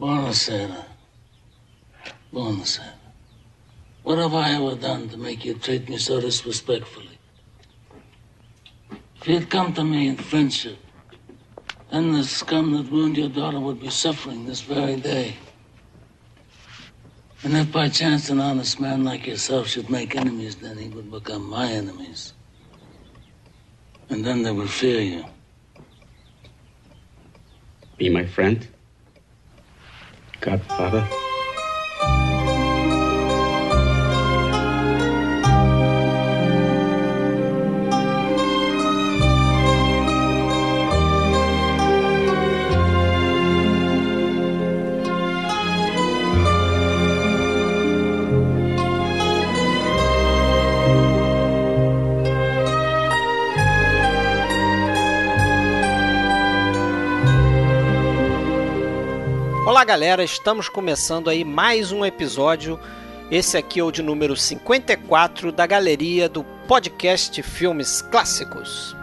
Buonasera. 0.00 0.86
Buonasera. 2.32 2.94
What 4.02 4.16
have 4.16 4.32
I 4.32 4.54
ever 4.54 4.74
done 4.74 5.10
to 5.10 5.18
make 5.18 5.44
you 5.44 5.52
treat 5.52 5.90
me 5.90 5.98
so 5.98 6.22
disrespectfully? 6.22 7.18
If 9.20 9.28
you'd 9.28 9.50
come 9.50 9.74
to 9.74 9.84
me 9.84 10.08
in 10.08 10.16
friendship, 10.16 10.78
then 11.92 12.12
the 12.12 12.24
scum 12.24 12.72
that 12.72 12.90
ruined 12.90 13.18
your 13.18 13.28
daughter 13.28 13.60
would 13.60 13.78
be 13.78 13.90
suffering 13.90 14.46
this 14.46 14.62
very 14.62 14.96
day. 14.96 15.36
And 17.42 17.54
if 17.54 17.70
by 17.70 17.90
chance 17.90 18.30
an 18.30 18.40
honest 18.40 18.80
man 18.80 19.04
like 19.04 19.26
yourself 19.26 19.68
should 19.68 19.90
make 19.90 20.16
enemies, 20.16 20.56
then 20.56 20.78
he 20.78 20.88
would 20.88 21.10
become 21.10 21.44
my 21.44 21.66
enemies. 21.70 22.32
And 24.08 24.24
then 24.24 24.44
they 24.44 24.50
would 24.50 24.70
fear 24.70 25.02
you. 25.02 25.24
Be 27.98 28.08
my 28.08 28.24
friend? 28.24 28.66
Godfather? 30.40 31.29
Olá 59.80 59.86
galera, 59.86 60.22
estamos 60.22 60.68
começando 60.68 61.30
aí 61.30 61.42
mais 61.42 61.90
um 61.90 62.04
episódio. 62.04 62.78
Esse 63.30 63.56
aqui 63.56 63.80
é 63.80 63.82
o 63.82 63.90
de 63.90 64.02
número 64.02 64.36
54 64.36 65.50
da 65.50 65.66
galeria 65.66 66.28
do 66.28 66.44
podcast 66.68 67.42
Filmes 67.42 68.02
Clássicos. 68.02 68.94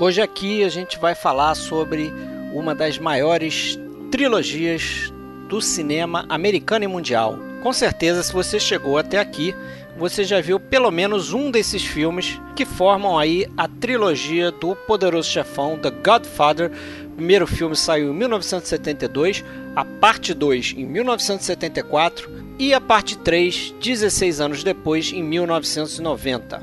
Hoje 0.00 0.20
aqui 0.20 0.64
a 0.64 0.68
gente 0.68 0.98
vai 0.98 1.14
falar 1.14 1.54
sobre 1.54 2.12
uma 2.52 2.74
das 2.74 2.98
maiores 2.98 3.78
trilogias 4.10 5.12
do 5.48 5.60
cinema 5.60 6.26
americano 6.28 6.84
e 6.84 6.88
mundial. 6.88 7.38
Com 7.62 7.72
certeza, 7.72 8.24
se 8.24 8.32
você 8.32 8.58
chegou 8.58 8.98
até 8.98 9.20
aqui, 9.20 9.54
você 9.98 10.22
já 10.22 10.40
viu 10.40 10.60
pelo 10.60 10.92
menos 10.92 11.32
um 11.32 11.50
desses 11.50 11.84
filmes 11.84 12.40
que 12.54 12.64
formam 12.64 13.18
aí 13.18 13.46
a 13.56 13.66
trilogia 13.66 14.52
do 14.52 14.76
Poderoso 14.76 15.28
Chefão, 15.28 15.76
The 15.76 15.90
Godfather. 15.90 16.70
O 17.06 17.16
primeiro 17.16 17.48
filme 17.48 17.74
saiu 17.74 18.12
em 18.12 18.16
1972, 18.16 19.44
a 19.74 19.84
parte 19.84 20.32
2 20.32 20.74
em 20.76 20.86
1974 20.86 22.30
e 22.60 22.72
a 22.72 22.80
parte 22.80 23.18
3 23.18 23.74
16 23.80 24.40
anos 24.40 24.62
depois, 24.62 25.12
em 25.12 25.22
1990. 25.22 26.62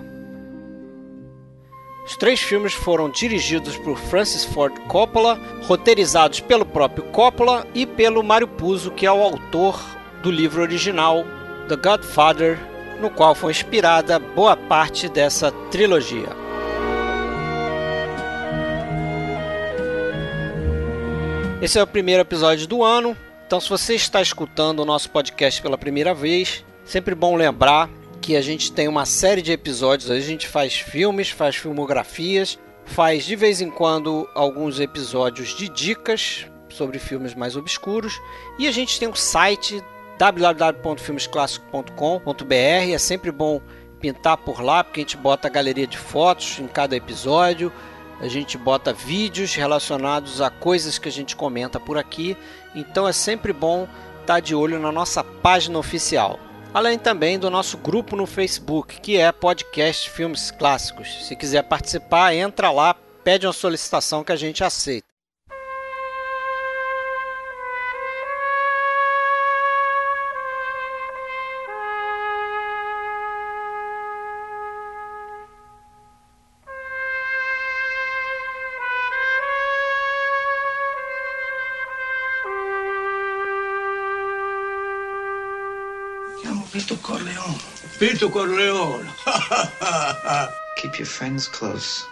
Os 2.05 2.15
três 2.15 2.39
filmes 2.39 2.73
foram 2.73 3.09
dirigidos 3.09 3.75
por 3.77 3.97
Francis 3.97 4.45
Ford 4.45 4.73
Coppola, 4.87 5.37
roteirizados 5.63 6.39
pelo 6.39 6.65
próprio 6.65 7.03
Coppola 7.05 7.67
e 7.73 7.85
pelo 7.85 8.23
Mario 8.23 8.47
Puzo, 8.47 8.91
que 8.91 9.05
é 9.05 9.11
o 9.11 9.21
autor 9.21 9.83
do 10.23 10.31
livro 10.31 10.61
original 10.61 11.25
The 11.67 11.75
Godfather 11.75 12.74
no 12.99 13.09
qual 13.09 13.35
foi 13.35 13.51
inspirada 13.51 14.17
boa 14.19 14.55
parte 14.55 15.09
dessa 15.09 15.51
trilogia. 15.71 16.29
Esse 21.61 21.79
é 21.79 21.83
o 21.83 21.87
primeiro 21.87 22.21
episódio 22.21 22.67
do 22.67 22.83
ano, 22.83 23.17
então 23.47 23.59
se 23.59 23.69
você 23.69 23.95
está 23.95 24.21
escutando 24.21 24.81
o 24.81 24.85
nosso 24.85 25.09
podcast 25.09 25.61
pela 25.61 25.77
primeira 25.77 26.13
vez, 26.13 26.63
sempre 26.83 27.15
bom 27.15 27.35
lembrar 27.35 27.89
que 28.21 28.35
a 28.35 28.41
gente 28.41 28.71
tem 28.71 28.87
uma 28.87 29.05
série 29.05 29.41
de 29.41 29.51
episódios, 29.51 30.11
a 30.11 30.19
gente 30.19 30.47
faz 30.47 30.75
filmes, 30.75 31.29
faz 31.29 31.55
filmografias, 31.55 32.59
faz 32.85 33.25
de 33.25 33.35
vez 33.35 33.61
em 33.61 33.69
quando 33.69 34.29
alguns 34.33 34.79
episódios 34.79 35.55
de 35.55 35.69
dicas 35.69 36.45
sobre 36.69 36.99
filmes 36.99 37.33
mais 37.33 37.55
obscuros. 37.55 38.19
E 38.59 38.67
a 38.67 38.71
gente 38.71 38.99
tem 38.99 39.07
um 39.07 39.15
site 39.15 39.81
www.filmesclassico.com.br. 40.17 42.93
É 42.93 42.97
sempre 42.97 43.31
bom 43.31 43.61
pintar 43.99 44.37
por 44.37 44.61
lá, 44.61 44.83
porque 44.83 44.99
a 44.99 45.03
gente 45.03 45.17
bota 45.17 45.47
a 45.47 45.51
galeria 45.51 45.87
de 45.87 45.97
fotos 45.97 46.59
em 46.59 46.67
cada 46.67 46.95
episódio. 46.95 47.71
A 48.19 48.27
gente 48.27 48.57
bota 48.57 48.93
vídeos 48.93 49.53
relacionados 49.55 50.41
a 50.41 50.49
coisas 50.49 50.97
que 50.97 51.09
a 51.09 51.11
gente 51.11 51.35
comenta 51.35 51.79
por 51.79 51.97
aqui. 51.97 52.37
Então 52.73 53.07
é 53.07 53.13
sempre 53.13 53.51
bom 53.51 53.87
estar 54.21 54.39
de 54.39 54.55
olho 54.55 54.79
na 54.79 54.91
nossa 54.91 55.23
página 55.23 55.77
oficial. 55.77 56.39
Além 56.73 56.99
também 56.99 57.39
do 57.39 57.49
nosso 57.49 57.77
grupo 57.77 58.15
no 58.15 58.25
Facebook, 58.25 58.99
que 58.99 59.17
é 59.17 59.31
Podcast 59.31 60.09
Filmes 60.09 60.51
Clássicos. 60.51 61.25
Se 61.25 61.35
quiser 61.35 61.63
participar, 61.63 62.33
entra 62.33 62.69
lá, 62.69 62.93
pede 63.23 63.47
uma 63.47 63.53
solicitação 63.53 64.23
que 64.23 64.31
a 64.31 64.35
gente 64.35 64.63
aceita. 64.63 65.14
Vito 87.97 88.29
Corleone. 88.29 89.07
Keep 90.75 90.99
your 90.99 91.05
friends 91.05 91.47
close, 91.47 92.05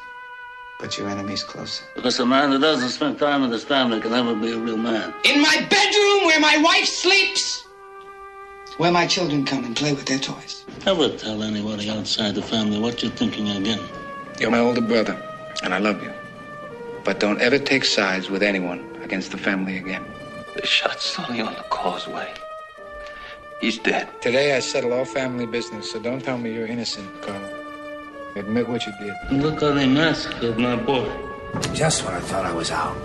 but 0.79 0.97
your 0.97 1.09
enemies 1.09 1.43
closer. 1.43 1.83
Because 1.93 2.17
a 2.19 2.25
man 2.25 2.51
who 2.53 2.59
doesn't 2.59 2.87
spend 2.87 3.19
time 3.19 3.41
with 3.41 3.51
his 3.51 3.65
family 3.65 3.99
can 3.99 4.11
never 4.11 4.33
be 4.33 4.53
a 4.53 4.57
real 4.57 4.77
man. 4.77 5.13
In 5.25 5.41
my 5.41 5.67
bedroom 5.69 6.25
where 6.25 6.39
my 6.39 6.57
wife 6.63 6.85
sleeps, 6.85 7.65
where 8.77 8.93
my 8.93 9.05
children 9.05 9.43
come 9.43 9.65
and 9.65 9.75
play 9.75 9.91
with 9.91 10.05
their 10.05 10.19
toys. 10.19 10.63
Never 10.85 11.09
tell 11.09 11.43
anybody 11.43 11.89
outside 11.89 12.35
the 12.35 12.41
family 12.41 12.79
what 12.79 13.03
you're 13.03 13.11
thinking 13.11 13.49
again. 13.49 13.81
You're 14.39 14.51
my 14.51 14.59
older 14.59 14.79
brother, 14.79 15.21
and 15.63 15.73
I 15.73 15.79
love 15.79 16.01
you. 16.01 16.13
But 17.03 17.19
don't 17.19 17.41
ever 17.41 17.59
take 17.59 17.83
sides 17.83 18.29
with 18.29 18.41
anyone 18.41 18.79
against 19.03 19.31
the 19.31 19.37
family 19.37 19.77
again. 19.77 20.05
They 20.55 20.65
shot 20.65 21.01
Sonny 21.01 21.41
on 21.41 21.53
the 21.55 21.63
causeway. 21.63 22.33
He's 23.63 23.77
dead. 23.77 24.09
Today 24.19 24.57
I 24.57 24.59
settle 24.59 24.91
all 24.91 25.05
family 25.05 25.45
business, 25.45 25.89
so 25.89 25.97
don't 25.97 26.21
tell 26.21 26.37
me 26.37 26.53
you're 26.53 26.67
innocent, 26.67 27.07
Carl. 27.21 27.39
Admit 28.35 28.67
what 28.67 28.85
you 28.85 28.91
did. 28.99 29.13
Look 29.31 29.61
how 29.61 29.71
they 29.71 29.87
massacred 29.87 30.59
my 30.59 30.75
boy. 30.75 31.09
Just 31.73 32.03
when 32.03 32.13
I 32.13 32.19
thought 32.19 32.45
I 32.45 32.51
was 32.51 32.71
out, 32.71 32.97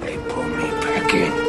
they 0.00 0.16
pulled 0.30 0.48
me 0.48 0.70
back 0.80 1.12
in. 1.12 1.45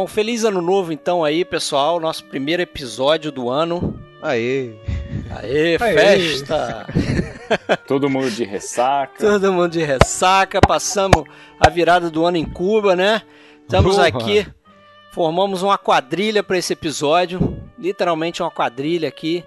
Bom, 0.00 0.06
feliz 0.06 0.44
ano 0.44 0.62
novo 0.62 0.94
então 0.94 1.22
aí, 1.22 1.44
pessoal. 1.44 2.00
Nosso 2.00 2.24
primeiro 2.24 2.62
episódio 2.62 3.30
do 3.30 3.50
ano. 3.50 4.00
Aê! 4.22 4.72
Aê, 5.28 5.78
festa! 5.78 6.86
Todo 7.86 8.08
mundo 8.08 8.30
de 8.30 8.42
ressaca. 8.42 9.18
Todo 9.18 9.52
mundo 9.52 9.72
de 9.72 9.84
ressaca. 9.84 10.58
Passamos 10.58 11.24
a 11.60 11.68
virada 11.68 12.08
do 12.08 12.24
ano 12.24 12.38
em 12.38 12.46
Cuba, 12.46 12.96
né? 12.96 13.20
Estamos 13.60 13.96
Boa. 13.96 14.08
aqui, 14.08 14.46
formamos 15.12 15.62
uma 15.62 15.76
quadrilha 15.76 16.42
para 16.42 16.56
esse 16.56 16.72
episódio. 16.72 17.62
Literalmente 17.78 18.42
uma 18.42 18.50
quadrilha 18.50 19.06
aqui. 19.06 19.44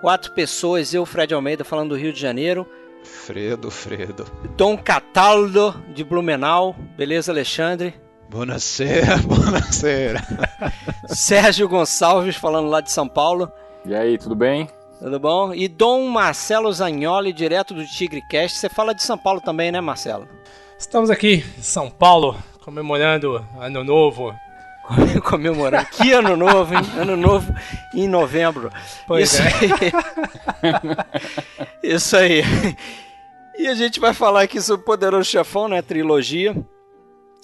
Quatro 0.00 0.32
pessoas, 0.32 0.92
eu, 0.92 1.06
Fred 1.06 1.32
Almeida, 1.32 1.62
falando 1.62 1.90
do 1.90 1.96
Rio 1.96 2.12
de 2.12 2.20
Janeiro. 2.20 2.66
Fredo, 3.04 3.70
Fredo. 3.70 4.26
Dom 4.56 4.76
Cataldo, 4.76 5.72
de 5.94 6.02
Blumenau. 6.02 6.74
Beleza, 6.96 7.30
Alexandre? 7.30 8.02
Buonasera, 8.34 9.18
buonasera. 9.22 10.20
Sérgio 11.06 11.68
Gonçalves, 11.68 12.34
falando 12.34 12.68
lá 12.68 12.80
de 12.80 12.90
São 12.90 13.06
Paulo. 13.06 13.48
E 13.86 13.94
aí, 13.94 14.18
tudo 14.18 14.34
bem? 14.34 14.68
Tudo 14.98 15.20
bom? 15.20 15.54
E 15.54 15.68
Dom 15.68 16.08
Marcelo 16.08 16.72
Zagnoli, 16.72 17.32
direto 17.32 17.72
do 17.72 17.86
TigreCast. 17.86 18.58
Você 18.58 18.68
fala 18.68 18.92
de 18.92 19.04
São 19.04 19.16
Paulo 19.16 19.40
também, 19.40 19.70
né, 19.70 19.80
Marcelo? 19.80 20.26
Estamos 20.76 21.10
aqui 21.10 21.44
em 21.56 21.62
São 21.62 21.88
Paulo, 21.88 22.36
comemorando 22.64 23.46
Ano 23.56 23.84
Novo, 23.84 24.34
comemorando. 25.22 25.86
Que 25.90 26.10
ano 26.12 26.36
novo, 26.36 26.74
hein? 26.74 26.82
Ano 26.98 27.16
novo 27.16 27.54
em 27.94 28.08
novembro. 28.08 28.68
Pois 29.06 29.32
Isso 29.32 29.42
é. 29.42 29.46
aí. 29.46 30.82
Isso 31.94 32.16
aí. 32.16 32.42
E 33.56 33.68
a 33.68 33.74
gente 33.76 34.00
vai 34.00 34.12
falar 34.12 34.42
aqui 34.42 34.60
sobre 34.60 34.84
Poderoso 34.84 35.30
Chefão, 35.30 35.68
né? 35.68 35.80
Trilogia. 35.80 36.56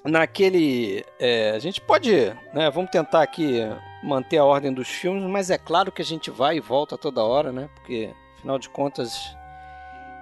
Naquele. 0.05 1.05
é, 1.19 1.51
a 1.51 1.59
gente 1.59 1.81
pode. 1.81 2.11
Né, 2.55 2.71
vamos 2.71 2.91
tentar 2.91 3.23
aqui 3.23 3.61
manter 4.03 4.39
a 4.39 4.45
ordem 4.45 4.73
dos 4.73 4.89
filmes, 4.89 5.23
mas 5.25 5.51
é 5.51 5.59
claro 5.59 5.93
que 5.93 6.03
a 6.03 6.05
gente 6.05 6.31
vai 6.31 6.57
e 6.57 6.61
volta 6.61 6.97
toda 6.97 7.23
hora, 7.23 7.53
né? 7.53 7.69
Porque, 7.75 8.11
afinal 8.39 8.59
de 8.59 8.69
contas, 8.69 9.37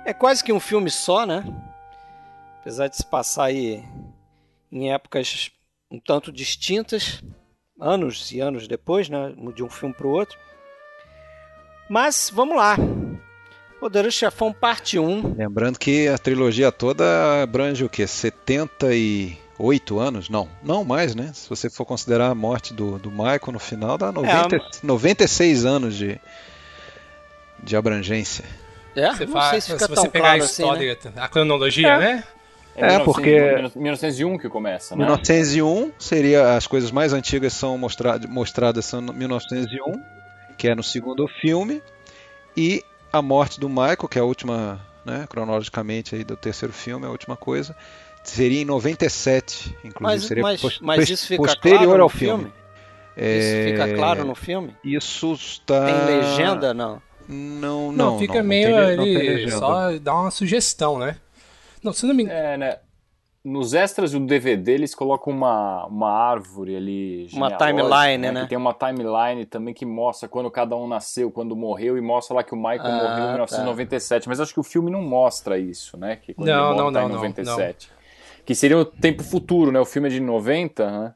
é 0.04 0.12
quase 0.12 0.42
que 0.42 0.52
um 0.52 0.60
filme 0.60 0.90
só, 0.90 1.24
né? 1.24 1.44
Apesar 2.60 2.88
de 2.88 2.96
se 2.96 3.06
passar 3.06 3.44
aí 3.44 3.84
em 4.70 4.92
épocas 4.92 5.50
um 5.90 5.98
tanto 5.98 6.32
distintas, 6.32 7.22
anos 7.80 8.32
e 8.32 8.40
anos 8.40 8.66
depois, 8.66 9.08
né? 9.08 9.32
De 9.54 9.62
um 9.62 9.70
filme 9.70 9.94
para 9.94 10.06
o 10.06 10.10
outro. 10.10 10.36
Mas 11.88 12.30
vamos 12.34 12.56
lá. 12.56 12.76
Poderoso 13.80 14.16
Chefão 14.16 14.52
Parte 14.52 14.98
1. 14.98 15.36
Lembrando 15.36 15.78
que 15.78 16.08
a 16.08 16.18
trilogia 16.18 16.72
toda 16.72 17.42
abrange 17.42 17.84
o 17.84 17.88
quê? 17.88 18.06
78 19.58 19.98
anos? 19.98 20.28
Não, 20.30 20.48
não 20.62 20.84
mais, 20.84 21.14
né? 21.14 21.30
Se 21.34 21.48
você 21.48 21.68
for 21.68 21.84
considerar 21.84 22.30
a 22.30 22.34
morte 22.34 22.72
do, 22.72 22.98
do 22.98 23.10
Michael 23.10 23.40
no 23.52 23.58
final, 23.58 23.98
dá 23.98 24.12
90, 24.12 24.58
96 24.82 25.64
anos 25.64 25.94
de, 25.96 26.18
de 27.62 27.76
abrangência. 27.76 28.44
É, 28.96 29.12
Você 29.12 29.26
não 29.26 29.32
faz, 29.32 29.50
sei 29.50 29.60
se 29.60 29.66
fica 29.72 29.78
se 29.80 29.88
você 29.88 29.94
tão 30.02 30.10
pegar 30.10 30.24
claro 30.24 30.42
a 30.42 30.44
assim, 30.44 30.62
né? 30.62 30.92
história, 30.92 30.98
a 31.16 31.28
cronologia, 31.28 31.98
né? 31.98 32.24
É, 32.76 32.98
porque- 33.00 33.36
1901 33.74 34.38
que 34.38 34.48
começa, 34.48 34.94
né? 34.94 35.04
1901 35.04 35.92
seria 35.98 36.56
as 36.56 36.66
coisas 36.66 36.92
mais 36.92 37.12
antigas 37.12 37.52
são 37.52 37.76
mostra 37.76 38.18
mostradas 38.28 38.84
são 38.84 39.00
no 39.00 39.12
1901, 39.12 40.00
que 40.56 40.68
é 40.68 40.74
no 40.76 40.82
segundo 40.84 41.26
filme, 41.40 41.82
e 42.56 42.84
a 43.12 43.20
morte 43.20 43.58
do 43.58 43.68
Michael, 43.68 44.08
que 44.08 44.16
é 44.18 44.22
a 44.22 44.24
última, 44.24 44.80
né, 45.04 45.26
cronologicamente 45.28 46.14
aí 46.14 46.22
do 46.22 46.36
terceiro 46.36 46.72
filme, 46.72 47.04
a 47.04 47.10
última 47.10 47.36
coisa, 47.36 47.74
seria 48.22 48.62
em 48.62 48.64
97, 48.64 49.76
inclusive 49.84 50.00
Mas, 50.00 50.24
seria 50.24 50.42
mas, 50.42 50.60
pos- 50.60 50.80
mas 50.80 51.08
isso 51.10 51.26
fica 51.26 51.42
posterior 51.42 51.78
claro 51.80 51.96
no 51.98 52.02
ao 52.02 52.08
filme? 52.08 52.44
filme. 52.44 52.58
Isso 53.16 53.70
fica 53.70 53.88
É, 53.88 53.94
claro 53.94 54.24
no 54.24 54.34
filme? 54.34 54.76
Isso 54.84 55.32
está 55.32 55.86
Tem 55.86 56.04
legenda? 56.06 56.72
Não. 56.72 57.02
Não, 57.28 57.90
Não, 57.90 57.92
não, 57.92 58.18
fica 58.18 58.34
não, 58.34 58.40
não 58.42 58.48
meio 58.48 58.70
não 58.96 59.04
tem 59.04 59.16
ali, 59.28 59.50
só 59.50 59.98
dá 59.98 60.14
uma 60.14 60.30
sugestão, 60.30 60.98
né? 60.98 61.16
Não, 61.82 61.92
se 61.92 62.06
não 62.06 62.14
me 62.14 62.22
engano. 62.22 62.38
É, 62.38 62.56
né? 62.56 62.76
Nos 63.44 63.72
extras 63.72 64.12
do 64.12 64.20
DVD 64.20 64.72
eles 64.72 64.94
colocam 64.94 65.32
uma, 65.32 65.86
uma 65.86 66.10
árvore 66.10 66.76
ali. 66.76 67.28
Uma 67.32 67.50
timeline, 67.56 68.18
né? 68.32 68.42
Que 68.42 68.48
tem 68.48 68.58
uma 68.58 68.74
timeline 68.74 69.44
também 69.46 69.72
que 69.74 69.86
mostra 69.86 70.28
quando 70.28 70.50
cada 70.50 70.74
um 70.76 70.86
nasceu, 70.88 71.30
quando 71.30 71.54
morreu, 71.56 71.96
e 71.96 72.00
mostra 72.00 72.36
lá 72.36 72.42
que 72.42 72.52
o 72.52 72.56
Michael 72.56 72.80
Ah, 72.84 72.92
morreu 73.02 73.24
em 73.24 73.28
1997. 73.28 74.28
Mas 74.28 74.40
acho 74.40 74.52
que 74.52 74.60
o 74.60 74.64
filme 74.64 74.90
não 74.90 75.02
mostra 75.02 75.58
isso, 75.58 75.96
né? 75.96 76.16
Que 76.16 76.34
quando 76.34 76.48
Não, 76.48 76.54
ele 76.54 76.62
morre 76.74 76.78
não, 76.78 76.92
tá 76.92 77.00
não, 77.00 77.06
em 77.06 77.10
não, 77.10 77.16
97. 77.16 77.90
Que 78.48 78.54
seria 78.54 78.78
o 78.78 78.84
tempo 78.86 79.22
futuro, 79.22 79.70
né? 79.70 79.78
O 79.78 79.84
filme 79.84 80.08
é 80.08 80.10
de 80.10 80.20
90, 80.20 80.90
né? 80.90 81.14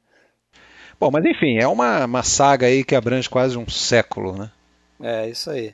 Bom, 1.01 1.11
mas 1.11 1.25
enfim, 1.25 1.57
é 1.57 1.67
uma, 1.67 2.05
uma 2.05 2.23
saga 2.23 2.67
aí 2.67 2.85
que 2.85 2.95
abrange 2.95 3.27
quase 3.27 3.57
um 3.57 3.67
século, 3.67 4.37
né? 4.37 4.51
É, 5.01 5.31
isso 5.31 5.49
aí. 5.49 5.73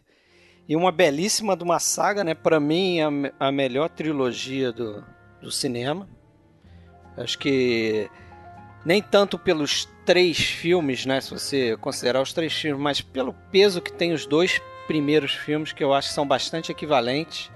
E 0.69 0.77
uma 0.77 0.93
belíssima 0.93 1.57
de 1.57 1.65
uma 1.65 1.81
saga, 1.81 2.23
né? 2.23 2.33
Pra 2.33 2.61
mim, 2.61 3.01
a, 3.01 3.11
me- 3.11 3.33
a 3.41 3.51
melhor 3.51 3.89
trilogia 3.89 4.71
do, 4.71 5.05
do 5.43 5.51
cinema. 5.51 6.09
Acho 7.17 7.37
que 7.37 8.09
nem 8.87 9.03
tanto 9.03 9.37
pelos 9.37 9.89
três 10.07 10.39
filmes, 10.39 11.05
né? 11.07 11.21
Se 11.21 11.33
você 11.33 11.77
considerar 11.79 12.23
os 12.23 12.33
três 12.33 12.53
filmes, 12.53 12.81
mas 12.81 13.01
pelo 13.01 13.35
peso 13.51 13.81
que 13.83 13.93
tem 13.93 14.13
os 14.13 14.27
dois 14.27 14.63
primeiros 14.87 15.35
filmes, 15.35 15.73
que 15.73 15.83
eu 15.83 15.93
acho 15.93 16.07
que 16.07 16.15
são 16.15 16.25
bastante 16.25 16.71
equivalentes. 16.71 17.51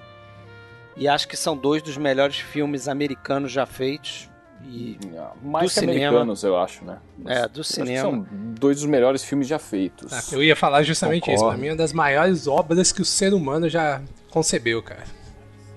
E 0.96 1.08
acho 1.08 1.26
que 1.26 1.36
são 1.36 1.56
dois 1.56 1.82
dos 1.82 1.96
melhores 1.96 2.36
filmes 2.36 2.88
americanos 2.88 3.50
já 3.50 3.64
feitos. 3.66 4.28
E, 4.64 4.96
Mais 5.42 5.66
Do 5.66 5.74
que 5.74 5.80
cinema. 5.80 6.08
americanos, 6.08 6.44
eu 6.44 6.56
acho, 6.56 6.84
né? 6.84 6.98
é, 7.26 7.48
do 7.48 7.58
Eu 7.58 7.60
acho 7.60 7.70
que 7.70 7.74
cinema. 7.74 8.10
São 8.10 8.26
dois 8.30 8.76
dos 8.76 8.86
melhores 8.86 9.24
filmes 9.24 9.48
já 9.48 9.58
feitos. 9.58 10.12
Ah, 10.12 10.22
eu 10.32 10.42
ia 10.42 10.54
falar 10.54 10.82
justamente 10.84 11.24
isso. 11.24 11.38
Concordo. 11.38 11.54
Pra 11.54 11.60
mim, 11.60 11.68
é 11.68 11.70
uma 11.72 11.76
das 11.76 11.92
maiores 11.92 12.46
obras 12.46 12.92
que 12.92 13.02
o 13.02 13.04
ser 13.04 13.34
humano 13.34 13.68
já 13.68 14.00
concebeu, 14.30 14.82
cara. 14.82 15.02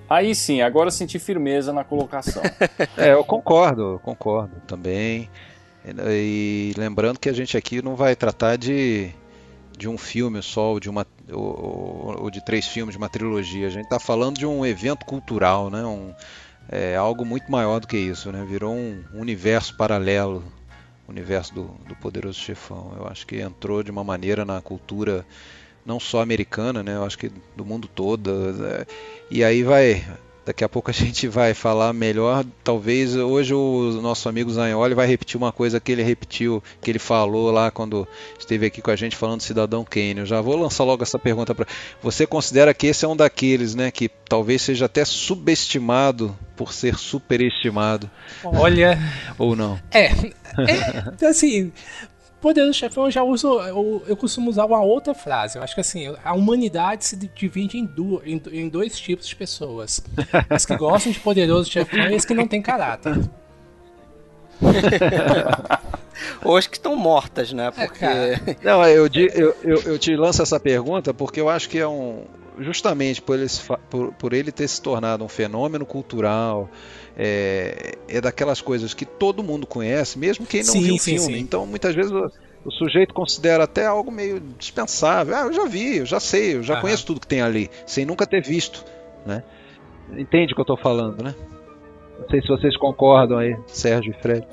Aí 0.08 0.36
sim, 0.36 0.60
agora 0.62 0.86
eu 0.86 0.92
senti 0.92 1.18
firmeza 1.18 1.72
na 1.72 1.82
colocação. 1.82 2.42
É, 2.96 3.12
eu 3.12 3.24
concordo, 3.24 3.94
eu 3.94 3.98
concordo 3.98 4.54
também. 4.66 5.28
E, 5.84 6.72
e 6.74 6.78
lembrando 6.80 7.18
que 7.18 7.28
a 7.28 7.32
gente 7.32 7.56
aqui 7.56 7.82
não 7.82 7.96
vai 7.96 8.14
tratar 8.14 8.56
de, 8.56 9.10
de 9.76 9.88
um 9.88 9.98
filme 9.98 10.40
só, 10.42 10.70
ou 10.72 10.80
de, 10.80 10.88
uma, 10.88 11.04
ou, 11.32 12.22
ou 12.22 12.30
de 12.30 12.44
três 12.44 12.66
filmes, 12.66 12.92
de 12.94 12.98
uma 12.98 13.08
trilogia. 13.08 13.66
A 13.66 13.70
gente 13.70 13.84
está 13.84 13.98
falando 13.98 14.38
de 14.38 14.46
um 14.46 14.64
evento 14.64 15.04
cultural, 15.04 15.70
né? 15.70 15.84
Um, 15.84 16.14
é 16.68 16.96
algo 16.96 17.24
muito 17.24 17.50
maior 17.50 17.80
do 17.80 17.86
que 17.86 17.96
isso, 17.96 18.32
né? 18.32 18.44
Virou 18.48 18.74
um 18.74 19.04
universo 19.14 19.76
paralelo, 19.76 20.42
o 21.06 21.10
universo 21.10 21.54
do, 21.54 21.64
do 21.86 21.94
Poderoso 21.96 22.38
Chefão. 22.38 22.92
Eu 22.96 23.06
acho 23.06 23.26
que 23.26 23.40
entrou 23.40 23.82
de 23.82 23.90
uma 23.90 24.02
maneira 24.02 24.44
na 24.44 24.60
cultura 24.60 25.24
não 25.84 26.00
só 26.00 26.20
americana, 26.20 26.82
né? 26.82 26.96
Eu 26.96 27.04
acho 27.04 27.16
que 27.16 27.30
do 27.56 27.64
mundo 27.64 27.88
todo. 27.88 28.30
é, 28.66 28.86
E 29.30 29.44
aí 29.44 29.62
vai, 29.62 30.04
daqui 30.46 30.62
a 30.62 30.68
pouco 30.68 30.90
a 30.90 30.94
gente 30.94 31.26
vai 31.26 31.52
falar 31.52 31.92
melhor. 31.92 32.44
Talvez 32.62 33.16
hoje 33.16 33.52
o 33.52 34.00
nosso 34.00 34.28
amigo 34.28 34.50
Zanholi 34.50 34.94
vai 34.94 35.06
repetir 35.06 35.36
uma 35.36 35.52
coisa 35.52 35.80
que 35.80 35.90
ele 35.90 36.02
repetiu, 36.02 36.62
que 36.80 36.90
ele 36.90 37.00
falou 37.00 37.50
lá 37.50 37.70
quando 37.70 38.06
esteve 38.38 38.66
aqui 38.66 38.80
com 38.80 38.90
a 38.90 38.96
gente 38.96 39.16
falando 39.16 39.38
do 39.38 39.42
Cidadão 39.42 39.84
Kane. 39.84 40.20
Eu 40.20 40.26
já 40.26 40.40
vou 40.40 40.56
lançar 40.56 40.84
logo 40.84 41.02
essa 41.02 41.18
pergunta 41.18 41.54
para 41.54 41.66
você. 42.00 42.26
Considera 42.26 42.72
que 42.72 42.86
esse 42.86 43.04
é 43.04 43.08
um 43.08 43.16
daqueles, 43.16 43.74
né, 43.74 43.90
que 43.90 44.08
talvez 44.08 44.62
seja 44.62 44.86
até 44.86 45.04
subestimado 45.04 46.36
por 46.56 46.72
ser 46.72 46.96
superestimado 46.96 48.08
Olha, 48.44 48.98
ou 49.36 49.56
não? 49.56 49.78
é, 49.90 50.06
é 51.20 51.26
assim, 51.26 51.72
Poderoso 52.46 52.74
Chefão 52.74 53.06
eu 53.06 53.10
já 53.10 53.24
uso, 53.24 53.58
eu, 53.62 54.04
eu 54.06 54.16
costumo 54.16 54.48
usar 54.48 54.66
uma 54.66 54.80
outra 54.80 55.12
frase. 55.12 55.58
Eu 55.58 55.64
acho 55.64 55.74
que 55.74 55.80
assim, 55.80 56.14
a 56.24 56.32
humanidade 56.32 57.04
se 57.04 57.16
divide 57.16 57.76
em, 57.76 57.84
du, 57.84 58.22
em, 58.24 58.40
em 58.52 58.68
dois 58.68 58.96
tipos 58.96 59.26
de 59.26 59.34
pessoas: 59.34 60.00
as 60.48 60.64
que 60.64 60.76
gostam 60.76 61.10
de 61.10 61.18
Poderoso 61.18 61.68
Chefão 61.68 62.08
e 62.08 62.14
as 62.14 62.24
que 62.24 62.34
não 62.34 62.46
têm 62.46 62.62
caráter. 62.62 63.18
Ou 66.44 66.56
as 66.56 66.68
que 66.68 66.76
estão 66.76 66.94
mortas, 66.94 67.52
né? 67.52 67.66
É, 67.66 67.70
Porque. 67.72 67.98
cara. 67.98 68.40
Não, 68.62 68.84
eu, 68.84 69.08
eu, 69.12 69.56
eu, 69.64 69.82
eu 69.82 69.98
te 69.98 70.14
lanço 70.14 70.40
essa 70.40 70.60
pergunta 70.60 71.12
porque 71.12 71.40
eu 71.40 71.48
acho 71.48 71.68
que 71.68 71.80
é 71.80 71.88
um. 71.88 72.26
Justamente 72.60 73.20
por 73.20 73.36
ele, 73.36 73.50
por, 73.90 74.12
por 74.12 74.32
ele 74.32 74.52
ter 74.52 74.68
se 74.68 74.80
tornado 74.80 75.24
um 75.24 75.28
fenômeno 75.28 75.84
cultural, 75.84 76.70
é, 77.16 77.94
é 78.08 78.20
daquelas 78.20 78.60
coisas 78.60 78.92
que 78.92 79.04
todo 79.04 79.42
mundo 79.42 79.66
conhece, 79.66 80.18
mesmo 80.18 80.46
quem 80.46 80.62
não 80.62 80.74
Sim, 80.74 80.82
viu 80.82 80.94
o 80.94 80.98
filme. 80.98 81.34
sim. 81.34 81.38
Então, 81.38 81.66
muitas 81.66 81.94
vezes 81.94 82.12
o, 82.12 82.30
o 82.64 82.70
sujeito 82.70 83.14
considera 83.14 83.64
até 83.64 83.86
algo 83.86 84.10
meio 84.10 84.40
dispensável. 84.58 85.34
Ah, 85.34 85.42
eu 85.42 85.52
já 85.52 85.64
vi, 85.64 85.98
eu 85.98 86.06
já 86.06 86.20
sei, 86.20 86.56
eu 86.56 86.62
já 86.62 86.74
Aham. 86.74 86.82
conheço 86.82 87.06
tudo 87.06 87.20
que 87.20 87.26
tem 87.26 87.40
ali, 87.40 87.70
sem 87.86 88.04
nunca 88.04 88.26
ter 88.26 88.42
visto, 88.42 88.84
né? 89.24 89.42
Entende 90.12 90.52
o 90.52 90.54
que 90.54 90.60
eu 90.60 90.64
estou 90.64 90.76
falando, 90.76 91.22
né? 91.22 91.34
Não 92.18 92.28
sei 92.28 92.40
se 92.40 92.48
vocês 92.48 92.76
concordam 92.76 93.38
aí, 93.38 93.56
Sérgio 93.66 94.14
e 94.16 94.22
Fred. 94.22 94.46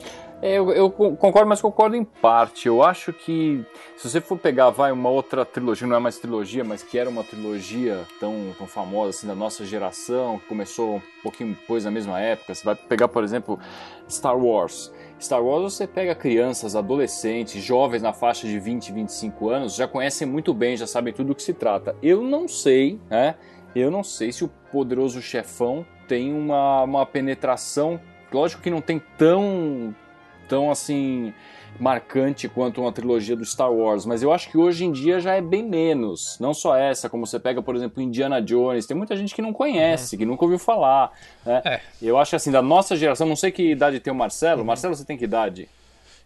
É, 0.46 0.58
eu, 0.58 0.70
eu 0.74 0.92
con- 0.92 1.16
concordo, 1.16 1.48
mas 1.48 1.62
concordo 1.62 1.96
em 1.96 2.04
parte. 2.04 2.68
Eu 2.68 2.84
acho 2.84 3.14
que 3.14 3.64
se 3.96 4.10
você 4.10 4.20
for 4.20 4.38
pegar, 4.38 4.72
vai, 4.72 4.92
uma 4.92 5.10
outra 5.10 5.46
trilogia, 5.46 5.88
não 5.88 5.96
é 5.96 6.00
mais 6.00 6.18
trilogia, 6.20 6.66
mas 6.66 6.84
que 6.84 6.98
era 6.98 7.10
uma 7.10 7.24
trilogia 7.24 8.02
tão, 8.20 8.54
tão 8.58 8.68
famosa 8.68 9.12
assim 9.12 9.26
da 9.26 9.34
nossa 9.34 9.64
geração, 9.64 10.40
que 10.40 10.46
começou 10.48 10.98
um 10.98 11.02
pouquinho 11.24 11.52
depois 11.54 11.86
na 11.86 11.92
mesma 11.92 12.20
época. 12.20 12.54
Você 12.54 12.66
vai 12.66 12.76
pegar, 12.76 13.08
por 13.08 13.24
exemplo, 13.24 13.58
Star 14.10 14.38
Wars. 14.38 14.92
Star 15.18 15.42
Wars 15.42 15.74
você 15.74 15.88
pega 15.88 16.14
crianças, 16.14 16.76
adolescentes, 16.76 17.64
jovens 17.64 18.02
na 18.02 18.12
faixa 18.12 18.46
de 18.46 18.60
20, 18.60 18.92
25 18.92 19.50
anos, 19.50 19.76
já 19.76 19.88
conhecem 19.88 20.28
muito 20.28 20.54
bem, 20.54 20.76
já 20.76 20.86
sabem 20.86 21.14
tudo 21.14 21.28
do 21.28 21.36
que 21.36 21.44
se 21.44 21.54
trata. 21.54 21.96
Eu 22.04 22.22
não 22.22 22.50
sei, 22.50 23.00
né? 23.10 23.36
Eu 23.74 23.90
não 23.90 24.04
sei 24.04 24.34
se 24.34 24.44
o 24.44 24.50
poderoso 24.74 25.22
chefão 25.22 25.86
tem 26.06 26.34
uma, 26.34 26.84
uma 26.84 27.06
penetração. 27.06 27.98
Lógico 28.30 28.62
que 28.62 28.70
não 28.70 28.82
tem 28.82 29.02
tão 29.18 29.96
tão 30.48 30.72
assim 30.72 31.34
marcante 31.80 32.48
quanto 32.48 32.82
uma 32.82 32.92
trilogia 32.92 33.36
do 33.36 33.46
Star 33.46 33.72
Wars, 33.72 34.06
mas 34.06 34.22
eu 34.22 34.32
acho 34.32 34.50
que 34.50 34.58
hoje 34.58 34.86
em 34.86 34.92
dia 34.92 35.20
já 35.20 35.34
é 35.36 35.42
bem 35.42 35.64
menos. 35.64 36.38
Não 36.40 36.54
só 36.54 36.76
essa, 36.76 37.10
como 37.10 37.26
você 37.26 37.40
pega, 37.40 37.62
por 37.62 37.76
exemplo, 37.76 38.02
Indiana 38.02 38.42
Jones, 38.42 38.86
tem 38.86 38.96
muita 38.96 39.16
gente 39.16 39.34
que 39.34 39.42
não 39.42 39.52
conhece, 39.52 40.18
que 40.18 40.26
nunca 40.26 40.46
ouviu 40.46 40.60
falar. 40.60 41.12
Né? 41.46 41.62
É. 41.66 41.82
Eu 42.02 42.18
acho 42.18 42.32
que 42.32 42.36
assim, 42.36 42.52
da 42.52 42.62
nossa 42.62 42.96
geração, 42.96 43.28
não 43.28 43.36
sei 43.36 43.52
que 43.52 43.72
idade 43.72 44.00
tem 44.00 44.14
o 44.14 44.16
Marcelo. 44.16 44.64
Marcelo, 44.64 44.96
você 44.96 45.06
tem 45.06 45.18
que 45.18 45.24
idade? 45.24 45.68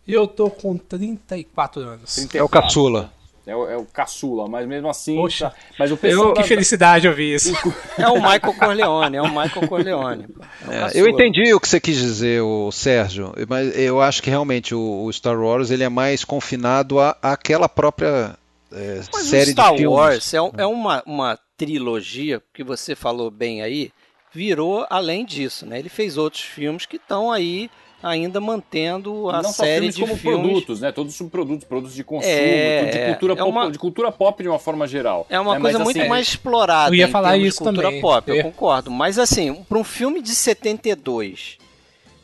E 0.06 0.14
eu 0.14 0.28
tô 0.28 0.50
com 0.50 0.78
34 0.78 1.82
anos. 1.82 2.34
É 2.34 2.44
o 2.44 2.50
caçula. 2.50 3.12
É 3.48 3.56
o, 3.56 3.70
é 3.70 3.78
o 3.78 3.86
caçula, 3.86 4.48
mas 4.48 4.68
mesmo 4.68 4.90
assim. 4.90 5.16
Poxa. 5.16 5.50
tá- 5.50 5.56
mas 5.80 5.92
o 5.92 5.96
pessoal. 5.98 6.34
Que 6.34 6.42
da- 6.42 6.48
felicidade 6.48 7.08
ouvir 7.08 7.36
isso. 7.36 7.54
É 7.98 8.08
o 8.10 8.16
Michael 8.16 8.54
Corleone, 8.54 9.18
é 9.18 9.22
o 9.22 9.28
Michael 9.30 9.68
Corleone. 9.68 10.26
É 10.68 10.70
o 10.70 10.74
É, 10.74 10.92
eu 10.94 11.08
entendi 11.08 11.54
o 11.54 11.60
que 11.60 11.68
você 11.68 11.80
quis 11.80 11.96
dizer, 11.98 12.42
o 12.42 12.72
Sérgio, 12.72 13.34
mas 13.50 13.76
eu 13.78 14.00
acho 14.02 14.22
que 14.22 14.30
realmente 14.30 14.76
o, 14.76 15.06
o 15.06 15.12
Star 15.14 15.40
Wars 15.40 15.72
ele 15.72 15.84
é 15.84 15.90
mais 15.90 16.24
confinado 16.24 17.00
à- 17.00 17.18
àquela 17.22 17.68
própria 17.68 18.36
é, 18.72 19.02
Mas 19.14 19.26
série 19.28 19.50
o 19.50 19.54
Star 19.54 19.72
de 19.72 19.78
filmes. 19.78 19.98
Wars 19.98 20.34
é, 20.34 20.42
um- 20.42 20.52
é 20.58 20.66
uma, 20.68 21.02
uma 21.06 21.40
trilogia 21.58 22.42
que 22.54 22.64
você 22.64 22.96
falou 22.96 23.32
bem 23.32 23.62
aí, 23.62 23.92
virou 24.34 24.86
além 24.90 25.26
disso, 25.26 25.66
né? 25.66 25.80
Ele 25.80 25.90
fez 25.90 26.18
outros 26.18 26.44
filmes 26.44 26.86
que 26.86 26.98
estão 26.98 27.32
aí 27.32 27.70
ainda 28.02 28.40
mantendo 28.40 29.30
a 29.30 29.42
não 29.42 29.52
só 29.52 29.64
série 29.64 29.92
filmes 29.92 29.96
de 29.96 30.02
como 30.02 30.16
filmes. 30.18 30.42
produtos, 30.42 30.82
né? 30.82 30.92
Todos 30.92 31.16
subprodutos, 31.16 31.66
produtos 31.68 31.96
de 31.96 32.04
consumo, 32.04 32.32
É, 32.32 32.86
de 32.86 33.06
cultura, 33.06 33.34
é 33.34 33.36
pop, 33.36 33.50
uma- 33.50 33.72
de 33.72 33.80
cultura 33.80 34.12
pop 34.12 34.42
de 34.44 34.50
uma 34.50 34.60
forma 34.60 34.88
geral. 34.88 35.26
É 35.30 35.40
uma 35.40 35.56
né? 35.56 35.60
coisa 35.62 35.78
Mas, 35.80 35.86
muito 35.86 36.00
assim, 36.00 36.08
mais 36.10 36.28
explorada 36.28 36.90
Eu 36.92 36.96
ia 37.00 37.08
em 37.08 37.12
falar 37.12 37.38
isso 37.38 37.58
de 37.58 37.64
cultura 37.64 37.88
também. 37.88 38.02
pop, 38.02 38.30
Eu 38.30 38.44
concordo. 38.44 38.92
Mas 38.92 39.18
assim, 39.18 39.54
para 39.68 39.78
um 39.78 39.84
filme 39.84 40.22
de 40.22 40.34
72, 40.36 41.58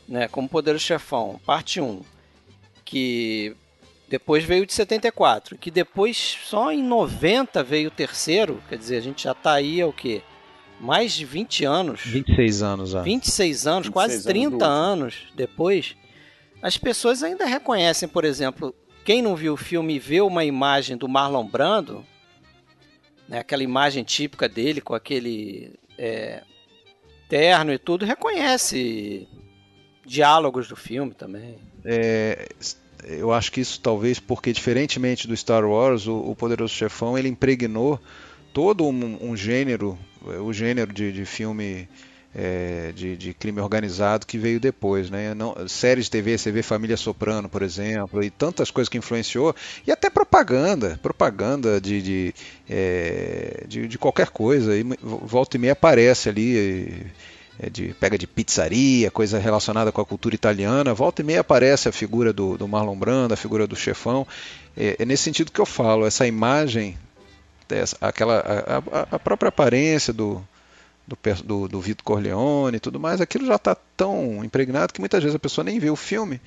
né, 0.08 0.28
como 0.28 0.48
Poder 0.48 0.72
do 0.74 0.78
Chefão, 0.78 1.40
parte 1.44 1.80
1, 1.80 2.00
que 2.84 3.54
depois 4.08 4.44
veio 4.44 4.66
de 4.66 4.72
74, 4.72 5.56
que 5.58 5.70
depois 5.70 6.38
só 6.44 6.70
em 6.70 6.82
90 6.82 7.62
veio 7.62 7.88
o 7.88 7.90
terceiro, 7.90 8.62
quer 8.68 8.78
dizer, 8.78 8.96
a 8.98 9.00
gente 9.00 9.24
já 9.24 9.34
tá 9.34 9.52
aí, 9.54 9.80
é 9.80 9.86
o 9.86 9.92
quê? 9.92 10.22
Mais 10.80 11.12
de 11.12 11.24
20 11.24 11.64
anos. 11.64 12.00
26 12.04 12.62
anos 12.62 12.90
já. 12.90 13.02
26 13.02 13.66
anos, 13.66 13.86
26 13.86 13.92
quase 13.92 14.12
anos 14.14 14.24
30 14.24 14.48
do 14.48 14.52
último. 14.54 14.70
anos 14.70 15.14
depois, 15.34 15.96
as 16.60 16.76
pessoas 16.76 17.22
ainda 17.22 17.46
reconhecem, 17.46 18.08
por 18.08 18.24
exemplo, 18.24 18.74
quem 19.04 19.22
não 19.22 19.36
viu 19.36 19.54
o 19.54 19.56
filme 19.56 19.94
e 19.94 19.98
vê 19.98 20.20
uma 20.20 20.44
imagem 20.44 20.96
do 20.96 21.08
Marlon 21.08 21.46
Brando, 21.46 22.04
né, 23.28 23.38
aquela 23.38 23.62
imagem 23.62 24.02
típica 24.02 24.48
dele 24.48 24.80
com 24.80 24.94
aquele 24.94 25.74
é, 25.98 26.42
terno 27.28 27.72
e 27.72 27.78
tudo, 27.78 28.04
reconhece 28.04 29.28
diálogos 30.04 30.68
do 30.68 30.76
filme 30.76 31.12
também. 31.14 31.58
É, 31.84 32.48
eu 33.04 33.32
acho 33.32 33.52
que 33.52 33.60
isso 33.60 33.80
talvez 33.80 34.18
porque, 34.18 34.52
diferentemente 34.52 35.28
do 35.28 35.36
Star 35.36 35.64
Wars, 35.64 36.06
o, 36.06 36.16
o 36.16 36.34
Poderoso 36.34 36.72
Chefão 36.72 37.18
ele 37.18 37.28
impregnou 37.28 38.00
todo 38.52 38.86
um, 38.86 39.18
um 39.20 39.36
gênero, 39.36 39.98
é, 39.98 40.13
o 40.40 40.52
gênero 40.52 40.92
de, 40.92 41.12
de 41.12 41.24
filme 41.24 41.88
é, 42.34 42.92
de, 42.94 43.16
de 43.16 43.32
crime 43.32 43.60
organizado 43.60 44.26
que 44.26 44.36
veio 44.36 44.58
depois, 44.58 45.08
né? 45.08 45.34
Não, 45.34 45.54
séries 45.68 46.06
de 46.06 46.10
TV, 46.10 46.36
você 46.36 46.50
vê 46.50 46.62
Família 46.62 46.96
Soprano, 46.96 47.48
por 47.48 47.62
exemplo, 47.62 48.22
e 48.22 48.30
tantas 48.30 48.70
coisas 48.70 48.88
que 48.88 48.98
influenciou, 48.98 49.54
e 49.86 49.92
até 49.92 50.10
propaganda, 50.10 50.98
propaganda 51.00 51.80
de, 51.80 52.02
de, 52.02 52.34
é, 52.68 53.64
de, 53.68 53.86
de 53.86 53.98
qualquer 53.98 54.30
coisa, 54.30 54.76
e 54.76 54.82
volta 55.00 55.56
e 55.56 55.60
meia 55.60 55.74
aparece 55.74 56.28
ali. 56.28 57.06
é, 57.58 57.70
de, 57.70 57.94
pega 57.94 58.18
de 58.18 58.26
pizzaria, 58.26 59.12
coisa 59.12 59.38
relacionada 59.38 59.92
com 59.92 60.00
a 60.00 60.04
cultura 60.04 60.34
italiana, 60.34 60.92
volta 60.92 61.22
e 61.22 61.24
meia 61.24 61.40
aparece 61.40 61.88
a 61.88 61.92
figura 61.92 62.32
do, 62.32 62.58
do 62.58 62.66
Marlon 62.66 62.96
Brando, 62.96 63.32
a 63.32 63.36
figura 63.36 63.64
do 63.64 63.76
chefão. 63.76 64.26
É, 64.76 64.96
é 64.98 65.04
nesse 65.04 65.22
sentido 65.22 65.52
que 65.52 65.60
eu 65.60 65.66
falo, 65.66 66.04
essa 66.04 66.26
imagem, 66.26 66.98
aquela, 68.00 68.38
a, 68.40 69.16
a- 69.16 69.18
própria 69.18 69.48
aparência 69.48 70.12
do, 70.12 70.42
do, 71.06 71.16
do, 71.44 71.68
do 71.68 71.80
Vito 71.80 72.04
Corleone 72.04 72.76
e 72.76 72.80
tudo 72.80 72.98
mais, 73.00 73.20
aquilo 73.20 73.46
já 73.46 73.56
está 73.56 73.76
tão 73.96 74.44
impregnado 74.44 74.92
que 74.92 75.00
muitas 75.00 75.22
vezes 75.22 75.34
a 75.36 75.38
pessoa 75.38 75.64
nem 75.64 75.78
vê 75.78 75.90
o 75.90 75.96
filme 75.96 76.40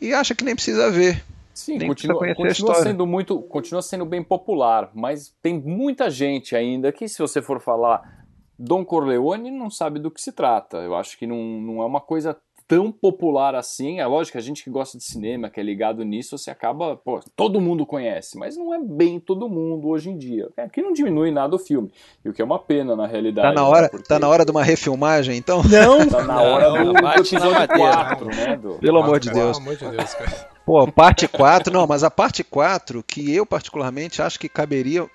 e 0.00 0.12
acha 0.12 0.34
que 0.34 0.44
nem 0.44 0.54
precisa 0.54 0.90
ver. 0.90 1.22
Sim, 1.54 1.76
Nem 1.78 1.88
continua, 1.88 2.18
continua 2.18 2.50
história. 2.50 2.82
sendo 2.82 3.06
muito, 3.06 3.38
continua 3.42 3.82
sendo 3.82 4.06
bem 4.06 4.22
popular, 4.22 4.90
mas 4.94 5.34
tem 5.42 5.58
muita 5.60 6.08
gente 6.10 6.56
ainda 6.56 6.90
que, 6.90 7.06
se 7.06 7.18
você 7.18 7.42
for 7.42 7.60
falar 7.60 8.24
Dom 8.58 8.84
Corleone, 8.84 9.50
não 9.50 9.68
sabe 9.68 9.98
do 9.98 10.10
que 10.10 10.20
se 10.20 10.32
trata. 10.32 10.78
Eu 10.78 10.94
acho 10.96 11.18
que 11.18 11.26
não, 11.26 11.36
não 11.36 11.82
é 11.82 11.84
uma 11.86 12.00
coisa 12.00 12.36
tão 12.66 12.90
popular 12.90 13.54
assim. 13.54 14.00
É 14.00 14.06
lógico 14.06 14.32
que 14.32 14.38
a 14.38 14.42
gente 14.42 14.64
que 14.64 14.70
gosta 14.70 14.98
de 14.98 15.04
cinema, 15.04 15.50
que 15.50 15.60
é 15.60 15.62
ligado 15.62 16.04
nisso, 16.04 16.36
você 16.36 16.50
acaba, 16.50 16.96
pô, 16.96 17.20
todo 17.36 17.60
mundo 17.60 17.86
conhece, 17.86 18.38
mas 18.38 18.56
não 18.56 18.74
é 18.74 18.78
bem 18.78 19.18
todo 19.20 19.48
mundo 19.48 19.88
hoje 19.88 20.10
em 20.10 20.16
dia. 20.16 20.48
É 20.56 20.68
que 20.68 20.82
não 20.82 20.92
diminui 20.92 21.30
nada 21.30 21.56
o 21.56 21.58
filme, 21.58 21.90
e 22.24 22.28
o 22.28 22.32
que 22.32 22.42
é 22.42 22.44
uma 22.44 22.58
pena 22.58 22.96
na 22.96 23.06
realidade. 23.06 23.54
Tá 23.54 23.60
na 23.60 23.68
né? 23.68 23.74
hora, 23.74 23.88
Porque 23.88 24.08
tá 24.08 24.18
na 24.18 24.28
hora 24.28 24.44
de 24.44 24.50
uma 24.50 24.62
refilmagem, 24.62 25.36
então? 25.36 25.62
Não! 25.62 26.08
tá 26.08 26.22
na 26.24 26.40
hora 26.40 26.70
Não, 26.70 26.84
do, 26.84 26.92
do 26.92 27.02
bate 27.02 27.34
na 27.34 27.40
episódio 27.40 27.52
madeira. 27.52 27.92
4, 27.92 28.26
né? 28.26 28.56
Do... 28.56 28.74
Pelo 28.74 28.98
amor 29.02 29.20
de 29.20 29.30
Pelo 29.30 29.42
Deus. 29.42 29.58
amor 29.58 29.76
de 29.76 29.88
Deus, 29.88 30.14
cara. 30.14 30.52
Pô, 30.64 30.90
parte 30.90 31.26
4, 31.26 31.72
não, 31.72 31.86
mas 31.86 32.04
a 32.04 32.10
parte 32.10 32.44
4, 32.44 33.02
que 33.02 33.34
eu 33.34 33.44
particularmente 33.44 34.22
acho 34.22 34.38
que 34.38 34.48
caberia, 34.48 35.08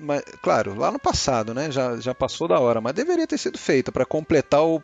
mas, 0.00 0.22
claro, 0.40 0.74
lá 0.74 0.90
no 0.90 0.98
passado, 0.98 1.52
né? 1.52 1.70
Já, 1.70 1.96
já 1.96 2.14
passou 2.14 2.46
da 2.46 2.58
hora, 2.58 2.80
mas 2.80 2.94
deveria 2.94 3.26
ter 3.26 3.38
sido 3.38 3.58
feita 3.58 3.90
para 3.90 4.04
completar 4.04 4.62
o, 4.64 4.82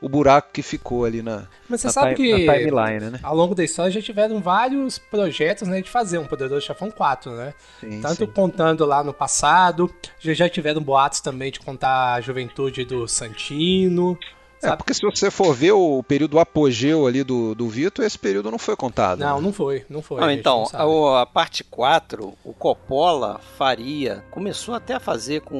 o 0.00 0.08
buraco 0.08 0.50
que 0.52 0.62
ficou 0.62 1.04
ali 1.04 1.22
na, 1.22 1.46
Mas 1.68 1.80
você 1.80 1.86
na, 1.88 1.92
sabe 1.92 2.14
que 2.14 2.30
na 2.46 2.54
timeline, 2.54 3.10
né? 3.10 3.20
ao 3.22 3.34
longo 3.34 3.54
da 3.54 3.64
história 3.64 3.90
já 3.90 4.02
tiveram 4.02 4.40
vários 4.40 4.98
projetos 4.98 5.66
né, 5.68 5.80
de 5.80 5.88
fazer 5.88 6.18
um 6.18 6.26
Poderoso 6.26 6.66
Chefão 6.66 6.90
4, 6.90 7.32
né? 7.32 7.54
Sim, 7.80 8.00
Tanto 8.00 8.26
sim. 8.26 8.32
contando 8.32 8.84
lá 8.84 9.02
no 9.02 9.14
passado, 9.14 9.92
já, 10.18 10.34
já 10.34 10.48
tiveram 10.48 10.82
boatos 10.82 11.20
também 11.20 11.50
de 11.50 11.60
contar 11.60 12.14
a 12.14 12.20
juventude 12.20 12.84
do 12.84 13.08
Santino. 13.08 14.18
É, 14.62 14.76
porque 14.76 14.92
se 14.92 15.00
você 15.02 15.30
for 15.30 15.54
ver 15.54 15.72
o 15.72 16.02
período 16.02 16.38
apogeu 16.38 17.06
ali 17.06 17.24
do, 17.24 17.54
do 17.54 17.68
Vitor, 17.68 18.04
esse 18.04 18.18
período 18.18 18.50
não 18.50 18.58
foi 18.58 18.76
contado. 18.76 19.20
Não, 19.20 19.36
né? 19.38 19.42
não 19.42 19.52
foi, 19.52 19.84
não 19.88 20.02
foi. 20.02 20.20
Não, 20.20 20.26
a 20.26 20.30
gente 20.30 20.40
então, 20.40 20.64
não 20.72 21.06
a, 21.14 21.22
a 21.22 21.26
parte 21.26 21.64
4, 21.64 22.34
o 22.44 22.52
Coppola 22.52 23.40
faria, 23.56 24.22
começou 24.30 24.74
até 24.74 24.94
a 24.94 25.00
fazer 25.00 25.40
com 25.40 25.56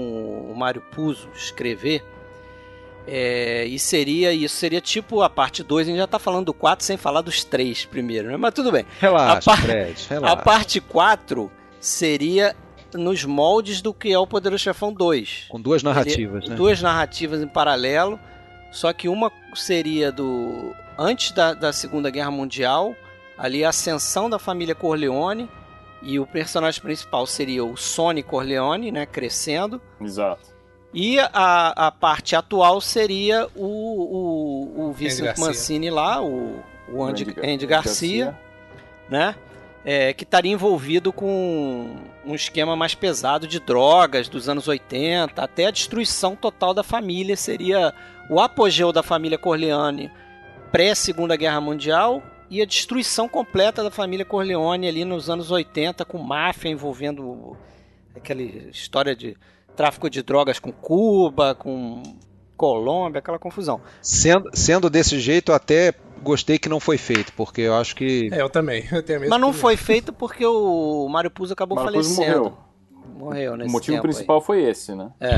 o 0.51 0.55
Mário 0.55 0.83
Puzo, 0.93 1.29
escrever, 1.35 2.05
é, 3.07 3.65
e 3.65 3.79
seria 3.79 4.33
isso, 4.33 4.57
seria 4.57 4.81
tipo 4.81 5.23
a 5.23 5.31
parte 5.31 5.63
2, 5.63 5.87
a 5.87 5.91
gente 5.91 5.99
já 5.99 6.07
tá 6.07 6.19
falando 6.19 6.47
do 6.47 6.55
4 6.55 6.85
sem 6.85 6.97
falar 6.97 7.23
dos 7.23 7.43
três 7.43 7.85
primeiro, 7.85 8.29
né? 8.29 8.37
Mas 8.37 8.53
tudo 8.55 8.71
bem. 8.71 8.85
Relaxa, 9.01 9.51
a 9.51 9.55
par- 9.57 9.63
Fred, 9.65 10.07
A 10.11 10.15
relaxa. 10.15 10.37
parte 10.37 10.81
4 10.81 11.51
seria 11.81 12.55
nos 12.95 13.25
moldes 13.25 13.81
do 13.81 13.95
que 13.95 14.13
é 14.13 14.19
o 14.19 14.27
Poderoso 14.27 14.63
Chefão 14.63 14.93
2. 14.93 15.47
Com 15.49 15.61
duas 15.61 15.83
narrativas, 15.83 16.43
Ele- 16.43 16.51
né? 16.51 16.57
Duas 16.57 16.83
narrativas 16.83 17.41
em 17.41 17.49
paralelo, 17.49 18.19
só 18.71 18.93
que 18.93 19.09
uma 19.09 19.33
seria 19.55 20.11
do 20.13 20.75
antes 20.99 21.33
da, 21.33 21.55
da 21.55 21.73
Segunda 21.73 22.11
Guerra 22.11 22.31
Mundial, 22.31 22.95
ali 23.39 23.65
a 23.65 23.71
ascensão 23.71 24.29
da 24.29 24.39
família 24.39 24.75
Corleone, 24.75 25.49
e 26.03 26.19
o 26.19 26.27
personagem 26.27 26.81
principal 26.81 27.27
seria 27.27 27.65
o 27.65 27.77
Sonny 27.77 28.23
Corleone, 28.23 28.91
né, 28.91 29.05
crescendo. 29.07 29.81
Exato. 30.01 30.49
E 30.93 31.19
a, 31.21 31.87
a 31.87 31.91
parte 31.93 32.35
atual 32.35 32.81
seria 32.81 33.47
o, 33.55 33.65
o, 33.65 34.89
o 34.89 34.93
Vincent 34.93 35.25
Garcia. 35.27 35.45
Mancini 35.47 35.91
lá, 35.91 36.21
o, 36.23 36.61
o 36.93 37.03
Andy, 37.05 37.31
Andy- 37.31 37.53
Andy 37.53 37.67
Garcia, 37.67 38.39
né? 39.09 39.35
É, 39.83 40.13
que 40.13 40.25
estaria 40.25 40.53
envolvido 40.53 41.11
com 41.13 41.97
um 42.27 42.35
esquema 42.35 42.77
mais 42.77 42.95
pesado 42.95 43.47
de 43.47 43.59
drogas 43.59 44.29
dos 44.29 44.47
anos 44.49 44.69
80, 44.69 45.43
até 45.43 45.67
a 45.67 45.71
destruição 45.71 46.37
total 46.37 46.75
da 46.75 46.83
família 46.83 47.35
seria 47.35 47.95
o 48.31 48.41
apogeu 48.41 48.93
da 48.93 49.03
família 49.03 49.37
Corleone 49.37 50.11
pré-Segunda 50.71 51.37
Guerra 51.37 51.61
Mundial 51.61 52.23
e 52.49 52.63
a 52.63 52.65
destruição 52.65 53.29
completa 53.29 53.83
da 53.83 53.91
família 53.91 54.25
Corleone 54.25 54.89
ali 54.89 55.05
nos 55.05 55.29
anos 55.29 55.51
80 55.51 56.05
com 56.05 56.19
máfia 56.19 56.69
envolvendo 56.69 57.57
aquela 58.15 58.41
história 58.41 59.15
de 59.15 59.37
tráfico 59.77 60.09
de 60.09 60.23
drogas 60.23 60.59
com 60.59 60.73
Cuba, 60.73 61.55
com 61.55 62.03
Colômbia, 62.57 63.21
aquela 63.21 63.39
confusão. 63.39 63.81
Sendo, 64.03 64.51
sendo 64.53 64.91
desse 64.91 65.19
jeito, 65.19 65.51
eu 65.53 65.57
até 65.57 65.95
gostei 66.23 66.59
que 66.59 66.69
não 66.69 66.79
foi 66.79 66.99
feito, 66.99 67.33
porque 67.33 67.63
eu 67.63 67.75
acho 67.75 67.97
que. 67.97 68.29
É, 68.31 68.43
eu 68.43 68.51
também. 68.51 68.87
Eu 68.93 69.03
tenho 69.03 69.19
a 69.19 69.21
mesma 69.23 69.35
Mas 69.35 69.41
não 69.41 69.49
opinião. 69.49 69.61
foi 69.63 69.77
feito 69.77 70.13
porque 70.13 70.45
o 70.45 71.09
Mário 71.09 71.31
Puzo 71.31 71.55
acabou 71.55 71.77
Mário 71.77 71.93
Puzo 71.95 72.17
falecendo. 72.17 72.39
morreu. 72.45 72.59
Morreu 73.17 73.57
nesse 73.57 73.69
O 73.69 73.73
motivo 73.73 73.97
tempo 73.97 74.07
aí. 74.07 74.13
principal 74.13 74.41
foi 74.41 74.63
esse, 74.63 74.95
né? 74.95 75.11
É. 75.21 75.37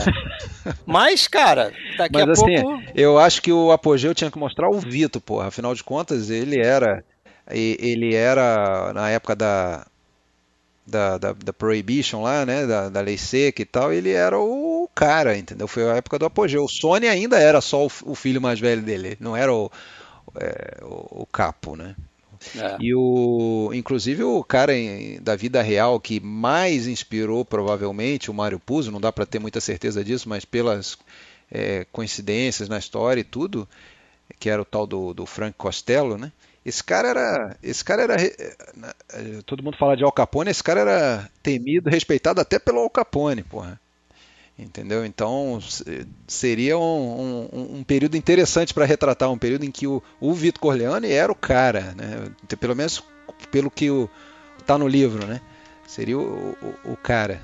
Mas, 0.86 1.26
cara, 1.28 1.72
daqui 1.96 2.12
Mas 2.14 2.28
a 2.28 2.32
assim, 2.32 2.62
pouco. 2.62 2.82
eu 2.94 3.18
acho 3.18 3.42
que 3.42 3.52
o 3.52 3.72
apogeu 3.72 4.14
tinha 4.14 4.30
que 4.30 4.38
mostrar 4.38 4.68
o 4.70 4.78
Vito, 4.78 5.20
porra. 5.20 5.48
Afinal 5.48 5.74
de 5.74 5.82
contas, 5.82 6.30
ele 6.30 6.58
era. 6.60 7.04
e- 7.50 7.76
Ele 7.80 8.14
era, 8.14 8.92
na 8.92 9.10
época 9.10 9.34
da. 9.34 9.86
Da, 10.84 11.16
da, 11.16 11.32
da 11.32 11.52
Prohibition 11.52 12.22
lá, 12.22 12.44
né? 12.44 12.66
Da, 12.66 12.88
da 12.88 13.00
lei 13.00 13.16
seca 13.16 13.62
e 13.62 13.64
tal, 13.64 13.92
ele 13.92 14.10
era 14.10 14.36
o 14.38 14.88
cara, 14.92 15.36
entendeu? 15.38 15.68
Foi 15.68 15.88
a 15.88 15.94
época 15.94 16.18
do 16.18 16.24
apogeu. 16.26 16.64
O 16.64 16.68
Sony 16.68 17.06
ainda 17.06 17.38
era 17.38 17.60
só 17.60 17.86
o, 17.86 17.90
o 18.04 18.14
filho 18.16 18.40
mais 18.42 18.58
velho 18.58 18.82
dele, 18.82 19.08
ele 19.08 19.16
não 19.20 19.36
era 19.36 19.52
o, 19.54 19.70
é, 20.40 20.78
o, 20.82 21.22
o 21.22 21.26
capo, 21.26 21.76
né? 21.76 21.94
É. 22.56 22.76
E 22.80 22.94
o, 22.94 23.70
inclusive 23.72 24.22
o 24.22 24.42
cara 24.42 24.74
em- 24.76 25.20
da 25.20 25.36
vida 25.36 25.62
real 25.62 26.00
que 26.00 26.20
mais 26.20 26.86
inspirou 26.86 27.44
provavelmente 27.44 28.30
o 28.30 28.34
Mário 28.34 28.58
Puzo, 28.58 28.90
não 28.90 29.00
dá 29.00 29.12
para 29.12 29.26
ter 29.26 29.38
muita 29.38 29.60
certeza 29.60 30.04
disso, 30.04 30.28
mas 30.28 30.44
pelas 30.44 30.98
é, 31.50 31.86
coincidências 31.92 32.68
na 32.68 32.78
história 32.78 33.20
e 33.20 33.24
tudo, 33.24 33.68
que 34.38 34.48
era 34.50 34.62
o 34.62 34.64
tal 34.64 34.86
do, 34.86 35.12
do 35.14 35.26
Frank 35.26 35.54
Costello, 35.56 36.16
né? 36.18 36.32
Esse 36.64 36.82
cara 36.82 37.08
era. 37.08 37.56
Esse 37.62 37.84
cara 37.84 38.02
era. 38.02 38.16
Eh, 38.22 39.42
todo 39.44 39.62
mundo 39.62 39.76
fala 39.76 39.96
de 39.96 40.04
Al 40.04 40.12
Capone, 40.12 40.50
esse 40.50 40.62
cara 40.62 40.80
era 40.80 41.30
temido, 41.42 41.90
respeitado 41.90 42.40
até 42.40 42.58
pelo 42.58 42.78
Al 42.80 42.90
Capone, 42.90 43.42
porra. 43.42 43.80
Entendeu? 44.58 45.04
Então 45.04 45.58
seria 46.26 46.76
um, 46.78 47.48
um, 47.52 47.76
um 47.78 47.84
período 47.84 48.16
interessante 48.16 48.74
para 48.74 48.84
retratar, 48.84 49.30
um 49.30 49.38
período 49.38 49.64
em 49.64 49.70
que 49.70 49.86
o, 49.86 50.02
o 50.20 50.34
Vitor 50.34 50.60
Corleone 50.60 51.10
era 51.10 51.32
o 51.32 51.34
cara, 51.34 51.94
né? 51.96 52.30
Pelo 52.60 52.76
menos 52.76 53.02
pelo 53.50 53.70
que 53.70 53.88
está 54.58 54.76
no 54.76 54.86
livro, 54.86 55.26
né? 55.26 55.40
Seria 55.86 56.18
o, 56.18 56.56
o, 56.84 56.92
o 56.92 56.96
cara, 56.96 57.40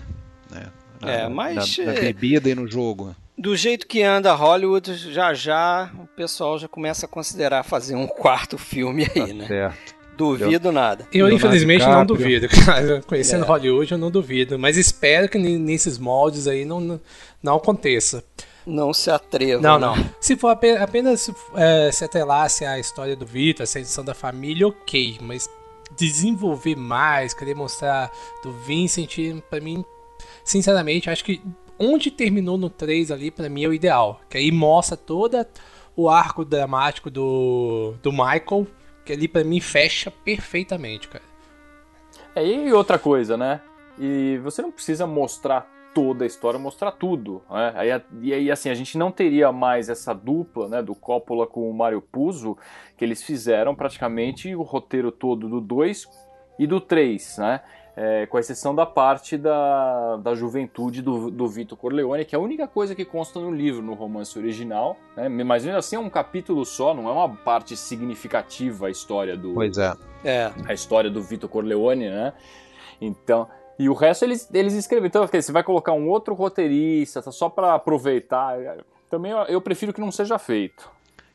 né? 0.50 0.66
Na, 1.00 1.10
é, 1.10 1.28
mas 1.28 1.78
na, 1.78 1.84
na 1.84 1.92
bebida 1.92 2.50
e 2.50 2.54
no 2.54 2.66
jogo. 2.66 3.16
Do 3.36 3.56
jeito 3.56 3.86
que 3.86 4.02
anda 4.02 4.34
Hollywood, 4.34 4.96
já 5.12 5.32
já 5.32 5.90
o 5.98 6.06
pessoal 6.08 6.58
já 6.58 6.68
começa 6.68 7.06
a 7.06 7.08
considerar 7.08 7.62
fazer 7.62 7.94
um 7.94 8.06
quarto 8.08 8.58
filme 8.58 9.04
aí, 9.04 9.28
tá 9.28 9.34
né? 9.34 9.46
Certo. 9.46 9.97
Duvido 10.18 10.68
eu, 10.68 10.72
nada. 10.72 11.06
Eu, 11.12 11.30
infelizmente, 11.30 11.86
não 11.86 12.04
duvido, 12.04 12.48
cara. 12.66 13.00
Conhecendo 13.06 13.44
é. 13.44 13.46
Hollywood, 13.46 13.92
eu 13.92 13.98
não 13.98 14.10
duvido. 14.10 14.58
Mas 14.58 14.76
espero 14.76 15.28
que 15.28 15.38
nesses 15.38 15.96
moldes 15.96 16.48
aí 16.48 16.64
não, 16.64 17.00
não 17.40 17.54
aconteça. 17.54 18.24
Não 18.66 18.92
se 18.92 19.10
atreva. 19.10 19.62
Não, 19.62 19.78
não. 19.78 19.94
Se 20.20 20.36
for 20.36 20.48
apenas 20.50 21.30
é, 21.54 21.92
se 21.92 22.04
atrelasse 22.04 22.64
a 22.64 22.80
história 22.80 23.14
do 23.14 23.24
Vitor, 23.24 23.64
a 23.64 23.78
edição 23.78 24.04
da 24.04 24.12
família, 24.12 24.66
ok. 24.66 25.18
Mas 25.22 25.48
desenvolver 25.96 26.74
mais, 26.74 27.32
querer 27.32 27.54
mostrar 27.54 28.10
do 28.42 28.52
Vincent, 28.52 29.16
para 29.48 29.60
mim, 29.60 29.84
sinceramente, 30.44 31.08
acho 31.08 31.24
que 31.24 31.40
onde 31.78 32.10
terminou 32.10 32.58
no 32.58 32.68
3 32.68 33.12
ali, 33.12 33.30
para 33.30 33.48
mim 33.48 33.62
é 33.62 33.68
o 33.68 33.72
ideal. 33.72 34.20
Que 34.28 34.38
aí 34.38 34.50
mostra 34.50 34.96
toda 34.96 35.48
o 35.94 36.10
arco 36.10 36.44
dramático 36.44 37.08
do, 37.08 37.94
do 38.02 38.10
Michael 38.10 38.66
que 39.08 39.12
ali 39.14 39.26
para 39.26 39.42
mim 39.42 39.58
fecha 39.58 40.10
perfeitamente, 40.10 41.08
cara. 41.08 41.24
É, 42.34 42.44
e 42.44 42.70
outra 42.74 42.98
coisa, 42.98 43.38
né? 43.38 43.62
E 43.98 44.38
você 44.42 44.60
não 44.60 44.70
precisa 44.70 45.06
mostrar 45.06 45.66
toda 45.94 46.24
a 46.24 46.26
história, 46.26 46.60
mostrar 46.60 46.92
tudo. 46.92 47.42
Né? 47.50 47.72
Aí, 47.74 48.02
e 48.20 48.34
aí, 48.34 48.50
assim, 48.50 48.68
a 48.68 48.74
gente 48.74 48.98
não 48.98 49.10
teria 49.10 49.50
mais 49.50 49.88
essa 49.88 50.12
dupla, 50.12 50.68
né, 50.68 50.82
do 50.82 50.94
Coppola 50.94 51.46
com 51.46 51.70
o 51.70 51.74
Mario 51.74 52.02
Puzo, 52.02 52.58
que 52.98 53.04
eles 53.04 53.22
fizeram 53.22 53.74
praticamente 53.74 54.54
o 54.54 54.60
roteiro 54.60 55.10
todo 55.10 55.48
do 55.48 55.58
2 55.58 56.06
e 56.58 56.66
do 56.66 56.78
3, 56.78 57.38
né? 57.38 57.62
É, 58.00 58.26
com 58.26 58.38
exceção 58.38 58.72
da 58.72 58.86
parte 58.86 59.36
da, 59.36 60.18
da 60.18 60.32
juventude 60.32 61.02
do, 61.02 61.32
do 61.32 61.48
Vito 61.48 61.76
Corleone, 61.76 62.24
que 62.24 62.32
é 62.32 62.38
a 62.38 62.40
única 62.40 62.68
coisa 62.68 62.94
que 62.94 63.04
consta 63.04 63.40
no 63.40 63.50
livro, 63.50 63.82
no 63.82 63.94
romance 63.94 64.38
original. 64.38 64.96
Né? 65.16 65.28
Mas 65.28 65.66
ainda 65.66 65.78
assim 65.78 65.96
é 65.96 65.98
um 65.98 66.08
capítulo 66.08 66.64
só, 66.64 66.94
não 66.94 67.08
é 67.08 67.12
uma 67.12 67.28
parte 67.28 67.76
significativa 67.76 68.86
a 68.86 68.90
história 68.90 69.36
do. 69.36 69.52
Pois 69.52 69.76
é. 69.78 69.92
é. 70.24 70.52
A 70.66 70.72
história 70.72 71.10
do 71.10 71.20
Vito 71.20 71.48
Corleone, 71.48 72.08
né? 72.08 72.32
Então. 73.00 73.48
E 73.76 73.88
o 73.88 73.94
resto 73.94 74.24
eles, 74.24 74.48
eles 74.52 74.74
escrevem. 74.74 75.06
Então, 75.06 75.26
você 75.26 75.52
vai 75.52 75.62
colocar 75.62 75.92
um 75.92 76.08
outro 76.08 76.34
roteirista 76.34 77.20
só 77.30 77.48
para 77.48 77.74
aproveitar. 77.74 78.56
Também 79.08 79.32
eu, 79.32 79.38
eu 79.42 79.60
prefiro 79.60 79.92
que 79.92 80.00
não 80.00 80.10
seja 80.10 80.36
feito. 80.38 80.90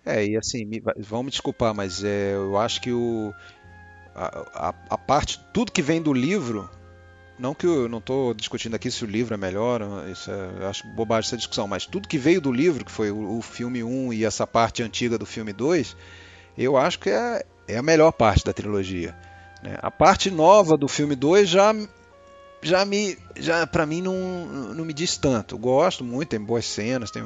É, 0.05 0.25
e 0.25 0.35
assim, 0.35 0.65
me, 0.65 0.83
vão 0.97 1.23
me 1.23 1.29
desculpar, 1.29 1.73
mas 1.73 2.03
é, 2.03 2.33
eu 2.33 2.57
acho 2.57 2.81
que 2.81 2.91
o, 2.91 3.33
a, 4.15 4.73
a, 4.89 4.97
parte, 4.97 5.39
tudo 5.53 5.71
que 5.71 5.81
vem 5.81 6.01
do 6.01 6.13
livro, 6.13 6.69
não 7.37 7.53
que 7.53 7.65
eu 7.65 7.89
não 7.89 7.97
estou 7.97 8.33
discutindo 8.33 8.75
aqui 8.75 8.91
se 8.91 9.03
o 9.03 9.07
livro 9.07 9.33
é 9.33 9.37
melhor, 9.37 9.81
isso 10.11 10.29
é, 10.31 10.67
acho 10.67 10.87
bobagem 10.87 11.27
essa 11.27 11.37
discussão, 11.37 11.67
mas 11.67 11.85
tudo 11.85 12.07
que 12.07 12.17
veio 12.17 12.39
do 12.39 12.51
livro, 12.51 12.85
que 12.85 12.91
foi 12.91 13.11
o, 13.11 13.37
o 13.37 13.41
filme 13.41 13.83
1 13.83 14.13
e 14.13 14.25
essa 14.25 14.45
parte 14.45 14.83
antiga 14.83 15.17
do 15.17 15.25
filme 15.25 15.51
2, 15.51 15.95
eu 16.57 16.77
acho 16.77 16.99
que 16.99 17.09
é, 17.09 17.43
é 17.67 17.77
a 17.77 17.83
melhor 17.83 18.11
parte 18.11 18.45
da 18.45 18.53
trilogia. 18.53 19.15
Né? 19.63 19.77
A 19.81 19.89
parte 19.89 20.29
nova 20.29 20.77
do 20.77 20.87
filme 20.87 21.15
2 21.15 21.49
já 21.49 21.73
já 22.63 22.85
me 22.85 23.17
já 23.35 23.65
para 23.67 23.85
mim 23.85 24.01
não, 24.01 24.15
não 24.73 24.85
me 24.85 24.93
diz 24.93 25.17
tanto. 25.17 25.57
gosto 25.57 26.03
muito, 26.03 26.29
tem 26.29 26.39
boas 26.39 26.65
cenas, 26.65 27.11
tem 27.11 27.23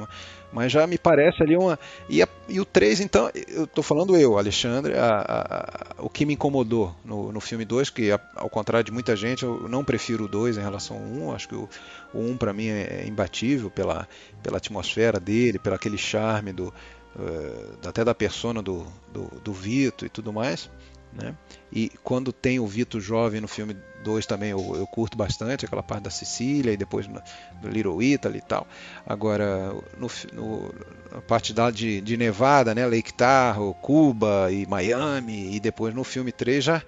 mas 0.51 0.71
já 0.71 0.87
me 0.87 0.97
parece 0.97 1.43
ali 1.43 1.57
uma 1.57 1.77
e, 2.09 2.23
a, 2.23 2.27
e 2.47 2.59
o 2.59 2.65
3 2.65 3.01
então, 3.01 3.29
eu 3.47 3.65
estou 3.65 3.83
falando 3.83 4.15
eu, 4.15 4.37
Alexandre, 4.37 4.93
a, 4.93 5.95
a, 5.97 6.03
o 6.03 6.09
que 6.09 6.25
me 6.25 6.33
incomodou 6.33 6.95
no, 7.03 7.31
no 7.33 7.41
filme 7.41 7.65
2, 7.65 7.89
que 7.89 8.09
ao 8.11 8.49
contrário 8.49 8.85
de 8.85 8.91
muita 8.91 9.15
gente, 9.15 9.43
eu 9.43 9.67
não 9.67 9.83
prefiro 9.83 10.23
o 10.23 10.27
2 10.27 10.57
em 10.57 10.61
relação 10.61 10.95
ao 10.95 11.03
1, 11.03 11.35
acho 11.35 11.49
que 11.49 11.55
o, 11.55 11.69
o 12.13 12.19
1 12.19 12.37
para 12.37 12.53
mim 12.53 12.67
é, 12.67 13.01
é 13.03 13.07
imbatível 13.07 13.69
pela 13.69 14.07
pela 14.41 14.57
atmosfera 14.57 15.19
dele, 15.19 15.59
pelo 15.59 15.75
aquele 15.75 15.97
charme 15.97 16.53
do 16.53 16.73
uh, 17.17 17.87
até 17.87 18.03
da 18.03 18.15
persona 18.15 18.61
do, 18.61 18.85
do, 19.11 19.25
do 19.43 19.53
Vito 19.53 20.05
e 20.05 20.09
tudo 20.09 20.31
mais. 20.31 20.69
Né? 21.17 21.33
E 21.71 21.89
quando 22.03 22.31
tem 22.31 22.59
o 22.59 22.67
Vito 22.67 22.99
jovem 22.99 23.41
no 23.41 23.47
filme 23.47 23.75
2 24.03 24.25
também 24.25 24.51
eu, 24.51 24.75
eu, 24.75 24.87
curto 24.87 25.17
bastante, 25.17 25.65
aquela 25.65 25.81
parte 25.83 26.03
da 26.03 26.09
Sicília 26.09 26.71
e 26.71 26.77
depois 26.77 27.07
no, 27.07 27.21
do 27.61 27.67
Little 27.67 28.01
Italy 28.01 28.37
e 28.37 28.41
tal. 28.41 28.67
Agora, 29.05 29.73
no, 29.97 30.07
no, 30.33 30.71
a 31.11 31.21
parte 31.21 31.53
da, 31.53 31.71
de, 31.71 31.99
de 32.01 32.15
Nevada, 32.15 32.75
né? 32.75 32.85
Lake 32.85 33.13
Tahoe, 33.13 33.73
Cuba 33.81 34.49
e 34.51 34.65
Miami, 34.67 35.55
e 35.55 35.59
depois 35.59 35.93
no 35.93 36.03
filme 36.03 36.31
3 36.31 36.63
já. 36.63 36.81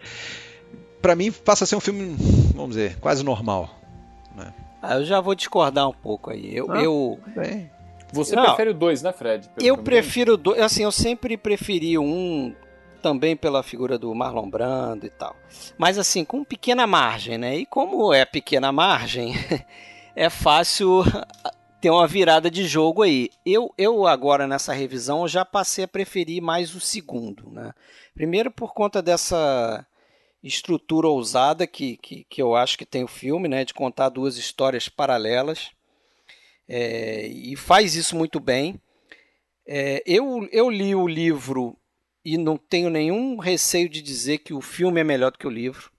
Pra 1.02 1.16
mim 1.16 1.32
passa 1.32 1.64
a 1.64 1.68
ser 1.68 1.76
um 1.76 1.80
filme, 1.80 2.16
vamos 2.54 2.76
dizer, 2.76 2.98
quase 3.00 3.24
normal. 3.24 3.80
Né? 4.36 4.54
Ah, 4.82 4.96
eu 4.96 5.06
já 5.06 5.20
vou 5.20 5.34
discordar 5.34 5.90
um 5.90 5.94
pouco 5.94 6.30
aí. 6.30 6.56
Eu. 6.56 6.72
Ah, 6.72 6.82
eu... 6.82 7.20
Bem. 7.36 7.70
Você 8.12 8.36
Não, 8.36 8.44
prefere 8.44 8.72
o 8.72 8.74
2, 8.74 9.04
né, 9.04 9.14
Fred? 9.14 9.50
eu 9.62 9.78
prefiro 9.78 10.34
o 10.34 10.38
2. 10.38 10.60
Assim, 10.62 10.84
eu 10.84 10.92
sempre 10.92 11.38
preferi 11.38 11.98
um 11.98 12.56
também 13.00 13.36
pela 13.36 13.64
figura 13.64 13.98
do 13.98 14.14
Marlon 14.14 14.50
Brando 14.50 15.06
e 15.06 15.10
tal. 15.10 15.36
Mas 15.78 15.98
assim, 15.98 16.24
com 16.24 16.44
pequena 16.44 16.86
margem, 16.86 17.38
né? 17.38 17.58
E 17.58 17.66
como 17.66 18.14
é 18.14 18.26
pequena 18.26 18.72
margem, 18.72 19.34
é 20.16 20.30
fácil 20.30 21.04
ter 21.82 21.90
uma 21.90 22.08
virada 22.08 22.52
de 22.52 22.68
jogo 22.68 23.02
aí. 23.02 23.30
Eu, 23.46 23.74
eu 23.78 24.06
agora 24.06 24.46
nessa 24.46 24.74
revisão 24.74 25.28
já 25.28 25.44
passei 25.44 25.86
a 25.86 25.88
preferir 25.88 26.42
mais 26.42 26.76
o 26.76 26.80
segundo, 26.80 27.50
né? 27.50 27.74
Primeiro 28.14 28.52
por 28.52 28.74
conta 28.74 29.02
dessa 29.02 29.86
estrutura 30.44 31.08
ousada 31.08 31.66
que, 31.68 31.98
que, 31.98 32.24
que 32.30 32.42
eu 32.42 32.56
acho 32.56 32.78
que 32.78 32.86
tem 32.86 33.04
o 33.04 33.08
filme, 33.08 33.48
né? 33.48 33.66
De 33.66 33.74
contar 33.74 34.10
duas 34.10 34.38
histórias 34.38 34.90
paralelas. 34.90 35.72
É, 36.68 37.26
e 37.28 37.56
faz 37.56 37.96
isso 37.96 38.16
muito 38.16 38.40
bem. 38.40 38.80
É, 39.66 40.04
eu, 40.06 40.48
eu 40.52 40.70
li 40.70 40.96
o 40.96 41.08
livro 41.08 41.78
e 42.24 42.38
não 42.38 42.58
tenho 42.58 42.90
nenhum 42.90 43.38
receio 43.38 43.90
de 43.90 44.02
dizer 44.02 44.40
que 44.40 44.54
o 44.54 44.62
filme 44.62 45.02
é 45.02 45.04
melhor 45.04 45.32
do 45.32 45.38
que 45.38 45.48
o 45.48 45.52
livro. 45.52 45.90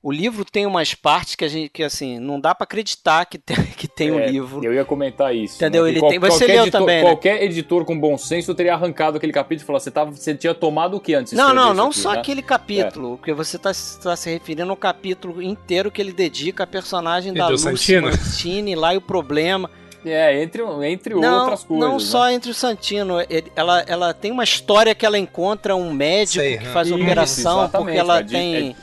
O 0.00 0.12
livro 0.12 0.44
tem 0.44 0.64
umas 0.64 0.94
partes 0.94 1.34
que 1.34 1.44
a 1.44 1.48
gente 1.48 1.70
que 1.70 1.82
assim 1.82 2.20
não 2.20 2.38
dá 2.38 2.54
para 2.54 2.62
acreditar 2.62 3.26
que 3.26 3.36
tem, 3.36 3.56
que 3.76 3.88
tem 3.88 4.12
um 4.12 4.20
é, 4.20 4.30
livro. 4.30 4.64
Eu 4.64 4.72
ia 4.72 4.84
comentar 4.84 5.34
isso. 5.34 5.56
Entendeu? 5.56 5.84
Né? 5.84 5.90
Ele 5.90 6.00
qual, 6.00 6.10
tem. 6.10 6.20
Você 6.20 6.46
leu 6.46 6.62
editor, 6.62 6.80
também. 6.80 6.96
Né? 6.98 7.02
Qualquer 7.02 7.42
editor 7.42 7.84
com 7.84 7.98
bom 7.98 8.16
senso 8.16 8.54
teria 8.54 8.74
arrancado 8.74 9.16
aquele 9.16 9.32
capítulo 9.32 9.64
e 9.64 9.66
falado: 9.66 9.82
você, 9.82 9.90
tava, 9.90 10.12
você 10.12 10.34
tinha 10.36 10.54
tomado 10.54 10.96
o 10.96 11.00
que 11.00 11.14
antes? 11.14 11.32
Não, 11.32 11.52
não, 11.52 11.74
não 11.74 11.88
aqui, 11.88 11.98
só 11.98 12.12
né? 12.12 12.20
aquele 12.20 12.42
capítulo, 12.42 13.14
é. 13.14 13.16
porque 13.16 13.32
você 13.32 13.56
está 13.56 13.72
tá 14.00 14.14
se 14.14 14.30
referindo 14.30 14.70
ao 14.70 14.76
capítulo 14.76 15.42
inteiro 15.42 15.90
que 15.90 16.00
ele 16.00 16.12
dedica 16.12 16.62
à 16.62 16.66
personagem 16.66 17.32
e 17.32 17.36
da 17.36 17.48
Lucy 17.48 18.00
Mantini 18.00 18.76
lá 18.76 18.94
e 18.94 18.96
o 18.98 19.02
problema. 19.02 19.68
É, 20.10 20.42
entre, 20.42 20.62
entre 20.84 21.14
não, 21.14 21.42
outras 21.42 21.64
coisas. 21.64 21.86
Não 21.86 21.94
né? 21.94 22.00
só 22.00 22.30
entre 22.30 22.50
o 22.50 22.54
Santino. 22.54 23.16
Ela, 23.54 23.80
ela 23.86 24.14
tem 24.14 24.30
uma 24.30 24.44
história 24.44 24.94
que 24.94 25.04
ela 25.04 25.18
encontra 25.18 25.74
um 25.76 25.92
médico 25.92 26.44
Sei, 26.44 26.58
que 26.58 26.66
faz 26.66 26.90
uma 26.90 27.02
operação 27.02 27.68
porque 27.68 27.96
ela 27.96 28.22
tem. 28.22 28.76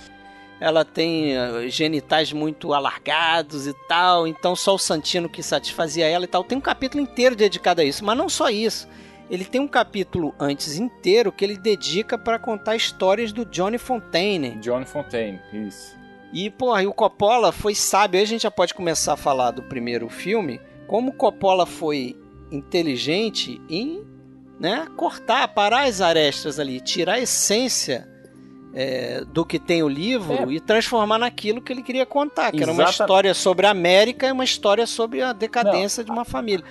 Ela 0.57 0.85
tem 0.85 1.35
eh, 1.35 1.67
genitais 1.67 2.31
muito 2.31 2.73
alargados 2.73 3.67
e 3.67 3.73
tal, 3.89 4.25
então 4.25 4.55
só 4.55 4.73
o 4.73 4.79
Santino 4.79 5.27
que 5.27 5.43
satisfazia 5.43 6.07
ela 6.07 6.23
e 6.23 6.27
tal. 6.27 6.45
Tem 6.45 6.57
um 6.57 6.61
capítulo 6.61 7.03
inteiro 7.03 7.35
dedicado 7.35 7.81
a 7.81 7.83
isso, 7.83 8.05
mas 8.05 8.17
não 8.17 8.29
só 8.29 8.49
isso. 8.49 8.87
Ele 9.29 9.43
tem 9.43 9.59
um 9.59 9.67
capítulo 9.67 10.33
antes 10.39 10.77
inteiro 10.77 11.31
que 11.31 11.43
ele 11.43 11.57
dedica 11.57 12.17
para 12.17 12.39
contar 12.39 12.75
histórias 12.77 13.33
do 13.33 13.43
Johnny 13.43 13.77
Fontaine. 13.77 14.51
Johnny 14.61 14.85
Fontaine, 14.85 15.41
isso. 15.51 15.97
E, 16.31 16.49
porra, 16.49 16.83
e 16.83 16.87
o 16.87 16.93
Coppola 16.93 17.51
foi 17.51 17.73
sábio. 17.73 18.17
Aí 18.17 18.23
a 18.23 18.27
gente 18.27 18.43
já 18.43 18.51
pode 18.51 18.73
começar 18.73 19.13
a 19.13 19.17
falar 19.17 19.51
do 19.51 19.63
primeiro 19.63 20.09
filme 20.09 20.59
como 20.87 21.13
Coppola 21.13 21.65
foi 21.65 22.15
inteligente 22.51 23.61
em 23.69 24.03
né, 24.59 24.87
cortar, 24.95 25.47
parar 25.49 25.83
as 25.83 26.01
arestas 26.01 26.59
ali, 26.59 26.79
tirar 26.79 27.13
a 27.13 27.19
essência 27.19 28.07
é, 28.73 29.23
do 29.25 29.45
que 29.45 29.57
tem 29.57 29.83
o 29.83 29.87
livro 29.87 30.49
é. 30.49 30.53
e 30.53 30.59
transformar 30.59 31.17
naquilo 31.17 31.61
que 31.61 31.71
ele 31.71 31.81
queria 31.81 32.05
contar, 32.05 32.51
que 32.51 32.57
Exata... 32.57 32.71
era 32.71 32.71
uma 32.71 32.89
história 32.89 33.33
sobre 33.33 33.65
a 33.65 33.71
América 33.71 34.27
e 34.27 34.31
uma 34.31 34.43
história 34.43 34.85
sobre 34.85 35.21
a 35.21 35.33
decadência 35.33 36.01
Não. 36.01 36.05
de 36.05 36.11
uma 36.11 36.25
família. 36.25 36.65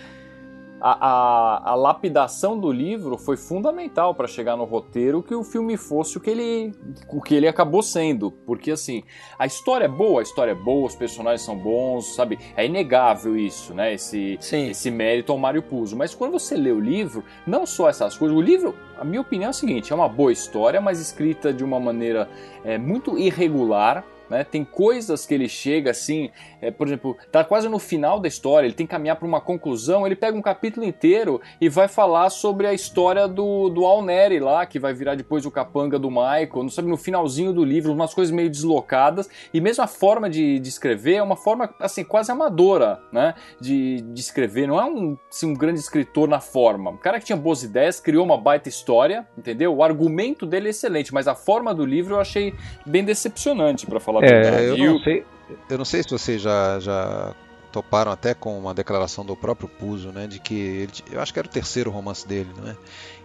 A, 0.87 0.99
a, 1.01 1.71
a 1.71 1.75
lapidação 1.75 2.61
do 2.61 2.71
livro 2.71 3.17
foi 3.17 3.39
fundamental 3.39 4.15
para 4.15 4.27
chegar 4.29 4.55
no 4.55 4.65
roteiro 4.65 5.23
que 5.23 5.35
o 5.35 5.43
filme 5.43 5.79
fosse 5.79 6.19
o 6.19 6.21
que 6.21 6.29
ele 6.29 6.73
o 7.09 7.23
que 7.23 7.35
ele 7.35 7.49
acabou 7.49 7.83
sendo, 7.83 8.31
porque 8.31 8.71
assim 8.71 9.03
a 9.39 9.47
história 9.47 9.87
é 9.87 9.89
boa, 9.89 10.21
a 10.21 10.23
história 10.23 10.53
é 10.53 10.55
boa, 10.55 10.87
os 10.87 10.95
personagens 10.95 11.41
são 11.41 11.57
bons, 11.57 12.15
sabe? 12.15 12.39
É 12.55 12.67
inegável 12.67 13.35
isso, 13.35 13.73
né? 13.73 13.95
Esse 13.95 14.37
Sim. 14.39 14.69
esse 14.69 14.91
mérito 14.91 15.33
ao 15.33 15.39
Mário 15.39 15.63
Puzo. 15.63 15.97
Mas 15.97 16.15
quando 16.15 16.33
você 16.33 16.55
lê 16.55 16.71
o 16.71 16.81
livro, 16.81 17.25
não 17.47 17.65
só 17.65 17.89
essas 17.89 18.19
coisas, 18.19 18.37
o 18.37 18.43
livro, 18.43 18.75
a 18.99 19.05
minha 19.05 19.23
opinião 19.23 19.47
é 19.47 19.51
a 19.51 19.55
seguinte: 19.55 19.91
é 19.91 19.97
uma 19.97 20.09
boa 20.09 20.33
história, 20.33 20.83
mas 20.83 21.01
escrita 21.01 21.51
de 21.51 21.65
uma 21.65 21.81
maneira 21.81 22.29
é, 22.63 22.77
muito 22.77 23.17
irregular. 23.17 24.05
Né? 24.29 24.45
Tem 24.45 24.65
coisas 24.65 25.27
que 25.27 25.35
ele 25.35 25.49
chega 25.49 25.91
assim, 25.91 26.31
é, 26.61 26.71
por 26.71 26.87
exemplo, 26.87 27.17
tá 27.31 27.45
quase 27.45 27.69
no 27.69 27.79
final 27.79 28.19
da 28.19 28.29
história, 28.29 28.67
ele 28.67 28.75
tem 28.75 28.87
que 28.87 28.91
caminhar 28.91 29.17
para 29.17 29.27
uma 29.27 29.41
conclusão, 29.41 30.07
ele 30.07 30.17
pega 30.17 30.37
um 30.37 30.43
capítulo 30.43 30.87
inteiro 30.87 31.41
e 31.61 31.69
vai 31.69 31.89
falar 31.89 32.31
sobre 32.31 32.67
a 32.67 32.73
história 32.73 33.29
do, 33.29 33.69
do 33.69 33.85
Alneri 33.85 34.41
lá, 34.41 34.65
que 34.67 34.79
vai 34.79 34.95
virar 34.95 35.15
depois 35.15 35.45
o 35.45 35.51
capanga 35.51 35.99
do 35.99 36.11
Michael, 36.11 36.63
não 36.63 36.69
sabe, 36.69 36.89
no 36.89 36.97
finalzinho 36.97 37.53
do 37.53 37.65
livro, 37.65 37.93
umas 37.93 38.15
coisas 38.15 38.35
meio 38.35 38.51
deslocadas, 38.51 39.29
e 39.53 39.61
mesmo 39.61 39.85
a 39.85 39.87
forma 39.87 40.29
de, 40.31 40.59
de 40.59 40.69
escrever 40.69 41.17
é 41.17 41.23
uma 41.23 41.37
forma 41.37 41.73
assim, 41.79 42.05
quase 42.05 42.31
amadora, 42.31 43.01
né? 43.13 43.35
De, 43.61 44.01
de 44.01 44.21
escrever, 44.21 44.67
não 44.67 44.81
é 44.81 44.85
um, 44.85 45.17
assim, 45.31 45.47
um 45.47 45.55
grande 45.55 45.81
escritor 45.81 46.29
na 46.29 46.41
forma. 46.41 46.91
Um 46.91 46.97
cara 46.97 47.19
que 47.19 47.27
tinha 47.27 47.37
boas 47.37 47.63
ideias, 47.63 48.01
criou 48.01 48.25
uma 48.25 48.39
baita 48.39 48.69
história, 48.69 49.27
entendeu? 49.37 49.75
O 49.75 49.83
argumento 49.83 50.47
dele 50.47 50.69
é 50.69 50.71
excelente, 50.71 51.13
mas 51.13 51.29
a 51.29 51.35
forma 51.35 51.75
do 51.75 51.85
livro 51.85 52.15
eu 52.15 52.21
achei 52.21 52.55
bem 52.87 53.05
decepcionante, 53.05 53.87
para 53.87 54.01
falar 54.01 54.14
a 54.19 54.21
verdade. 54.23 54.57
É, 54.65 54.71
eu 54.71 54.77
não 54.93 54.99
sei, 55.03 55.25
eu 55.71 55.79
não 55.79 55.85
sei 55.85 56.03
se 56.03 56.09
vocês 56.11 56.41
já, 56.43 56.79
já 56.81 57.35
toparam 57.73 58.13
até 58.13 58.35
com 58.35 58.59
uma 58.59 58.73
declaração 58.75 59.25
do 59.25 59.37
próprio 59.37 59.69
Puzo, 59.69 60.11
né, 60.13 60.27
de 60.27 60.39
que 60.39 60.55
ele, 60.55 60.93
eu 61.11 61.21
acho 61.21 61.33
que 61.33 61.39
era 61.39 61.49
o 61.49 61.51
terceiro 61.51 61.91
romance 61.91 62.27
dele, 62.27 62.51
né, 62.63 62.77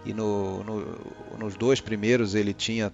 e 0.05 0.13
no, 0.13 0.63
no- 0.63 0.97
nos 1.37 1.55
dois 1.55 1.79
primeiros 1.79 2.33
ele 2.35 2.53
tinha 2.53 2.91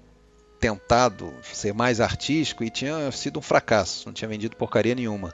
tentado 0.59 1.33
ser 1.53 1.73
mais 1.73 1.99
artístico 2.01 2.63
e 2.63 2.69
tinha 2.69 3.11
sido 3.11 3.39
um 3.39 3.41
fracasso, 3.41 4.07
não 4.07 4.13
tinha 4.13 4.27
vendido 4.27 4.55
porcaria 4.55 4.95
nenhuma. 4.95 5.33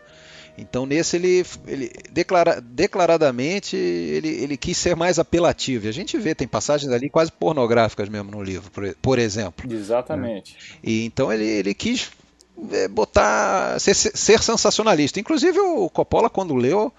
Então 0.57 0.85
nesse 0.85 1.15
ele, 1.15 1.45
ele 1.65 1.91
declara, 2.11 2.59
declaradamente 2.59 3.75
ele, 3.75 4.27
ele 4.27 4.57
quis 4.57 4.77
ser 4.77 4.95
mais 4.95 5.17
apelativo. 5.17 5.85
E 5.85 5.89
a 5.89 5.93
gente 5.93 6.17
vê, 6.17 6.35
tem 6.35 6.47
passagens 6.47 6.91
ali 6.91 7.09
quase 7.09 7.31
pornográficas 7.31 8.09
mesmo 8.09 8.31
no 8.31 8.43
livro, 8.43 8.69
por, 8.71 8.93
por 9.01 9.17
exemplo. 9.19 9.71
Exatamente. 9.71 10.57
E 10.83 11.05
então 11.05 11.31
ele, 11.31 11.45
ele 11.45 11.73
quis 11.73 12.11
botar 12.89 13.79
ser, 13.79 13.93
ser 13.93 14.41
sensacionalista. 14.41 15.19
Inclusive 15.19 15.59
o 15.59 15.89
Coppola 15.89 16.29
quando 16.29 16.55
leu 16.55 16.93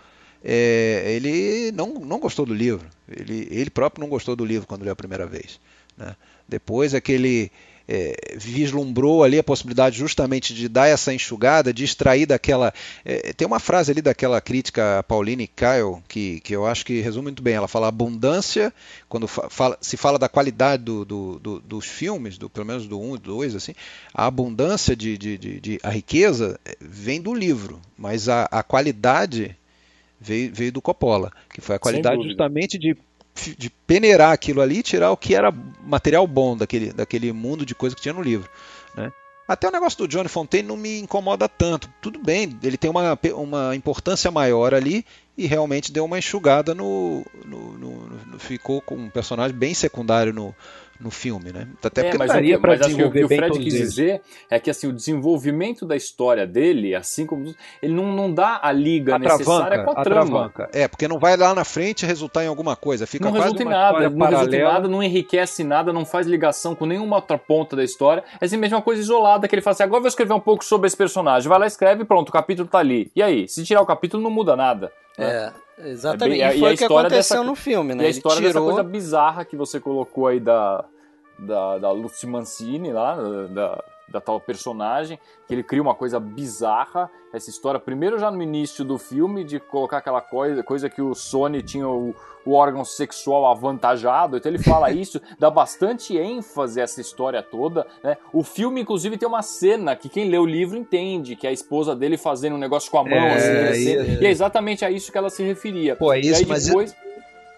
é, 0.44 1.04
ele 1.06 1.70
não, 1.72 1.94
não 1.94 2.18
gostou 2.18 2.44
do 2.44 2.54
livro. 2.54 2.86
Ele, 3.08 3.46
ele 3.50 3.70
próprio 3.70 4.02
não 4.02 4.08
gostou 4.08 4.34
do 4.34 4.44
livro 4.44 4.66
quando 4.66 4.82
leu 4.82 4.92
a 4.92 4.96
primeira 4.96 5.26
vez. 5.26 5.60
né? 5.96 6.16
Depois 6.48 6.94
é 6.94 7.00
que 7.00 7.12
ele 7.12 7.52
é, 7.88 8.34
vislumbrou 8.36 9.22
ali 9.24 9.38
a 9.38 9.42
possibilidade 9.42 9.98
justamente 9.98 10.54
de 10.54 10.68
dar 10.68 10.86
essa 10.88 11.12
enxugada, 11.12 11.72
de 11.72 11.84
extrair 11.84 12.26
daquela. 12.26 12.72
é, 13.04 13.32
tem 13.32 13.46
uma 13.46 13.58
frase 13.60 13.90
ali 13.90 14.00
daquela 14.02 14.40
crítica 14.40 14.98
a 14.98 15.02
Pauline 15.02 15.46
Kael 15.46 16.02
que, 16.08 16.40
que 16.40 16.54
eu 16.54 16.66
acho 16.66 16.84
que 16.86 17.00
resume 17.00 17.24
muito 17.24 17.42
bem. 17.42 17.54
Ela 17.54 17.68
fala 17.68 17.88
abundância, 17.88 18.72
quando 19.08 19.26
fa- 19.28 19.48
fala- 19.50 19.78
se 19.80 19.96
fala 19.96 20.18
da 20.18 20.28
qualidade 20.28 20.82
do- 20.84 21.04
do- 21.04 21.38
do- 21.38 21.60
dos 21.60 21.86
filmes, 21.86 22.38
do, 22.38 22.48
pelo 22.48 22.66
menos 22.66 22.86
do 22.86 23.00
1 23.00 23.16
e 23.16 23.18
do 23.18 23.24
2, 23.32 23.54
assim, 23.54 23.74
a 24.14 24.26
abundância 24.26 24.94
de, 24.96 25.16
de, 25.18 25.38
de- 25.38 25.60
de- 25.60 25.80
a 25.82 25.90
riqueza 25.90 26.58
é, 26.64 26.76
vem 26.80 27.20
do 27.20 27.34
livro, 27.34 27.80
mas 27.96 28.28
a, 28.28 28.44
a 28.44 28.62
qualidade 28.62 29.56
veio, 30.20 30.52
veio 30.54 30.72
do 30.72 30.80
Coppola, 30.82 31.32
que 31.52 31.60
foi 31.60 31.76
a 31.76 31.78
qualidade 31.78 32.14
justamente 32.28 32.78
de, 32.78 32.96
de 33.34 33.70
peneirar 33.70 34.32
aquilo 34.32 34.60
ali 34.60 34.78
e 34.78 34.82
tirar 34.82 35.10
o 35.10 35.16
que 35.16 35.34
era 35.34 35.52
material 35.84 36.26
bom 36.26 36.56
daquele, 36.56 36.92
daquele 36.92 37.32
mundo 37.32 37.64
de 37.66 37.74
coisa 37.74 37.96
que 37.96 38.02
tinha 38.02 38.14
no 38.14 38.22
livro. 38.22 38.48
Né? 38.96 39.10
Até 39.48 39.68
o 39.68 39.72
negócio 39.72 39.98
do 39.98 40.08
Johnny 40.08 40.28
Fontaine 40.28 40.68
não 40.68 40.76
me 40.76 41.00
incomoda 41.00 41.48
tanto. 41.48 41.88
Tudo 42.00 42.18
bem, 42.18 42.56
ele 42.62 42.76
tem 42.76 42.90
uma, 42.90 43.18
uma 43.34 43.74
importância 43.74 44.30
maior 44.30 44.72
ali 44.74 45.04
e 45.36 45.46
realmente 45.46 45.90
deu 45.90 46.04
uma 46.04 46.18
enxugada 46.18 46.74
no, 46.74 47.24
no- 47.44 47.78
no- 47.78 48.06
no- 48.26 48.38
ficou 48.38 48.80
com 48.80 48.94
um 48.96 49.10
personagem 49.10 49.56
bem 49.56 49.74
secundário 49.74 50.32
no, 50.32 50.54
no 51.02 51.10
filme, 51.10 51.52
né? 51.52 51.66
Até 51.82 52.00
É, 52.00 52.04
porque 52.04 52.18
mas, 52.18 52.30
o 52.30 52.34
daria 52.34 52.54
que, 52.54 52.60
para 52.60 52.70
mas 52.70 52.80
acho 52.80 52.96
que 52.96 53.02
o 53.02 53.10
que 53.10 53.20
desenvolver 53.20 53.34
o 53.34 53.38
Fred 53.50 53.64
quis 53.64 53.74
eles. 53.74 53.88
dizer 53.90 54.22
é 54.48 54.58
que 54.60 54.70
assim, 54.70 54.86
o 54.86 54.92
desenvolvimento 54.92 55.84
da 55.84 55.96
história 55.96 56.46
dele, 56.46 56.94
assim 56.94 57.26
como 57.26 57.54
ele 57.82 57.92
não, 57.92 58.12
não 58.12 58.32
dá 58.32 58.60
a 58.62 58.70
liga 58.72 59.18
necessária 59.18 59.84
com 59.84 59.90
a 59.90 60.02
trama. 60.02 60.20
atravanca. 60.22 60.70
É, 60.72 60.86
porque 60.86 61.08
não 61.08 61.18
vai 61.18 61.36
lá 61.36 61.54
na 61.54 61.64
frente 61.64 62.06
resultar 62.06 62.44
em 62.44 62.46
alguma 62.46 62.76
coisa. 62.76 63.06
Fica 63.06 63.24
não 63.24 63.32
quase 63.32 63.44
resulta 63.44 63.62
em 63.62 63.66
nada, 63.66 63.92
não 63.92 64.00
resulta 64.00 64.16
em 64.16 64.18
paralela. 64.18 64.72
nada, 64.72 64.88
não 64.88 65.02
enriquece 65.02 65.64
nada, 65.64 65.92
não 65.92 66.06
faz 66.06 66.26
ligação 66.26 66.74
com 66.74 66.86
nenhuma 66.86 67.16
outra 67.16 67.36
ponta 67.36 67.74
da 67.74 67.82
história. 67.84 68.22
É 68.40 68.44
assim 68.44 68.56
mesmo 68.56 68.76
uma 68.76 68.82
coisa 68.82 69.00
isolada 69.00 69.48
que 69.48 69.54
ele 69.54 69.62
fala 69.62 69.72
assim: 69.72 69.82
agora 69.82 69.98
eu 69.98 70.02
vou 70.02 70.08
escrever 70.08 70.32
um 70.34 70.40
pouco 70.40 70.64
sobre 70.64 70.86
esse 70.86 70.96
personagem. 70.96 71.48
Vai 71.48 71.58
lá, 71.58 71.66
escreve, 71.66 72.04
pronto, 72.04 72.28
o 72.28 72.32
capítulo 72.32 72.68
tá 72.68 72.78
ali. 72.78 73.10
E 73.14 73.22
aí? 73.22 73.48
Se 73.48 73.64
tirar 73.64 73.80
o 73.80 73.86
capítulo, 73.86 74.22
não 74.22 74.30
muda 74.30 74.54
nada. 74.56 74.92
né? 75.18 75.26
É, 75.26 75.52
exatamente. 75.78 76.40
É 76.40 76.48
bem- 76.48 76.54
e 76.54 76.58
e 76.58 76.60
foi 76.60 76.70
a 76.70 76.74
o 76.74 76.76
que 76.76 76.84
aconteceu 76.84 77.16
dessa- 77.38 77.42
no 77.44 77.54
filme, 77.54 77.94
né? 77.94 78.02
E 78.02 78.06
a 78.06 78.08
Ele 78.08 78.16
história 78.16 78.40
dessa 78.40 78.52
tirou... 78.52 78.66
coisa 78.66 78.82
bizarra 78.82 79.44
que 79.44 79.56
você 79.56 79.80
colocou 79.80 80.26
aí 80.26 80.38
da, 80.40 80.84
da, 81.38 81.78
da 81.78 81.90
Lucy 81.92 82.26
Mancini 82.26 82.92
lá, 82.92 83.16
da, 83.48 83.82
da 84.12 84.20
tal 84.20 84.38
personagem, 84.40 85.18
que 85.48 85.54
ele 85.54 85.62
cria 85.62 85.82
uma 85.82 85.94
coisa 85.94 86.20
bizarra. 86.20 87.10
Essa 87.32 87.48
história, 87.50 87.80
primeiro 87.80 88.18
já 88.18 88.30
no 88.30 88.42
início 88.42 88.84
do 88.84 88.98
filme, 88.98 89.42
de 89.42 89.58
colocar 89.58 89.98
aquela 89.98 90.20
coisa, 90.20 90.62
coisa 90.62 90.90
que 90.90 91.00
o 91.00 91.14
Sony 91.14 91.62
tinha 91.62 91.88
o, 91.88 92.14
o 92.44 92.52
órgão 92.52 92.84
sexual 92.84 93.46
avantajado, 93.46 94.36
então 94.36 94.50
ele 94.52 94.62
fala 94.62 94.90
isso, 94.92 95.20
dá 95.38 95.50
bastante 95.50 96.16
ênfase 96.18 96.78
a 96.80 96.84
essa 96.84 97.00
história 97.00 97.42
toda. 97.42 97.86
Né? 98.04 98.16
O 98.32 98.42
filme, 98.44 98.82
inclusive, 98.82 99.16
tem 99.16 99.26
uma 99.26 99.40
cena 99.42 99.96
que 99.96 100.08
quem 100.10 100.28
lê 100.28 100.36
o 100.38 100.44
livro 100.44 100.76
entende, 100.76 101.34
que 101.34 101.46
é 101.46 101.50
a 101.50 101.52
esposa 101.52 101.96
dele 101.96 102.18
fazendo 102.18 102.54
um 102.56 102.58
negócio 102.58 102.90
com 102.90 102.98
a 102.98 103.04
mão, 103.04 103.28
É, 103.28 103.34
assim, 103.36 103.52
e- 103.52 103.96
descendo, 103.96 104.22
e 104.22 104.26
é 104.26 104.30
exatamente 104.30 104.84
a 104.84 104.90
isso 104.90 105.10
que 105.10 105.16
ela 105.18 105.30
se 105.30 105.42
referia. 105.42 105.96
Pô, 105.96 106.12
é 106.12 106.18
E 106.18 106.28
isso, 106.28 106.40
aí 106.42 106.46
mas 106.46 106.66
depois, 106.66 106.94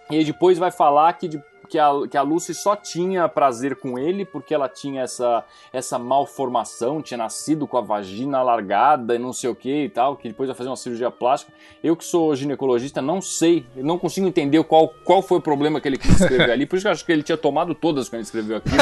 e 0.09 0.15
aí 0.17 0.23
depois 0.23 0.57
vai 0.57 0.71
falar 0.71 1.11
que, 1.13 1.27
de- 1.27 1.43
que, 1.65 1.79
a, 1.79 1.91
que 2.09 2.17
a 2.17 2.21
Lucy 2.21 2.53
só 2.53 2.75
tinha 2.75 3.27
prazer 3.27 3.75
com 3.75 3.97
ele 3.97 4.25
porque 4.25 4.53
ela 4.53 4.69
tinha 4.69 5.01
essa, 5.01 5.43
essa 5.71 5.97
malformação, 5.97 7.01
tinha 7.01 7.17
nascido 7.17 7.67
com 7.67 7.77
a 7.77 7.81
vagina 7.81 8.37
alargada 8.37 9.15
e 9.15 9.19
não 9.19 9.33
sei 9.33 9.49
o 9.49 9.55
que 9.55 9.85
e 9.85 9.89
tal, 9.89 10.15
que 10.15 10.27
depois 10.27 10.47
vai 10.47 10.55
fazer 10.55 10.69
uma 10.69 10.75
cirurgia 10.75 11.09
plástica. 11.11 11.51
Eu 11.83 11.95
que 11.95 12.05
sou 12.05 12.35
ginecologista 12.35 13.01
não 13.01 13.21
sei, 13.21 13.65
não 13.75 13.97
consigo 13.97 14.27
entender 14.27 14.63
qual, 14.63 14.89
qual 15.03 15.21
foi 15.21 15.37
o 15.37 15.41
problema 15.41 15.79
que 15.81 15.87
ele 15.87 15.97
quis 15.97 16.19
escrever 16.19 16.51
ali, 16.51 16.65
por 16.65 16.75
isso 16.75 16.83
que 16.83 16.87
eu 16.87 16.91
acho 16.91 17.05
que 17.05 17.11
ele 17.11 17.23
tinha 17.23 17.37
tomado 17.37 17.73
todas 17.73 18.07
quando 18.09 18.19
ele 18.19 18.23
escreveu 18.23 18.57
aquilo. 18.57 18.75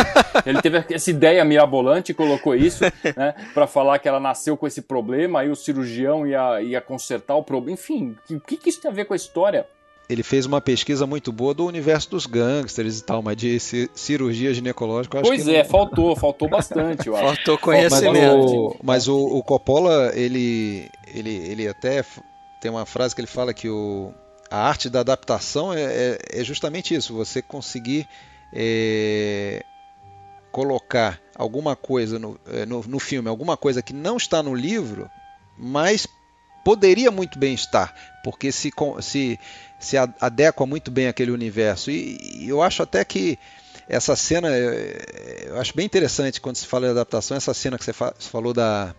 Ele 0.45 0.61
teve 0.61 0.85
essa 0.89 1.09
ideia 1.09 1.43
mirabolante 1.45 2.11
e 2.11 2.15
colocou 2.15 2.55
isso, 2.55 2.83
né, 3.15 3.35
pra 3.53 3.67
falar 3.67 3.99
que 3.99 4.07
ela 4.07 4.19
nasceu 4.19 4.57
com 4.57 4.67
esse 4.67 4.81
problema, 4.81 5.41
aí 5.41 5.49
o 5.49 5.55
cirurgião 5.55 6.25
ia, 6.25 6.61
ia 6.61 6.81
consertar 6.81 7.35
o 7.35 7.43
problema. 7.43 7.73
Enfim, 7.73 8.17
o 8.29 8.39
que, 8.39 8.57
que 8.57 8.69
isso 8.69 8.81
tem 8.81 8.91
a 8.91 8.93
ver 8.93 9.05
com 9.05 9.13
a 9.13 9.17
história? 9.17 9.67
Ele 10.09 10.21
fez 10.21 10.45
uma 10.45 10.59
pesquisa 10.59 11.07
muito 11.07 11.31
boa 11.31 11.53
do 11.53 11.65
universo 11.65 12.09
dos 12.11 12.25
gangsters 12.25 12.99
e 12.99 13.03
tal, 13.03 13.21
mas 13.21 13.37
de 13.37 13.59
ci- 13.59 13.89
cirurgia 13.95 14.53
ginecológica, 14.53 15.15
eu 15.17 15.21
acho 15.21 15.29
Pois 15.29 15.43
que 15.43 15.55
é, 15.55 15.63
não- 15.63 15.69
faltou, 15.69 16.15
faltou 16.15 16.49
bastante, 16.49 17.07
eu 17.07 17.15
acho. 17.15 17.25
Faltou 17.25 17.57
conhecimento. 17.57 18.75
mas 18.83 19.07
o, 19.07 19.17
o 19.17 19.41
Coppola, 19.41 20.11
ele, 20.13 20.89
ele, 21.07 21.29
ele 21.31 21.67
até 21.67 22.03
tem 22.59 22.69
uma 22.69 22.85
frase 22.85 23.15
que 23.15 23.21
ele 23.21 23.27
fala 23.27 23.53
que 23.53 23.69
o, 23.69 24.13
a 24.51 24.67
arte 24.67 24.89
da 24.89 24.99
adaptação 24.99 25.73
é, 25.73 25.81
é- 25.83 26.17
é 26.41 26.43
justamente 26.43 26.93
isso, 26.93 27.13
você 27.13 27.41
conseguir 27.41 28.05
é, 28.51 29.63
colocar 30.51 31.19
alguma 31.35 31.75
coisa 31.75 32.19
no, 32.19 32.39
é, 32.47 32.65
no, 32.65 32.83
no 32.83 32.99
filme, 32.99 33.27
alguma 33.29 33.57
coisa 33.57 33.81
que 33.81 33.93
não 33.93 34.17
está 34.17 34.43
no 34.43 34.53
livro, 34.53 35.09
mas 35.57 36.07
poderia 36.63 37.11
muito 37.11 37.37
bem 37.37 37.53
estar, 37.53 37.93
porque 38.23 38.51
se, 38.51 38.71
se, 39.01 39.39
se 39.79 39.97
a- 39.97 40.09
adequa 40.21 40.65
muito 40.65 40.89
bem 40.91 41.07
àquele 41.07 41.31
universo. 41.31 41.91
E, 41.91 42.17
e 42.45 42.49
eu 42.49 42.61
acho 42.61 42.81
até 42.83 43.03
que 43.03 43.37
essa 43.87 44.15
cena, 44.15 44.47
é, 44.51 45.45
eu 45.47 45.59
acho 45.59 45.75
bem 45.75 45.85
interessante 45.85 46.39
quando 46.39 46.55
se 46.55 46.65
fala 46.67 46.85
de 46.85 46.91
adaptação, 46.91 47.35
essa 47.35 47.53
cena 47.53 47.77
que 47.77 47.83
você 47.83 47.93
fa- 47.93 48.13
você 48.17 48.29
falou 48.29 48.53
da. 48.53 48.93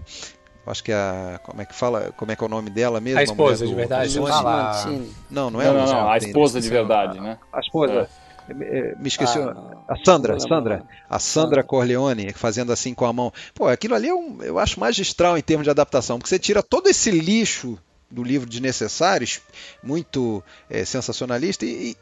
Acho 0.66 0.82
que 0.82 0.92
é 0.92 0.94
a. 0.94 1.40
Como 1.42 1.60
é 1.60 1.64
que 1.66 1.74
fala? 1.74 2.12
Como 2.16 2.32
é 2.32 2.36
que 2.36 2.42
é 2.42 2.46
o 2.46 2.50
nome 2.50 2.70
dela 2.70 2.98
mesmo? 3.00 3.18
A 3.18 3.22
esposa, 3.22 3.64
mulher 3.64 3.66
de 3.66 3.72
do- 3.72 3.76
verdade, 3.76 4.14
do 4.18 4.22
Mancini. 4.22 5.14
Não, 5.30 5.50
não 5.50 5.60
é 5.60 5.64
Não, 5.66 5.74
não, 5.74 5.86
não, 5.86 6.10
a 6.10 6.16
esposa 6.18 6.58
de 6.60 6.66
esqueci 6.66 6.80
o 6.82 6.86
nome. 6.86 6.96
verdade, 6.96 7.20
né? 7.20 7.38
A 7.52 7.60
esposa. 7.60 7.92
É, 7.92 8.23
Me 8.48 9.08
esqueci. 9.08 9.38
Ah, 9.38 9.54
a 9.88 9.96
Sandra, 10.04 10.38
Sandra. 10.38 10.82
A 11.08 11.18
Sandra 11.18 11.62
Corleone 11.62 12.32
fazendo 12.32 12.72
assim 12.72 12.92
com 12.94 13.06
a 13.06 13.12
mão. 13.12 13.32
Pô, 13.54 13.68
aquilo 13.68 13.94
ali 13.94 14.08
é 14.08 14.14
um, 14.14 14.42
eu 14.42 14.58
acho 14.58 14.78
magistral 14.80 15.38
em 15.38 15.42
termos 15.42 15.64
de 15.64 15.70
adaptação, 15.70 16.18
porque 16.18 16.28
você 16.28 16.38
tira 16.38 16.62
todo 16.62 16.88
esse 16.88 17.10
lixo 17.10 17.78
do 18.10 18.22
livro 18.22 18.48
desnecessários, 18.48 19.40
muito 19.82 20.42
é, 20.68 20.84
sensacionalista, 20.84 21.64
e, 21.64 21.90
e 21.92 21.96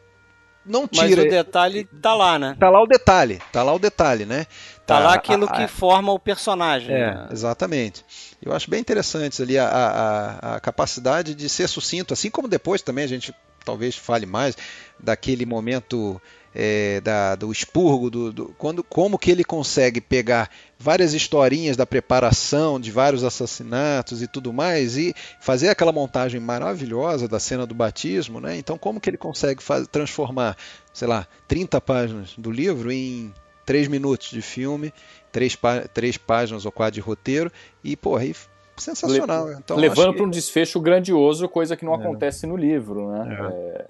não 0.66 0.88
Mas 0.94 1.08
tira. 1.08 1.22
o 1.22 1.28
detalhe 1.28 1.84
tá 2.00 2.14
lá, 2.14 2.38
né? 2.38 2.56
Tá 2.58 2.70
lá 2.70 2.82
o 2.82 2.86
detalhe, 2.86 3.40
tá 3.52 3.62
lá 3.62 3.72
o 3.72 3.78
detalhe, 3.78 4.24
né? 4.24 4.46
Tá 4.86 4.98
lá 4.98 5.12
A- 5.12 5.14
aquilo 5.14 5.46
a- 5.46 5.52
que 5.52 5.62
a- 5.62 5.68
forma 5.68 6.12
o 6.12 6.18
personagem. 6.18 6.94
É, 6.94 7.14
né? 7.14 7.28
exatamente. 7.32 8.04
Eu 8.40 8.52
acho 8.52 8.68
bem 8.68 8.80
interessante 8.80 9.40
ali 9.42 9.58
a- 9.58 9.68
a- 9.68 10.56
a 10.56 10.60
capacidade 10.60 11.34
de 11.34 11.48
ser 11.48 11.68
sucinto, 11.68 12.12
assim 12.12 12.30
como 12.30 12.46
depois 12.48 12.82
também 12.82 13.04
a 13.04 13.08
gente 13.08 13.32
talvez 13.64 13.96
fale 13.96 14.26
mais 14.26 14.56
daquele 14.98 15.46
momento 15.46 16.20
é, 16.54 17.00
da, 17.00 17.34
do 17.34 17.50
expurgo, 17.50 18.10
do, 18.10 18.32
do, 18.32 18.54
quando, 18.58 18.84
como 18.84 19.18
que 19.18 19.30
ele 19.30 19.44
consegue 19.44 20.00
pegar 20.00 20.50
várias 20.78 21.14
historinhas 21.14 21.76
da 21.76 21.86
preparação 21.86 22.78
de 22.78 22.90
vários 22.90 23.24
assassinatos 23.24 24.20
e 24.20 24.26
tudo 24.26 24.52
mais 24.52 24.96
e 24.96 25.14
fazer 25.40 25.68
aquela 25.68 25.92
montagem 25.92 26.40
maravilhosa 26.40 27.26
da 27.26 27.40
cena 27.40 27.66
do 27.66 27.74
batismo, 27.74 28.40
né? 28.40 28.56
Então 28.56 28.76
como 28.76 29.00
que 29.00 29.08
ele 29.08 29.16
consegue 29.16 29.62
faz, 29.62 29.86
transformar, 29.88 30.56
sei 30.92 31.08
lá, 31.08 31.26
30 31.48 31.80
páginas 31.80 32.34
do 32.36 32.50
livro 32.50 32.92
em 32.92 33.32
3 33.64 33.88
minutos 33.88 34.30
de 34.30 34.42
filme, 34.42 34.92
3, 35.30 35.56
três 35.94 36.16
páginas 36.16 36.66
ou 36.66 36.72
quatro 36.72 36.94
de 36.94 37.00
roteiro 37.00 37.50
e, 37.82 37.96
pô, 37.96 38.16
aí 38.16 38.34
sensacional. 38.82 39.52
Então, 39.52 39.76
Levando 39.76 40.14
para 40.14 40.24
um 40.24 40.30
desfecho 40.30 40.80
grandioso, 40.80 41.48
coisa 41.48 41.76
que 41.76 41.84
não 41.84 41.94
é. 41.94 41.96
acontece 41.96 42.46
no 42.46 42.56
livro, 42.56 43.10
né? 43.10 43.38
É. 43.38 43.78
É... 43.78 43.86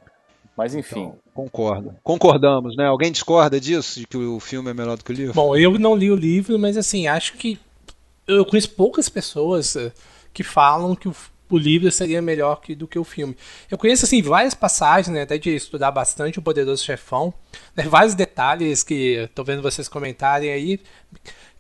Mas 0.57 0.75
enfim. 0.75 1.01
Então, 1.01 1.19
concordo. 1.33 1.95
Concordamos, 2.03 2.77
né? 2.77 2.87
Alguém 2.87 3.11
discorda 3.11 3.59
disso, 3.59 4.01
de 4.01 4.07
que 4.07 4.17
o 4.17 4.39
filme 4.39 4.71
é 4.71 4.75
melhor 4.75 4.97
do 4.97 5.05
que 5.05 5.11
o 5.11 5.15
livro? 5.15 5.35
Bom, 5.35 5.57
eu 5.57 5.79
não 5.79 5.97
li 5.97 6.11
o 6.11 6.15
livro, 6.15 6.59
mas 6.59 6.77
assim, 6.77 7.07
acho 7.07 7.35
que 7.35 7.59
eu 8.27 8.45
conheço 8.45 8.71
poucas 8.71 9.09
pessoas 9.09 9.77
eh, 9.77 9.93
que 10.33 10.43
falam 10.43 10.95
que 10.95 11.09
o, 11.09 11.15
o 11.51 11.59
livro 11.59 11.91
seria 11.91 12.23
melhor 12.23 12.61
que, 12.61 12.75
do 12.75 12.87
que 12.87 12.99
o 12.99 13.05
filme. 13.05 13.37
Eu 13.71 13.77
conheço 13.77 14.05
assim 14.05 14.23
várias 14.23 14.55
passagens, 14.55 15.13
né, 15.13 15.23
até 15.23 15.39
de 15.39 15.55
estudar 15.55 15.91
bastante 15.91 16.39
o 16.39 16.43
Poderoso 16.43 16.85
Chefão, 16.85 17.33
né, 17.77 17.85
vários 17.85 18.15
detalhes 18.15 18.83
que 18.83 19.17
estou 19.25 19.45
vendo 19.45 19.63
vocês 19.63 19.89
comentarem 19.89 20.51
aí, 20.51 20.81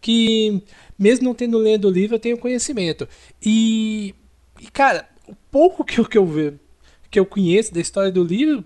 que 0.02 0.62
mesmo 0.98 1.24
não 1.24 1.34
tendo 1.34 1.62
lido 1.62 1.88
o 1.88 1.90
livro 1.90 2.16
eu 2.16 2.20
tenho 2.20 2.36
conhecimento. 2.36 3.08
E, 3.40 4.14
e 4.60 4.66
cara, 4.70 5.08
o 5.26 5.34
pouco 5.50 5.82
que 5.82 5.98
eu, 5.98 6.04
que 6.04 6.18
eu 6.18 6.58
que 7.10 7.18
eu 7.18 7.24
conheço 7.24 7.72
da 7.72 7.80
história 7.80 8.10
do 8.10 8.24
livro 8.24 8.64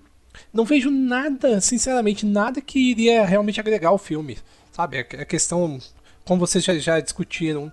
não 0.53 0.65
vejo 0.65 0.91
nada, 0.91 1.61
sinceramente, 1.61 2.25
nada 2.25 2.61
que 2.61 2.79
iria 2.79 3.25
realmente 3.25 3.61
agregar 3.61 3.91
ao 3.91 3.99
filme. 3.99 4.39
Sabe? 4.73 4.99
A 4.99 5.25
questão, 5.25 5.79
como 6.25 6.41
vocês 6.41 6.63
já, 6.63 6.75
já 6.79 7.01
discutiram. 7.01 7.73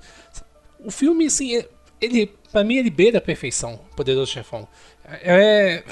O 0.80 0.89
filme, 0.89 1.26
assim, 1.26 1.63
ele, 1.99 2.28
pra 2.52 2.63
mim, 2.63 2.76
ele 2.76 2.89
beira 2.89 3.17
a 3.17 3.21
perfeição, 3.21 3.80
Poderoso 3.95 4.32
Chefão. 4.32 4.67
É. 5.06 5.84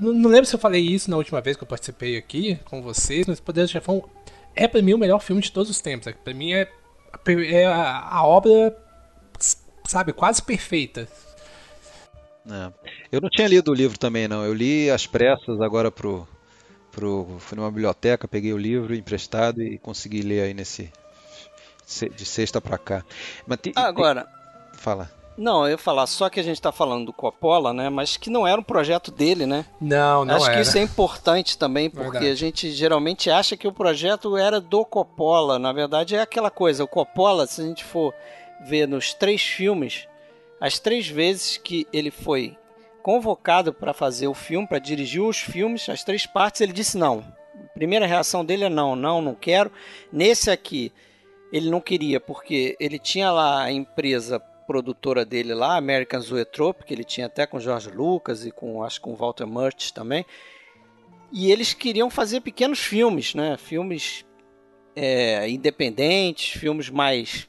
Não 0.00 0.28
lembro 0.28 0.46
se 0.46 0.54
eu 0.54 0.58
falei 0.58 0.82
isso 0.82 1.10
na 1.10 1.16
última 1.16 1.40
vez 1.40 1.56
que 1.56 1.62
eu 1.62 1.68
participei 1.68 2.16
aqui 2.16 2.58
com 2.64 2.82
vocês, 2.82 3.26
mas 3.26 3.38
Poderoso 3.38 3.72
Chefão 3.72 4.08
é 4.58 4.66
pra 4.66 4.82
mim 4.82 4.92
o 4.92 4.98
melhor 4.98 5.20
filme 5.20 5.40
de 5.40 5.52
todos 5.52 5.70
os 5.70 5.80
tempos. 5.80 6.12
Pra 6.24 6.34
mim 6.34 6.52
é, 6.52 6.68
é 7.46 7.66
a, 7.66 8.00
a 8.00 8.26
obra, 8.26 8.76
sabe, 9.84 10.12
quase 10.12 10.42
perfeita. 10.42 11.08
É. 12.50 12.72
Eu 13.12 13.20
não 13.20 13.30
tinha 13.30 13.46
lido 13.46 13.70
o 13.70 13.74
livro 13.74 13.98
também, 13.98 14.26
não. 14.26 14.44
Eu 14.44 14.52
li 14.52 14.90
às 14.90 15.06
pressas 15.06 15.60
agora 15.60 15.90
pro, 15.90 16.26
pro. 16.90 17.36
Fui 17.38 17.56
numa 17.56 17.70
biblioteca, 17.70 18.26
peguei 18.26 18.52
o 18.52 18.58
livro 18.58 18.94
emprestado 18.94 19.62
e 19.62 19.78
consegui 19.78 20.22
ler 20.22 20.42
aí 20.42 20.54
nesse. 20.54 20.90
de 22.16 22.24
sexta 22.24 22.60
para 22.60 22.78
cá. 22.78 23.04
Mas 23.46 23.60
te, 23.60 23.72
agora. 23.76 24.26
Te, 24.72 24.78
fala. 24.78 25.17
Não, 25.38 25.64
eu 25.64 25.70
ia 25.70 25.78
falar 25.78 26.06
só 26.08 26.28
que 26.28 26.40
a 26.40 26.42
gente 26.42 26.56
está 26.56 26.72
falando 26.72 27.06
do 27.06 27.12
Coppola, 27.12 27.72
né? 27.72 27.88
Mas 27.88 28.16
que 28.16 28.28
não 28.28 28.44
era 28.44 28.60
um 28.60 28.64
projeto 28.64 29.12
dele, 29.12 29.46
né? 29.46 29.64
Não, 29.80 30.24
não 30.24 30.34
Acho 30.34 30.46
era. 30.46 30.54
que 30.56 30.60
isso 30.62 30.76
é 30.76 30.82
importante 30.82 31.56
também, 31.56 31.88
porque 31.88 32.10
verdade. 32.10 32.32
a 32.32 32.34
gente 32.34 32.70
geralmente 32.72 33.30
acha 33.30 33.56
que 33.56 33.68
o 33.68 33.72
projeto 33.72 34.36
era 34.36 34.60
do 34.60 34.84
Coppola. 34.84 35.56
Na 35.56 35.72
verdade, 35.72 36.16
é 36.16 36.20
aquela 36.20 36.50
coisa. 36.50 36.82
O 36.82 36.88
Coppola, 36.88 37.46
se 37.46 37.60
a 37.60 37.64
gente 37.64 37.84
for 37.84 38.12
ver 38.66 38.88
nos 38.88 39.14
três 39.14 39.40
filmes, 39.40 40.08
as 40.60 40.80
três 40.80 41.06
vezes 41.06 41.56
que 41.56 41.86
ele 41.92 42.10
foi 42.10 42.56
convocado 43.00 43.72
para 43.72 43.94
fazer 43.94 44.26
o 44.26 44.34
filme, 44.34 44.66
para 44.66 44.80
dirigir 44.80 45.22
os 45.22 45.38
filmes, 45.38 45.88
as 45.88 46.02
três 46.02 46.26
partes, 46.26 46.60
ele 46.60 46.72
disse 46.72 46.98
não. 46.98 47.24
A 47.64 47.68
primeira 47.74 48.06
reação 48.06 48.44
dele 48.44 48.64
é 48.64 48.68
não, 48.68 48.96
não, 48.96 49.22
não 49.22 49.36
quero. 49.36 49.70
Nesse 50.12 50.50
aqui, 50.50 50.92
ele 51.52 51.70
não 51.70 51.80
queria 51.80 52.18
porque 52.18 52.76
ele 52.80 52.98
tinha 52.98 53.30
lá 53.30 53.62
a 53.62 53.72
empresa 53.72 54.42
produtora 54.68 55.24
dele 55.24 55.54
lá, 55.54 55.78
American 55.78 56.20
Zoetrope, 56.20 56.84
que 56.84 56.92
ele 56.92 57.02
tinha 57.02 57.26
até 57.26 57.46
com 57.46 57.58
George 57.58 57.90
Lucas 57.90 58.44
e 58.44 58.50
com 58.50 58.82
acho 58.82 59.00
com 59.00 59.16
Walter 59.16 59.46
Murch 59.46 59.94
também. 59.94 60.26
E 61.32 61.50
eles 61.50 61.72
queriam 61.72 62.10
fazer 62.10 62.42
pequenos 62.42 62.78
filmes, 62.78 63.34
né? 63.34 63.56
Filmes 63.56 64.26
é, 64.94 65.48
independentes, 65.48 66.60
filmes 66.60 66.90
mais 66.90 67.48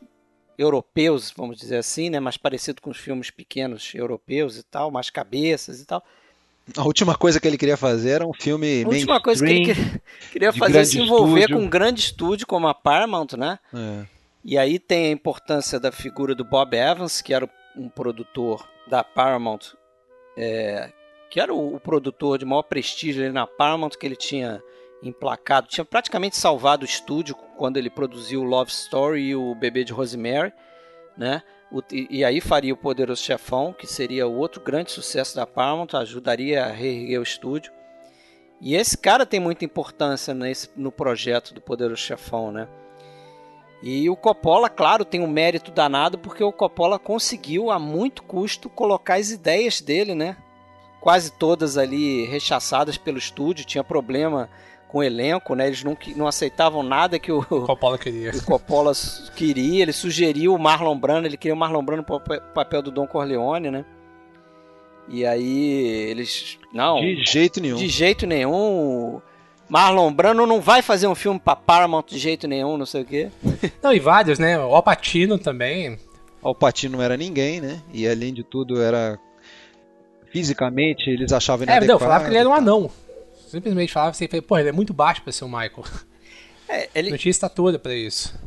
europeus, 0.57 1.33
vamos 1.35 1.57
dizer 1.57 1.77
assim, 1.77 2.09
né? 2.09 2.21
Mais 2.21 2.37
parecido 2.37 2.81
com 2.81 2.89
os 2.89 2.97
filmes 2.97 3.29
pequenos 3.29 3.93
europeus 3.93 4.57
e 4.57 4.63
tal, 4.63 4.89
mais 4.89 5.09
cabeças 5.09 5.81
e 5.81 5.85
tal. 5.85 6.01
A 6.77 6.85
última 6.85 7.15
coisa 7.15 7.37
que 7.37 7.47
ele 7.47 7.57
queria 7.57 7.77
fazer 7.77 8.11
era 8.11 8.27
um 8.27 8.33
filme 8.33 8.83
A 8.85 8.87
última 8.87 9.19
coisa 9.19 9.45
que 9.45 9.51
ele 9.51 10.01
queria, 10.31 10.53
fazer 10.53 10.79
é 10.79 10.85
se 10.85 10.99
envolver 10.99 11.41
estúdio. 11.41 11.57
com 11.57 11.63
um 11.63 11.69
grande 11.69 11.99
estúdio 11.99 12.47
como 12.47 12.67
a 12.67 12.73
Paramount, 12.73 13.35
né? 13.37 13.59
É. 13.73 14.18
E 14.43 14.57
aí 14.57 14.79
tem 14.79 15.07
a 15.07 15.11
importância 15.11 15.79
da 15.79 15.91
figura 15.91 16.33
do 16.33 16.45
Bob 16.45 16.75
Evans, 16.75 17.21
que 17.21 17.33
era 17.33 17.49
um 17.75 17.89
produtor 17.89 18.67
da 18.87 19.03
Paramount, 19.03 19.73
é, 20.37 20.91
que 21.29 21.39
era 21.39 21.53
o, 21.53 21.75
o, 21.75 21.79
produtor 21.79 22.37
de 22.37 22.45
maior 22.45 22.63
prestígio 22.63 23.31
na 23.31 23.45
Paramount, 23.45 23.91
que 23.91 24.05
ele 24.05 24.15
tinha 24.15 24.61
emplacado, 25.03 25.67
tinha 25.67 25.85
praticamente 25.85 26.35
salvado 26.35 26.83
o 26.83 26.85
estúdio 26.85 27.35
quando 27.57 27.77
ele 27.77 27.89
produziu 27.89 28.43
Love 28.43 28.71
Story 28.71 29.21
e 29.21 29.35
o 29.35 29.53
Bebê 29.55 29.83
de 29.83 29.93
Rosemary, 29.93 30.53
né? 31.17 31.43
O, 31.71 31.83
e, 31.91 32.07
e, 32.09 32.23
aí 32.23 32.41
faria 32.41 32.73
o 32.73 32.77
Poderoso 32.77 33.21
Chefão, 33.21 33.71
que 33.71 33.85
seria 33.85 34.25
o 34.27 34.35
outro 34.35 34.59
grande 34.59 34.91
sucesso 34.91 35.35
da 35.35 35.45
Paramount, 35.45 35.93
ajudaria 35.93 36.65
a 36.65 36.71
reerguer 36.71 37.19
o 37.19 37.23
estúdio. 37.23 37.71
E 38.59 38.75
esse 38.75 38.97
cara 38.97 39.25
tem 39.25 39.39
muita 39.39 39.63
importância 39.63 40.33
nesse, 40.33 40.69
no 40.75 40.91
projeto 40.91 41.53
do 41.53 41.61
Poderoso 41.61 42.01
Chefão, 42.01 42.51
né? 42.51 42.67
E 43.81 44.09
o 44.09 44.15
Coppola, 44.15 44.69
claro, 44.69 45.05
tem 45.05 45.21
um 45.21 45.27
mérito 45.27 45.71
danado 45.71 46.17
porque 46.17 46.43
o 46.43 46.51
Coppola 46.51 46.99
conseguiu 46.99 47.71
a 47.71 47.79
muito 47.79 48.23
custo 48.23 48.69
colocar 48.69 49.15
as 49.15 49.31
ideias 49.31 49.79
dele, 49.79 50.13
né? 50.13 50.35
Quase 50.99 51.31
todas 51.31 51.77
ali 51.77 52.25
rechaçadas 52.25 52.97
pelo 52.97 53.17
estúdio, 53.17 53.65
tinha 53.65 53.83
problema 53.83 54.49
com 54.89 54.97
o 54.97 55.03
elenco, 55.03 55.55
né? 55.55 55.67
Eles 55.67 55.83
não, 55.83 55.97
não 56.15 56.27
aceitavam 56.27 56.83
nada 56.83 57.17
que 57.17 57.31
o 57.31 57.41
Coppola 57.41 57.97
queria. 57.97 58.31
o 58.35 58.43
Coppola 58.43 58.91
queria. 59.35 59.83
Ele 59.83 59.93
sugeriu 59.93 60.53
o 60.53 60.59
Marlon 60.59 60.99
Brando, 60.99 61.27
ele 61.27 61.37
queria 61.37 61.53
o 61.53 61.57
Marlon 61.57 61.83
Brando 61.83 62.03
para 62.03 62.17
o 62.17 62.53
papel 62.53 62.81
do 62.81 62.91
Don 62.91 63.07
Corleone, 63.07 63.71
né? 63.71 63.85
E 65.07 65.25
aí 65.25 66.09
eles 66.09 66.59
não. 66.73 66.99
De 66.99 67.23
jeito 67.23 67.61
nenhum. 67.61 67.77
De 67.77 67.87
jeito 67.87 68.27
nenhum. 68.27 69.21
Marlon 69.69 70.11
Brando 70.11 70.45
não 70.45 70.59
vai 70.59 70.81
fazer 70.81 71.07
um 71.07 71.15
filme 71.15 71.39
para 71.39 71.55
Paramount 71.55 72.05
de 72.07 72.17
jeito 72.17 72.47
nenhum, 72.47 72.77
não 72.77 72.85
sei 72.85 73.03
o 73.03 73.05
quê. 73.05 73.29
Não, 73.83 73.93
e 73.93 73.99
vários, 73.99 74.39
né? 74.39 74.57
O 74.57 74.75
Alpatino 74.75 75.37
também. 75.37 75.97
O 76.41 76.47
Alpatino 76.47 76.97
não 76.97 77.03
era 77.03 77.15
ninguém, 77.15 77.61
né? 77.61 77.81
E 77.93 78.07
além 78.07 78.33
de 78.33 78.43
tudo 78.43 78.81
era 78.81 79.19
fisicamente 80.31 81.09
eles 81.09 81.31
achavam 81.31 81.63
inadequado. 81.63 81.89
É, 81.89 81.93
não, 81.93 81.99
falava 81.99 82.23
que 82.23 82.31
ele 82.31 82.37
era 82.37 82.49
um 82.49 82.53
anão 82.53 82.89
simplesmente 83.49 83.91
falava 83.91 84.11
assim, 84.11 84.27
pô, 84.41 84.57
ele 84.57 84.69
é 84.69 84.71
muito 84.71 84.93
baixo 84.93 85.23
para 85.23 85.33
ser 85.33 85.43
o 85.43 85.47
Michael. 85.47 85.83
É, 86.67 86.87
ele... 86.93 87.09
Não 87.09 87.17
tinha 87.17 87.31
estatura 87.31 87.79
para 87.79 87.95
isso. 87.95 88.37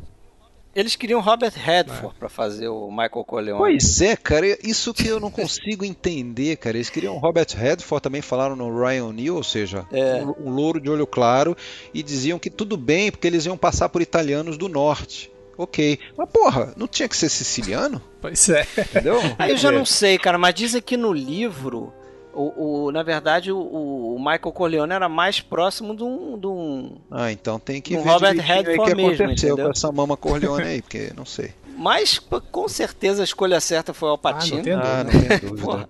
Eles 0.75 0.97
queriam 0.97 1.21
Robert 1.21 1.53
Redford 1.55 2.15
é. 2.17 2.19
para 2.19 2.29
fazer 2.29 2.69
o 2.69 2.91
Michael 2.91 3.25
Corleone. 3.25 3.59
Pois 3.59 4.01
é, 4.01 4.17
cara, 4.17 4.47
isso 4.67 4.95
que 4.95 5.07
eu 5.07 5.21
não 5.21 5.31
consigo 5.31 5.85
entender, 5.85 6.57
cara. 6.57 6.77
Eles 6.77 6.89
queriam 6.89 7.19
Robert 7.19 7.49
Redford, 7.55 8.03
também 8.03 8.23
falaram 8.23 8.57
no 8.57 8.75
Ryan 8.75 9.07
O'Neill, 9.07 9.37
ou 9.37 9.45
seja, 9.45 9.87
é. 9.93 10.23
um, 10.25 10.49
um 10.49 10.51
louro 10.51 10.81
de 10.81 10.89
olho 10.89 11.07
claro, 11.07 11.57
e 11.93 12.03
diziam 12.03 12.39
que 12.39 12.49
tudo 12.49 12.77
bem, 12.77 13.11
porque 13.11 13.27
eles 13.27 13.45
iam 13.45 13.57
passar 13.57 13.89
por 13.91 14.01
italianos 14.01 14.57
do 14.57 14.69
norte. 14.69 15.31
Ok. 15.59 15.99
Mas 16.17 16.31
porra, 16.31 16.73
não 16.77 16.89
tinha 16.89 17.09
que 17.09 17.17
ser 17.17 17.29
siciliano? 17.29 18.01
Pois 18.21 18.49
é. 18.49 18.67
Entendeu? 18.79 19.21
Aí 19.39 19.51
eu 19.51 19.57
já 19.57 19.71
não 19.71 19.85
sei, 19.85 20.19
cara, 20.19 20.39
mas 20.39 20.55
dizem 20.55 20.81
que 20.81 20.97
no 20.97 21.13
livro 21.13 21.93
o, 22.35 22.87
o, 22.87 22.93
na 22.93 23.03
verdade, 23.03 23.53
o, 23.53 23.59
o, 23.59 24.19
Michael 24.19 24.53
Corleone 24.53 24.93
era 24.93 25.09
mais 25.09 25.41
próximo 25.41 25.95
de 25.95 26.03
um. 26.03 26.39
De 26.39 26.47
um 26.47 26.97
ah, 27.11 27.31
então 27.31 27.59
tem 27.59 27.81
que 27.81 27.97
um 27.97 28.03
ver 28.03 28.11
Robert 28.11 28.37
Redford 28.39 28.81
o 28.81 28.85
que 28.85 28.95
mesmo, 28.95 29.25
aconteceu 29.25 29.49
entendeu? 29.49 29.65
com 29.67 29.71
essa 29.71 29.93
mama 29.93 30.17
Corleone 30.17 30.65
aí, 30.65 30.83
porque 30.83 31.13
não 31.17 31.25
sei. 31.25 31.53
Mas 31.77 32.19
com 32.19 32.69
certeza 32.69 33.23
a 33.23 33.25
escolha 33.25 33.61
certa 33.61 33.93
foi 33.95 34.09
o 34.09 34.13
Alpatino. 34.13 34.57
Ah, 34.57 35.05
não 35.05 35.11
tenho 35.11 35.33
ah, 35.33 35.39
dúvida. 35.41 35.77
não 35.77 35.89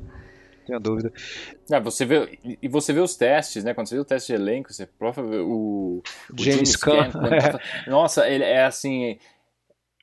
tenho 0.66 0.80
dúvida. 0.80 1.12
É, 1.70 1.80
você 1.80 2.04
vê, 2.04 2.38
e 2.60 2.68
você 2.68 2.92
vê 2.92 3.00
os 3.00 3.16
testes, 3.16 3.64
né? 3.64 3.74
Quando 3.74 3.88
você 3.88 3.94
vê 3.94 4.00
o 4.00 4.04
teste 4.04 4.32
de 4.32 4.40
elenco, 4.40 4.72
você 4.72 4.86
prova 4.86 5.22
o, 5.22 5.98
o 5.98 6.02
James, 6.36 6.54
James 6.54 6.76
Caan. 6.76 7.10
Tá 7.10 7.60
nossa, 7.86 8.28
ele 8.28 8.44
é 8.44 8.64
assim 8.64 9.18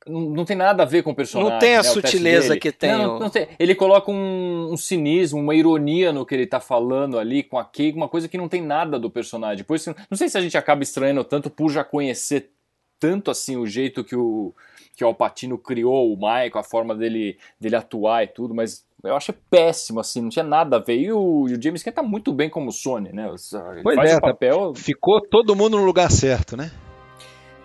não, 0.08 0.46
tem 0.46 0.56
nada 0.56 0.84
a 0.84 0.86
ver 0.86 1.04
com 1.04 1.12
o 1.12 1.16
personagem. 1.16 1.52
Não 1.52 1.60
tem 1.60 1.76
a 1.76 1.84
né, 1.84 1.84
sutileza 1.84 2.58
que 2.58 2.72
tem, 2.72 2.92
não, 2.92 3.18
o... 3.18 3.20
não, 3.20 3.30
tem. 3.30 3.48
Ele 3.60 3.76
coloca 3.76 4.10
um, 4.12 4.72
um, 4.72 4.78
cinismo, 4.78 5.40
uma 5.40 5.54
ironia 5.54 6.12
no 6.12 6.26
que 6.26 6.34
ele 6.34 6.48
tá 6.48 6.60
falando 6.60 7.20
ali 7.20 7.44
com 7.44 7.58
a 7.58 7.66
Kay, 7.66 7.92
uma 7.92 8.08
coisa 8.08 8.28
que 8.28 8.38
não 8.38 8.48
tem 8.48 8.62
nada 8.62 8.98
do 8.98 9.10
personagem. 9.10 9.58
Depois, 9.58 9.86
não 9.86 10.18
sei 10.18 10.30
se 10.30 10.38
a 10.38 10.42
gente 10.42 10.58
acaba 10.58 10.84
estranhando 10.84 11.24
tanto 11.24 11.50
por 11.50 11.70
já 11.70 11.84
conhecer 11.84 12.52
tanto 13.00 13.32
assim 13.32 13.56
o 13.56 13.66
jeito 13.66 14.04
que 14.04 14.16
o 14.16 14.54
que 14.96 15.04
o 15.06 15.08
Alpatino 15.08 15.58
criou 15.58 16.14
o 16.14 16.18
Michael, 16.18 16.58
a 16.58 16.64
forma 16.64 16.94
dele, 16.94 17.38
dele 17.58 17.78
atuar 17.78 18.26
e 18.26 18.28
tudo, 18.28 18.54
mas 18.54 18.86
eu 19.02 19.16
achei 19.16 19.34
péssimo, 19.50 20.02
assim, 20.02 20.22
não 20.22 20.28
tinha 20.28 20.44
nada 20.44 20.76
a 20.76 20.80
ver. 20.80 20.98
E 20.98 21.10
o, 21.10 21.48
e 21.48 21.54
o 21.54 21.62
James 21.62 21.82
Cain 21.82 21.94
tá 21.94 22.04
muito 22.04 22.34
bem 22.34 22.50
como 22.50 22.70
Sony, 22.70 23.14
né? 23.14 23.30
Ele 23.30 23.82
Pois 23.82 23.96
faz 23.96 24.12
é, 24.12 24.18
o 24.18 24.22
papel. 24.22 24.74
Ficou 24.76 25.22
todo 25.22 25.56
mundo 25.56 25.78
no 25.78 25.86
lugar 25.86 26.12
certo, 26.12 26.58
né? 26.58 26.70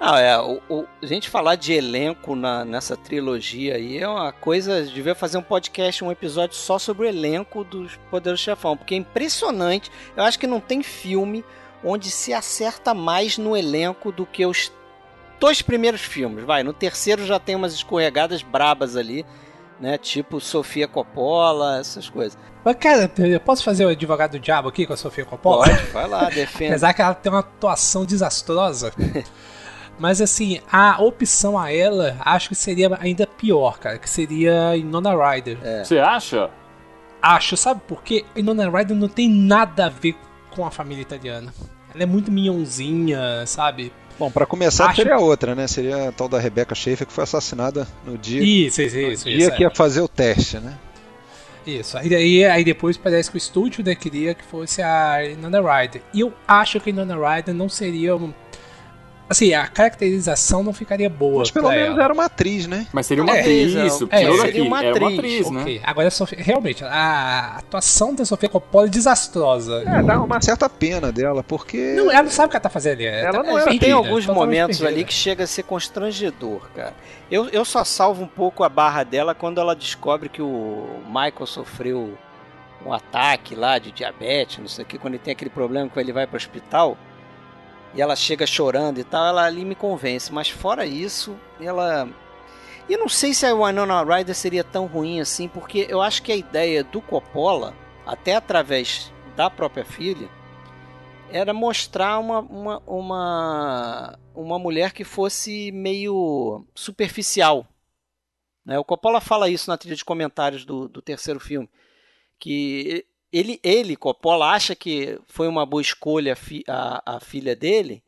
Ah, 0.06 0.20
é, 0.20 0.38
o, 0.38 0.60
o- 0.68 0.86
a 1.02 1.06
gente 1.06 1.30
falar 1.30 1.54
de 1.56 1.72
elenco 1.72 2.36
na- 2.36 2.62
nessa 2.62 2.94
trilogia 2.94 3.76
aí 3.76 3.96
é 3.98 4.06
uma 4.06 4.32
coisa. 4.32 4.82
Devia 4.84 5.14
fazer 5.14 5.38
um 5.38 5.42
podcast, 5.42 6.04
um 6.04 6.12
episódio 6.12 6.54
só 6.56 6.78
sobre 6.78 7.06
o 7.06 7.08
elenco 7.08 7.64
dos 7.64 7.96
Poderes 8.10 8.38
Chefão, 8.40 8.76
porque 8.76 8.94
é 8.94 8.98
impressionante. 8.98 9.90
Eu 10.14 10.24
acho 10.24 10.38
que 10.38 10.46
não 10.46 10.60
tem 10.60 10.82
filme 10.82 11.42
onde 11.82 12.10
se 12.10 12.34
acerta 12.34 12.92
mais 12.92 13.38
no 13.38 13.56
elenco 13.56 14.12
do 14.12 14.26
que 14.26 14.44
os 14.44 14.70
dois 15.40 15.62
primeiros 15.62 16.02
filmes. 16.02 16.44
Vai, 16.44 16.62
no 16.62 16.74
terceiro 16.74 17.24
já 17.24 17.38
tem 17.40 17.54
umas 17.56 17.72
escorregadas 17.72 18.42
brabas 18.42 18.96
ali, 18.96 19.24
né? 19.80 19.96
Tipo 19.96 20.38
Sofia 20.38 20.86
Coppola, 20.86 21.78
essas 21.78 22.10
coisas. 22.10 22.36
Mas, 22.62 22.76
cara, 22.76 23.10
eu 23.18 23.40
posso 23.40 23.64
fazer 23.64 23.86
o 23.86 23.88
advogado 23.88 24.32
do 24.32 24.38
diabo 24.38 24.68
aqui 24.68 24.84
com 24.86 24.92
a 24.92 24.96
Sofia 24.98 25.24
Coppola? 25.24 25.64
Pode, 25.64 25.82
vai 25.92 26.06
lá, 26.06 26.28
defenda. 26.30 26.72
Apesar 26.72 26.92
que 26.92 27.00
ela 27.00 27.14
tem 27.14 27.32
uma 27.32 27.40
atuação 27.40 28.04
desastrosa. 28.04 28.92
Mas 29.98 30.20
assim, 30.20 30.60
a 30.70 31.00
opção 31.02 31.56
a 31.58 31.72
ela, 31.72 32.16
acho 32.20 32.48
que 32.48 32.54
seria 32.54 32.90
ainda 33.00 33.26
pior, 33.26 33.78
cara. 33.78 33.98
Que 33.98 34.10
seria 34.10 34.76
Inona 34.76 35.10
Ryder. 35.14 35.58
Você 35.84 35.98
acha? 35.98 36.50
Acho, 37.22 37.56
sabe 37.56 37.80
por 37.86 38.02
quê? 38.02 38.24
Inona 38.36 38.68
Ryder 38.68 38.96
não 38.96 39.08
tem 39.08 39.28
nada 39.30 39.86
a 39.86 39.88
ver 39.88 40.14
com 40.50 40.66
a 40.66 40.70
família 40.70 41.02
italiana. 41.02 41.52
Ela 41.94 42.02
é 42.02 42.06
muito 42.06 42.30
minhãozinha, 42.30 43.46
sabe? 43.46 43.92
Bom, 44.18 44.30
pra 44.30 44.46
começar 44.46 44.86
Acho- 44.86 44.96
seria 44.96 45.18
outra, 45.18 45.54
né? 45.54 45.66
Seria 45.66 46.08
a 46.08 46.12
tal 46.12 46.28
da 46.28 46.38
Rebecca 46.38 46.74
Schaefer 46.74 47.06
que 47.06 47.12
foi 47.12 47.24
assassinada 47.24 47.86
no 48.04 48.16
dia, 48.18 48.42
Isso, 48.42 48.82
isso, 48.82 48.96
no 48.96 49.02
isso. 49.12 49.24
dia 49.24 49.36
isso, 49.38 49.50
que 49.52 49.62
é. 49.64 49.66
ia 49.66 49.70
fazer 49.74 50.00
o 50.02 50.08
teste, 50.08 50.58
né? 50.58 50.76
Isso, 51.66 51.96
aí, 51.96 52.14
aí, 52.14 52.44
aí 52.44 52.62
depois 52.62 52.96
parece 52.98 53.30
que 53.30 53.36
o 53.36 53.38
estúdio 53.38 53.82
né, 53.82 53.94
queria 53.94 54.34
que 54.34 54.44
fosse 54.44 54.82
a 54.82 55.24
Inona 55.24 55.60
Ryder. 55.62 56.02
E 56.12 56.20
eu 56.20 56.32
acho 56.46 56.78
que 56.78 56.90
a 56.90 56.92
Inona 56.92 57.16
Ryder 57.16 57.54
não 57.54 57.68
seria. 57.70 58.12
Assim, 59.26 59.54
a 59.54 59.66
caracterização 59.66 60.62
não 60.62 60.72
ficaria 60.74 61.08
boa. 61.08 61.38
Mas 61.38 61.50
pelo 61.50 61.70
menos 61.70 61.94
ela. 61.94 62.04
era 62.04 62.12
uma 62.12 62.26
atriz, 62.26 62.66
né? 62.66 62.86
Mas 62.92 63.06
seria 63.06 63.24
uma 63.24 63.34
É, 63.34 63.40
atriz, 63.40 63.74
é, 63.74 63.86
isso. 63.86 64.08
é, 64.10 64.18
seria 64.18 64.36
daqui. 64.42 64.60
uma 64.60 64.84
Era 64.84 64.98
uma 64.98 65.08
atriz, 65.08 65.18
atriz, 65.46 65.50
né? 65.50 65.62
Ok, 65.62 65.80
agora 65.82 66.08
a 66.08 66.10
Sofia, 66.10 66.38
realmente, 66.42 66.84
a 66.84 67.56
atuação 67.56 68.14
da 68.14 68.24
Sofia 68.26 68.50
Coppola 68.50 68.86
é 68.86 68.90
desastrosa. 68.90 69.82
É, 69.86 70.02
dá 70.02 70.20
uma 70.20 70.40
certa 70.42 70.68
pena 70.68 71.10
dela, 71.10 71.42
porque. 71.42 71.94
Não, 71.96 72.10
ela 72.10 72.22
não 72.24 72.30
sabe 72.30 72.48
o 72.48 72.50
que 72.50 72.56
ela 72.56 72.62
tá 72.62 72.68
fazendo 72.68 72.92
ali. 72.94 73.06
Ela 73.06 73.32
tá 73.32 73.42
não 73.42 73.58
era- 73.58 73.78
tem 73.78 73.92
alguns 73.92 74.26
momentos 74.26 74.78
perdida. 74.78 74.88
ali 75.00 75.04
que 75.06 75.14
chega 75.14 75.44
a 75.44 75.46
ser 75.46 75.62
constrangedor, 75.62 76.60
cara. 76.74 76.92
Eu, 77.30 77.48
eu 77.48 77.64
só 77.64 77.82
salvo 77.82 78.22
um 78.22 78.28
pouco 78.28 78.62
a 78.62 78.68
barra 78.68 79.04
dela 79.04 79.34
quando 79.34 79.58
ela 79.58 79.74
descobre 79.74 80.28
que 80.28 80.42
o 80.42 80.86
Michael 81.06 81.46
sofreu 81.46 82.12
um 82.84 82.92
ataque 82.92 83.54
lá 83.54 83.78
de 83.78 83.90
diabetes, 83.90 84.58
não 84.58 84.68
sei 84.68 84.84
o 84.84 84.86
que, 84.86 84.98
quando 84.98 85.14
ele 85.14 85.22
tem 85.24 85.32
aquele 85.32 85.48
problema 85.50 85.88
que 85.88 85.98
ele 85.98 86.12
vai 86.12 86.26
para 86.26 86.34
o 86.34 86.36
hospital 86.36 86.98
e 87.94 88.02
ela 88.02 88.16
chega 88.16 88.46
chorando 88.46 88.98
e 88.98 89.04
tal, 89.04 89.26
ela 89.26 89.44
ali 89.44 89.64
me 89.64 89.74
convence. 89.74 90.32
Mas 90.32 90.50
fora 90.50 90.84
isso, 90.84 91.36
ela. 91.60 92.08
Eu 92.88 92.98
não 92.98 93.08
sei 93.08 93.32
se 93.32 93.46
a 93.46 93.54
Winona 93.54 94.02
Ryder 94.02 94.34
seria 94.34 94.64
tão 94.64 94.86
ruim 94.86 95.20
assim, 95.20 95.48
porque 95.48 95.86
eu 95.88 96.02
acho 96.02 96.22
que 96.22 96.32
a 96.32 96.36
ideia 96.36 96.84
do 96.84 97.00
Coppola, 97.00 97.74
até 98.04 98.34
através 98.34 99.12
da 99.36 99.48
própria 99.48 99.84
filha, 99.84 100.28
era 101.30 101.54
mostrar 101.54 102.18
uma, 102.18 102.40
uma, 102.40 102.78
uma, 102.86 104.18
uma 104.34 104.58
mulher 104.58 104.92
que 104.92 105.04
fosse 105.04 105.72
meio 105.72 106.66
superficial. 106.74 107.66
Né? 108.64 108.78
O 108.78 108.84
Coppola 108.84 109.20
fala 109.20 109.48
isso 109.48 109.70
na 109.70 109.78
trilha 109.78 109.96
de 109.96 110.04
comentários 110.04 110.64
do, 110.64 110.88
do 110.88 111.00
terceiro 111.00 111.40
filme. 111.40 111.68
Que 112.38 113.06
ele, 113.34 113.58
ele, 113.64 113.96
Coppola, 113.96 114.52
acha 114.52 114.76
que 114.76 115.18
foi 115.26 115.48
uma 115.48 115.66
boa 115.66 115.82
escolha 115.82 116.36
a, 116.68 117.16
a, 117.16 117.20
filha 117.20 117.56
dele, 117.56 118.00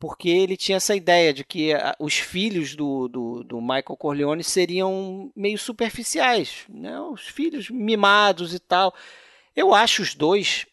porque 0.00 0.30
ele 0.30 0.56
tinha 0.56 0.76
essa 0.76 0.96
ideia 0.96 1.30
de 1.32 1.44
que 1.44 1.72
os 1.98 2.14
filhos 2.14 2.74
do, 2.74 3.06
do, 3.06 3.44
do 3.44 3.60
Michael 3.60 3.98
Corleone 3.98 4.42
seriam 4.42 5.30
meio 5.36 5.58
superficiais, 5.58 6.64
né? 6.70 6.98
os 7.00 7.28
filhos 7.28 7.68
mimados 7.68 8.54
e 8.54 8.58
tal. 8.58 8.94
Eu 9.54 9.74
acho 9.74 10.00
os 10.00 10.14
dois 10.14 10.66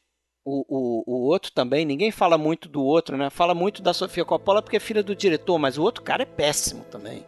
o, 0.45 0.65
o, 0.67 1.03
o 1.05 1.27
outro 1.27 1.51
também, 1.51 1.85
ninguém 1.85 2.09
fala 2.09 2.37
muito 2.37 2.69
do 2.69 2.81
outro, 2.81 3.17
né? 3.17 3.29
Fala 3.29 3.53
muito 3.53 3.81
da 3.81 3.93
Sofia 3.93 4.23
Coppola 4.23 4.61
porque 4.61 4.77
é 4.77 4.79
filha 4.79 5.03
do 5.03 5.13
diretor, 5.13 5.59
mas 5.59 5.77
o 5.77 5.83
outro 5.83 6.01
cara 6.01 6.23
é 6.23 6.25
péssimo 6.25 6.85
também. 6.85 7.23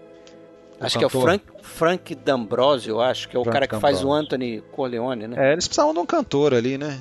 Acho 0.85 0.97
que 0.97 1.03
é 1.03 1.07
o 1.07 1.09
cantor. 1.09 1.21
Frank, 1.23 1.43
Frank 1.61 2.15
D'Ambrosio, 2.15 2.91
eu 2.95 3.01
acho, 3.01 3.27
que 3.29 3.35
é 3.35 3.39
o 3.39 3.43
Frank 3.43 3.53
cara 3.53 3.67
que 3.67 3.77
faz 3.79 3.97
o 3.97 3.99
D'Ambrosio. 4.01 4.25
Anthony 4.25 4.63
Corleone, 4.71 5.27
né? 5.27 5.49
É, 5.49 5.53
eles 5.53 5.67
precisavam 5.67 5.93
de 5.93 5.99
um 5.99 6.05
cantor 6.05 6.53
ali, 6.53 6.77
né? 6.77 6.99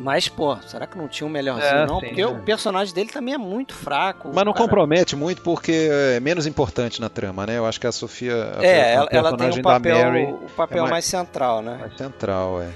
Mas, 0.00 0.28
pô, 0.28 0.56
será 0.62 0.86
que 0.86 0.96
não 0.96 1.08
tinha 1.08 1.26
um 1.26 1.30
melhorzinho, 1.30 1.66
É, 1.74 1.86
não? 1.86 1.98
sim, 1.98 2.06
porque 2.06 2.20
é. 2.20 2.26
o 2.26 2.38
personagem 2.42 2.94
dele 2.94 3.10
também 3.10 3.34
é 3.34 3.38
muito 3.38 3.74
fraco. 3.74 4.28
Mas 4.32 4.44
não 4.44 4.52
cara. 4.52 4.64
compromete 4.64 5.16
muito 5.16 5.42
porque 5.42 5.88
é 5.90 6.20
menos 6.20 6.46
importante 6.46 7.00
na 7.00 7.08
trama, 7.08 7.44
né? 7.44 7.58
Eu 7.58 7.66
acho 7.66 7.80
que 7.80 7.86
a 7.86 7.90
Sofia. 7.90 8.32
a- 8.58 8.64
É, 8.64 8.82
a 8.82 8.86
ela, 8.86 9.08
ela 9.10 9.36
tem 9.36 9.50
da 9.50 9.60
papel, 9.62 9.98
Mary 9.98 10.24
o 10.32 10.36
papel 10.56 10.78
é 10.78 10.80
mais- 10.82 10.90
mais 10.92 11.04
central, 11.04 11.62
né? 11.62 11.78
mais 11.80 11.96
central, 11.96 12.62
é. 12.62 12.68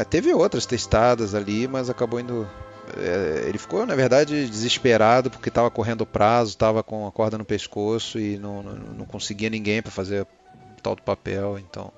É, 0.00 0.04
teve 0.04 0.32
outras 0.32 0.66
testadas 0.66 1.34
ali, 1.34 1.66
mas 1.66 1.90
acabou 1.90 2.20
indo. 2.20 2.48
É, 2.96 3.44
ele 3.48 3.58
ficou, 3.58 3.86
na 3.86 3.94
verdade, 3.94 4.46
desesperado 4.48 5.30
porque 5.30 5.48
estava 5.48 5.70
correndo 5.70 6.02
o 6.02 6.06
prazo, 6.06 6.50
estava 6.50 6.82
com 6.82 7.06
a 7.06 7.12
corda 7.12 7.38
no 7.38 7.44
pescoço 7.44 8.18
e 8.18 8.38
não, 8.38 8.62
não, 8.62 8.72
não 8.98 9.06
conseguia 9.06 9.50
ninguém 9.50 9.82
para 9.82 9.90
fazer 9.90 10.22
o 10.22 10.26
tal 10.82 10.94
do 10.94 11.02
papel, 11.02 11.58
então. 11.58 11.90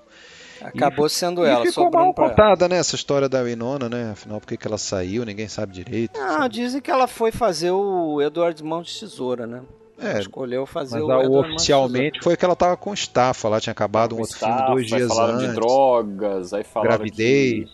Acabou 0.62 1.08
sendo 1.08 1.44
e 1.44 1.48
ela, 1.48 1.66
ficou 1.66 1.90
mal 1.90 2.04
ela. 2.04 2.14
contada, 2.14 2.66
né, 2.68 2.78
essa 2.78 2.94
história 2.94 3.28
da 3.28 3.42
Winona, 3.42 3.88
né? 3.88 4.10
Afinal, 4.12 4.40
por 4.40 4.46
que 4.46 4.56
que 4.56 4.66
ela 4.66 4.78
saiu, 4.78 5.24
ninguém 5.24 5.48
sabe 5.48 5.72
direito. 5.72 6.18
Ah, 6.18 6.48
dizem 6.48 6.80
que 6.80 6.90
ela 6.90 7.06
foi 7.06 7.30
fazer 7.30 7.70
o 7.72 8.22
Eduardo 8.22 8.64
Mão 8.64 8.82
de 8.82 8.98
Tesoura, 8.98 9.46
né? 9.46 9.62
Ela 9.98 10.18
É, 10.18 10.20
escolheu 10.20 10.66
fazer 10.66 11.00
Mas 11.00 11.26
o 11.26 11.32
oficialmente 11.40 12.20
foi 12.22 12.36
que 12.36 12.44
ela 12.44 12.54
estava 12.54 12.76
com 12.76 12.92
estafa 12.92 13.48
lá, 13.48 13.60
tinha 13.60 13.72
acabado 13.72 14.14
um 14.14 14.20
outro 14.20 14.36
filme 14.36 14.54
estafa, 14.54 14.72
dois 14.72 14.92
aí 14.92 14.98
dias 14.98 15.08
falaram 15.08 15.34
antes. 15.34 15.48
de 15.48 15.54
drogas, 15.54 16.52
aí 16.52 16.64
falaram 16.64 16.90
gravidez. 16.90 17.70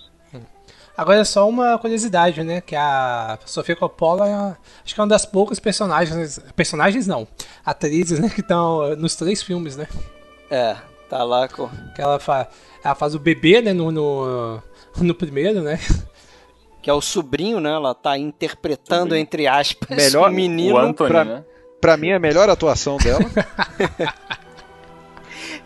Agora 0.96 1.20
é 1.20 1.24
só 1.24 1.48
uma 1.48 1.78
curiosidade, 1.78 2.42
né? 2.44 2.60
Que 2.60 2.76
a 2.76 3.38
Sofia 3.46 3.74
Coppola 3.74 4.28
é- 4.28 4.56
acho 4.84 4.94
que 4.94 5.00
é 5.00 5.02
uma 5.02 5.08
das 5.08 5.24
poucas 5.24 5.58
personagens. 5.58 6.38
Personagens 6.54 7.06
não. 7.06 7.26
Atrizes, 7.64 8.18
né? 8.20 8.28
Que 8.28 8.40
estão 8.40 8.94
nos 8.96 9.14
três 9.16 9.42
filmes, 9.42 9.76
né? 9.76 9.86
É, 10.50 10.76
tá 11.08 11.24
lá 11.24 11.48
com. 11.48 11.68
Que 11.94 12.02
ela, 12.02 12.18
fa 12.20 12.46
ela 12.84 12.94
faz 12.94 13.14
o 13.14 13.18
bebê, 13.18 13.62
né? 13.62 13.72
No, 13.72 13.90
no, 13.90 14.62
no 14.98 15.14
primeiro, 15.14 15.62
né? 15.62 15.78
Que 16.82 16.90
é 16.90 16.92
o 16.92 17.00
sobrinho, 17.00 17.58
né? 17.60 17.70
Ela 17.70 17.94
tá 17.94 18.18
interpretando, 18.18 19.14
entre 19.16 19.46
aspas, 19.46 19.96
Melhor- 19.96 20.28
o 20.30 20.32
menino. 20.34 20.74
o 20.74 20.78
Anthony, 20.78 21.10
pra- 21.10 21.24
né? 21.24 21.44
Pra 21.80 21.96
mim, 21.96 22.12
a 22.12 22.18
melhor 22.18 22.48
atuação 22.50 22.96
dela. 22.98 23.20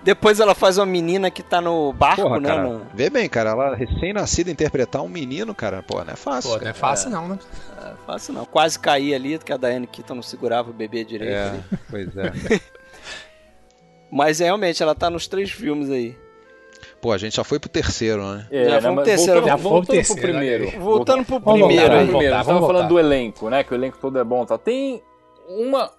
Depois 0.06 0.38
ela 0.38 0.54
faz 0.54 0.78
uma 0.78 0.86
menina 0.86 1.32
que 1.32 1.42
tá 1.42 1.60
no 1.60 1.92
barco, 1.92 2.22
Porra, 2.22 2.38
né? 2.38 2.48
cara, 2.48 2.62
no- 2.62 2.86
vê 2.94 3.10
bem, 3.10 3.28
cara, 3.28 3.50
ela 3.50 3.74
recém-nascida 3.74 4.48
interpretar 4.52 5.02
um 5.02 5.08
menino, 5.08 5.52
cara, 5.52 5.82
pô, 5.82 6.02
não 6.04 6.12
é 6.12 6.16
fácil. 6.16 6.52
Pô, 6.52 6.58
não 6.62 6.70
é 6.70 6.72
fácil 6.72 7.10
não, 7.10 7.28
né? 7.28 7.38
É, 7.84 7.92
fácil 8.06 8.32
não. 8.32 8.44
Quase 8.44 8.78
caí 8.78 9.12
ali, 9.12 9.36
porque 9.36 9.52
a 9.52 9.56
Diane 9.56 9.86
Keaton 9.88 10.14
não 10.14 10.22
segurava 10.22 10.70
o 10.70 10.72
bebê 10.72 11.02
direito. 11.04 11.32
É, 11.34 11.48
ali. 11.48 11.62
pois 11.90 12.16
é. 12.16 12.32
Mas 14.10 14.38
realmente, 14.38 14.82
ela 14.82 14.94
tá 14.94 15.10
nos 15.10 15.26
três 15.26 15.50
filmes 15.50 15.90
aí. 15.90 16.16
Pô, 17.00 17.10
a 17.12 17.18
gente 17.18 17.36
já 17.36 17.44
foi 17.44 17.58
pro 17.58 17.68
terceiro, 17.68 18.24
né? 18.24 18.46
É, 18.50 18.64
Já 18.66 18.70
né, 18.76 18.80
foi 18.80 18.90
um 18.90 18.94
mas 18.94 19.04
terceiro, 19.04 19.32
voltando, 19.40 19.48
já 19.48 19.56
voltando 19.56 19.86
terceiro, 19.96 20.20
pro 20.22 20.30
primeiro. 20.30 20.64
aí. 20.64 20.78
Voltando 20.78 21.24
pro 21.24 21.40
Vamos 21.40 21.60
primeiro 21.66 21.82
voltar, 21.82 21.82
aí. 21.82 21.98
vamos 21.98 22.08
primeiro, 22.10 22.34
voltar, 22.34 22.44
falando 22.44 22.60
voltar. 22.72 22.88
do 22.88 22.98
elenco, 22.98 23.50
né? 23.50 23.64
Que 23.64 23.72
o 23.72 23.74
elenco 23.74 23.98
todo 24.00 24.18
é 24.18 24.24
bom, 24.24 24.46
tá? 24.46 24.56
Tem 24.56 25.02
uma 25.48 25.90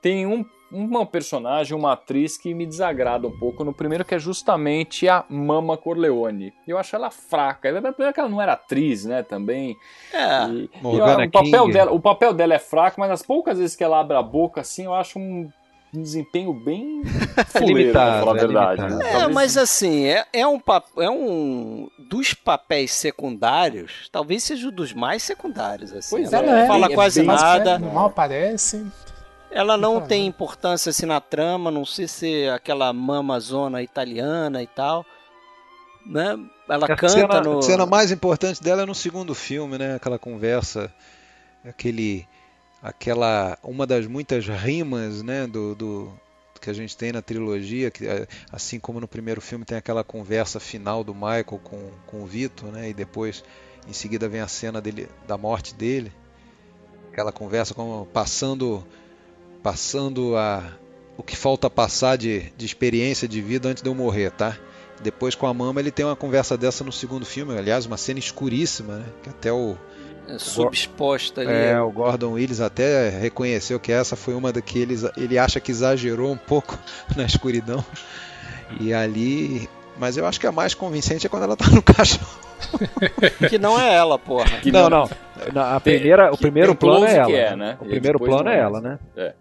tem 0.00 0.26
um 0.26 0.44
uma 0.72 1.04
personagem, 1.04 1.76
uma 1.76 1.92
atriz 1.92 2.36
que 2.38 2.54
me 2.54 2.64
desagrada 2.66 3.28
um 3.28 3.38
pouco 3.38 3.62
no 3.62 3.72
primeiro, 3.74 4.04
que 4.04 4.14
é 4.14 4.18
justamente 4.18 5.08
a 5.08 5.24
Mama 5.28 5.76
Corleone. 5.76 6.52
Eu 6.66 6.78
acho 6.78 6.96
ela 6.96 7.10
fraca. 7.10 7.68
Primeiro 7.92 8.12
que 8.14 8.20
ela 8.20 8.28
não 8.28 8.40
era 8.40 8.54
atriz, 8.54 9.04
né? 9.04 9.22
Também. 9.22 9.76
É. 10.12 10.44
E- 10.48 10.70
e 10.82 10.86
o, 11.26 11.30
papel 11.30 11.64
King. 11.64 11.72
dela, 11.72 11.92
o 11.92 12.00
papel 12.00 12.32
dela 12.32 12.54
é 12.54 12.58
fraco, 12.58 12.98
mas 12.98 13.10
as 13.10 13.22
poucas 13.22 13.58
vezes 13.58 13.76
que 13.76 13.84
ela 13.84 14.00
abre 14.00 14.16
a 14.16 14.22
boca, 14.22 14.62
assim, 14.62 14.84
eu 14.86 14.94
acho 14.94 15.18
um, 15.18 15.48
um 15.94 16.00
desempenho 16.00 16.54
bem 16.54 17.02
fuleiro, 17.52 17.78
limitado, 17.78 18.10
pra 18.10 18.20
falar 18.20 18.32
a 18.32 18.36
é 18.36 18.40
verdade. 18.40 18.80
limitado. 18.80 18.98
né? 19.02 19.08
É, 19.08 19.12
Talvez- 19.12 19.34
mas 19.34 19.56
assim, 19.58 20.04
é, 20.06 20.24
é 20.32 20.46
um 20.46 20.58
pap- 20.58 20.98
é 20.98 21.10
um 21.10 21.88
dos 22.08 22.32
papéis 22.32 22.92
secundários, 22.92 24.08
talvez 24.10 24.42
seja 24.42 24.68
um 24.68 24.72
dos 24.72 24.92
mais 24.94 25.22
secundários 25.22 25.92
assim. 25.92 26.16
Pois 26.16 26.32
ela 26.32 26.44
é, 26.44 26.46
não 26.50 26.56
é 26.58 26.66
fala 26.66 26.88
quase 26.94 27.20
é 27.20 27.24
nada. 27.24 27.78
Mal 27.78 28.06
aparece. 28.06 28.86
Ela 29.52 29.76
não 29.76 30.00
Não. 30.00 30.06
tem 30.06 30.26
importância 30.26 30.90
assim 30.90 31.06
na 31.06 31.20
trama, 31.20 31.70
não 31.70 31.84
sei 31.84 32.08
se 32.08 32.48
aquela 32.48 32.92
mama 32.92 33.38
zona 33.38 33.82
italiana 33.82 34.62
e 34.62 34.66
tal, 34.66 35.04
né? 36.06 36.38
Ela 36.68 36.86
A 36.86 36.96
canta 36.96 37.08
cena, 37.08 37.40
no 37.40 37.58
a 37.58 37.62
cena 37.62 37.86
mais 37.86 38.10
importante 38.10 38.62
dela 38.62 38.82
é 38.82 38.86
no 38.86 38.94
segundo 38.94 39.34
filme, 39.34 39.76
né? 39.78 39.96
Aquela 39.96 40.18
conversa, 40.18 40.92
aquele 41.64 42.26
aquela 42.82 43.58
uma 43.62 43.86
das 43.86 44.06
muitas 44.06 44.46
rimas, 44.46 45.22
né, 45.22 45.46
do, 45.46 45.74
do 45.74 46.12
que 46.60 46.68
a 46.70 46.72
gente 46.72 46.96
tem 46.96 47.12
na 47.12 47.22
trilogia, 47.22 47.90
que 47.90 48.06
é, 48.06 48.26
assim 48.50 48.78
como 48.80 49.00
no 49.00 49.06
primeiro 49.08 49.40
filme 49.40 49.64
tem 49.64 49.76
aquela 49.78 50.02
conversa 50.02 50.58
final 50.58 51.04
do 51.04 51.14
Michael 51.14 51.60
com, 51.62 51.90
com 52.06 52.22
o 52.22 52.26
Vitor, 52.26 52.70
né, 52.72 52.88
e 52.90 52.94
depois 52.94 53.44
em 53.88 53.92
seguida 53.92 54.28
vem 54.28 54.40
a 54.40 54.48
cena 54.48 54.80
dele, 54.80 55.08
da 55.26 55.36
morte 55.36 55.74
dele, 55.74 56.12
aquela 57.12 57.32
conversa 57.32 57.74
como 57.74 58.06
passando 58.06 58.84
passando 59.62 60.36
a 60.36 60.62
o 61.16 61.22
que 61.22 61.36
falta 61.36 61.68
passar 61.70 62.16
de, 62.16 62.50
de 62.56 62.64
experiência 62.66 63.28
de 63.28 63.40
vida 63.40 63.68
antes 63.68 63.82
de 63.82 63.88
eu 63.88 63.94
morrer, 63.94 64.30
tá? 64.30 64.56
Depois 65.02 65.34
com 65.34 65.46
a 65.46 65.52
mama 65.54 65.80
ele 65.80 65.90
tem 65.90 66.04
uma 66.06 66.16
conversa 66.16 66.56
dessa 66.56 66.82
no 66.84 66.92
segundo 66.92 67.26
filme, 67.26 67.56
aliás, 67.56 67.86
uma 67.86 67.96
cena 67.96 68.18
escuríssima, 68.18 68.96
né? 68.96 69.04
Que 69.22 69.28
até 69.28 69.52
o 69.52 69.76
É 70.28 70.38
subexposta 70.38 71.40
ali. 71.42 71.50
é, 71.52 71.80
o 71.80 71.90
Gordon 71.90 72.32
Willis 72.32 72.60
até 72.60 73.08
reconheceu 73.10 73.78
que 73.78 73.92
essa 73.92 74.16
foi 74.16 74.34
uma 74.34 74.52
daqueles 74.52 75.04
ele 75.16 75.38
acha 75.38 75.60
que 75.60 75.70
exagerou 75.70 76.32
um 76.32 76.36
pouco 76.36 76.78
na 77.16 77.24
escuridão. 77.24 77.84
E 78.80 78.94
ali, 78.94 79.68
mas 79.98 80.16
eu 80.16 80.24
acho 80.26 80.40
que 80.40 80.46
a 80.46 80.52
mais 80.52 80.72
convincente 80.72 81.26
é 81.26 81.28
quando 81.30 81.42
ela 81.42 81.56
tá 81.56 81.68
no 81.68 81.82
caixão. 81.84 82.26
Que 83.50 83.58
não 83.58 83.78
é 83.78 83.94
ela, 83.94 84.18
porra. 84.18 84.46
Que 84.60 84.72
não, 84.72 84.88
não. 84.88 85.10
Na- 85.52 85.76
a 85.76 85.80
Tem- 85.80 85.98
primeira, 85.98 86.28
o 86.32 86.36
que 86.36 86.42
primeiro 86.42 86.74
plano 86.74 87.04
é 87.04 87.16
ela. 87.16 87.26
que 87.26 87.34
é, 87.34 87.56
né? 87.56 87.76
O 87.80 87.84
E 87.84 87.88
primeiro 87.88 88.18
plano 88.18 88.44
não 88.44 88.50
é 88.52 88.56
é. 88.56 88.60
ela, 88.60 88.80
né? 88.80 88.98
É, 89.16 89.34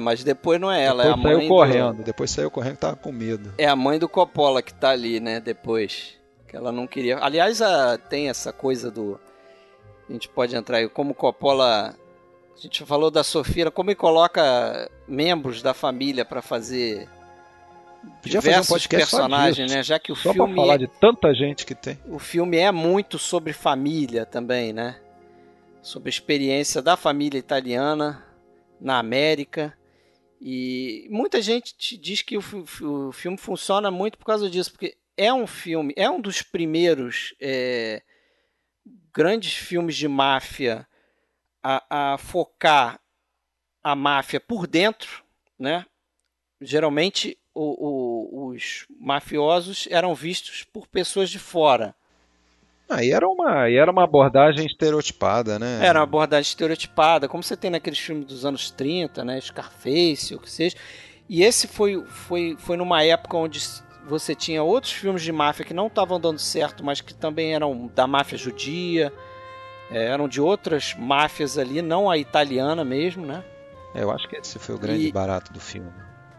mas 0.00 0.24
depois 0.24 0.58
não 0.60 0.72
é 0.72 0.82
ela, 0.84 1.04
é 1.04 1.10
a 1.10 1.14
depois 1.16 1.22
mãe 1.24 1.34
saiu 1.36 1.48
do... 1.48 1.54
correndo, 1.54 2.02
depois 2.02 2.30
saiu 2.30 2.50
correndo 2.50 2.74
que 2.74 2.80
tava 2.80 2.96
com 2.96 3.12
medo. 3.12 3.52
É 3.58 3.66
a 3.66 3.76
mãe 3.76 3.98
do 3.98 4.08
Coppola 4.08 4.62
que 4.62 4.72
tá 4.72 4.90
ali, 4.90 5.20
né, 5.20 5.38
depois. 5.40 6.14
Que 6.48 6.56
ela 6.56 6.72
não 6.72 6.86
queria. 6.86 7.18
Aliás, 7.18 7.60
a- 7.60 7.98
tem 7.98 8.28
essa 8.28 8.52
coisa 8.52 8.90
do. 8.90 9.20
A 10.08 10.12
gente 10.12 10.28
pode 10.28 10.54
entrar 10.56 10.78
aí, 10.78 10.88
como 10.88 11.12
Coppola. 11.14 11.94
A 12.56 12.58
gente 12.60 12.84
falou 12.86 13.10
da 13.10 13.22
Sofia, 13.22 13.70
como 13.70 13.90
ele 13.90 13.96
coloca 13.96 14.90
membros 15.06 15.60
da 15.60 15.74
família 15.74 16.24
pra 16.24 16.40
fazer 16.40 17.06
Podia 18.22 18.40
fazer 18.40 18.48
um 18.48 18.52
diversos 18.62 18.68
podcast 18.68 19.10
só 19.10 19.16
personagens, 19.18 19.70
né? 19.70 19.82
Já 19.82 19.98
que 19.98 20.10
o 20.12 20.16
Só 20.16 20.32
filme 20.32 20.54
pra 20.54 20.62
falar 20.62 20.74
é- 20.76 20.78
de 20.78 20.86
tanta 20.86 21.34
gente 21.34 21.66
que 21.66 21.74
tem. 21.74 21.98
o 22.08 22.18
filme 22.18 22.56
é 22.56 22.70
muito 22.72 23.18
sobre 23.18 23.52
família 23.52 24.24
também, 24.24 24.72
né? 24.72 24.96
Sobre 25.82 26.08
a 26.08 26.10
experiência 26.10 26.80
da 26.80 26.96
família 26.96 27.38
italiana 27.38 28.24
na 28.80 28.98
América. 28.98 29.76
E 30.40 31.06
muita 31.10 31.40
gente 31.40 31.74
te 31.76 31.96
diz 31.96 32.22
que 32.22 32.36
o, 32.36 32.42
o 32.82 33.12
filme 33.12 33.38
funciona 33.38 33.90
muito 33.90 34.18
por 34.18 34.24
causa 34.26 34.50
disso, 34.50 34.70
porque 34.72 34.96
é 35.16 35.32
um 35.32 35.46
filme, 35.46 35.94
é 35.96 36.10
um 36.10 36.20
dos 36.20 36.42
primeiros 36.42 37.34
é, 37.40 38.02
grandes 39.12 39.54
filmes 39.54 39.96
de 39.96 40.06
máfia 40.06 40.86
a, 41.62 42.12
a 42.14 42.18
focar 42.18 43.00
a 43.82 43.94
máfia 43.94 44.40
por 44.40 44.66
dentro, 44.66 45.24
né? 45.58 45.86
Geralmente 46.60 47.38
o- 47.54 47.86
o- 48.42 48.46
os 48.48 48.86
mafiosos 48.98 49.86
eram 49.90 50.14
vistos 50.14 50.64
por 50.64 50.86
pessoas 50.86 51.30
de 51.30 51.38
fora. 51.38 51.94
Aí 52.88 53.10
era 53.10 53.28
uma, 53.28 53.68
e 53.68 53.76
era 53.76 53.90
uma 53.90 54.04
abordagem 54.04 54.64
estereotipada, 54.66 55.58
né? 55.58 55.80
Era 55.84 55.98
uma 55.98 56.04
abordagem 56.04 56.48
estereotipada, 56.48 57.28
como 57.28 57.42
você 57.42 57.56
tem 57.56 57.70
naqueles 57.70 57.98
filmes 57.98 58.26
dos 58.26 58.44
anos 58.44 58.70
30, 58.70 59.24
né? 59.24 59.40
Scarface, 59.40 60.34
o 60.34 60.38
que 60.38 60.50
seja. 60.50 60.76
E 61.28 61.42
esse 61.42 61.66
foi, 61.66 62.04
foi, 62.06 62.56
foi 62.58 62.76
numa 62.76 63.02
época 63.02 63.36
onde 63.36 63.60
você 64.08 64.34
tinha 64.36 64.62
outros 64.62 64.92
filmes 64.92 65.22
de 65.22 65.32
máfia 65.32 65.64
que 65.64 65.74
não 65.74 65.88
estavam 65.88 66.20
dando 66.20 66.38
certo, 66.38 66.84
mas 66.84 67.00
que 67.00 67.12
também 67.12 67.54
eram 67.54 67.90
da 67.92 68.06
máfia 68.06 68.38
judia, 68.38 69.12
é, 69.90 70.04
eram 70.06 70.28
de 70.28 70.40
outras 70.40 70.94
máfias 70.96 71.58
ali, 71.58 71.82
não 71.82 72.08
a 72.08 72.16
italiana 72.16 72.84
mesmo, 72.84 73.26
né? 73.26 73.42
É, 73.94 74.04
eu 74.04 74.10
acho 74.12 74.28
que 74.28 74.36
esse 74.36 74.58
foi 74.60 74.76
o 74.76 74.78
grande 74.78 75.08
E- 75.08 75.12
barato 75.12 75.52
do 75.52 75.58
filme. 75.58 75.90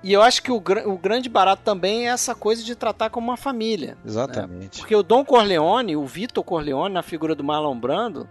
E 0.07 0.13
eu 0.13 0.21
acho 0.21 0.41
que 0.41 0.51
o, 0.51 0.59
gra- 0.61 0.87
o 0.87 0.97
grande 0.97 1.27
barato 1.27 1.63
também 1.65 2.07
é 2.07 2.11
essa 2.11 2.33
coisa 2.33 2.63
de 2.63 2.75
tratar 2.75 3.09
como 3.09 3.27
uma 3.27 3.35
família. 3.35 3.97
Exatamente. 4.05 4.79
Porque 4.79 4.95
o 4.95 5.03
Dom 5.03 5.25
Corleone, 5.25 5.97
o 5.97 6.05
Vitor 6.05 6.43
Corleone, 6.45 6.93
na 6.93 7.03
figura 7.03 7.35
do 7.35 7.43
Marlon 7.43 7.77
Brando, 7.77 8.25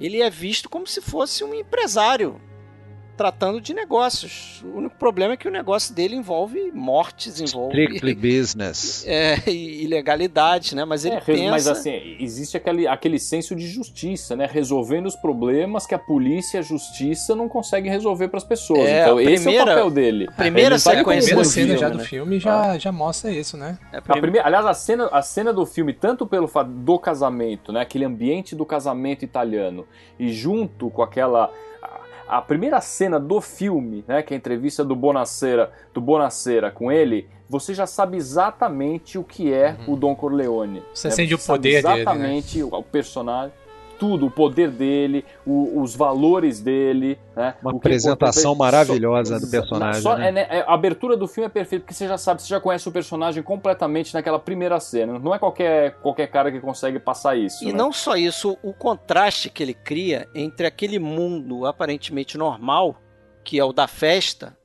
ele 0.00 0.22
é 0.22 0.30
visto 0.30 0.68
como 0.68 0.86
se 0.86 1.00
fosse 1.00 1.42
um 1.42 1.52
empresário 1.52 2.40
tratando 3.16 3.60
de 3.60 3.74
negócios. 3.74 4.62
O 4.64 4.78
único 4.78 4.96
problema 4.96 5.34
é 5.34 5.36
que 5.36 5.46
o 5.46 5.50
negócio 5.50 5.94
dele 5.94 6.16
envolve 6.16 6.72
mortes, 6.72 7.40
envolve 7.40 7.76
Strictly 7.82 8.14
business. 8.40 9.04
é, 9.06 9.38
e 9.48 9.84
ilegalidades, 9.84 10.72
né? 10.72 10.84
Mas 10.84 11.04
ele 11.04 11.16
É, 11.16 11.20
pensa... 11.20 11.50
Mas 11.50 11.66
assim, 11.68 12.16
existe 12.18 12.56
aquele, 12.56 12.86
aquele 12.88 13.18
senso 13.18 13.54
de 13.54 13.66
justiça, 13.68 14.34
né? 14.34 14.48
Resolvendo 14.50 15.06
os 15.06 15.16
problemas 15.16 15.86
que 15.86 15.94
a 15.94 15.98
polícia 15.98 16.56
e 16.56 16.60
a 16.60 16.62
justiça 16.62 17.36
não 17.36 17.48
conseguem 17.48 17.90
resolver 17.90 18.28
para 18.28 18.38
as 18.38 18.44
pessoas. 18.44 18.88
É, 18.88 19.02
então 19.02 19.18
a 19.18 19.22
esse 19.22 19.32
é 19.32 19.38
o 19.38 19.42
primeira- 19.42 19.66
papel 19.74 19.90
dele. 19.90 20.26
a 20.28 20.32
primeira 20.32 20.74
tá 20.76 20.78
sequência 20.78 21.34
primeira 21.36 21.42
do 21.42 21.44
cena 21.44 21.66
filme, 21.66 21.80
já 21.80 21.88
né? 21.88 21.96
do 21.96 22.04
filme 22.04 22.40
já, 22.40 22.78
já 22.78 22.92
mostra 22.92 23.30
isso, 23.30 23.56
né? 23.56 23.78
É, 23.92 23.98
A 23.98 24.02
prim- 24.02 24.20
primeira, 24.20 24.46
aliás, 24.46 24.66
a 24.66 24.74
cena, 24.74 25.08
a 25.12 25.22
cena 25.22 25.52
do 25.52 25.64
filme, 25.66 25.92
tanto 25.92 26.26
pelo 26.26 26.48
fato 26.48 26.70
do 26.70 26.98
casamento, 26.98 27.72
né, 27.72 27.80
aquele 27.82 28.04
ambiente 28.04 28.54
do 28.56 28.64
casamento 28.64 29.24
italiano, 29.24 29.86
e 30.18 30.32
junto 30.32 30.90
com 30.90 31.02
aquela. 31.02 31.52
A, 32.36 32.40
primeira 32.40 32.80
cena 32.80 33.20
do 33.20 33.40
filme, 33.40 34.04
né, 34.08 34.22
que 34.22 34.32
é 34.32 34.36
a 34.36 34.38
entrevista 34.38 34.84
do 34.84 34.96
Bonacera, 34.96 35.70
do 35.92 36.00
Bonacera 36.00 36.70
com 36.70 36.90
ele, 36.90 37.28
você 37.48 37.74
já 37.74 37.86
sabe 37.86 38.16
exatamente 38.16 39.18
o 39.18 39.24
que 39.24 39.52
é 39.52 39.76
o 39.86 39.94
Don 39.94 40.16
Corleone. 40.16 40.78
Uhum. 40.78 40.84
Você 40.94 41.08
né? 41.08 41.14
sente 41.14 41.34
o 41.34 41.38
sabe 41.38 41.58
poder 41.58 41.82
dele, 41.82 41.88
né? 41.88 42.00
Exatamente 42.00 42.62
o, 42.62 42.68
o 42.68 42.82
personagem. 42.82 43.52
Tudo, 44.02 44.26
o 44.26 44.30
poder 44.32 44.68
dele, 44.68 45.24
o- 45.46 45.80
os 45.80 45.94
valores 45.94 46.58
dele. 46.60 47.16
Né? 47.36 47.54
Uma 47.62 47.70
o 47.70 47.74
que 47.74 47.78
apresentação 47.86 48.52
acontece- 48.52 48.72
maravilhosa 48.72 49.38
do 49.38 49.46
Só- 49.46 49.50
personagem, 49.52 50.02
só- 50.02 50.16
né? 50.16 50.28
é, 50.28 50.32
né, 50.32 50.46
é, 50.50 50.60
a 50.66 50.74
abertura 50.74 51.16
do 51.16 51.28
filme 51.28 51.46
é 51.46 51.48
perfeita, 51.48 51.84
porque 51.84 51.94
você 51.94 52.08
já 52.08 52.18
sabe, 52.18 52.42
você 52.42 52.48
já 52.48 52.58
conhece 52.60 52.88
o 52.88 52.90
personagem 52.90 53.44
completamente 53.44 54.12
naquela 54.12 54.40
primeira 54.40 54.80
cena. 54.80 55.20
Não 55.20 55.32
é 55.32 55.38
qualquer, 55.38 55.92
qualquer 56.00 56.26
cara 56.26 56.50
que 56.50 56.58
consegue 56.58 56.98
passar 56.98 57.36
isso. 57.36 57.62
E 57.62 57.68
né? 57.68 57.72
não 57.74 57.92
só 57.92 58.16
isso, 58.16 58.58
o 58.60 58.72
contraste 58.72 59.48
que 59.48 59.62
ele 59.62 59.74
cria 59.74 60.26
entre 60.34 60.66
aquele 60.66 60.98
mundo 60.98 61.64
aparentemente 61.64 62.36
normal, 62.36 62.96
que 63.44 63.56
é 63.56 63.64
o 63.64 63.72
da 63.72 63.86
festa, 63.86 64.56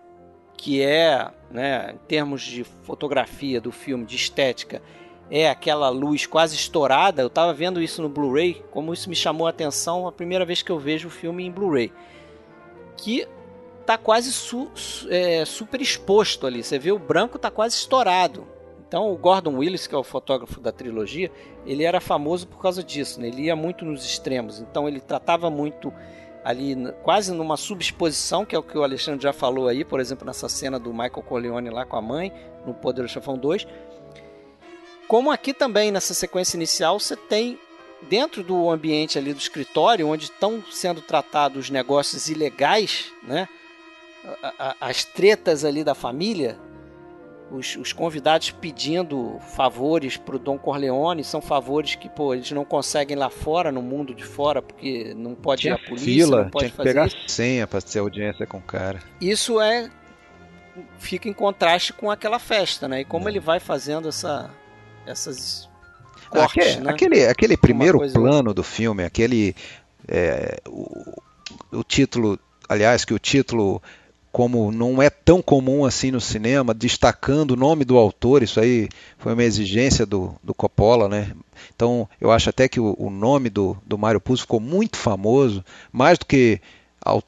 que 0.57 0.81
é, 0.81 1.29
né, 1.51 1.91
em 1.93 1.97
termos 2.07 2.41
de 2.41 2.63
fotografia 2.63 3.61
do 3.61 3.71
filme, 3.71 4.03
de 4.03 4.15
estética, 4.15 4.81
é 5.29 5.49
aquela 5.49 5.89
luz 5.89 6.25
quase 6.25 6.55
estourada. 6.55 7.21
Eu 7.21 7.29
tava 7.29 7.53
vendo 7.53 7.81
isso 7.81 8.01
no 8.01 8.09
Blu-ray, 8.09 8.63
como 8.71 8.93
isso 8.93 9.09
me 9.09 9.15
chamou 9.15 9.47
a 9.47 9.49
atenção 9.49 10.07
a 10.07 10.11
primeira 10.11 10.45
vez 10.45 10.61
que 10.61 10.71
eu 10.71 10.79
vejo 10.79 11.07
o 11.07 11.11
filme 11.11 11.45
em 11.45 11.51
Blu-ray. 11.51 11.91
Que 12.95 13.27
tá 13.85 13.97
quase 13.97 14.31
su- 14.33 14.69
su- 14.75 15.07
é, 15.09 15.45
super 15.45 15.81
exposto 15.81 16.45
ali. 16.47 16.63
Você 16.63 16.77
vê 16.79 16.91
o 16.91 16.99
branco 16.99 17.37
tá 17.39 17.49
quase 17.51 17.75
estourado. 17.75 18.47
Então 18.87 19.11
o 19.11 19.17
Gordon 19.17 19.57
Willis, 19.57 19.85
que 19.85 19.93
é 19.93 19.97
o 19.97 20.03
fotógrafo 20.03 20.59
da 20.61 20.71
trilogia, 20.71 21.29
ele 21.65 21.83
era 21.83 21.99
famoso 21.99 22.47
por 22.47 22.61
causa 22.61 22.81
disso, 22.81 23.19
né? 23.19 23.27
ele 23.27 23.43
ia 23.43 23.55
muito 23.55 23.83
nos 23.83 24.05
extremos, 24.05 24.61
então 24.61 24.87
ele 24.87 25.01
tratava 25.01 25.49
muito 25.49 25.91
ali, 26.41 26.73
quase 27.03 27.33
numa 27.33 27.57
subexposição, 27.57 28.45
que 28.45 28.55
é 28.55 28.59
o 28.59 28.63
que 28.63 28.77
o 28.77 28.83
Alexandre 28.83 29.21
já 29.21 29.33
falou 29.33 29.67
aí, 29.67 29.83
por 29.83 29.99
exemplo, 29.99 30.25
nessa 30.25 30.47
cena 30.47 30.79
do 30.79 30.93
Michael 30.93 31.21
Corleone 31.23 31.69
lá 31.69 31.85
com 31.85 31.97
a 31.97 32.01
mãe, 32.01 32.31
no 32.65 32.73
Poderoso 32.73 33.13
Chefão 33.13 33.37
2. 33.37 33.67
Como 35.07 35.31
aqui 35.31 35.53
também, 35.53 35.91
nessa 35.91 36.13
sequência 36.13 36.57
inicial, 36.57 36.99
você 36.99 37.15
tem 37.15 37.57
dentro 38.09 38.43
do 38.43 38.69
ambiente 38.69 39.17
ali 39.17 39.33
do 39.33 39.39
escritório, 39.39 40.07
onde 40.07 40.25
estão 40.25 40.63
sendo 40.71 41.01
tratados 41.01 41.65
os 41.65 41.69
negócios 41.69 42.29
ilegais, 42.29 43.11
né? 43.23 43.47
As 44.79 45.05
tretas 45.05 45.63
ali 45.63 45.83
da 45.83 45.95
família, 45.95 46.57
os, 47.49 47.77
os 47.77 47.93
convidados 47.93 48.51
pedindo 48.51 49.39
favores 49.55 50.17
pro 50.17 50.37
Dom 50.37 50.57
Corleone, 50.57 51.23
são 51.23 51.41
favores 51.41 51.95
que, 51.95 52.09
pô, 52.09 52.33
eles 52.33 52.51
não 52.51 52.65
conseguem 52.65 53.15
lá 53.15 53.29
fora, 53.29 53.71
no 53.71 53.81
mundo 53.81 54.13
de 54.13 54.25
fora, 54.25 54.61
porque 54.61 55.13
não 55.15 55.33
pode 55.33 55.61
Tinha 55.61 55.75
ir 55.75 55.75
a 55.75 55.89
polícia, 55.89 56.25
fila, 56.25 56.43
não 56.43 56.49
pode 56.49 56.65
tinha 56.65 56.71
que 56.71 56.77
fazer 56.77 56.89
pegar 56.89 57.07
isso. 57.07 57.17
senha 57.27 57.65
pra 57.65 57.81
ter 57.81 57.99
audiência 57.99 58.45
com 58.45 58.57
o 58.57 58.61
cara. 58.61 59.01
Isso 59.21 59.61
é 59.61 59.89
fica 60.99 61.27
em 61.27 61.33
contraste 61.33 61.93
com 61.93 62.11
aquela 62.11 62.37
festa, 62.37 62.87
né? 62.87 63.01
E 63.01 63.05
como 63.05 63.27
ele 63.27 63.39
vai 63.39 63.59
fazendo 63.59 64.09
essa 64.09 64.51
essas 65.07 65.69
cortes, 66.29 66.57
Aquele, 66.57 66.81
né? 66.81 66.91
aquele, 66.91 67.25
aquele 67.27 67.57
primeiro 67.57 67.99
plano 68.11 68.53
do 68.53 68.63
filme, 68.63 69.03
aquele. 69.03 69.55
é, 70.07 70.59
o, 70.67 71.21
o 71.71 71.83
título, 71.83 72.39
aliás, 72.67 73.05
que 73.05 73.13
o 73.13 73.19
título, 73.19 73.81
como 74.31 74.71
não 74.71 75.01
é 75.01 75.09
tão 75.09 75.41
comum 75.41 75.85
assim 75.85 76.11
no 76.11 76.21
cinema, 76.21 76.73
destacando 76.73 77.51
o 77.51 77.55
nome 77.55 77.83
do 77.85 77.97
autor, 77.97 78.43
isso 78.43 78.59
aí 78.59 78.89
foi 79.17 79.33
uma 79.33 79.43
exigência 79.43 80.05
do, 80.05 80.35
do 80.43 80.53
Coppola, 80.53 81.07
né? 81.07 81.31
Então 81.75 82.07
eu 82.19 82.31
acho 82.31 82.49
até 82.49 82.67
que 82.67 82.79
o, 82.79 82.95
o 82.97 83.09
nome 83.09 83.49
do, 83.49 83.77
do 83.85 83.97
Mário 83.97 84.21
Puzo 84.21 84.41
ficou 84.41 84.59
muito 84.59 84.97
famoso, 84.97 85.63
mais 85.91 86.17
do 86.17 86.25
que 86.25 86.61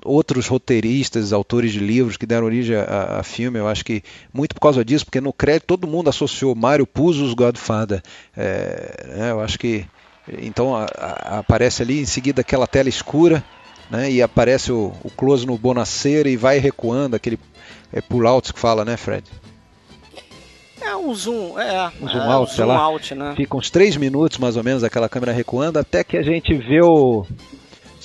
outros 0.06 0.48
roteiristas, 0.48 1.32
autores 1.34 1.72
de 1.72 1.80
livros 1.80 2.18
que 2.18 2.26
deram 2.26 2.46
origem 2.46 2.76
a, 2.76 3.20
a 3.20 3.24
filme, 3.24 3.60
eu 3.60 3.68
acho 3.68 3.84
que 3.86 4.02
muito 4.34 4.54
por 4.56 4.62
causa 4.62 4.84
disso, 4.86 5.06
porque 5.06 5.22
no 5.22 5.34
crédito 5.34 5.66
todo 5.68 5.88
mundo 5.88 6.10
associou 6.10 6.56
Mário 6.56 6.86
Puzo's 6.88 7.34
Godfather. 7.34 8.02
É, 8.36 9.06
né, 9.16 9.32
eu 9.32 9.40
acho 9.42 9.58
que 9.60 9.86
então 10.42 10.76
a- 10.76 10.86
a- 10.98 11.40
aparece 11.40 11.82
ali 11.82 12.00
em 12.02 12.06
seguida 12.06 12.42
aquela 12.42 12.68
tela 12.68 12.90
escura 12.90 13.44
né? 13.90 14.12
E 14.12 14.22
aparece 14.22 14.72
o, 14.72 14.94
o 15.04 15.10
close 15.10 15.48
no 15.48 15.58
Bonacera 15.58 16.30
e 16.30 16.38
vai 16.38 16.60
recuando, 16.60 17.16
aquele 17.16 17.40
é, 17.92 18.00
pull 18.00 18.28
out 18.28 18.54
que 18.54 18.60
fala, 18.60 18.86
né, 18.86 18.96
Fred? 18.96 19.24
É 20.80 20.96
um 20.96 21.14
zoom, 21.14 21.60
é. 21.60 21.92
Um 22.00 22.08
zoom 22.08 22.20
é, 22.22 22.32
out, 22.34 22.52
um 22.52 22.56
sei 22.56 22.66
zoom 22.66 22.68
lá. 22.68 22.78
out, 22.82 23.16
né? 23.16 23.34
Fica 23.36 23.58
uns 23.58 23.72
três 23.72 23.98
minutos 23.98 24.38
mais 24.38 24.56
ou 24.56 24.64
menos 24.64 24.84
aquela 24.84 25.10
câmera 25.10 25.32
recuando 25.32 25.80
até 25.80 26.04
que 26.04 26.16
a 26.18 26.22
gente 26.22 26.54
vê 26.56 26.82
o. 26.84 27.26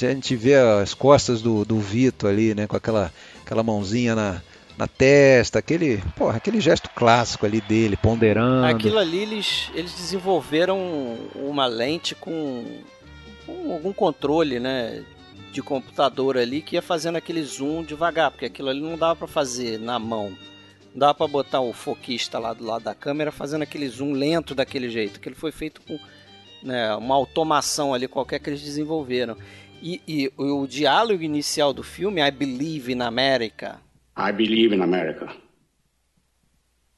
A 0.02 0.12
gente 0.12 0.34
vê 0.34 0.54
as 0.54 0.94
costas 0.94 1.40
do, 1.40 1.64
do 1.64 1.78
Vito 1.78 2.26
ali, 2.26 2.54
né? 2.54 2.66
Com 2.66 2.76
aquela, 2.76 3.12
aquela 3.44 3.62
mãozinha 3.62 4.14
na, 4.14 4.42
na 4.76 4.88
testa, 4.88 5.60
aquele, 5.60 6.02
porra, 6.16 6.36
aquele 6.36 6.60
gesto 6.60 6.90
clássico 6.90 7.46
ali 7.46 7.60
dele, 7.60 7.96
ponderando. 7.96 8.66
Aquilo 8.66 8.98
ali 8.98 9.18
eles, 9.18 9.70
eles 9.74 9.92
desenvolveram 9.92 10.78
uma 11.34 11.66
lente 11.66 12.14
com, 12.14 12.64
com 13.46 13.72
algum 13.72 13.92
controle, 13.92 14.58
né? 14.58 15.04
De 15.52 15.62
computador 15.62 16.36
ali 16.36 16.60
que 16.60 16.74
ia 16.74 16.82
fazendo 16.82 17.16
aquele 17.16 17.42
zoom 17.44 17.84
devagar, 17.84 18.32
porque 18.32 18.46
aquilo 18.46 18.68
ali 18.68 18.80
não 18.80 18.98
dava 18.98 19.14
pra 19.14 19.28
fazer 19.28 19.78
na 19.78 19.98
mão. 20.00 20.36
Não 20.92 20.98
dava 20.98 21.14
pra 21.14 21.28
botar 21.28 21.60
o 21.60 21.72
foquista 21.72 22.40
lá 22.40 22.52
do 22.52 22.64
lado 22.64 22.82
da 22.82 22.94
câmera 22.94 23.30
fazendo 23.30 23.62
aquele 23.62 23.88
zoom 23.88 24.12
lento 24.12 24.54
daquele 24.54 24.90
jeito. 24.90 25.18
Aquilo 25.18 25.36
foi 25.36 25.52
feito 25.52 25.80
com 25.82 25.96
né, 26.64 26.94
uma 26.96 27.14
automação 27.14 27.94
ali 27.94 28.08
qualquer 28.08 28.40
que 28.40 28.50
eles 28.50 28.62
desenvolveram. 28.62 29.36
E, 29.86 30.00
e 30.08 30.32
o 30.38 30.66
diálogo 30.66 31.22
inicial 31.22 31.74
do 31.74 31.82
filme, 31.82 32.26
I 32.26 32.30
Believe 32.30 32.90
in 32.90 33.02
America, 33.02 33.78
I 34.16 34.32
believe 34.32 34.74
in 34.74 34.80
America. 34.80 35.28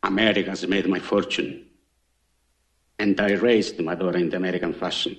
America 0.02 0.52
has 0.52 0.64
made 0.64 0.88
my 0.88 1.00
fortune. 1.00 1.66
And 3.00 3.14
I 3.18 3.34
raised 3.34 3.80
my 3.80 3.96
daughter 3.96 4.20
in 4.20 4.30
the 4.30 4.36
American 4.36 4.72
fashion. 4.72 5.16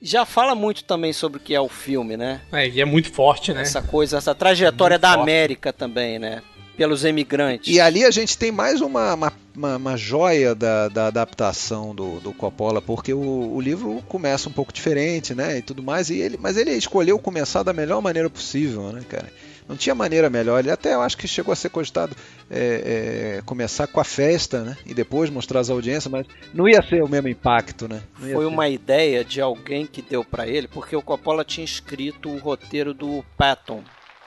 já 0.00 0.24
fala 0.26 0.54
muito 0.54 0.84
também 0.84 1.12
sobre 1.12 1.38
o 1.38 1.40
que 1.40 1.54
é 1.54 1.60
o 1.60 1.68
filme, 1.68 2.16
né? 2.16 2.40
É, 2.52 2.68
e 2.68 2.80
é 2.80 2.84
muito 2.84 3.10
forte, 3.12 3.52
né? 3.52 3.62
Essa 3.62 3.80
coisa, 3.82 4.18
essa 4.18 4.34
trajetória 4.34 4.94
Muito 4.94 5.02
da 5.02 5.08
forte. 5.14 5.22
América 5.22 5.72
também, 5.72 6.18
né? 6.18 6.42
Pelos 6.76 7.04
emigrantes. 7.04 7.72
E 7.74 7.80
ali 7.80 8.04
a 8.04 8.10
gente 8.10 8.36
tem 8.36 8.50
mais 8.50 8.80
uma, 8.80 9.14
uma, 9.14 9.32
uma- 9.56 9.76
uma 9.76 9.96
joia 9.96 10.54
da, 10.54 10.88
da 10.88 11.06
adaptação 11.06 11.94
do, 11.94 12.18
do 12.20 12.32
Coppola, 12.32 12.82
porque 12.82 13.12
o, 13.14 13.20
o 13.54 13.60
livro 13.60 14.02
começa 14.08 14.48
um 14.48 14.52
pouco 14.52 14.72
diferente, 14.72 15.34
né? 15.34 15.58
E 15.58 15.62
tudo 15.62 15.82
mais, 15.82 16.10
e 16.10 16.18
ele, 16.18 16.36
mas 16.40 16.56
ele 16.56 16.72
escolheu 16.72 17.18
começar 17.18 17.62
da 17.62 17.72
melhor 17.72 18.02
maneira 18.02 18.28
possível, 18.28 18.90
né, 18.92 19.02
cara? 19.08 19.30
Não 19.66 19.76
tinha 19.76 19.94
maneira 19.94 20.28
melhor. 20.28 20.58
Ele 20.58 20.70
até 20.70 20.92
eu 20.94 21.00
acho 21.00 21.16
que 21.16 21.26
chegou 21.26 21.50
a 21.50 21.56
ser 21.56 21.70
cogitado 21.70 22.14
é, 22.50 23.36
é, 23.38 23.42
começar 23.46 23.86
com 23.86 23.98
a 23.98 24.04
festa, 24.04 24.62
né? 24.62 24.76
E 24.84 24.92
depois 24.92 25.30
mostrar 25.30 25.60
as 25.60 25.70
audiências, 25.70 26.10
mas 26.12 26.26
não 26.52 26.68
ia 26.68 26.82
ser 26.82 27.02
o 27.02 27.08
mesmo 27.08 27.28
impacto, 27.28 27.88
né? 27.88 28.02
Foi 28.34 28.44
uma 28.44 28.68
ideia 28.68 29.24
de 29.24 29.40
alguém 29.40 29.86
que 29.86 30.02
deu 30.02 30.22
pra 30.22 30.46
ele, 30.46 30.68
porque 30.68 30.94
o 30.94 31.00
Coppola 31.00 31.44
tinha 31.44 31.64
escrito 31.64 32.28
o 32.28 32.36
roteiro 32.38 32.92
do 32.92 33.24
Patton, 33.38 33.82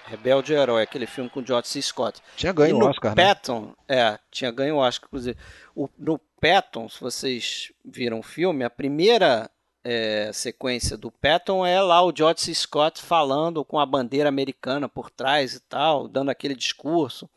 Rebelde 0.08 0.54
e 0.54 0.56
Herói, 0.56 0.84
aquele 0.84 1.06
filme 1.06 1.30
com 1.30 1.46
George 1.46 1.68
C. 1.68 1.82
Scott. 1.82 2.22
Tinha 2.36 2.54
ganho 2.54 2.78
o 2.78 2.80
no 2.80 2.88
Oscar, 2.88 3.14
né? 3.14 3.24
Patton, 3.24 3.74
é, 3.88 4.18
tinha 4.32 4.50
ganho 4.52 4.76
o 4.76 4.80
Oscar, 4.80 5.08
inclusive. 5.08 5.38
O, 5.76 5.90
no 5.98 6.18
Patton, 6.40 6.88
se 6.88 7.00
vocês 7.02 7.72
viram 7.84 8.20
o 8.20 8.24
filme, 8.24 8.64
a 8.64 8.70
primeira 8.70 9.50
é, 9.84 10.32
sequência 10.34 10.98
do 10.98 11.12
Patton 11.12 11.66
é 11.66 11.82
lá 11.82 12.04
o 12.04 12.14
George 12.16 12.42
C. 12.42 12.54
Scott 12.54 13.02
falando 13.02 13.66
com 13.66 13.80
a 13.80 13.86
bandeira 13.86 14.30
americana 14.30 14.88
por 14.88 15.10
trás 15.10 15.54
e 15.54 15.60
tal, 15.60 16.08
dando 16.08 16.30
aquele 16.30 16.56
discurso. 16.56 17.30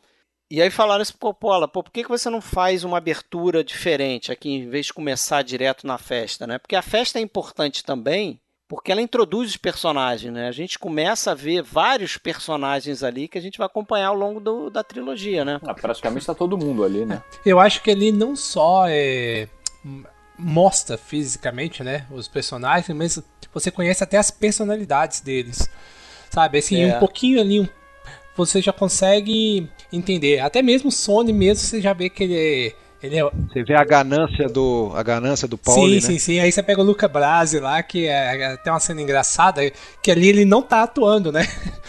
E 0.49 0.61
aí 0.61 0.69
falaram 0.69 1.01
isso 1.01 1.17
pro 1.17 1.29
Coppola, 1.29 1.65
pô, 1.65 1.81
por 1.81 1.91
que, 1.91 2.03
que 2.03 2.09
você 2.09 2.29
não 2.29 2.41
faz 2.41 2.83
uma 2.83 2.97
abertura 2.97 3.63
diferente 3.63 4.33
aqui, 4.33 4.49
em 4.49 4.69
vez 4.69 4.87
de 4.87 4.93
começar 4.93 5.41
direto 5.43 5.87
na 5.87 5.97
festa, 5.97 6.45
né? 6.45 6.57
Porque 6.57 6.75
a 6.75 6.81
festa 6.81 7.19
é 7.19 7.21
importante 7.21 7.85
também, 7.85 8.37
porque 8.71 8.89
ela 8.89 9.01
introduz 9.01 9.49
os 9.49 9.57
personagens, 9.57 10.31
né? 10.33 10.47
A 10.47 10.51
gente 10.53 10.79
começa 10.79 11.31
a 11.31 11.35
ver 11.35 11.61
vários 11.61 12.17
personagens 12.17 13.03
ali 13.03 13.27
que 13.27 13.37
a 13.37 13.41
gente 13.41 13.57
vai 13.57 13.65
acompanhar 13.67 14.07
ao 14.07 14.15
longo 14.15 14.39
do- 14.39 14.69
da 14.69 14.81
trilogia, 14.81 15.43
né? 15.43 15.59
Ah, 15.67 15.73
praticamente 15.73 16.25
tá 16.25 16.33
todo 16.33 16.57
mundo 16.57 16.81
ali, 16.85 17.05
né? 17.05 17.21
Eu 17.45 17.59
acho 17.59 17.83
que 17.83 17.91
ele 17.91 18.13
não 18.13 18.33
só 18.33 18.85
é, 18.87 19.49
mostra 20.39 20.97
fisicamente, 20.97 21.83
né, 21.83 22.05
os 22.09 22.29
personagens, 22.29 22.95
mas 22.97 23.21
você 23.53 23.69
conhece 23.69 24.05
até 24.05 24.17
as 24.17 24.31
personalidades 24.31 25.19
deles. 25.19 25.67
Sabe, 26.29 26.59
assim, 26.59 26.81
É. 26.81 26.95
um 26.95 26.99
pouquinho 26.99 27.41
ali, 27.41 27.59
um- 27.59 27.67
você 28.37 28.61
já 28.61 28.71
consegue 28.71 29.69
entender. 29.91 30.39
Até 30.39 30.61
mesmo 30.61 30.87
o 30.87 30.91
Sony 30.93 31.33
mesmo, 31.33 31.57
você 31.67 31.81
já 31.81 31.91
vê 31.91 32.09
que 32.09 32.23
ele 32.23 32.35
é... 32.69 32.75
Ele 33.03 33.17
é 33.17 33.23
Você 33.23 33.63
vê 33.63 33.75
a 33.75 33.83
ganância 33.83 34.47
do, 34.47 34.91
a 34.95 35.01
ganância 35.03 35.47
do 35.47 35.57
Pauli, 35.57 35.99
sim, 36.01 36.07
né? 36.07 36.13
sim, 36.13 36.19
sim. 36.19 36.39
Aí 36.39 36.51
você 36.51 36.61
pega 36.61 36.81
o 36.81 36.83
Luca 36.83 37.07
Brasi 37.07 37.59
lá, 37.59 37.81
que 37.81 38.07
é, 38.07 38.37
é 38.41 38.45
até 38.53 38.69
uma 38.71 38.79
cena 38.79 39.01
engraçada, 39.01 39.61
que 40.03 40.11
ali 40.11 40.29
ele 40.29 40.45
não 40.45 40.61
tá 40.61 40.83
atuando, 40.83 41.31
né? 41.31 41.41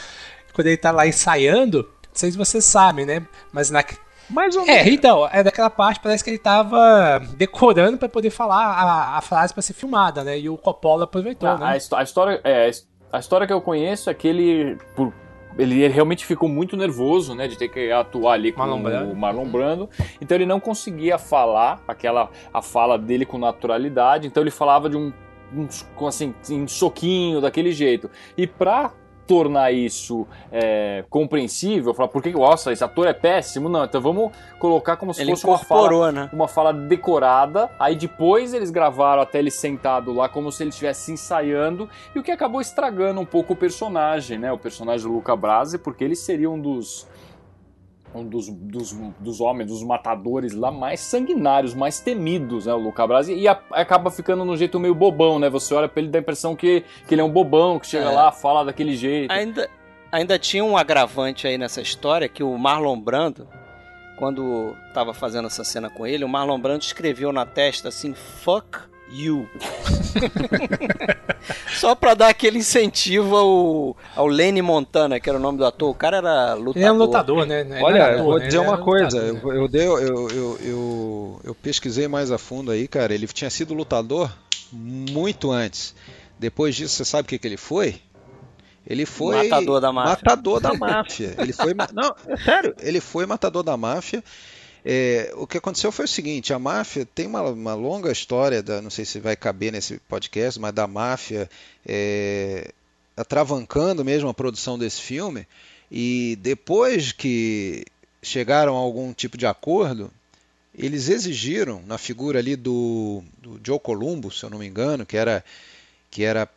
Quando 0.54 0.66
ele 0.66 0.76
tá 0.76 0.90
lá 0.90 1.06
ensaiando, 1.06 1.78
não 1.82 2.14
sei 2.14 2.30
se 2.30 2.36
vocês 2.38 2.64
sabem, 2.64 3.04
né? 3.06 3.22
Mas 3.52 3.70
na, 3.70 3.84
Mais 4.28 4.54
ou 4.56 4.62
é, 4.62 4.84
menos. 4.84 4.92
então, 4.92 5.28
é 5.32 5.42
daquela 5.42 5.70
parte 5.70 6.00
parece 6.00 6.22
que 6.24 6.30
ele 6.30 6.38
tava 6.38 7.18
decorando 7.36 7.98
pra 7.98 8.08
poder 8.08 8.30
falar 8.30 8.64
a, 8.66 9.18
a 9.18 9.20
frase 9.20 9.52
pra 9.52 9.62
ser 9.62 9.72
filmada, 9.74 10.22
né? 10.24 10.38
E 10.38 10.48
o 10.48 10.56
Coppola 10.56 11.04
aproveitou, 11.04 11.48
Ah, 11.48 11.54
a, 11.54 11.58
né? 11.58 11.76
histó- 11.76 11.96
a 11.96 12.02
história, 12.02 12.40
é, 12.44 12.68
a 12.68 12.92
a 13.16 13.18
história 13.18 13.46
que 13.46 13.52
eu 13.52 13.60
conheço 13.60 14.08
é 14.08 14.14
que 14.14 14.26
ele, 14.26 14.78
por- 14.96 15.12
ele 15.58 15.86
realmente 15.88 16.24
ficou 16.24 16.48
muito 16.48 16.76
nervoso, 16.76 17.34
né, 17.34 17.46
de 17.48 17.56
ter 17.56 17.68
que 17.68 17.90
atuar 17.90 18.34
ali 18.34 18.52
com 18.52 18.60
Marlon 18.60 18.82
Brando. 18.82 19.12
o 19.12 19.16
Marlon 19.16 19.46
Brando. 19.46 19.90
Então 20.20 20.36
ele 20.36 20.46
não 20.46 20.60
conseguia 20.60 21.18
falar 21.18 21.82
aquela 21.86 22.30
a 22.52 22.62
fala 22.62 22.98
dele 22.98 23.24
com 23.26 23.38
naturalidade. 23.38 24.26
Então 24.26 24.42
ele 24.42 24.50
falava 24.50 24.88
de 24.88 24.96
um, 24.96 25.12
um 25.54 26.06
assim, 26.06 26.34
um 26.50 26.66
soquinho 26.66 27.40
daquele 27.40 27.72
jeito. 27.72 28.10
E 28.36 28.46
pra 28.46 28.92
tornar 29.26 29.72
isso 29.72 30.26
é, 30.50 31.04
compreensível, 31.08 31.94
falar 31.94 32.08
por 32.08 32.22
que 32.22 32.30
nossa, 32.32 32.72
esse 32.72 32.82
ator 32.82 33.06
é 33.06 33.12
péssimo, 33.12 33.68
não. 33.68 33.84
Então 33.84 34.00
vamos 34.00 34.32
colocar 34.58 34.96
como 34.96 35.14
se 35.14 35.22
Ele 35.22 35.30
fosse 35.30 35.46
uma 35.46 35.58
fala 35.58 36.12
né? 36.12 36.30
uma 36.32 36.48
fala 36.48 36.72
decorada. 36.72 37.70
Aí 37.78 37.94
depois 37.94 38.54
eles 38.54 38.70
gravaram 38.70 39.22
até 39.22 39.38
ele 39.38 39.50
sentado 39.50 40.12
lá, 40.12 40.28
como 40.28 40.50
se 40.50 40.62
ele 40.62 40.70
estivesse 40.70 41.12
ensaiando, 41.12 41.88
e 42.14 42.18
o 42.18 42.22
que 42.22 42.30
acabou 42.30 42.60
estragando 42.60 43.20
um 43.20 43.24
pouco 43.24 43.52
o 43.52 43.56
personagem, 43.56 44.38
né? 44.38 44.52
O 44.52 44.58
personagem 44.58 45.06
do 45.06 45.12
Luca 45.12 45.36
Brasi, 45.36 45.78
porque 45.78 46.04
ele 46.04 46.16
seria 46.16 46.50
um 46.50 46.60
dos. 46.60 47.06
Um 48.14 48.26
dos, 48.26 48.48
dos, 48.50 48.92
dos 49.20 49.40
homens, 49.40 49.68
dos 49.68 49.82
matadores 49.82 50.52
lá 50.52 50.70
mais 50.70 51.00
sanguinários, 51.00 51.72
mais 51.72 51.98
temidos, 52.00 52.66
né? 52.66 52.74
O 52.74 52.78
Luca 52.78 53.06
Brasi. 53.06 53.32
E 53.34 53.48
a- 53.48 53.58
acaba 53.70 54.10
ficando 54.10 54.44
num 54.44 54.56
jeito 54.56 54.78
meio 54.78 54.94
bobão, 54.94 55.38
né? 55.38 55.48
Você 55.48 55.72
olha 55.74 55.88
pra 55.88 56.00
ele 56.00 56.08
e 56.08 56.12
dá 56.12 56.18
a 56.18 56.20
impressão 56.20 56.54
que, 56.54 56.84
que 57.08 57.14
ele 57.14 57.22
é 57.22 57.24
um 57.24 57.30
bobão, 57.30 57.78
que 57.78 57.86
chega 57.86 58.10
É. 58.10 58.14
lá, 58.14 58.30
fala 58.30 58.64
daquele 58.64 58.94
jeito. 58.94 59.30
Ainda, 59.30 59.66
ainda 60.10 60.38
tinha 60.38 60.62
um 60.62 60.76
agravante 60.76 61.46
aí 61.46 61.56
nessa 61.56 61.80
história 61.80 62.28
que 62.28 62.42
o 62.42 62.58
Marlon 62.58 63.00
Brando, 63.00 63.48
quando 64.18 64.76
tava 64.92 65.14
fazendo 65.14 65.46
essa 65.46 65.64
cena 65.64 65.88
com 65.88 66.06
ele, 66.06 66.22
o 66.24 66.28
Marlon 66.28 66.60
Brando 66.60 66.82
escreveu 66.84 67.32
na 67.32 67.46
testa 67.46 67.88
assim, 67.88 68.12
fuck 68.14 68.78
you. 69.12 69.48
Só 71.78 71.94
pra 71.94 72.14
dar 72.14 72.28
aquele 72.28 72.58
incentivo 72.58 73.36
ao, 73.36 73.96
ao 74.14 74.26
Lenny 74.26 74.62
Montana, 74.62 75.18
que 75.18 75.28
era 75.28 75.38
o 75.38 75.40
nome 75.40 75.58
do 75.58 75.64
ator. 75.64 75.90
O 75.90 75.94
cara 75.94 76.18
era 76.18 76.54
lutador. 76.54 76.76
Ele 76.76 76.84
é 76.84 76.92
um 76.92 76.96
lutador, 76.96 77.46
né? 77.46 77.60
Ele 77.62 77.82
Olha, 77.82 77.98
é 77.98 78.02
ator, 78.02 78.18
eu 78.18 78.24
vou 78.24 78.38
né? 78.38 78.46
dizer 78.46 78.58
uma 78.58 78.78
um 78.78 78.82
coisa, 78.84 79.20
lutador, 79.20 79.52
eu, 79.52 79.58
né? 79.58 79.64
eu, 79.64 79.68
dei- 79.68 79.86
eu, 79.86 80.30
eu, 80.30 80.58
eu, 80.62 81.40
eu 81.44 81.54
pesquisei 81.54 82.06
mais 82.08 82.30
a 82.30 82.38
fundo 82.38 82.70
aí, 82.70 82.86
cara. 82.86 83.14
Ele 83.14 83.26
tinha 83.26 83.50
sido 83.50 83.74
lutador 83.74 84.30
muito 84.72 85.50
antes. 85.50 85.94
Depois 86.38 86.74
disso, 86.74 86.94
você 86.96 87.04
sabe 87.04 87.26
o 87.26 87.28
que, 87.28 87.38
que 87.38 87.46
ele 87.46 87.56
foi? 87.56 88.00
Ele 88.84 89.06
foi 89.06 89.48
Matador 89.48 89.80
da 89.80 89.92
máfia. 89.92 90.10
matador 90.10 90.60
da 90.60 90.74
máfia. 90.74 91.34
Ele 91.38 91.52
foi, 91.52 91.72
não, 91.92 92.14
é 92.26 92.36
sério, 92.36 92.74
ele 92.82 93.00
foi 93.00 93.24
matador 93.26 93.62
da 93.62 93.76
máfia. 93.76 94.24
É, 94.84 95.32
o 95.36 95.46
que 95.46 95.58
aconteceu 95.58 95.92
foi 95.92 96.06
o 96.06 96.08
seguinte: 96.08 96.52
a 96.52 96.58
máfia 96.58 97.06
tem 97.06 97.26
uma, 97.26 97.42
uma 97.42 97.74
longa 97.74 98.10
história, 98.10 98.62
da, 98.62 98.82
não 98.82 98.90
sei 98.90 99.04
se 99.04 99.20
vai 99.20 99.36
caber 99.36 99.72
nesse 99.72 99.98
podcast, 100.08 100.58
mas 100.58 100.72
da 100.72 100.86
máfia 100.86 101.48
é, 101.86 102.72
atravancando 103.16 104.04
mesmo 104.04 104.28
a 104.28 104.34
produção 104.34 104.78
desse 104.78 105.00
filme. 105.00 105.46
E 105.90 106.36
depois 106.40 107.12
que 107.12 107.84
chegaram 108.22 108.76
a 108.76 108.80
algum 108.80 109.12
tipo 109.12 109.36
de 109.36 109.46
acordo, 109.46 110.10
eles 110.74 111.08
exigiram 111.08 111.82
na 111.86 111.98
figura 111.98 112.38
ali 112.38 112.56
do, 112.56 113.22
do 113.38 113.60
Joe 113.64 113.78
Columbo, 113.78 114.30
se 114.30 114.42
eu 114.42 114.50
não 114.50 114.58
me 114.58 114.66
engano, 114.66 115.06
que 115.06 115.16
era 115.16 115.44
que 116.10 116.24
era 116.24 116.48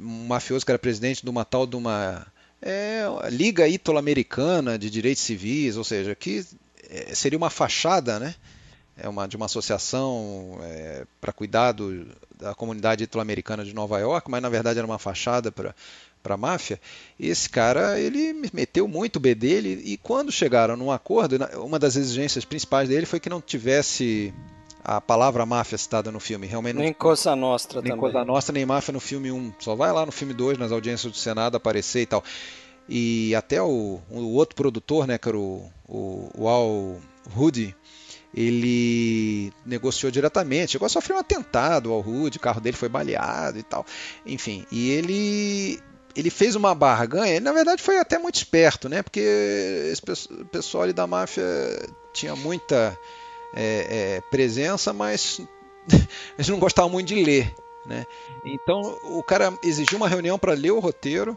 um 0.00 0.26
mafioso 0.26 0.64
que 0.64 0.70
era 0.70 0.78
presidente 0.78 1.22
de 1.22 1.30
uma 1.30 1.44
tal 1.44 1.66
de 1.66 1.76
uma 1.76 2.26
é, 2.60 3.04
Liga 3.30 3.66
Ítalo-Americana 3.66 4.78
de 4.78 4.88
Direitos 4.88 5.22
Civis, 5.22 5.76
ou 5.76 5.84
seja, 5.84 6.14
que 6.14 6.44
seria 7.14 7.38
uma 7.38 7.50
fachada, 7.50 8.18
né? 8.18 8.34
É 8.96 9.08
uma 9.08 9.26
de 9.26 9.36
uma 9.36 9.46
associação 9.46 10.58
é, 10.62 11.06
para 11.20 11.32
cuidar 11.32 11.72
do, 11.72 12.06
da 12.36 12.54
comunidade 12.54 13.04
ítalo-americana 13.04 13.64
de 13.64 13.74
Nova 13.74 13.98
York, 13.98 14.30
mas 14.30 14.42
na 14.42 14.48
verdade 14.48 14.78
era 14.78 14.86
uma 14.86 14.98
fachada 14.98 15.50
para 15.50 15.74
para 16.22 16.34
a 16.34 16.38
máfia. 16.38 16.80
E 17.18 17.28
esse 17.28 17.50
cara 17.50 17.98
ele 17.98 18.32
meteu 18.52 18.86
muito 18.86 19.16
o 19.16 19.20
B 19.20 19.34
dele 19.34 19.82
e 19.84 19.96
quando 19.96 20.30
chegaram 20.30 20.76
num 20.76 20.90
acordo, 20.90 21.36
uma 21.56 21.78
das 21.78 21.96
exigências 21.96 22.44
principais 22.44 22.88
dele 22.88 23.06
foi 23.06 23.18
que 23.18 23.28
não 23.28 23.40
tivesse 23.40 24.32
a 24.84 25.00
palavra 25.00 25.46
máfia 25.46 25.78
citada 25.78 26.10
no 26.10 26.20
filme. 26.20 26.46
Realmente 26.46 26.76
Nem 26.76 26.92
Cosa 26.92 27.36
Nostra 27.36 27.80
nem 27.80 27.92
também. 27.92 28.00
Cosa 28.00 28.24
Nostra, 28.24 28.52
nem 28.52 28.66
máfia 28.66 28.92
no 28.92 29.00
filme 29.00 29.30
1. 29.30 29.54
Só 29.58 29.74
vai 29.74 29.92
lá 29.92 30.04
no 30.04 30.12
filme 30.12 30.34
2, 30.34 30.58
nas 30.58 30.72
audiências 30.72 31.12
do 31.12 31.18
Senado, 31.18 31.56
aparecer 31.56 32.02
e 32.02 32.06
tal. 32.06 32.22
E 32.88 33.34
até 33.34 33.62
o, 33.62 34.00
o 34.10 34.34
outro 34.34 34.56
produtor, 34.56 35.06
né, 35.06 35.18
que 35.18 35.28
era 35.28 35.38
o, 35.38 35.70
o, 35.88 36.28
o 36.36 36.48
Al 36.48 36.96
Rudy, 37.30 37.74
ele 38.34 39.52
negociou 39.64 40.10
diretamente. 40.10 40.72
Chegou 40.72 40.88
a 40.88 41.14
um 41.14 41.18
atentado 41.18 41.92
ao 41.92 42.00
Rudy, 42.00 42.38
o 42.38 42.40
carro 42.40 42.60
dele 42.60 42.76
foi 42.76 42.88
baleado 42.88 43.58
e 43.58 43.62
tal. 43.62 43.84
Enfim, 44.26 44.66
e 44.70 44.90
ele 44.90 45.80
ele 46.14 46.28
fez 46.28 46.54
uma 46.54 46.74
barganha, 46.74 47.36
ele, 47.36 47.40
na 47.44 47.52
verdade 47.52 47.82
foi 47.82 47.98
até 47.98 48.18
muito 48.18 48.34
esperto, 48.36 48.88
né? 48.88 49.02
Porque 49.02 49.20
esse 49.90 50.02
pesso- 50.02 50.28
pessoal 50.50 50.84
ali 50.84 50.92
da 50.92 51.06
máfia 51.06 51.42
tinha 52.12 52.36
muita 52.36 52.98
é, 53.54 54.16
é, 54.16 54.20
presença, 54.30 54.92
mas 54.92 55.40
eles 56.36 56.48
não 56.48 56.58
gostavam 56.58 56.90
muito 56.90 57.08
de 57.08 57.22
ler, 57.22 57.54
né? 57.86 58.06
Então 58.44 58.80
o 59.04 59.22
cara 59.22 59.56
exigiu 59.62 59.96
uma 59.96 60.08
reunião 60.08 60.38
para 60.38 60.52
ler 60.52 60.70
o 60.72 60.80
roteiro, 60.80 61.36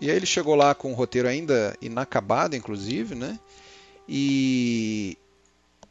e 0.00 0.10
aí 0.10 0.16
ele 0.16 0.26
chegou 0.26 0.54
lá 0.54 0.74
com 0.74 0.92
o 0.92 0.94
roteiro 0.94 1.28
ainda 1.28 1.76
inacabado, 1.80 2.56
inclusive, 2.56 3.14
né? 3.14 3.38
E 4.08 5.16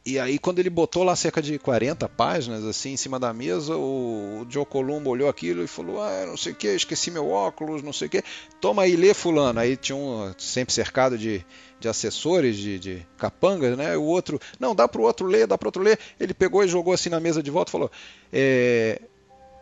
e 0.04 0.18
aí, 0.18 0.38
quando 0.38 0.58
ele 0.60 0.70
botou 0.70 1.04
lá 1.04 1.14
cerca 1.14 1.42
de 1.42 1.58
40 1.58 2.08
páginas 2.08 2.64
assim 2.64 2.92
em 2.92 2.96
cima 2.96 3.20
da 3.20 3.34
mesa, 3.34 3.76
o, 3.76 4.40
o 4.40 4.46
Joe 4.48 4.64
Columbo 4.64 5.10
olhou 5.10 5.28
aquilo 5.28 5.62
e 5.62 5.66
falou: 5.66 6.02
Ah, 6.02 6.24
não 6.26 6.38
sei 6.38 6.52
o 6.52 6.54
que, 6.54 6.68
esqueci 6.68 7.10
meu 7.10 7.28
óculos, 7.28 7.82
não 7.82 7.92
sei 7.92 8.08
o 8.08 8.10
que. 8.10 8.24
Toma 8.62 8.82
aí, 8.82 8.96
lê 8.96 9.12
Fulano. 9.12 9.60
Aí 9.60 9.76
tinha 9.76 9.94
um 9.94 10.32
sempre 10.38 10.72
cercado 10.72 11.18
de, 11.18 11.44
de 11.78 11.86
assessores, 11.86 12.56
de, 12.56 12.78
de 12.78 13.06
capangas, 13.18 13.76
né? 13.76 13.94
O 13.94 14.04
outro, 14.04 14.40
não, 14.58 14.74
dá 14.74 14.88
pro 14.88 15.02
outro 15.02 15.26
ler, 15.26 15.46
dá 15.46 15.58
pro 15.58 15.68
outro 15.68 15.82
ler. 15.82 15.98
Ele 16.18 16.32
pegou 16.32 16.64
e 16.64 16.68
jogou 16.68 16.94
assim 16.94 17.10
na 17.10 17.20
mesa 17.20 17.42
de 17.42 17.50
volta 17.50 17.68
e 17.70 17.72
falou: 17.72 17.90
é, 18.32 19.02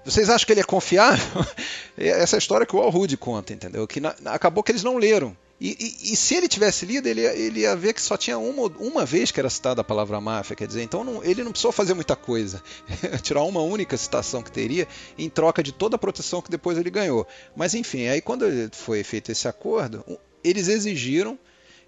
Vocês 0.05 0.31
acham 0.31 0.47
que 0.47 0.53
ele 0.53 0.61
é 0.61 0.65
confiável? 0.65 1.45
Essa 1.99 2.37
é 2.37 2.39
história 2.39 2.67
que 2.67 2.75
o 2.75 2.81
Al 2.81 2.91
Rudd 2.91 3.15
conta, 3.17 3.53
entendeu? 3.53 3.87
Que 3.87 4.01
na- 4.01 4.15
acabou 4.27 4.63
que 4.63 4.73
eles 4.73 4.83
não 4.83 4.97
leram. 4.97 5.37
E, 5.61 5.71
e- 5.71 6.13
e 6.13 6.17
se 6.17 6.35
ele 6.37 6.47
tivesse 6.47 6.87
lido, 6.87 7.09
ele, 7.09 7.23
ia- 7.23 7.35
ele 7.35 7.61
ia 7.61 7.75
ver 7.75 7.93
que 7.93 8.01
só 8.01 8.17
tinha 8.17 8.39
uma, 8.39 8.69
uma 8.79 9.05
vez 9.05 9.31
que 9.33 9.41
era 9.41 9.51
citada 9.51 9.81
a 9.81 9.85
palavra 9.85 10.21
máfia, 10.21 10.55
quer 10.55 10.69
dizer, 10.69 10.83
então 10.83 11.03
não- 11.03 11.23
ele 11.25 11.43
não 11.43 11.51
precisou 11.51 11.73
fazer 11.73 11.95
muita 11.95 12.15
coisa. 12.15 12.63
Tirar 13.23 13.43
uma 13.43 13.61
única 13.61 13.97
citação 13.97 14.41
que 14.43 14.53
teria 14.53 14.87
em 15.19 15.29
troca 15.29 15.63
de 15.63 15.73
toda 15.73 15.97
a 15.97 15.99
proteção 15.99 16.41
que 16.41 16.51
depois 16.51 16.79
ele 16.79 16.91
ganhou. 16.91 17.27
Mas 17.57 17.75
enfim, 17.75 18.07
aí 18.07 18.21
quando 18.21 18.45
foi 18.73 19.03
feito 19.03 19.33
esse 19.33 19.49
acordo, 19.49 20.05
eles 20.45 20.69
exigiram, 20.69 21.37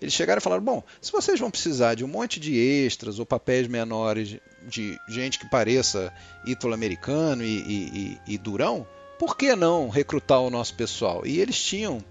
eles 0.01 0.15
chegaram 0.15 0.39
e 0.39 0.43
falaram: 0.43 0.63
bom, 0.63 0.83
se 1.01 1.13
vocês 1.13 1.39
vão 1.39 1.51
precisar 1.51 1.95
de 1.95 2.05
um 2.05 2.09
monte 2.09 2.39
de 2.41 2.57
extras 2.57 3.19
ou 3.19 3.27
papéis 3.27 3.67
menores 3.69 4.37
de, 4.69 4.99
gente 5.09 5.39
que 5.39 5.49
pareça 5.51 6.13
ítalo-americano 6.47 7.43
e, 7.43 7.47
e- 7.59 8.19
e- 8.29 8.35
e 8.35 8.39
durão, 8.39 8.87
por 9.19 9.37
que 9.37 9.55
não 9.57 9.89
recrutar 9.89 10.41
o 10.41 10.51
nosso 10.51 10.75
pessoal? 10.75 11.27
E 11.27 11.39
eles 11.41 11.61
tinham 11.63 12.03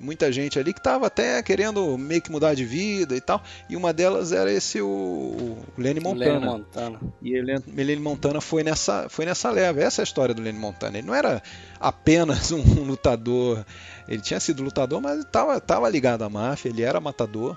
muita 0.00 0.32
gente 0.32 0.58
ali 0.58 0.72
que 0.72 0.80
estava 0.80 1.06
até 1.06 1.42
querendo 1.42 1.96
meio 1.98 2.22
que 2.22 2.30
mudar 2.32 2.54
de 2.54 2.64
vida 2.64 3.14
e 3.14 3.20
tal. 3.20 3.42
E 3.68 3.76
uma 3.76 3.92
delas 3.92 4.32
era 4.32 4.50
esse 4.50 4.80
o, 4.80 4.86
o 4.88 5.58
Lenny 5.76 6.00
Montana. 6.00 6.32
Lenny 6.32 6.44
Montana. 6.46 7.00
E 7.22 7.34
ele, 7.34 7.56
Lenny 7.68 7.96
Montana 8.00 8.40
foi 8.40 8.64
nessa, 8.64 9.08
foi 9.08 9.24
nessa 9.26 9.50
leva. 9.50 9.80
Essa 9.82 10.00
é 10.00 10.02
a 10.02 10.04
história 10.04 10.34
do 10.34 10.42
Lenny 10.42 10.58
Montana. 10.58 10.98
Ele 10.98 11.06
não 11.06 11.14
era 11.14 11.42
apenas 11.78 12.50
um 12.52 12.62
lutador. 12.84 13.64
Ele 14.08 14.22
tinha 14.22 14.40
sido 14.40 14.62
lutador, 14.62 15.00
mas 15.00 15.20
estava 15.20 15.60
tava 15.60 15.88
ligado 15.88 16.22
à 16.22 16.28
máfia. 16.28 16.70
Ele 16.70 16.82
era 16.82 16.98
matador. 17.00 17.56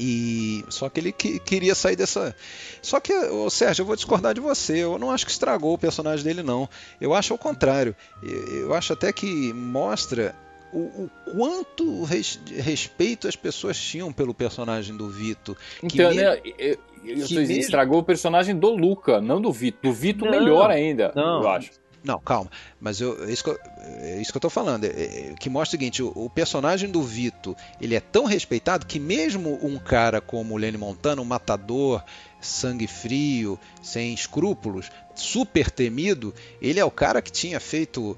E 0.00 0.64
só 0.68 0.88
que 0.88 1.00
ele 1.00 1.10
que- 1.10 1.40
queria 1.40 1.74
sair 1.74 1.96
dessa. 1.96 2.32
Só 2.80 3.00
que, 3.00 3.12
ô, 3.12 3.50
Sérgio, 3.50 3.82
eu 3.82 3.86
vou 3.86 3.96
discordar 3.96 4.32
de 4.32 4.40
você. 4.40 4.78
Eu 4.78 4.96
não 4.96 5.10
acho 5.10 5.26
que 5.26 5.32
estragou 5.32 5.74
o 5.74 5.78
personagem 5.78 6.24
dele, 6.24 6.40
não. 6.40 6.68
Eu 7.00 7.14
acho 7.14 7.32
ao 7.32 7.38
contrário. 7.38 7.96
Eu, 8.22 8.46
eu 8.60 8.74
acho 8.74 8.92
até 8.92 9.12
que 9.12 9.52
mostra 9.52 10.36
o, 10.72 10.78
o 11.04 11.10
quanto 11.32 12.02
res- 12.04 12.38
respeito 12.56 13.26
as 13.28 13.36
pessoas 13.36 13.78
tinham 13.78 14.12
pelo 14.12 14.34
personagem 14.34 14.96
do 14.96 15.08
Vito. 15.08 15.56
que 15.80 15.86
Então, 15.86 16.10
me- 16.10 16.16
né, 16.16 16.40
eu, 16.58 16.78
eu 17.04 17.26
que 17.26 17.34
mesmo- 17.36 17.52
estragou 17.58 18.00
o 18.00 18.04
personagem 18.04 18.56
do 18.56 18.70
Luca, 18.70 19.20
não 19.20 19.40
do 19.40 19.52
Vito. 19.52 19.78
Do 19.82 19.92
Vito 19.92 20.24
Não, 20.24 20.30
melhor 20.32 20.70
ainda, 20.70 21.12
não. 21.14 21.42
eu 21.42 21.48
acho. 21.48 21.70
Não, 22.04 22.20
calma. 22.20 22.48
Mas 22.80 23.00
eu, 23.00 23.24
é, 23.24 23.32
isso 23.32 23.42
que 23.42 23.50
eu, 23.50 23.58
é 23.98 24.20
isso 24.20 24.30
que 24.30 24.36
eu 24.36 24.40
tô 24.40 24.48
falando. 24.48 24.84
É, 24.84 24.88
é, 24.88 25.34
que 25.38 25.50
mostra 25.50 25.76
o 25.76 25.78
seguinte: 25.80 26.00
o, 26.02 26.12
o 26.14 26.30
personagem 26.30 26.88
do 26.88 27.02
Vito 27.02 27.56
ele 27.80 27.96
é 27.96 28.00
tão 28.00 28.24
respeitado 28.24 28.86
que, 28.86 29.00
mesmo 29.00 29.58
um 29.60 29.76
cara 29.78 30.20
como 30.20 30.54
o 30.54 30.56
Lenny 30.56 30.78
Montana, 30.78 31.20
um 31.20 31.24
matador, 31.24 32.02
sangue 32.40 32.86
frio, 32.86 33.58
sem 33.82 34.14
escrúpulos, 34.14 34.90
super 35.14 35.70
temido, 35.72 36.32
ele 36.62 36.78
é 36.78 36.84
o 36.84 36.90
cara 36.90 37.20
que 37.20 37.32
tinha 37.32 37.58
feito 37.58 38.16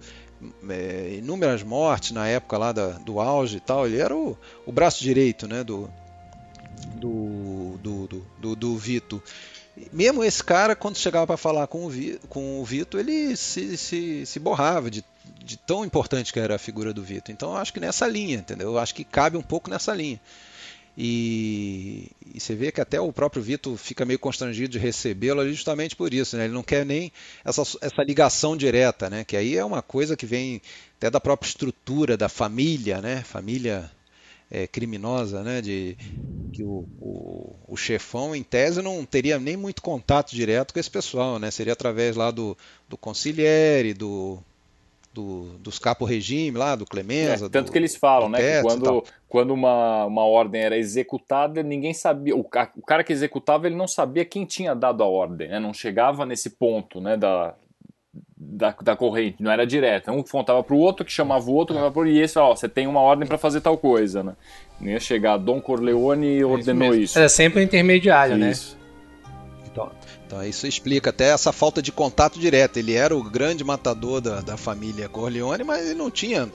é, 0.69 1.15
inúmeras 1.19 1.63
mortes 1.63 2.13
na 2.13 2.27
época 2.27 2.59
lá 2.59 2.73
da- 2.73 2.93
do 2.99 3.21
auge 3.21 3.59
e 3.59 3.61
tal. 3.61 3.87
Ele 3.87 3.99
era 3.99 4.15
o, 4.17 4.37
o 4.67 4.73
braço 4.73 5.03
direito 5.03 5.47
né, 5.49 5.63
do, 5.65 5.91
do, 6.95 7.79
do, 7.83 8.07
do, 8.07 8.27
do, 8.39 8.57
do 8.57 8.77
Vito. 8.77 9.23
Mesmo 9.93 10.23
esse 10.25 10.43
cara, 10.43 10.75
quando 10.77 10.97
chegava 10.99 11.27
para 11.27 11.37
falar 11.37 11.67
com 11.67 11.87
o, 11.87 11.89
Vi, 11.89 12.21
com 12.29 12.61
o 12.61 12.65
Vito, 12.65 12.99
ele 12.99 13.37
se, 13.37 13.77
se, 13.77 14.27
se 14.27 14.39
borrava 14.39 14.91
de, 14.91 15.03
de 15.43 15.57
tão 15.57 15.85
importante 15.85 16.33
que 16.33 16.41
era 16.41 16.57
a 16.57 16.59
figura 16.59 16.93
do 16.93 17.03
Vito. 17.03 17.33
Então 17.33 17.53
eu 17.53 17.57
acho 17.57 17.73
que 17.73 17.81
nessa 17.81 18.07
linha, 18.07 18.37
entendeu? 18.37 18.69
Eu 18.73 18.79
acho 18.79 18.95
que 18.95 19.05
cabe 19.05 19.37
um 19.37 19.43
pouco 19.43 19.71
nessa 19.71 19.95
linha. 19.95 20.21
E, 20.97 22.11
e 22.35 22.41
você 22.41 22.55
vê 22.55 22.73
que 22.73 22.81
até 22.81 23.01
o 23.01 23.13
próprio 23.13 23.43
Vito 23.43 23.77
fica 23.77 24.05
meio 24.05 24.19
constrangido 24.19 24.69
de 24.69 24.79
recebê-lo 24.79 25.49
justamente 25.49 25.95
por 25.95 26.13
isso, 26.13 26.37
né? 26.37 26.45
Ele 26.45 26.55
não 26.55 26.63
quer 26.63 26.85
nem 26.85 27.13
essa, 27.45 27.63
essa 27.81 28.03
ligação 28.03 28.57
direta, 28.57 29.09
né? 29.09 29.25
Que 29.25 29.37
aí 29.37 29.57
é 29.57 29.65
uma 29.65 29.83
coisa 29.83 30.17
que 30.17 30.27
vem 30.27 30.61
até 30.97 31.11
da 31.11 31.21
própria 31.21 31.49
estrutura 31.49 32.17
da 32.17 32.29
família, 32.29 33.01
né? 33.01 33.23
Família 33.23 33.91
é, 34.51 34.67
criminosa, 34.67 35.43
né? 35.43 35.63
De 35.63 35.97
que 36.53 36.65
o, 36.65 36.87
o, 37.01 37.57
o 37.69 37.77
chefão, 37.77 38.35
em 38.35 38.43
tese, 38.43 38.83
não 38.83 39.05
teria 39.05 39.39
nem 39.39 39.57
muito 39.57 39.81
contato 39.81 40.35
direto 40.35 40.75
com 40.75 40.81
esse 40.81 40.91
pessoal, 40.91 41.39
né? 41.39 41.51
Seria 41.51 41.73
através 41.73 42.17
lá 42.17 42.31
do, 42.31 42.57
do 42.89 42.99
do, 43.95 44.43
do, 45.13 45.59
dos 45.59 45.79
capo 45.79 46.05
regime 46.05 46.57
lá, 46.57 46.77
do 46.77 46.85
É, 46.85 46.87
Clemenza. 46.87 47.51
tanto 47.51 47.67
do- 47.67 47.73
que 47.73 47.79
eles 47.79 47.97
falam, 47.97 48.29
né? 48.29 48.39
Que 48.39 48.63
quando, 48.63 49.05
quando 49.29 49.51
uma, 49.53 50.05
uma 50.07 50.25
ordem 50.25 50.63
era 50.63 50.77
executada, 50.77 51.63
ninguém 51.63 51.93
sabia. 51.93 52.37
O, 52.37 52.41
o 52.41 52.83
cara 52.87 53.03
que 53.03 53.13
executava, 53.13 53.67
ele 53.67 53.75
não 53.77 53.89
sabia 53.89 54.25
quem 54.25 54.45
tinha 54.45 54.75
dado 54.75 55.03
a 55.03 55.07
ordem, 55.07 55.49
né? 55.49 55.59
Não 55.59 55.75
chegava 55.75 56.25
nesse 56.25 56.51
ponto, 56.51 57.01
né? 57.01 57.17
Da, 57.17 57.55
da, 58.37 58.75
da 58.83 58.97
corrente, 58.97 59.43
não 59.43 59.51
era 59.51 59.67
direto. 59.67 60.11
Um 60.11 60.23
contava 60.23 60.63
pro 60.63 60.77
outro, 60.77 61.05
que 61.05 61.13
chamava 61.13 61.49
o 61.51 61.55
outro, 61.55 61.75
que 61.75 61.79
chamava 61.79 61.93
pro 61.93 62.01
outro, 62.03 62.15
e 62.15 62.21
esse, 62.21 62.39
ó, 62.39 62.55
você 62.55 62.69
tem 62.69 62.87
uma 62.87 63.01
ordem 63.01 63.27
para 63.29 63.37
fazer 63.39 63.61
tal 63.61 63.77
coisa, 63.77 64.23
né? 64.23 64.33
Não 64.81 64.89
ia 64.91 64.99
chegar, 65.01 65.37
Dom 65.37 65.61
Corleone 65.61 66.43
ordenou 66.43 66.89
mesmo. 66.89 67.03
isso. 67.03 67.19
Era 67.19 67.29
sempre 67.29 67.61
um 67.61 67.63
intermediário, 67.63 68.37
né? 68.37 68.51
Isso. 68.51 68.73
Então, 68.73 68.80
então 70.31 70.47
isso 70.47 70.65
explica 70.65 71.11
até 71.11 71.31
essa 71.31 71.51
falta 71.51 71.83
de 71.83 71.91
contato 71.91 72.39
direto. 72.39 72.77
Ele 72.77 72.95
era 72.95 73.17
o 73.17 73.21
grande 73.21 73.65
matador 73.65 74.21
da, 74.21 74.41
da 74.41 74.57
família 74.57 75.09
Corleone, 75.09 75.65
mas 75.65 75.85
ele 75.85 75.99
não 75.99 76.09
tinha 76.09 76.49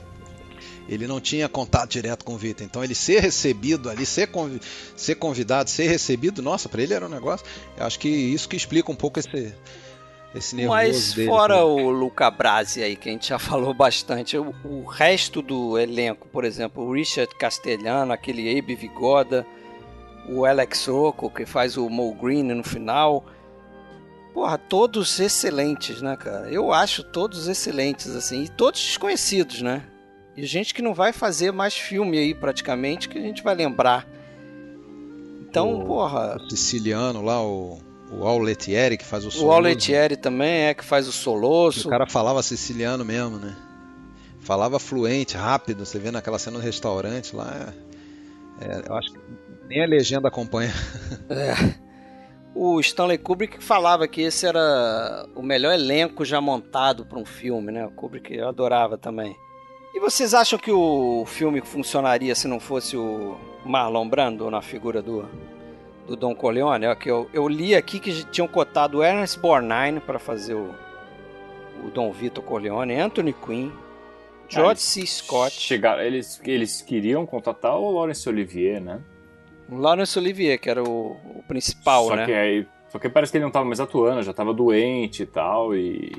ele 0.88 1.06
não 1.06 1.20
tinha 1.20 1.46
contato 1.46 1.90
direto 1.90 2.24
com 2.24 2.32
o 2.32 2.38
Vito. 2.38 2.64
Então 2.64 2.82
ele 2.82 2.94
ser 2.94 3.20
recebido 3.20 3.90
ali, 3.90 4.06
ser, 4.06 4.28
convi 4.28 4.62
ser 4.96 5.16
convidado, 5.16 5.68
ser 5.68 5.88
recebido, 5.88 6.40
nossa, 6.40 6.70
para 6.70 6.80
ele 6.80 6.94
era 6.94 7.04
um 7.04 7.08
negócio. 7.10 7.44
Eu 7.76 7.84
acho 7.84 7.98
que 7.98 8.08
isso 8.08 8.48
que 8.48 8.56
explica 8.56 8.90
um 8.90 8.94
pouco 8.94 9.18
esse 9.18 9.54
esse 10.34 10.56
nervoso 10.56 10.76
Mas 10.76 11.12
dele. 11.12 11.28
fora 11.28 11.62
o 11.64 11.90
Luca 11.90 12.30
Brasi 12.30 12.82
aí, 12.82 12.96
que 12.96 13.10
a 13.10 13.12
gente 13.12 13.28
já 13.28 13.38
falou 13.38 13.74
bastante, 13.74 14.38
o, 14.38 14.54
o 14.64 14.84
resto 14.84 15.42
do 15.42 15.78
elenco, 15.78 16.26
por 16.28 16.46
exemplo, 16.46 16.82
o 16.82 16.92
Richard 16.94 17.34
Castellano, 17.34 18.10
aquele 18.10 18.58
Abe 18.58 18.74
Vigoda, 18.74 19.46
o 20.26 20.46
Alex 20.46 20.86
Rocco, 20.86 21.28
que 21.28 21.44
faz 21.44 21.76
o 21.76 21.90
Mo 21.90 22.14
Green 22.14 22.42
no 22.42 22.64
final. 22.64 23.22
Porra, 24.36 24.58
todos 24.58 25.18
excelentes, 25.18 26.02
né, 26.02 26.14
cara? 26.14 26.50
Eu 26.50 26.70
acho 26.70 27.02
todos 27.02 27.48
excelentes, 27.48 28.14
assim, 28.14 28.42
e 28.42 28.48
todos 28.50 28.78
desconhecidos, 28.82 29.62
né? 29.62 29.82
E 30.36 30.44
gente 30.44 30.74
que 30.74 30.82
não 30.82 30.92
vai 30.92 31.10
fazer 31.10 31.52
mais 31.52 31.72
filme 31.74 32.18
aí, 32.18 32.34
praticamente, 32.34 33.08
que 33.08 33.16
a 33.16 33.20
gente 33.22 33.42
vai 33.42 33.54
lembrar. 33.54 34.06
Então, 35.48 35.80
O- 35.80 35.86
porra, 35.86 36.36
O 36.36 36.50
siciliano 36.50 37.22
lá, 37.22 37.42
o, 37.42 37.78
o 38.12 38.26
Auletieri, 38.26 38.98
que 38.98 39.06
faz 39.06 39.24
o 39.24 39.28
o 39.28 39.30
Soloso, 39.30 39.52
Auletieri 39.54 40.18
também 40.18 40.64
é 40.66 40.74
que 40.74 40.84
faz 40.84 41.08
o 41.08 41.10
que 41.10 41.16
Solosso. 41.16 41.88
O 41.88 41.90
cara 41.90 42.06
falava 42.06 42.42
siciliano 42.42 43.06
mesmo, 43.06 43.38
né? 43.38 43.56
Falava 44.40 44.78
fluente, 44.78 45.34
rápido. 45.34 45.86
Você 45.86 45.98
vê 45.98 46.10
naquela 46.10 46.38
cena 46.38 46.58
no 46.58 46.62
restaurante 46.62 47.34
lá. 47.34 47.72
é- 48.60 48.66
é, 48.66 48.82
eu 48.86 48.94
acho 48.96 49.12
que 49.14 49.18
nem 49.66 49.82
a 49.82 49.86
legenda 49.86 50.28
acompanha. 50.28 50.74
O 52.58 52.80
Stanley 52.80 53.18
Kubrick 53.18 53.62
falava 53.62 54.08
que 54.08 54.22
esse 54.22 54.46
era 54.46 55.28
o 55.34 55.42
melhor 55.42 55.74
elenco 55.74 56.24
já 56.24 56.40
montado 56.40 57.04
para 57.04 57.18
um 57.18 57.24
filme, 57.26 57.70
né? 57.70 57.84
O 57.84 57.90
Kubrick 57.90 58.34
eu 58.34 58.48
adorava 58.48 58.96
também. 58.96 59.36
E 59.94 60.00
vocês 60.00 60.32
acham 60.32 60.58
que 60.58 60.72
o 60.72 61.26
filme 61.26 61.60
funcionaria 61.60 62.34
se 62.34 62.48
não 62.48 62.58
fosse 62.58 62.96
o 62.96 63.36
Marlon 63.62 64.08
Brando 64.08 64.50
na 64.50 64.62
figura 64.62 65.02
do, 65.02 65.28
do 66.06 66.16
Don 66.16 66.34
Corleone, 66.34 66.86
eu, 67.04 67.28
eu 67.30 67.46
li 67.46 67.74
aqui 67.74 68.00
que 68.00 68.24
tinham 68.24 68.48
cotado 68.48 69.04
Ernest 69.04 69.38
Borgnine 69.38 70.00
para 70.00 70.18
fazer 70.18 70.54
o, 70.54 70.74
o 71.84 71.90
Dom 71.90 72.10
Vito 72.10 72.40
Corleone, 72.40 72.94
Anthony 72.94 73.34
Quinn, 73.34 73.70
George 74.48 74.80
C. 74.80 75.06
Scott. 75.06 75.52
Chegaram, 75.52 76.02
eles, 76.02 76.40
eles 76.42 76.80
queriam 76.80 77.26
contratar 77.26 77.78
o 77.78 77.90
Laurence 77.90 78.26
Olivier, 78.26 78.80
né? 78.80 79.02
O 79.68 79.76
Laurence 79.76 80.18
Olivier, 80.18 80.58
que 80.60 80.70
era 80.70 80.82
o, 80.82 81.16
o 81.34 81.42
principal, 81.46 82.06
só 82.06 82.16
né? 82.16 82.26
Que 82.26 82.32
aí, 82.32 82.66
só 82.88 82.98
que 82.98 83.08
parece 83.08 83.32
que 83.32 83.38
ele 83.38 83.44
não 83.44 83.48
estava 83.48 83.64
mais 83.64 83.80
atuando, 83.80 84.22
já 84.22 84.30
estava 84.30 84.54
doente 84.54 85.22
e 85.22 85.26
tal, 85.26 85.74
e... 85.74 86.12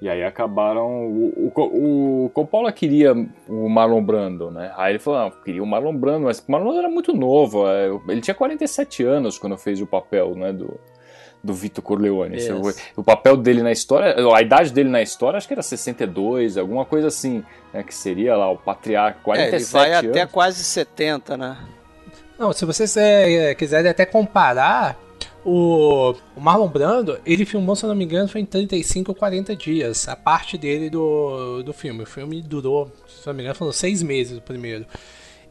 E 0.00 0.10
aí 0.10 0.22
acabaram... 0.22 1.06
O, 1.06 1.52
o, 1.54 2.24
o 2.26 2.30
Coppola 2.30 2.70
queria 2.70 3.14
o 3.48 3.68
Marlon 3.68 4.02
Brando, 4.02 4.50
né? 4.50 4.70
Aí 4.76 4.92
ele 4.92 4.98
falou, 4.98 5.20
não, 5.20 5.30
queria 5.42 5.62
o 5.62 5.66
Marlon 5.66 5.96
Brando, 5.96 6.26
mas 6.26 6.38
o 6.38 6.52
Marlon 6.52 6.78
era 6.78 6.88
muito 6.88 7.14
novo, 7.14 7.66
é, 7.66 7.88
ele 8.08 8.20
tinha 8.20 8.34
47 8.34 9.02
anos 9.04 9.38
quando 9.38 9.56
fez 9.56 9.80
o 9.80 9.86
papel, 9.86 10.34
né, 10.34 10.52
do 10.52 10.78
do 11.46 11.54
Vito 11.54 11.80
Corleone. 11.80 12.36
Yes. 12.36 12.92
O 12.96 13.04
papel 13.04 13.36
dele 13.36 13.62
na 13.62 13.70
história, 13.70 14.16
a 14.34 14.42
idade 14.42 14.72
dele 14.72 14.88
na 14.88 15.00
história, 15.00 15.38
acho 15.38 15.46
que 15.46 15.54
era 15.54 15.62
62, 15.62 16.58
alguma 16.58 16.84
coisa 16.84 17.06
assim, 17.06 17.44
né, 17.72 17.82
que 17.82 17.94
seria 17.94 18.36
lá 18.36 18.50
o 18.50 18.58
patriarca, 18.58 19.20
47 19.22 19.52
é, 19.52 19.56
ele 19.56 19.64
vai 19.64 19.98
anos. 19.98 20.10
até 20.10 20.26
quase 20.26 20.64
70, 20.64 21.36
né? 21.36 21.56
Não, 22.38 22.52
se 22.52 22.64
vocês 22.64 22.96
é, 22.96 23.54
quiserem 23.54 23.90
até 23.90 24.04
comparar, 24.04 25.00
o, 25.44 26.14
o, 26.36 26.40
Marlon 26.40 26.68
Brando, 26.68 27.18
ele 27.24 27.46
filmou, 27.46 27.76
se 27.76 27.84
eu 27.84 27.88
não 27.88 27.94
me 27.94 28.04
engano, 28.04 28.28
foi 28.28 28.40
em 28.40 28.44
35 28.44 29.12
ou 29.12 29.14
40 29.14 29.54
dias, 29.54 30.08
a 30.08 30.16
parte 30.16 30.58
dele 30.58 30.90
do, 30.90 31.62
do 31.62 31.72
filme. 31.72 32.02
O 32.02 32.06
filme 32.06 32.42
durou, 32.42 32.90
se 33.06 33.26
eu 33.26 33.32
não 33.32 33.34
me 33.34 33.42
engano, 33.42 33.54
foram 33.54 33.72
seis 33.72 34.02
meses 34.02 34.38
o 34.38 34.42
primeiro. 34.42 34.84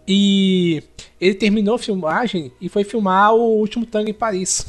E 0.07 0.83
ele 1.19 1.33
terminou 1.33 1.75
a 1.75 1.79
filmagem 1.79 2.51
e 2.61 2.69
foi 2.69 2.83
filmar 2.83 3.33
o 3.33 3.57
último 3.57 3.85
tango 3.85 4.09
em 4.09 4.13
Paris. 4.13 4.65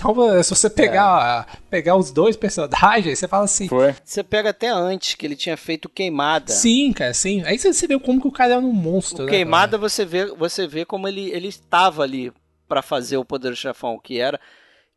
Então, 0.00 0.42
se 0.42 0.50
você 0.50 0.70
pegar, 0.70 1.46
é. 1.46 1.58
pegar 1.68 1.94
os 1.96 2.10
dois 2.10 2.34
personagens, 2.34 3.18
você 3.18 3.28
fala 3.28 3.44
assim. 3.44 3.68
Foi. 3.68 3.94
Você 4.02 4.24
pega 4.24 4.48
até 4.48 4.68
antes, 4.68 5.14
que 5.14 5.26
ele 5.26 5.36
tinha 5.36 5.56
feito 5.58 5.90
queimada. 5.90 6.50
Sim, 6.50 6.90
cara, 6.92 7.12
sim. 7.12 7.42
Aí 7.44 7.58
você 7.58 7.86
vê 7.86 7.98
como 7.98 8.20
que 8.20 8.26
o 8.26 8.32
cara 8.32 8.54
era 8.54 8.60
um 8.60 8.72
monstro. 8.72 9.24
O 9.24 9.26
né, 9.26 9.32
queimada, 9.32 9.76
cara? 9.76 9.88
você 9.88 10.06
vê, 10.06 10.26
você 10.26 10.66
vê 10.66 10.86
como 10.86 11.06
ele, 11.06 11.30
ele 11.30 11.48
estava 11.48 12.02
ali 12.02 12.32
para 12.66 12.80
fazer 12.80 13.18
o 13.18 13.24
Poder 13.24 13.50
do 13.50 13.56
Chefão, 13.56 13.98
que 14.02 14.18
era, 14.18 14.40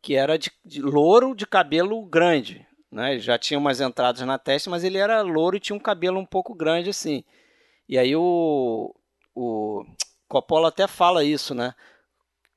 que 0.00 0.14
era 0.14 0.38
de, 0.38 0.50
de 0.64 0.80
louro 0.80 1.34
de 1.34 1.46
cabelo 1.46 2.02
grande. 2.06 2.66
Né? 2.90 3.12
Ele 3.12 3.20
já 3.20 3.36
tinha 3.36 3.58
umas 3.58 3.80
entradas 3.80 4.22
na 4.22 4.38
testa, 4.38 4.70
mas 4.70 4.84
ele 4.84 4.96
era 4.96 5.20
louro 5.20 5.56
e 5.56 5.60
tinha 5.60 5.76
um 5.76 5.80
cabelo 5.80 6.18
um 6.18 6.24
pouco 6.24 6.54
grande 6.54 6.88
assim. 6.88 7.24
E 7.86 7.98
aí 7.98 8.16
o, 8.16 8.94
o 9.34 9.84
Coppola 10.28 10.68
até 10.68 10.86
fala 10.86 11.24
isso, 11.24 11.54
né? 11.54 11.74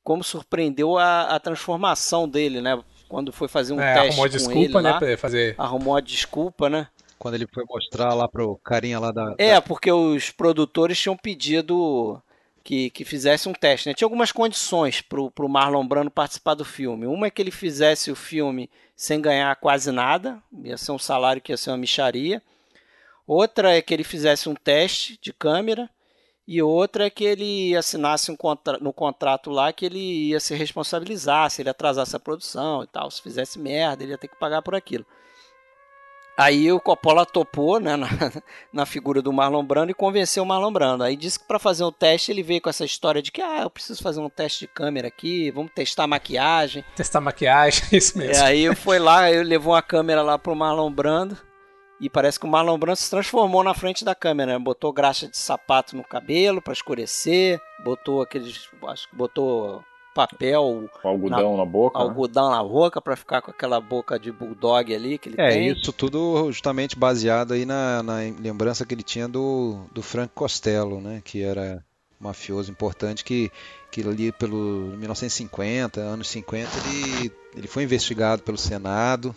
Como 0.08 0.24
surpreendeu 0.24 0.98
a, 0.98 1.36
a, 1.36 1.38
transformação 1.38 2.30
dele, 2.30 2.62
né? 2.62 2.82
Quando 3.10 3.34
foi 3.34 3.50
fazer 3.50 3.74
um 3.74 3.82
é, 3.82 3.94
teste 3.94 4.08
arrumou 4.08 4.24
com 4.24 4.30
desculpa, 4.30 4.80
ele 4.80 4.82
né, 4.82 4.92
lá, 4.92 5.18
fazer. 5.18 5.56
arrumou 5.58 5.96
a 5.98 6.00
desculpa, 6.00 6.70
né? 6.70 6.88
Quando 7.20 7.34
ele 7.34 7.46
foi 7.54 7.66
mostrar 7.68 8.14
lá 8.14 8.26
pro 8.26 8.56
carinha 8.64 9.00
lá 9.02 9.12
da. 9.12 9.36
É, 9.38 9.56
da... 9.56 9.62
porque 9.62 9.92
os 9.92 10.32
produtores 10.32 10.98
tinham 10.98 11.18
pedido 11.18 12.22
que, 12.64 12.90
que 12.92 13.04
fizesse 13.04 13.50
um 13.50 13.54
teste, 13.54 13.90
né? 13.90 13.94
Tinha 13.94 14.06
algumas 14.06 14.32
condições 14.32 15.02
pro, 15.02 15.30
pro 15.30 15.50
Marlon 15.50 15.86
Brando 15.86 16.10
participar 16.10 16.54
do 16.54 16.64
filme. 16.64 17.06
Uma 17.06 17.28
é 17.28 17.30
que 17.30 17.42
ele 17.42 17.52
fizesse 17.52 18.10
o 18.10 18.16
filme 18.16 18.70
sem 18.96 19.20
ganhar 19.20 19.54
quase 19.58 19.92
nada, 19.92 20.42
ia 20.64 20.78
ser 20.78 20.94
um 20.94 21.00
salário 21.00 21.42
que 21.42 21.52
ia 21.52 21.58
ser 21.58 21.72
uma 21.72 21.78
micharia. 21.78 22.42
Outra 23.28 23.76
é 23.76 23.82
que 23.82 23.94
ele 23.94 24.06
fizesse 24.06 24.48
um 24.48 24.56
teste 24.56 25.20
de 25.22 25.34
câmera 25.34 25.90
e 26.48 26.62
outra 26.62 27.08
é 27.08 27.10
que 27.10 27.26
ele 27.26 27.76
assinasse 27.76 28.32
um 28.32 28.36
contra 28.36 28.78
no 28.78 28.94
contrato 28.94 29.50
lá 29.50 29.74
que 29.74 29.86
ele 29.86 30.30
ia 30.30 30.40
se 30.40 30.56
responsabilizar 30.56 31.50
se 31.52 31.62
ele 31.62 31.70
atrasasse 31.70 32.16
a 32.16 32.20
produção 32.20 32.84
e 32.84 32.88
tal. 32.88 33.12
Se 33.12 33.22
fizesse 33.22 33.60
merda, 33.60 34.04
ele 34.04 34.14
ia 34.14 34.18
ter 34.18 34.30
que 34.30 34.40
pagar 34.40 34.62
por 34.62 34.74
aquilo. 34.74 35.06
Aí 36.38 36.72
o 36.72 36.80
Coppola 36.80 37.26
topou 37.26 37.80
né, 37.80 37.96
na, 37.96 38.08
na 38.72 38.86
figura 38.86 39.24
do 39.24 39.34
Marlon 39.34 39.66
Brando 39.66 39.92
e 39.92 39.96
convenceu 39.96 40.44
o 40.44 40.46
Marlon 40.46 40.72
Brando. 40.72 41.04
Aí 41.04 41.18
disse 41.18 41.40
que 41.40 41.48
para 41.48 41.58
fazer 41.58 41.84
o 41.84 41.88
um 41.88 41.92
teste 41.92 42.32
ele 42.32 42.44
veio 42.44 42.62
com 42.62 42.70
essa 42.70 42.86
história 42.86 43.22
de 43.22 43.32
que 43.32 43.42
ah, 43.42 43.64
eu 43.64 43.70
preciso 43.70 44.02
fazer 44.02 44.22
um 44.22 44.30
teste 44.30 44.60
de 44.60 44.68
câmera 44.68 45.08
aqui, 45.08 45.50
vamos 45.50 45.72
testar 45.74 46.04
a 46.04 46.08
maquiagem. 46.08 46.86
Testar 46.96 47.20
maquiagem, 47.20 47.84
isso 47.92 48.18
mesmo. 48.18 48.42
E 48.42 48.46
aí 48.46 48.76
foi 48.76 49.00
lá, 49.00 49.32
eu 49.32 49.44
levou 49.44 49.74
a 49.74 49.82
câmera 49.82 50.22
lá 50.22 50.38
pro 50.38 50.56
Marlon 50.56 50.92
Brando. 50.92 51.47
E 52.00 52.10
parece 52.10 52.40
que 52.40 52.46
o 52.46 52.50
Marlon 52.50 52.78
Brando 52.78 52.98
se 52.98 53.10
transformou 53.10 53.64
na 53.64 53.74
frente 53.74 54.06
da 54.06 54.14
câmera, 54.14 54.54
né? 54.54 54.60
Botou 54.60 54.94
graxa 54.94 55.28
de 55.28 55.38
sapato 55.38 55.96
no 55.96 56.04
cabelo 56.04 56.62
para 56.62 56.74
escurecer, 56.74 57.60
botou 57.84 58.22
aqueles, 58.22 58.70
acho 58.84 59.10
que 59.10 59.16
botou 59.16 59.84
papel, 60.14 60.90
algodão 61.04 61.52
na, 61.52 61.58
na 61.58 61.66
boca, 61.66 62.00
algodão 62.00 62.50
né? 62.50 62.56
na 62.56 62.64
boca 62.64 63.00
para 63.00 63.16
ficar 63.16 63.40
com 63.40 63.52
aquela 63.52 63.80
boca 63.80 64.20
de 64.20 64.32
bulldog 64.32 64.94
ali 64.94 65.18
que 65.20 65.30
ele 65.30 65.36
é, 65.40 65.50
tem. 65.50 65.70
É 65.70 65.72
isso 65.72 65.94
tudo 65.94 66.52
justamente 66.52 66.98
baseado 66.98 67.54
aí 67.54 67.66
na, 67.66 68.02
na, 68.02 68.16
lembrança 68.40 68.84
que 68.86 68.96
ele 68.96 69.04
tinha 69.04 69.28
do, 69.28 69.86
do 69.92 70.02
Frank 70.02 70.32
Costello, 70.34 71.00
né? 71.00 71.22
Que 71.24 71.44
era 71.44 71.84
mafioso 72.20 72.72
importante 72.72 73.24
que 73.24 73.52
que 73.92 74.02
ali 74.02 74.32
pelo 74.32 74.96
1950, 74.98 76.02
anos 76.02 76.28
50, 76.30 76.70
ele, 76.78 77.32
ele 77.56 77.68
foi 77.68 77.84
investigado 77.84 78.44
pelo 78.44 78.58
Senado 78.58 79.36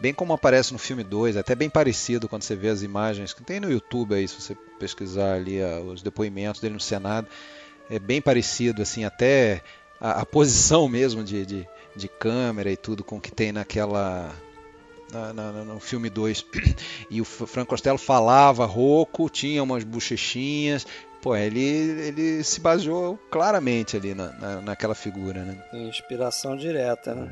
bem 0.00 0.14
como 0.14 0.32
aparece 0.32 0.72
no 0.72 0.78
filme 0.78 1.04
2, 1.04 1.36
até 1.36 1.54
bem 1.54 1.68
parecido 1.68 2.28
quando 2.28 2.42
você 2.42 2.56
vê 2.56 2.68
as 2.68 2.82
imagens 2.82 3.34
que 3.34 3.42
tem 3.42 3.60
no 3.60 3.70
YouTube 3.70 4.14
aí, 4.14 4.26
se 4.26 4.40
você 4.40 4.56
pesquisar 4.78 5.34
ali 5.34 5.60
uh, 5.60 5.82
os 5.84 6.00
depoimentos 6.00 6.60
dele 6.60 6.74
no 6.74 6.80
Senado, 6.80 7.28
é 7.88 7.98
bem 7.98 8.20
parecido, 8.20 8.80
assim, 8.80 9.04
até 9.04 9.62
a, 10.00 10.22
a 10.22 10.26
posição 10.26 10.88
mesmo 10.88 11.22
de, 11.22 11.44
de, 11.44 11.68
de, 11.94 12.08
câmera 12.08 12.72
e 12.72 12.76
tudo 12.76 13.04
com 13.04 13.18
o 13.18 13.20
que 13.20 13.30
tem 13.30 13.52
naquela. 13.52 14.34
Na, 15.12 15.32
na, 15.32 15.52
no 15.64 15.80
filme 15.80 16.08
2. 16.08 16.46
E 17.10 17.20
o 17.20 17.24
Franco 17.24 17.70
Costello 17.70 17.98
falava 17.98 18.64
rouco, 18.64 19.28
tinha 19.28 19.60
umas 19.60 19.82
bochechinhas, 19.82 20.86
pô, 21.20 21.36
ele, 21.36 21.60
ele 21.60 22.42
se 22.42 22.60
baseou 22.60 23.18
claramente 23.30 23.96
ali 23.96 24.14
na, 24.14 24.32
na, 24.32 24.60
naquela 24.60 24.94
figura, 24.94 25.42
né? 25.44 25.56
Inspiração 25.72 26.56
direta, 26.56 27.14
né? 27.14 27.28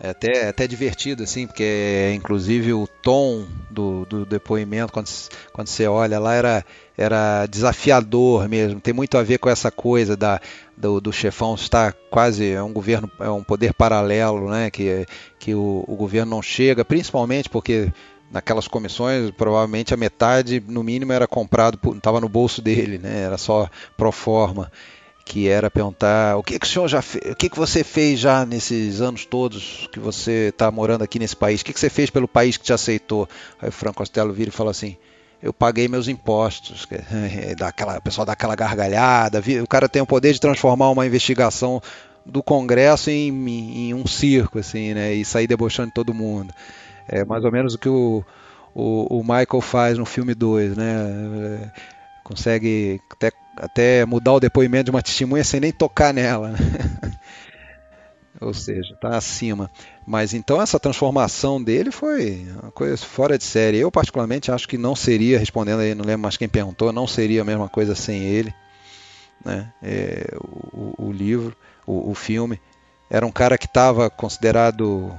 É 0.00 0.10
até, 0.10 0.32
é 0.44 0.48
até 0.48 0.66
divertido, 0.66 1.22
assim, 1.22 1.46
porque 1.46 2.12
inclusive 2.14 2.72
o 2.72 2.86
tom 2.86 3.46
do, 3.70 4.04
do 4.06 4.24
depoimento, 4.24 4.92
quando, 4.92 5.08
quando 5.52 5.68
você 5.68 5.86
olha 5.86 6.18
lá, 6.18 6.34
era, 6.34 6.64
era 6.96 7.46
desafiador 7.46 8.48
mesmo. 8.48 8.80
Tem 8.80 8.94
muito 8.94 9.18
a 9.18 9.22
ver 9.22 9.38
com 9.38 9.50
essa 9.50 9.70
coisa 9.70 10.16
da, 10.16 10.40
do, 10.76 11.00
do 11.00 11.12
chefão 11.12 11.54
estar 11.54 11.92
quase 12.10 12.50
é 12.50 12.62
um 12.62 12.72
governo, 12.72 13.10
é 13.18 13.28
um 13.28 13.42
poder 13.42 13.74
paralelo, 13.74 14.50
né? 14.50 14.70
Que, 14.70 15.06
que 15.38 15.54
o, 15.54 15.84
o 15.86 15.96
governo 15.96 16.30
não 16.30 16.42
chega, 16.42 16.84
principalmente 16.84 17.48
porque 17.48 17.92
naquelas 18.32 18.66
comissões, 18.66 19.30
provavelmente 19.30 19.92
a 19.92 19.96
metade, 19.96 20.62
no 20.66 20.82
mínimo, 20.82 21.12
era 21.12 21.26
comprado, 21.26 21.78
estava 21.94 22.20
no 22.20 22.28
bolso 22.28 22.62
dele, 22.62 22.98
né? 22.98 23.20
Era 23.20 23.36
só 23.36 23.68
pro 23.96 24.10
forma, 24.10 24.72
que 25.24 25.48
era 25.48 25.70
perguntar 25.70 26.36
o 26.36 26.42
que, 26.42 26.58
que 26.58 26.66
o 26.66 26.68
senhor 26.68 26.88
já 26.88 27.02
fez, 27.02 27.32
o 27.32 27.36
que, 27.36 27.48
que 27.48 27.58
você 27.58 27.84
fez 27.84 28.18
já 28.18 28.44
nesses 28.44 29.00
anos 29.00 29.24
todos 29.24 29.88
que 29.92 30.00
você 30.00 30.48
está 30.48 30.70
morando 30.70 31.02
aqui 31.02 31.18
nesse 31.18 31.36
país? 31.36 31.60
O 31.60 31.64
que, 31.64 31.72
que 31.72 31.80
você 31.80 31.90
fez 31.90 32.10
pelo 32.10 32.26
país 32.26 32.56
que 32.56 32.64
te 32.64 32.72
aceitou? 32.72 33.28
Aí 33.60 33.68
o 33.68 33.72
Franco 33.72 33.98
Costello 33.98 34.32
vira 34.32 34.48
e 34.48 34.52
fala 34.52 34.70
assim. 34.70 34.96
Eu 35.42 35.52
paguei 35.52 35.88
meus 35.88 36.06
impostos. 36.06 36.86
Dá 37.58 37.68
aquela, 37.68 37.98
o 37.98 38.02
pessoal 38.02 38.24
dá 38.24 38.32
aquela 38.32 38.54
gargalhada. 38.54 39.42
O 39.60 39.66
cara 39.66 39.88
tem 39.88 40.00
o 40.00 40.06
poder 40.06 40.32
de 40.32 40.40
transformar 40.40 40.88
uma 40.90 41.04
investigação 41.04 41.82
do 42.24 42.44
Congresso 42.44 43.10
em, 43.10 43.88
em 43.88 43.94
um 43.94 44.06
circo, 44.06 44.60
assim, 44.60 44.94
né? 44.94 45.12
E 45.12 45.24
sair 45.24 45.48
debochando 45.48 45.88
de 45.88 45.94
todo 45.94 46.14
mundo. 46.14 46.54
É 47.08 47.24
mais 47.24 47.44
ou 47.44 47.52
menos 47.52 47.74
o 47.74 47.78
que 47.78 47.88
o, 47.88 48.24
o, 48.74 49.18
o 49.18 49.22
Michael 49.22 49.60
faz 49.60 49.98
no 49.98 50.04
filme 50.04 50.34
2, 50.34 50.76
né? 50.76 50.94
É, 50.94 51.70
consegue 52.24 53.00
até, 53.10 53.32
até 53.56 54.06
mudar 54.06 54.32
o 54.32 54.40
depoimento 54.40 54.84
de 54.84 54.90
uma 54.90 55.02
testemunha 55.02 55.44
sem 55.44 55.60
nem 55.60 55.72
tocar 55.72 56.12
nela. 56.14 56.48
Né? 56.48 56.58
ou 58.40 58.52
seja, 58.54 58.94
está 58.94 59.16
acima. 59.16 59.70
Mas 60.06 60.34
então 60.34 60.60
essa 60.60 60.80
transformação 60.80 61.62
dele 61.62 61.90
foi 61.90 62.46
uma 62.60 62.72
coisa 62.72 62.96
fora 62.96 63.38
de 63.38 63.44
série. 63.44 63.78
Eu 63.78 63.90
particularmente 63.90 64.50
acho 64.50 64.68
que 64.68 64.78
não 64.78 64.96
seria, 64.96 65.38
respondendo 65.38 65.80
aí, 65.80 65.94
não 65.94 66.04
lembro 66.04 66.22
mais 66.22 66.36
quem 66.36 66.48
perguntou, 66.48 66.92
não 66.92 67.06
seria 67.06 67.42
a 67.42 67.44
mesma 67.44 67.68
coisa 67.68 67.94
sem 67.94 68.22
ele. 68.22 68.52
Né? 69.44 69.72
É, 69.82 70.34
o, 70.72 71.06
o, 71.06 71.12
livro, 71.12 71.56
o, 71.86 72.10
o 72.10 72.14
filme. 72.14 72.60
Era 73.10 73.26
um 73.26 73.32
cara 73.32 73.58
que 73.58 73.66
estava 73.66 74.08
considerado 74.08 75.12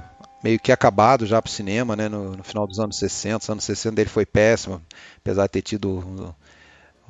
meio 0.44 0.60
que 0.60 0.70
acabado 0.70 1.24
já 1.24 1.40
para 1.40 1.48
o 1.48 1.52
cinema, 1.52 1.96
né, 1.96 2.06
no, 2.06 2.36
no, 2.36 2.44
final 2.44 2.66
dos 2.66 2.78
anos 2.78 2.98
60. 2.98 3.38
Os 3.38 3.48
anos 3.48 3.64
60 3.64 3.96
dele 3.96 4.10
foi 4.10 4.26
péssimo, 4.26 4.80
apesar 5.16 5.44
de 5.44 5.52
ter 5.52 5.62
tido 5.62 6.34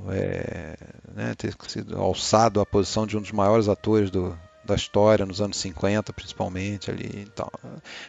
é, 0.09 0.76
né, 1.12 1.35
ter 1.37 1.53
sido 1.66 2.01
alçado 2.01 2.61
à 2.61 2.66
posição 2.66 3.05
de 3.05 3.16
um 3.16 3.20
dos 3.20 3.32
maiores 3.32 3.68
atores 3.68 4.09
do, 4.09 4.39
da 4.64 4.76
história 4.76 5.26
nos 5.26 5.41
anos 5.41 5.57
50, 5.57 6.12
principalmente 6.12 6.93
ali. 6.93 7.11
Então, 7.26 7.51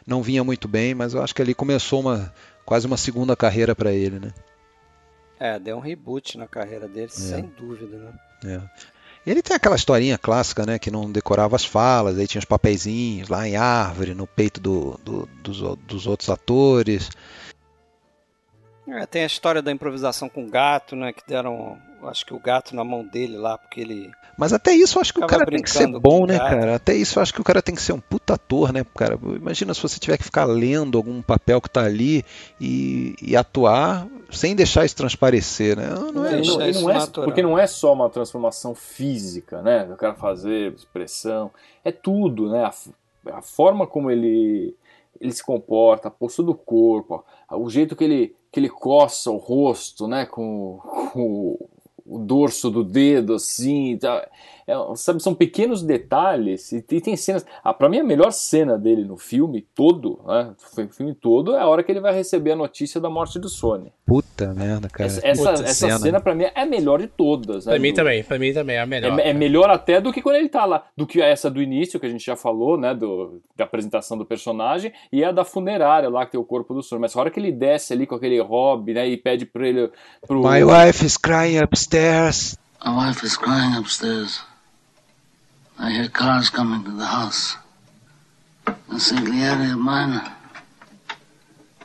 não 0.05 0.21
vinha 0.21 0.43
muito 0.43 0.67
bem, 0.67 0.93
mas 0.93 1.15
eu 1.15 1.23
acho 1.23 1.33
que 1.33 1.41
ali 1.41 1.55
começou 1.55 2.01
uma 2.01 2.31
quase 2.63 2.85
uma 2.85 2.97
segunda 2.97 3.35
carreira 3.35 3.75
para 3.75 3.91
ele, 3.91 4.19
né? 4.19 4.31
É, 5.39 5.59
deu 5.59 5.75
um 5.75 5.81
reboot 5.81 6.37
na 6.37 6.47
carreira 6.47 6.87
dele, 6.87 7.07
é. 7.07 7.09
sem 7.09 7.45
dúvida, 7.57 7.97
né? 7.97 8.13
É. 8.45 8.94
Ele 9.25 9.41
tem 9.41 9.55
aquela 9.55 9.75
historinha 9.75 10.17
clássica, 10.17 10.65
né? 10.65 10.77
Que 10.77 10.91
não 10.91 11.11
decorava 11.11 11.55
as 11.55 11.65
falas, 11.65 12.17
aí 12.17 12.27
tinha 12.27 12.39
os 12.39 12.45
papeizinhos 12.45 13.27
lá 13.27 13.47
em 13.47 13.55
árvore, 13.55 14.13
no 14.13 14.27
peito 14.27 14.59
do, 14.59 14.99
do, 15.03 15.27
dos, 15.41 15.77
dos 15.79 16.05
outros 16.05 16.29
atores. 16.29 17.09
É, 18.87 19.05
tem 19.07 19.23
a 19.23 19.25
história 19.27 19.63
da 19.63 19.71
improvisação 19.71 20.29
com 20.29 20.45
o 20.45 20.49
gato, 20.49 20.95
né? 20.95 21.11
Que 21.11 21.23
deram, 21.27 21.75
acho 22.03 22.23
que 22.23 22.35
o 22.35 22.39
gato 22.39 22.75
na 22.75 22.83
mão 22.83 23.03
dele 23.03 23.35
lá, 23.35 23.57
porque 23.57 23.81
ele. 23.81 24.11
Mas 24.37 24.53
até 24.53 24.73
isso 24.73 24.97
eu 24.97 25.01
acho 25.01 25.13
que 25.13 25.19
o 25.19 25.25
cara 25.25 25.45
tem 25.45 25.61
que 25.61 25.71
ser 25.71 25.87
bom, 25.87 26.27
né, 26.27 26.37
cara? 26.37 26.75
Até 26.75 26.93
isso 26.93 27.17
eu 27.17 27.23
acho 27.23 27.33
que 27.33 27.41
o 27.41 27.43
cara 27.43 27.63
tem 27.63 27.73
que 27.73 27.81
ser 27.81 27.93
um 27.93 27.99
puta 27.99 28.35
ator, 28.35 28.71
né, 28.71 28.85
cara? 28.95 29.17
Imagina 29.35 29.73
se 29.73 29.81
você 29.81 29.97
tiver 29.97 30.17
que 30.17 30.23
ficar 30.23 30.45
lendo 30.45 30.99
algum 30.99 31.19
papel 31.21 31.59
que 31.59 31.69
tá 31.69 31.83
ali 31.83 32.23
e, 32.61 33.15
e 33.21 33.35
atuar 33.35 34.05
sem 34.31 34.55
deixar 34.55 34.85
isso 34.85 34.95
transparecer, 34.95 35.77
né? 35.77 35.89
Não, 35.89 36.11
não 36.11 36.25
é, 36.25 36.41
não, 36.41 36.57
não 36.57 36.91
é 36.91 37.07
porque 37.07 37.41
não 37.41 37.59
é 37.59 37.67
só 37.67 37.93
uma 37.93 38.09
transformação 38.09 38.73
física, 38.73 39.61
né? 39.61 39.83
O 39.91 39.95
cara 39.95 40.15
fazer 40.15 40.73
expressão, 40.73 41.51
é 41.83 41.91
tudo, 41.91 42.49
né? 42.49 42.63
A, 42.63 43.37
a 43.37 43.41
forma 43.41 43.87
como 43.87 44.11
ele 44.11 44.75
ele 45.19 45.31
se 45.31 45.43
comporta, 45.43 46.09
a 46.09 46.11
postura 46.11 46.47
do 46.47 46.55
corpo, 46.55 47.23
o 47.49 47.69
jeito 47.69 47.95
que 47.95 48.03
ele 48.03 48.35
que 48.51 48.59
ele 48.59 48.69
coça 48.69 49.29
o 49.31 49.35
rosto, 49.35 50.07
né, 50.07 50.25
com, 50.25 50.79
com 51.11 51.57
o 52.05 52.17
dorso 52.19 52.69
do 52.69 52.85
dedo, 52.85 53.33
assim, 53.33 53.97
tá, 53.97 54.25
sabe, 54.95 55.21
são 55.21 55.35
pequenos 55.35 55.83
detalhes 55.83 56.71
e, 56.71 56.77
e 56.77 57.01
tem 57.01 57.15
cenas. 57.15 57.45
Ah, 57.63 57.73
para 57.73 57.87
mim 57.87 57.99
a 57.99 58.03
melhor 58.03 58.31
cena 58.31 58.77
dele 58.77 59.03
no 59.03 59.17
filme 59.17 59.61
todo, 59.75 60.19
né, 60.25 60.53
o 60.77 60.93
filme 60.93 61.13
todo 61.13 61.55
é 61.55 61.59
a 61.59 61.67
hora 61.67 61.83
que 61.83 61.91
ele 61.91 61.99
vai 61.99 62.13
receber 62.13 62.51
a 62.51 62.55
notícia 62.55 62.99
da 62.99 63.09
morte 63.09 63.37
do 63.37 63.47
Sony. 63.47 63.93
Puta 64.05 64.53
merda, 64.53 64.89
cara. 64.89 65.07
Essa, 65.07 65.27
essa, 65.27 65.49
essa 65.51 65.73
cena, 65.73 65.99
cena 65.99 66.21
para 66.21 66.33
mim 66.33 66.45
é 66.45 66.51
a 66.55 66.65
melhor 66.65 66.99
de 66.99 67.07
todas. 67.07 67.65
Né, 67.65 67.73
pra 67.73 67.79
mim 67.79 67.91
do, 67.91 67.95
também, 67.95 68.23
para 68.23 68.39
mim 68.39 68.53
também 68.53 68.75
é 68.75 68.81
a 68.81 68.85
melhor. 68.85 69.19
É, 69.19 69.29
é, 69.29 69.33
melhor 69.33 69.69
até 69.69 70.01
do 70.01 70.11
que 70.11 70.21
quando 70.21 70.37
ele 70.37 70.49
tá 70.49 70.65
lá, 70.65 70.85
do 70.97 71.05
que 71.05 71.21
essa 71.21 71.49
do 71.49 71.61
início 71.61 71.99
que 71.99 72.05
a 72.05 72.09
gente 72.09 72.25
já 72.25 72.35
falou, 72.35 72.77
né, 72.77 72.93
do, 72.95 73.41
da 73.55 73.65
apresentação 73.65 74.17
do 74.17 74.25
personagem 74.25 74.91
e 75.11 75.23
a 75.23 75.31
da 75.31 75.45
funerária 75.45 76.09
lá 76.09 76.25
que 76.25 76.31
tem 76.31 76.39
o 76.39 76.43
corpo 76.43 76.73
do 76.73 76.81
Sony. 76.81 77.01
Mas 77.01 77.15
a 77.15 77.19
hora 77.19 77.29
que 77.29 77.39
ele 77.39 77.51
desce 77.51 77.93
ali 77.93 78.07
com 78.07 78.15
aquele 78.15 78.39
hobby, 78.41 78.93
né, 78.93 79.07
e 79.07 79.15
pede 79.15 79.45
para 79.45 79.67
ele 79.67 79.91
pro 80.25 80.41
My 80.41 80.63
wife 80.63 81.05
is 81.05 81.17
crying 81.17 81.59
upstairs. 81.59 82.57
My 82.83 82.91
wife 82.91 83.25
is 83.25 83.37
crying 83.37 83.77
upstairs. 83.77 84.54
I 85.77 85.91
hear 85.91 86.07
cars 86.07 86.49
coming 86.49 86.83
to 86.85 86.91
the 86.91 87.05
house. 87.05 87.57
Consigliere 88.65 89.77
mine. 89.77 90.21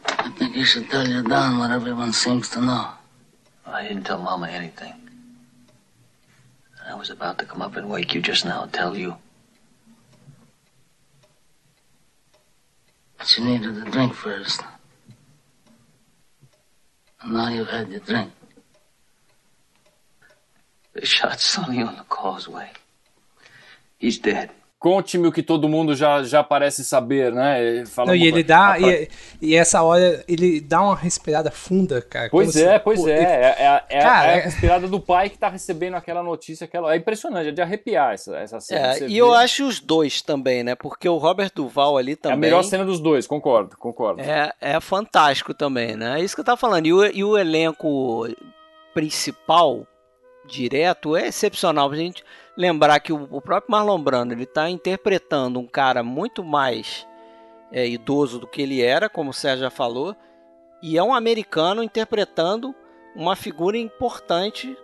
I 0.06 0.30
think 0.38 0.54
you 0.54 0.64
should 0.64 0.88
tell 0.88 1.06
your 1.06 1.22
Don 1.22 1.58
what 1.58 1.70
everyone 1.70 2.12
seems 2.12 2.48
to 2.50 2.60
know. 2.60 2.88
I 3.66 3.82
didn't 3.82 4.04
tell 4.04 4.18
Mama 4.18 4.48
anything. 4.48 4.94
I 6.86 6.94
was 6.94 7.10
about 7.10 7.38
to 7.38 7.44
come 7.44 7.62
up 7.62 7.76
and 7.76 7.88
wake 7.88 8.14
you 8.14 8.22
just 8.22 8.44
now 8.44 8.62
and 8.62 8.72
tell 8.72 8.96
you. 8.96 9.16
But 13.18 13.36
you 13.36 13.44
needed 13.44 13.76
a 13.76 13.90
drink 13.90 14.14
first. 14.14 14.62
And 17.22 17.32
now 17.34 17.48
you've 17.48 17.68
had 17.68 17.88
your 17.88 18.00
drink. 18.00 18.32
They 20.94 21.04
shot 21.04 21.40
Sonny 21.40 21.82
on 21.82 21.96
the 21.96 22.04
causeway. 22.04 22.70
He's 24.00 24.18
dead. 24.18 24.50
Conte-me 24.80 25.26
o 25.26 25.32
que 25.32 25.42
todo 25.42 25.68
mundo 25.68 25.94
já, 25.94 26.22
já 26.22 26.42
parece 26.42 26.82
saber, 26.82 27.30
né? 27.34 27.84
Fala 27.84 28.08
Não, 28.08 28.14
e 28.14 28.26
ele 28.26 28.42
dá. 28.42 28.78
E, 28.80 29.10
e, 29.38 29.54
essa 29.54 29.82
hora 29.82 30.24
ele 30.26 30.58
dá 30.58 30.80
uma 30.80 30.96
respirada 30.96 31.50
funda, 31.50 32.00
cara. 32.00 32.30
Pois 32.30 32.56
é, 32.56 32.78
pois 32.78 32.98
pô, 32.98 33.08
é. 33.10 33.12
Ele... 33.12 33.26
É, 33.26 33.84
é, 33.90 34.00
cara, 34.00 34.32
é, 34.32 34.40
a 34.40 34.44
respirada 34.44 34.88
do 34.88 34.98
pai 34.98 35.28
que 35.28 35.36
tá 35.36 35.50
recebendo 35.50 35.96
aquela 35.96 36.22
notícia. 36.22 36.64
Aquela... 36.64 36.94
É 36.94 36.96
impressionante, 36.96 37.50
é 37.50 37.52
de 37.52 37.60
arrepiar 37.60 38.14
essa, 38.14 38.34
essa 38.38 38.58
cena. 38.58 38.94
É, 38.94 39.02
e 39.02 39.08
vê. 39.08 39.16
eu 39.16 39.34
acho 39.34 39.66
os 39.66 39.80
dois 39.80 40.22
também, 40.22 40.64
né? 40.64 40.74
Porque 40.74 41.06
o 41.06 41.18
Robert 41.18 41.52
Duval 41.54 41.98
ali 41.98 42.16
também. 42.16 42.32
É 42.32 42.38
a 42.38 42.40
melhor 42.40 42.62
cena 42.62 42.82
dos 42.82 43.00
dois, 43.00 43.26
concordo, 43.26 43.76
concordo. 43.76 44.22
É, 44.22 44.50
é 44.62 44.80
fantástico 44.80 45.52
também, 45.52 45.94
né? 45.94 46.18
É 46.18 46.24
isso 46.24 46.34
que 46.34 46.40
eu 46.40 46.44
tava 46.46 46.56
falando. 46.56 46.86
E 46.86 46.92
o, 46.94 47.04
e 47.04 47.22
o 47.22 47.36
elenco 47.36 48.26
principal 48.94 49.86
direto 50.46 51.14
é 51.14 51.26
excepcional. 51.26 51.90
A 51.90 51.96
gente 51.96 52.24
lembrar 52.56 53.00
que 53.00 53.12
o, 53.12 53.28
o 53.30 53.40
próprio 53.40 53.70
Marlon 53.70 54.00
Brando 54.00 54.34
ele 54.34 54.44
está 54.44 54.68
interpretando 54.68 55.58
um 55.58 55.66
cara 55.66 56.02
muito 56.02 56.44
mais 56.44 57.06
é, 57.72 57.86
idoso 57.86 58.38
do 58.38 58.46
que 58.46 58.62
ele 58.62 58.82
era, 58.82 59.08
como 59.08 59.30
o 59.30 59.34
Sérgio 59.34 59.64
já 59.64 59.70
falou, 59.70 60.14
e 60.82 60.96
é 60.96 61.02
um 61.02 61.14
americano 61.14 61.82
interpretando 61.82 62.74
uma 63.14 63.36
figura 63.36 63.76
importante 63.76 64.76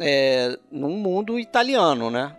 é, 0.00 0.58
num 0.70 0.96
mundo 0.96 1.38
italiano, 1.38 2.10
né? 2.10 2.36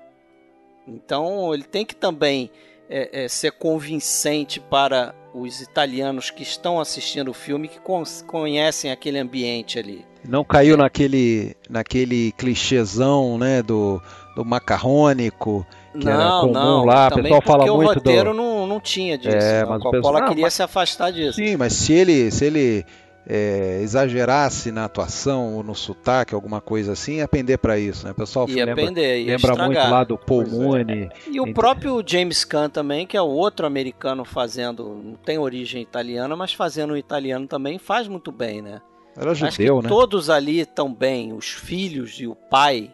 Então 0.87 1.53
ele 1.53 1.63
tem 1.63 1.85
que 1.85 1.95
também 1.95 2.51
é, 2.89 3.23
é, 3.23 3.27
ser 3.27 3.51
convincente 3.51 4.59
para 4.59 5.13
os 5.33 5.61
italianos 5.61 6.29
que 6.31 6.43
estão 6.43 6.79
assistindo 6.79 7.29
o 7.29 7.33
filme, 7.33 7.67
que 7.67 7.79
conhecem 8.25 8.91
aquele 8.91 9.19
ambiente 9.19 9.77
ali. 9.77 10.05
Não 10.27 10.43
caiu 10.43 10.75
naquele, 10.75 11.55
naquele 11.69 12.31
clichêzão, 12.33 13.37
né, 13.37 13.61
do, 13.61 14.01
do 14.37 14.45
macarrônico, 14.45 15.65
que 15.91 16.05
não, 16.05 16.11
era 16.11 16.41
comum 16.41 16.53
não, 16.53 16.85
lá. 16.85 17.07
O 17.07 17.15
pessoal 17.15 17.41
fala 17.41 17.65
muito 17.65 17.89
o 17.89 17.93
roteiro 17.95 18.29
do... 18.29 18.37
não, 18.37 18.67
não 18.67 18.79
tinha 18.79 19.17
disso. 19.17 19.35
É, 19.35 19.65
mas 19.65 19.79
a 19.81 19.83
Coppola 19.83 20.01
pessoal... 20.01 20.29
queria 20.29 20.43
mas... 20.43 20.53
se 20.53 20.61
afastar 20.61 21.11
disso. 21.11 21.33
Sim, 21.33 21.57
mas 21.57 21.73
se 21.73 21.91
ele, 21.91 22.29
se 22.29 22.45
ele 22.45 22.85
é, 23.25 23.79
exagerasse 23.81 24.71
na 24.71 24.85
atuação 24.85 25.55
ou 25.55 25.63
no 25.63 25.73
sotaque, 25.73 26.35
alguma 26.35 26.61
coisa 26.61 26.91
assim, 26.91 27.15
ia 27.15 27.27
pender 27.27 27.57
para 27.57 27.79
isso, 27.79 28.05
né? 28.05 28.11
O 28.11 28.15
pessoal 28.15 28.47
ia 28.47 28.63
lembra, 28.63 28.85
pender, 28.85 29.21
ia 29.21 29.37
lembra 29.37 29.65
muito 29.65 29.77
lá 29.79 30.03
do 30.03 30.19
Paul 30.19 30.43
é. 30.43 30.45
Mooney. 30.45 31.03
É. 31.05 31.09
E 31.31 31.41
o 31.41 31.51
próprio 31.51 32.03
James 32.05 32.45
Caan 32.45 32.69
também, 32.69 33.07
que 33.07 33.17
é 33.17 33.21
o 33.21 33.25
outro 33.25 33.65
americano 33.65 34.23
fazendo, 34.23 35.01
não 35.03 35.15
tem 35.15 35.39
origem 35.39 35.81
italiana, 35.81 36.35
mas 36.35 36.53
fazendo 36.53 36.93
o 36.93 36.97
italiano 36.97 37.47
também 37.47 37.79
faz 37.79 38.07
muito 38.07 38.31
bem, 38.31 38.61
né? 38.61 38.81
Era 39.19 39.33
judeu, 39.33 39.81
né? 39.81 39.89
Todos 39.89 40.29
ali 40.29 40.59
estão 40.59 40.93
bem, 40.93 41.33
os 41.33 41.47
filhos 41.47 42.19
e 42.19 42.27
o 42.27 42.35
pai, 42.35 42.91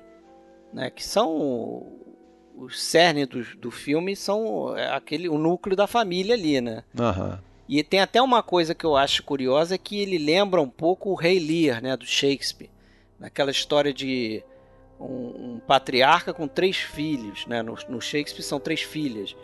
né? 0.74 0.90
Que 0.90 1.04
são 1.04 2.02
o 2.56 2.70
cerne 2.70 3.26
do, 3.26 3.44
do 3.58 3.72
filme, 3.72 4.16
são 4.16 4.76
é, 4.78 4.90
aquele 4.90 5.30
o 5.30 5.38
núcleo 5.38 5.76
da 5.76 5.88
família 5.88 6.36
ali, 6.36 6.60
né? 6.62 6.84
Aham. 7.00 7.40
E 7.68 7.82
tem 7.84 8.02
até 8.02 8.22
uma 8.22 8.44
coisa 8.44 8.76
que 8.76 8.86
eu 8.86 8.96
acho 8.96 9.24
curiosa, 9.24 9.76
é 9.76 9.78
que 9.78 10.00
ele 10.00 10.18
lembra 10.18 10.62
um 10.62 10.70
pouco 10.70 11.10
o 11.10 11.16
Rei 11.16 11.40
Lear, 11.40 11.82
né, 11.82 11.96
do 11.96 12.06
Shakespeare. 12.06 12.70
Naquela 13.18 13.52
história 13.52 13.94
de 13.94 14.44
um, 15.00 15.54
um 15.54 15.62
patriarca 15.66 16.34
com 16.34 16.48
três 16.48 16.78
filhos, 16.78 17.46
né? 17.48 17.62
No, 17.62 17.78
no, 17.88 18.02
Shakespeare 18.02 18.44
são 18.44 18.60
três 18.60 18.82
filhas. 18.82 19.36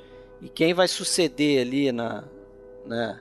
E 0.42 0.50
quem 0.50 0.74
vai 0.74 0.88
suceder 0.88 1.62
ali 1.62 1.92
na, 1.92 2.26
né, 2.86 3.20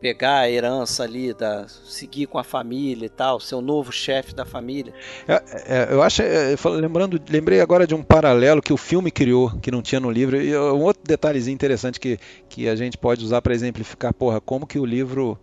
pegar 0.00 0.38
a 0.38 0.50
herança 0.50 1.02
ali, 1.02 1.34
da, 1.34 1.68
seguir 1.68 2.26
com 2.26 2.38
a 2.38 2.44
família 2.44 3.06
e 3.06 3.10
tal, 3.10 3.38
ser 3.38 3.54
o 3.54 3.60
novo 3.60 3.92
chefe 3.92 4.34
da 4.34 4.44
família. 4.46 4.94
É, 5.28 5.42
é, 5.66 5.88
eu 5.90 6.02
acho, 6.02 6.22
é, 6.22 6.56
lembrando, 6.80 7.20
lembrei 7.28 7.60
agora 7.60 7.86
de 7.86 7.94
um 7.94 8.02
paralelo 8.02 8.62
que 8.62 8.72
o 8.72 8.76
filme 8.76 9.10
criou, 9.10 9.50
que 9.60 9.70
não 9.70 9.82
tinha 9.82 10.00
no 10.00 10.10
livro, 10.10 10.40
e 10.40 10.56
um 10.56 10.82
outro 10.82 11.02
detalhezinho 11.04 11.54
interessante 11.54 12.00
que, 12.00 12.18
que 12.48 12.68
a 12.68 12.74
gente 12.74 12.96
pode 12.96 13.24
usar 13.24 13.42
para 13.42 13.54
exemplificar, 13.54 14.14
porra, 14.14 14.40
como 14.40 14.66
que 14.66 14.78
o 14.78 14.86
livro 14.86 15.38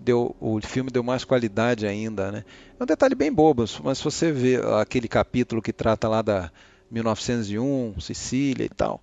deu, 0.00 0.36
o 0.40 0.60
filme 0.60 0.90
deu 0.90 1.02
mais 1.02 1.24
qualidade 1.24 1.86
ainda, 1.86 2.30
né? 2.30 2.44
É 2.78 2.82
um 2.82 2.86
detalhe 2.86 3.14
bem 3.14 3.32
bobo, 3.32 3.64
mas 3.82 3.98
se 3.98 4.04
você 4.04 4.30
vê 4.30 4.60
aquele 4.80 5.08
capítulo 5.08 5.62
que 5.62 5.72
trata 5.72 6.08
lá 6.08 6.20
da 6.20 6.50
1901, 6.90 7.98
Sicília 8.00 8.64
e 8.64 8.68
tal, 8.68 9.00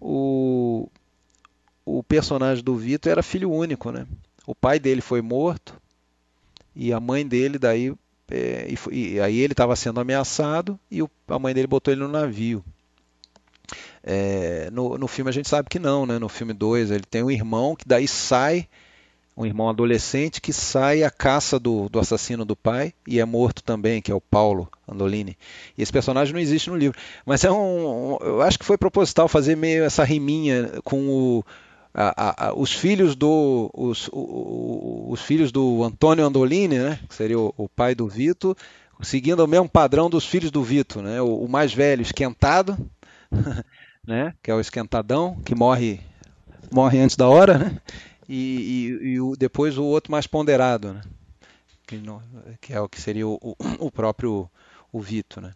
o, 0.00 0.88
o 1.84 2.02
personagem 2.02 2.64
do 2.64 2.74
Vitor 2.76 3.12
era 3.12 3.22
filho 3.22 3.50
único, 3.50 3.90
né? 3.90 4.06
O 4.46 4.54
pai 4.54 4.78
dele 4.78 5.00
foi 5.00 5.20
morto 5.20 5.74
e 6.74 6.92
a 6.92 7.00
mãe 7.00 7.26
dele 7.26 7.58
daí 7.58 7.92
é, 8.30 8.68
e, 8.68 9.14
e, 9.14 9.20
aí 9.20 9.38
ele 9.38 9.52
estava 9.52 9.76
sendo 9.76 10.00
ameaçado 10.00 10.78
e 10.90 11.02
o, 11.02 11.10
a 11.28 11.38
mãe 11.38 11.54
dele 11.54 11.66
botou 11.66 11.92
ele 11.92 12.02
no 12.02 12.08
navio. 12.08 12.64
É, 14.02 14.68
no, 14.72 14.96
no 14.96 15.08
filme 15.08 15.28
a 15.28 15.32
gente 15.32 15.48
sabe 15.48 15.68
que 15.68 15.78
não, 15.78 16.06
né? 16.06 16.18
No 16.18 16.28
filme 16.28 16.52
2 16.52 16.90
ele 16.90 17.04
tem 17.04 17.22
um 17.22 17.30
irmão 17.30 17.74
que 17.74 17.86
daí 17.86 18.06
sai, 18.06 18.68
um 19.36 19.44
irmão 19.44 19.68
adolescente 19.68 20.40
que 20.40 20.52
sai 20.52 21.02
à 21.02 21.10
caça 21.10 21.58
do, 21.58 21.88
do 21.88 21.98
assassino 21.98 22.44
do 22.44 22.56
pai 22.56 22.94
e 23.06 23.20
é 23.20 23.24
morto 23.24 23.62
também, 23.62 24.00
que 24.00 24.10
é 24.10 24.14
o 24.14 24.20
Paulo 24.20 24.68
Andolini. 24.88 25.36
E 25.76 25.82
esse 25.82 25.92
personagem 25.92 26.32
não 26.32 26.40
existe 26.40 26.70
no 26.70 26.76
livro, 26.76 26.98
mas 27.24 27.44
é 27.44 27.50
um, 27.50 28.14
um 28.14 28.18
eu 28.22 28.42
acho 28.42 28.58
que 28.58 28.64
foi 28.64 28.78
proposital 28.78 29.28
fazer 29.28 29.56
meio 29.56 29.84
essa 29.84 30.04
riminha 30.04 30.80
com 30.84 31.08
o 31.08 31.44
a, 31.98 32.48
a, 32.48 32.54
os 32.54 32.72
filhos 32.72 33.16
do 33.16 33.70
os, 33.72 34.08
o, 34.12 35.06
os 35.08 35.22
filhos 35.22 35.50
do 35.50 35.82
Antônio 35.82 36.26
Andolini, 36.26 36.78
né, 36.78 37.00
que 37.08 37.14
seria 37.14 37.38
o, 37.38 37.54
o, 37.56 37.66
pai 37.66 37.94
do 37.94 38.06
Vito, 38.06 38.54
seguindo 39.00 39.42
o 39.42 39.48
mesmo 39.48 39.66
padrão 39.66 40.10
dos 40.10 40.26
filhos 40.26 40.50
do 40.50 40.62
Vito, 40.62 41.00
né, 41.00 41.22
o, 41.22 41.44
o 41.44 41.48
mais 41.48 41.72
velho 41.72 42.02
esquentado, 42.02 42.76
né, 44.06 44.34
que 44.42 44.50
é 44.50 44.54
o 44.54 44.60
esquentadão 44.60 45.40
que 45.42 45.54
morre 45.54 46.00
morre 46.70 46.98
antes 46.98 47.16
da 47.16 47.28
hora, 47.28 47.56
né, 47.56 47.80
e, 48.28 48.98
e, 49.02 49.08
e 49.12 49.20
o, 49.20 49.34
depois 49.34 49.78
o 49.78 49.84
outro 49.84 50.12
mais 50.12 50.26
ponderado, 50.26 50.92
né, 50.92 51.00
que, 51.86 51.96
não, 51.96 52.20
que 52.60 52.74
é 52.74 52.80
o 52.80 52.88
que 52.90 53.00
seria 53.00 53.26
o, 53.26 53.56
o 53.78 53.90
próprio 53.90 54.50
o 54.92 55.00
Vito, 55.00 55.40
né. 55.40 55.54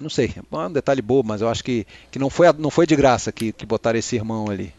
Não 0.00 0.10
sei, 0.10 0.32
é 0.36 0.56
um 0.56 0.72
detalhe 0.72 1.00
bobo, 1.00 1.28
mas 1.28 1.40
eu 1.40 1.48
acho 1.48 1.62
que, 1.62 1.86
que 2.10 2.18
não, 2.18 2.28
foi, 2.28 2.52
não 2.54 2.68
foi 2.68 2.84
de 2.84 2.96
graça 2.96 3.30
que, 3.30 3.52
que 3.52 3.64
botaram 3.64 3.96
esse 3.96 4.16
irmão 4.16 4.50
ali. 4.50 4.74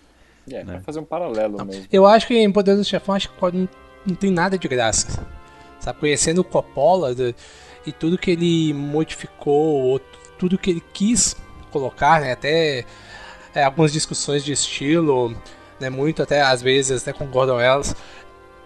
É, 0.51 0.63
né? 0.63 0.81
fazer 0.85 0.99
um 0.99 1.05
paralelo 1.05 1.57
não. 1.57 1.65
mesmo. 1.65 1.85
Eu 1.91 2.05
acho 2.05 2.27
que 2.27 2.35
em 2.35 2.51
Poder 2.51 2.75
do 2.75 2.83
Chefão 2.83 3.15
acho 3.15 3.29
que 3.29 3.35
não, 3.41 3.69
não 4.05 4.15
tem 4.15 4.31
nada 4.31 4.57
de 4.57 4.67
graça. 4.67 5.25
Sabe, 5.79 5.99
conhecendo 5.99 6.41
o 6.41 6.43
Coppola 6.43 7.13
e 7.85 7.91
tudo 7.91 8.17
que 8.17 8.31
ele 8.31 8.73
modificou, 8.73 9.99
tudo 10.37 10.57
que 10.57 10.71
ele 10.71 10.83
quis 10.93 11.35
colocar, 11.71 12.21
né? 12.21 12.31
Até 12.31 12.85
é, 13.53 13.63
algumas 13.63 13.91
discussões 13.91 14.43
de 14.43 14.51
estilo, 14.51 15.35
né? 15.79 15.89
Muito 15.89 16.23
até 16.23 16.41
às 16.41 16.61
vezes 16.61 17.01
até 17.01 17.13
concordam 17.13 17.59
elas. 17.59 17.95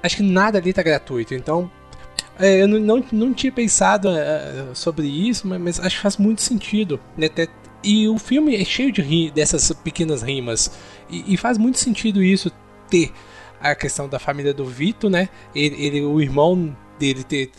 Acho 0.02 0.18
que 0.18 0.24
nada 0.24 0.58
ali 0.58 0.72
tá 0.72 0.82
gratuito, 0.82 1.34
então 1.34 1.70
é, 2.40 2.62
eu 2.62 2.68
não, 2.70 2.80
não, 2.80 3.06
não, 3.12 3.34
tinha 3.34 3.52
pensado 3.52 4.10
é, 4.10 4.68
sobre 4.74 5.08
isso, 5.08 5.46
mas, 5.46 5.60
mas, 5.60 5.80
acho 5.80 5.98
que 5.98 6.02
faz 6.02 6.16
muito 6.16 6.42
sentido. 6.42 6.98
Né? 7.18 7.28
E 7.84 8.08
o 8.08 8.18
filme 8.18 8.56
é 8.56 8.66
cheio 8.66 8.92
de 8.92 9.02
ri, 9.02 9.32
dessas 9.32 9.72
pequenas 9.72 10.22
rimas. 10.22 10.72
E, 11.10 11.34
e, 11.34 11.38
faz 11.38 11.58
muito 11.58 11.80
sentido 11.80 12.22
isso 12.22 12.52
ter 12.90 13.12
a 13.62 13.74
questão 13.74 14.08
da 14.08 14.20
família 14.20 14.54
do 14.54 14.66
Vito, 14.66 15.10
né? 15.10 15.30
Ele, 15.56 15.84
ele 15.84 16.02
o 16.02 16.20
irmão 16.20 16.76
dele 16.98 17.24
ter, 17.24 17.52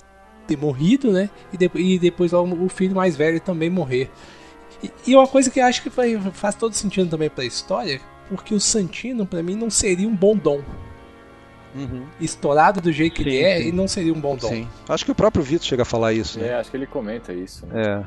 ter 0.46 0.56
morrido, 0.56 1.10
né? 1.10 1.30
E, 1.52 1.56
de, 1.56 1.70
e 1.74 1.98
depois 1.98 2.32
o 2.32 2.68
filho 2.68 2.94
mais 2.94 3.16
velho 3.16 3.40
também 3.40 3.70
morrer. 3.70 4.10
E, 4.82 4.90
e 5.08 5.16
uma 5.16 5.26
coisa 5.26 5.50
que 5.50 5.60
acho 5.60 5.82
que 5.82 5.90
faz 6.32 6.54
todo 6.54 6.74
sentido 6.74 7.08
também 7.08 7.30
para 7.30 7.42
a 7.42 7.46
história, 7.46 8.00
porque 8.28 8.54
o 8.54 8.60
Santino 8.60 9.26
para 9.26 9.42
mim 9.42 9.54
não 9.54 9.70
seria 9.70 10.08
um 10.08 10.14
bom 10.14 10.36
dom. 10.36 10.62
Uhum. 11.72 12.04
estourado 12.20 12.80
do 12.80 12.90
jeito 12.90 13.14
que 13.14 13.22
sim, 13.22 13.28
ele 13.28 13.44
é, 13.44 13.60
sim. 13.60 13.68
e 13.68 13.72
não 13.72 13.86
seria 13.86 14.12
um 14.12 14.20
bom 14.20 14.34
dom. 14.34 14.48
Sim. 14.48 14.68
Acho 14.88 15.04
que 15.04 15.12
o 15.12 15.14
próprio 15.14 15.40
Vitor 15.44 15.64
chega 15.64 15.82
a 15.82 15.84
falar 15.84 16.12
isso. 16.12 16.40
Né? 16.40 16.48
É, 16.48 16.54
acho 16.54 16.68
que 16.68 16.76
ele 16.76 16.86
comenta 16.86 17.32
isso. 17.32 17.64
Né? 17.66 17.80
É. 17.80 18.04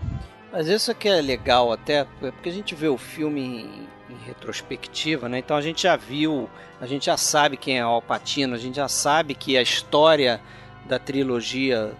Mas 0.53 0.67
isso 0.67 0.93
que 0.93 1.09
é 1.09 1.19
legal 1.19 1.71
até, 1.71 2.01
é 2.21 2.31
porque 2.31 2.49
a 2.49 2.51
gente 2.51 2.75
vê 2.75 2.87
o 2.87 2.95
filme 2.95 3.41
em, 3.41 4.13
em, 4.13 4.17
retrospectiva, 4.23 5.27
né? 5.27 5.39
Então 5.39 5.57
a 5.57 5.61
gente 5.61 5.81
já 5.81 5.95
viu, 5.95 6.47
a 6.79 6.85
gente 6.85 7.07
já 7.07 7.17
sabe 7.17 7.57
quem 7.57 7.79
é 7.79 7.81
Alpatino, 7.81 8.53
a 8.53 8.59
gente 8.59 8.75
já 8.75 8.87
sabe 8.87 9.33
que 9.33 9.57
a 9.57 9.63
história 9.63 10.39
da 10.85 10.99
trilogia 10.99 11.93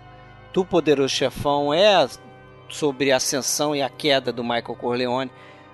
do 0.54 0.64
Poderoso 0.64 1.10
Chefão 1.10 1.74
é 1.74 2.08
sobre 2.70 3.12
a 3.12 3.16
ascensão 3.16 3.76
e 3.76 3.82
a 3.82 3.90
queda 3.90 4.32
do 4.32 4.44
Michael 4.44 4.76
Corleone. 4.76 5.32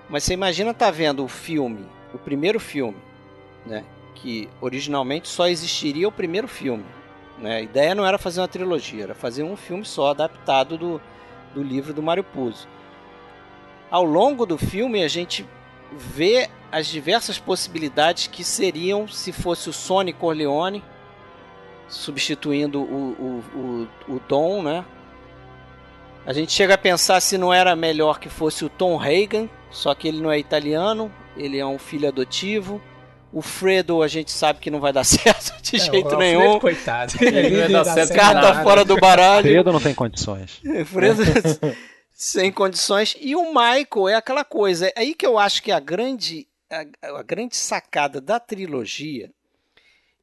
Mas 0.08 0.24
você 0.24 0.32
imagina 0.32 0.72
tá 0.72 0.90
vendo 0.90 1.22
o 1.22 1.28
filme, 1.28 1.86
o 2.14 2.18
primeiro 2.18 2.58
filme, 2.58 2.96
né? 3.66 3.84
que 4.14 4.48
originalmente 4.58 5.28
só 5.28 5.48
existiria 5.48 6.08
o 6.08 6.12
primeiro 6.12 6.48
filme. 6.48 6.84
Né? 7.38 7.56
A 7.56 7.60
ideia 7.60 7.94
não 7.94 8.06
era 8.06 8.16
fazer 8.16 8.40
uma 8.40 8.48
trilogia, 8.48 9.04
era 9.04 9.14
fazer 9.14 9.42
um 9.42 9.56
filme 9.56 9.84
só 9.84 10.10
adaptado 10.10 10.78
do, 10.78 11.00
do 11.54 11.62
livro 11.62 11.92
do 11.92 12.02
Mário 12.02 12.24
Puzo. 12.24 12.68
Ao 13.90 14.04
longo 14.04 14.46
do 14.46 14.56
filme, 14.56 15.02
a 15.02 15.08
gente 15.08 15.46
vê 15.92 16.48
as 16.70 16.86
diversas 16.86 17.38
possibilidades 17.38 18.26
que 18.28 18.44
seriam 18.44 19.08
se 19.08 19.32
fosse 19.32 19.68
o 19.68 19.72
Sonny 19.72 20.12
Corleone 20.12 20.84
substituindo 21.88 22.80
o, 22.80 22.84
o, 22.84 23.88
o, 24.08 24.14
o 24.14 24.20
Dom, 24.28 24.62
né? 24.62 24.84
A 26.24 26.32
gente 26.32 26.52
chega 26.52 26.74
a 26.74 26.78
pensar 26.78 27.20
se 27.20 27.36
não 27.36 27.52
era 27.52 27.74
melhor 27.74 28.20
que 28.20 28.28
fosse 28.28 28.64
o 28.64 28.68
Tom 28.68 28.96
Reagan, 28.96 29.48
só 29.70 29.94
que 29.94 30.06
ele 30.06 30.20
não 30.20 30.30
é 30.30 30.38
italiano, 30.38 31.12
ele 31.36 31.58
é 31.58 31.66
um 31.66 31.78
filho 31.78 32.06
adotivo. 32.06 32.80
O 33.32 33.40
Fredo 33.42 34.02
a 34.02 34.08
gente 34.08 34.30
sabe 34.30 34.58
que 34.58 34.70
não 34.70 34.80
vai 34.80 34.92
dar 34.92 35.04
certo 35.04 35.60
de 35.62 35.76
é, 35.76 35.78
jeito 35.78 36.16
nenhum. 36.16 36.40
Fredo, 36.40 36.60
coitado. 36.60 37.12
Ele 37.20 37.50
não 37.50 37.84
vai 37.84 37.94
dar 37.94 38.06
certo. 38.06 38.14
Carta 38.14 38.62
fora 38.62 38.84
do 38.84 38.96
baralho. 38.96 39.42
Fredo 39.42 39.72
não 39.72 39.80
tem 39.80 39.94
condições. 39.94 40.60
Fredo 40.86 41.22
sem 42.12 42.50
condições. 42.52 43.16
E 43.20 43.36
o 43.36 43.46
Michael 43.46 44.08
é 44.08 44.14
aquela 44.14 44.44
coisa. 44.44 44.88
É 44.88 44.92
aí 44.96 45.14
que 45.14 45.26
eu 45.26 45.38
acho 45.38 45.62
que 45.62 45.70
a 45.70 45.78
grande, 45.78 46.46
a, 46.70 47.18
a 47.18 47.22
grande 47.22 47.56
sacada 47.56 48.20
da 48.20 48.40
trilogia, 48.40 49.30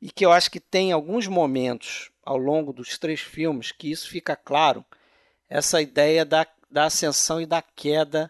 e 0.01 0.12
que 0.12 0.26
eu 0.26 0.32
acho 0.32 0.51
que 0.51 0.60
tem 0.60 0.91
alguns 0.91 1.28
momentos 1.28 2.12
ao 2.24 2.38
longo 2.38 2.74
dos 2.74 2.97
três 2.97 3.22
filmes 3.22 3.72
que 3.72 3.89
isso 3.89 4.10
fica 4.10 4.36
claro, 4.36 4.86
essa 5.49 5.82
ideia 5.82 6.26
da, 6.26 6.45
da 6.70 6.86
ascensão 6.86 7.41
e 7.41 7.45
da 7.45 7.62
queda 7.62 8.30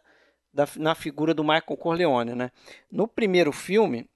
da, 0.54 0.68
na 0.76 0.96
figura 0.96 1.34
do 1.34 1.44
Michael 1.44 1.78
Corleone. 1.78 2.36
Né? 2.36 2.52
No 2.92 3.08
primeiro 3.08 3.52
filme 3.52 4.02
o, 4.02 4.08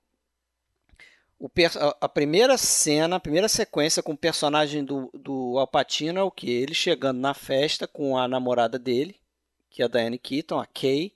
a 2.00 2.10
primeira 2.10 2.58
cena, 2.58 3.16
a 3.16 3.20
primeira 3.20 3.48
sequência 3.48 4.04
com 4.04 4.12
o 4.12 4.18
personagem 4.18 4.84
do, 4.84 5.10
do 5.14 5.58
Alpatino 5.58 6.20
é 6.20 6.24
o 6.24 6.30
que? 6.30 6.50
Ele 6.52 6.74
chegando 6.74 7.20
na 7.20 7.34
festa 7.34 7.88
com 7.88 8.18
a 8.18 8.28
namorada 8.28 8.78
dele, 8.78 9.16
que 9.70 9.82
é 9.82 9.86
a 9.86 9.88
Diane 9.88 10.20
Keaton, 10.20 10.60
a 10.60 10.66
Kay. 10.66 11.12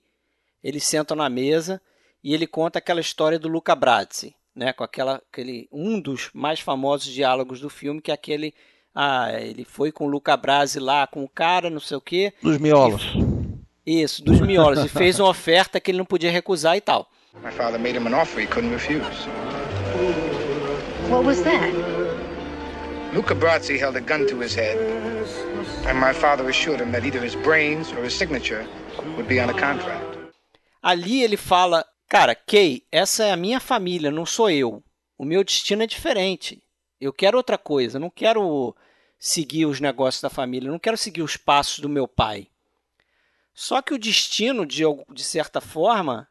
Eles 0.64 0.84
sentam 0.84 1.16
na 1.16 1.28
mesa 1.28 1.80
e 2.24 2.34
ele 2.34 2.46
conta 2.46 2.78
aquela 2.78 3.00
história 3.00 3.38
do 3.38 3.48
Luca 3.48 3.74
Brasi, 3.76 4.34
né? 4.54 4.72
Com 4.72 4.82
aquela, 4.82 5.22
aquele, 5.30 5.68
um 5.70 6.00
dos 6.00 6.30
mais 6.34 6.58
famosos 6.58 7.12
diálogos 7.12 7.60
do 7.60 7.70
filme, 7.70 8.00
que 8.00 8.10
é 8.10 8.14
aquele. 8.14 8.52
Ah, 8.92 9.30
ele 9.32 9.64
foi 9.64 9.92
com 9.92 10.06
o 10.06 10.08
Luca 10.08 10.36
Brasi 10.36 10.80
lá, 10.80 11.06
com 11.06 11.22
o 11.22 11.28
cara, 11.28 11.70
não 11.70 11.80
sei 11.80 11.98
o 11.98 12.00
quê. 12.00 12.32
Dos 12.42 12.58
miolos. 12.58 13.12
E, 13.86 14.02
isso, 14.02 14.24
dos 14.24 14.40
miolos. 14.40 14.84
e 14.84 14.88
fez 14.88 15.20
uma 15.20 15.28
oferta 15.28 15.78
que 15.78 15.92
ele 15.92 15.98
não 15.98 16.04
podia 16.04 16.32
recusar 16.32 16.76
e 16.76 16.80
tal. 16.80 17.08
My 17.44 17.52
father 17.52 17.78
made 17.78 17.96
him 17.96 18.08
an 18.08 18.16
offer 18.18 18.40
he 18.40 18.46
couldn't 18.46 18.72
refuse. 18.72 19.28
What 21.08 21.24
was 21.24 21.40
that? 21.44 21.72
Luca 23.14 23.34
Brazzi 23.34 23.78
held 23.78 23.96
a 23.96 24.00
gun 24.00 24.26
to 24.26 24.40
his 24.40 24.56
head, 24.56 24.76
and 25.86 25.96
my 25.98 26.12
father 26.12 26.48
assured 26.48 26.80
him 26.80 26.90
that 26.90 27.04
either 27.04 27.20
his 27.20 27.36
brains 27.36 27.92
or 27.92 28.02
his 28.02 28.12
signature 28.12 28.66
would 29.16 29.28
be 29.28 29.40
on 29.40 29.46
the 29.46 29.54
contract. 29.54 30.04
Ali 30.82 31.22
ele 31.22 31.36
fala, 31.36 31.86
cara, 32.08 32.34
Kay, 32.34 32.84
essa 32.90 33.24
é 33.24 33.30
a 33.30 33.36
minha 33.36 33.60
família, 33.60 34.10
não 34.10 34.26
sou 34.26 34.50
eu. 34.50 34.82
O 35.16 35.24
meu 35.24 35.44
destino 35.44 35.84
é 35.84 35.86
diferente. 35.86 36.60
Eu 37.00 37.12
quero 37.12 37.36
outra 37.36 37.56
coisa, 37.56 38.00
não 38.00 38.10
quero 38.10 38.74
seguir 39.16 39.66
os 39.66 39.80
negócios 39.80 40.20
da 40.20 40.28
família, 40.28 40.70
não 40.70 40.78
quero 40.78 40.96
seguir 40.96 41.22
os 41.22 41.36
passos 41.36 41.78
do 41.78 41.88
meu 41.88 42.08
pai. 42.08 42.48
Só 43.54 43.80
que 43.80 43.94
o 43.94 43.98
destino, 43.98 44.66
de, 44.66 44.82
de 45.12 45.22
certa 45.22 45.60
forma, 45.60 46.28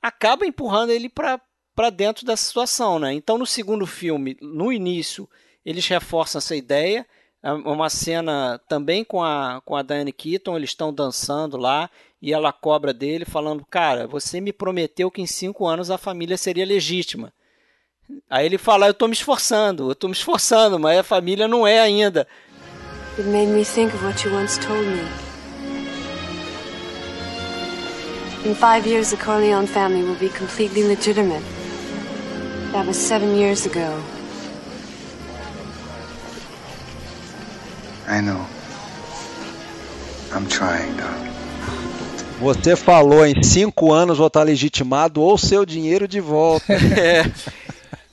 acaba 0.00 0.46
empurrando 0.46 0.90
ele 0.90 1.08
para 1.08 1.40
para 1.74 1.90
dentro 1.90 2.24
da 2.24 2.36
situação, 2.36 2.98
né? 2.98 3.12
Então 3.12 3.38
no 3.38 3.46
segundo 3.46 3.86
filme, 3.86 4.36
no 4.40 4.72
início, 4.72 5.28
eles 5.64 5.86
reforçam 5.86 6.38
essa 6.38 6.56
ideia, 6.56 7.06
é 7.42 7.52
uma 7.52 7.90
cena 7.90 8.60
também 8.68 9.04
com 9.04 9.22
a 9.22 9.60
com 9.64 9.74
a 9.74 9.82
Diane 9.82 10.12
Keaton, 10.12 10.56
eles 10.56 10.70
estão 10.70 10.92
dançando 10.92 11.56
lá 11.56 11.90
e 12.20 12.32
ela 12.32 12.52
cobra 12.52 12.92
dele 12.92 13.24
falando, 13.24 13.64
cara, 13.64 14.06
você 14.06 14.40
me 14.40 14.52
prometeu 14.52 15.10
que 15.10 15.20
em 15.20 15.26
cinco 15.26 15.66
anos 15.66 15.90
a 15.90 15.98
família 15.98 16.36
seria 16.36 16.64
legítima. 16.64 17.32
Aí 18.28 18.46
ele 18.46 18.58
fala, 18.58 18.86
eu 18.86 18.92
estou 18.92 19.08
me 19.08 19.14
esforçando, 19.14 19.88
eu 19.88 19.92
estou 19.92 20.08
me 20.08 20.14
esforçando, 20.14 20.78
mas 20.78 20.98
a 20.98 21.02
família 21.02 21.48
não 21.48 21.66
é 21.66 21.80
ainda. 21.80 22.28
It 23.18 23.28
made 23.28 23.50
me 23.50 23.64
think 23.64 23.94
of 23.94 24.04
what 24.04 24.24
you 24.24 24.34
once 24.34 24.58
told 24.60 24.86
me. 24.86 25.02
In 28.44 28.54
five 28.54 28.86
years, 28.86 29.10
the 29.10 29.16
Corleone 29.16 29.66
family 29.66 30.02
will 30.02 30.18
be 30.18 30.28
completely 30.28 30.82
legitimate. 30.82 31.42
That 32.72 32.86
was 32.86 32.96
seven 32.96 33.36
years 33.36 33.66
ago. 33.66 34.02
I 38.08 38.20
know. 38.22 38.46
I'm 40.34 40.46
trying, 40.48 40.96
Doc. 40.96 41.32
Você 42.40 42.74
falou 42.74 43.24
em 43.24 43.40
cinco 43.42 43.92
anos 43.92 44.18
vou 44.18 44.26
estar 44.26 44.42
legitimado 44.42 45.20
ou 45.20 45.36
seu 45.36 45.66
dinheiro 45.66 46.08
de 46.08 46.18
volta. 46.18 46.72
é. 46.98 47.30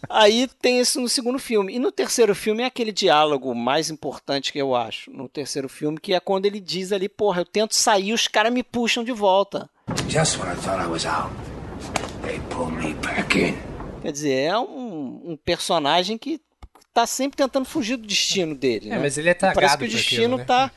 Aí 0.09 0.47
tem 0.61 0.79
isso 0.79 0.99
no 0.99 1.07
segundo 1.07 1.39
filme. 1.39 1.75
E 1.75 1.79
no 1.79 1.91
terceiro 1.91 2.35
filme 2.35 2.61
é 2.63 2.65
aquele 2.65 2.91
diálogo 2.91 3.55
mais 3.55 3.89
importante 3.89 4.51
que 4.51 4.59
eu 4.59 4.75
acho. 4.75 5.09
No 5.09 5.29
terceiro 5.29 5.69
filme, 5.69 5.99
que 5.99 6.13
é 6.13 6.19
quando 6.19 6.45
ele 6.45 6.59
diz 6.59 6.91
ali, 6.91 7.07
porra, 7.07 7.41
eu 7.41 7.45
tento 7.45 7.73
sair, 7.75 8.11
os 8.11 8.27
caras 8.27 8.51
me 8.51 8.61
puxam 8.61 9.03
de 9.03 9.11
volta. 9.11 9.69
Just 10.09 10.37
when 10.37 10.51
I 10.51 10.55
thought 10.55 10.83
I 10.83 10.87
was 10.87 11.05
out, 11.05 11.31
they 12.23 12.39
pull 12.49 12.69
me 12.69 12.93
back 12.95 13.39
in. 13.39 13.68
Quer 14.01 14.11
dizer, 14.11 14.33
é 14.33 14.57
um, 14.57 15.31
um 15.31 15.37
personagem 15.37 16.17
que 16.17 16.41
tá 16.93 17.05
sempre 17.05 17.37
tentando 17.37 17.65
fugir 17.65 17.97
do 17.97 18.07
destino 18.07 18.55
dele. 18.55 18.87
É, 18.87 18.91
né? 18.91 18.99
mas 18.99 19.17
ele 19.17 19.29
é 19.29 19.33
tragado. 19.33 19.59
Parece 19.59 19.77
que 19.77 19.83
o 19.85 19.87
destino 19.89 20.35
aquilo, 20.35 20.37
né? 20.37 20.45
tá. 20.45 20.71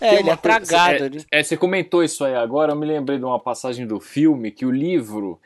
É, 0.00 0.14
ele 0.20 0.30
é 0.30 0.36
tragado. 0.36 1.18
É, 1.30 1.40
é, 1.40 1.42
você 1.42 1.56
comentou 1.56 2.04
isso 2.04 2.24
aí 2.24 2.34
agora, 2.34 2.72
eu 2.72 2.76
me 2.76 2.86
lembrei 2.86 3.18
de 3.18 3.24
uma 3.24 3.40
passagem 3.40 3.86
do 3.86 3.98
filme 3.98 4.52
que 4.52 4.64
o 4.64 4.70
livro 4.70 5.40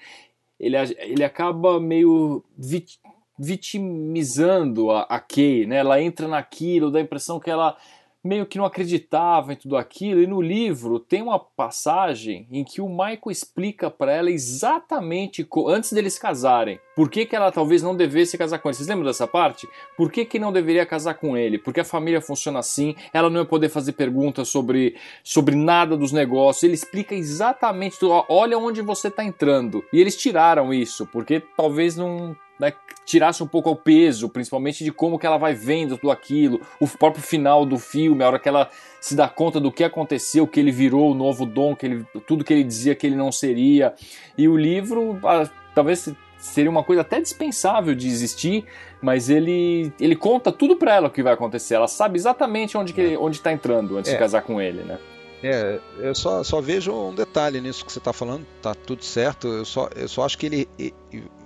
ele, 0.60 0.76
ele 0.98 1.24
acaba 1.24 1.80
meio 1.80 2.44
vit, 2.56 3.00
vitimizando 3.38 4.90
a, 4.90 5.02
a 5.02 5.18
Kay, 5.18 5.66
né? 5.66 5.76
Ela 5.76 6.00
entra 6.00 6.28
naquilo, 6.28 6.90
dá 6.90 6.98
a 6.98 7.02
impressão 7.02 7.40
que 7.40 7.50
ela 7.50 7.76
meio 8.24 8.46
que 8.46 8.58
não 8.58 8.64
acreditava 8.64 9.52
em 9.52 9.56
tudo 9.56 9.76
aquilo. 9.76 10.22
E 10.22 10.26
no 10.26 10.40
livro 10.40 10.98
tem 11.00 11.22
uma 11.22 11.38
passagem 11.38 12.46
em 12.50 12.64
que 12.64 12.80
o 12.80 12.88
Michael 12.88 13.30
explica 13.30 13.90
para 13.90 14.12
ela 14.12 14.30
exatamente 14.30 15.46
antes 15.68 15.92
deles 15.92 16.18
casarem, 16.18 16.78
por 16.94 17.10
que, 17.10 17.24
que 17.24 17.34
ela 17.34 17.50
talvez 17.50 17.82
não 17.82 17.96
devesse 17.96 18.36
casar 18.36 18.58
com 18.58 18.68
ele. 18.68 18.76
Vocês 18.76 18.88
lembram 18.88 19.06
dessa 19.06 19.26
parte? 19.26 19.66
Por 19.96 20.10
que, 20.10 20.24
que 20.24 20.38
não 20.38 20.52
deveria 20.52 20.84
casar 20.84 21.14
com 21.14 21.36
ele? 21.36 21.58
Porque 21.58 21.80
a 21.80 21.84
família 21.84 22.20
funciona 22.20 22.58
assim, 22.58 22.94
ela 23.12 23.30
não 23.30 23.40
ia 23.40 23.46
poder 23.46 23.68
fazer 23.68 23.92
perguntas 23.92 24.48
sobre, 24.48 24.96
sobre 25.24 25.56
nada 25.56 25.96
dos 25.96 26.12
negócios. 26.12 26.62
Ele 26.62 26.74
explica 26.74 27.14
exatamente 27.14 27.98
tudo. 27.98 28.24
Olha 28.28 28.58
onde 28.58 28.82
você 28.82 29.08
está 29.08 29.24
entrando. 29.24 29.82
E 29.92 30.00
eles 30.00 30.16
tiraram 30.16 30.72
isso, 30.72 31.06
porque 31.06 31.42
talvez 31.56 31.96
não 31.96 32.36
né, 32.58 32.72
tirasse 33.04 33.42
um 33.42 33.46
pouco 33.46 33.70
o 33.70 33.76
peso, 33.76 34.28
principalmente 34.28 34.84
de 34.84 34.92
como 34.92 35.18
que 35.18 35.26
ela 35.26 35.38
vai 35.38 35.54
vendo 35.54 35.96
tudo 35.96 36.10
aquilo, 36.10 36.60
o 36.80 36.86
próprio 36.86 37.22
final 37.22 37.66
do 37.66 37.78
filme, 37.78 38.22
a 38.22 38.28
hora 38.28 38.38
que 38.38 38.48
ela 38.48 38.70
se 39.00 39.16
dá 39.16 39.28
conta 39.28 39.58
do 39.58 39.72
que 39.72 39.84
aconteceu, 39.84 40.46
que 40.46 40.60
ele 40.60 40.70
virou 40.70 41.10
o 41.10 41.14
novo 41.14 41.44
Dom, 41.44 41.74
que 41.74 41.86
ele, 41.86 42.06
tudo 42.26 42.44
que 42.44 42.52
ele 42.52 42.64
dizia 42.64 42.94
que 42.94 43.06
ele 43.06 43.16
não 43.16 43.32
seria. 43.32 43.94
E 44.38 44.48
o 44.48 44.56
livro, 44.56 45.18
ah, 45.24 45.48
talvez 45.74 46.08
seria 46.38 46.70
uma 46.70 46.82
coisa 46.82 47.02
até 47.02 47.20
dispensável 47.20 47.94
de 47.94 48.08
existir, 48.08 48.64
mas 49.00 49.28
ele, 49.28 49.92
ele 50.00 50.16
conta 50.16 50.50
tudo 50.50 50.76
para 50.76 50.94
ela 50.94 51.08
o 51.08 51.10
que 51.10 51.22
vai 51.22 51.32
acontecer. 51.32 51.74
Ela 51.74 51.88
sabe 51.88 52.16
exatamente 52.16 52.76
onde 52.76 52.92
que 52.92 53.16
onde 53.16 53.36
está 53.36 53.52
entrando 53.52 53.96
antes 53.96 54.10
é. 54.10 54.14
de 54.14 54.18
casar 54.18 54.42
com 54.42 54.60
ele, 54.60 54.82
né? 54.82 54.98
É, 55.42 55.80
eu 55.98 56.14
só, 56.14 56.44
só 56.44 56.60
vejo 56.60 56.92
um 56.92 57.14
detalhe 57.14 57.60
nisso 57.60 57.84
que 57.84 57.92
você 57.92 57.98
está 57.98 58.12
falando, 58.12 58.46
tá 58.62 58.74
tudo 58.74 59.04
certo. 59.04 59.48
Eu 59.48 59.64
só, 59.64 59.88
eu 59.96 60.08
só 60.08 60.24
acho 60.24 60.38
que 60.38 60.46
ele, 60.46 60.68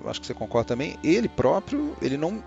acho 0.05 0.21
que 0.21 0.27
você 0.27 0.35
concorda 0.35 0.69
também, 0.69 0.99
ele 1.03 1.29
próprio, 1.29 1.97
ele 2.03 2.17
não 2.17 2.45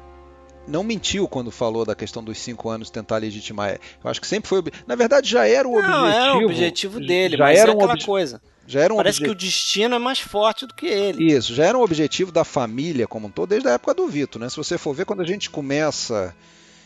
não 0.68 0.84
mentiu 0.84 1.28
quando 1.28 1.50
falou 1.50 1.84
da 1.84 1.95
questão 1.95 2.24
dos 2.24 2.38
cinco 2.38 2.70
anos 2.70 2.91
tentar 2.91 3.18
legitimar. 3.18 3.80
Eu 4.04 4.10
acho 4.10 4.22
que 4.22 4.28
sempre 4.28 4.47
foi. 4.47 4.62
Na 4.86 4.95
verdade, 4.95 5.28
já 5.28 5.47
era 5.47 5.68
o 5.68 5.74
objetivo. 5.74 5.97
Não, 5.97 6.08
é 6.08 6.34
o 6.36 6.45
objetivo 6.45 7.00
dele, 7.00 7.38
já 7.38 7.43
mas 7.43 7.60
era 7.60 7.72
é 7.72 7.74
aquela 7.74 7.97
coisa. 7.97 8.41
Já 8.68 8.82
era 8.82 8.93
um 8.93 8.97
Parece 8.97 9.20
que 9.20 9.30
o 9.32 9.36
destino 9.36 9.95
é 9.95 10.00
mais 10.00 10.20
forte 10.20 10.68
do 10.68 10.76
que 10.76 10.86
ele. 10.86 11.34
Isso, 11.34 11.56
já 11.56 11.66
era 11.66 11.76
um 11.76 11.82
objetivo 11.82 12.32
da 12.32 12.43
família 12.43 13.08
como 13.08 13.28
um 13.28 13.32
todo, 13.32 13.50
desde 13.50 13.68
a 13.68 13.72
época 13.72 13.95
do 13.95 14.08
Vito, 14.08 14.38
né? 14.38 14.47
Se 14.47 14.58
você 14.58 14.78
for 14.78 14.93
ver, 14.93 15.06
quando 15.06 15.22
a 15.22 15.26
gente 15.26 15.50
começa. 15.50 16.36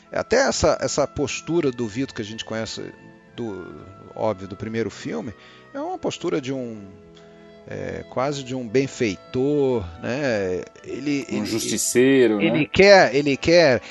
Até 0.09 0.47
essa, 0.47 0.78
essa 0.80 1.05
postura 1.05 1.72
do 1.72 1.88
Vito 1.88 2.14
que 2.14 2.22
a 2.22 2.26
gente 2.26 2.45
conhece 2.45 2.93
do 3.36 3.84
óbvio 4.16 4.47
do 4.47 4.55
primeiro 4.55 4.89
filme 4.89 5.34
é 5.74 5.80
uma 5.80 5.97
postura 5.97 6.39
de 6.39 6.53
um 6.53 6.86
é, 7.68 8.03
quase 8.09 8.43
de 8.43 8.53
um 8.53 8.68
benfeitor, 8.68 9.86
né? 10.01 10.64
Ele, 10.84 11.26
um 11.32 11.38
ele, 11.38 11.45
justiceiro, 11.45 12.41
ele, 12.41 12.51
né? 12.51 12.57
ele 12.57 12.68
quer, 12.68 13.16
ele 13.16 13.38
quer 13.38 13.82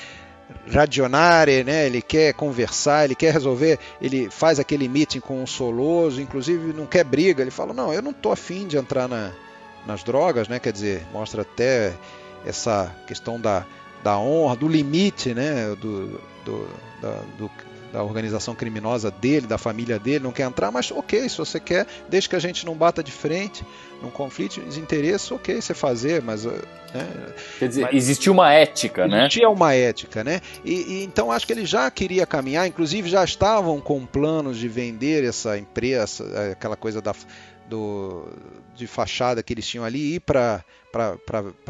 radionare, 0.71 1.63
né? 1.63 1.87
Ele 1.87 2.01
quer 2.01 2.33
conversar, 2.33 3.05
ele 3.05 3.15
quer 3.15 3.33
resolver, 3.33 3.79
ele 4.01 4.29
faz 4.29 4.59
aquele 4.59 4.87
meeting 4.87 5.19
com 5.19 5.41
um 5.41 5.47
soloso, 5.47 6.21
inclusive 6.21 6.71
não 6.73 6.85
quer 6.85 7.03
briga, 7.03 7.41
ele 7.41 7.51
fala: 7.51 7.73
"Não, 7.73 7.93
eu 7.93 8.01
não 8.01 8.13
tô 8.13 8.31
afim 8.31 8.67
de 8.67 8.77
entrar 8.77 9.07
na, 9.07 9.31
nas 9.85 10.03
drogas", 10.03 10.47
né? 10.47 10.59
Quer 10.59 10.71
dizer, 10.71 11.03
mostra 11.11 11.41
até 11.41 11.93
essa 12.45 12.93
questão 13.07 13.39
da, 13.39 13.65
da 14.03 14.19
honra, 14.19 14.55
do 14.55 14.67
limite, 14.67 15.33
né? 15.33 15.69
Do, 15.81 16.21
do, 16.45 16.69
da, 17.01 17.19
do 17.37 17.49
da 17.93 18.03
organização 18.03 18.55
criminosa 18.55 19.11
dele, 19.11 19.45
da 19.45 19.59
família 19.59 19.99
dele, 19.99 20.23
não 20.23 20.31
quer 20.31 20.47
entrar, 20.47 20.71
mas 20.71 20.89
ok, 20.89 21.29
se 21.29 21.37
você 21.37 21.59
quer, 21.59 21.85
desde 22.09 22.27
que 22.27 22.35
a 22.35 22.39
gente 22.39 22.65
não 22.65 22.73
bata 22.73 23.03
de 23.03 23.11
frente, 23.11 23.63
num 24.01 24.09
conflito 24.09 24.59
de 24.59 24.79
interesse, 24.79 25.31
ok 25.31 25.61
você 25.61 25.75
fazer, 25.75 26.19
mas. 26.23 26.43
Eh, 26.43 26.49
né, 26.91 27.33
Quer 27.59 27.67
dizer, 27.67 27.81
mas, 27.83 27.93
existia 27.93 28.31
uma 28.31 28.51
ética, 28.51 29.01
existia 29.01 29.17
né? 29.17 29.25
Existia 29.27 29.49
uma 29.49 29.73
ética, 29.75 30.23
né? 30.23 30.41
E, 30.65 30.73
e, 30.73 31.03
então 31.03 31.31
acho 31.31 31.45
que 31.45 31.53
ele 31.53 31.67
já 31.67 31.89
queria 31.91 32.25
caminhar, 32.25 32.67
inclusive 32.67 33.07
já 33.07 33.23
estavam 33.23 33.79
com 33.79 34.03
planos 34.07 34.57
de 34.57 34.67
vender 34.67 35.23
essa 35.23 35.55
empresa, 35.55 36.51
aquela 36.51 36.75
coisa 36.75 36.99
da, 36.99 37.13
do, 37.69 38.27
de 38.75 38.87
fachada 38.87 39.43
que 39.43 39.53
eles 39.53 39.67
tinham 39.67 39.85
ali, 39.85 40.15
ir 40.15 40.19
para 40.19 40.63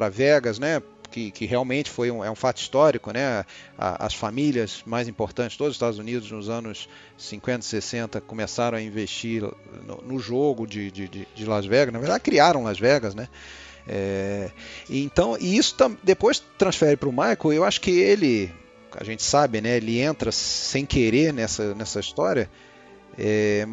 Vegas, 0.10 0.58
né? 0.58 0.82
Que, 1.14 1.30
que 1.30 1.46
realmente 1.46 1.92
foi 1.92 2.10
um, 2.10 2.26
é 2.26 2.32
um 2.32 2.36
fato 2.36 2.58
histórico, 2.58 3.12
né? 3.14 3.46
As 3.78 4.16
famílias 4.16 4.82
mais 4.84 5.08
importantes 5.08 5.56
dos 5.56 5.74
Estados 5.74 6.00
Unidos 6.00 6.32
nos 6.32 6.50
anos 6.50 6.90
50 7.20 7.60
e 7.60 7.64
60 7.64 8.22
começaram 8.22 8.80
a 8.80 8.82
investir 8.82 9.44
no, 9.86 9.98
no 10.02 10.20
jogo 10.20 10.66
de, 10.66 10.90
de, 10.90 11.08
de, 11.08 11.46
Las 11.46 11.68
Vegas, 11.68 11.94
na 11.94 12.00
verdade 12.00 12.24
criaram 12.24 12.64
Las 12.64 12.80
Vegas, 12.80 13.14
né? 13.14 13.30
É, 13.88 14.50
então, 14.90 15.38
e 15.40 15.56
isso 15.56 15.76
tam, 15.76 15.96
depois 16.02 16.44
transfere 16.58 16.98
para 16.98 17.10
o 17.10 17.12
Michael, 17.12 17.54
eu 17.54 17.64
acho 17.64 17.80
que 17.80 17.92
ele, 17.92 18.52
a 19.00 19.04
gente 19.04 19.22
sabe, 19.22 19.62
né? 19.62 19.78
Ele 19.78 20.00
entra 20.00 20.32
sem 20.32 20.84
querer 20.84 21.32
nessa, 21.32 21.76
nessa 21.76 22.00
história, 22.00 22.50
é, 23.20 23.68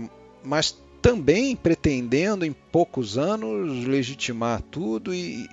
mas 0.44 0.76
também 1.00 1.56
pretendendo 1.56 2.44
em 2.44 2.52
poucos 2.52 3.16
anos 3.16 3.86
legitimar 3.86 4.60
tudo 4.70 5.14
e, 5.14 5.48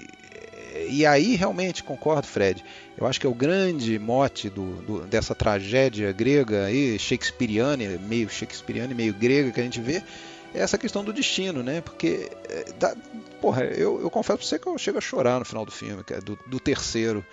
e 0.89 1.05
aí 1.05 1.35
realmente 1.35 1.83
concordo, 1.83 2.27
Fred. 2.27 2.63
Eu 2.97 3.07
acho 3.07 3.19
que 3.19 3.25
é 3.25 3.29
o 3.29 3.33
grande 3.33 3.97
mote 3.99 4.49
do, 4.49 4.75
do, 4.81 4.99
dessa 5.07 5.33
tragédia 5.35 6.11
grega 6.11 6.65
aí, 6.65 6.97
shakespeariana, 6.97 7.97
meio 8.07 8.29
shakespeariana 8.29 8.93
e 8.93 8.95
meio 8.95 9.13
grega 9.13 9.51
que 9.51 9.59
a 9.59 9.63
gente 9.63 9.79
vê, 9.79 10.03
é 10.53 10.59
essa 10.59 10.77
questão 10.77 11.03
do 11.03 11.13
destino, 11.13 11.61
né? 11.61 11.81
Porque, 11.81 12.29
é, 12.49 12.65
dá, 12.79 12.95
porra, 13.41 13.63
eu, 13.63 14.01
eu 14.01 14.09
confesso 14.09 14.39
pra 14.39 14.47
você 14.47 14.59
que 14.59 14.67
eu 14.67 14.77
chego 14.77 14.97
a 14.97 15.01
chorar 15.01 15.39
no 15.39 15.45
final 15.45 15.65
do 15.65 15.71
filme, 15.71 16.03
do, 16.23 16.37
do 16.47 16.59
terceiro. 16.59 17.25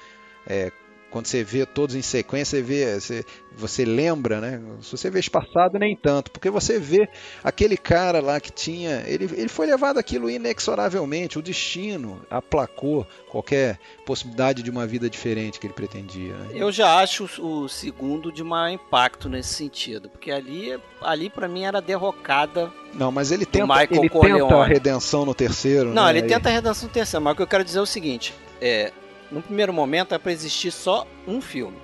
É, 0.46 0.70
quando 1.14 1.26
você 1.26 1.44
vê 1.44 1.64
todos 1.64 1.94
em 1.94 2.02
sequência, 2.02 2.58
você, 2.58 2.62
vê, 2.62 3.00
você, 3.00 3.24
você 3.56 3.84
lembra, 3.84 4.40
né? 4.40 4.60
Se 4.82 4.90
você 4.90 5.08
vê 5.08 5.20
espaçado, 5.20 5.78
nem 5.78 5.94
tanto, 5.94 6.28
porque 6.28 6.50
você 6.50 6.76
vê 6.76 7.08
aquele 7.44 7.76
cara 7.76 8.20
lá 8.20 8.40
que 8.40 8.50
tinha. 8.50 9.04
Ele, 9.06 9.26
ele 9.32 9.48
foi 9.48 9.64
levado 9.64 9.96
aquilo 9.96 10.28
inexoravelmente, 10.28 11.38
o 11.38 11.42
destino 11.42 12.20
aplacou 12.28 13.06
qualquer 13.30 13.78
possibilidade 14.04 14.60
de 14.60 14.68
uma 14.72 14.88
vida 14.88 15.08
diferente 15.08 15.60
que 15.60 15.68
ele 15.68 15.74
pretendia. 15.74 16.34
Né? 16.34 16.48
Eu 16.52 16.72
já 16.72 16.98
acho 16.98 17.30
o 17.40 17.68
segundo 17.68 18.32
de 18.32 18.42
maior 18.42 18.74
impacto 18.74 19.28
nesse 19.28 19.54
sentido, 19.54 20.08
porque 20.08 20.32
ali, 20.32 20.76
ali 21.00 21.30
para 21.30 21.46
mim 21.46 21.62
era 21.62 21.80
derrocada. 21.80 22.72
Não, 22.92 23.12
mas 23.12 23.30
ele 23.30 23.46
tenta, 23.46 23.84
ele 23.88 24.10
tenta 24.10 24.56
a 24.56 24.66
redenção 24.66 25.24
no 25.24 25.32
terceiro. 25.32 25.94
Não, 25.94 26.06
né? 26.06 26.10
ele 26.10 26.22
tenta 26.22 26.48
a 26.48 26.52
redenção 26.52 26.88
no 26.88 26.92
terceiro, 26.92 27.22
mas 27.22 27.34
o 27.34 27.36
que 27.36 27.42
eu 27.42 27.46
quero 27.46 27.62
dizer 27.62 27.78
é 27.78 27.82
o 27.82 27.86
seguinte: 27.86 28.34
é, 28.60 28.92
no 29.34 29.42
primeiro 29.42 29.72
momento 29.72 30.14
é 30.14 30.18
para 30.18 30.30
existir 30.30 30.70
só 30.70 31.04
um 31.26 31.40
filme. 31.40 31.76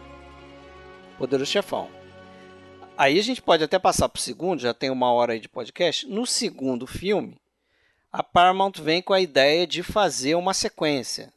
Poderoso 1.19 1.51
Chefão. 1.51 1.91
Aí 2.97 3.19
a 3.19 3.23
gente 3.23 3.43
pode 3.43 3.65
até 3.65 3.77
passar 3.77 4.09
para 4.09 4.21
o 4.21 4.23
segundo, 4.23 4.61
já 4.61 4.73
tem 4.73 4.89
uma 4.89 5.13
hora 5.13 5.33
aí 5.33 5.41
de 5.41 5.49
podcast. 5.49 6.07
No 6.07 6.25
segundo 6.25 6.87
filme, 6.87 7.41
a 8.13 8.23
Paramount 8.23 8.75
vem 8.81 9.03
com 9.03 9.13
a 9.13 9.21
ideia 9.21 9.67
de 9.67 9.83
fazer 9.83 10.37
uma 10.37 10.55
sequência. 10.55 11.33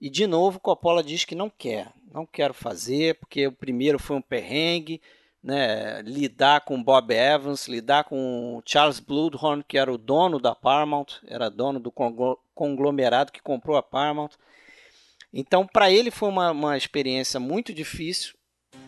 E 0.00 0.10
de 0.10 0.26
novo, 0.26 0.58
Coppola 0.58 1.00
diz 1.00 1.24
que 1.24 1.36
não 1.36 1.48
quer. 1.48 1.92
Não 2.12 2.26
quero 2.26 2.52
fazer, 2.52 3.14
porque 3.20 3.46
o 3.46 3.52
primeiro 3.52 4.00
foi 4.00 4.16
um 4.16 4.22
perrengue. 4.22 5.00
Né, 5.42 6.02
lidar 6.02 6.62
com 6.62 6.82
Bob 6.82 7.14
Evans, 7.14 7.68
lidar 7.68 8.04
com 8.04 8.60
Charles 8.66 8.98
Bloodhorn, 8.98 9.64
que 9.66 9.78
era 9.78 9.90
o 9.90 9.96
dono 9.96 10.38
da 10.38 10.54
Paramount, 10.54 11.06
era 11.26 11.48
dono 11.48 11.80
do 11.80 11.90
conglomerado 12.52 13.32
que 13.32 13.40
comprou 13.40 13.76
a 13.76 13.82
Paramount. 13.82 14.32
Então, 15.32 15.66
para 15.66 15.90
ele 15.90 16.10
foi 16.10 16.28
uma, 16.28 16.50
uma 16.50 16.76
experiência 16.76 17.38
muito 17.38 17.72
difícil, 17.72 18.34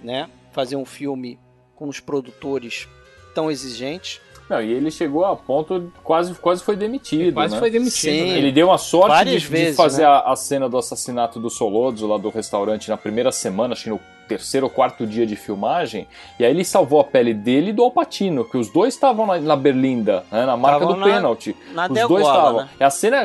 né? 0.03 0.29
Fazer 0.53 0.77
um 0.77 0.85
filme 0.85 1.39
com 1.75 1.89
os 1.89 2.01
produtores 2.01 2.89
tão 3.35 3.51
exigentes. 3.51 4.21
Não, 4.49 4.61
e 4.61 4.73
ele 4.73 4.91
chegou 4.91 5.25
a 5.25 5.35
ponto, 5.37 5.93
quase, 6.03 6.35
quase 6.35 6.63
foi 6.63 6.77
demitido. 6.77 7.23
Ele 7.23 7.33
quase 7.33 7.55
né? 7.55 7.61
foi 7.61 7.71
demitido. 7.71 8.13
Sim, 8.13 8.33
né? 8.33 8.39
Ele 8.39 8.53
deu 8.53 8.71
a 8.71 8.77
sorte 8.77 9.25
de, 9.25 9.39
vezes, 9.39 9.71
de, 9.71 9.77
fazer 9.77 10.03
né? 10.03 10.09
a, 10.09 10.33
a, 10.33 10.37
cena 10.37 10.69
do 10.69 10.77
assassinato 10.77 11.41
do 11.41 11.49
Solodzo 11.49 12.07
lá 12.07 12.19
do 12.19 12.29
restaurante 12.29 12.91
na 12.91 12.97
primeira 12.97 13.33
semana, 13.33 13.73
acho 13.73 13.85
que 13.85 13.91
no 13.91 14.01
terceiro 14.33 14.67
ou 14.67 14.71
quarto 14.71 15.07
dia 15.07 15.27
de 15.27 15.37
filmagem, 15.37 16.09
e 16.39 16.45
aí 16.45 16.51
ele 16.51 16.65
salvou 16.65 17.01
a 17.01 17.05
pele 17.05 17.35
dele 17.35 17.71
e 17.71 17.73
do 17.73 17.83
Alpatino, 17.83 18.45
que 18.45 18.57
os 18.57 18.71
dois 18.71 18.95
estavam 18.95 19.27
na, 19.27 19.39
na, 19.39 19.57
Berlinda, 19.57 20.25
né, 20.33 20.47
na 20.47 20.57
marca 20.57 20.87
do 20.87 20.97
na, 20.97 21.05
pênalti. 21.05 21.55
Na 21.73 21.87
os 21.87 22.09
dois 22.09 22.27
estavam. 22.27 22.63
Né? 22.63 22.69
É 22.81 22.85
a 22.85 22.91
cena, 22.91 23.23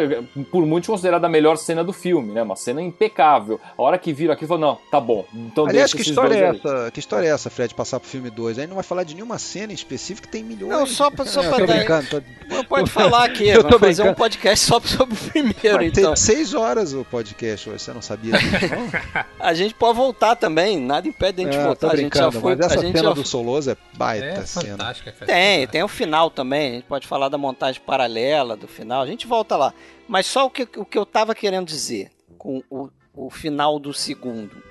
por 0.52 0.66
muitos, 0.66 0.90
considerada 0.90 1.28
a 1.28 1.30
melhor 1.30 1.58
cena 1.58 1.84
do 1.84 1.94
filme, 1.94 2.34
né? 2.34 2.42
Uma 2.42 2.56
cena 2.56 2.82
impecável. 2.82 3.60
A 3.78 3.82
hora 3.82 3.98
que 3.98 4.12
viram 4.12 4.34
aquilo, 4.34 4.50
falou, 4.50 4.68
não, 4.68 4.80
tá 4.92 5.00
bom. 5.00 5.26
Então 5.34 5.66
Aliás, 5.66 5.94
que 5.94 6.02
história 6.02 6.36
é 6.36 6.50
essa? 6.50 6.92
Que 6.92 7.00
história 7.00 7.28
é 7.28 7.30
essa, 7.30 7.50
Fred, 7.50 7.74
passar 7.74 8.00
pro 8.00 8.10
filme 8.10 8.30
2? 8.30 8.60
Aí 8.60 8.68
não 8.68 8.76
vai 8.76 8.84
falar 8.84 9.04
de 9.04 9.16
nenhuma 9.16 9.38
cena 9.40 9.72
específica, 9.72 10.28
tem 10.30 10.44
milhões. 10.44 10.72
Não, 10.72 10.86
só 10.86 11.10
pra, 11.10 11.26
só 11.26 11.42
pra 11.42 11.66
dar... 11.66 12.04
Tô... 12.08 12.22
Pode 12.66 12.90
falar 12.90 13.26
aqui, 13.26 13.48
eu 13.50 13.64
tô 13.64 13.80
fazer 13.80 14.04
brincando. 14.04 14.12
um 14.12 14.14
podcast 14.14 14.66
só 14.66 14.80
sobre 14.80 15.16
o 15.16 15.18
primeiro, 15.18 15.78
Mas 15.78 15.88
então. 15.88 16.14
Tem 16.14 16.16
seis 16.16 16.54
horas 16.54 16.94
o 16.94 17.06
podcast 17.06 17.70
hoje, 17.70 17.84
você 17.84 17.94
não 17.94 18.02
sabia 18.02 18.38
disso, 18.38 18.68
não? 18.70 19.26
a 19.40 19.54
gente 19.54 19.74
pode 19.74 19.98
voltar 19.98 20.36
também, 20.36 20.80
nada 20.98 21.08
impede 21.08 21.42
a 21.42 21.46
gente 21.46 21.58
é, 21.58 21.64
voltar. 21.64 21.94
A 21.94 21.96
gente 21.96 22.18
já 22.18 22.32
foi, 22.32 22.56
mas 22.56 22.66
essa 22.66 22.82
cena 22.82 23.00
já... 23.00 23.14
do 23.14 23.26
Soloso 23.26 23.72
é 23.72 23.78
baita 23.94 24.26
é 24.26 24.46
cena. 24.46 24.96
Tem, 25.26 25.68
tem 25.68 25.84
o 25.84 25.88
final 25.88 26.30
também. 26.30 26.72
A 26.72 26.74
gente 26.76 26.86
pode 26.86 27.08
falar 27.08 27.30
da 27.30 27.38
montagem 27.38 27.82
paralela 27.82 28.56
do 28.58 28.68
final. 28.68 29.02
A 29.02 29.08
gente 29.08 29.28
volta 29.28 29.56
lá. 29.56 29.74
Mas 30.08 30.26
só 30.26 30.46
o 30.46 30.50
que, 30.50 30.64
o 30.78 30.86
que 30.86 30.98
eu 30.98 31.06
tava 31.06 31.36
querendo 31.36 31.68
dizer 31.68 32.12
com 32.38 32.64
o, 32.70 32.90
o 33.14 33.30
final 33.30 33.80
do 33.80 33.94
segundo. 33.94 34.62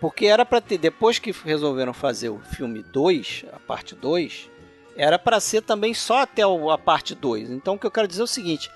porque 0.00 0.26
era 0.26 0.44
para 0.44 0.60
ter, 0.60 0.78
depois 0.78 1.18
que 1.18 1.32
resolveram 1.32 1.92
fazer 1.92 2.28
o 2.28 2.38
filme 2.38 2.82
2, 2.82 3.44
a 3.52 3.58
parte 3.58 3.94
2, 3.94 4.50
era 4.96 5.18
para 5.18 5.40
ser 5.40 5.62
também 5.62 5.94
só 5.94 6.18
até 6.18 6.42
a 6.42 6.78
parte 6.78 7.14
2. 7.14 7.50
Então 7.50 7.74
o 7.74 7.78
que 7.78 7.86
eu 7.86 7.90
quero 7.90 8.08
dizer 8.08 8.20
é 8.20 8.24
o 8.24 8.28
seguinte: 8.28 8.70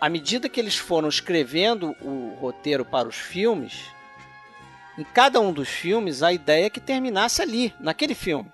à 0.00 0.08
medida 0.08 0.48
que 0.48 0.60
eles 0.60 0.76
foram 0.76 1.08
escrevendo 1.08 1.96
o 2.00 2.36
roteiro 2.40 2.84
para 2.84 3.08
os 3.08 3.16
filmes, 3.16 3.93
em 4.98 5.04
cada 5.04 5.40
um 5.40 5.52
dos 5.52 5.68
filmes 5.68 6.22
a 6.22 6.32
ideia 6.32 6.66
é 6.66 6.70
que 6.70 6.80
terminasse 6.80 7.42
ali, 7.42 7.72
naquele 7.80 8.14
filme. 8.14 8.50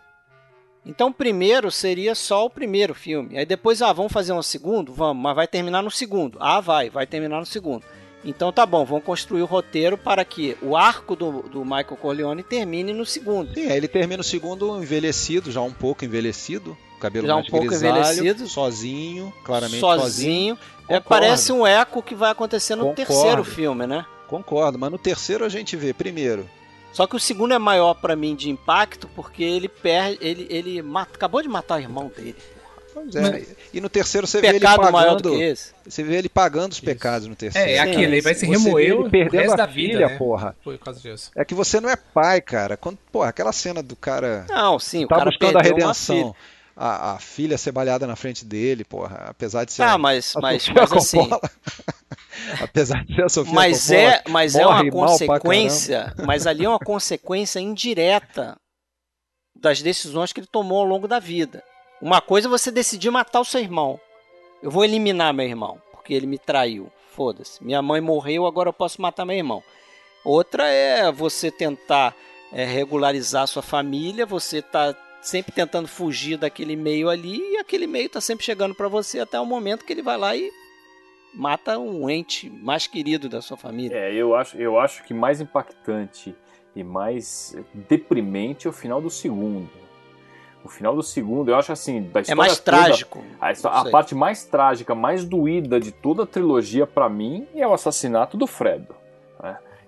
Então, 0.85 1.13
primeiro 1.13 1.71
seria 1.71 2.15
só 2.15 2.47
o 2.47 2.51
primeiro 2.51 2.95
filme. 2.95 3.37
Aí 3.37 3.45
depois, 3.45 3.83
ah, 3.83 3.93
vamos 3.93 4.13
fazer 4.13 4.33
um 4.33 4.43
segundo? 4.43 4.95
Vamos, 4.95 5.23
mas 5.23 5.37
vai 5.37 5.47
terminar 5.47 5.83
no 5.83 5.91
segundo. 5.91 6.39
Ah, 6.41 6.61
vai, 6.61 6.89
vai 6.89 7.07
terminar 7.07 7.39
no 7.39 7.47
segundo. 7.47 7.85
Então 8.25 8.53
tá 8.53 8.67
bom, 8.67 8.85
vamos 8.85 9.05
construir 9.05 9.43
o 9.43 9.47
roteiro 9.47 9.97
para 9.97 10.25
que 10.25 10.57
o 10.61 10.77
arco 10.77 11.17
do, 11.17 11.43
do 11.43 11.65
Michael 11.65 11.97
Corleone 11.97 12.43
termine 12.43 12.93
no 12.93 13.07
segundo. 13.07 13.55
Sim, 13.55 13.71
aí 13.71 13.77
ele 13.77 13.89
termina 13.89 14.19
no 14.19 14.25
segundo 14.25 14.77
envelhecido, 14.83 15.51
já 15.51 15.63
um 15.63 15.73
pouco 15.73 16.05
envelhecido, 16.05 16.77
cabelo 17.01 17.27
já 17.27 17.35
mais 17.35 17.47
um 17.47 17.51
pouco 17.51 17.67
grisalho, 17.67 17.99
envelhecido, 17.99 18.47
sozinho, 18.47 19.33
claramente 19.43 19.81
sozinho. 19.81 20.57
sozinho. 20.57 20.59
É, 20.87 21.01
parece 21.01 21.51
um 21.51 21.67
eco 21.67 22.03
que 22.03 22.15
vai 22.15 22.31
acontecer 22.31 22.75
no 22.75 22.89
Concordo. 22.89 23.07
terceiro 23.07 23.45
filme, 23.45 23.87
né? 23.87 24.05
Concordo, 24.31 24.79
mas 24.79 24.91
no 24.91 24.97
terceiro 24.99 25.45
a 25.45 25.49
gente 25.49 25.77
vê 25.77 25.93
primeiro 25.93 26.49
Só 26.93 27.07
que 27.07 27.17
o 27.17 27.21
segundo 27.21 27.53
é 27.53 27.59
maior 27.59 27.95
para 27.95 28.15
mim 28.15 28.35
de 28.37 28.49
impacto 28.49 29.09
porque 29.15 29.43
ele 29.43 29.69
perde, 29.69 30.19
ele 30.21 30.47
ele 30.49 30.81
mata, 30.83 31.11
acabou 31.17 31.43
de 31.43 31.49
matar 31.49 31.79
o 31.79 31.83
irmão 31.83 32.11
dele. 32.17 32.37
Pois 32.93 33.15
é, 33.15 33.47
e 33.73 33.81
no 33.81 33.89
terceiro 33.89 34.27
você 34.27 34.41
vê 34.41 34.49
ele 34.49 34.61
pagando. 34.61 34.93
maior 34.93 35.21
do 35.21 35.31
que 35.31 35.43
esse. 35.43 35.73
Você 35.87 36.03
vê 36.03 36.17
ele 36.17 36.29
pagando 36.29 36.73
os 36.73 36.81
pecados 36.81 37.29
no 37.29 37.37
terceiro. 37.37 37.69
É, 37.71 37.75
é 37.75 37.79
aquilo, 37.79 38.03
ele 38.03 38.21
vai 38.21 38.35
se 38.35 38.45
remoer 38.47 38.85
ele 38.85 38.93
o 38.95 39.09
perdendo 39.11 39.41
resto 39.43 39.53
a 39.53 39.57
da 39.57 39.69
filha, 39.69 39.99
vida, 39.99 40.09
né? 40.09 40.19
porra. 40.19 40.57
Por 40.63 40.77
causa 40.79 41.01
disso. 41.01 41.31
É 41.37 41.45
que 41.45 41.55
você 41.55 41.81
não 41.81 41.89
é 41.89 41.95
pai, 41.97 42.41
cara. 42.41 42.77
Quando, 42.77 42.99
porra, 43.13 43.29
aquela 43.29 43.53
cena 43.53 43.81
do 43.83 43.95
cara 43.95 44.45
Não, 44.49 44.77
sim, 44.81 45.05
o 45.05 45.09
tá 45.09 45.17
cara 45.19 45.31
buscando 45.31 45.59
a 45.59 45.63
redenção. 45.63 46.17
filha. 46.17 46.35
A, 46.77 47.13
a 47.13 47.19
filha 47.19 47.59
ser 47.59 47.73
baleada 47.73 48.07
na 48.07 48.17
frente 48.17 48.45
dele, 48.45 48.85
porra, 48.85 49.27
apesar 49.29 49.65
de 49.65 49.73
ser 49.73 49.83
Tá, 49.83 49.93
a- 49.93 49.99
mas- 49.99 50.33
mas- 50.41 50.69
mas 50.69 50.93
assim-. 50.93 51.31
apesar 52.61 53.05
de 53.05 53.15
ser 53.15 53.25
a 53.25 53.29
Sofia 53.29 53.55
Mas 53.55 53.87
Coppola, 53.87 54.01
é, 54.03 54.23
mas 54.29 54.55
é 54.55 54.67
uma 54.67 54.91
consequência, 54.91 56.15
mas 56.25 56.47
ali 56.47 56.65
é 56.65 56.69
uma 56.69 56.79
consequência 56.85 57.61
indireta 57.61 58.57
das 59.55 59.83
decisões 59.83 60.33
que 60.33 60.41
ele 60.41 60.47
tomou 60.47 60.81
ao 60.81 60.87
longo 60.87 61.07
da 61.07 61.19
vida. 61.19 61.63
Uma 62.01 62.21
coisa 62.21 62.49
é 62.49 62.51
você 62.51 62.71
decidir 62.71 63.11
matar 63.11 63.41
o 63.41 63.45
seu 63.45 63.61
irmão. 63.61 64.01
Eu 64.63 64.71
vou 64.71 64.85
eliminar 64.85 65.35
meu 65.35 65.47
irmão, 65.47 65.81
porque 65.93 66.15
ele 66.15 66.27
me 66.27 66.39
traiu. 66.39 66.91
Foda-se. 67.15 67.63
Minha 67.63 67.83
mãe 67.83 68.01
morreu, 68.01 68.47
agora 68.47 68.69
eu 68.69 68.73
posso 68.73 69.03
matar 69.03 69.27
meu 69.27 69.37
irmão. 69.37 69.63
Outra 70.25 70.67
é 70.69 71.11
você 71.11 71.51
tentar 71.51 72.15
é, 72.53 72.65
regularizar 72.65 73.47
sua 73.47 73.63
família, 73.63 74.25
você 74.25 74.63
tá 74.63 74.95
sempre 75.21 75.53
tentando 75.53 75.89
fugir 75.89 76.39
daquele 76.39 76.77
meio 76.77 77.09
ali 77.09 77.39
e 77.53 77.59
aquele 77.59 77.87
meio 77.87 78.09
tá 78.09 78.21
sempre 78.21 78.45
chegando 78.45 78.75
para 78.75 78.89
você 78.89 79.21
até 79.21 79.39
o 79.39 79.45
momento 79.45 79.85
que 79.85 79.93
ele 79.93 80.03
vai 80.03 80.17
lá 80.17 80.35
e 80.35 80.51
mata 81.35 81.79
um 81.79 82.09
ente 82.09 82.51
mais 82.51 82.87
querido 82.87 83.29
da 83.29 83.41
sua 83.41 83.57
família. 83.57 83.97
É, 83.97 84.15
eu 84.15 84.35
acho, 84.35 84.57
eu 84.57 84.79
acho 84.79 85.05
que 85.05 85.15
mais 85.15 85.41
impactante 85.41 86.35
e 86.75 86.83
mais 86.83 87.57
deprimente 87.73 88.67
é 88.67 88.71
o 88.71 88.73
final 88.73 89.01
do 89.01 89.11
segundo. 89.11 89.69
O 90.63 90.69
final 90.69 90.95
do 90.95 91.03
segundo, 91.03 91.51
eu 91.51 91.57
acho 91.57 91.73
assim, 91.73 92.03
da 92.03 92.21
história 92.21 92.33
É 92.33 92.35
mais 92.35 92.59
toda, 92.59 92.77
trágico. 92.77 93.25
A, 93.41 93.81
a 93.81 93.91
parte 93.91 94.15
mais 94.15 94.45
trágica, 94.45 94.95
mais 94.95 95.25
doída 95.25 95.81
de 95.81 95.91
toda 95.91 96.25
a 96.25 96.27
trilogia 96.27 96.87
pra 96.87 97.09
mim 97.09 97.47
é 97.55 97.67
o 97.67 97.73
assassinato 97.73 98.37
do 98.37 98.47
Fredo. 98.47 98.95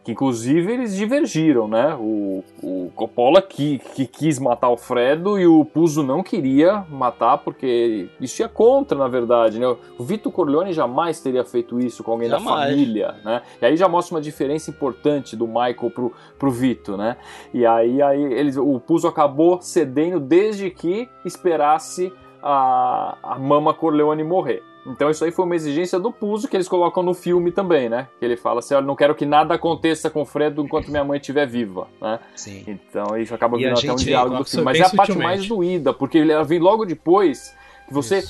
Que 0.04 0.12
inclusive 0.12 0.72
eles 0.72 0.96
divergiram, 0.96 1.68
né? 1.68 1.94
O, 1.94 2.42
o 2.60 2.90
Coppola 2.94 3.40
que, 3.40 3.78
que 3.94 4.04
quis 4.04 4.38
matar 4.38 4.68
o 4.68 4.76
Fredo 4.76 5.38
e 5.38 5.46
o 5.46 5.64
Puzo 5.64 6.02
não 6.02 6.24
queria 6.24 6.84
matar 6.90 7.38
porque 7.38 8.08
isso 8.20 8.42
ia 8.42 8.48
contra, 8.48 8.98
na 8.98 9.06
verdade, 9.06 9.60
né? 9.60 9.66
O 9.66 10.02
Vito 10.02 10.30
Corleone 10.30 10.72
jamais 10.72 11.20
teria 11.20 11.44
feito 11.44 11.78
isso 11.78 12.02
com 12.02 12.12
alguém 12.12 12.28
da 12.28 12.38
Jamais. 12.38 12.70
família, 12.70 13.14
né? 13.24 13.42
E 13.60 13.66
aí 13.66 13.76
já 13.76 13.88
mostra 13.88 14.16
uma 14.16 14.20
diferença 14.20 14.70
importante 14.70 15.36
do 15.36 15.46
Michael 15.46 15.90
pro, 15.94 16.12
pro 16.36 16.50
Vito, 16.50 16.96
né? 16.96 17.16
E 17.54 17.64
aí, 17.64 18.02
aí 18.02 18.22
eles, 18.22 18.56
o 18.56 18.80
Puzo 18.80 19.06
acabou 19.06 19.62
cedendo 19.62 20.18
desde 20.18 20.68
que 20.68 21.08
esperasse 21.24 22.12
a, 22.42 23.16
a 23.22 23.38
Mama 23.38 23.72
Corleone 23.72 24.24
morrer. 24.24 24.62
Então 24.84 25.08
isso 25.08 25.24
aí 25.24 25.30
foi 25.30 25.44
uma 25.44 25.54
exigência 25.54 25.98
do 25.98 26.10
Puzo 26.10 26.48
que 26.48 26.56
eles 26.56 26.68
colocam 26.68 27.02
no 27.02 27.14
filme 27.14 27.52
também, 27.52 27.88
né? 27.88 28.08
Que 28.18 28.24
ele 28.24 28.36
fala 28.36 28.58
assim, 28.58 28.74
olha, 28.74 28.84
não 28.84 28.96
quero 28.96 29.14
que 29.14 29.24
nada 29.24 29.54
aconteça 29.54 30.10
com 30.10 30.22
o 30.22 30.26
Fredo 30.26 30.62
enquanto 30.62 30.90
minha 30.90 31.04
mãe 31.04 31.20
estiver 31.20 31.46
viva, 31.46 31.86
né? 32.00 32.18
Sim. 32.34 32.64
Então 32.66 33.16
isso 33.16 33.32
acaba 33.34 33.56
virando 33.56 33.76
a 33.76 33.78
até 33.78 33.92
um 33.92 33.96
diálogo 33.96 34.38
do 34.38 34.44
filme. 34.44 34.64
Mas 34.64 34.80
é 34.80 34.82
a 34.84 34.90
parte 34.90 35.16
mais 35.16 35.46
doída, 35.46 35.92
porque 35.92 36.18
ele 36.18 36.44
vem 36.44 36.58
logo 36.58 36.84
depois 36.84 37.54
que 37.86 37.94
você... 37.94 38.24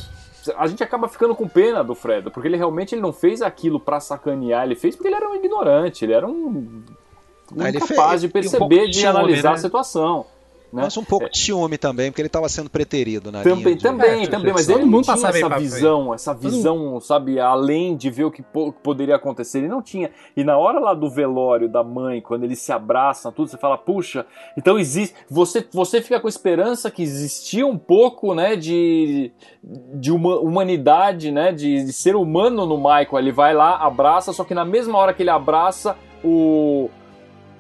A 0.59 0.67
gente 0.67 0.83
acaba 0.83 1.09
ficando 1.09 1.35
com 1.35 1.49
pena 1.49 1.83
do 1.83 1.95
Fredo, 1.95 2.31
porque 2.31 2.49
ele 2.49 2.57
realmente 2.57 2.95
ele 2.95 3.01
não 3.01 3.13
fez 3.13 3.41
aquilo 3.41 3.81
pra 3.81 4.01
sacanear, 4.01 4.65
ele 4.65 4.75
fez 4.75 4.95
porque 4.95 5.09
ele 5.09 5.15
era 5.15 5.29
um 5.29 5.37
ignorante, 5.37 6.05
ele 6.05 6.13
era 6.13 6.27
um... 6.27 6.83
Ah, 7.59 7.69
ele 7.69 7.79
incapaz 7.79 8.11
fez- 8.11 8.21
de 8.21 8.27
e 8.27 8.29
um 8.29 8.33
perceber, 8.33 8.89
de 8.89 9.07
analisar 9.07 9.51
né? 9.51 9.55
a 9.55 9.59
situação. 9.59 10.27
Né? 10.73 10.83
Mas 10.85 10.97
um 10.97 11.05
pouco 11.05 11.29
de 11.29 11.37
ciúme 11.39 11.77
também, 11.77 12.11
porque 12.11 12.23
ele 12.23 12.29
estava 12.29 12.49
sendo 12.49 12.71
preterido 12.71 13.31
na 13.31 13.43
Também, 13.43 13.63
linha 13.65 13.77
de- 13.77 13.83
também, 13.83 14.23
de 14.23 14.31
também, 14.31 14.53
mas 14.55 14.69
ele 14.71 14.81
não 14.81 14.87
mundo 14.91 15.05
tinha 15.05 15.15
essa 15.15 15.49
visão, 15.59 16.15
essa 16.15 16.33
visão, 16.35 16.99
sabe, 17.01 17.39
além 17.39 17.95
de 17.95 18.09
ver 18.09 18.25
o 18.25 18.31
que 18.31 18.43
po- 18.43 18.73
poderia 18.73 19.17
acontecer, 19.17 19.59
ele 19.59 19.69
não 19.69 19.83
tinha. 19.83 20.11
E 20.35 20.43
na 20.43 20.57
hora 20.57 20.79
lá 20.81 20.95
do 20.95 21.11
velório 21.11 21.69
da 21.69 21.85
mãe, 21.85 22.23
quando 22.23 22.45
eles 22.45 22.59
se 22.59 22.73
abraçam, 22.73 23.31
tudo, 23.31 23.49
você 23.51 23.59
fala, 23.59 23.77
puxa, 23.77 24.25
então 24.57 24.79
existe, 24.79 25.15
você, 25.31 25.63
você 25.71 26.01
fica 26.01 26.19
com 26.19 26.27
a 26.27 26.31
esperança 26.31 26.91
que 26.91 27.03
existia 27.03 27.67
um 27.67 27.77
pouco, 27.77 28.35
né, 28.35 28.57
de, 28.57 29.31
de 29.63 30.11
uma- 30.11 30.39
humanidade, 30.39 31.31
né, 31.31 31.53
de, 31.53 31.85
de 31.85 31.93
ser 31.93 32.17
humano 32.17 32.65
no 32.65 32.79
Michael, 32.79 33.19
ele 33.19 33.33
vai 33.33 33.53
lá, 33.53 33.77
abraça, 33.77 34.33
só 34.33 34.43
que 34.43 34.55
na 34.55 34.65
mesma 34.65 34.97
hora 34.97 35.13
que 35.13 35.23
ele 35.23 35.29
abraça, 35.31 35.97
o... 36.25 36.89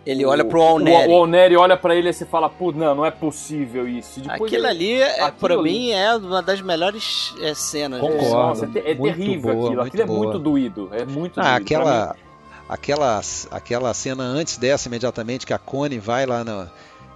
Ele 0.04 0.24
olha 0.24 0.44
pro 0.44 0.58
o- 0.60 0.62
Alneri. 0.62 1.08
O, 1.08 1.12
o 1.12 1.16
Alneri 1.18 1.56
olha 1.56 1.76
pra 1.76 1.94
ele 1.94 2.08
e 2.08 2.12
você 2.12 2.26
fala, 2.26 2.48
pô, 2.50 2.72
não, 2.72 2.94
não 2.94 3.06
é 3.06 3.10
possível 3.10 3.86
isso. 3.88 4.20
Depois 4.20 4.42
Aquilo 4.52 4.66
ele- 4.66 4.66
ali, 4.66 4.92
é, 5.00 5.20
ali- 5.22 5.62
mim, 5.62 5.90
é 5.90 6.14
uma 6.16 6.42
das 6.42 6.60
melhores 6.60 7.32
é, 7.40 7.54
cenas. 7.54 8.00
Concordo. 8.00 8.30
Nossa, 8.30 8.70
é, 8.74 8.90
é 8.90 8.94
terrível 8.94 9.54
boa, 9.54 9.66
aquilo. 9.68 9.82
Aquilo 9.82 10.02
é 10.02 10.06
boa. 10.06 10.18
muito 10.18 10.38
doído. 10.38 10.88
É 10.92 11.04
muito 11.04 11.38
Ah, 11.40 11.42
doído. 11.58 11.62
Aquela, 11.62 12.16
aquela, 12.68 13.20
aquela 13.50 13.94
cena 13.94 14.22
antes 14.24 14.56
dessa, 14.56 14.88
imediatamente, 14.88 15.46
que 15.46 15.52
a 15.52 15.58
Connie 15.58 15.98
vai 15.98 16.26
lá 16.26 16.42
na. 16.42 16.68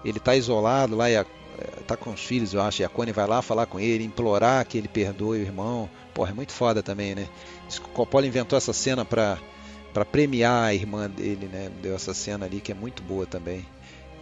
Ele 0.04 0.20
tá 0.20 0.36
isolado 0.36 0.94
lá 0.94 1.10
e 1.10 1.16
a, 1.16 1.26
tá 1.86 1.96
com 1.96 2.10
os 2.10 2.20
filhos, 2.20 2.54
eu 2.54 2.60
acho, 2.62 2.82
e 2.82 2.84
a 2.84 2.88
Connie 2.88 3.12
vai 3.12 3.26
lá 3.26 3.42
falar 3.42 3.66
com 3.66 3.80
ele, 3.80 4.04
implorar 4.04 4.64
que 4.64 4.78
ele 4.78 4.86
perdoe 4.88 5.38
o 5.40 5.42
irmão. 5.42 5.88
Porra, 6.14 6.30
é 6.30 6.34
muito 6.34 6.52
foda 6.52 6.82
também, 6.82 7.14
né? 7.14 7.26
O 7.84 7.88
Coppola 7.90 8.26
inventou 8.26 8.56
essa 8.56 8.72
cena 8.72 9.04
pra, 9.04 9.38
pra 9.96 10.04
premiar 10.04 10.64
a 10.64 10.74
irmã 10.74 11.08
dele, 11.08 11.48
né? 11.50 11.70
Deu 11.80 11.94
essa 11.94 12.12
cena 12.12 12.44
ali 12.44 12.60
que 12.60 12.70
é 12.70 12.74
muito 12.74 13.02
boa 13.02 13.24
também. 13.24 13.64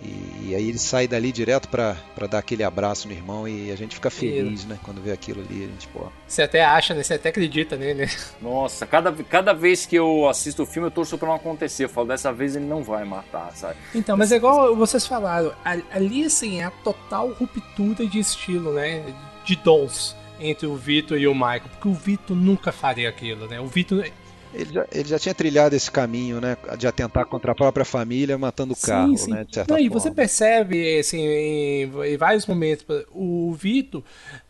E, 0.00 0.50
e 0.50 0.54
aí 0.54 0.68
ele 0.68 0.78
sai 0.78 1.08
dali 1.08 1.32
direto 1.32 1.68
pra, 1.68 1.96
pra 2.14 2.28
dar 2.28 2.38
aquele 2.38 2.62
abraço 2.62 3.08
no 3.08 3.12
irmão 3.12 3.48
e 3.48 3.72
a 3.72 3.76
gente 3.76 3.96
fica 3.96 4.08
feliz, 4.08 4.64
né? 4.66 4.78
Quando 4.84 5.02
vê 5.02 5.10
aquilo 5.10 5.40
ali, 5.40 5.64
a 5.64 5.66
gente, 5.66 5.88
pô. 5.88 6.06
Você 6.28 6.42
até 6.42 6.64
acha, 6.64 6.94
né? 6.94 7.02
Você 7.02 7.14
até 7.14 7.30
acredita 7.30 7.74
nele. 7.74 8.08
Nossa, 8.40 8.86
cada, 8.86 9.12
cada 9.24 9.52
vez 9.52 9.84
que 9.84 9.96
eu 9.96 10.28
assisto 10.28 10.62
o 10.62 10.66
filme, 10.66 10.86
eu 10.86 10.92
torço 10.92 11.18
pra 11.18 11.26
não 11.26 11.34
acontecer. 11.34 11.86
Eu 11.86 11.88
falo, 11.88 12.06
dessa 12.06 12.32
vez 12.32 12.54
ele 12.54 12.66
não 12.66 12.84
vai 12.84 13.04
matar, 13.04 13.50
sabe? 13.56 13.74
Então, 13.96 14.16
mas 14.16 14.30
é 14.30 14.36
igual 14.36 14.76
vocês 14.76 15.04
falaram, 15.04 15.52
ali 15.90 16.24
assim 16.24 16.60
é 16.60 16.66
a 16.66 16.70
total 16.70 17.32
ruptura 17.32 18.06
de 18.06 18.20
estilo, 18.20 18.74
né? 18.74 19.02
De 19.44 19.56
dons 19.56 20.14
entre 20.38 20.68
o 20.68 20.76
Vitor 20.76 21.18
e 21.18 21.26
o 21.26 21.34
Michael, 21.34 21.62
porque 21.62 21.88
o 21.88 21.94
Vitor 21.94 22.36
nunca 22.36 22.70
faria 22.70 23.08
aquilo, 23.08 23.48
né? 23.48 23.60
O 23.60 23.66
Vitor 23.66 24.04
Ele 24.54 24.72
já, 24.72 24.86
ele 24.92 25.08
já 25.08 25.18
tinha 25.18 25.34
trilhado 25.34 25.74
esse 25.74 25.90
caminho, 25.90 26.40
né? 26.40 26.56
De 26.78 26.86
atentar 26.86 27.26
contra 27.26 27.52
a 27.52 27.54
própria 27.54 27.84
família, 27.84 28.38
matando 28.38 28.72
o 28.72 28.76
carro, 28.76 29.12
né? 29.28 29.44
De 29.44 29.54
certa 29.54 29.72
Não, 29.72 29.78
e 29.78 29.88
forma. 29.88 30.00
você 30.00 30.10
percebe, 30.10 30.98
assim, 30.98 31.20
em, 31.20 31.82
em 31.82 32.16
vários 32.16 32.46
momentos, 32.46 32.84
o 33.10 33.52
Vitor, 33.52 34.02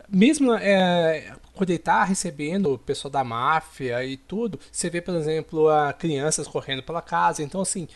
mesmo 0.09 0.53
é, 0.55 1.33
quando 1.55 1.71
ele 1.71 1.79
tá 1.79 2.05
recebendo 2.05 2.75
o 2.75 2.79
pessoal 2.79 3.11
da 3.11 3.25
máfia 3.25 4.05
e 4.05 4.17
tudo, 4.17 4.59
você 4.71 4.91
vê, 4.91 5.01
por 5.01 5.15
exemplo, 5.15 5.69
a 5.69 5.93
crianças 5.93 6.47
correndo 6.47 6.83
pela 6.83 7.01
casa. 7.01 7.43
Então, 7.43 7.61
assim, 7.61 7.89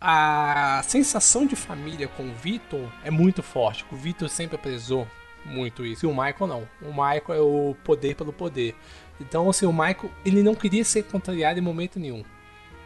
a 0.00 0.82
sensação 0.84 1.46
de 1.46 1.56
família 1.56 2.06
com 2.08 2.24
o 2.24 2.34
Vitor 2.34 2.88
é 3.02 3.10
muito 3.10 3.42
forte. 3.42 3.84
O 3.90 3.96
Vitor 3.96 4.28
sempre 4.28 4.56
prezou 4.56 5.06
muito 5.44 5.84
isso. 5.84 6.06
E 6.06 6.08
o 6.08 6.12
Michael 6.12 6.46
não. 6.46 6.68
O 6.82 6.90
Michael 6.90 7.34
é 7.34 7.40
o 7.40 7.76
poder 7.82 8.14
pelo 8.14 8.32
poder. 8.32 8.76
Então, 9.20 9.48
assim, 9.50 9.66
o 9.66 9.72
Michael, 9.72 10.10
ele 10.24 10.42
não 10.42 10.54
queria 10.54 10.84
ser 10.84 11.04
contrariado 11.04 11.58
em 11.58 11.62
momento 11.62 11.98
nenhum. 11.98 12.22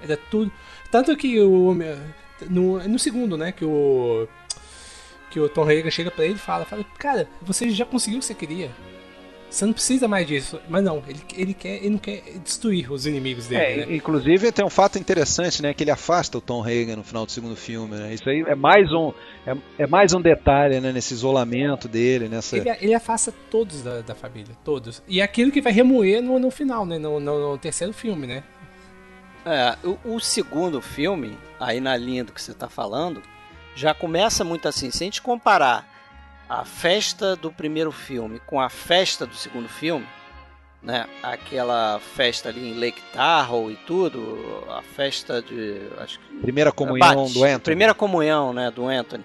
Era 0.03 0.17
tudo. 0.17 0.51
Tanto 0.91 1.17
que 1.17 1.41
o. 1.41 1.77
No, 2.49 2.89
no 2.89 2.99
segundo, 2.99 3.37
né? 3.37 3.53
Que 3.53 3.65
o. 3.65 4.27
Que 5.31 5.41
o 5.41 5.49
Tom 5.49 5.63
Hagen 5.63 5.91
chega 5.91 6.11
pra 6.11 6.25
ele 6.25 6.35
e 6.35 6.39
fala, 6.39 6.65
fala, 6.65 6.85
cara, 6.99 7.29
você 7.41 7.71
já 7.71 7.87
conseguiu 7.87 8.19
o 8.19 8.21
que 8.21 8.27
você 8.27 8.35
queria. 8.35 8.71
Você 9.53 9.67
não 9.67 9.73
precisa 9.75 10.09
mais 10.09 10.27
disso. 10.27 10.59
Mas 10.67 10.83
não, 10.83 11.03
ele, 11.07 11.21
ele, 11.37 11.53
quer, 11.55 11.77
ele 11.77 11.91
não 11.91 11.99
quer 11.99 12.23
destruir 12.43 12.91
os 12.91 13.07
inimigos 13.07 13.47
dele, 13.49 13.83
É, 13.83 13.87
né? 13.87 13.95
Inclusive 13.95 14.51
tem 14.51 14.65
um 14.65 14.71
fato 14.71 14.99
interessante, 14.99 15.61
né? 15.61 15.75
Que 15.75 15.85
ele 15.85 15.91
afasta 15.91 16.39
o 16.39 16.41
Tom 16.41 16.63
Hagen 16.63 16.97
no 16.97 17.05
final 17.05 17.27
do 17.27 17.33
segundo 17.33 17.55
filme. 17.55 17.95
Né? 17.95 18.15
Isso 18.15 18.27
aí 18.31 18.43
é 18.49 18.55
mais 18.55 18.91
um 18.91 19.13
é, 19.47 19.55
é 19.81 19.87
mais 19.87 20.15
um 20.15 20.23
detalhe, 20.23 20.81
né? 20.81 20.91
Nesse 20.91 21.13
isolamento 21.13 21.87
dele, 21.87 22.31
nessa. 22.31 22.57
Ele, 22.57 22.71
ele 22.81 22.95
afasta 22.95 23.31
todos 23.51 23.83
da, 23.83 24.01
da 24.01 24.15
família, 24.15 24.57
todos. 24.65 25.03
E 25.07 25.21
é 25.21 25.23
aquilo 25.23 25.53
que 25.53 25.61
vai 25.61 25.73
remoer 25.73 26.23
no, 26.23 26.39
no 26.39 26.51
final, 26.51 26.87
né? 26.87 26.97
No, 26.97 27.21
no- 27.21 27.51
no 27.53 27.59
terceiro 27.59 27.93
filme, 27.93 28.27
né? 28.27 28.43
É, 29.45 29.77
o, 29.87 30.15
o 30.15 30.21
segundo 30.21 30.81
filme, 30.81 31.37
aí 31.61 31.79
na 31.79 31.95
linha 31.97 32.25
do 32.25 32.33
que 32.33 32.41
você 32.41 32.53
está 32.53 32.69
falando, 32.71 33.21
já 33.75 33.93
começa 33.93 34.45
muito 34.45 34.67
assim. 34.67 34.91
Se 34.91 35.03
a 35.03 35.07
gente 35.07 35.21
comparar 35.21 35.92
a 36.53 36.67
festa 36.67 37.35
do 37.35 37.51
primeiro 37.51 37.91
filme 37.91 38.39
com 38.41 38.61
a 38.61 38.69
festa 38.69 39.27
do 39.27 39.35
segundo 39.35 39.71
filme, 39.71 40.07
né? 40.83 41.07
Aquela 41.23 41.99
festa 41.99 42.51
ali 42.51 42.69
em 42.69 42.79
Lake 42.79 43.01
Tahoe 43.11 43.73
e 43.73 43.77
tudo, 43.87 44.67
a 44.69 44.83
festa 44.83 45.41
de. 45.41 45.81
Acho 45.99 46.21
que 46.21 46.41
Primeira 46.41 46.71
comunhão 46.71 47.25
Bate, 47.25 47.33
do 47.33 47.43
Anthony. 47.43 47.61
Primeira 47.61 47.95
comunhão, 47.95 48.53
né, 48.53 48.71
do 48.71 48.87
Anthony. 48.87 49.25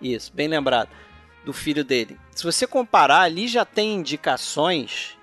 Isso, 0.00 0.32
bem 0.32 0.48
lembrado. 0.48 0.88
Do 1.44 1.52
filho 1.52 1.84
dele. 1.84 2.18
Se 2.30 2.44
você 2.44 2.66
comparar, 2.66 3.22
ali 3.22 3.48
já 3.48 3.64
tem 3.66 3.96
indicações, 3.96 5.18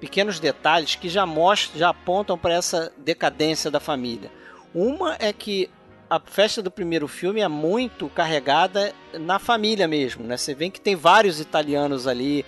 pequenos 0.00 0.40
detalhes 0.40 0.96
que 0.96 1.08
já 1.08 1.24
mostram, 1.24 1.78
já 1.78 1.90
apontam 1.90 2.36
para 2.36 2.54
essa 2.54 2.92
decadência 2.96 3.70
da 3.70 3.78
família. 3.78 4.32
Uma 4.74 5.16
é 5.20 5.32
que 5.32 5.70
a 6.10 6.18
festa 6.18 6.60
do 6.60 6.72
primeiro 6.72 7.06
filme 7.06 7.40
é 7.40 7.46
muito 7.46 8.08
carregada 8.08 8.92
na 9.14 9.38
família 9.38 9.86
mesmo, 9.86 10.26
né? 10.26 10.36
Você 10.36 10.52
vê 10.54 10.68
que 10.68 10.80
tem 10.80 10.96
vários 10.96 11.38
italianos 11.38 12.08
ali 12.08 12.44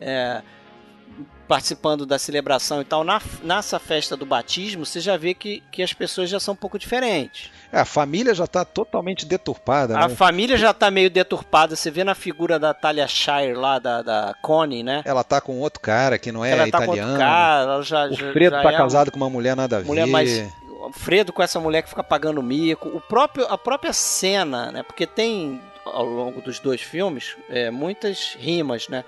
é, 0.00 0.42
participando 1.46 2.04
da 2.04 2.18
celebração 2.18 2.80
e 2.80 2.84
tal. 2.84 3.04
Na, 3.04 3.22
nessa 3.44 3.78
festa 3.78 4.16
do 4.16 4.26
batismo, 4.26 4.84
você 4.84 4.98
já 4.98 5.16
vê 5.16 5.34
que, 5.34 5.62
que 5.70 5.84
as 5.84 5.92
pessoas 5.92 6.28
já 6.28 6.40
são 6.40 6.54
um 6.54 6.56
pouco 6.56 6.80
diferentes. 6.80 7.48
É, 7.72 7.78
a 7.78 7.84
família 7.84 8.34
já 8.34 8.44
está 8.44 8.64
totalmente 8.64 9.24
deturpada. 9.24 9.96
A 9.96 10.08
né? 10.08 10.14
família 10.16 10.56
já 10.56 10.74
tá 10.74 10.90
meio 10.90 11.08
deturpada. 11.08 11.76
Você 11.76 11.92
vê 11.92 12.02
na 12.02 12.16
figura 12.16 12.58
da 12.58 12.74
Talia 12.74 13.06
Shire 13.06 13.54
lá, 13.54 13.78
da, 13.78 14.02
da 14.02 14.34
Connie, 14.42 14.82
né? 14.82 15.02
Ela 15.04 15.22
tá 15.22 15.40
com 15.40 15.60
outro 15.60 15.80
cara 15.80 16.18
que 16.18 16.32
não 16.32 16.44
é 16.44 16.50
ela 16.50 16.70
tá 16.70 16.78
com 16.78 16.84
italiano. 16.86 17.12
outro 17.12 17.24
cara, 17.24 17.62
ela 17.62 17.82
já, 17.82 18.08
o 18.08 18.16
Fredo 18.16 18.56
já 18.56 18.62
tá 18.62 18.72
é 18.72 18.76
casado 18.76 19.12
com 19.12 19.16
uma 19.16 19.30
mulher 19.30 19.54
nada 19.54 19.76
a 19.76 19.78
ver. 19.78 19.86
mulher 19.86 20.06
mais 20.08 20.52
Fredo 20.92 21.32
com 21.32 21.42
essa 21.42 21.60
mulher 21.60 21.82
que 21.82 21.88
fica 21.88 22.04
pagando 22.04 22.42
mico, 22.42 22.88
o 22.88 23.00
próprio 23.00 23.46
a 23.46 23.58
própria 23.58 23.92
cena, 23.92 24.70
né? 24.70 24.82
Porque 24.82 25.06
tem 25.06 25.60
ao 25.84 26.04
longo 26.04 26.40
dos 26.40 26.58
dois 26.58 26.80
filmes 26.80 27.36
é, 27.48 27.70
muitas 27.70 28.36
rimas, 28.38 28.88
né? 28.88 29.04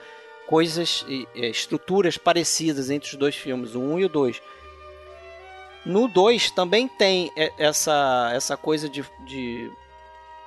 Coisas 0.47 1.05
é, 1.35 1.49
estruturas 1.49 2.17
parecidas 2.17 2.91
entre 2.91 3.11
os 3.11 3.15
dois 3.17 3.37
filmes, 3.37 3.75
o 3.75 3.81
1 3.81 3.93
um 3.93 3.99
e 3.99 4.05
o 4.05 4.09
2. 4.09 4.43
No 5.85 6.09
2 6.09 6.51
também 6.51 6.89
tem 6.89 7.31
essa 7.59 8.31
essa 8.35 8.57
coisa 8.57 8.89
de, 8.89 9.05
de 9.27 9.71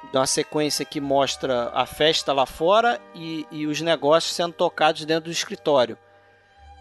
de 0.09 0.17
uma 0.17 0.25
sequência 0.25 0.83
que 0.83 0.99
mostra 0.99 1.69
a 1.73 1.85
festa 1.85 2.33
lá 2.33 2.45
fora 2.45 2.99
e, 3.13 3.45
e 3.51 3.67
os 3.67 3.81
negócios 3.81 4.33
sendo 4.33 4.53
tocados 4.53 5.05
dentro 5.05 5.25
do 5.25 5.31
escritório. 5.31 5.97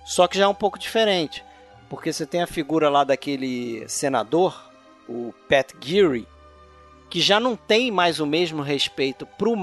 Só 0.04 0.26
que 0.26 0.38
já 0.38 0.44
é 0.44 0.48
um 0.48 0.54
pouco 0.54 0.78
diferente, 0.78 1.44
porque 1.90 2.12
você 2.12 2.24
tem 2.24 2.40
a 2.40 2.46
figura 2.46 2.88
lá 2.88 3.02
daquele 3.02 3.84
senador, 3.88 4.70
o 5.08 5.34
Pat 5.48 5.72
Geary, 5.80 6.26
que 7.10 7.20
já 7.20 7.40
não 7.40 7.56
tem 7.56 7.90
mais 7.90 8.20
o 8.20 8.26
mesmo 8.26 8.62
respeito 8.62 9.26
pro 9.26 9.56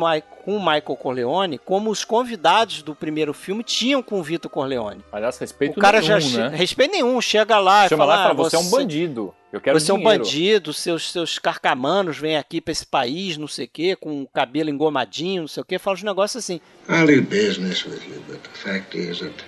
com 0.44 0.58
o 0.58 0.60
Michael 0.60 0.82
Corleone 0.82 1.58
como 1.58 1.90
os 1.90 2.04
convidados 2.04 2.82
do 2.82 2.94
primeiro 2.94 3.34
filme 3.34 3.64
tinham 3.64 4.04
com 4.04 4.20
o 4.20 4.24
Vitor 4.24 4.52
Corleone. 4.52 5.02
Aliás, 5.12 5.38
respeito 5.38 5.78
O 5.78 5.82
cara 5.82 6.02
nenhum, 6.02 6.20
já 6.20 6.50
né? 6.50 6.58
respeito 6.58 6.92
nenhum, 6.92 7.22
chega 7.22 7.58
lá 7.58 7.86
e 7.86 7.90
Chama 7.90 8.04
fala, 8.04 8.16
lá 8.16 8.20
e 8.20 8.24
fala, 8.24 8.34
"Ah, 8.34 8.44
você 8.50 8.56
é 8.58 8.60
um 8.60 8.70
bandido. 8.70 9.34
Eu 9.52 9.62
quero 9.62 9.80
você 9.80 9.92
é 9.92 9.94
um 9.94 9.98
dinheiro." 9.98 10.20
bandido, 10.20 10.74
seus, 10.74 11.10
seus 11.10 11.40
carcamanos 11.40 12.18
vêm 12.18 12.36
aqui 12.36 12.60
pra 12.60 12.74
esse 12.74 12.86
país, 12.86 13.38
não 13.38 13.48
sei 13.48 13.66
o 13.66 13.70
quê, 13.70 13.96
com 13.96 14.24
o 14.24 14.28
cabelo 14.28 14.70
engomadinho, 14.70 15.44
não 15.44 15.48
sei 15.48 15.62
o 15.62 15.66
quê, 15.66 15.80
fala 15.80 15.96
uns 15.96 16.04
negócios 16.04 16.44
assim. 16.44 16.60
I'll 16.90 17.06
do 17.08 17.22
business 17.22 17.86
with 17.86 18.02
you, 18.06 18.22
but 18.28 18.40
the 18.42 18.50
fact 18.54 18.98
is 18.98 19.20
that 19.20 19.46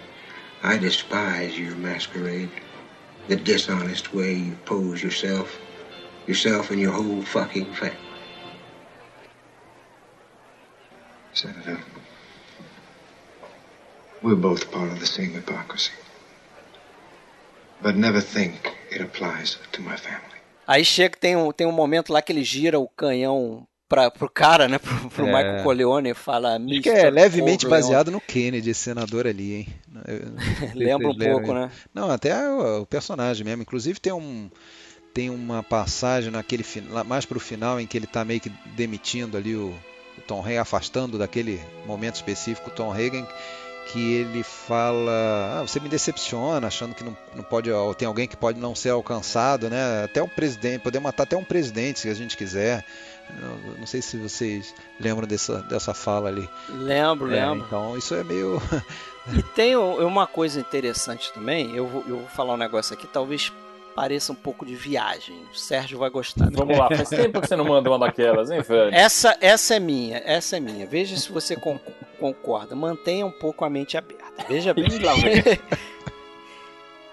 I 0.63 0.77
despise 0.77 1.59
your 1.59 1.75
masquerade, 1.77 2.49
the 3.29 3.35
dishonest 3.35 4.11
way 4.11 4.33
you 4.33 4.55
pose 4.65 5.03
yourself, 5.03 5.59
yourself 6.25 6.71
and 6.71 6.79
your 6.79 6.91
whole 6.91 7.21
fucking 7.21 7.71
family. 7.73 7.95
Senator, 11.33 11.79
we're 14.23 14.35
both 14.35 14.71
part 14.71 14.91
of 14.91 14.99
the 14.99 15.05
same 15.05 15.31
hypocrisy. 15.31 15.93
But 17.81 17.95
never 17.95 18.19
think 18.19 18.75
it 18.91 18.99
applies 18.99 19.57
to 19.73 19.81
my 19.81 19.95
family. 19.95 20.25
Aí 20.67 20.83
chega, 20.83 21.17
tem 21.17 21.35
um, 21.35 21.51
tem 21.51 21.65
um 21.65 21.71
momento 21.71 22.11
lá 22.11 22.21
que 22.21 22.31
ele 22.31 22.43
gira 22.43 22.79
o 22.79 22.87
canhão 22.87 23.67
pra, 23.89 24.11
pro 24.11 24.29
cara, 24.29 24.67
né, 24.67 24.77
pro, 24.79 25.09
pro 25.09 25.27
É. 25.27 25.35
Michael 25.35 25.63
Corleone 25.63 26.11
e 26.11 26.13
fala 26.13 26.55
Acho 26.55 26.81
que 26.81 26.89
é 26.89 27.09
levemente 27.09 27.67
baseado 27.67 28.11
no 28.11 28.21
Kennedy, 28.21 28.69
esse 28.69 28.81
senador 28.81 29.25
ali, 29.27 29.55
hein? 29.55 29.67
Lembra 30.75 31.09
um 31.09 31.17
pouco, 31.17 31.53
né? 31.53 31.71
Não, 31.93 32.09
até 32.09 32.47
o, 32.47 32.83
o 32.83 32.85
personagem 32.85 33.43
mesmo. 33.43 33.63
Inclusive 33.63 33.99
tem 33.99 34.13
um 34.13 34.49
tem 35.11 35.29
uma 35.31 35.63
passagem 35.63 36.31
naquele 36.31 36.63
mais 37.05 37.25
pro 37.25 37.39
final 37.39 37.79
em 37.79 37.87
que 37.87 37.97
ele 37.97 38.05
tá 38.05 38.23
meio 38.23 38.39
que 38.39 38.51
demitindo 38.75 39.35
ali 39.35 39.55
o, 39.55 39.73
o 40.17 40.21
Tom 40.27 40.41
Hagen, 40.41 40.59
afastando 40.59 41.17
daquele 41.17 41.59
momento 41.85 42.15
específico 42.15 42.69
o 42.69 42.73
Tom 42.73 42.93
Hagen, 42.93 43.25
que 43.91 44.13
ele 44.13 44.43
fala, 44.43 45.57
ah, 45.57 45.61
você 45.61 45.79
me 45.79 45.89
decepciona, 45.89 46.67
achando 46.67 46.93
que 46.93 47.03
não, 47.03 47.17
não 47.35 47.43
pode, 47.43 47.71
ou 47.71 47.93
tem 47.95 48.07
alguém 48.07 48.27
que 48.27 48.37
pode 48.37 48.59
não 48.59 48.75
ser 48.75 48.89
alcançado, 48.89 49.67
né? 49.67 50.03
Até 50.03 50.21
um 50.21 50.27
presidente, 50.27 50.81
poder 50.81 50.99
matar 50.99 51.23
até 51.23 51.35
um 51.35 51.43
presidente 51.43 51.99
se 51.99 52.09
a 52.09 52.13
gente 52.13 52.37
quiser. 52.37 52.85
Eu 53.41 53.77
não 53.79 53.87
sei 53.87 54.01
se 54.01 54.17
vocês 54.17 54.73
lembram 54.99 55.27
dessa, 55.27 55.61
dessa 55.63 55.93
fala 55.93 56.29
ali. 56.29 56.47
Lembro, 56.69 57.33
É, 57.33 57.45
lembro. 57.45 57.65
Então 57.65 57.97
isso 57.97 58.13
é 58.15 58.23
meio. 58.23 58.61
E 59.31 59.43
tem 59.43 59.77
um- 59.77 60.03
uma 60.07 60.25
coisa 60.25 60.59
interessante 60.59 61.31
também, 61.33 61.75
eu 61.75 61.85
vou, 61.85 62.03
eu 62.07 62.17
vou 62.17 62.27
falar 62.29 62.55
um 62.55 62.57
negócio 62.57 62.95
aqui, 62.95 63.05
talvez 63.05 63.53
pareça 63.95 64.31
um 64.31 64.35
pouco 64.35 64.65
de 64.65 64.73
viagem. 64.75 65.39
O 65.53 65.55
Sérgio 65.55 65.99
vai 65.99 66.09
gostar. 66.09 66.45
né? 66.45 66.51
Vamos 66.55 66.75
lá, 66.75 66.87
faz 66.97 67.09
tempo 67.09 67.39
que 67.39 67.47
você 67.47 67.55
não 67.55 67.65
manda 67.65 67.89
uma 67.91 67.99
daquelas, 67.99 68.49
hein, 68.49 68.61
velho? 68.61 68.91
Essa, 68.95 69.37
essa 69.39 69.75
é 69.75 69.79
minha, 69.79 70.17
essa 70.25 70.57
é 70.57 70.59
minha. 70.59 70.87
Veja 70.87 71.15
se 71.15 71.31
você 71.31 71.55
con- 71.55 71.79
concorda. 72.19 72.75
Mantenha 72.75 73.23
um 73.25 73.31
pouco 73.31 73.63
a 73.63 73.69
mente 73.69 73.97
aberta. 73.97 74.23
Veja 74.47 74.73
bem. 74.73 74.87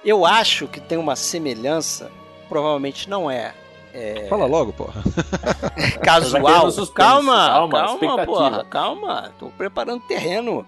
Eu 0.04 0.24
acho 0.24 0.68
que 0.68 0.80
tem 0.80 0.96
uma 0.96 1.16
semelhança, 1.16 2.10
provavelmente 2.48 3.10
não 3.10 3.30
é, 3.30 3.52
é, 3.98 4.26
Fala 4.28 4.44
logo, 4.46 4.72
porra. 4.72 5.02
Casual. 6.04 6.70
suspense. 6.70 6.92
Calma, 6.92 7.48
Calma, 7.48 7.78
calma, 7.78 8.26
porra, 8.26 8.64
calma. 8.64 9.32
Tô 9.38 9.48
preparando 9.48 10.02
terreno. 10.02 10.66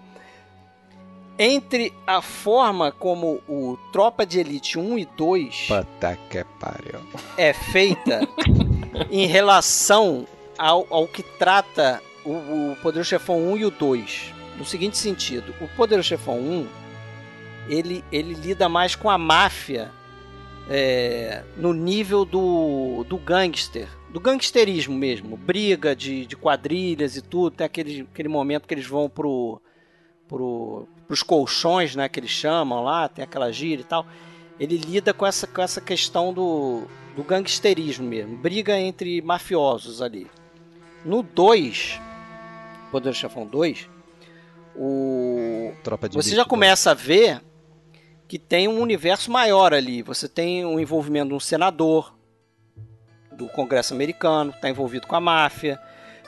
Entre 1.38 1.92
a 2.06 2.20
forma 2.20 2.90
como 2.90 3.40
o 3.48 3.78
Tropa 3.92 4.26
de 4.26 4.40
Elite 4.40 4.76
1 4.76 4.98
e 4.98 5.04
2 5.16 5.68
Puta 5.68 6.18
que 6.28 6.44
pariu. 6.58 6.98
é 7.36 7.52
feita 7.52 8.26
em 9.08 9.24
relação 9.26 10.26
ao, 10.58 10.84
ao 10.90 11.06
que 11.06 11.22
trata 11.22 12.02
o, 12.24 12.32
o 12.72 12.76
Poderoso 12.82 13.10
Chefão 13.10 13.52
1 13.52 13.56
e 13.58 13.64
o 13.66 13.70
2. 13.70 14.34
No 14.56 14.64
seguinte 14.64 14.98
sentido, 14.98 15.54
o 15.60 15.68
Poderoso 15.68 16.08
Chefão 16.08 16.38
1 16.40 16.66
ele, 17.68 18.04
ele 18.10 18.34
lida 18.34 18.68
mais 18.68 18.96
com 18.96 19.08
a 19.08 19.16
máfia 19.18 19.92
é, 20.68 21.42
no 21.56 21.72
nível 21.72 22.24
do, 22.24 23.04
do 23.04 23.16
gangster, 23.16 23.88
do 24.10 24.20
gangsterismo 24.20 24.94
mesmo, 24.94 25.36
briga 25.36 25.94
de, 25.94 26.26
de 26.26 26.36
quadrilhas 26.36 27.16
e 27.16 27.22
tudo. 27.22 27.56
Tem 27.56 27.64
aquele, 27.64 28.08
aquele 28.12 28.28
momento 28.28 28.66
que 28.66 28.74
eles 28.74 28.86
vão 28.86 29.08
pro, 29.08 29.60
pro, 30.26 30.86
pros 31.06 31.22
colchões, 31.22 31.96
né, 31.96 32.08
que 32.08 32.20
eles 32.20 32.30
chamam 32.30 32.82
lá, 32.82 33.08
tem 33.08 33.24
aquela 33.24 33.50
gira 33.50 33.80
e 33.80 33.84
tal 33.84 34.06
ele 34.58 34.76
lida 34.76 35.14
com 35.14 35.26
essa, 35.26 35.46
com 35.46 35.62
essa 35.62 35.80
questão 35.80 36.32
do, 36.32 36.82
do 37.14 37.22
gangsterismo 37.22 38.06
mesmo, 38.06 38.36
briga 38.36 38.78
entre 38.78 39.22
mafiosos 39.22 40.02
ali. 40.02 40.26
No 41.04 41.22
2, 41.22 42.00
Poder 42.90 43.14
Chefão 43.14 43.46
2, 43.46 43.88
o, 44.74 45.72
Tropa 45.84 46.08
de 46.08 46.16
você 46.16 46.34
já 46.34 46.44
começa 46.44 46.90
a 46.90 46.94
ver 46.94 47.40
que 48.28 48.38
tem 48.38 48.68
um 48.68 48.80
universo 48.80 49.30
maior 49.30 49.72
ali. 49.72 50.02
Você 50.02 50.28
tem 50.28 50.64
o 50.64 50.78
envolvimento 50.78 51.28
de 51.30 51.34
um 51.34 51.40
senador 51.40 52.14
do 53.32 53.48
Congresso 53.48 53.94
americano, 53.94 54.50
está 54.50 54.68
envolvido 54.68 55.06
com 55.06 55.16
a 55.16 55.20
máfia. 55.20 55.80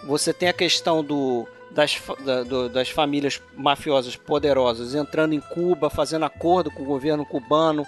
Você 0.04 0.32
tem 0.32 0.48
a 0.48 0.52
questão 0.52 1.04
do, 1.04 1.46
das, 1.70 2.00
da- 2.24 2.42
do- 2.42 2.68
das 2.70 2.88
famílias 2.88 3.40
mafiosas 3.54 4.16
poderosas 4.16 4.94
entrando 4.94 5.34
em 5.34 5.40
Cuba, 5.40 5.90
fazendo 5.90 6.24
acordo 6.24 6.70
com 6.70 6.82
o 6.82 6.86
governo 6.86 7.26
cubano 7.26 7.84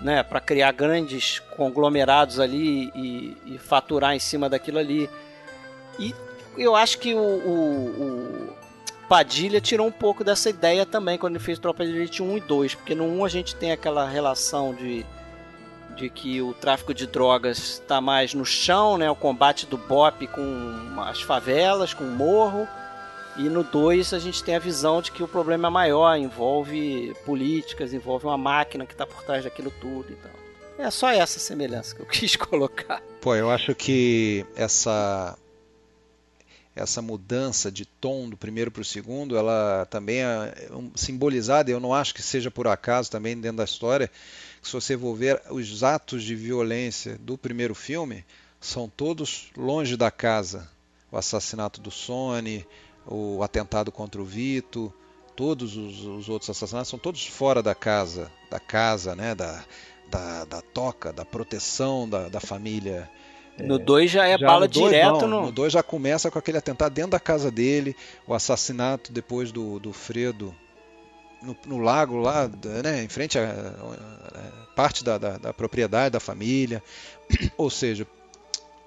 né, 0.00 0.22
para 0.22 0.40
criar 0.40 0.72
grandes 0.72 1.40
conglomerados 1.56 2.40
ali 2.40 2.90
e, 2.94 3.36
e 3.44 3.58
faturar 3.58 4.14
em 4.14 4.18
cima 4.18 4.48
daquilo 4.48 4.78
ali. 4.78 5.10
E 5.98 6.14
eu 6.56 6.74
acho 6.74 6.98
que 6.98 7.12
o, 7.14 7.18
o- 7.18 7.86
o- 8.48 8.49
Padilha 9.10 9.60
tirou 9.60 9.88
um 9.88 9.90
pouco 9.90 10.22
dessa 10.22 10.48
ideia 10.48 10.86
também 10.86 11.18
quando 11.18 11.34
ele 11.34 11.42
fez 11.42 11.58
Tropa 11.58 11.84
de 11.84 11.90
Elite 11.90 12.22
1 12.22 12.36
e 12.36 12.40
2, 12.42 12.76
porque 12.76 12.94
no 12.94 13.04
1 13.06 13.24
a 13.24 13.28
gente 13.28 13.56
tem 13.56 13.72
aquela 13.72 14.08
relação 14.08 14.72
de, 14.72 15.04
de 15.96 16.08
que 16.08 16.40
o 16.40 16.54
tráfico 16.54 16.94
de 16.94 17.08
drogas 17.08 17.58
está 17.58 18.00
mais 18.00 18.34
no 18.34 18.44
chão, 18.44 18.96
né? 18.96 19.10
O 19.10 19.16
combate 19.16 19.66
do 19.66 19.76
BOP 19.76 20.28
com 20.28 21.00
as 21.00 21.20
favelas, 21.20 21.92
com 21.92 22.04
o 22.04 22.06
morro. 22.12 22.68
E 23.36 23.48
no 23.48 23.64
2 23.64 24.14
a 24.14 24.20
gente 24.20 24.44
tem 24.44 24.54
a 24.54 24.60
visão 24.60 25.02
de 25.02 25.10
que 25.10 25.24
o 25.24 25.28
problema 25.28 25.66
é 25.66 25.70
maior, 25.72 26.16
envolve 26.16 27.12
políticas, 27.26 27.92
envolve 27.92 28.26
uma 28.26 28.38
máquina 28.38 28.86
que 28.86 28.92
está 28.92 29.04
por 29.04 29.24
trás 29.24 29.42
daquilo 29.42 29.72
tudo 29.80 30.12
e 30.12 30.14
tal. 30.14 30.30
É 30.78 30.88
só 30.88 31.10
essa 31.10 31.40
semelhança 31.40 31.96
que 31.96 32.02
eu 32.02 32.06
quis 32.14 32.36
colocar. 32.36 33.02
Pô, 33.20 33.34
eu 33.34 33.50
acho 33.50 33.74
que 33.74 34.46
essa 34.54 35.36
essa 36.74 37.02
mudança 37.02 37.70
de 37.70 37.84
tom 37.84 38.28
do 38.28 38.36
primeiro 38.36 38.70
para 38.70 38.82
o 38.82 38.84
segundo, 38.84 39.36
ela 39.36 39.86
também 39.90 40.22
é 40.22 40.68
simbolizada, 40.94 41.70
eu 41.70 41.80
não 41.80 41.92
acho 41.92 42.14
que 42.14 42.22
seja 42.22 42.50
por 42.50 42.68
acaso 42.68 43.10
também 43.10 43.36
dentro 43.36 43.58
da 43.58 43.64
história, 43.64 44.10
se 44.62 44.72
você 44.72 44.96
for 44.96 45.14
ver 45.14 45.42
os 45.50 45.82
atos 45.82 46.22
de 46.22 46.34
violência 46.34 47.18
do 47.18 47.36
primeiro 47.36 47.74
filme, 47.74 48.24
são 48.60 48.88
todos 48.88 49.50
longe 49.56 49.96
da 49.96 50.10
casa. 50.10 50.68
O 51.10 51.16
assassinato 51.16 51.80
do 51.80 51.90
Sony, 51.90 52.66
o 53.06 53.42
atentado 53.42 53.90
contra 53.90 54.20
o 54.20 54.24
Vito, 54.24 54.92
todos 55.34 55.76
os, 55.76 56.04
os, 56.04 56.28
outros 56.28 56.50
assassinatos 56.50 56.90
são 56.90 56.98
todos 56.98 57.26
fora 57.26 57.62
da 57.62 57.74
casa, 57.74 58.30
da 58.50 58.60
casa, 58.60 59.16
né, 59.16 59.34
da, 59.34 59.64
da, 60.10 60.44
da 60.44 60.60
toca, 60.60 61.12
da 61.12 61.24
proteção 61.24 62.08
da, 62.08 62.28
da 62.28 62.40
família. 62.40 63.10
No 63.66 63.78
2 63.78 64.10
já 64.10 64.26
é 64.26 64.38
já 64.38 64.46
bala 64.46 64.68
dois, 64.68 64.90
direto 64.90 65.22
não, 65.22 65.40
no. 65.40 65.46
No 65.46 65.52
2 65.52 65.72
já 65.72 65.82
começa 65.82 66.30
com 66.30 66.38
aquele 66.38 66.58
atentado 66.58 66.92
dentro 66.92 67.12
da 67.12 67.20
casa 67.20 67.50
dele, 67.50 67.96
o 68.26 68.34
assassinato 68.34 69.12
depois 69.12 69.52
do, 69.52 69.78
do 69.78 69.92
Fredo 69.92 70.54
no, 71.42 71.56
no 71.66 71.78
lago 71.78 72.16
lá, 72.16 72.48
né, 72.82 73.02
em 73.02 73.08
frente 73.08 73.38
a, 73.38 73.44
a 73.50 74.74
parte 74.74 75.02
da, 75.02 75.18
da, 75.18 75.38
da, 75.38 75.54
propriedade 75.54 76.12
da 76.12 76.20
família. 76.20 76.82
Ou 77.56 77.70
seja, 77.70 78.06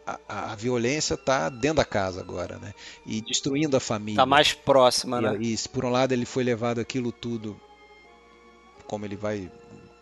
a, 0.06 0.52
a 0.52 0.56
violência 0.56 1.16
está 1.16 1.50
dentro 1.50 1.78
da 1.78 1.86
casa 1.86 2.20
agora, 2.20 2.58
né? 2.58 2.74
E 3.06 3.22
destruindo 3.22 3.76
a 3.76 3.80
família. 3.80 4.14
Está 4.14 4.26
mais 4.26 4.54
próxima, 4.54 5.20
e, 5.20 5.22
né? 5.22 5.38
E 5.40 5.58
por 5.70 5.86
um 5.86 5.90
lado 5.90 6.14
ele 6.14 6.26
foi 6.26 6.44
levado 6.44 6.80
aquilo 6.80 7.12
tudo, 7.12 7.60
como 8.86 9.06
ele 9.06 9.16
vai 9.16 9.52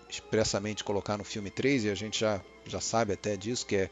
expressamente 0.10 0.84
colocar 0.84 1.18
no 1.18 1.24
filme 1.24 1.50
3, 1.50 1.86
e 1.86 1.90
a 1.90 1.96
gente 1.96 2.20
já, 2.20 2.42
já 2.66 2.82
sabe 2.82 3.14
até 3.14 3.38
disso, 3.38 3.66
que 3.66 3.76
é 3.78 3.90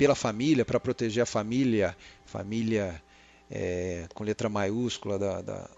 pela 0.00 0.14
família, 0.14 0.64
para 0.64 0.80
proteger 0.80 1.22
a 1.22 1.26
família, 1.26 1.94
família 2.24 3.02
é, 3.50 4.06
com 4.14 4.24
letra 4.24 4.48
maiúscula 4.48 5.18
da, 5.18 5.42
da, 5.42 5.68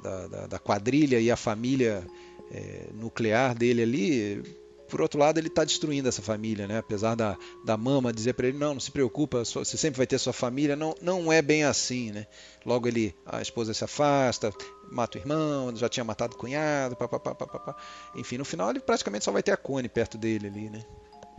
da, 0.00 0.46
da 0.46 0.58
quadrilha 0.60 1.18
e 1.18 1.28
a 1.28 1.36
família 1.36 2.06
é, 2.52 2.86
nuclear 2.94 3.56
dele 3.56 3.82
ali, 3.82 4.42
por 4.88 5.02
outro 5.02 5.18
lado, 5.18 5.38
ele 5.38 5.48
está 5.48 5.64
destruindo 5.64 6.08
essa 6.08 6.22
família, 6.22 6.68
né? 6.68 6.78
Apesar 6.78 7.16
da, 7.16 7.36
da 7.64 7.76
mama 7.76 8.12
dizer 8.12 8.34
para 8.34 8.46
ele, 8.46 8.56
não, 8.56 8.74
não 8.74 8.80
se 8.80 8.92
preocupa, 8.92 9.44
você 9.44 9.76
sempre 9.76 9.98
vai 9.98 10.06
ter 10.06 10.18
sua 10.18 10.32
família, 10.32 10.76
não, 10.76 10.94
não 11.02 11.32
é 11.32 11.42
bem 11.42 11.64
assim, 11.64 12.12
né? 12.12 12.28
Logo 12.64 12.86
ele, 12.86 13.12
a 13.26 13.42
esposa 13.42 13.74
se 13.74 13.82
afasta, 13.82 14.52
mata 14.88 15.18
o 15.18 15.20
irmão, 15.20 15.74
já 15.74 15.88
tinha 15.88 16.04
matado 16.04 16.36
o 16.36 16.38
cunhado. 16.38 16.96
Enfim, 18.14 18.38
no 18.38 18.44
final 18.44 18.70
ele 18.70 18.78
praticamente 18.78 19.24
só 19.24 19.32
vai 19.32 19.42
ter 19.42 19.50
a 19.50 19.56
Cone 19.56 19.88
perto 19.88 20.16
dele 20.16 20.46
ali, 20.46 20.70
né? 20.70 20.84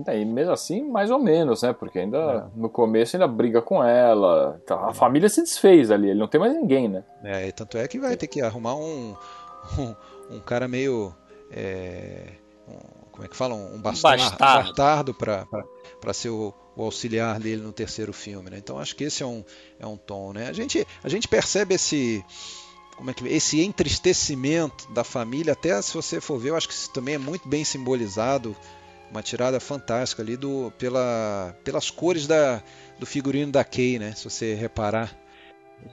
E 0.08 0.26
mesmo 0.26 0.54
assim, 0.54 0.84
mais 0.84 1.12
ou 1.12 1.20
menos, 1.20 1.62
né? 1.62 1.74
Porque 1.74 2.00
ainda 2.00 2.18
é. 2.18 2.44
no 2.60 2.70
começo 2.70 3.16
ainda 3.16 3.28
briga 3.28 3.62
com 3.62 3.84
ela. 3.84 4.62
A 4.70 4.94
família 4.94 5.28
se 5.28 5.42
desfez 5.42 5.92
ali, 5.92 6.10
ele 6.10 6.20
não 6.20 6.28
tem 6.28 6.40
mais 6.40 6.54
ninguém, 6.54 6.88
né? 6.88 7.04
É, 7.24 7.52
tanto 7.52 7.78
é 7.78 7.88
que 7.88 8.00
vai 8.00 8.16
ter 8.16 8.28
que 8.28 8.42
arrumar 8.42 8.76
um, 8.76 9.16
um, 9.78 9.96
um 10.36 10.40
cara 10.40 10.68
meio. 10.68 11.14
É, 11.52 12.34
um, 12.68 13.00
como 13.12 13.26
é 13.26 13.28
que 13.28 13.36
fala? 13.36 13.54
Um 13.54 13.82
bastardo, 13.82 14.24
bastardo. 14.24 14.68
bastardo 14.70 15.14
para 16.00 16.14
ser 16.14 16.30
o, 16.30 16.54
o, 16.76 16.84
auxiliar 16.84 17.38
dele 17.40 17.62
no 17.62 17.74
terceiro 17.74 18.14
filme, 18.14 18.50
né? 18.50 18.58
Então 18.58 18.80
acho 18.80 18.96
que 18.96 19.04
esse 19.04 19.22
é 19.22 19.26
um, 19.26 19.44
é 19.78 19.86
um 19.86 19.98
tom, 19.98 20.32
né? 20.32 20.48
A 20.48 20.54
gente, 20.54 20.88
a 21.04 21.10
gente 21.10 21.28
percebe 21.28 21.76
esse 21.76 22.24
como 22.96 23.12
é 23.12 23.14
que 23.14 23.26
esse 23.28 23.62
entristecimento 23.62 24.92
da 24.92 25.06
família, 25.06 25.54
até 25.54 25.82
se 25.82 25.94
você 25.94 26.20
for 26.20 26.38
ver, 26.38 26.50
eu 26.50 26.58
acho 26.58 26.68
que 26.68 26.74
isso 26.74 26.92
também 26.92 27.16
é 27.16 27.18
muito 27.18 27.48
bem 27.48 27.64
simbolizado 27.64 28.56
uma 29.12 29.24
tirada 29.24 29.60
fantástica 29.60 30.22
ali 30.22 30.38
do, 30.38 30.72
pela, 30.78 31.56
pelas 31.64 31.90
cores 31.90 32.28
da, 32.28 32.62
do 33.00 33.06
figurino 33.06 33.52
da 33.52 33.64
Kay, 33.64 34.00
né? 34.00 34.14
Se 34.16 34.24
você 34.24 34.54
reparar. 34.54 35.16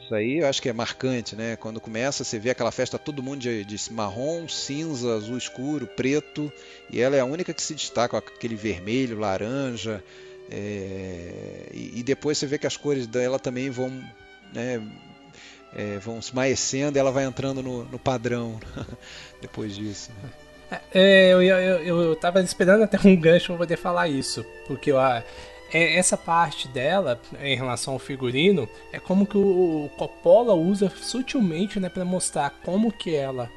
Isso 0.00 0.14
aí 0.14 0.38
eu 0.38 0.48
acho 0.48 0.60
que 0.60 0.68
é 0.68 0.72
marcante, 0.72 1.36
né? 1.36 1.56
Quando 1.56 1.80
começa, 1.80 2.24
você 2.24 2.38
vê 2.38 2.50
aquela 2.50 2.72
festa, 2.72 2.98
todo 2.98 3.22
mundo 3.22 3.40
de, 3.40 3.64
de, 3.64 3.92
marrom, 3.92 4.48
cinza, 4.48 5.14
azul 5.14 5.38
escuro, 5.38 5.86
preto, 5.86 6.52
e 6.90 7.00
ela 7.00 7.16
é 7.16 7.20
a 7.20 7.24
única 7.24 7.54
que 7.54 7.62
se 7.62 7.74
destaca 7.74 8.20
com 8.20 8.28
aquele 8.28 8.56
vermelho, 8.56 9.18
laranja. 9.18 10.02
É... 10.50 11.70
E, 11.72 12.00
e, 12.00 12.02
depois 12.02 12.38
você 12.38 12.46
vê 12.46 12.58
que 12.58 12.66
as 12.66 12.76
cores 12.76 13.06
dela 13.06 13.38
também 13.38 13.70
vão, 13.70 13.90
né, 14.52 14.82
é, 15.74 15.98
vão 15.98 16.20
se 16.22 16.34
maecendo 16.34 16.98
e 16.98 17.00
ela 17.00 17.10
vai 17.10 17.24
entrando 17.24 17.62
no, 17.62 17.84
no 17.84 17.98
padrão 17.98 18.60
depois 19.40 19.74
disso. 19.74 20.10
Né? 20.22 20.45
É, 20.92 21.32
eu, 21.32 21.42
eu, 21.42 21.56
eu, 21.58 22.02
eu 22.02 22.16
tava 22.16 22.40
esperando 22.40 22.82
até 22.82 22.98
um 23.06 23.14
gancho 23.14 23.46
pra 23.48 23.58
poder 23.58 23.76
falar 23.76 24.08
isso, 24.08 24.44
porque 24.66 24.90
eu, 24.90 25.00
é, 25.00 25.22
essa 25.72 26.16
parte 26.16 26.68
dela, 26.68 27.20
em 27.40 27.56
relação 27.56 27.94
ao 27.94 27.98
figurino, 27.98 28.68
é 28.92 28.98
como 28.98 29.26
que 29.26 29.38
o 29.38 29.88
Coppola 29.96 30.54
usa 30.54 30.90
sutilmente 30.90 31.78
né, 31.78 31.88
para 31.88 32.04
mostrar 32.04 32.50
como 32.64 32.92
que 32.92 33.14
ela, 33.14 33.50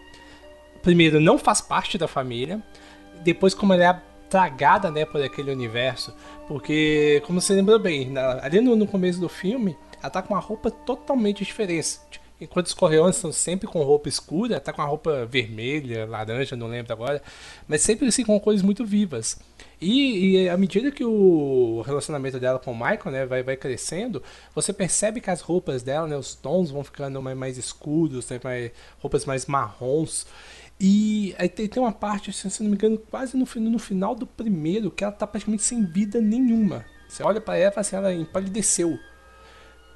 primeiro, 0.82 1.20
não 1.20 1.38
faz 1.38 1.62
parte 1.62 1.98
da 1.98 2.08
família, 2.08 2.62
depois 3.22 3.54
como 3.54 3.74
ela 3.74 3.86
é 3.86 4.02
tragada 4.30 4.92
né, 4.92 5.06
por 5.06 5.22
aquele 5.22 5.52
universo, 5.52 6.14
porque, 6.48 7.24
como 7.26 7.42
você 7.42 7.54
lembrou 7.54 7.80
bem, 7.80 8.14
ali 8.42 8.62
no, 8.62 8.76
no 8.76 8.86
começo 8.86 9.20
do 9.20 9.30
filme, 9.30 9.76
ela 10.00 10.10
tá 10.10 10.22
com 10.22 10.34
uma 10.36 10.40
roupa 10.40 10.70
totalmente 10.70 11.44
diferente 11.44 12.19
Enquanto 12.42 12.68
os 12.68 12.74
Corleones 12.74 13.18
estão 13.18 13.34
sempre 13.34 13.68
com 13.68 13.84
roupa 13.84 14.08
escura, 14.08 14.62
tá 14.62 14.72
com 14.72 14.82
a 14.82 14.86
roupa 14.86 15.26
vermelha, 15.26 16.06
laranja, 16.06 16.56
não 16.56 16.68
lembro 16.68 16.94
agora, 16.94 17.22
mas 17.68 17.82
sempre 17.82 18.08
assim 18.08 18.24
com 18.24 18.40
cores 18.40 18.62
muito 18.62 18.86
vivas. 18.86 19.38
E, 19.82 20.44
e 20.44 20.50
à 20.50 20.56
medida 20.56 20.90
que 20.90 21.04
o 21.04 21.82
relacionamento 21.86 22.40
dela 22.40 22.58
com 22.58 22.72
o 22.72 22.76
Michael 22.76 23.12
né, 23.12 23.26
vai, 23.26 23.44
vai 23.44 23.58
crescendo, 23.58 24.24
você 24.56 24.72
percebe 24.72 25.20
que 25.20 25.30
as 25.30 25.42
roupas 25.42 25.84
dela, 25.84 26.08
né, 26.08 26.16
os 26.16 26.34
tons 26.34 26.72
vão 26.72 26.84
ficando 26.84 27.22
mais, 27.22 27.38
mais 27.38 27.58
escuros, 27.58 28.30
né, 28.30 28.40
mais, 28.42 28.72
roupas 29.00 29.26
mais 29.26 29.46
marrons. 29.46 30.26
E 30.80 31.36
aí 31.38 31.50
tem, 31.50 31.68
tem 31.68 31.84
uma 31.84 31.92
parte, 31.92 32.32
se 32.32 32.64
não 32.64 32.70
me 32.70 32.76
engano, 32.76 32.98
quase 32.98 33.36
no, 33.36 33.46
no 33.70 33.80
final 33.80 34.16
do 34.16 34.26
primeiro, 34.26 34.90
que 34.90 35.04
ela 35.04 35.12
tá 35.12 35.28
praticamente 35.28 35.64
sem 35.64 35.84
vida 35.86 36.22
nenhuma. 36.22 36.86
Você 37.10 37.22
olha 37.22 37.42
para 37.42 37.58
ela 37.58 37.70
e 37.70 37.74
fala 37.74 37.82
assim, 37.82 37.96
ela 37.98 38.14
empalideceu 38.14 38.98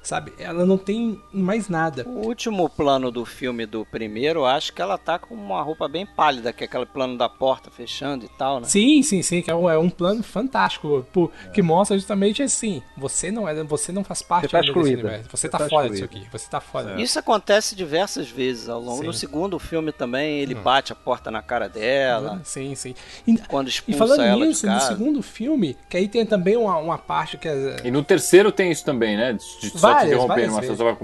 sabe? 0.04 0.32
Ela 0.38 0.64
não 0.64 0.76
tem 0.78 1.20
mais 1.32 1.68
nada. 1.68 2.04
O 2.06 2.26
último 2.26 2.68
plano 2.68 3.10
do 3.10 3.24
filme 3.24 3.66
do 3.66 3.84
primeiro, 3.84 4.44
acho 4.44 4.72
que 4.72 4.80
ela 4.80 4.98
tá 4.98 5.18
com 5.18 5.34
uma 5.34 5.62
roupa 5.62 5.88
bem 5.88 6.06
pálida, 6.06 6.52
que 6.52 6.64
é 6.64 6.66
aquele 6.66 6.86
plano 6.86 7.16
da 7.16 7.28
porta 7.28 7.70
fechando 7.70 8.24
e 8.24 8.28
tal, 8.28 8.60
né? 8.60 8.66
Sim, 8.66 9.02
sim, 9.02 9.22
sim, 9.22 9.42
que 9.42 9.50
é 9.50 9.54
um, 9.54 9.68
é 9.68 9.78
um 9.78 9.90
plano 9.90 10.22
fantástico, 10.22 11.04
por, 11.12 11.30
é. 11.46 11.50
que 11.50 11.62
mostra 11.62 11.96
justamente 11.96 12.42
assim, 12.42 12.82
você 12.96 13.30
não 13.30 13.48
é, 13.48 13.62
você 13.64 13.92
não 13.92 14.04
faz 14.04 14.22
parte 14.22 14.46
você 14.46 14.52
tá 14.52 14.60
desse 14.60 14.78
universo, 14.78 15.24
você, 15.30 15.36
você 15.36 15.48
tá, 15.48 15.58
tá 15.58 15.68
fora 15.68 15.88
disso 15.88 16.04
aqui, 16.04 16.26
você 16.30 16.48
tá 16.48 16.60
fora. 16.60 17.00
É. 17.00 17.02
Isso 17.02 17.18
acontece 17.18 17.74
diversas 17.74 18.28
vezes 18.28 18.68
ao 18.68 18.80
longo. 18.80 19.00
Sim. 19.00 19.06
No 19.06 19.12
segundo 19.12 19.58
filme 19.58 19.92
também, 19.92 20.40
ele 20.40 20.54
hum. 20.54 20.62
bate 20.62 20.92
a 20.92 20.96
porta 20.96 21.30
na 21.30 21.42
cara 21.42 21.68
dela. 21.68 22.40
Sim, 22.44 22.74
sim. 22.74 22.94
E, 23.26 23.36
quando 23.38 23.68
expulsa 23.68 23.96
e 23.96 23.98
falando 23.98 24.22
ela 24.22 24.44
nisso, 24.44 24.66
no 24.66 24.80
segundo 24.80 25.22
filme, 25.22 25.76
que 25.88 25.96
aí 25.96 26.08
tem 26.08 26.26
também 26.26 26.56
uma, 26.56 26.76
uma 26.78 26.98
parte 26.98 27.38
que 27.38 27.48
é... 27.48 27.76
E 27.84 27.90
no 27.90 28.02
terceiro 28.02 28.52
tem 28.52 28.70
isso 28.70 28.84
também, 28.84 29.16
né? 29.16 29.32
De, 29.32 29.60
de 29.60 29.70
várias, 29.94 30.12
interrompendo, 30.12 30.52
mas 30.52 30.66
você 30.66 30.82
vai 30.82 30.96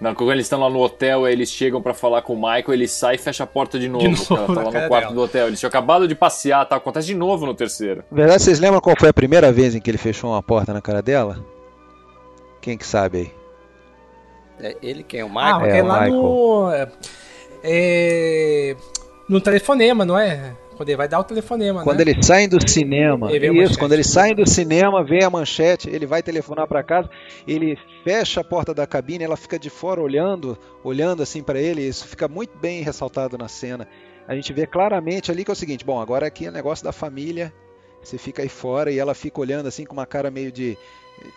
na, 0.00 0.14
quando 0.14 0.32
eles 0.32 0.46
estão 0.46 0.60
lá 0.60 0.70
no 0.70 0.80
hotel, 0.80 1.26
eles 1.26 1.50
chegam 1.50 1.82
para 1.82 1.94
falar 1.94 2.22
com 2.22 2.34
o 2.34 2.36
Michael, 2.36 2.72
ele 2.72 2.88
sai 2.88 3.16
e 3.16 3.18
fecha 3.18 3.44
a 3.44 3.46
porta 3.46 3.78
de 3.78 3.88
novo. 3.88 4.08
De 4.08 4.10
novo 4.10 4.34
ela 4.34 4.46
tá 4.46 4.52
lá 4.52 4.82
no 4.82 4.88
quarto 4.88 5.04
dela. 5.04 5.14
do 5.14 5.20
hotel. 5.22 5.46
Eles 5.48 5.60
tinham 5.60 5.68
acabado 5.68 6.06
de 6.06 6.14
passear, 6.14 6.64
tá? 6.66 6.76
Acontece 6.76 7.06
de 7.06 7.14
novo 7.14 7.46
no 7.46 7.54
terceiro. 7.54 8.04
Na 8.10 8.16
verdade, 8.18 8.42
vocês 8.42 8.60
lembram 8.60 8.80
qual 8.80 8.96
foi 8.98 9.08
a 9.08 9.14
primeira 9.14 9.50
vez 9.52 9.74
em 9.74 9.80
que 9.80 9.90
ele 9.90 9.98
fechou 9.98 10.30
uma 10.30 10.42
porta 10.42 10.72
na 10.72 10.80
cara 10.80 11.02
dela? 11.02 11.44
Quem 12.60 12.76
que 12.76 12.86
sabe 12.86 13.18
aí? 13.18 13.32
É 14.60 14.76
ele 14.82 15.02
quem? 15.02 15.22
O 15.22 15.28
Michael? 15.28 15.60
Ah, 15.60 15.68
é, 15.68 15.78
é 15.78 15.82
lá 15.82 16.00
Michael. 16.00 16.22
no. 16.22 16.70
É, 16.72 16.88
é, 17.62 18.76
no 19.28 19.40
telefonema, 19.40 20.04
não 20.04 20.18
é? 20.18 20.52
Quando 20.76 20.90
ele 20.90 20.96
vai 20.96 21.08
dar 21.08 21.20
o 21.20 21.24
telefonema, 21.24 21.82
Quando 21.82 22.04
né? 22.04 22.10
eles 22.10 22.26
saem 22.26 22.46
do 22.46 22.68
cinema, 22.68 23.32
isso, 23.34 23.78
quando 23.78 23.92
eles 23.92 24.06
saem 24.06 24.34
do 24.34 24.46
cinema, 24.46 25.02
vem 25.02 25.24
a 25.24 25.30
manchete, 25.30 25.88
ele 25.88 26.04
vai 26.04 26.22
telefonar 26.22 26.66
para 26.68 26.82
casa, 26.82 27.08
ele 27.48 27.78
fecha 28.04 28.42
a 28.42 28.44
porta 28.44 28.74
da 28.74 28.86
cabine, 28.86 29.24
ela 29.24 29.38
fica 29.38 29.58
de 29.58 29.70
fora 29.70 30.02
olhando, 30.02 30.58
olhando 30.84 31.22
assim 31.22 31.42
para 31.42 31.58
ele, 31.58 31.80
isso 31.80 32.06
fica 32.06 32.28
muito 32.28 32.56
bem 32.58 32.82
ressaltado 32.82 33.38
na 33.38 33.48
cena. 33.48 33.88
A 34.28 34.34
gente 34.34 34.52
vê 34.52 34.66
claramente 34.66 35.30
ali 35.30 35.44
que 35.44 35.50
é 35.50 35.54
o 35.54 35.56
seguinte, 35.56 35.84
bom, 35.84 35.98
agora 35.98 36.26
aqui 36.26 36.46
é 36.46 36.50
negócio 36.50 36.84
da 36.84 36.92
família, 36.92 37.52
você 38.02 38.18
fica 38.18 38.42
aí 38.42 38.48
fora 38.48 38.90
e 38.90 38.98
ela 38.98 39.14
fica 39.14 39.40
olhando 39.40 39.66
assim 39.66 39.86
com 39.86 39.94
uma 39.94 40.06
cara 40.06 40.30
meio 40.30 40.52
de, 40.52 40.76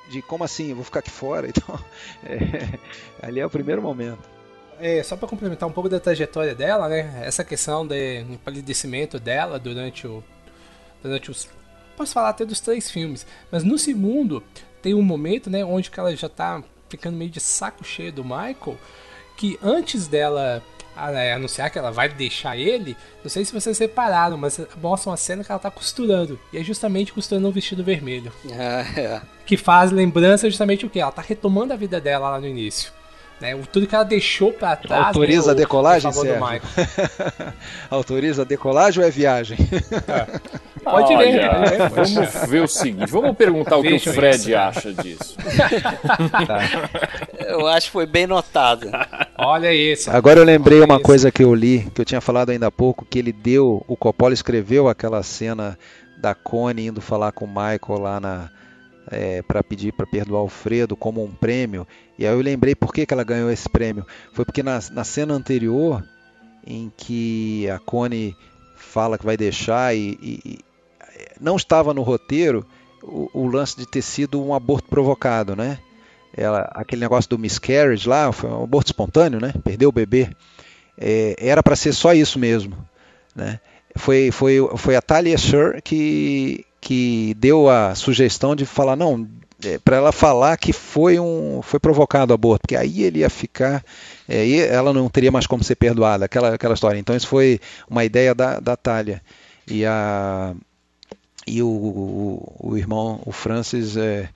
de 0.10 0.22
como 0.22 0.44
assim, 0.44 0.72
eu 0.72 0.76
vou 0.76 0.84
ficar 0.84 1.00
aqui 1.00 1.12
fora? 1.12 1.48
Então, 1.56 1.80
é, 2.26 2.78
ali 3.26 3.40
é 3.40 3.46
o 3.46 3.50
primeiro 3.50 3.82
momento. 3.82 4.39
É, 4.80 5.04
só 5.04 5.16
para 5.16 5.28
complementar 5.28 5.68
um 5.68 5.72
pouco 5.72 5.90
da 5.90 6.00
trajetória 6.00 6.56
dela, 6.56 6.88
né? 6.88 7.22
Essa 7.24 7.44
questão 7.44 7.86
de 7.86 8.22
empalidecimento 8.22 9.20
dela 9.20 9.60
durante 9.60 10.08
o. 10.08 10.24
Durante 11.02 11.32
os. 11.32 11.48
Posso 11.96 12.14
falar 12.14 12.30
até 12.30 12.46
dos 12.46 12.60
três 12.60 12.90
filmes. 12.90 13.26
Mas 13.52 13.64
no 13.64 13.78
segundo, 13.78 14.44
tem 14.82 14.94
um 14.94 15.02
momento, 15.02 15.50
né? 15.50 15.64
Onde 15.64 15.92
ela 15.96 16.16
já 16.16 16.30
tá 16.30 16.64
ficando 16.90 17.18
meio 17.18 17.30
de 17.30 17.40
saco 17.40 17.84
cheio 17.84 18.12
do 18.12 18.24
Michael. 18.24 18.78
Que 19.38 19.58
antes 19.62 20.08
dela 20.08 20.62
é, 20.98 21.34
anunciar 21.34 21.70
que 21.70 21.80
ela 21.80 21.92
vai 21.92 22.10
deixar 22.10 22.58
ele, 22.58 22.98
não 23.24 23.30
sei 23.30 23.46
se 23.46 23.54
vocês 23.54 23.78
separaram, 23.78 24.38
mas 24.38 24.60
mostra 24.82 25.10
uma 25.10 25.18
cena 25.18 25.44
que 25.44 25.52
ela 25.52 25.60
tá 25.60 25.72
costurando. 25.72 26.38
E 26.52 26.58
é 26.58 26.64
justamente 26.64 27.14
costurando 27.14 27.48
um 27.48 27.52
vestido 27.52 27.84
vermelho. 27.84 28.32
É, 28.50 29.00
é. 29.00 29.22
Que 29.46 29.56
faz 29.56 29.92
lembrança 29.92 30.50
justamente 30.50 30.86
o 30.86 30.90
que? 30.90 31.00
Ela 31.00 31.12
tá 31.12 31.22
retomando 31.22 31.74
a 31.74 31.78
vida 31.78 32.02
dela 32.02 32.32
lá 32.32 32.40
no 32.40 32.48
início. 32.48 32.92
Né? 33.40 33.58
Tudo 33.72 33.88
que 33.88 33.96
ela 33.96 34.04
deixou 34.04 34.52
para 34.52 34.76
trás. 34.76 35.08
Autoriza 35.08 35.48
né, 35.48 35.52
a 35.52 35.56
decolagem, 35.56 36.12
Sérgio? 36.12 36.62
Autoriza 37.90 38.42
a 38.42 38.46
decolagem 38.46 39.02
ou 39.02 39.08
é 39.08 39.12
viagem? 39.12 39.58
É. 40.08 40.40
Pode 40.84 41.16
ver. 41.16 41.50
Olha, 41.50 41.90
vamos 41.90 42.50
ver 42.50 42.64
o 42.64 42.68
seguinte, 42.68 43.12
vamos 43.12 43.36
perguntar 43.38 43.78
o 43.78 43.82
que 43.82 43.96
o 43.96 44.00
Fred 44.00 44.38
isso, 44.38 44.58
acha 44.58 44.94
disso. 44.94 45.38
Tá. 46.46 46.60
Eu 47.40 47.68
acho 47.68 47.88
que 47.88 47.92
foi 47.92 48.06
bem 48.06 48.26
notado. 48.26 48.90
Olha 49.38 49.74
isso. 49.74 50.10
Agora 50.12 50.40
eu 50.40 50.44
lembrei 50.44 50.82
uma 50.82 50.96
isso. 50.96 51.04
coisa 51.04 51.32
que 51.32 51.44
eu 51.44 51.54
li, 51.54 51.90
que 51.94 52.02
eu 52.02 52.06
tinha 52.06 52.22
falado 52.22 52.50
ainda 52.50 52.68
há 52.68 52.72
pouco, 52.72 53.06
que 53.06 53.20
ele 53.20 53.32
deu, 53.32 53.84
o 53.88 53.96
Coppola 53.96 54.34
escreveu 54.34 54.88
aquela 54.88 55.22
cena 55.24 55.78
da 56.18 56.34
Connie 56.34 56.88
indo 56.88 57.02
falar 57.02 57.32
com 57.32 57.46
o 57.46 57.48
Michael 57.48 58.00
lá 58.00 58.20
na, 58.20 58.50
é, 59.12 59.42
para 59.42 59.64
pedir 59.64 59.92
para 59.92 60.06
perdoar 60.06 60.42
Alfredo 60.42 60.96
como 60.96 61.24
um 61.24 61.32
prêmio. 61.32 61.88
E 62.18 62.26
aí 62.26 62.34
eu 62.34 62.42
lembrei 62.42 62.76
por 62.76 62.94
que, 62.94 63.06
que 63.06 63.14
ela 63.14 63.24
ganhou 63.24 63.52
esse 63.52 63.68
prêmio. 63.68 64.06
Foi 64.34 64.46
porque 64.46 64.64
na, 64.64 64.80
na 64.92 65.04
cena 65.04 65.34
anterior, 65.34 66.04
em 66.66 66.92
que 66.96 67.70
a 67.70 67.80
Connie 67.80 68.36
fala 68.76 69.18
que 69.18 69.26
vai 69.26 69.36
deixar 69.36 69.96
e, 69.96 70.18
e, 70.22 70.40
e 70.46 70.60
não 71.40 71.56
estava 71.56 71.94
no 71.94 72.02
roteiro 72.02 72.66
o, 73.02 73.30
o, 73.34 73.48
lance 73.48 73.78
de 73.78 73.86
ter 73.86 74.02
sido 74.02 74.44
um 74.44 74.54
aborto 74.54 74.90
provocado, 74.90 75.56
né? 75.56 75.80
Ela, 76.36 76.70
aquele 76.74 77.02
negócio 77.02 77.30
do 77.30 77.40
miscarriage 77.40 78.08
lá, 78.08 78.32
foi 78.32 78.50
um 78.50 78.64
aborto 78.64 78.90
espontâneo, 78.90 79.40
né? 79.40 79.54
Perdeu 79.64 79.90
o 79.90 79.94
bebê. 79.94 80.30
É, 80.98 81.36
era 81.38 81.64
para 81.64 81.76
ser 81.76 81.94
só 81.94 82.14
isso 82.14 82.38
mesmo, 82.38 82.78
né? 83.36 83.60
Foi, 83.96 84.32
foi, 84.32 84.58
foi 84.78 84.96
a 84.96 85.02
Talia 85.02 85.38
Shur 85.38 85.82
que, 85.82 86.66
que 86.90 87.36
deu 87.36 87.70
a 87.70 87.94
sugestão 87.94 88.56
de 88.56 88.66
falar, 88.66 88.96
não, 88.96 89.30
é, 89.64 89.78
para 89.78 89.98
ela 89.98 90.12
falar 90.12 90.58
que 90.58 90.74
foi 90.74 91.20
um 91.20 91.62
foi 91.62 91.80
provocado 91.80 92.32
o 92.32 92.34
aborto, 92.34 92.62
porque 92.62 92.76
aí 92.76 93.04
ele 93.04 93.20
ia 93.20 93.30
ficar, 93.30 93.86
é, 94.28 94.50
ela 94.62 94.92
não 94.92 95.08
teria 95.08 95.32
mais 95.32 95.46
como 95.46 95.64
ser 95.64 95.76
perdoada, 95.76 96.26
aquela, 96.26 96.56
aquela 96.56 96.74
história. 96.74 96.98
Então 96.98 97.16
isso 97.16 97.28
foi 97.28 97.62
uma 97.88 98.04
ideia 98.04 98.34
da, 98.34 98.60
da 98.60 98.76
Thalia. 98.76 99.22
E, 99.68 99.86
a, 99.86 100.56
e 101.46 101.62
o, 101.62 101.68
o, 101.68 102.56
o 102.72 102.76
irmão, 102.76 103.22
o 103.24 103.32
Francis, 103.32 103.96
é, 103.96 104.28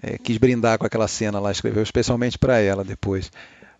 é, 0.00 0.16
quis 0.16 0.38
brindar 0.38 0.78
com 0.78 0.86
aquela 0.86 1.08
cena 1.08 1.40
lá, 1.40 1.50
escreveu 1.50 1.82
especialmente 1.82 2.38
para 2.38 2.60
ela 2.60 2.84
depois. 2.84 3.32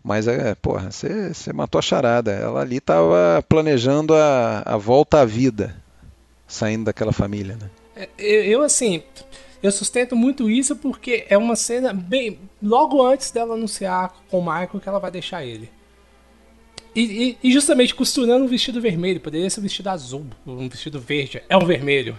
Mas, 0.02 0.26
é, 0.26 0.56
porra, 0.56 0.90
você 0.90 1.52
matou 1.52 1.78
a 1.78 1.82
charada. 1.82 2.32
Ela 2.32 2.62
ali 2.62 2.78
estava 2.78 3.40
planejando 3.48 4.16
a, 4.16 4.64
a 4.66 4.76
volta 4.76 5.20
à 5.20 5.24
vida, 5.24 5.76
saindo 6.48 6.86
daquela 6.86 7.12
família, 7.12 7.54
né? 7.54 7.70
É, 8.00 8.08
eu, 8.18 8.44
eu, 8.44 8.62
assim, 8.62 9.02
eu 9.62 9.70
sustento 9.70 10.16
muito 10.16 10.48
isso 10.48 10.74
porque 10.76 11.26
é 11.28 11.36
uma 11.36 11.54
cena 11.54 11.92
bem. 11.92 12.38
Logo 12.62 13.04
antes 13.04 13.30
dela 13.30 13.54
anunciar 13.54 14.14
com 14.30 14.38
o 14.38 14.42
Michael 14.42 14.80
que 14.80 14.88
ela 14.88 14.98
vai 14.98 15.10
deixar 15.10 15.44
ele. 15.44 15.70
E, 16.94 17.02
e, 17.02 17.38
e, 17.48 17.52
justamente 17.52 17.94
costurando 17.94 18.44
um 18.44 18.48
vestido 18.48 18.80
vermelho, 18.80 19.20
poderia 19.20 19.48
ser 19.48 19.60
um 19.60 19.62
vestido 19.62 19.88
azul, 19.88 20.26
um 20.46 20.68
vestido 20.68 20.98
verde. 20.98 21.42
É 21.48 21.56
o 21.56 21.64
vermelho. 21.64 22.18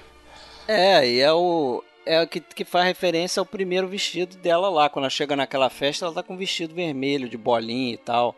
É, 0.68 1.06
e 1.06 1.20
é 1.20 1.34
o. 1.34 1.84
É 2.06 2.22
o 2.22 2.28
que, 2.28 2.40
que 2.40 2.66
faz 2.66 2.86
referência 2.86 3.40
ao 3.40 3.46
primeiro 3.46 3.88
vestido 3.88 4.38
dela 4.38 4.70
lá. 4.70 4.90
Quando 4.90 5.04
ela 5.04 5.10
chega 5.10 5.36
naquela 5.36 5.70
festa, 5.70 6.06
ela 6.06 6.14
tá 6.14 6.24
com 6.24 6.34
um 6.34 6.38
vestido 6.38 6.74
vermelho, 6.74 7.30
de 7.30 7.38
bolinha 7.38 7.94
e 7.94 7.98
tal. 7.98 8.36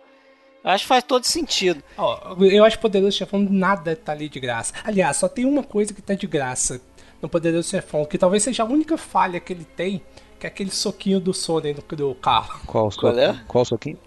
Acho 0.64 0.86
que 0.86 0.88
faz 0.88 1.04
todo 1.04 1.26
sentido. 1.26 1.84
Oh, 1.98 2.44
eu 2.46 2.64
acho 2.64 2.80
poderoso 2.80 3.18
chefão 3.18 3.40
nada 3.40 3.96
tá 3.96 4.14
ali 4.14 4.30
de 4.30 4.40
graça. 4.40 4.74
Aliás, 4.84 5.18
só 5.18 5.28
tem 5.28 5.46
uma 5.46 5.64
coisa 5.64 5.94
que 5.94 6.02
tá 6.02 6.14
de 6.14 6.26
graça 6.26 6.82
no 7.24 7.30
Poderoso 7.30 7.70
Chefão, 7.70 8.04
que 8.04 8.18
talvez 8.18 8.44
seja 8.44 8.64
a 8.64 8.66
única 8.66 8.98
falha 8.98 9.40
que 9.40 9.54
ele 9.54 9.64
tem, 9.64 10.02
que 10.38 10.46
é 10.46 10.50
aquele 10.50 10.70
soquinho 10.70 11.22
do 11.22 11.34
Sony 11.34 11.74
no, 11.74 11.96
do 11.96 12.14
carro. 12.16 12.60
Qual, 12.68 12.90
Qual 12.92 13.18
é? 13.18 13.42
Qual 13.48 13.64
soquinho? 13.64 13.98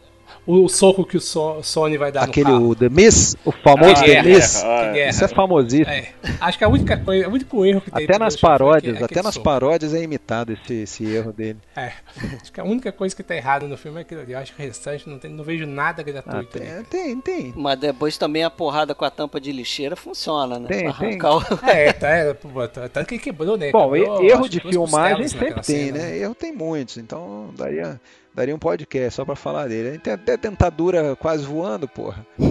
O 0.47 0.68
soco 0.68 1.05
que 1.05 1.16
o 1.16 1.20
Sony 1.20 1.98
vai 1.98 2.12
dar 2.12 2.23
Aquele, 2.23 2.51
no 2.51 2.59
carro. 2.59 2.68
o 2.70 2.77
The 2.77 2.89
Miss, 2.89 3.36
o 3.44 3.51
famoso 3.51 4.05
The 4.05 4.23
Miss. 4.23 4.64
Isso 5.09 5.24
é 5.24 5.28
famosíssimo. 5.28 5.90
É. 5.90 6.12
Acho 6.40 6.59
que 6.59 6.64
a 6.64 6.68
única 6.68 6.97
coisa, 6.97 7.28
o 7.28 7.32
único 7.32 7.64
erro 7.64 7.81
que 7.81 7.90
tem. 7.90 8.05
Até 8.05 8.18
nas 8.18 8.36
paródias, 8.36 9.01
é 9.01 9.05
até 9.05 9.23
nas 9.23 9.35
soco. 9.35 9.44
paródias 9.44 9.93
é 9.93 10.02
imitado 10.02 10.52
esse, 10.52 10.74
esse 10.74 11.05
erro 11.05 11.32
dele. 11.32 11.59
É. 11.74 11.93
Acho 12.40 12.52
que 12.52 12.60
a 12.60 12.64
única 12.64 12.93
coisa 12.93 13.14
que 13.14 13.23
tá 13.23 13.35
errada 13.35 13.66
no 13.66 13.77
filme 13.77 13.98
é 13.98 14.02
aquilo 14.02 14.20
ali. 14.20 14.32
Eu 14.32 14.39
acho 14.39 14.55
que 14.55 14.62
o 14.62 14.64
restante 14.64 15.09
não, 15.09 15.18
tem, 15.18 15.31
não 15.31 15.43
vejo 15.43 15.66
nada 15.66 16.02
gratuito. 16.02 16.59
Ah, 16.59 16.85
tem, 16.89 17.20
tem, 17.20 17.20
tem, 17.20 17.52
Mas 17.56 17.78
depois 17.78 18.16
também 18.16 18.44
a 18.44 18.51
porrada 18.51 18.94
com 18.94 19.05
a 19.05 19.10
tampa 19.10 19.40
de 19.40 19.51
lixeira 19.51 19.97
funciona, 19.97 20.59
né? 20.59 20.68
Tem, 20.68 20.93
tem. 20.93 21.18
O... 21.23 21.66
É, 21.66 21.93
tá, 21.93 22.09
é, 22.09 22.35
tanto 22.35 22.89
tá 22.90 23.05
que 23.05 23.18
quebrou, 23.18 23.56
né? 23.56 23.73
Bom, 23.73 23.90
quebrou, 23.93 24.23
erro 24.23 24.48
de 24.48 24.60
filmagem 24.60 25.27
sempre 25.27 25.55
tem, 25.55 25.62
cena, 25.62 25.98
né? 25.98 26.18
Erro 26.18 26.35
tem 26.35 26.52
muitos, 26.52 26.97
então 26.97 27.51
daria 27.56 28.01
Daria 28.37 28.55
um 28.55 28.59
podcast 28.59 29.17
só 29.17 29.25
pra 29.25 29.35
falar 29.35 29.67
dele. 29.67 29.99
Tem 29.99 30.13
até 30.13 30.37
dentadura 30.37 31.17
quase 31.17 31.43
voando, 31.43 31.89
porra. 31.89 32.27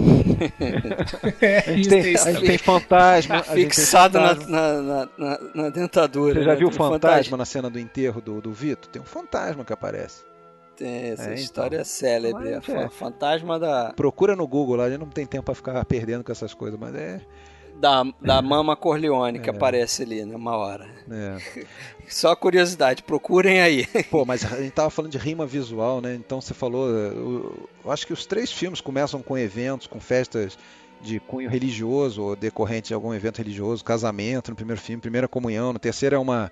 É, 1.40 1.58
a, 1.58 1.72
gente 1.72 1.88
tem, 1.88 2.00
a 2.14 2.32
gente 2.32 2.46
tem 2.46 2.58
fantasma. 2.58 3.42
Fixado 3.42 4.20
na, 4.20 4.34
na, 4.34 5.08
na, 5.16 5.38
na, 5.54 5.68
dentadura. 5.70 6.34
Você 6.34 6.44
já 6.44 6.50
né? 6.50 6.56
viu 6.56 6.68
o 6.68 6.70
fantasma, 6.70 6.98
fantasma, 6.98 7.36
na 7.38 7.44
cena 7.46 7.70
do 7.70 7.78
enterro 7.78 8.20
do, 8.20 8.40
do 8.42 8.52
Vitor? 8.52 8.90
Tem 8.90 9.00
um 9.00 9.04
fantasma 9.04 9.64
que 9.64 9.72
aparece. 9.72 10.24
Tem 10.76 11.10
essa 11.10 11.30
é, 11.30 11.34
história 11.34 11.76
então. 11.76 11.84
célebre. 11.86 12.50
é. 12.50 12.88
Fantasma 12.90 13.58
da. 13.58 13.92
Procura 13.94 14.36
no 14.36 14.46
Google 14.46 14.76
lá, 14.76 14.84
a 14.84 14.90
gente 14.90 15.00
não 15.00 15.08
tem 15.08 15.24
tempo 15.24 15.44
pra 15.44 15.54
ficar 15.54 15.82
perdendo 15.86 16.22
com 16.22 16.32
essas 16.32 16.52
coisas, 16.52 16.78
mas 16.78 16.94
é 16.94 17.20
da, 17.80 18.04
da 18.20 18.42
Mama 18.42 18.76
Corleone 18.76 19.38
que 19.38 19.50
é. 19.50 19.52
aparece 19.52 20.02
ali 20.02 20.24
numa 20.24 20.56
hora. 20.56 20.86
É. 21.10 21.66
Só 22.08 22.36
curiosidade, 22.36 23.02
procurem 23.02 23.60
aí. 23.60 23.86
Pô, 24.10 24.24
mas 24.24 24.44
a 24.44 24.60
gente 24.60 24.72
tava 24.72 24.90
falando 24.90 25.10
de 25.10 25.18
rima 25.18 25.44
visual, 25.44 26.00
né? 26.00 26.14
Então 26.14 26.40
você 26.40 26.54
falou. 26.54 26.88
Eu, 26.88 27.68
eu 27.84 27.90
acho 27.90 28.06
que 28.06 28.12
os 28.12 28.24
três 28.26 28.52
filmes 28.52 28.80
começam 28.80 29.20
com 29.22 29.36
eventos, 29.36 29.86
com 29.86 30.00
festas 30.00 30.56
de 31.00 31.20
cunho 31.20 31.50
religioso 31.50 32.22
ou 32.22 32.36
decorrente 32.36 32.88
de 32.88 32.94
algum 32.94 33.12
evento 33.12 33.38
religioso, 33.38 33.84
casamento 33.84 34.50
no 34.50 34.56
primeiro 34.56 34.80
filme, 34.80 35.00
primeira 35.00 35.28
comunhão, 35.28 35.72
no 35.72 35.78
terceiro 35.78 36.16
é 36.16 36.18
uma 36.18 36.50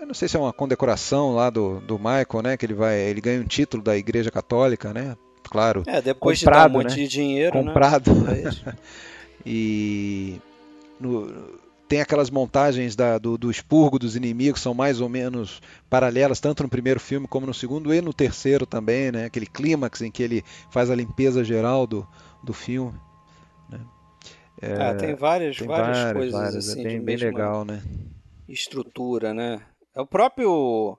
eu 0.00 0.06
não 0.06 0.14
sei 0.14 0.26
se 0.26 0.36
é 0.36 0.40
uma 0.40 0.52
condecoração 0.52 1.32
lá 1.32 1.48
do, 1.48 1.80
do 1.80 1.96
Michael, 1.96 2.42
né, 2.42 2.56
que 2.56 2.66
ele 2.66 2.74
vai, 2.74 2.98
ele 2.98 3.20
ganha 3.20 3.40
um 3.40 3.44
título 3.44 3.80
da 3.80 3.96
Igreja 3.96 4.32
Católica, 4.32 4.92
né? 4.92 5.16
Claro. 5.44 5.84
É, 5.86 6.02
depois 6.02 6.40
comprado, 6.40 6.66
de 6.66 6.72
dar 6.72 6.78
um 6.78 6.82
monte 6.82 6.90
né? 6.90 6.96
de 6.96 7.08
dinheiro, 7.08 7.52
comprado. 7.52 8.12
né? 8.12 8.50
E 9.44 10.40
no, 11.00 11.60
tem 11.92 12.00
aquelas 12.00 12.30
montagens 12.30 12.96
da, 12.96 13.18
do, 13.18 13.36
do 13.36 13.50
expurgo 13.50 13.98
dos 13.98 14.16
inimigos 14.16 14.62
são 14.62 14.72
mais 14.72 14.98
ou 14.98 15.10
menos 15.10 15.60
paralelas 15.90 16.40
tanto 16.40 16.62
no 16.62 16.68
primeiro 16.70 16.98
filme 16.98 17.28
como 17.28 17.46
no 17.46 17.52
segundo 17.52 17.92
e 17.92 18.00
no 18.00 18.14
terceiro 18.14 18.64
também, 18.64 19.12
né? 19.12 19.26
Aquele 19.26 19.44
clímax 19.44 20.00
em 20.00 20.10
que 20.10 20.22
ele 20.22 20.42
faz 20.70 20.90
a 20.90 20.94
limpeza 20.94 21.44
geral 21.44 21.86
do, 21.86 22.08
do 22.42 22.54
filme. 22.54 22.98
Né? 23.68 23.78
É, 24.62 24.72
ah, 24.74 24.94
tem 24.94 25.14
várias, 25.14 25.58
tem 25.58 25.68
várias, 25.68 25.98
várias 25.98 26.12
coisas 26.14 26.32
várias, 26.32 26.68
é 26.68 26.72
assim, 26.72 26.80
é 26.80 26.84
bem, 26.84 27.00
bem 27.02 27.16
legal, 27.16 27.62
né? 27.62 27.82
Estrutura, 28.48 29.34
né? 29.34 29.60
É 29.94 30.00
o 30.00 30.06
próprio 30.06 30.96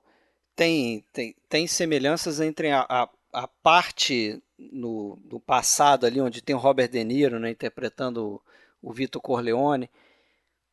tem 0.54 1.04
tem, 1.12 1.34
tem 1.48 1.66
semelhanças 1.66 2.38
entre 2.38 2.70
a, 2.70 2.86
a, 2.88 3.08
a 3.34 3.48
parte 3.48 4.40
no, 4.58 5.18
no 5.30 5.40
passado 5.40 6.06
ali, 6.06 6.20
onde 6.20 6.40
tem 6.40 6.54
o 6.54 6.58
Robert 6.58 6.88
De 6.88 7.02
Niro 7.02 7.38
né, 7.38 7.50
interpretando 7.50 8.40
o, 8.82 8.90
o 8.90 8.92
Vitor 8.92 9.20
Corleone, 9.20 9.90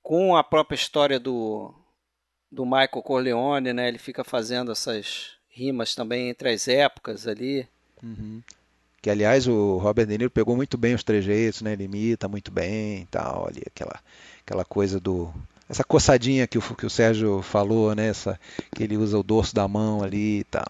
com 0.01 0.35
a 0.35 0.43
própria 0.43 0.75
história 0.75 1.19
do, 1.19 1.73
do 2.51 2.65
Michael 2.65 3.03
Corleone, 3.03 3.73
né? 3.73 3.87
Ele 3.87 3.97
fica 3.97 4.23
fazendo 4.23 4.71
essas 4.71 5.31
rimas 5.49 5.95
também 5.95 6.29
entre 6.29 6.49
as 6.49 6.67
épocas 6.67 7.27
ali. 7.27 7.67
Uhum. 8.01 8.41
Que 9.01 9.09
aliás 9.09 9.47
o 9.47 9.77
Robert 9.77 10.05
De 10.05 10.17
Niro 10.17 10.31
pegou 10.31 10.55
muito 10.55 10.77
bem 10.77 10.93
os 10.93 11.03
trejeitos, 11.03 11.61
né? 11.61 11.73
Ele 11.73 11.85
imita 11.85 12.27
muito 12.27 12.51
bem 12.51 13.01
e 13.01 13.05
tal, 13.07 13.47
ali 13.47 13.63
aquela 13.65 13.99
aquela 14.45 14.65
coisa 14.65 14.99
do 14.99 15.33
essa 15.69 15.85
coçadinha 15.85 16.45
que 16.47 16.57
o, 16.57 16.61
que 16.61 16.85
o 16.85 16.89
Sérgio 16.89 17.41
falou, 17.41 17.95
né? 17.95 18.07
Essa, 18.07 18.37
que 18.75 18.83
ele 18.83 18.97
usa 18.97 19.17
o 19.17 19.23
dorso 19.23 19.55
da 19.55 19.67
mão 19.67 20.03
ali 20.03 20.39
e 20.39 20.43
tal. 20.43 20.67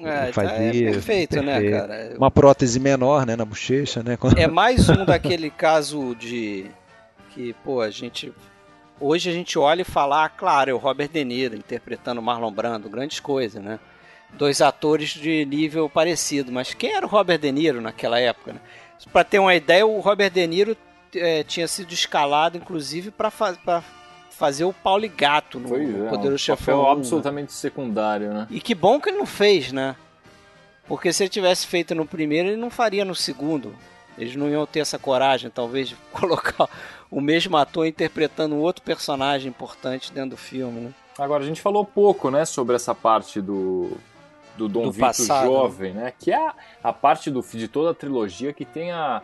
É, 0.00 0.32
tá, 0.32 0.42
é 0.44 0.72
perfeito, 0.72 0.84
né, 0.84 0.92
perfeito, 0.92 1.42
né, 1.42 1.70
cara? 1.70 2.14
Uma 2.16 2.30
prótese 2.30 2.80
menor, 2.80 3.24
né, 3.26 3.36
na 3.36 3.44
bochecha, 3.44 4.02
né? 4.02 4.18
É 4.36 4.46
mais 4.46 4.88
um 4.88 5.04
daquele 5.04 5.50
caso 5.50 6.14
de 6.14 6.66
que, 7.30 7.52
pô, 7.64 7.80
a 7.80 7.90
gente 7.90 8.32
hoje 9.00 9.28
a 9.28 9.32
gente 9.32 9.58
olha 9.58 9.82
e 9.82 9.84
fala, 9.84 10.24
ah, 10.24 10.28
claro, 10.28 10.70
é 10.70 10.74
o 10.74 10.78
Robert 10.78 11.08
De 11.08 11.24
Niro 11.24 11.56
interpretando 11.56 12.22
Marlon 12.22 12.50
Brando, 12.50 12.88
grandes 12.88 13.20
coisas, 13.20 13.62
né? 13.62 13.78
dois 14.36 14.60
atores 14.60 15.10
de 15.10 15.44
nível 15.44 15.88
parecido. 15.88 16.52
Mas 16.52 16.74
quem 16.74 16.92
era 16.94 17.06
o 17.06 17.08
Robert 17.08 17.38
De 17.38 17.50
Niro 17.50 17.80
naquela 17.80 18.18
época? 18.18 18.54
Né? 18.54 18.60
Para 19.12 19.24
ter 19.24 19.38
uma 19.38 19.54
ideia, 19.54 19.86
o 19.86 20.00
Robert 20.00 20.30
De 20.30 20.46
Niro 20.46 20.76
é, 21.14 21.42
tinha 21.42 21.66
sido 21.68 21.92
escalado, 21.92 22.56
inclusive, 22.56 23.10
para 23.10 23.30
fazer 24.34 24.64
o 24.64 24.72
Paulo 24.72 25.08
Gato 25.08 25.58
no 25.58 25.68
pois 25.68 25.88
é, 25.88 26.08
Poderoso 26.08 26.34
um 26.34 26.38
Chefão. 26.38 26.78
papel 26.78 26.92
1, 26.92 26.98
absolutamente 26.98 27.52
né? 27.52 27.56
secundário, 27.58 28.32
né? 28.32 28.46
E 28.50 28.60
que 28.60 28.74
bom 28.74 29.00
que 29.00 29.10
ele 29.10 29.18
não 29.18 29.26
fez, 29.26 29.72
né? 29.72 29.96
Porque 30.86 31.12
se 31.12 31.22
ele 31.22 31.30
tivesse 31.30 31.66
feito 31.66 31.94
no 31.94 32.06
primeiro, 32.06 32.48
ele 32.48 32.56
não 32.56 32.70
faria 32.70 33.04
no 33.04 33.14
segundo. 33.14 33.74
Eles 34.18 34.36
não 34.36 34.48
iam 34.48 34.66
ter 34.66 34.80
essa 34.80 34.98
coragem, 34.98 35.50
talvez, 35.50 35.88
de 35.88 35.96
colocar 36.12 36.68
o 37.10 37.20
mesmo 37.20 37.56
ator 37.56 37.86
interpretando 37.86 38.54
um 38.54 38.60
outro 38.60 38.82
personagem 38.82 39.48
importante 39.48 40.12
dentro 40.12 40.30
do 40.30 40.36
filme, 40.36 40.80
né? 40.80 40.92
Agora, 41.18 41.42
a 41.44 41.46
gente 41.46 41.60
falou 41.60 41.84
pouco, 41.84 42.30
né, 42.30 42.44
sobre 42.44 42.74
essa 42.74 42.94
parte 42.94 43.40
do, 43.40 43.92
do 44.56 44.68
Dom 44.68 44.84
Do 44.84 44.92
Vito 44.92 45.06
passado. 45.06 45.46
jovem, 45.46 45.92
né? 45.92 46.12
Que 46.18 46.32
é 46.32 46.36
a, 46.36 46.54
a 46.82 46.92
parte 46.92 47.30
do, 47.30 47.40
de 47.40 47.68
toda 47.68 47.90
a 47.90 47.94
trilogia 47.94 48.52
que 48.52 48.64
tem 48.64 48.90
a, 48.90 49.22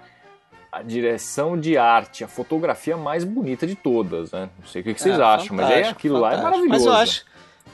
a 0.73 0.83
direção 0.83 1.59
de 1.59 1.77
arte, 1.77 2.23
a 2.23 2.29
fotografia 2.29 2.97
mais 2.97 3.25
bonita 3.25 3.67
de 3.67 3.75
todas, 3.75 4.31
né? 4.33 4.49
Não 4.59 4.67
sei 4.67 4.81
o 4.83 4.85
que, 4.85 4.95
que 4.95 5.03
vocês 5.03 5.19
É, 5.19 5.23
acham, 5.23 5.57
mas 5.57 5.67
fantástico, 5.67 5.99
aquilo 5.99 6.19
lá 6.21 6.33
é 6.33 6.37
fantástico. 6.37 6.69
maravilhoso. 6.69 6.85
Mas 6.91 6.97
eu 6.97 7.03
acho, 7.03 7.25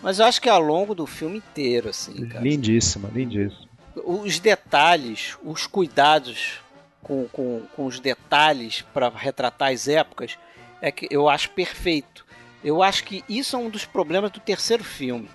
mas 0.03 0.19
eu 0.19 0.27
acho 0.27 0.41
que 0.41 0.49
é 0.49 0.53
ao 0.53 0.61
longo 0.63 0.95
do 0.95 1.07
filme 1.07 1.39
inteiro, 1.39 1.89
assim, 1.91 2.27
cara. 2.29 2.43
Lindíssima, 2.43 3.11
lindíssima. 3.13 3.67
Os 4.05 4.39
detalhes, 4.39 5.37
os 5.43 5.67
cuidados 5.67 6.61
com, 7.03 7.27
com, 7.29 7.63
com 7.75 7.87
os 7.87 8.01
detalhes 8.01 8.83
para 8.93 9.09
retratar 9.09 9.73
as 9.73 9.89
épocas, 9.89 10.39
é 10.83 10.91
que 10.91 11.07
eu 11.11 11.29
acho 11.29 11.51
perfeito. 11.51 12.25
Eu 12.65 12.83
acho 12.83 13.05
que 13.05 13.23
isso 13.29 13.55
é 13.57 13.59
um 13.59 13.71
dos 13.71 13.85
problemas 13.85 14.31
do 14.31 14.41
terceiro 14.41 14.83
filme. 14.83 15.29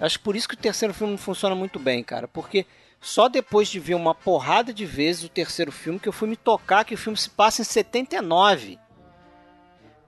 Acho 0.00 0.18
por 0.20 0.34
isso 0.34 0.48
que 0.48 0.54
o 0.54 0.58
terceiro 0.58 0.92
filme 0.92 1.12
não 1.12 1.18
funciona 1.18 1.54
muito 1.54 1.78
bem, 1.78 2.02
cara. 2.02 2.26
Porque 2.26 2.66
só 3.02 3.28
depois 3.28 3.68
de 3.68 3.78
ver 3.80 3.94
uma 3.96 4.14
porrada 4.14 4.72
de 4.72 4.86
vezes 4.86 5.24
o 5.24 5.28
terceiro 5.28 5.70
filme 5.72 5.98
que 5.98 6.08
eu 6.08 6.12
fui 6.12 6.28
me 6.28 6.36
tocar 6.36 6.84
que 6.84 6.94
o 6.94 6.98
filme 6.98 7.18
se 7.18 7.28
passa 7.28 7.60
em 7.60 7.64
79. 7.64 8.78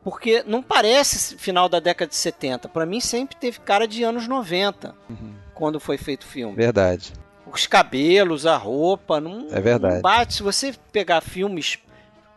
Porque 0.03 0.43
não 0.47 0.63
parece 0.63 1.37
final 1.37 1.69
da 1.69 1.81
década 1.81 2.09
de 2.11 2.15
70. 2.17 2.69
Para 2.69 2.87
mim 2.87 3.01
sempre 3.01 3.37
teve 3.37 3.59
cara 3.61 3.89
de 3.89 4.03
anos 4.05 4.29
90 4.29 4.95
quando 5.55 5.81
foi 5.81 5.97
feito 5.99 6.23
o 6.23 6.27
filme. 6.27 6.55
Verdade. 6.55 7.13
Os 7.51 7.67
cabelos, 7.67 8.47
a 8.47 8.57
roupa, 8.57 9.21
não, 9.21 9.49
É 9.51 9.61
verdade. 9.61 9.95
não 9.97 10.03
bate. 10.03 10.35
Se 10.35 10.43
você 10.43 10.75
pegar 10.93 11.21
filmes 11.21 11.79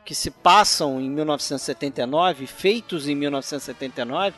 que 0.06 0.16
se 0.16 0.32
passam 0.32 1.02
em 1.02 1.10
1979, 1.10 2.48
feitos 2.48 3.08
em 3.08 3.16
1979, 3.16 4.34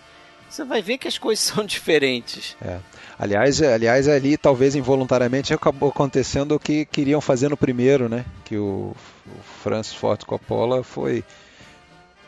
você 0.49 0.63
vai 0.63 0.81
ver 0.81 0.97
que 0.97 1.07
as 1.07 1.17
coisas 1.17 1.43
são 1.45 1.63
diferentes. 1.65 2.55
É. 2.61 2.79
Aliás, 3.17 3.61
é- 3.61 3.73
aliás, 3.73 4.07
ali 4.07 4.37
talvez 4.37 4.75
involuntariamente 4.75 5.53
acabou 5.53 5.89
acontecendo 5.89 6.55
o 6.55 6.59
que 6.59 6.85
queriam 6.85 7.19
fazer 7.21 7.49
no 7.49 7.57
primeiro, 7.57 8.07
né? 8.07 8.25
Que 8.45 8.57
o, 8.57 8.95
o 9.27 9.41
Francis 9.61 9.93
Ford 9.93 10.23
Coppola 10.23 10.83
foi 10.83 11.23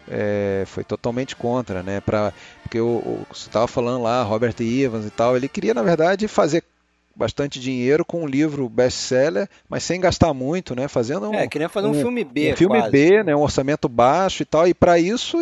é, 0.09 0.63
foi 0.67 0.83
totalmente 0.83 1.35
contra, 1.35 1.81
né? 1.81 2.01
Pra, 2.01 2.33
porque 2.63 2.79
o, 2.79 2.87
o, 2.87 3.25
você 3.31 3.47
estava 3.47 3.67
falando 3.67 4.03
lá, 4.03 4.21
Robert 4.23 4.55
Evans 4.59 5.05
e 5.05 5.09
tal, 5.09 5.37
ele 5.37 5.47
queria 5.47 5.73
na 5.73 5.83
verdade 5.83 6.27
fazer 6.27 6.63
bastante 7.21 7.59
dinheiro 7.59 8.03
com 8.03 8.23
um 8.23 8.27
livro 8.27 8.67
best-seller, 8.67 9.47
mas 9.69 9.83
sem 9.83 10.01
gastar 10.01 10.33
muito, 10.33 10.75
né? 10.75 10.87
Fazendo 10.87 11.29
um, 11.29 11.33
É, 11.35 11.47
queria 11.47 11.69
fazer 11.69 11.87
um 11.87 11.93
filme 11.93 12.23
B, 12.23 12.53
um 12.53 12.55
filme 12.57 12.77
quase. 12.79 12.91
B, 12.91 13.23
né? 13.23 13.35
Um 13.35 13.41
orçamento 13.41 13.87
baixo 13.87 14.41
e 14.41 14.45
tal. 14.45 14.67
E 14.67 14.73
para 14.73 14.97
isso, 14.99 15.37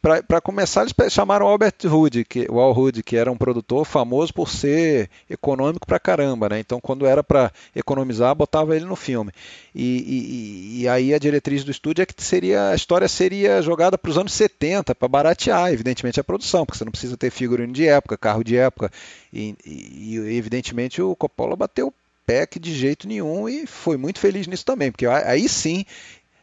para 0.00 0.40
começar, 0.40 0.82
eles 0.82 0.94
chamaram 1.12 1.46
o 1.46 1.48
Albert 1.48 1.74
Hood, 1.84 2.24
que 2.24 2.46
o 2.50 2.60
Al 2.60 2.76
Hood, 2.76 3.02
que 3.02 3.16
era 3.16 3.32
um 3.32 3.36
produtor 3.36 3.84
famoso 3.84 4.32
por 4.34 4.50
ser 4.50 5.08
econômico 5.28 5.86
pra 5.86 5.98
caramba, 5.98 6.48
né? 6.50 6.60
Então, 6.60 6.80
quando 6.80 7.06
era 7.06 7.24
para 7.24 7.50
economizar, 7.74 8.34
botava 8.34 8.76
ele 8.76 8.84
no 8.84 8.94
filme. 8.96 9.32
E, 9.74 9.82
e- 9.82 10.78
e- 10.78 10.82
e 10.82 10.88
aí 10.88 11.14
a 11.14 11.18
diretriz 11.18 11.64
do 11.64 11.70
estúdio 11.70 12.02
é 12.02 12.06
que 12.06 12.14
seria 12.22 12.68
a 12.70 12.74
história 12.74 13.08
seria 13.08 13.62
jogada 13.62 13.96
para 13.96 14.10
os 14.10 14.18
anos 14.18 14.32
70 14.34 14.94
para 14.94 15.08
baratear, 15.08 15.72
evidentemente, 15.72 16.20
a 16.20 16.24
produção, 16.24 16.66
porque 16.66 16.78
você 16.78 16.84
não 16.84 16.92
precisa 16.92 17.16
ter 17.16 17.30
figurino 17.30 17.72
de 17.72 17.86
época, 17.86 18.18
carro 18.18 18.44
de 18.44 18.56
época. 18.56 18.90
E, 19.32 19.54
e- 19.64 20.14
e, 20.16 20.36
evidentemente 20.36 21.00
o 21.00 21.16
Coppola 21.16 21.56
bateu 21.56 21.88
o 21.88 21.94
pé 22.26 22.46
que 22.46 22.58
de 22.60 22.72
jeito 22.74 23.08
nenhum 23.08 23.48
e 23.48 23.66
foi 23.66 23.96
muito 23.96 24.18
feliz 24.20 24.46
nisso 24.46 24.64
também, 24.64 24.90
porque 24.92 25.06
aí 25.06 25.48
sim 25.48 25.84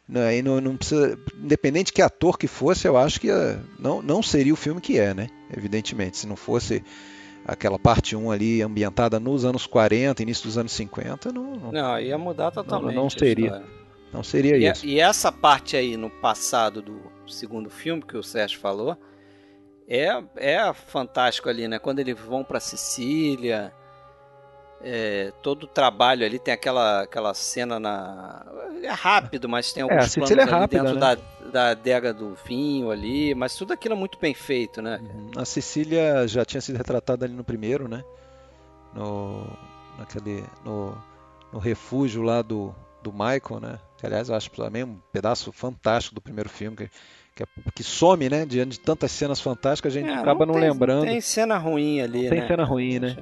né, 0.08 0.26
aí 0.28 0.42
não, 0.42 0.60
não 0.60 0.76
precisa, 0.76 1.18
independente 1.42 1.88
de 1.88 1.94
que 1.94 2.02
ator 2.02 2.36
que 2.38 2.48
fosse, 2.48 2.88
eu 2.88 2.98
acho 2.98 3.22
que 3.22 3.30
eh, 3.30 3.60
não, 3.78 4.02
não 4.02 4.24
seria 4.24 4.52
o 4.54 4.58
filme 4.58 4.82
que 4.82 4.98
é, 4.98 5.14
né? 5.14 5.30
Evidentemente, 5.56 6.18
se 6.18 6.26
não 6.26 6.36
fosse 6.36 6.84
aquela 7.46 7.78
parte 7.78 8.16
1 8.16 8.32
ali 8.32 8.62
ambientada 8.64 9.20
nos 9.20 9.46
anos 9.46 9.68
40, 9.68 10.24
início 10.24 10.46
dos 10.46 10.58
anos 10.58 10.72
50, 10.72 11.32
não, 11.32 11.56
não, 11.56 11.72
Não, 11.72 12.00
ia 12.00 12.18
mudar 12.18 12.50
totalmente. 12.50 12.96
não 12.96 13.06
a 13.06 13.10
seria. 13.12 13.46
história. 13.46 13.66
não 14.12 14.24
seria 14.24 14.58
E, 14.58 14.68
isso. 14.72 14.84
e 14.86 15.00
essa 15.00 15.32
parte 15.32 15.76
aí 15.78 15.96
no 15.96 16.10
passado 16.10 16.82
do 16.82 17.00
segundo 17.28 17.70
filme 17.70 18.02
que 18.02 18.18
o 18.18 18.24
Sérgio 18.24 18.60
falou 18.60 18.98
é, 19.90 20.24
é 20.38 20.74
fantástico 20.74 21.50
ali, 21.50 21.68
né? 21.68 21.80
Quando 21.80 22.00
eles 22.00 22.18
vão 22.20 22.44
pra 22.44 22.60
Sicília, 22.60 23.74
é, 24.82 25.34
todo 25.42 25.64
o 25.64 25.68
trabalho 25.68 26.26
ali 26.26 26.40
tem 26.40 26.54
aquela, 26.54 27.02
aquela 27.02 27.34
cena 27.34 27.80
na. 27.80 28.46
É 28.84 28.92
rápido, 28.92 29.50
mas 29.50 29.74
tem 29.74 29.82
É, 29.82 29.84
alguns 29.84 30.12
Sicília 30.12 30.46
planos 30.48 30.52
é 30.52 30.56
ali 30.56 30.62
rápida, 30.62 30.84
dentro 30.84 31.00
né? 31.00 31.00
da, 31.00 31.50
da 31.52 31.70
adega 31.72 32.14
do 32.14 32.36
vinho 32.46 32.92
ali, 32.92 33.36
mas 33.36 33.56
tudo 33.56 33.74
aquilo 33.74 33.96
é 33.96 33.98
muito 33.98 34.18
bem 34.20 34.34
feito, 34.34 34.82
né? 34.82 35.02
A 35.36 35.44
Sicília 35.44 36.28
já 36.28 36.46
tinha 36.46 36.62
sido 36.62 36.78
retratada 36.78 37.26
ali 37.26 37.34
no 37.34 37.44
primeiro, 37.44 37.88
né? 37.90 38.04
No, 38.94 39.46
naquele, 39.98 40.44
no, 40.64 40.98
no 41.52 41.60
refúgio 41.60 42.22
lá 42.22 42.42
do, 42.42 42.74
do 43.04 43.12
Michael, 43.12 43.60
né? 43.62 43.80
Que, 43.98 44.06
aliás, 44.06 44.30
eu 44.30 44.36
acho 44.36 44.50
também 44.52 44.84
um 44.84 44.98
pedaço 45.12 45.52
fantástico 45.52 46.16
do 46.16 46.22
primeiro 46.22 46.50
filme, 46.50 46.78
que, 46.78 46.90
que, 47.36 47.44
é- 47.44 47.48
que 47.74 47.84
some, 47.84 48.30
né? 48.30 48.46
Diante 48.46 48.72
de 48.72 48.80
tantas 48.80 49.12
cenas 49.12 49.40
fantásticas, 49.40 49.96
a 49.96 50.00
gente 50.00 50.10
É, 50.10 50.14
acaba 50.16 50.46
não, 50.46 50.54
tem- 50.54 50.64
lembrando. 50.64 51.06
Tem 51.06 51.22
cena 51.22 51.58
ruim 51.58 52.02
ali, 52.02 52.24
Não 52.24 52.30
tem 52.30 52.40
né? 52.42 52.48
cena 52.48 52.64
ruim, 52.64 53.00
né? 53.00 53.18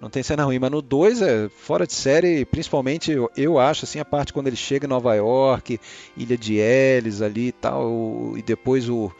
Não 0.00 0.10
tem 0.10 0.22
cena 0.22 0.44
ruim, 0.44 0.58
mas 0.58 0.70
no 0.70 0.82
2 0.82 1.22
é 1.22 1.48
fora 1.48 1.86
de 1.86 1.92
série, 1.94 2.44
principalmente 2.44 3.10
eu, 3.12 3.30
eu 3.36 3.58
acho 3.58 3.84
assim 3.84 3.98
a 4.00 4.04
parte 4.04 4.32
quando 4.34 4.48
ele 4.48 4.56
chega 4.56 4.86
em 4.86 4.88
Nova 4.88 5.14
York, 5.14 5.80
Ilha 6.16 6.36
de 6.36 6.56
Ellis 6.58 7.22
ali 7.22 7.48
e 7.48 7.52
tal, 7.52 8.34
e 8.36 8.42
depois 8.42 8.88
o, 8.88 9.10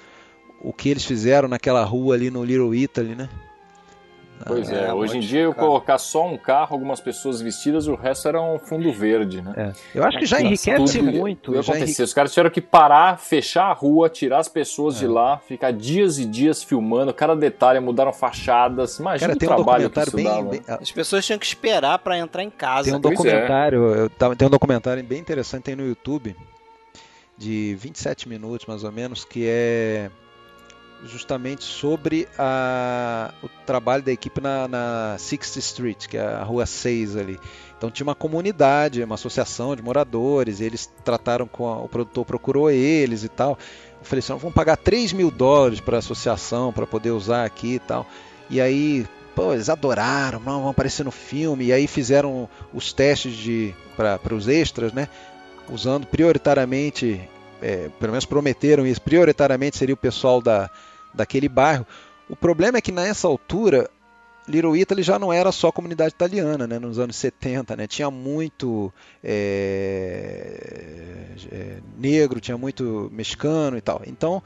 o 0.60 0.72
que 0.74 0.90
eles 0.90 1.04
fizeram 1.04 1.48
naquela 1.48 1.82
rua 1.84 2.14
ali 2.16 2.28
no 2.30 2.44
Little 2.44 2.74
Italy, 2.74 3.14
né? 3.14 3.30
Pois 4.46 4.70
é, 4.70 4.88
É, 4.88 4.92
hoje 4.92 5.16
em 5.16 5.20
dia 5.20 5.40
eu 5.42 5.54
colocar 5.54 5.96
só 5.96 6.26
um 6.26 6.36
carro, 6.36 6.74
algumas 6.74 7.00
pessoas 7.00 7.40
vestidas, 7.40 7.86
o 7.86 7.94
resto 7.94 8.28
era 8.28 8.42
um 8.42 8.58
fundo 8.58 8.92
verde, 8.92 9.40
né? 9.40 9.52
É. 9.56 9.72
Eu 9.94 10.04
acho 10.04 10.18
que 10.18 10.26
já 10.26 10.40
enriquece 10.40 10.98
Tudo 10.98 11.12
muito. 11.12 11.54
já 11.54 11.60
acontecer. 11.72 12.02
Os 12.02 12.12
caras 12.12 12.32
tiveram 12.32 12.50
que 12.50 12.60
parar, 12.60 13.18
fechar 13.18 13.64
a 13.70 13.72
rua, 13.72 14.08
tirar 14.10 14.38
as 14.38 14.48
pessoas 14.48 14.98
de 14.98 15.06
lá, 15.06 15.38
ficar 15.38 15.72
dias 15.72 16.18
e 16.18 16.26
dias 16.26 16.62
filmando 16.62 17.14
cada 17.14 17.34
detalhe, 17.36 17.78
mudaram 17.80 18.12
fachadas. 18.12 18.98
Imagina 18.98 19.28
Cara, 19.28 19.36
o 19.36 19.38
tem 19.38 19.48
um 19.48 19.54
trabalho 19.54 19.88
que 19.90 20.00
isso 20.00 20.16
bem, 20.16 20.24
dava. 20.24 20.42
bem- 20.50 20.62
As 20.66 20.90
pessoas 20.90 21.24
tinham 21.24 21.38
que 21.38 21.46
esperar 21.46 21.98
pra 22.00 22.18
entrar 22.18 22.42
em 22.42 22.50
casa. 22.50 22.84
Tem 22.90 22.94
um 22.94 23.00
Pois 23.00 23.14
é. 23.14 23.16
documentário, 23.22 23.78
eu 23.94 24.10
tava- 24.10 24.36
tem 24.36 24.46
um 24.46 24.50
documentário 24.50 25.02
bem 25.04 25.20
interessante 25.20 25.62
tem 25.62 25.76
no 25.76 25.86
YouTube 25.86 26.36
de 27.38 27.74
27 27.78 28.28
minutos 28.28 28.66
mais 28.66 28.84
ou 28.84 28.92
menos 28.92 29.24
que 29.24 29.44
é 29.46 30.10
justamente 31.04 31.62
sobre 31.64 32.26
a- 32.38 33.32
o 33.42 33.48
trabalho 33.66 34.02
da 34.02 34.12
equipe 34.12 34.40
na, 34.40 34.66
na 34.68 35.16
Sixth 35.18 35.56
Street, 35.56 36.06
que 36.06 36.16
é 36.16 36.24
a 36.26 36.42
rua 36.42 36.66
6 36.66 37.16
ali. 37.16 37.38
Então 37.76 37.90
tinha 37.90 38.06
uma 38.06 38.14
comunidade, 38.14 39.02
uma 39.02 39.14
associação 39.16 39.76
de 39.76 39.82
moradores, 39.82 40.60
e 40.60 40.64
eles 40.64 40.90
trataram 41.04 41.46
com 41.46 41.66
a- 41.68 41.78
o 41.82 41.88
produtor 41.88 42.24
procurou 42.24 42.70
eles 42.70 43.24
e 43.24 43.28
tal. 43.28 43.58
Falei 44.02 44.20
assim, 44.20 44.32
"Não, 44.32 44.38
vamos 44.38 44.54
pagar 44.54 44.76
3 44.76 45.12
mil 45.12 45.30
dólares 45.30 45.80
para 45.80 45.96
a 45.96 45.98
associação 45.98 46.72
para 46.72 46.86
poder 46.86 47.10
usar 47.10 47.44
aqui 47.44 47.74
e 47.74 47.78
tal. 47.78 48.06
E 48.50 48.60
aí, 48.60 49.06
pô, 49.34 49.52
eles 49.52 49.68
adoraram, 49.68 50.40
não, 50.40 50.60
vão 50.62 50.68
aparecer 50.70 51.04
no 51.04 51.10
filme. 51.10 51.66
E 51.66 51.72
aí 51.72 51.86
fizeram 51.86 52.48
os 52.72 52.92
testes 52.92 53.34
de 53.34 53.74
para 53.96 54.34
os 54.34 54.48
extras, 54.48 54.92
né? 54.92 55.08
Usando 55.70 56.06
prioritariamente, 56.06 57.20
é, 57.62 57.88
pelo 57.98 58.12
menos 58.12 58.24
prometeram 58.26 58.86
isso, 58.86 59.00
prioritariamente 59.00 59.78
seria 59.78 59.94
o 59.94 59.98
pessoal 59.98 60.42
da, 60.42 60.68
daquele 61.14 61.48
bairro. 61.48 61.86
O 62.28 62.36
problema 62.36 62.78
é 62.78 62.80
que 62.80 62.92
nessa 62.92 63.28
altura 63.28 63.90
Little 64.46 64.76
Italy 64.76 65.02
já 65.02 65.18
não 65.18 65.32
era 65.32 65.50
só 65.50 65.72
comunidade 65.72 66.14
italiana, 66.14 66.66
né? 66.66 66.78
Nos 66.78 66.98
anos 66.98 67.16
70, 67.16 67.76
né? 67.76 67.86
Tinha 67.86 68.10
muito 68.10 68.92
é, 69.22 70.60
é, 71.50 71.78
negro, 71.96 72.40
tinha 72.40 72.58
muito 72.58 73.08
mexicano 73.12 73.78
e 73.78 73.80
tal. 73.80 74.02
Então, 74.06 74.42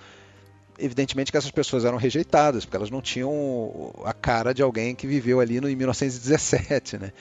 evidentemente 0.78 1.30
que 1.32 1.38
essas 1.38 1.50
pessoas 1.50 1.84
eram 1.84 1.96
rejeitadas, 1.96 2.64
porque 2.64 2.76
elas 2.76 2.90
não 2.90 3.00
tinham 3.00 3.92
a 4.04 4.12
cara 4.12 4.54
de 4.54 4.62
alguém 4.62 4.94
que 4.94 5.06
viveu 5.06 5.40
ali 5.40 5.60
no, 5.60 5.68
em 5.68 5.76
1917, 5.76 6.98
né? 6.98 7.12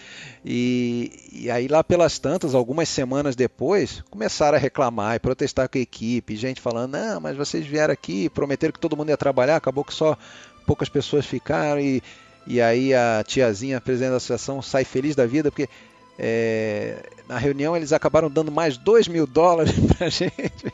E, 0.45 1.11
e 1.31 1.51
aí 1.51 1.67
lá 1.67 1.83
pelas 1.83 2.19
tantas, 2.19 2.53
algumas 2.53 2.87
semanas 2.87 3.35
depois, 3.35 4.03
começaram 4.09 4.57
a 4.57 4.59
reclamar 4.59 5.15
e 5.15 5.19
protestar 5.19 5.67
com 5.67 5.77
a 5.77 5.81
equipe, 5.81 6.35
gente 6.35 6.61
falando, 6.61 6.91
não, 6.91 7.19
mas 7.19 7.35
vocês 7.35 7.65
vieram 7.65 7.93
aqui, 7.93 8.29
prometeram 8.29 8.71
que 8.71 8.79
todo 8.79 8.95
mundo 8.95 9.09
ia 9.09 9.17
trabalhar, 9.17 9.55
acabou 9.55 9.83
que 9.83 9.93
só 9.93 10.17
poucas 10.65 10.89
pessoas 10.89 11.25
ficaram 11.25 11.81
e 11.81 12.01
E 12.45 12.61
aí 12.61 12.93
a 12.93 13.23
tiazinha, 13.27 13.81
presidente 13.81 14.11
da 14.11 14.17
associação, 14.17 14.61
sai 14.61 14.85
feliz 14.85 15.15
da 15.15 15.25
vida 15.25 15.51
porque 15.51 15.67
é, 16.17 17.03
na 17.27 17.37
reunião 17.37 17.75
eles 17.75 17.93
acabaram 17.93 18.29
dando 18.29 18.51
mais 18.51 18.77
2 18.77 19.07
mil 19.07 19.27
dólares 19.27 19.73
pra 19.97 20.09
gente. 20.09 20.73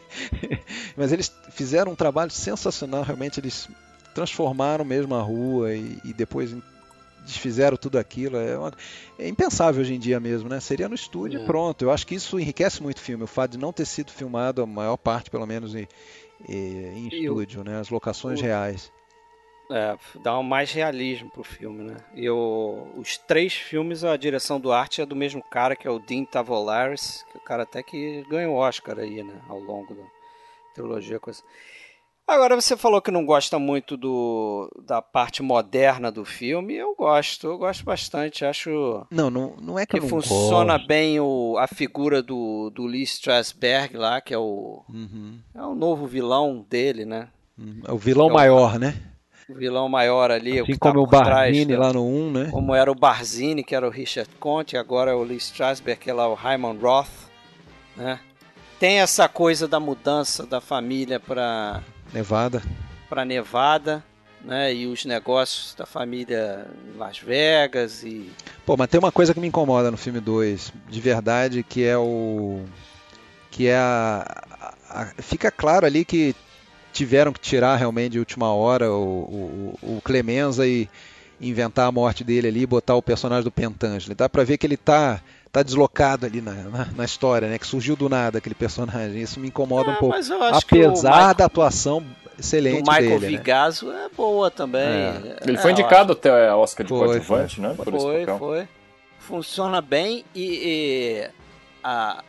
Mas 0.95 1.11
eles 1.11 1.31
fizeram 1.51 1.91
um 1.91 1.95
trabalho 1.95 2.31
sensacional, 2.31 3.03
realmente 3.03 3.39
eles 3.39 3.67
transformaram 4.13 4.85
mesmo 4.85 5.15
a 5.15 5.21
rua 5.21 5.73
e, 5.73 5.99
e 6.05 6.13
depois 6.13 6.55
desfizeram 7.25 7.75
tudo 7.75 7.97
aquilo. 7.97 8.37
É, 8.37 8.57
uma, 8.57 8.71
é, 9.17 9.27
impensável 9.27 9.81
hoje 9.81 9.93
em 9.93 9.99
dia 9.99 10.19
mesmo, 10.19 10.47
né? 10.47 10.59
Seria 10.59 10.87
no 10.87 10.95
estúdio 10.95 11.39
e 11.39 11.43
é. 11.43 11.45
pronto. 11.45 11.83
Eu 11.83 11.91
acho 11.91 12.05
que 12.05 12.15
isso 12.15 12.39
enriquece 12.39 12.81
muito 12.81 12.97
o 12.97 13.01
filme, 13.01 13.23
o 13.23 13.27
fato 13.27 13.51
de 13.51 13.57
não 13.57 13.73
ter 13.73 13.85
sido 13.85 14.11
filmado, 14.11 14.61
a 14.61 14.65
maior 14.65 14.97
parte 14.97 15.29
pelo 15.29 15.45
menos, 15.45 15.75
em, 15.75 15.87
em 16.47 17.07
estúdio, 17.07 17.63
né? 17.63 17.79
As 17.79 17.89
locações 17.89 18.39
o... 18.39 18.43
reais. 18.43 18.91
É, 19.72 19.98
dá 20.22 20.38
um 20.38 20.44
mais 20.44 20.72
realismo 20.72 21.30
pro 21.30 21.44
filme, 21.44 21.84
né? 21.84 21.98
E 22.14 22.30
o, 22.30 22.88
os 22.98 23.18
três 23.18 23.53
filmes, 23.53 24.03
a 24.03 24.15
direção 24.18 24.60
do 24.60 24.72
arte 24.72 25.02
é 25.02 25.06
do 25.06 25.15
mesmo 25.15 25.41
cara, 25.41 25.76
que 25.76 25.88
é 25.88 25.91
o 25.91 25.99
Dean 25.99 26.26
Tavolares, 26.26 27.26
que 27.31 27.38
é 27.38 27.41
o 27.41 27.44
cara 27.44 27.64
até 27.64 27.81
que 27.81 28.23
ganhou 28.30 28.56
Oscar 28.56 28.99
aí, 28.99 29.23
né? 29.23 29.41
Ao 29.48 29.60
longo 29.60 29.94
da 29.95 30.03
trilogia. 30.76 31.19
Coisa. 31.19 31.41
Agora, 32.26 32.60
você 32.60 32.77
falou 32.77 33.02
que 33.02 33.11
não 33.11 33.26
gosta 33.26 33.60
muito 33.60 33.98
do, 33.98 34.69
da 34.85 35.02
parte 35.02 35.44
moderna 35.44 36.10
do 36.11 36.23
filme. 36.23 36.73
Eu 36.73 36.95
gosto, 36.95 37.48
eu 37.48 37.57
gosto 37.57 37.84
bastante. 37.84 38.45
Acho 38.45 39.06
não, 39.11 39.30
não, 39.30 39.56
não 39.61 39.77
é 39.77 39.85
que, 39.85 39.99
que 39.99 40.07
funciona 40.07 40.73
gosto. 40.77 40.88
bem 40.88 41.19
o, 41.19 41.57
a 41.57 41.68
figura 41.68 42.23
do, 42.23 42.69
do 42.69 42.85
Lee 42.85 43.03
Strasberg 43.03 43.98
lá, 43.98 44.22
que 44.22 44.34
é 44.34 44.38
o, 44.38 44.84
uhum. 44.90 45.40
é 45.53 45.61
o 45.61 45.76
novo 45.76 46.07
vilão 46.07 46.65
dele, 46.69 47.06
né? 47.06 47.27
Uhum. 47.57 47.81
É 47.85 47.91
o 47.91 47.98
vilão 47.98 48.30
é 48.30 48.34
maior, 48.34 48.80
né? 48.80 48.95
O 49.49 49.55
vilão 49.55 49.89
maior 49.89 50.31
ali. 50.31 50.59
Assim 50.59 50.73
o 50.73 50.79
como 50.79 50.93
tá 50.93 50.99
o 50.99 51.07
Barzini 51.07 51.65
trás, 51.65 51.79
lá 51.79 51.93
no 51.93 52.05
1, 52.05 52.31
né? 52.31 52.47
Como 52.51 52.73
era 52.75 52.91
o 52.91 52.95
Barzini, 52.95 53.63
que 53.63 53.75
era 53.75 53.87
o 53.87 53.89
Richard 53.89 54.29
Conte, 54.39 54.77
agora 54.77 55.11
é 55.11 55.13
o 55.13 55.23
Lee 55.23 55.37
Strasberg, 55.37 55.99
que 55.99 56.09
é 56.09 56.13
lá 56.13 56.27
o 56.27 56.33
Hyman 56.33 56.77
Roth, 56.81 57.07
né? 57.95 58.19
Tem 58.79 58.99
essa 58.99 59.29
coisa 59.29 59.67
da 59.67 59.79
mudança 59.79 60.45
da 60.45 60.59
família 60.59 61.19
para 61.19 61.81
Nevada. 62.11 62.61
Para 63.09 63.23
Nevada, 63.23 64.03
né? 64.43 64.73
E 64.73 64.87
os 64.87 65.05
negócios 65.05 65.73
da 65.75 65.85
família 65.85 66.67
em 66.93 66.97
Las 66.97 67.19
Vegas 67.19 68.03
e 68.03 68.29
Pô, 68.65 68.75
mas 68.77 68.87
tem 68.87 68.99
uma 68.99 69.11
coisa 69.11 69.33
que 69.33 69.39
me 69.39 69.47
incomoda 69.47 69.91
no 69.91 69.97
filme 69.97 70.19
2, 70.19 70.73
de 70.89 71.01
verdade, 71.01 71.63
que 71.63 71.83
é 71.83 71.97
o 71.97 72.61
que 73.51 73.67
é 73.67 73.77
a, 73.77 74.43
a 74.89 75.05
fica 75.21 75.51
claro 75.51 75.85
ali 75.85 76.03
que 76.03 76.35
tiveram 76.93 77.33
que 77.33 77.39
tirar 77.39 77.75
realmente 77.75 78.13
de 78.13 78.19
última 78.19 78.53
hora 78.53 78.91
o, 78.91 79.75
o, 79.81 79.97
o 79.97 80.01
Clemenza 80.01 80.65
e 80.65 80.87
inventar 81.41 81.87
a 81.87 81.91
morte 81.91 82.23
dele 82.23 82.47
ali 82.47 82.61
e 82.61 82.65
botar 82.65 82.95
o 82.95 83.01
personagem 83.01 83.43
do 83.43 83.51
Pentangeli. 83.51 84.15
Dá 84.15 84.29
pra 84.29 84.43
ver 84.43 84.57
que 84.57 84.65
ele 84.65 84.77
tá, 84.77 85.19
tá 85.51 85.61
deslocado 85.63 86.25
ali 86.25 86.39
na, 86.39 86.53
na, 86.53 86.87
na, 86.95 87.03
história, 87.03 87.49
né? 87.49 87.57
Que 87.57 87.67
surgiu 87.67 87.95
do 87.95 88.07
nada 88.07 88.37
aquele 88.37 88.55
personagem. 88.55 89.21
Isso 89.21 89.39
me 89.39 89.47
incomoda 89.47 89.89
é, 89.89 89.93
um 89.93 89.97
pouco. 89.97 90.15
Apesar 90.15 90.37
Michael, 90.53 90.93
da 91.35 91.45
atuação 91.45 92.05
excelente 92.39 92.83
do 92.83 92.91
Michael 92.91 93.19
dele. 93.19 93.37
Vigaso 93.37 93.87
né? 93.87 94.07
é 94.11 94.15
boa 94.15 94.49
também. 94.49 94.83
É. 94.83 95.37
Ele 95.45 95.57
foi 95.57 95.71
indicado 95.71 96.13
até 96.13 96.47
a 96.47 96.55
Oscar 96.55 96.85
de 96.85 96.93
coadjuvante, 96.93 97.59
né? 97.59 97.73
Por 97.75 97.91
foi, 97.91 98.25
foi. 98.37 98.67
Funciona 99.19 99.81
bem 99.81 100.23
e, 100.35 100.43
e 100.43 101.29
a, 101.83 102.23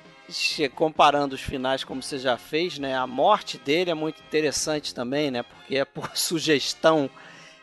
comparando 0.74 1.34
os 1.34 1.40
finais 1.40 1.84
como 1.84 2.02
você 2.02 2.18
já 2.18 2.36
fez, 2.36 2.78
né? 2.78 2.96
A 2.96 3.06
morte 3.06 3.58
dele 3.58 3.90
é 3.90 3.94
muito 3.94 4.20
interessante 4.22 4.94
também, 4.94 5.30
né? 5.30 5.42
Porque 5.42 5.76
é 5.76 5.84
por 5.84 6.10
sugestão. 6.16 7.08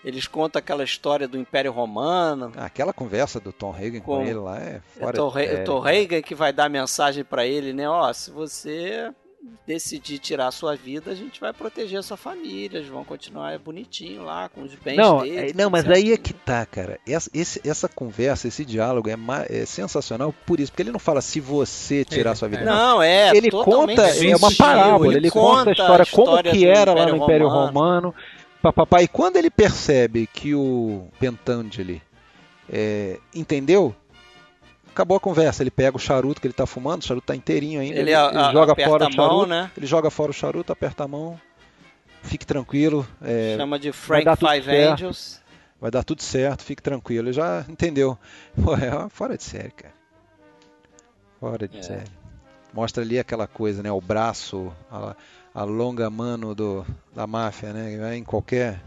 Eles 0.03 0.25
contam 0.27 0.59
aquela 0.59 0.83
história 0.83 1.27
do 1.27 1.37
Império 1.37 1.71
Romano. 1.71 2.51
Aquela 2.57 2.91
conversa 2.91 3.39
do 3.39 3.53
Tom 3.53 3.71
Hagen 3.71 3.99
com, 3.99 4.17
com 4.17 4.21
ele 4.23 4.33
lá 4.33 4.59
é 4.59 4.81
fora 4.97 5.11
é 5.11 5.13
Tom, 5.13 5.31
de 5.31 5.63
Tom 5.63 5.85
Hagen 5.85 6.21
que 6.23 6.33
vai 6.33 6.51
dar 6.51 6.69
mensagem 6.69 7.23
para 7.23 7.45
ele, 7.45 7.71
né? 7.71 7.87
Ó, 7.87 8.11
se 8.11 8.31
você 8.31 9.11
decidir 9.65 10.19
tirar 10.19 10.47
a 10.47 10.51
sua 10.51 10.75
vida, 10.75 11.11
a 11.11 11.15
gente 11.15 11.39
vai 11.39 11.53
proteger 11.53 11.99
a 11.99 12.03
sua 12.03 12.17
família, 12.17 12.77
eles 12.77 12.89
vão 12.89 13.03
continuar 13.03 13.57
bonitinho 13.59 14.23
lá 14.23 14.49
com 14.49 14.63
os 14.63 14.73
bens 14.75 14.97
não, 14.97 15.21
deles. 15.21 15.51
É, 15.51 15.53
não, 15.55 15.69
mas 15.69 15.87
aí 15.89 16.11
é 16.11 16.17
que 16.17 16.33
tá, 16.33 16.65
cara. 16.65 16.99
Essa, 17.07 17.29
esse, 17.33 17.61
essa 17.67 17.87
conversa, 17.87 18.47
esse 18.47 18.65
diálogo 18.65 19.09
é, 19.09 19.15
é, 19.49 19.65
sensacional 19.65 20.33
por 20.45 20.59
isso, 20.59 20.71
porque 20.71 20.83
ele 20.83 20.91
não 20.91 20.99
fala 20.99 21.21
se 21.21 21.39
você 21.39 22.03
tirar 22.05 22.31
a 22.31 22.35
sua 22.35 22.47
vida. 22.47 22.63
Não, 22.63 22.95
não 22.95 23.03
é. 23.03 23.35
Ele 23.35 23.49
conta, 23.49 24.07
é 24.07 24.35
uma 24.35 24.53
parábola, 24.53 25.07
ele, 25.07 25.17
ele 25.17 25.31
conta 25.31 25.69
a 25.69 25.73
história, 25.73 26.01
a 26.01 26.03
história 26.03 26.51
como 26.51 26.57
que 26.57 26.65
era 26.65 26.93
lá 26.93 27.05
no 27.05 27.17
Império 27.17 27.47
Romano. 27.47 27.71
Romano 27.71 28.15
papapá, 28.61 29.01
e 29.01 29.07
quando 29.07 29.37
ele 29.37 29.49
percebe 29.49 30.27
que 30.31 30.53
o 30.53 31.07
Pentangeli 31.19 32.01
é, 32.71 33.17
entendeu, 33.33 33.95
acabou 34.91 35.17
a 35.17 35.19
conversa. 35.19 35.63
Ele 35.63 35.71
pega 35.71 35.97
o 35.97 35.99
charuto 35.99 36.39
que 36.39 36.47
ele 36.47 36.53
está 36.53 36.65
fumando, 36.65 37.01
o 37.01 37.05
charuto 37.05 37.23
está 37.23 37.35
inteirinho 37.35 37.81
ainda. 37.81 37.95
Ele, 37.95 38.11
ele, 38.11 38.13
a, 38.13 38.51
joga 38.51 38.75
fora 38.75 39.07
o 39.07 39.11
charuto, 39.11 39.17
mão, 39.17 39.45
né? 39.45 39.71
ele 39.75 39.85
joga 39.85 40.09
fora 40.09 40.31
o 40.31 40.33
charuto, 40.33 40.71
aperta 40.71 41.03
a 41.03 41.07
mão, 41.07 41.39
fique 42.23 42.45
tranquilo. 42.45 43.07
É, 43.21 43.55
Chama 43.57 43.79
de 43.79 43.91
Frank 43.91 44.25
Five 44.37 44.69
Angels. 44.69 45.41
Vai 45.79 45.89
dar 45.89 46.03
tudo 46.03 46.21
certo, 46.21 46.63
fique 46.63 46.81
tranquilo. 46.81 47.27
Ele 47.27 47.33
já 47.33 47.65
entendeu. 47.67 48.17
Pô, 48.63 48.75
é 48.75 49.09
fora 49.09 49.35
de 49.35 49.43
série, 49.43 49.71
cara. 49.71 49.93
Fora 51.39 51.67
de 51.67 51.79
é. 51.79 51.81
série. 51.81 52.11
Mostra 52.71 53.03
ali 53.03 53.17
aquela 53.17 53.47
coisa, 53.47 53.81
né? 53.81 53.91
O 53.91 53.99
braço, 53.99 54.71
a, 54.91 55.15
a 55.53 55.63
longa 55.63 56.09
mano 56.09 56.53
do, 56.53 56.85
da 57.13 57.25
máfia, 57.25 57.73
né? 57.73 58.15
Em 58.15 58.23
qualquer 58.23 58.79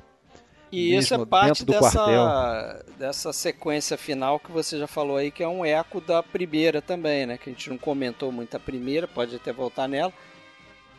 e 0.75 0.97
isso 0.97 1.15
é 1.15 1.27
parte 1.27 1.65
dessa, 1.65 2.85
dessa 2.99 3.33
sequência 3.33 3.97
final 3.97 4.41
que 4.41 4.51
você 4.51 4.79
já 4.79 4.87
falou 4.87 5.17
aí, 5.17 5.31
que 5.31 5.43
é 5.43 5.49
um 5.49 5.65
eco 5.65 6.01
da 6.01 6.23
primeira 6.23 6.83
também, 6.83 7.27
né? 7.27 7.39
Que 7.39 7.51
a 7.51 7.53
gente 7.53 7.71
não 7.71 7.79
comentou 7.79 8.33
muito 8.33 8.57
a 8.57 8.61
primeira, 8.61 9.07
pode 9.07 9.37
até 9.37 9.53
voltar 9.53 9.89
nela. 9.89 10.13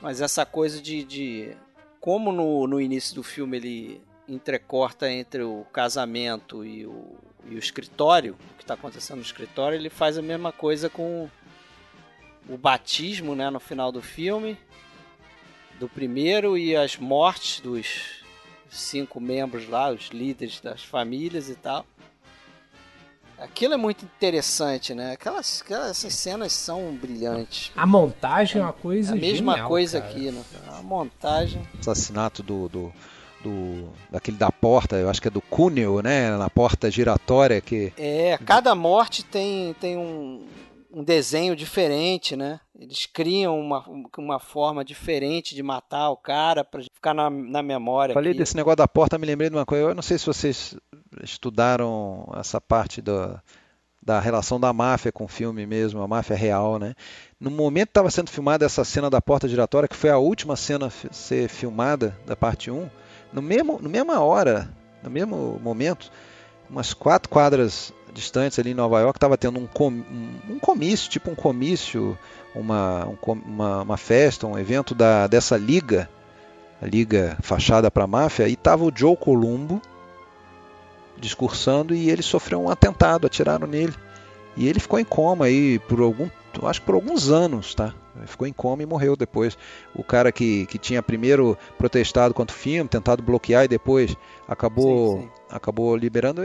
Mas 0.01 0.21
essa 0.21 0.45
coisa 0.45 0.81
de. 0.81 1.03
de 1.03 1.57
como 1.99 2.31
no, 2.31 2.67
no 2.67 2.79
início 2.79 3.15
do 3.15 3.23
filme 3.23 3.57
ele 3.57 4.01
entrecorta 4.27 5.09
entre 5.09 5.43
o 5.43 5.65
casamento 5.71 6.63
e 6.63 6.85
o, 6.85 7.15
e 7.47 7.55
o 7.55 7.59
escritório, 7.59 8.35
o 8.53 8.57
que 8.57 8.63
está 8.63 8.73
acontecendo 8.75 9.17
no 9.17 9.23
escritório, 9.23 9.75
ele 9.75 9.89
faz 9.89 10.17
a 10.17 10.21
mesma 10.21 10.51
coisa 10.51 10.89
com 10.89 11.29
o 12.47 12.57
batismo 12.57 13.35
né, 13.35 13.49
no 13.49 13.59
final 13.59 13.91
do 13.91 14.01
filme, 14.01 14.57
do 15.79 15.89
primeiro, 15.89 16.57
e 16.57 16.75
as 16.75 16.97
mortes 16.97 17.59
dos, 17.59 18.24
cinco 18.75 19.19
membros 19.19 19.67
lá, 19.67 19.91
os 19.91 20.09
líderes 20.09 20.59
das 20.61 20.83
famílias 20.83 21.49
e 21.49 21.55
tal. 21.55 21.85
Aquilo 23.37 23.73
é 23.73 23.77
muito 23.77 24.05
interessante, 24.05 24.93
né? 24.93 25.11
Aquelas, 25.11 25.61
aquelas 25.61 25.89
essas 25.91 26.13
cenas 26.13 26.53
são 26.53 26.95
brilhantes. 26.95 27.71
A 27.75 27.85
montagem 27.85 28.61
é 28.61 28.63
uma 28.63 28.73
coisa 28.73 29.13
A 29.13 29.15
mesma 29.15 29.53
genial, 29.53 29.67
coisa 29.67 29.99
cara. 29.99 30.11
aqui, 30.11 30.31
né? 30.31 30.41
A 30.69 30.81
montagem. 30.81 31.61
Assassinato 31.77 32.41
do, 32.41 32.69
do, 32.69 32.93
do, 33.43 33.89
daquele 34.09 34.37
da 34.37 34.49
porta, 34.49 34.95
eu 34.95 35.09
acho 35.09 35.21
que 35.21 35.27
é 35.27 35.31
do 35.31 35.41
Cuneo, 35.41 36.01
né? 36.01 36.35
Na 36.37 36.49
porta 36.49 36.89
giratória 36.89 37.59
que. 37.59 37.91
É, 37.97 38.37
cada 38.45 38.73
morte 38.73 39.23
tem, 39.23 39.73
tem 39.81 39.97
um, 39.97 40.47
um 40.95 41.03
desenho 41.03 41.57
diferente, 41.57 42.37
né? 42.37 42.57
Eles 42.79 43.05
criam 43.05 43.59
uma, 43.59 43.83
uma 44.17 44.39
forma 44.39 44.83
diferente 44.83 45.53
de 45.53 45.61
matar 45.61 46.09
o 46.09 46.15
cara 46.15 46.63
para 46.63 46.81
ficar 46.83 47.13
na, 47.13 47.29
na 47.29 47.61
memória. 47.61 48.13
Falei 48.13 48.31
aqui. 48.31 48.39
desse 48.39 48.55
negócio 48.55 48.77
da 48.77 48.87
porta, 48.87 49.17
me 49.17 49.27
lembrei 49.27 49.49
de 49.49 49.57
uma 49.57 49.65
coisa. 49.65 49.89
Eu 49.89 49.93
não 49.93 50.01
sei 50.01 50.17
se 50.17 50.25
vocês 50.25 50.73
estudaram 51.21 52.31
essa 52.39 52.61
parte 52.61 53.01
do, 53.01 53.37
da 54.01 54.21
relação 54.21 54.57
da 54.57 54.71
máfia 54.71 55.11
com 55.11 55.25
o 55.25 55.27
filme 55.27 55.65
mesmo, 55.65 56.01
a 56.01 56.07
máfia 56.07 56.37
real, 56.37 56.79
né? 56.79 56.95
No 57.37 57.51
momento 57.51 57.87
que 57.87 57.91
estava 57.91 58.09
sendo 58.09 58.29
filmada 58.29 58.65
essa 58.65 58.85
cena 58.85 59.09
da 59.09 59.21
porta 59.21 59.49
giratória, 59.49 59.89
que 59.89 59.97
foi 59.97 60.11
a 60.11 60.17
última 60.17 60.55
cena 60.55 60.87
a 60.87 61.13
ser 61.13 61.49
filmada 61.49 62.17
da 62.25 62.37
parte 62.37 62.71
1, 62.71 62.89
no 63.33 63.41
mesmo, 63.41 63.79
no 63.81 63.89
mesma 63.89 64.21
hora, 64.21 64.69
no 65.03 65.09
mesmo 65.09 65.59
momento, 65.61 66.09
umas 66.69 66.93
quatro 66.93 67.29
quadras 67.29 67.93
distantes 68.15 68.57
ali 68.57 68.71
em 68.71 68.73
Nova 68.73 68.99
York, 69.01 69.17
estava 69.17 69.37
tendo 69.37 69.59
um, 69.59 69.67
com, 69.67 69.89
um, 69.89 70.57
comício, 70.59 71.09
tipo 71.09 71.29
um 71.29 71.35
comício, 71.35 72.17
uma, 72.55 73.05
um, 73.05 73.17
uma, 73.45 73.81
uma, 73.81 73.97
festa, 73.97 74.47
um 74.47 74.57
evento 74.57 74.95
da, 74.95 75.27
dessa 75.27 75.57
liga, 75.57 76.09
a 76.81 76.85
liga 76.85 77.37
fachada 77.41 77.91
para 77.91 78.05
a 78.05 78.07
máfia, 78.07 78.47
e 78.47 78.53
estava 78.53 78.85
o 78.85 78.91
Joe 78.95 79.17
Columbo 79.17 79.81
discursando 81.17 81.93
e 81.93 82.09
ele 82.09 82.23
sofreu 82.23 82.61
um 82.61 82.69
atentado, 82.69 83.27
atiraram 83.27 83.67
nele. 83.67 83.93
E 84.57 84.67
ele 84.67 84.79
ficou 84.79 84.97
em 84.97 85.03
coma 85.03 85.45
aí 85.45 85.79
por 85.79 85.99
algum, 85.99 86.29
acho 86.63 86.79
que 86.79 86.85
por 86.85 86.95
alguns 86.95 87.29
anos, 87.29 87.75
tá? 87.75 87.93
Ficou 88.25 88.47
em 88.47 88.53
coma 88.53 88.81
e 88.81 88.85
morreu 88.85 89.17
depois. 89.17 89.57
O 89.93 90.01
cara 90.03 90.31
que, 90.31 90.65
que 90.67 90.77
tinha 90.77 91.03
primeiro 91.03 91.57
protestado 91.77 92.33
contra 92.33 92.55
o 92.55 92.59
filme, 92.59 92.87
tentado 92.89 93.21
bloquear 93.21 93.65
e 93.65 93.67
depois 93.67 94.15
acabou, 94.47 95.17
sim, 95.17 95.21
sim. 95.23 95.29
Acabou 95.55 95.95
liberando 95.95 96.41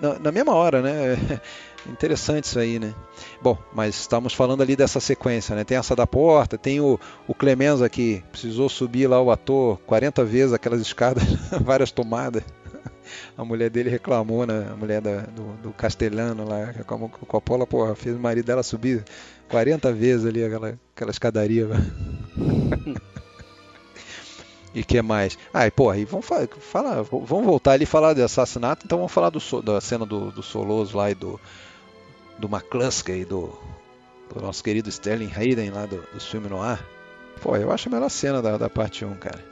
na, 0.00 0.18
na, 0.18 0.32
mesma 0.32 0.54
hora, 0.54 0.82
né? 0.82 1.40
Interessante 1.88 2.44
isso 2.44 2.58
aí, 2.58 2.78
né? 2.78 2.94
Bom, 3.42 3.58
mas 3.72 3.94
estamos 3.94 4.32
falando 4.32 4.62
ali 4.62 4.74
dessa 4.74 5.00
sequência, 5.00 5.54
né? 5.54 5.64
Tem 5.64 5.76
essa 5.76 5.94
da 5.94 6.06
porta, 6.06 6.56
tem 6.56 6.80
o, 6.80 6.98
o 7.26 7.34
Clemenza 7.34 7.88
que 7.88 8.22
precisou 8.30 8.68
subir 8.68 9.06
lá 9.06 9.20
o 9.20 9.30
ator 9.30 9.78
40 9.86 10.24
vezes 10.24 10.52
aquelas 10.52 10.80
escadas, 10.80 11.24
várias 11.60 11.90
tomadas. 11.90 12.42
a 13.36 13.44
mulher 13.44 13.70
dele 13.70 13.90
reclamou, 13.90 14.46
né? 14.46 14.68
A 14.70 14.76
mulher 14.76 15.00
da, 15.00 15.22
do, 15.22 15.52
do 15.62 15.72
castelhano 15.72 16.46
lá, 16.46 16.66
reclamou 16.66 17.08
que 17.08 17.22
o 17.22 17.26
Coppola, 17.26 17.66
porra, 17.66 17.94
fez 17.94 18.16
o 18.16 18.20
marido 18.20 18.46
dela 18.46 18.62
subir 18.62 19.04
40 19.48 19.92
vezes 19.92 20.26
ali 20.26 20.44
aquela, 20.44 20.78
aquela 20.94 21.10
escadaria. 21.10 21.68
E 24.74 24.82
que 24.82 25.00
mais? 25.00 25.38
Ah, 25.52 25.66
e 25.66 25.70
porra, 25.70 25.98
e 25.98 26.04
vamos 26.04 26.26
falar, 26.26 26.48
fala, 26.48 27.02
vamos 27.04 27.46
voltar 27.46 27.72
ali 27.72 27.86
falar 27.86 28.12
de 28.12 28.22
assassinato, 28.22 28.84
então 28.84 28.98
vamos 28.98 29.12
falar 29.12 29.30
do, 29.30 29.38
da 29.62 29.80
cena 29.80 30.04
do, 30.04 30.32
do 30.32 30.42
Soloso 30.42 30.96
lá 30.96 31.10
e 31.10 31.14
do, 31.14 31.40
do 32.38 32.48
McCluskey 32.48 33.20
e 33.20 33.24
do, 33.24 33.56
do 34.34 34.42
nosso 34.42 34.64
querido 34.64 34.88
Sterling 34.88 35.30
Hayden 35.32 35.70
lá 35.70 35.86
do, 35.86 36.02
do 36.12 36.20
filme 36.20 36.48
no 36.48 36.60
ar. 36.60 36.84
Pô, 37.40 37.56
eu 37.56 37.70
acho 37.70 37.88
a 37.88 37.92
melhor 37.92 38.08
cena 38.08 38.42
da, 38.42 38.58
da 38.58 38.68
parte 38.68 39.04
1, 39.04 39.14
cara. 39.14 39.44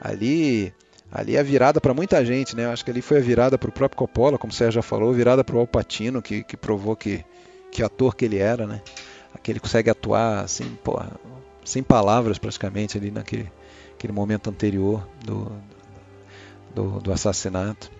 Ali, 0.00 0.72
ali 1.12 1.36
é 1.36 1.40
a 1.40 1.42
virada 1.42 1.78
para 1.78 1.92
muita 1.92 2.24
gente, 2.24 2.56
né? 2.56 2.64
Eu 2.64 2.70
acho 2.70 2.82
que 2.82 2.90
ali 2.90 3.02
foi 3.02 3.18
a 3.18 3.20
virada 3.20 3.58
para 3.58 3.68
o 3.68 3.72
próprio 3.72 3.98
Coppola, 3.98 4.38
como 4.38 4.52
você 4.52 4.70
já 4.70 4.80
falou, 4.80 5.12
virada 5.12 5.44
para 5.44 5.56
o 5.56 5.58
Alpatino, 5.58 6.22
que, 6.22 6.42
que 6.42 6.56
provou 6.56 6.96
que, 6.96 7.22
que 7.70 7.82
ator 7.82 8.16
que 8.16 8.24
ele 8.24 8.38
era, 8.38 8.66
né? 8.66 8.80
Que 9.42 9.50
ele 9.50 9.60
consegue 9.60 9.90
atuar 9.90 10.40
assim, 10.40 10.78
porra, 10.82 11.10
sem 11.64 11.82
palavras 11.82 12.38
praticamente 12.38 12.96
ali 12.96 13.10
naquele 13.10 13.50
aquele 13.98 14.12
momento 14.12 14.48
anterior 14.48 15.06
do, 15.24 15.50
do, 16.72 17.00
do 17.00 17.12
assassinato. 17.12 17.90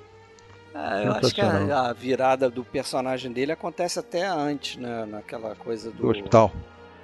É, 0.72 1.08
eu 1.08 1.12
acho 1.12 1.34
que 1.34 1.40
a, 1.40 1.88
a, 1.88 1.92
virada 1.92 2.48
do 2.48 2.62
personagem 2.62 3.32
dele 3.32 3.50
acontece 3.50 3.98
até 3.98 4.24
antes, 4.24 4.76
né? 4.76 5.04
Naquela 5.06 5.56
coisa 5.56 5.90
do, 5.90 6.02
do 6.02 6.08
hospital. 6.08 6.52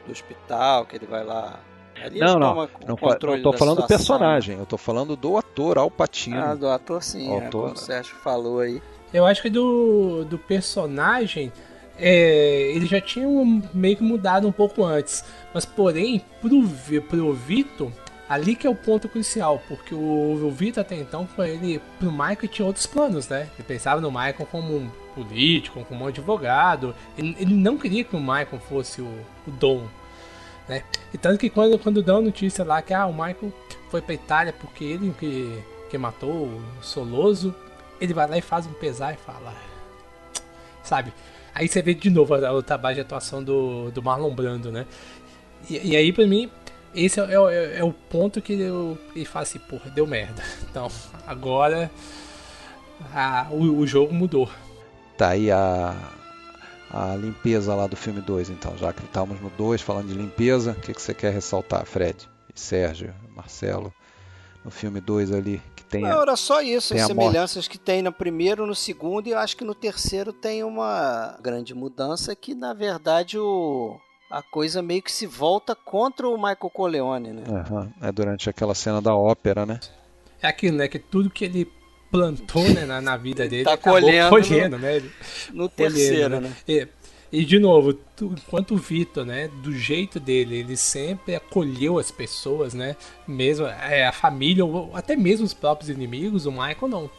Do 0.06 0.12
hospital, 0.12 0.86
que 0.86 0.94
ele 0.94 1.06
vai 1.06 1.24
lá. 1.24 1.58
Ali 2.00 2.20
não, 2.20 2.38
não, 2.38 2.54
não, 2.54 2.68
não 2.86 3.42
tô 3.42 3.52
falando 3.52 3.82
do 3.82 3.86
personagem, 3.86 4.58
eu 4.58 4.66
tô 4.66 4.76
falando 4.76 5.16
do 5.16 5.36
ator 5.36 5.78
Al 5.78 5.90
Pacino. 5.90 6.40
Ah, 6.40 6.54
do 6.54 6.68
ator 6.68 7.02
sim, 7.02 7.30
o 7.30 7.38
é, 7.38 7.50
como 7.50 7.66
o 7.66 7.76
Sérgio 7.76 8.14
falou 8.16 8.60
aí. 8.60 8.82
Eu 9.12 9.24
acho 9.24 9.42
que 9.42 9.50
do, 9.50 10.24
do 10.24 10.36
personagem, 10.36 11.52
é, 11.98 12.72
ele 12.74 12.86
já 12.86 13.00
tinha 13.00 13.26
meio 13.72 13.96
que 13.96 14.02
mudado 14.02 14.46
um 14.46 14.52
pouco 14.52 14.84
antes. 14.84 15.24
Mas 15.52 15.64
porém, 15.64 16.24
pro, 16.40 16.68
pro 17.08 17.32
Vitor, 17.32 17.92
Ali 18.28 18.56
que 18.56 18.66
é 18.66 18.70
o 18.70 18.74
ponto 18.74 19.08
crucial, 19.08 19.62
porque 19.68 19.94
o, 19.94 19.98
o 19.98 20.50
Vitor 20.50 20.80
até 20.80 20.96
então, 20.96 21.26
foi 21.26 21.50
ele, 21.50 21.80
pro 21.98 22.10
Michael 22.10 22.48
tinha 22.48 22.66
outros 22.66 22.86
planos, 22.86 23.28
né? 23.28 23.50
Ele 23.54 23.68
pensava 23.68 24.00
no 24.00 24.10
Michael 24.10 24.48
como 24.50 24.74
um 24.74 24.90
político, 25.14 25.84
como 25.84 26.04
um 26.04 26.08
advogado. 26.08 26.94
Ele, 27.18 27.36
ele 27.38 27.54
não 27.54 27.76
queria 27.76 28.02
que 28.02 28.16
o 28.16 28.20
Michael 28.20 28.60
fosse 28.68 29.02
o, 29.02 29.24
o 29.46 29.50
Dom, 29.50 29.86
né? 30.66 30.82
E 31.12 31.18
tanto 31.18 31.38
que 31.38 31.50
quando, 31.50 31.78
quando 31.78 32.02
dão 32.02 32.18
a 32.18 32.22
notícia 32.22 32.64
lá 32.64 32.80
que 32.80 32.94
ah, 32.94 33.06
o 33.06 33.12
Michael 33.12 33.52
foi 33.90 34.00
pra 34.00 34.14
Itália 34.14 34.52
porque 34.52 34.84
ele 34.84 35.14
que, 35.18 35.62
que 35.90 35.98
matou 35.98 36.30
o 36.30 36.62
Soloso, 36.80 37.54
ele 38.00 38.14
vai 38.14 38.28
lá 38.28 38.38
e 38.38 38.42
faz 38.42 38.66
um 38.66 38.72
pesar 38.72 39.12
e 39.12 39.16
fala. 39.16 39.54
Sabe? 40.82 41.12
Aí 41.54 41.68
você 41.68 41.80
vê 41.82 41.94
de 41.94 42.10
novo 42.10 42.34
o 42.34 42.62
trabalho 42.62 42.96
de 42.96 43.00
atuação 43.02 43.42
do, 43.42 43.90
do 43.90 44.02
Marlon 44.02 44.34
Brando, 44.34 44.72
né? 44.72 44.86
E, 45.70 45.90
e 45.90 45.96
aí, 45.96 46.12
pra 46.12 46.26
mim, 46.26 46.50
esse 46.94 47.20
é, 47.20 47.24
é, 47.24 47.78
é, 47.78 47.84
o 47.84 47.92
ponto 47.92 48.40
que 48.40 48.52
eu, 48.52 48.98
ele 49.14 49.24
fala 49.24 49.42
assim, 49.42 49.58
porra, 49.58 49.90
deu 49.90 50.06
merda. 50.06 50.42
Então, 50.70 50.90
agora 51.24 51.88
a, 53.14 53.46
o, 53.50 53.78
o, 53.78 53.86
jogo 53.86 54.12
mudou. 54.12 54.50
Tá 55.16 55.28
aí 55.30 55.50
a, 55.50 55.94
a 56.90 57.14
limpeza 57.14 57.74
lá 57.74 57.86
do 57.86 57.96
filme 57.96 58.20
2, 58.20 58.50
então, 58.50 58.76
já 58.76 58.92
que 58.92 59.04
estamos 59.04 59.40
no 59.40 59.50
2 59.50 59.80
falando 59.82 60.08
de 60.08 60.14
limpeza, 60.14 60.72
o 60.72 60.80
que, 60.80 60.92
que 60.92 61.00
você 61.00 61.14
quer 61.14 61.32
ressaltar, 61.32 61.86
Fred, 61.86 62.28
Sérgio, 62.54 63.14
Marcelo, 63.36 63.94
no 64.64 64.70
filme 64.70 65.00
2 65.00 65.30
ali, 65.30 65.62
que 65.76 65.84
tem. 65.84 66.02
Não, 66.02 66.22
era 66.22 66.34
só 66.34 66.60
isso, 66.60 66.94
as 66.94 67.06
semelhanças 67.06 67.68
que 67.68 67.78
tem 67.78 68.02
no 68.02 68.12
primeiro, 68.12 68.66
no 68.66 68.74
segundo, 68.74 69.28
e 69.28 69.30
eu 69.30 69.38
acho 69.38 69.56
que 69.56 69.64
no 69.64 69.76
terceiro 69.76 70.32
tem 70.32 70.64
uma 70.64 71.38
grande 71.40 71.72
mudança 71.72 72.34
que, 72.34 72.52
na 72.52 72.72
verdade, 72.72 73.38
o 73.38 74.00
a 74.30 74.42
coisa 74.42 74.82
meio 74.82 75.02
que 75.02 75.12
se 75.12 75.26
volta 75.26 75.74
contra 75.74 76.28
o 76.28 76.36
Michael 76.36 76.70
Corleone, 76.72 77.32
né? 77.32 77.44
Uhum. 77.48 77.92
É 78.00 78.12
durante 78.12 78.48
aquela 78.50 78.74
cena 78.74 79.00
da 79.00 79.14
ópera, 79.14 79.64
né? 79.64 79.80
É 80.42 80.48
aquilo, 80.48 80.76
né? 80.76 80.88
Que 80.88 80.98
tudo 80.98 81.30
que 81.30 81.44
ele 81.44 81.70
plantou 82.10 82.62
né, 82.68 82.84
na, 82.84 83.00
na 83.00 83.16
vida 83.16 83.48
dele 83.48 83.64
tá 83.64 83.76
colhendo, 83.76 84.30
colhendo, 84.30 84.78
no, 84.78 84.82
né? 84.82 85.02
no 85.52 85.68
terceiro, 85.68 86.40
né? 86.40 86.48
né? 86.48 86.56
E, 86.68 86.88
e, 87.32 87.44
de 87.44 87.58
novo, 87.58 87.92
tu, 87.92 88.32
enquanto 88.36 88.74
o 88.74 88.76
Vitor, 88.76 89.24
né, 89.24 89.50
do 89.64 89.72
jeito 89.72 90.20
dele, 90.20 90.58
ele 90.58 90.76
sempre 90.76 91.34
acolheu 91.34 91.98
as 91.98 92.12
pessoas, 92.12 92.72
né? 92.72 92.94
Mesmo 93.26 93.66
é, 93.66 94.06
a 94.06 94.12
família, 94.12 94.64
ou 94.64 94.94
até 94.94 95.16
mesmo 95.16 95.44
os 95.44 95.52
próprios 95.52 95.90
inimigos, 95.90 96.46
o 96.46 96.52
Michael 96.52 96.88
não 96.88 97.10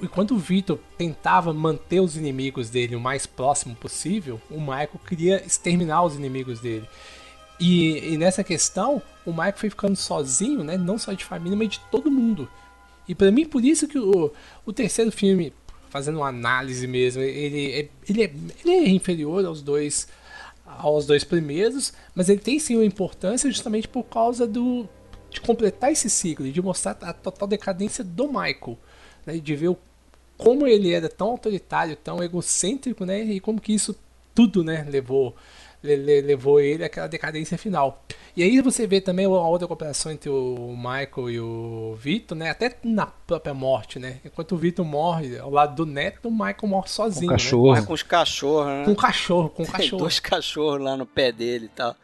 enquanto 0.00 0.34
o 0.34 0.38
Victor 0.38 0.78
tentava 0.96 1.52
manter 1.52 2.00
os 2.00 2.16
inimigos 2.16 2.70
dele 2.70 2.96
o 2.96 3.00
mais 3.00 3.26
próximo 3.26 3.74
possível, 3.74 4.40
o 4.50 4.60
Michael 4.60 5.00
queria 5.06 5.44
exterminar 5.44 6.04
os 6.04 6.14
inimigos 6.14 6.60
dele. 6.60 6.88
E, 7.60 8.14
e, 8.14 8.18
nessa 8.18 8.42
questão, 8.42 9.00
o 9.24 9.30
Michael 9.30 9.56
foi 9.56 9.70
ficando 9.70 9.96
sozinho, 9.96 10.64
né? 10.64 10.76
Não 10.76 10.98
só 10.98 11.12
de 11.12 11.24
família, 11.24 11.56
mas 11.56 11.68
de 11.68 11.80
todo 11.90 12.10
mundo. 12.10 12.48
E 13.06 13.14
para 13.14 13.30
mim, 13.30 13.46
por 13.46 13.64
isso 13.64 13.86
que 13.86 13.98
o, 13.98 14.32
o 14.66 14.72
terceiro 14.72 15.12
filme, 15.12 15.52
fazendo 15.88 16.18
uma 16.18 16.28
análise 16.28 16.86
mesmo, 16.86 17.22
ele 17.22 17.72
é, 17.72 17.88
ele, 18.08 18.24
é, 18.24 18.32
ele 18.64 18.74
é 18.74 18.88
inferior 18.88 19.44
aos 19.44 19.62
dois 19.62 20.08
aos 20.66 21.06
dois 21.06 21.22
primeiros, 21.22 21.92
mas 22.14 22.28
ele 22.28 22.40
tem 22.40 22.58
sim 22.58 22.74
uma 22.74 22.84
importância 22.84 23.50
justamente 23.50 23.86
por 23.86 24.02
causa 24.04 24.46
do 24.46 24.88
de 25.30 25.40
completar 25.40 25.92
esse 25.92 26.08
ciclo, 26.08 26.50
de 26.50 26.62
mostrar 26.62 26.96
a 27.02 27.12
total 27.12 27.46
decadência 27.46 28.02
do 28.02 28.28
Michael 28.28 28.78
né, 29.26 29.38
de 29.38 29.56
ver 29.56 29.76
como 30.36 30.66
ele 30.66 30.92
era 30.92 31.08
tão 31.08 31.28
autoritário, 31.28 31.96
tão 31.96 32.22
egocêntrico, 32.22 33.04
né, 33.04 33.22
e 33.22 33.40
como 33.40 33.60
que 33.60 33.72
isso 33.72 33.96
tudo, 34.34 34.64
né, 34.64 34.86
levou 34.88 35.34
levou 35.84 36.60
ele 36.60 36.84
àquela 36.84 37.06
decadência 37.06 37.58
final. 37.58 38.02
E 38.36 38.42
aí 38.42 38.60
você 38.60 38.86
vê 38.86 39.00
também 39.00 39.26
a 39.26 39.28
outra 39.28 39.68
cooperação 39.68 40.10
entre 40.10 40.30
o 40.30 40.74
Michael 40.76 41.30
e 41.30 41.40
o 41.40 41.94
Vitor, 42.00 42.36
né? 42.36 42.50
Até 42.50 42.76
na 42.82 43.06
própria 43.06 43.52
morte, 43.52 43.98
né? 43.98 44.18
Enquanto 44.24 44.52
o 44.52 44.56
Vitor 44.56 44.84
morre 44.84 45.38
ao 45.38 45.50
lado 45.50 45.74
do 45.74 45.86
neto, 45.86 46.28
o 46.28 46.32
Michael 46.32 46.56
morre 46.64 46.88
sozinho. 46.88 47.28
Com 47.28 47.34
cachorro. 47.34 47.62
Né? 47.62 47.70
Morre 47.70 47.86
com 47.86 47.92
os 47.92 48.02
cachorros, 48.02 48.66
né? 48.66 48.84
Com 48.84 48.92
o 48.92 48.96
cachorro, 48.96 49.50
com 49.50 49.62
o 49.62 49.66
cachorro. 49.66 49.90
Tem 49.90 49.98
dois 49.98 50.20
cachorros 50.20 50.80
lá 50.80 50.96
no 50.96 51.06
pé 51.06 51.30
dele 51.30 51.66
e 51.66 51.68
tal. 51.68 51.94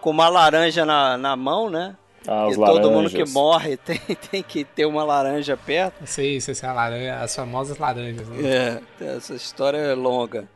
Com 0.00 0.10
uma 0.10 0.28
laranja 0.28 0.84
na, 0.84 1.16
na 1.18 1.36
mão, 1.36 1.68
né? 1.68 1.94
Ah, 2.26 2.48
e 2.50 2.54
todo 2.54 2.90
mundo 2.90 3.10
que 3.10 3.24
morre 3.30 3.76
tem, 3.84 3.98
tem 4.30 4.42
que 4.42 4.64
ter 4.64 4.86
uma 4.86 5.02
laranja 5.02 5.56
perto. 5.56 6.06
Sim, 6.06 6.36
isso, 6.36 6.50
isso 6.50 6.64
é 6.64 6.68
a 6.68 6.72
laranja, 6.72 7.16
as 7.16 7.34
famosas 7.34 7.78
laranjas. 7.78 8.28
Né? 8.28 8.80
É, 9.00 9.16
essa 9.16 9.34
história 9.34 9.78
é 9.78 9.94
longa. 9.94 10.48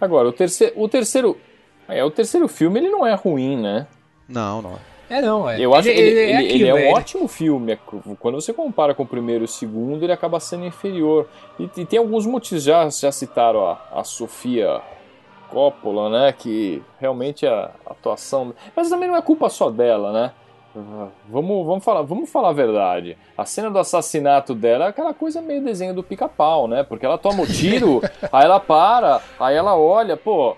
Agora, 0.00 0.28
o 0.28 0.32
terceiro, 0.32 0.74
o 0.76 0.88
terceiro, 0.88 1.38
é, 1.88 2.04
o 2.04 2.10
terceiro 2.10 2.46
filme 2.48 2.80
ele 2.80 2.90
não 2.90 3.06
é 3.06 3.14
ruim, 3.14 3.56
né? 3.60 3.86
Não, 4.28 4.60
não. 4.62 4.78
É 5.08 5.22
não, 5.22 5.48
é. 5.48 5.60
Eu 5.60 5.72
acho 5.74 5.88
ele, 5.88 6.00
ele, 6.00 6.18
ele, 6.18 6.32
é, 6.32 6.36
aquilo, 6.36 6.54
ele 6.54 6.68
é 6.68 6.90
um 6.90 6.92
ótimo 6.92 7.28
filme. 7.28 7.72
É 7.72 7.78
quando 8.18 8.40
você 8.40 8.52
compara 8.52 8.94
com 8.94 9.04
o 9.04 9.06
primeiro 9.06 9.44
e 9.44 9.46
o 9.46 9.48
segundo, 9.48 10.02
ele 10.04 10.12
acaba 10.12 10.40
sendo 10.40 10.64
inferior. 10.64 11.28
E, 11.58 11.70
e 11.76 11.86
tem 11.86 11.98
alguns 11.98 12.26
motivos, 12.26 12.64
já, 12.64 12.88
já 12.90 13.12
citaram 13.12 13.66
a, 13.66 13.80
a 13.92 14.04
Sofia 14.04 14.80
Coppola, 15.48 16.10
né? 16.10 16.32
Que 16.32 16.82
realmente 16.98 17.46
a 17.46 17.70
atuação. 17.86 18.52
Mas 18.74 18.88
também 18.88 19.08
não 19.08 19.16
é 19.16 19.22
culpa 19.22 19.48
só 19.48 19.70
dela, 19.70 20.12
né? 20.12 20.32
Vamos, 21.28 21.66
vamos, 21.66 21.84
falar, 21.84 22.02
vamos 22.02 22.30
falar 22.30 22.50
a 22.50 22.52
verdade. 22.52 23.16
A 23.36 23.44
cena 23.44 23.70
do 23.70 23.78
assassinato 23.78 24.54
dela 24.54 24.86
é 24.86 24.88
aquela 24.88 25.14
coisa 25.14 25.40
meio 25.40 25.64
desenho 25.64 25.94
do 25.94 26.02
pica-pau, 26.02 26.68
né? 26.68 26.82
Porque 26.82 27.06
ela 27.06 27.16
toma 27.16 27.42
o 27.42 27.46
tiro, 27.46 28.02
aí 28.30 28.44
ela 28.44 28.60
para, 28.60 29.22
aí 29.40 29.56
ela 29.56 29.76
olha, 29.76 30.16
pô. 30.16 30.56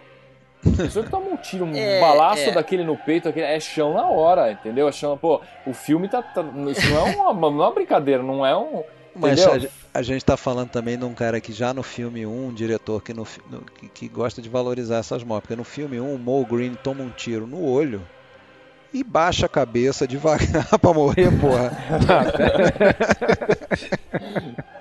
Pessoa 0.77 1.05
que 1.05 1.11
toma 1.11 1.27
um 1.27 1.37
tiro, 1.37 1.65
um 1.65 1.75
é, 1.75 2.01
balaço 2.01 2.49
é. 2.49 2.51
daquele 2.51 2.83
no 2.83 2.97
peito, 2.97 3.29
aquele, 3.29 3.47
é 3.47 3.61
chão 3.61 3.95
na 3.95 4.07
hora, 4.07 4.51
entendeu? 4.51 4.89
É 4.89 4.93
chão, 4.93 5.17
pô, 5.17 5.41
o 5.65 5.73
filme 5.73 6.09
tá. 6.09 6.21
tá 6.21 6.45
isso 6.69 6.91
não 6.91 7.07
é 7.07 7.15
uma, 7.15 7.33
não 7.33 7.63
é 7.63 7.67
uma 7.67 7.71
brincadeira, 7.71 8.23
não 8.23 8.45
é 8.45 8.57
um. 8.57 8.83
Mas 9.15 9.45
a, 9.47 9.59
a, 9.95 10.03
gente 10.03 10.25
tá 10.25 10.37
falando 10.37 10.69
também 10.69 10.99
de 10.99 11.05
um 11.05 11.15
cara 11.15 11.41
que 11.41 11.53
já 11.53 11.73
no 11.73 11.83
filme 11.83 12.27
1, 12.27 12.47
um 12.47 12.53
diretor 12.53 13.03
que, 13.03 13.15
no, 13.15 13.27
no 13.51 13.61
que, 13.63 13.89
que, 13.89 14.09
gosta 14.09 14.43
de 14.43 14.49
valorizar 14.49 14.99
essas 14.99 15.25
mortes. 15.25 15.49
Porque 15.49 15.57
no 15.57 15.65
filme 15.65 16.01
1, 16.01 16.05
um, 16.05 16.15
o 16.15 16.19
Mo 16.19 16.45
Green 16.45 16.75
toma 16.75 17.03
um 17.03 17.11
tiro 17.11 17.47
no 17.47 17.65
olho 17.65 18.03
e 18.93 19.05
baixa 19.05 19.47
a 19.47 19.49
cabeça 19.49 20.07
devagar 20.07 20.69
pra 20.79 20.93
morrer, 20.93 21.31
porra. 21.41 21.73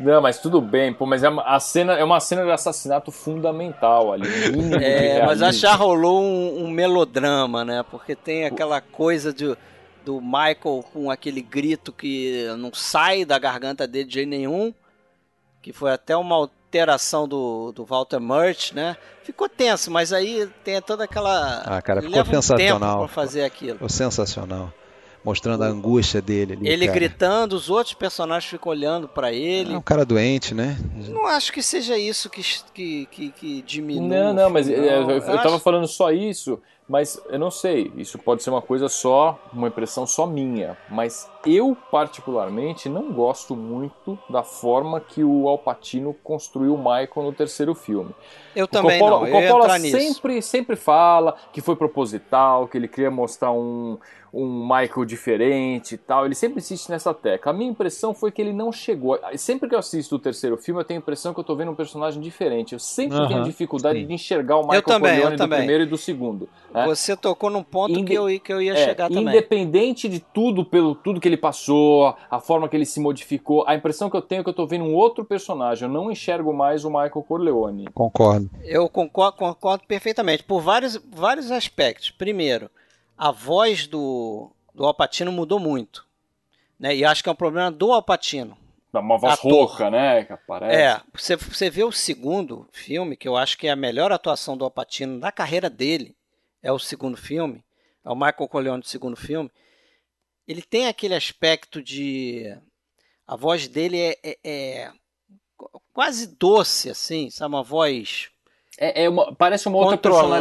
Não, 0.00 0.22
mas 0.22 0.38
tudo 0.38 0.62
bem, 0.62 0.94
pô, 0.94 1.04
mas 1.04 1.22
é 1.22 1.28
uma, 1.28 1.42
a 1.42 1.60
cena, 1.60 1.92
é 1.92 2.02
uma 2.02 2.20
cena 2.20 2.44
de 2.44 2.50
assassinato 2.50 3.10
fundamental 3.10 4.12
ali. 4.12 4.28
É, 4.82 5.24
mas 5.26 5.42
acho 5.42 5.60
que 5.60 5.76
rolou 5.76 6.22
um, 6.22 6.64
um, 6.64 6.70
melodrama, 6.70 7.64
né? 7.64 7.84
Porque 7.90 8.16
tem 8.16 8.46
aquela 8.46 8.80
coisa 8.80 9.32
de, 9.32 9.54
do 10.04 10.20
Michael 10.20 10.84
com 10.92 11.10
aquele 11.10 11.42
grito 11.42 11.92
que 11.92 12.46
não 12.58 12.72
sai 12.72 13.24
da 13.24 13.38
garganta 13.38 13.86
dele 13.86 14.06
de 14.06 14.14
jeito 14.14 14.28
nenhum, 14.28 14.72
que 15.60 15.72
foi 15.72 15.92
até 15.92 16.16
uma 16.16 16.48
alteração 16.70 17.26
do, 17.26 17.72
do 17.72 17.84
Walter 17.84 18.20
Murch, 18.20 18.74
né? 18.74 18.96
Ficou 19.24 19.48
tenso, 19.48 19.90
mas 19.90 20.12
aí 20.12 20.48
tem 20.64 20.80
toda 20.80 21.04
aquela. 21.04 21.62
Ah, 21.66 21.82
cara, 21.82 22.00
ficou 22.00 22.24
sensacional. 22.24 23.04
Um 23.04 23.08
fazer 23.08 23.42
aquilo. 23.42 23.72
Ficou 23.74 23.88
sensacional. 23.88 24.72
mostrando 25.24 25.64
a 25.64 25.66
angústia 25.66 26.22
dele. 26.22 26.54
Ali, 26.54 26.68
Ele 26.68 26.86
cara. 26.86 26.98
gritando, 26.98 27.52
os 27.54 27.68
outros 27.68 27.94
personagens 27.94 28.48
ficam 28.48 28.70
olhando 28.70 29.08
pra 29.08 29.32
ele. 29.32 29.74
É 29.74 29.76
um 29.76 29.82
cara 29.82 30.04
doente, 30.04 30.54
né? 30.54 30.78
Não 31.08 31.26
acho 31.26 31.52
que 31.52 31.60
seja 31.62 31.98
isso 31.98 32.30
que, 32.30 32.42
que, 32.72 33.06
que, 33.10 33.30
que 33.32 33.62
diminui. 33.62 34.08
Não, 34.08 34.30
o 34.30 34.34
não, 34.34 34.48
mas 34.50 34.68
é, 34.68 34.76
não. 34.76 35.10
eu, 35.10 35.18
eu 35.18 35.32
acho- 35.34 35.42
tava 35.42 35.58
falando 35.58 35.86
só 35.88 36.10
isso, 36.12 36.60
mas 36.90 37.22
eu 37.28 37.38
não 37.38 37.52
sei. 37.52 37.92
Isso 37.96 38.18
pode 38.18 38.42
ser 38.42 38.50
uma 38.50 38.60
coisa 38.60 38.88
só, 38.88 39.38
uma 39.52 39.68
impressão 39.68 40.08
só 40.08 40.26
minha. 40.26 40.76
Mas 40.90 41.30
eu, 41.46 41.76
particularmente, 41.88 42.88
não 42.88 43.12
gosto 43.12 43.54
muito 43.54 44.18
da 44.28 44.42
forma 44.42 44.98
que 45.00 45.22
o 45.22 45.48
Al 45.48 45.56
Pacino 45.56 46.12
construiu 46.24 46.74
o 46.74 46.78
Michael 46.78 47.26
no 47.26 47.32
terceiro 47.32 47.76
filme. 47.76 48.12
Eu 48.56 48.64
O 48.64 48.68
também 48.68 48.98
Coppola, 48.98 49.20
não, 49.20 49.28
o 49.28 49.40
Coppola 49.40 49.64
entrar 49.66 49.78
nisso. 49.78 49.96
sempre, 49.96 50.42
sempre 50.42 50.74
fala 50.74 51.36
que 51.52 51.60
foi 51.60 51.76
proposital, 51.76 52.66
que 52.66 52.76
ele 52.76 52.88
queria 52.88 53.08
mostrar 53.10 53.52
um, 53.52 53.96
um 54.32 54.62
Michael 54.62 55.04
diferente 55.04 55.94
e 55.94 55.98
tal. 55.98 56.24
Ele 56.24 56.34
sempre 56.34 56.58
insiste 56.58 56.88
nessa 56.88 57.12
tecla. 57.12 57.50
A 57.52 57.54
minha 57.54 57.70
impressão 57.70 58.14
foi 58.14 58.30
que 58.30 58.40
ele 58.40 58.52
não 58.52 58.70
chegou. 58.72 59.18
Sempre 59.36 59.68
que 59.68 59.74
eu 59.74 59.78
assisto 59.78 60.16
o 60.16 60.18
terceiro 60.18 60.56
filme, 60.56 60.80
eu 60.80 60.84
tenho 60.84 60.98
a 61.00 61.02
impressão 61.02 61.32
que 61.34 61.40
eu 61.40 61.44
tô 61.44 61.54
vendo 61.56 61.70
um 61.70 61.74
personagem 61.74 62.20
diferente. 62.20 62.72
Eu 62.72 62.78
sempre 62.78 63.16
Aham, 63.16 63.28
tenho 63.28 63.44
dificuldade 63.44 64.00
sim. 64.00 64.06
de 64.06 64.12
enxergar 64.14 64.56
o 64.56 64.62
Michael 64.62 64.82
também, 64.82 65.10
eu 65.10 65.14
Corleone 65.16 65.36
do 65.36 65.38
também. 65.38 65.58
primeiro 65.58 65.82
e 65.84 65.86
do 65.86 65.96
segundo. 65.96 66.48
né? 66.72 66.84
Você 66.86 67.16
tocou 67.16 67.50
num 67.50 67.62
ponto 67.62 67.92
Inde- 67.98 68.04
que, 68.04 68.14
eu, 68.14 68.40
que 68.40 68.52
eu 68.52 68.62
ia 68.62 68.72
É, 68.74 68.76
chegar 68.84 69.08
também. 69.08 69.22
Independente 69.28 70.08
de 70.08 70.20
tudo, 70.20 70.64
pelo 70.64 70.94
tudo 70.94 71.20
que 71.20 71.28
ele 71.28 71.36
passou, 71.36 72.14
a 72.30 72.38
forma 72.40 72.68
que 72.68 72.76
ele 72.76 72.86
se 72.86 73.00
modificou, 73.00 73.64
a 73.66 73.74
impressão 73.74 74.08
que 74.08 74.16
eu 74.16 74.22
tenho 74.22 74.40
é 74.40 74.44
que 74.44 74.48
eu 74.50 74.54
tô 74.54 74.66
vendo 74.66 74.84
um 74.84 74.94
outro 74.94 75.24
personagem. 75.24 75.88
Eu 75.88 75.92
não 75.92 76.10
enxergo 76.10 76.52
mais 76.52 76.84
o 76.84 76.88
Michael 76.90 77.24
Corleone. 77.26 77.88
Concordo. 77.92 78.48
Eu 78.62 78.88
concordo, 78.88 79.36
concordo 79.38 79.84
perfeitamente, 79.86 80.42
por 80.44 80.60
vários, 80.60 80.96
vários 81.14 81.50
aspectos. 81.50 82.10
Primeiro, 82.10 82.70
a 83.22 83.30
voz 83.30 83.86
do, 83.86 84.50
do 84.74 84.86
Alpatino 84.86 85.30
mudou 85.30 85.58
muito. 85.60 86.06
Né? 86.78 86.96
E 86.96 87.04
acho 87.04 87.22
que 87.22 87.28
é 87.28 87.32
um 87.32 87.36
problema 87.36 87.70
do 87.70 87.92
Alpatino. 87.92 88.56
Dá 88.90 89.00
uma 89.00 89.18
voz 89.18 89.34
Ator. 89.34 89.52
rouca, 89.52 89.90
né? 89.90 90.24
Que 90.24 90.32
aparece. 90.32 90.74
É, 90.80 91.00
você, 91.14 91.36
você 91.36 91.68
vê 91.68 91.84
o 91.84 91.92
segundo 91.92 92.66
filme, 92.72 93.18
que 93.18 93.28
eu 93.28 93.36
acho 93.36 93.58
que 93.58 93.66
é 93.68 93.70
a 93.70 93.76
melhor 93.76 94.10
atuação 94.10 94.56
do 94.56 94.64
Alpatino 94.64 95.20
da 95.20 95.30
carreira 95.30 95.68
dele, 95.68 96.16
é 96.62 96.72
o 96.72 96.78
segundo 96.78 97.16
filme, 97.18 97.62
é 98.02 98.08
o 98.08 98.14
Michael 98.14 98.48
Corleone 98.48 98.80
do 98.80 98.88
segundo 98.88 99.16
filme. 99.16 99.50
Ele 100.48 100.62
tem 100.62 100.86
aquele 100.88 101.14
aspecto 101.14 101.82
de. 101.82 102.56
A 103.26 103.36
voz 103.36 103.68
dele 103.68 104.00
é, 104.00 104.18
é- 104.24 104.38
é 104.44 104.92
quase 105.92 106.26
doce, 106.26 106.88
assim, 106.90 107.28
sabe? 107.30 107.54
Uma 107.54 107.62
voz 107.62 108.30
É, 108.78 109.04
é 109.04 109.08
uma- 109.10 109.32
parece 109.34 109.68
uma 109.68 109.76
outra 109.78 109.96
Controlada. 109.98 110.32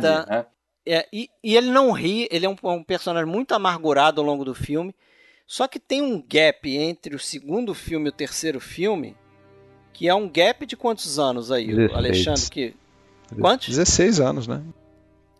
personalidade. 0.00 0.30
Né? 0.30 0.46
É, 0.90 1.06
e, 1.12 1.28
e 1.44 1.54
ele 1.54 1.70
não 1.70 1.92
ri, 1.92 2.26
ele 2.30 2.46
é 2.46 2.48
um, 2.48 2.56
um 2.62 2.82
personagem 2.82 3.30
muito 3.30 3.52
amargurado 3.52 4.22
ao 4.22 4.26
longo 4.26 4.42
do 4.42 4.54
filme. 4.54 4.94
Só 5.46 5.68
que 5.68 5.78
tem 5.78 6.00
um 6.00 6.22
gap 6.26 6.76
entre 6.76 7.14
o 7.14 7.18
segundo 7.18 7.74
filme 7.74 8.06
e 8.06 8.08
o 8.08 8.12
terceiro 8.12 8.58
filme, 8.58 9.14
que 9.92 10.08
é 10.08 10.14
um 10.14 10.28
gap 10.28 10.64
de 10.64 10.76
quantos 10.76 11.18
anos 11.18 11.52
aí. 11.52 11.70
Alexandre? 11.92 12.50
Que... 12.50 12.74
Quantos? 13.38 13.68
16 13.68 14.20
anos, 14.20 14.46
né? 14.46 14.62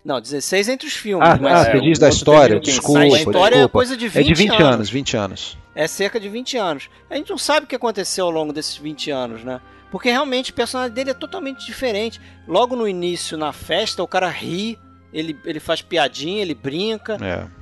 Não, 0.04 0.20
16 0.20 0.68
entre 0.68 0.86
os 0.86 0.94
filmes. 0.94 1.26
Ah, 1.26 1.38
mas 1.40 1.66
ah, 1.66 1.68
é, 1.68 1.72
você 1.72 1.80
diz 1.80 1.98
da 1.98 2.08
história, 2.08 2.60
desculpa. 2.60 3.00
a 3.00 3.06
história 3.06 3.54
é 3.56 3.58
desculpa. 3.58 3.72
coisa 3.72 3.96
de 3.96 4.08
20, 4.08 4.16
É 4.18 4.22
de 4.22 4.34
20 4.34 4.50
anos. 4.50 4.74
anos, 4.74 4.90
20 4.90 5.16
anos. 5.16 5.58
É 5.74 5.86
cerca 5.86 6.20
de 6.20 6.28
20 6.28 6.56
anos. 6.56 6.90
A 7.10 7.16
gente 7.16 7.30
não 7.30 7.38
sabe 7.38 7.64
o 7.64 7.68
que 7.68 7.76
aconteceu 7.76 8.24
ao 8.24 8.30
longo 8.30 8.52
desses 8.52 8.76
20 8.76 9.10
anos, 9.10 9.44
né? 9.44 9.60
Porque 9.90 10.10
realmente 10.10 10.50
o 10.50 10.54
personagem 10.54 10.94
dele 10.94 11.10
é 11.10 11.14
totalmente 11.14 11.64
diferente. 11.64 12.20
Logo 12.46 12.76
no 12.76 12.86
início, 12.86 13.36
na 13.36 13.52
festa, 13.52 14.02
o 14.02 14.08
cara 14.08 14.28
ri, 14.28 14.78
ele, 15.12 15.38
ele 15.44 15.60
faz 15.60 15.82
piadinha, 15.82 16.42
ele 16.42 16.54
brinca. 16.54 17.18
É. 17.22 17.58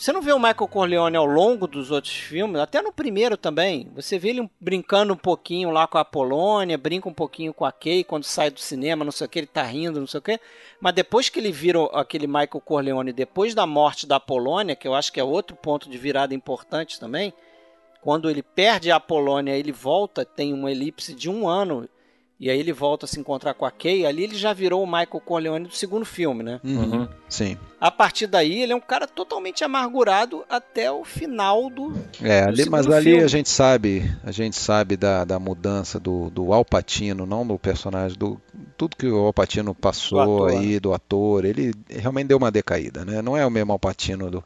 Você 0.00 0.12
não 0.12 0.22
vê 0.22 0.32
o 0.32 0.38
Michael 0.38 0.68
Corleone 0.68 1.16
ao 1.16 1.26
longo 1.26 1.66
dos 1.66 1.90
outros 1.90 2.14
filmes, 2.14 2.58
até 2.58 2.80
no 2.80 2.90
primeiro 2.90 3.36
também. 3.36 3.90
Você 3.94 4.18
vê 4.18 4.30
ele 4.30 4.50
brincando 4.58 5.12
um 5.12 5.16
pouquinho 5.16 5.70
lá 5.70 5.86
com 5.86 5.98
a 5.98 6.04
Polônia, 6.06 6.78
brinca 6.78 7.06
um 7.06 7.12
pouquinho 7.12 7.52
com 7.52 7.66
a 7.66 7.72
Kay 7.72 8.02
quando 8.04 8.24
sai 8.24 8.50
do 8.50 8.58
cinema, 8.58 9.04
não 9.04 9.12
sei 9.12 9.26
o 9.26 9.28
que, 9.28 9.40
ele 9.40 9.46
tá 9.46 9.62
rindo, 9.62 10.00
não 10.00 10.06
sei 10.06 10.18
o 10.18 10.22
que. 10.22 10.40
Mas 10.80 10.94
depois 10.94 11.28
que 11.28 11.38
ele 11.38 11.52
vira 11.52 11.84
aquele 11.92 12.26
Michael 12.26 12.62
Corleone, 12.64 13.12
depois 13.12 13.54
da 13.54 13.66
morte 13.66 14.06
da 14.06 14.18
Polônia, 14.18 14.74
que 14.74 14.88
eu 14.88 14.94
acho 14.94 15.12
que 15.12 15.20
é 15.20 15.24
outro 15.24 15.54
ponto 15.54 15.90
de 15.90 15.98
virada 15.98 16.34
importante 16.34 16.98
também, 16.98 17.34
quando 18.00 18.30
ele 18.30 18.42
perde 18.42 18.90
a 18.90 18.98
Polônia, 18.98 19.52
ele 19.52 19.70
volta, 19.70 20.24
tem 20.24 20.54
uma 20.54 20.70
elipse 20.70 21.14
de 21.14 21.28
um 21.28 21.46
ano, 21.46 21.86
e 22.40 22.48
aí 22.48 22.58
ele 22.58 22.72
volta 22.72 23.04
a 23.04 23.08
se 23.08 23.20
encontrar 23.20 23.52
com 23.52 23.66
a 23.66 23.70
Kay, 23.70 24.06
ali 24.06 24.24
ele 24.24 24.34
já 24.34 24.54
virou 24.54 24.82
o 24.82 24.86
Michael 24.86 25.20
Corleone 25.22 25.66
do 25.66 25.74
segundo 25.74 26.06
filme, 26.06 26.42
né? 26.42 26.58
Uhum. 26.64 27.00
Uhum. 27.00 27.08
Sim. 27.28 27.58
A 27.78 27.90
partir 27.90 28.26
daí, 28.26 28.62
ele 28.62 28.72
é 28.72 28.76
um 28.76 28.80
cara 28.80 29.06
totalmente 29.06 29.62
amargurado 29.62 30.42
até 30.48 30.90
o 30.90 31.04
final 31.04 31.68
do. 31.68 31.92
É, 32.22 32.46
do 32.46 32.48
ali, 32.48 32.70
mas 32.70 32.86
ali 32.86 33.10
filme. 33.10 33.24
a 33.24 33.28
gente 33.28 33.50
sabe, 33.50 34.10
a 34.24 34.32
gente 34.32 34.56
sabe 34.56 34.96
da, 34.96 35.22
da 35.24 35.38
mudança 35.38 36.00
do, 36.00 36.30
do 36.30 36.52
Alpatino, 36.54 37.26
não 37.26 37.46
do 37.46 37.58
personagem, 37.58 38.16
do 38.16 38.40
tudo 38.74 38.96
que 38.96 39.06
o 39.06 39.26
Alpatino 39.26 39.74
passou 39.74 40.46
ator, 40.46 40.50
aí, 40.50 40.80
do 40.80 40.94
ator, 40.94 41.44
ele 41.44 41.74
realmente 41.90 42.28
deu 42.28 42.38
uma 42.38 42.50
decaída, 42.50 43.04
né? 43.04 43.20
Não 43.20 43.36
é 43.36 43.44
o 43.44 43.50
mesmo 43.50 43.72
Alpatino 43.72 44.30
do 44.30 44.42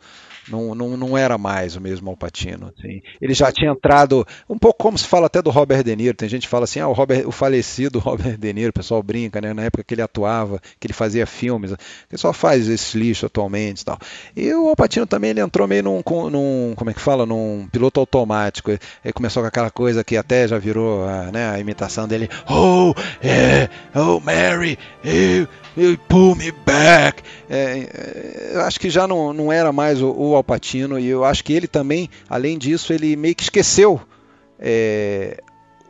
não, 0.49 0.75
não, 0.75 0.97
não 0.97 1.19
era 1.19 1.39
mais 1.39 1.77
o 1.77 1.81
mesmo 1.81 2.11
Alpatino. 2.11 2.73
Assim. 2.77 3.03
Ele 3.21 3.35
já 3.35 3.51
tinha 3.51 3.71
entrado, 3.71 4.27
um 4.49 4.59
pouco 4.59 4.83
como 4.83 4.99
se 4.99 5.07
fala 5.07 5.27
até 5.27 5.41
do 5.41 5.51
Robert 5.51 5.83
De 5.83 5.95
Niro. 5.95 6.17
Tem 6.17 6.29
gente 6.29 6.43
que 6.43 6.49
fala 6.49 6.65
assim, 6.65 6.81
ah, 6.81 6.89
o, 6.89 6.93
Robert, 6.93 7.27
o 7.27 7.33
falecido 7.33 7.99
Robert 8.01 8.37
De 8.37 8.53
Niro, 8.53 8.71
o 8.71 8.73
pessoal 8.73 9.03
brinca, 9.03 9.41
né? 9.41 9.53
Na 9.53 9.65
época 9.65 9.85
que 9.85 9.95
ele 9.95 10.03
atuava, 10.03 10.61
que 10.79 10.87
ele 10.87 10.95
fazia 10.95 11.27
filmes, 11.27 11.75
que 12.09 12.17
só 12.17 12.33
faz 12.33 12.69
esse 12.69 12.97
lixo 12.99 13.27
atualmente 13.27 13.83
e 13.83 13.85
tal. 13.85 13.99
E 14.37 14.53
o 14.53 14.69
Alpatino 14.69 15.07
também 15.07 15.31
ele 15.31 15.41
entrou 15.41 15.67
meio 15.67 15.83
num, 15.83 16.03
num, 16.31 16.75
como 16.77 16.91
é 16.91 16.95
que 16.95 17.01
fala, 17.01 17.25
num 17.27 17.69
piloto 17.71 18.01
automático. 18.01 18.71
Ele 18.71 19.13
começou 19.13 19.43
com 19.43 19.49
aquela 19.49 19.71
coisa 19.71 20.05
que 20.05 20.17
até 20.17 20.47
já 20.47 20.59
virou 20.59 21.07
a, 21.07 21.31
né, 21.33 21.51
a 21.51 21.59
imitação 21.59 22.07
dele. 22.07 22.29
Oh, 22.49 22.95
é, 23.23 23.69
oh 23.95 24.21
Mary, 24.21 24.79
you 25.05 25.99
pull 26.09 26.35
me 26.35 26.53
back. 26.65 27.23
É, 27.49 27.81
é, 27.81 28.51
eu 28.55 28.61
acho 28.63 28.79
que 28.81 28.89
já 28.89 29.07
não, 29.07 29.33
não 29.33 29.53
era 29.53 29.73
mais 29.73 30.01
o, 30.01 30.11
o 30.11 30.34
Alpatino 30.37 30.99
e 30.99 31.07
eu 31.07 31.25
acho 31.25 31.45
que 31.45 31.53
ele 31.53 31.67
também, 31.67 32.09
além 32.29 32.59
disso, 32.59 32.93
ele 32.93 33.17
meio 33.17 33.35
que 33.35 33.43
esqueceu 33.43 34.01
é, 34.59 35.43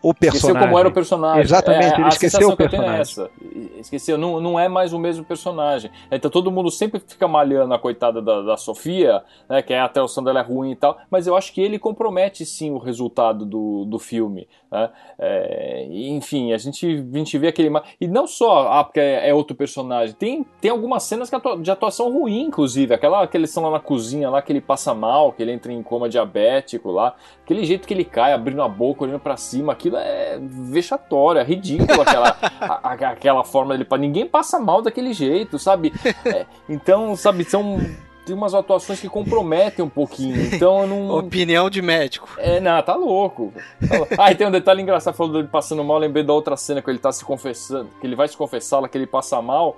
o 0.05 0.12
personagem. 0.12 0.51
Esqueceu 0.51 0.66
como 0.66 0.79
era 0.79 0.89
o 0.89 0.93
personagem. 0.93 1.43
Exatamente, 1.43 1.95
É, 1.95 2.01
ele 2.01 2.09
esqueceu 2.09 2.49
o 2.49 2.53
é 2.53 2.57
personagem. 2.57 3.01
essa. 3.01 3.31
Esqueceu, 3.81 4.19
não, 4.19 4.39
não 4.39 4.61
é 4.61 4.69
mais 4.69 4.93
o 4.93 4.99
mesmo 4.99 5.25
personagem. 5.25 5.91
Então 6.11 6.31
todo 6.31 6.51
mundo 6.51 6.71
sempre 6.71 7.01
fica 7.01 7.27
malhando 7.27 7.73
a 7.73 7.79
coitada 7.79 8.21
da, 8.21 8.43
da 8.43 8.57
Sofia, 8.59 9.23
né, 9.49 9.62
que 9.62 9.73
é 9.73 9.81
a 9.81 9.87
atuação 9.87 10.23
dela 10.23 10.41
é 10.41 10.43
ruim 10.43 10.73
e 10.73 10.77
tal, 10.77 10.99
mas 11.11 11.27
eu 11.27 11.35
acho 11.35 11.55
que 11.55 11.61
ele 11.62 11.79
compromete 11.79 12.45
sim 12.45 12.71
o 12.71 12.79
resultado 12.79 13.47
do, 13.47 13.87
do 13.87 13.99
filme. 13.99 14.47
Né? 14.75 14.91
É, 15.19 15.87
enfim, 15.91 16.53
a 16.53 16.59
gente, 16.59 16.87
a 17.15 17.17
gente 17.19 17.39
vê 17.39 17.49
aquele. 17.49 17.71
E 18.01 18.09
não 18.09 18.27
só 18.27 18.69
ah, 18.73 18.85
porque 18.85 18.99
é, 19.01 19.29
é 19.31 19.33
outro 19.35 19.57
personagem, 19.57 20.15
tem, 20.15 20.45
tem 20.61 20.71
algumas 20.71 21.05
cenas 21.05 21.31
de 21.61 21.71
atuação 21.71 22.13
ruim, 22.13 22.43
inclusive. 22.43 22.93
Aquela 22.93 23.27
que 23.27 23.37
eles 23.37 23.51
estão 23.51 23.63
lá 23.63 23.71
na 23.71 23.81
cozinha, 23.81 24.29
lá 24.29 24.43
que 24.43 24.53
ele 24.53 24.61
passa 24.61 24.93
mal, 24.93 25.33
que 25.33 25.43
ele 25.43 25.53
entra 25.53 25.73
em 25.73 25.83
coma 25.83 26.09
diabético 26.09 26.91
lá. 26.91 27.15
Aquele 27.45 27.65
jeito 27.65 27.87
que 27.87 27.95
ele 27.95 28.05
cai, 28.05 28.33
abrindo 28.33 28.63
a 28.63 28.69
boca, 28.69 29.05
olhando 29.05 29.21
pra 29.21 29.37
cima, 29.37 29.73
aquilo 29.73 29.97
é 29.97 30.39
vexatório, 30.41 31.41
é 31.41 31.45
ridículo 31.45 32.03
aquela, 32.03 32.37
a- 32.61 32.91
aquela 33.11 33.45
forma 33.45 33.77
dele. 33.79 33.89
Ninguém 33.99 34.27
passa 34.27 34.59
mal 34.59 34.83
daquele 34.83 35.13
jeito, 35.13 35.59
sabe? 35.59 35.93
É, 36.27 36.47
então, 36.69 37.15
sabe, 37.15 37.45
são. 37.45 37.79
Tem 38.25 38.35
umas 38.35 38.55
atuações 38.55 39.01
que 39.01 39.09
comprometem 39.09 39.85
um 39.85 39.89
pouquinho. 39.89 40.41
Então 40.47 40.83
eu 40.83 40.87
não. 40.87 41.11
Opinião 41.19 41.69
de 41.69 41.83
médico. 41.83 42.29
É, 42.39 42.59
não, 42.59 42.83
tá 42.83 42.95
louco. 42.95 43.53
Tá 43.87 43.99
louco. 43.99 44.15
Ah, 44.19 44.33
e 44.33 44.35
tem 44.35 44.47
um 44.47 44.51
detalhe 44.51 44.81
engraçado, 44.81 45.15
falou 45.15 45.35
dele 45.35 45.49
passando 45.49 45.85
mal, 45.85 45.99
lembrei 45.99 46.25
da 46.25 46.33
outra 46.33 46.57
cena 46.57 46.81
que 46.81 46.91
ele 46.91 46.99
tá 46.99 47.13
se 47.13 47.25
confessando, 47.25 47.91
que 48.01 48.07
ele 48.07 48.17
vai 48.17 48.27
se 48.27 48.37
confessar 48.37 48.81
lá, 48.81 48.89
que 48.89 48.97
ele 48.97 49.07
passa 49.07 49.41
mal. 49.43 49.77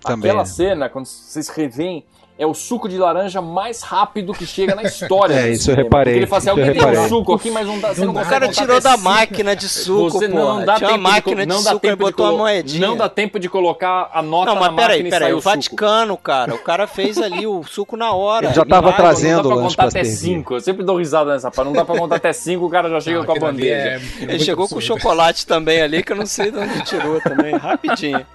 Também. 0.00 0.30
Aquela 0.30 0.44
cena, 0.44 0.88
quando 0.88 1.06
vocês 1.06 1.48
revêem, 1.48 2.04
é 2.36 2.44
o 2.44 2.52
suco 2.52 2.88
de 2.88 2.98
laranja 2.98 3.40
mais 3.40 3.82
rápido 3.82 4.32
que 4.32 4.44
chega 4.44 4.74
na 4.74 4.82
história. 4.82 5.34
É, 5.44 5.50
isso 5.50 5.70
eu 5.70 5.76
reparei, 5.76 6.14
Porque 6.14 6.18
ele 6.20 6.26
fala 6.26 6.38
assim, 6.38 6.50
alguém 6.50 6.72
tem 6.72 6.84
um 6.98 7.08
suco 7.08 7.34
aqui, 7.34 7.50
mas 7.50 7.66
não 7.66 7.78
dá, 7.78 7.94
você 7.94 8.04
não 8.04 8.10
O 8.10 8.14
consegue 8.14 8.30
cara 8.30 8.48
tirou 8.48 8.80
da 8.80 8.90
cinco. 8.92 9.02
máquina 9.04 9.54
de 9.56 9.68
suco, 9.68 10.10
Você 10.10 10.28
pô. 10.28 10.34
não 10.34 10.64
dá 10.64 10.74
Tinha 10.74 10.88
tempo 10.90 10.98
de, 10.98 11.02
máquina 11.10 11.40
de 11.42 11.46
não 11.48 11.62
dá 11.62 11.70
suco, 11.70 11.86
ele 11.86 11.92
tempo 11.92 12.04
de 12.04 12.10
botou 12.12 12.26
uma 12.26 12.32
colo- 12.32 12.42
moedinha. 12.42 12.86
Não 12.88 12.96
dá 12.96 13.08
tempo 13.08 13.38
de 13.38 13.48
colocar 13.48 14.10
a 14.12 14.20
nota 14.22 14.46
Não, 14.46 14.54
na 14.54 14.60
mas 14.60 14.70
máquina 14.70 14.82
peraí, 14.88 15.00
e 15.00 15.10
peraí. 15.10 15.20
sair 15.28 15.32
O 15.34 15.36
o 15.36 15.40
suco. 15.40 15.54
Vaticano, 15.54 16.16
cara, 16.16 16.54
o 16.54 16.58
cara 16.58 16.86
fez 16.88 17.18
ali 17.18 17.46
o 17.46 17.62
suco 17.62 17.96
na 17.96 18.12
hora. 18.12 18.46
Ele 18.46 18.54
já 18.54 18.64
tava 18.64 18.82
Não 18.82 18.90
dá- 18.90 18.96
trazendo 18.96 19.42
Não 19.42 19.42
dá 19.50 19.54
pra 19.56 19.64
contar 19.68 19.84
até. 19.86 20.04
5. 20.04 20.54
Eu 20.54 20.60
sempre 20.60 20.84
dou 20.84 20.96
risada 20.96 21.32
nessa 21.32 21.50
parte. 21.50 21.66
Não 21.68 21.72
dá 21.72 21.84
pra 21.84 21.96
contar 21.96 22.16
até 22.16 22.32
5, 22.32 22.64
o 22.66 22.70
cara 22.70 22.88
já 22.90 23.00
chega 23.00 23.18
Não, 23.18 23.26
com 23.26 23.32
a 23.32 23.38
bandeja. 23.38 23.74
é- 23.74 24.00
Ele 24.20 24.38
chegou 24.40 24.68
com 24.68 24.80
chocolate 24.80 25.46
também 25.46 25.80
ali, 25.82 26.02
que 26.02 26.10
eu 26.12 26.16
não 26.16 26.26
sei 26.26 26.50
de 26.50 26.58
onde 26.58 26.82
tirou 26.84 27.20
também, 27.20 27.54
rapidinho. 27.56 28.26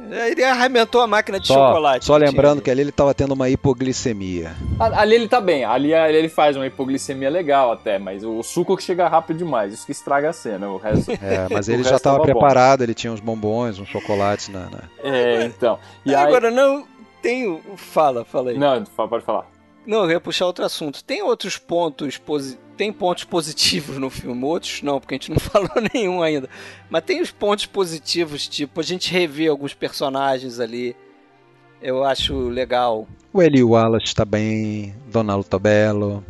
Ele 0.00 0.44
arrebentou 0.44 1.00
a 1.00 1.06
máquina 1.06 1.40
de 1.40 1.46
Só, 1.48 1.54
chocolate. 1.54 2.04
só 2.04 2.16
lembrando 2.16 2.54
tinha 2.54 2.62
que 2.64 2.70
ali 2.70 2.80
ele 2.82 2.90
estava 2.90 3.12
tendo 3.12 3.32
uma 3.34 3.48
hipoglicemia. 3.48 4.54
Ali 4.78 5.16
ele 5.16 5.28
tá 5.28 5.40
bem, 5.40 5.64
ali, 5.64 5.92
ali 5.92 6.16
ele 6.16 6.28
faz 6.28 6.56
uma 6.56 6.66
hipoglicemia 6.66 7.28
legal 7.28 7.72
até, 7.72 7.98
mas 7.98 8.22
o 8.22 8.42
suco 8.42 8.76
que 8.76 8.82
chega 8.82 9.08
rápido 9.08 9.38
demais, 9.38 9.72
isso 9.72 9.84
que 9.84 9.92
estraga 9.92 10.30
a 10.30 10.32
cena. 10.32 10.68
O 10.68 10.76
resto. 10.76 11.10
É, 11.12 11.48
mas 11.50 11.66
o 11.68 11.72
ele 11.72 11.82
já 11.82 11.96
estava 11.96 12.16
tava 12.16 12.18
bom. 12.18 12.24
preparado, 12.24 12.82
ele 12.82 12.94
tinha 12.94 13.12
uns 13.12 13.20
bombons, 13.20 13.78
uns 13.80 13.88
chocolates 13.88 14.48
na. 14.48 14.70
na- 14.70 14.82
É, 15.02 15.44
então. 15.44 15.78
E 16.06 16.14
ali. 16.14 16.22
aí. 16.22 16.26
Agora 16.28 16.50
não 16.50 16.86
tem 17.20 17.48
o... 17.48 17.60
Fala, 17.76 18.24
fala 18.24 18.50
aí. 18.50 18.58
Não, 18.58 18.84
pode 19.08 19.24
falar. 19.24 19.46
Não, 19.84 20.04
eu 20.04 20.10
ia 20.12 20.20
puxar 20.20 20.46
outro 20.46 20.64
assunto. 20.64 21.02
Tem 21.02 21.22
outros 21.22 21.56
pontos 21.58 22.16
posi 22.18 22.58
tem 22.78 22.92
pontos 22.92 23.24
positivos 23.24 23.98
no 23.98 24.08
filme, 24.08 24.44
outros 24.44 24.80
não, 24.82 25.00
porque 25.00 25.16
a 25.16 25.18
gente 25.18 25.32
não 25.32 25.38
falou 25.40 25.68
nenhum 25.92 26.22
ainda. 26.22 26.48
Mas 26.88 27.02
tem 27.04 27.20
os 27.20 27.32
pontos 27.32 27.66
positivos, 27.66 28.46
tipo, 28.46 28.80
a 28.80 28.84
gente 28.84 29.12
revê 29.12 29.48
alguns 29.48 29.74
personagens 29.74 30.60
ali. 30.60 30.96
Eu 31.82 32.04
acho 32.04 32.48
legal. 32.48 33.06
O 33.32 33.42
Eli 33.42 33.62
Wallace 33.62 34.06
está 34.06 34.24
bem, 34.24 34.94
Donaldo 35.10 35.44
Tabello. 35.44 36.24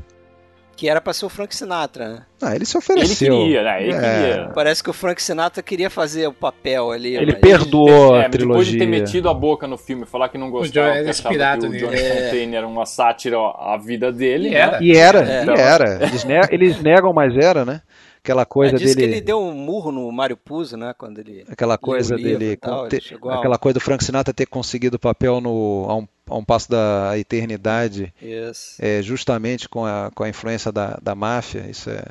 Que 0.79 0.89
era 0.89 1.01
pra 1.01 1.13
ser 1.13 1.27
o 1.27 1.29
Frank 1.29 1.53
Sinatra, 1.57 2.09
né? 2.09 2.23
Ah, 2.41 2.55
ele 2.55 2.65
se 2.65 2.79
ofereceu. 2.79 3.35
Ele 3.35 3.43
queria, 3.47 3.63
né? 3.65 3.83
Ele 3.83 3.93
É. 3.93 3.99
queria. 4.01 4.51
Parece 4.55 4.81
que 4.81 4.89
o 4.89 4.93
Frank 4.93 5.21
Sinatra 5.21 5.61
queria 5.61 5.91
fazer 5.91 6.29
o 6.29 6.33
papel 6.33 6.93
ali. 6.93 7.17
Ele 7.17 7.33
mas- 7.33 7.41
perdoou 7.41 8.15
É, 8.15 8.21
a 8.21 8.29
mas 8.29 8.31
depois 8.31 8.67
de 8.69 8.77
trilogia. 8.77 8.79
ter 8.79 8.87
metido 8.87 9.29
a 9.29 9.35
boca 9.35 9.67
no 9.67 9.77
filme, 9.77 10.07
falar 10.07 10.29
que 10.29 10.39
não 10.39 10.47
John 10.47 10.53
gostava, 10.53 10.87
que 10.87 10.99
achava 10.99 11.11
inspirado 11.11 11.69
que 11.69 11.77
o. 11.77 11.79
Johnny 11.81 11.97
É. 11.99 12.25
Fontaine 12.27 12.55
era 12.55 12.67
uma 12.69 12.87
sátira 12.87 13.37
à 13.39 13.77
vida 13.77 14.13
dele, 14.13 14.51
E 14.51 14.53
né? 14.53 14.57
era. 14.61 14.79
E 14.81 14.97
era, 14.97 15.19
É. 15.29 15.45
e 15.45 15.51
era. 15.61 15.99
Eles, 16.07 16.23
ne- 16.25 16.41
eles 16.53 16.81
negam, 16.81 17.13
mas 17.13 17.37
era, 17.37 17.65
né? 17.65 17.81
Aquela 18.23 18.45
coisa 18.45 18.77
É, 18.77 18.79
dele. 18.79 18.95
que 18.95 19.01
ele 19.03 19.21
deu 19.21 19.41
um 19.41 19.53
murro 19.55 19.91
no 19.91 20.11
Mário 20.13 20.37
Puzo, 20.37 20.77
né? 20.77 20.95
Quando 20.97 21.19
ele. 21.21 21.45
Aquela 21.49 21.79
coisa 21.79 22.17
dele, 22.17 22.57
tal, 22.57 22.87
ter- 22.89 23.03
a- 23.25 23.35
aquela 23.37 23.57
coisa 23.59 23.75
do 23.75 23.81
Frank 23.81 24.05
Sinatra 24.05 24.35
ter 24.35 24.47
conseguido 24.47 24.97
o 24.97 25.01
papel 25.01 25.41
no, 25.41 25.87
a, 25.89 25.97
um, 25.97 26.09
a 26.27 26.37
um 26.37 26.45
passo 26.45 26.71
da 26.71 27.13
eternidade, 27.17 28.13
Isso. 28.21 28.77
é, 28.81 29.01
justamente 29.03 29.69
com 29.69 29.85
a, 29.87 30.11
com 30.15 30.25
a 30.25 30.29
influência 30.29 30.71
da, 30.71 30.99
da 31.03 31.15
máfia. 31.15 31.67
Isso 31.71 31.89
é. 31.91 32.03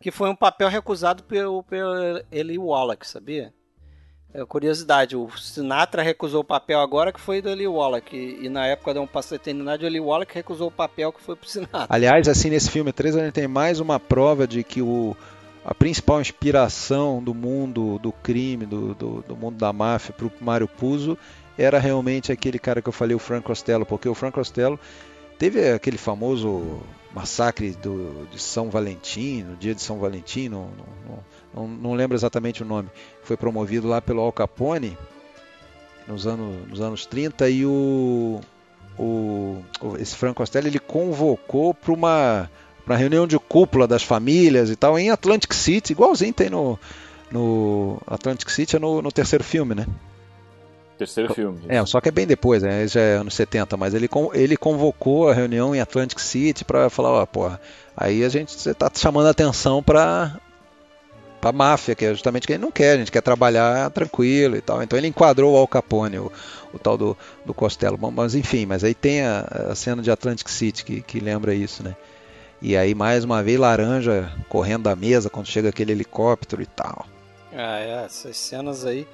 Que 0.00 0.10
foi 0.10 0.28
um 0.28 0.36
papel 0.36 0.68
recusado 0.68 1.22
pelo, 1.22 1.62
pelo 1.62 2.20
Eli 2.30 2.58
Wallach, 2.58 3.06
sabia? 3.08 3.52
É, 4.34 4.44
curiosidade, 4.44 5.16
o 5.16 5.30
Sinatra 5.38 6.02
recusou 6.02 6.42
o 6.42 6.44
papel 6.44 6.78
agora 6.80 7.10
que 7.10 7.18
foi 7.20 7.40
do 7.40 7.48
Eli 7.48 7.66
Wallach. 7.66 8.14
E, 8.14 8.44
e 8.44 8.48
na 8.50 8.66
época 8.66 8.92
da 8.92 9.00
Um 9.00 9.06
Passo 9.06 9.30
da 9.30 9.36
Eternidade, 9.36 9.82
o 9.84 9.86
Eli 9.86 9.98
Wallach 9.98 10.30
recusou 10.34 10.68
o 10.68 10.70
papel 10.70 11.10
que 11.10 11.22
foi 11.22 11.34
pro 11.34 11.48
Sinatra. 11.48 11.86
Aliás, 11.88 12.28
assim, 12.28 12.50
nesse 12.50 12.70
filme 12.70 12.92
3 12.92 13.16
a 13.16 13.24
gente 13.24 13.32
tem 13.32 13.48
mais 13.48 13.80
uma 13.80 13.98
prova 13.98 14.46
de 14.46 14.62
que 14.62 14.82
o, 14.82 15.16
a 15.66 15.74
principal 15.74 16.20
inspiração 16.20 17.20
do 17.20 17.34
mundo 17.34 17.98
do 17.98 18.12
crime, 18.12 18.64
do, 18.64 18.94
do, 18.94 19.22
do 19.22 19.36
mundo 19.36 19.56
da 19.56 19.72
máfia 19.72 20.14
para 20.14 20.26
o 20.28 20.32
Mário 20.40 20.68
Puzo 20.68 21.18
era 21.58 21.80
realmente 21.80 22.30
aquele 22.30 22.56
cara 22.56 22.80
que 22.80 22.88
eu 22.88 22.92
falei, 22.92 23.16
o 23.16 23.18
Frank 23.18 23.44
Costello, 23.44 23.84
porque 23.84 24.08
o 24.08 24.14
Frank 24.14 24.32
Costello 24.32 24.78
teve 25.36 25.68
aquele 25.72 25.98
famoso 25.98 26.78
massacre 27.12 27.72
do, 27.72 28.28
de 28.30 28.40
São 28.40 28.70
Valentim, 28.70 29.42
no 29.42 29.56
dia 29.56 29.74
de 29.74 29.82
São 29.82 29.98
Valentim, 29.98 30.48
não, 30.48 30.70
não, 30.78 31.18
não, 31.52 31.68
não 31.68 31.94
lembro 31.94 32.16
exatamente 32.16 32.62
o 32.62 32.66
nome, 32.66 32.88
foi 33.24 33.36
promovido 33.36 33.88
lá 33.88 34.00
pelo 34.00 34.20
Al 34.20 34.30
Capone 34.30 34.96
nos 36.06 36.28
anos, 36.28 36.68
nos 36.68 36.80
anos 36.80 37.06
30 37.06 37.50
e 37.50 37.66
o, 37.66 38.40
o, 38.96 39.64
esse 39.98 40.14
Frank 40.14 40.36
Costello 40.36 40.68
ele 40.68 40.78
convocou 40.78 41.74
para 41.74 41.92
uma 41.92 42.48
pra 42.86 42.96
reunião 42.96 43.26
de 43.26 43.36
cúpula 43.36 43.86
das 43.86 44.04
famílias 44.04 44.70
e 44.70 44.76
tal 44.76 44.96
em 44.96 45.10
Atlantic 45.10 45.52
City, 45.52 45.92
igualzinho 45.92 46.32
tem 46.32 46.48
no, 46.48 46.78
no 47.30 48.00
Atlantic 48.06 48.48
City 48.48 48.76
é 48.76 48.78
no, 48.78 49.02
no 49.02 49.10
terceiro 49.10 49.42
filme, 49.42 49.74
né? 49.74 49.86
Terceiro 50.96 51.34
filme. 51.34 51.58
É, 51.68 51.84
só 51.84 52.00
que 52.00 52.08
é 52.08 52.12
bem 52.12 52.26
depois, 52.26 52.62
né? 52.62 52.86
Já 52.86 53.00
é 53.00 53.16
anos 53.16 53.34
70, 53.34 53.76
mas 53.76 53.92
ele, 53.92 54.08
ele 54.32 54.56
convocou 54.56 55.28
a 55.28 55.34
reunião 55.34 55.74
em 55.74 55.80
Atlantic 55.80 56.18
City 56.18 56.64
para 56.64 56.88
falar, 56.88 57.10
ó, 57.10 57.26
porra, 57.26 57.60
aí 57.94 58.24
a 58.24 58.28
gente 58.30 58.52
você 58.52 58.72
tá 58.72 58.90
chamando 58.94 59.26
a 59.26 59.30
atenção 59.30 59.82
para 59.82 60.40
pra 61.38 61.52
máfia, 61.52 61.94
que 61.94 62.04
é 62.04 62.10
justamente 62.10 62.44
o 62.44 62.46
que 62.46 62.54
ele 62.54 62.62
não 62.62 62.72
quer, 62.72 62.92
a 62.92 62.96
gente 62.96 63.12
quer 63.12 63.20
trabalhar 63.20 63.90
tranquilo 63.90 64.56
e 64.56 64.60
tal. 64.60 64.82
Então 64.82 64.98
ele 64.98 65.06
enquadrou 65.06 65.54
o 65.54 65.56
Al 65.58 65.68
Capone, 65.68 66.18
o, 66.18 66.32
o 66.72 66.78
tal 66.78 66.96
do, 66.96 67.16
do 67.44 67.52
Costello. 67.52 67.98
Mas 68.12 68.34
enfim, 68.34 68.64
mas 68.64 68.82
aí 68.82 68.94
tem 68.94 69.20
a, 69.22 69.40
a 69.70 69.74
cena 69.74 70.00
de 70.00 70.10
Atlantic 70.10 70.48
City 70.48 70.84
que, 70.84 71.02
que 71.02 71.20
lembra 71.20 71.54
isso, 71.54 71.82
né? 71.82 71.94
E 72.60 72.76
aí 72.76 72.94
mais 72.94 73.24
uma 73.24 73.42
vez 73.42 73.58
laranja 73.58 74.32
correndo 74.48 74.84
da 74.84 74.96
mesa 74.96 75.28
quando 75.30 75.46
chega 75.46 75.68
aquele 75.68 75.92
helicóptero 75.92 76.62
e 76.62 76.66
tal. 76.66 77.06
Ah, 77.52 77.78
é, 77.80 78.04
essas 78.04 78.36
cenas 78.36 78.84
aí. 78.84 79.06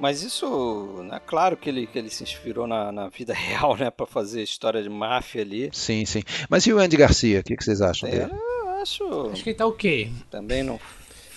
Mas 0.00 0.22
isso, 0.22 1.02
né, 1.10 1.20
claro 1.26 1.56
que 1.56 1.68
ele, 1.68 1.86
que 1.86 1.98
ele 1.98 2.08
se 2.08 2.22
inspirou 2.22 2.66
na, 2.68 2.92
na 2.92 3.08
vida 3.08 3.34
real, 3.34 3.76
né, 3.76 3.90
pra 3.90 4.06
fazer 4.06 4.42
história 4.42 4.82
de 4.82 4.88
máfia 4.88 5.42
ali. 5.42 5.70
Sim, 5.72 6.04
sim. 6.04 6.22
Mas 6.48 6.64
e 6.66 6.72
o 6.72 6.78
Andy 6.78 6.96
Garcia? 6.96 7.40
O 7.40 7.42
que, 7.42 7.56
que 7.56 7.64
vocês 7.64 7.80
acham 7.80 8.08
É, 8.08 8.12
dele? 8.12 8.32
eu 8.32 8.68
acho. 8.80 9.30
Acho 9.32 9.42
que 9.42 9.50
ele 9.50 9.56
tá 9.58 9.66
ok. 9.66 10.12
Também 10.30 10.62
não 10.62 10.78
tá 10.78 10.84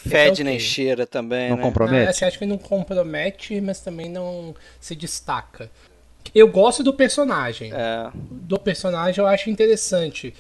fede 0.09 0.43
nem 0.43 0.55
ok. 0.55 0.65
cheira 0.65 1.07
também, 1.07 1.49
Não 1.49 1.57
né? 1.57 1.63
compromete? 1.63 2.07
Ah, 2.07 2.09
assim, 2.11 2.25
acho 2.25 2.37
que 2.39 2.45
não 2.45 2.57
compromete, 2.57 3.59
mas 3.61 3.79
também 3.81 4.09
não 4.09 4.53
se 4.79 4.95
destaca. 4.95 5.69
Eu 6.35 6.47
gosto 6.47 6.83
do 6.83 6.93
personagem. 6.93 7.71
É, 7.73 8.11
Do 8.13 8.59
personagem 8.59 9.19
eu 9.23 9.27
acho 9.27 9.49
interessante. 9.49 10.33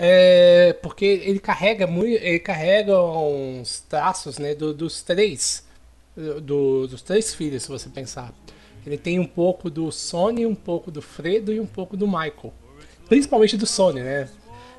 É, 0.00 0.76
porque 0.80 1.04
ele 1.04 1.40
carrega 1.40 1.84
muito. 1.84 2.22
Ele 2.22 2.38
carrega 2.38 2.96
uns 3.02 3.80
traços 3.80 4.38
né, 4.38 4.54
do- 4.54 4.72
dos 4.72 5.02
três. 5.02 5.66
do- 6.40 6.86
dos 6.88 7.00
três 7.02 7.32
filhos, 7.34 7.62
se 7.64 7.68
você 7.68 7.88
pensar. 7.88 8.32
Ele 8.86 8.96
tem 8.98 9.18
um 9.20 9.24
pouco 9.26 9.68
do 9.70 9.90
Sony, 9.92 10.44
um 10.46 10.54
pouco 10.54 10.90
do 10.90 11.00
Fredo 11.02 11.52
e 11.52 11.60
um 11.60 11.66
pouco 11.66 11.96
do 11.96 12.06
Michael. 12.08 12.52
Principalmente 13.08 13.56
do 13.56 13.66
Sony, 13.66 14.00
né? 14.00 14.28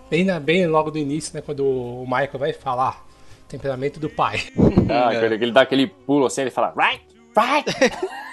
Bem, 0.09 0.25
na, 0.25 0.37
bem 0.39 0.67
logo 0.67 0.91
do 0.91 0.97
início, 0.97 1.31
né? 1.33 1.41
Quando 1.41 1.65
o 1.65 2.03
Michael 2.05 2.39
vai 2.39 2.51
falar. 2.53 3.05
Temperamento 3.47 3.99
do 3.99 4.09
pai. 4.09 4.41
Ah, 4.91 5.13
ele, 5.13 5.35
ele 5.35 5.51
dá 5.51 5.61
aquele 5.61 5.85
pulo 5.87 6.25
assim, 6.25 6.41
ele 6.41 6.49
fala, 6.51 6.73
right, 6.75 7.05
right. 7.35 7.65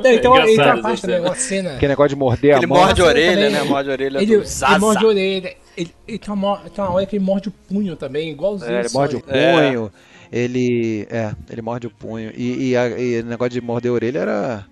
Não, 0.00 0.10
então, 0.12 0.36
É 0.38 0.52
então 0.52 0.64
a 0.64 0.72
essa 0.72 0.82
parte 0.82 1.02
também, 1.02 1.16
cena. 1.16 1.28
uma 1.28 1.34
cena. 1.34 1.74
Aquele 1.74 1.88
negócio 1.92 2.08
de 2.10 2.16
morder 2.16 2.56
Ele 2.56 2.64
a 2.64 2.68
mão. 2.68 2.78
morde 2.78 3.02
a 3.02 3.04
orelha, 3.04 3.34
também. 3.34 3.50
né? 3.50 3.62
Morde 3.64 3.88
a 3.88 3.92
orelha 3.92 4.18
Ele, 4.18 4.26
do 4.26 4.42
ele 4.42 4.78
morde 4.78 5.04
a 5.04 5.08
orelha. 5.08 5.56
Ele, 5.76 5.94
ele 6.08 6.18
tem, 6.18 6.34
uma, 6.34 6.56
tem 6.58 6.84
uma 6.84 6.92
hora 6.94 7.06
que 7.06 7.16
ele 7.16 7.24
morde 7.24 7.48
o 7.48 7.52
punho 7.52 7.96
também, 7.96 8.30
igualzinho. 8.30 8.70
É, 8.72 8.80
ele 8.80 8.88
só. 8.88 8.98
morde 9.00 9.16
o 9.16 9.22
É. 9.28 9.52
punho, 9.70 9.92
ele. 10.30 11.06
É, 11.10 11.32
ele 11.50 11.62
morde 11.62 11.86
o 11.86 11.90
punho. 11.90 12.30
E, 12.34 12.70
e, 12.70 12.76
a- 12.76 12.88
e 12.98 13.20
o 13.20 13.24
negócio 13.26 13.50
de 13.52 13.60
morder 13.60 13.90
a 13.90 13.94
orelha 13.94 14.18
era 14.20 14.66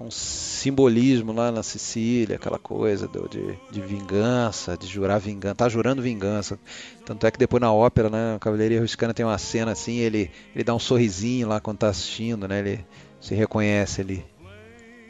um 0.00 0.10
simbolismo 0.10 1.32
lá 1.32 1.52
na 1.52 1.62
Sicília, 1.62 2.36
aquela 2.36 2.58
coisa 2.58 3.06
do- 3.06 3.28
de, 3.28 3.58
de 3.70 3.80
vingança, 3.80 4.76
de 4.76 4.86
jurar 4.86 5.18
vingança. 5.20 5.54
Tá 5.54 5.68
jurando 5.68 6.00
vingança. 6.02 6.58
Tanto 7.04 7.26
é 7.26 7.30
que 7.30 7.38
depois 7.38 7.60
na 7.60 7.72
ópera, 7.72 8.08
né, 8.08 8.36
o 8.36 8.40
Cavaleiro 8.40 8.80
Ruscana 8.80 9.12
tem 9.14 9.24
uma 9.26 9.38
cena 9.38 9.72
assim, 9.72 9.98
ele, 9.98 10.30
ele 10.54 10.64
dá 10.64 10.74
um 10.74 10.78
sorrisinho 10.78 11.48
lá 11.48 11.60
quando 11.60 11.78
tá 11.78 11.88
assistindo, 11.88 12.48
né? 12.48 12.58
Ele 12.60 12.84
se 13.20 13.34
reconhece 13.34 14.00
ali. 14.00 14.24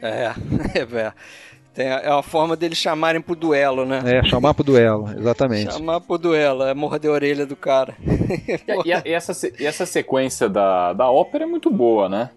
É, 0.01 0.33
é, 0.97 1.13
tem, 1.73 1.87
é 1.87 2.09
uma 2.09 2.23
forma 2.23 2.55
deles 2.57 2.77
chamarem 2.77 3.21
pro 3.21 3.35
duelo, 3.35 3.85
né? 3.85 4.01
É, 4.05 4.23
chamar 4.25 4.53
pro 4.53 4.63
duelo, 4.63 5.09
exatamente. 5.17 5.71
Chamar 5.73 6.01
pro 6.01 6.17
duelo, 6.17 6.63
é 6.63 6.73
morder 6.73 7.09
a 7.11 7.13
orelha 7.13 7.45
do 7.45 7.55
cara. 7.55 7.95
E, 8.85 8.87
e 8.89 8.93
a- 8.93 9.01
e 9.05 9.11
essa, 9.13 9.51
e 9.59 9.65
essa 9.65 9.85
sequência 9.85 10.47
da, 10.49 10.93
da 10.93 11.09
ópera 11.11 11.43
é 11.43 11.47
muito 11.47 11.69
boa, 11.69 12.07
né? 12.09 12.29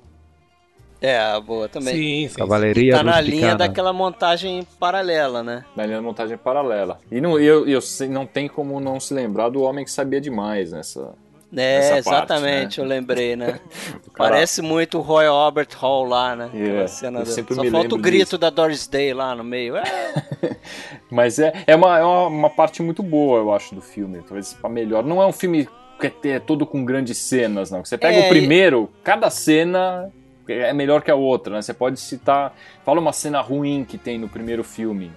É, 1.05 1.41
boa 1.41 1.69
também. 1.69 1.95
Sim, 1.95 2.29
sim. 2.29 2.37
Cavalaria 2.39 2.97
Tá 2.97 3.03
na 3.03 3.21
linha 3.21 3.55
daquela 3.55 3.93
montagem 3.93 4.67
paralela, 4.81 5.43
né? 5.43 5.65
Na 5.77 5.85
linha 5.85 5.99
de 5.99 6.05
montagem 6.05 6.37
paralela. 6.39 6.99
E 7.11 7.21
não, 7.21 7.39
eu, 7.39 7.69
eu 7.69 7.81
não 8.09 8.25
tem 8.27 8.49
como 8.49 8.81
não 8.81 8.99
se 8.99 9.13
lembrar 9.13 9.51
do 9.51 9.63
homem 9.63 9.85
que 9.85 9.91
sabia 9.91 10.21
demais 10.21 10.73
nessa. 10.73 11.13
É, 11.57 11.99
exatamente, 11.99 12.63
parte, 12.63 12.81
né? 12.81 12.85
eu 12.85 12.89
lembrei, 12.89 13.37
né? 13.37 13.61
Parece 14.17 14.61
muito 14.61 14.99
o 14.99 15.01
Roy 15.01 15.27
Albert 15.27 15.69
Hall 15.77 16.05
lá, 16.05 16.35
né? 16.35 16.51
É, 16.53 16.65
Aquela 16.65 16.89
cena 16.89 17.19
eu 17.21 17.25
da- 17.25 17.31
sempre 17.31 17.55
Só 17.55 17.65
falta 17.67 17.95
o 17.95 17.99
grito 17.99 18.25
disso. 18.25 18.39
da 18.39 18.51
Doris 18.51 18.89
Day 18.89 19.15
lá 19.15 19.37
no 19.37 19.45
meio. 19.45 19.77
É, 19.77 19.85
Mas 21.11 21.39
é, 21.39 21.53
é, 21.67 21.77
uma, 21.77 21.99
é 21.99 22.03
uma, 22.03 22.27
uma 22.27 22.51
parte 22.51 22.83
muito 22.83 23.03
boa, 23.03 23.39
eu 23.39 23.53
acho, 23.53 23.75
do 23.75 23.81
filme. 23.81 24.19
Talvez 24.23 24.57
a 24.63 24.69
melhor. 24.69 25.05
Não 25.05 25.23
é 25.23 25.27
um 25.27 25.33
filme 25.33 25.69
que 26.01 26.29
é, 26.29 26.33
é 26.33 26.39
todo 26.41 26.67
com 26.67 26.85
grandes 26.85 27.19
cenas, 27.19 27.71
não. 27.71 27.85
Você 27.85 27.97
pega 27.97 28.19
É, 28.19 28.27
o 28.27 28.29
primeiro, 28.29 28.91
cada 29.05 29.31
cena 29.31 30.11
é 30.49 30.73
melhor 30.73 31.03
que 31.03 31.11
a 31.11 31.15
outra, 31.15 31.55
né? 31.55 31.63
Você 31.63 31.75
pode 31.75 31.99
citar. 32.01 32.55
Fala 32.85 33.01
uma 33.01 33.13
cena 33.13 33.41
ruim 33.41 33.85
que 33.85 33.97
tem 33.99 34.19
no 34.19 34.29
primeiro 34.29 34.63
filme. 34.65 35.11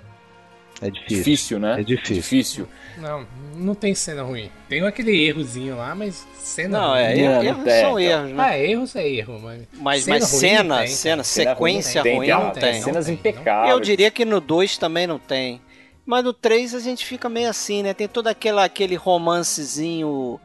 É 0.80 0.92
difícil. 0.92 1.18
Difícil, 1.18 1.60
né? 1.60 1.82
É 1.82 1.84
difícil. 1.84 2.16
Difícil. 2.16 2.68
Não, 3.00 3.26
não 3.56 3.74
tem 3.74 3.96
cena 3.96 4.22
ruim. 4.22 4.52
Tem 4.70 4.86
aquele 4.86 5.26
errozinho 5.28 5.76
lá, 5.76 5.96
mas 5.96 6.28
cena 6.36 6.78
não, 6.80 6.90
ruim. 6.92 7.00
é, 7.00 7.16
Não, 7.16 7.24
erro- 7.24 7.34
não 7.34 7.44
erros 7.44 7.64
tem, 7.64 7.82
são 7.82 8.00
então. 8.00 8.00
erros, 8.00 8.32
né? 8.32 8.44
Ah, 8.44 8.60
erros 8.60 8.96
é 8.96 9.10
erro, 9.10 9.40
mas. 9.42 9.62
Mas, 9.74 10.04
cena 10.04 10.20
mas 10.20 10.32
ruim 10.32 10.40
cena, 10.40 10.64
não 10.64 10.78
tem, 10.78 10.88
cena, 10.88 11.24
sequência 11.24 12.04
Tem, 12.04 12.16
ruim 12.18 12.28
tem, 12.28 12.36
não 12.36 12.50
tem, 12.52 12.62
tem. 12.62 12.82
cenas 12.84 13.08
Não 13.08 13.16
tem, 13.16 13.32
impecáveis. 13.32 13.72
Eu 13.72 13.80
diria 13.80 14.12
que 14.12 14.24
no 14.24 14.40
2 14.40 14.78
também 14.78 15.08
não 15.08 15.18
tem. 15.18 15.60
Mas 16.06 16.24
no 16.24 16.32
3 16.32 16.76
a 16.76 16.80
gente 16.80 17.06
fica 17.06 17.28
meio 17.28 17.50
assim, 17.50 17.82
né? 17.82 17.94
Tem 17.96 18.08
todo 18.08 18.28
aquela, 18.28 18.64
aquele 18.64 18.96
romancezinho, 18.96 20.40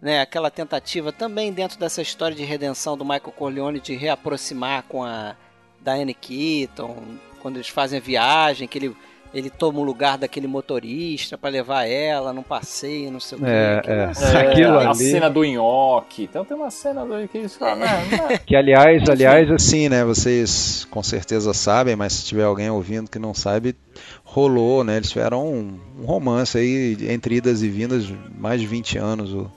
né? 0.00 0.20
Aquela 0.20 0.50
tentativa 0.50 1.12
também 1.12 1.52
dentro 1.52 1.78
dessa 1.78 2.00
história 2.02 2.36
de 2.36 2.44
redenção 2.44 2.96
do 2.96 3.04
Michael 3.04 3.32
Corleone 3.36 3.80
de 3.80 3.94
reaproximar 3.96 4.84
com 4.88 5.02
a 5.04 5.34
Diane 5.82 6.14
Keaton, 6.14 6.96
quando 7.40 7.56
eles 7.56 7.68
fazem 7.68 7.98
a 7.98 8.02
viagem, 8.02 8.66
que 8.68 8.78
ele 8.78 8.96
ele 9.34 9.50
toma 9.50 9.78
o 9.78 9.82
lugar 9.82 10.16
daquele 10.16 10.46
motorista 10.46 11.36
para 11.36 11.50
levar 11.50 11.84
ela 11.84 12.32
num 12.32 12.42
passeio, 12.42 13.10
não 13.10 13.20
sei 13.20 13.36
o 13.38 13.46
É, 13.46 13.80
quê. 13.82 13.90
é. 13.90 14.04
Aquilo- 14.38 14.38
Aquilo 14.38 14.78
a 14.78 14.90
ali- 14.90 15.10
cena 15.10 15.28
do 15.28 15.44
nhoque. 15.44 16.22
Então 16.22 16.46
tem 16.46 16.56
uma 16.56 16.70
cena 16.70 17.04
do 17.04 17.28
que 17.28 17.36
eles 17.36 17.54
falam, 17.54 17.76
né, 17.80 18.06
né? 18.30 18.38
Que 18.38 18.56
aliás, 18.56 19.06
aliás, 19.06 19.50
assim, 19.50 19.86
né? 19.90 20.02
Vocês 20.02 20.86
com 20.90 21.02
certeza 21.02 21.52
sabem, 21.52 21.94
mas 21.94 22.14
se 22.14 22.24
tiver 22.24 22.44
alguém 22.44 22.70
ouvindo 22.70 23.10
que 23.10 23.18
não 23.18 23.34
sabe, 23.34 23.76
rolou, 24.24 24.82
né? 24.82 24.96
Eles 24.96 25.10
tiveram 25.10 25.46
um, 25.46 25.78
um 26.00 26.06
romance 26.06 26.56
aí 26.56 26.96
entre 27.10 27.34
idas 27.34 27.62
e 27.62 27.68
vindas 27.68 28.06
mais 28.34 28.58
de 28.58 28.66
20 28.66 28.96
anos. 28.96 29.34
O, 29.34 29.52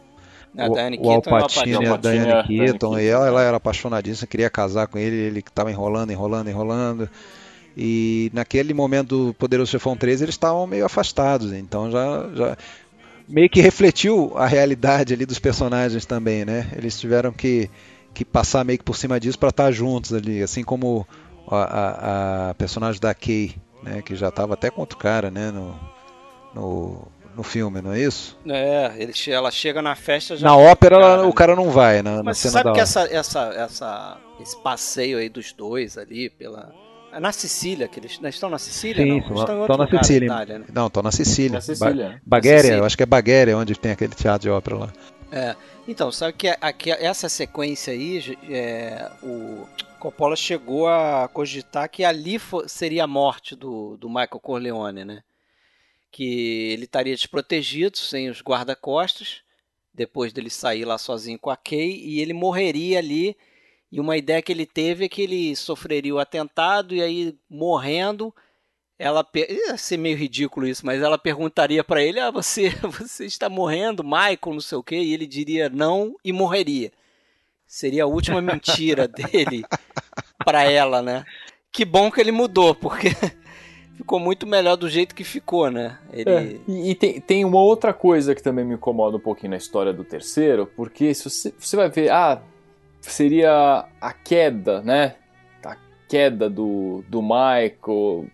A 0.57 0.68
o, 0.68 0.73
Diane 0.73 0.98
o 0.99 1.03
e 1.03 1.07
o 1.07 1.11
Alpatine 1.11 1.72
e 1.72 1.86
a 1.86 1.91
Al 1.91 1.98
Pacino, 1.99 2.02
Diane 2.02 2.32
é, 2.32 2.44
Diane 2.44 2.44
Keaton, 2.44 2.99
e 2.99 3.07
ela, 3.07 3.26
é. 3.26 3.28
ela 3.30 3.41
era 3.44 3.57
apaixonadíssima, 3.57 4.28
queria 4.28 4.49
casar 4.49 4.88
com 4.88 4.98
ele, 4.98 5.15
ele 5.15 5.41
que 5.41 5.52
tava 5.52 5.72
enrolando, 5.72 6.11
enrolando, 6.11 6.49
enrolando. 6.49 7.10
E 7.78 8.30
naquele 8.34 8.73
momento 8.73 9.28
do 9.28 9.34
Poderoso 9.34 9.72
Chefão 9.72 9.95
13 9.95 10.26
eles 10.26 10.36
estavam 10.36 10.68
meio 10.68 10.86
afastados, 10.86 11.53
então 11.53 11.90
já, 11.90 12.30
já 12.36 12.57
meio 13.30 13.49
que 13.49 13.61
refletiu 13.61 14.34
a 14.36 14.45
realidade 14.45 15.14
ali 15.14 15.26
dos 15.26 15.40
personagens 15.40 16.06
também, 16.06 16.44
né? 16.44 16.69
Eles 16.76 16.99
tiveram 16.99 17.32
que, 17.32 17.69
que 18.14 18.26
passar 18.26 18.65
meio 18.65 18.78
que 18.78 18.84
por 18.86 18.98
cima 18.98 19.19
disso 19.22 19.40
para 19.40 19.49
estar 19.49 19.72
juntos 19.72 20.14
ali, 20.14 20.44
assim 20.44 20.64
como 20.65 21.07
a, 21.48 21.56
a- 21.64 22.49
a 22.49 22.53
personagem 22.56 22.99
da 22.99 23.14
Kay, 23.14 23.56
né? 23.82 24.02
Que 24.02 24.15
já 24.18 24.28
estava 24.28 24.53
até 24.56 24.69
com 24.69 24.82
outro 24.82 24.98
cara, 24.98 25.32
né? 25.32 25.49
No, 25.49 25.73
no, 26.53 27.07
no 27.35 27.43
filme, 27.43 27.81
não 27.81 27.93
é 27.93 27.99
isso? 27.99 28.37
É, 28.47 28.91
ele, 28.97 29.13
ela 29.27 29.49
chega 29.51 29.81
na 29.81 29.95
festa 29.95 30.35
já. 30.35 30.47
Na 30.47 30.55
ópera 30.55 30.95
ela- 30.95 31.15
Cara, 31.17 31.27
o 31.27 31.33
cara 31.33 31.55
não 31.55 31.69
vai, 31.69 32.01
na, 32.01 32.17
na 32.17 32.23
Mas 32.23 32.37
você 32.37 32.49
cena 32.49 32.53
sabe 32.53 32.65
da 32.65 32.73
que 32.73 32.79
essa, 32.79 33.01
essa, 33.11 33.39
essa, 33.55 34.17
esse 34.39 34.57
passeio 34.61 35.17
aí 35.17 35.29
dos 35.29 35.51
dois 35.53 35.97
ali 35.97 36.29
pela. 36.29 36.73
É 37.13 37.19
na 37.19 37.31
Sicília, 37.33 37.87
que 37.89 37.99
eles, 37.99 38.17
eles 38.21 38.35
estão 38.35 38.49
na 38.49 38.57
Sicília? 38.57 39.03
Sim, 39.03 39.21
não, 39.29 39.35
estão 39.41 39.77
na- 39.77 39.87
na 39.87 39.99
Sicília. 40.03 40.25
Itália, 40.27 40.59
né? 40.59 40.65
Não, 40.73 40.87
estão 40.87 41.03
na 41.03 41.11
Sicília. 41.11 41.51
Na 41.53 41.61
Sicília. 41.61 42.09
Ba 42.25 42.37
Baguéria, 42.37 42.59
Sicília. 42.61 42.77
eu 42.79 42.85
acho 42.85 42.95
que 42.97 43.03
é 43.03 43.05
Baguéria 43.05 43.57
onde 43.57 43.75
tem 43.77 43.91
aquele 43.91 44.15
teatro 44.15 44.43
de 44.43 44.49
ópera 44.49 44.77
lá. 44.77 44.93
É, 45.31 45.55
então, 45.87 46.11
sabe 46.11 46.33
que 46.33 46.47
aqui, 46.61 46.89
essa 46.91 47.27
sequência 47.29 47.91
aí, 47.93 48.37
é, 48.49 49.09
o 49.23 49.65
Coppola 49.99 50.35
chegou 50.35 50.87
a 50.87 51.29
cogitar 51.31 51.89
que 51.89 52.03
ali 52.03 52.39
seria 52.67 53.03
a 53.03 53.07
morte 53.07 53.55
do, 53.55 53.97
do 53.97 54.07
Michael 54.07 54.39
Corleone, 54.41 55.05
né? 55.05 55.19
Que 56.11 56.71
ele 56.73 56.83
estaria 56.83 57.15
desprotegido, 57.15 57.97
sem 57.97 58.29
os 58.29 58.41
guarda-costas, 58.41 59.41
depois 59.93 60.33
dele 60.33 60.49
sair 60.49 60.85
lá 60.85 60.97
sozinho 60.97 61.39
com 61.39 61.49
a 61.49 61.57
Kay, 61.57 62.01
e 62.03 62.19
ele 62.19 62.33
morreria 62.33 62.99
ali. 62.99 63.35
E 63.91 63.99
uma 63.99 64.17
ideia 64.17 64.41
que 64.41 64.51
ele 64.51 64.65
teve 64.65 65.05
é 65.05 65.09
que 65.09 65.21
ele 65.21 65.55
sofreria 65.55 66.13
o 66.13 66.19
atentado, 66.19 66.93
e 66.93 67.01
aí, 67.01 67.35
morrendo, 67.49 68.33
ela 68.99 69.27
ia 69.35 69.75
ser 69.77 69.97
meio 69.97 70.15
ridículo 70.15 70.67
isso, 70.67 70.85
mas 70.85 71.01
ela 71.01 71.17
perguntaria 71.17 71.83
pra 71.83 72.03
ele: 72.03 72.19
"Ah, 72.19 72.29
você 72.29 72.69
você 72.99 73.25
está 73.25 73.49
morrendo, 73.49 74.03
Michael, 74.03 74.38
não 74.53 74.61
sei 74.61 74.77
o 74.77 74.83
quê", 74.83 74.97
e 74.97 75.13
ele 75.13 75.25
diria 75.25 75.69
não 75.69 76.15
e 76.23 76.31
morreria. 76.31 76.91
Seria 77.65 78.03
a 78.03 78.07
última 78.07 78.41
mentira 78.41 79.07
dele 79.09 79.63
pra 80.45 80.63
ela, 80.63 81.01
né? 81.01 81.25
Que 81.71 81.83
bom 81.85 82.11
que 82.11 82.21
ele 82.21 82.31
mudou, 82.31 82.75
porque 82.75 83.09
ficou 84.02 84.19
muito 84.19 84.48
melhor 84.48 84.76
do 84.76 84.90
jeito 84.90 85.14
que 85.14 85.23
ficou, 85.23 85.69
né? 85.69 85.98
Ele 86.11 86.30
É, 86.30 86.57
e 86.68 86.91
e 86.91 86.95
tem, 86.95 87.22
tem 87.22 87.45
uma 87.45 87.61
outra 87.61 87.94
coisa 87.94 88.34
que 88.34 88.41
também 88.41 88.65
me 88.65 88.73
incomoda 88.73 89.18
um 89.18 89.19
pouquinho 89.19 89.52
na 89.52 89.57
história 89.57 89.94
do 89.94 90.03
terceiro, 90.03 90.69
porque 90.76 91.14
se 91.14 91.30
você, 91.30 91.53
você 91.57 91.76
vai 91.76 91.90
ver, 91.90 92.11
ah, 92.11 92.41
seria 92.99 93.86
a 94.02 94.11
queda, 94.11 94.82
né? 94.82 95.15
A 95.64 95.78
queda 96.10 96.49
do, 96.49 97.03
do 97.07 97.22
Michael. 97.22 98.26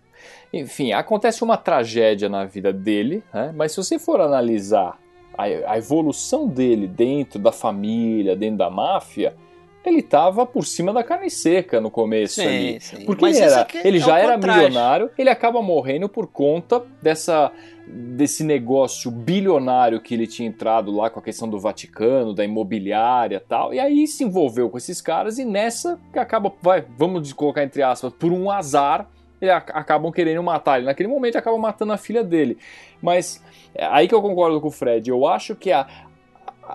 Enfim, 0.52 0.92
acontece 0.92 1.44
uma 1.44 1.58
tragédia 1.58 2.28
na 2.28 2.46
vida 2.46 2.72
dele, 2.72 3.22
né? 3.32 3.52
mas 3.54 3.72
se 3.72 3.76
você 3.76 3.98
for 3.98 4.20
analisar 4.20 4.98
a, 5.36 5.44
a 5.44 5.76
evolução 5.76 6.48
dele 6.48 6.86
dentro 6.86 7.38
da 7.38 7.52
família, 7.52 8.34
dentro 8.34 8.56
da 8.56 8.70
máfia, 8.70 9.36
ele 9.84 10.00
estava 10.00 10.44
por 10.44 10.66
cima 10.66 10.92
da 10.92 11.02
carne 11.02 11.30
seca 11.30 11.80
no 11.80 11.90
começo 11.90 12.34
Sim, 12.34 12.46
ali. 12.46 12.80
sim. 12.80 13.04
Porque 13.06 13.24
Mas 13.24 13.36
ele, 13.40 13.46
era, 13.50 13.66
ele 13.84 13.96
é 13.98 14.00
já 14.00 14.18
era 14.18 14.34
contrário. 14.34 14.62
milionário, 14.64 15.10
ele 15.16 15.30
acaba 15.30 15.62
morrendo 15.62 16.08
por 16.08 16.26
conta 16.26 16.82
dessa 17.00 17.50
desse 17.90 18.44
negócio 18.44 19.10
bilionário 19.10 19.98
que 20.00 20.12
ele 20.12 20.26
tinha 20.26 20.46
entrado 20.46 20.90
lá 20.94 21.08
com 21.08 21.20
a 21.20 21.22
questão 21.22 21.48
do 21.48 21.58
Vaticano, 21.58 22.34
da 22.34 22.44
imobiliária 22.44 23.36
e 23.36 23.40
tal. 23.40 23.72
E 23.72 23.80
aí 23.80 24.06
se 24.06 24.24
envolveu 24.24 24.68
com 24.68 24.76
esses 24.76 25.00
caras 25.00 25.38
e 25.38 25.44
nessa 25.44 25.98
que 26.12 26.18
acaba, 26.18 26.52
vai, 26.60 26.84
vamos 26.98 27.32
colocar 27.32 27.62
entre 27.64 27.82
aspas, 27.82 28.12
por 28.12 28.30
um 28.30 28.50
azar, 28.50 29.08
ele 29.40 29.50
ac- 29.50 29.70
acabam 29.72 30.12
querendo 30.12 30.42
matar 30.42 30.76
ele. 30.76 30.86
Naquele 30.86 31.08
momento 31.08 31.36
acabam 31.38 31.58
matando 31.60 31.92
a 31.94 31.96
filha 31.96 32.22
dele. 32.22 32.58
Mas 33.00 33.42
é 33.74 33.86
aí 33.86 34.06
que 34.06 34.14
eu 34.14 34.20
concordo 34.20 34.60
com 34.60 34.68
o 34.68 34.70
Fred. 34.72 35.08
Eu 35.08 35.26
acho 35.26 35.54
que 35.56 35.72
a- 35.72 35.86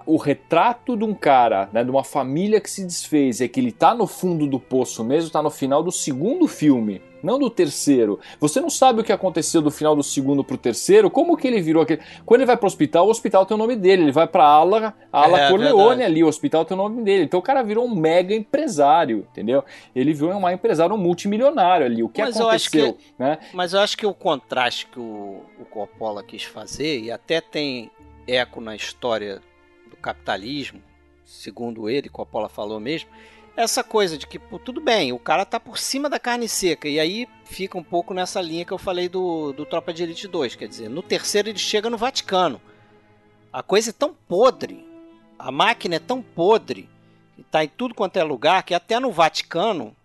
o 0.06 0.18
retrato 0.18 0.96
de 0.98 1.04
um 1.04 1.14
cara, 1.14 1.70
né, 1.72 1.84
de 1.84 1.90
uma 1.92 2.04
família 2.04 2.60
que 2.60 2.70
se 2.70 2.84
desfez, 2.86 3.42
é 3.42 3.48
que 3.48 3.60
ele 3.60 3.72
tá 3.72 3.94
no 3.94 4.08
fundo 4.08 4.48
do 4.48 4.60
poço 4.60 5.04
mesmo, 5.04 5.30
tá 5.30 5.42
no 5.42 5.50
final 5.52 5.84
do 5.84 5.92
segundo 5.92 6.48
filme, 6.48 7.02
não 7.22 7.38
do 7.40 7.50
terceiro. 7.50 8.20
Você 8.40 8.60
não 8.60 8.70
sabe 8.70 9.00
o 9.02 9.04
que 9.04 9.12
aconteceu 9.12 9.62
do 9.62 9.70
final 9.72 9.96
do 9.96 10.04
segundo 10.04 10.44
pro 10.44 10.58
terceiro, 10.58 11.10
como 11.10 11.38
que 11.38 11.48
ele 11.48 11.62
virou 11.62 11.84
aquele. 11.84 12.02
Quando 12.26 12.42
ele 12.42 12.48
vai 12.48 12.58
pro 12.58 12.68
hospital, 12.68 13.08
o 13.08 13.10
hospital 13.10 13.46
tem 13.46 13.56
o 13.56 13.58
nome 13.58 13.76
dele, 13.76 14.04
ele 14.04 14.12
vai 14.12 14.28
pra 14.28 14.44
ala, 14.46 14.94
a 15.12 15.24
ala 15.24 15.40
É, 15.42 15.50
Corleone 15.50 15.78
verdade. 15.90 16.04
ali, 16.04 16.24
o 16.24 16.28
hospital 16.28 16.66
tem 16.66 16.76
o 16.76 16.82
nome 16.82 17.02
dele. 17.04 17.24
Então 17.24 17.40
o 17.40 17.44
cara 17.44 17.62
virou 17.64 17.86
um 17.86 17.96
mega 17.96 18.34
empresário, 18.36 19.26
entendeu? 19.32 19.64
Ele 19.96 20.14
virou 20.14 20.34
um 20.34 20.50
empresário 20.50 20.94
um 20.96 20.98
multimilionário 20.98 21.86
ali. 21.86 22.04
O 22.04 22.10
que 22.10 22.22
Mas 22.22 22.38
eu 22.40 22.50
acho 22.50 22.70
que- 22.72 22.82
aconteceu, 22.82 23.12
né? 23.18 23.38
Mas 23.54 23.74
eu 23.74 23.80
acho 23.80 23.98
que 23.98 24.06
o 24.06 24.14
contraste 24.14 24.88
que 24.88 25.00
o, 25.00 25.42
o 25.60 25.66
Coppola 25.70 26.24
quis 26.24 26.44
fazer, 26.44 27.00
e 27.00 27.12
até 27.12 27.40
tem 27.40 27.90
eco 28.28 28.60
na 28.60 28.76
história 28.76 29.42
capitalismo, 30.04 30.82
segundo 31.26 31.90
ele, 31.90 32.10
Coppola 32.10 32.50
falou 32.50 32.80
mesmo, 32.80 33.10
essa 33.56 33.84
coisa 33.84 34.18
de 34.18 34.28
que, 34.28 34.38
pô, 34.38 34.60
tudo 34.60 34.82
bem, 34.82 35.14
o 35.14 35.20
cara 35.20 35.46
tá 35.46 35.60
por 35.60 35.78
cima 35.78 36.10
da 36.10 36.20
carne 36.20 36.50
seca, 36.50 36.88
e 36.88 37.00
aí 37.00 37.28
fica 37.46 37.78
um 37.78 37.84
pouco 37.84 38.14
nessa 38.14 38.42
linha 38.42 38.66
que 38.66 38.72
eu 38.72 38.78
falei 38.78 39.08
do, 39.08 39.54
do 39.54 39.66
Tropa 39.66 39.94
de 39.94 40.04
Elite 40.04 40.28
2, 40.28 40.56
quer 40.56 40.68
dizer, 40.68 40.90
no 40.90 41.02
terceiro 41.02 41.50
ele 41.50 41.60
chega 41.60 41.90
no 41.90 41.98
Vaticano. 41.98 42.60
A 43.52 43.62
coisa 43.62 43.92
é 43.92 43.94
tão 43.94 44.14
podre, 44.14 44.86
a 45.38 45.52
máquina 45.52 45.96
é 45.96 46.00
tão 46.00 46.22
podre, 46.22 46.90
e 47.38 47.44
tá 47.44 47.64
em 47.64 47.70
tudo 47.70 47.94
quanto 47.94 48.18
é 48.18 48.24
lugar, 48.24 48.64
que 48.64 48.74
até 48.74 49.00
no 49.00 49.12
Vaticano, 49.12 49.96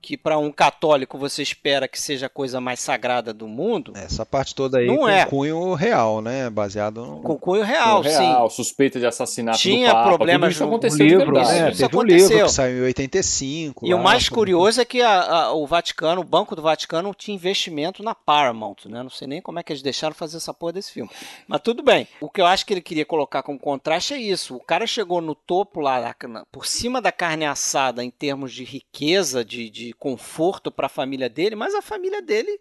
que 0.00 0.16
para 0.16 0.38
um 0.38 0.50
católico 0.50 1.18
você 1.18 1.42
espera 1.42 1.86
que 1.86 2.00
seja 2.00 2.26
a 2.26 2.28
coisa 2.28 2.60
mais 2.60 2.80
sagrada 2.80 3.32
do 3.34 3.46
mundo, 3.46 3.92
Essa 3.94 4.24
parte 4.24 4.54
toda 4.54 4.78
aí 4.78 4.86
Não 4.86 4.98
com 4.98 5.08
é. 5.08 5.26
cunho 5.26 5.74
real, 5.74 6.20
né? 6.20 6.48
Baseado 6.50 7.04
no. 7.04 7.20
com 7.20 7.36
cunho 7.38 7.62
real, 7.62 8.00
real, 8.00 8.48
sim. 8.50 8.56
suspeita 8.56 8.98
de 8.98 9.06
assassinato 9.06 9.58
Tinha 9.58 9.88
do 9.88 9.94
Papa, 9.94 10.08
problemas 10.16 10.48
tudo 10.48 10.50
isso 10.52 10.62
no- 10.64 10.68
aconteceu 10.68 10.94
o 11.06 11.08
de 11.08 11.16
livro, 11.16 11.34
verdade. 11.34 11.52
né? 11.60 11.70
Isso 11.70 11.80
Teve 11.82 11.96
um 11.96 12.00
aconteceu. 12.00 12.28
livro 12.30 12.44
que 12.46 12.52
saiu 12.52 12.78
em 12.78 12.82
85. 12.86 13.86
E 13.86 13.92
o 13.94 13.96
lá, 13.96 14.02
mais 14.02 14.26
foi- 14.26 14.34
curioso 14.36 14.80
é 14.80 14.84
que 14.84 15.02
a- 15.02 15.20
a- 15.20 15.52
o 15.52 15.66
Vaticano, 15.66 16.20
o 16.20 16.24
Banco 16.24 16.56
do 16.56 16.62
Vaticano, 16.62 17.14
tinha 17.14 17.34
investimento 17.34 18.02
na 18.02 18.14
Paramount, 18.14 18.76
né? 18.86 19.02
Não 19.02 19.10
sei 19.10 19.28
nem 19.28 19.40
como 19.42 19.58
é 19.58 19.62
que 19.62 19.72
eles 19.72 19.82
deixaram 19.82 20.14
fazer 20.14 20.36
essa 20.38 20.54
porra 20.54 20.72
desse 20.74 20.92
filme. 20.92 21.10
Mas 21.46 21.60
tudo 21.60 21.82
bem. 21.82 22.08
O 22.20 22.28
que 22.30 22.40
eu 22.40 22.46
acho 22.46 22.64
que 22.64 22.72
ele 22.72 22.80
queria 22.80 23.04
colocar 23.04 23.42
como 23.42 23.58
contraste 23.58 24.14
é 24.14 24.18
isso. 24.18 24.56
O 24.56 24.60
cara 24.60 24.86
chegou 24.86 25.20
no 25.20 25.34
topo 25.34 25.80
lá, 25.80 26.14
por 26.50 26.66
cima 26.66 27.00
da 27.00 27.12
carne 27.12 27.44
assada 27.44 28.02
em 28.04 28.10
termos 28.10 28.52
de 28.52 28.64
riqueza, 28.64 29.44
de, 29.44 29.68
de 29.68 29.89
conforto 29.92 30.70
para 30.70 30.86
a 30.86 30.90
família 30.90 31.28
dele, 31.28 31.54
mas 31.56 31.74
a 31.74 31.82
família 31.82 32.22
dele, 32.22 32.60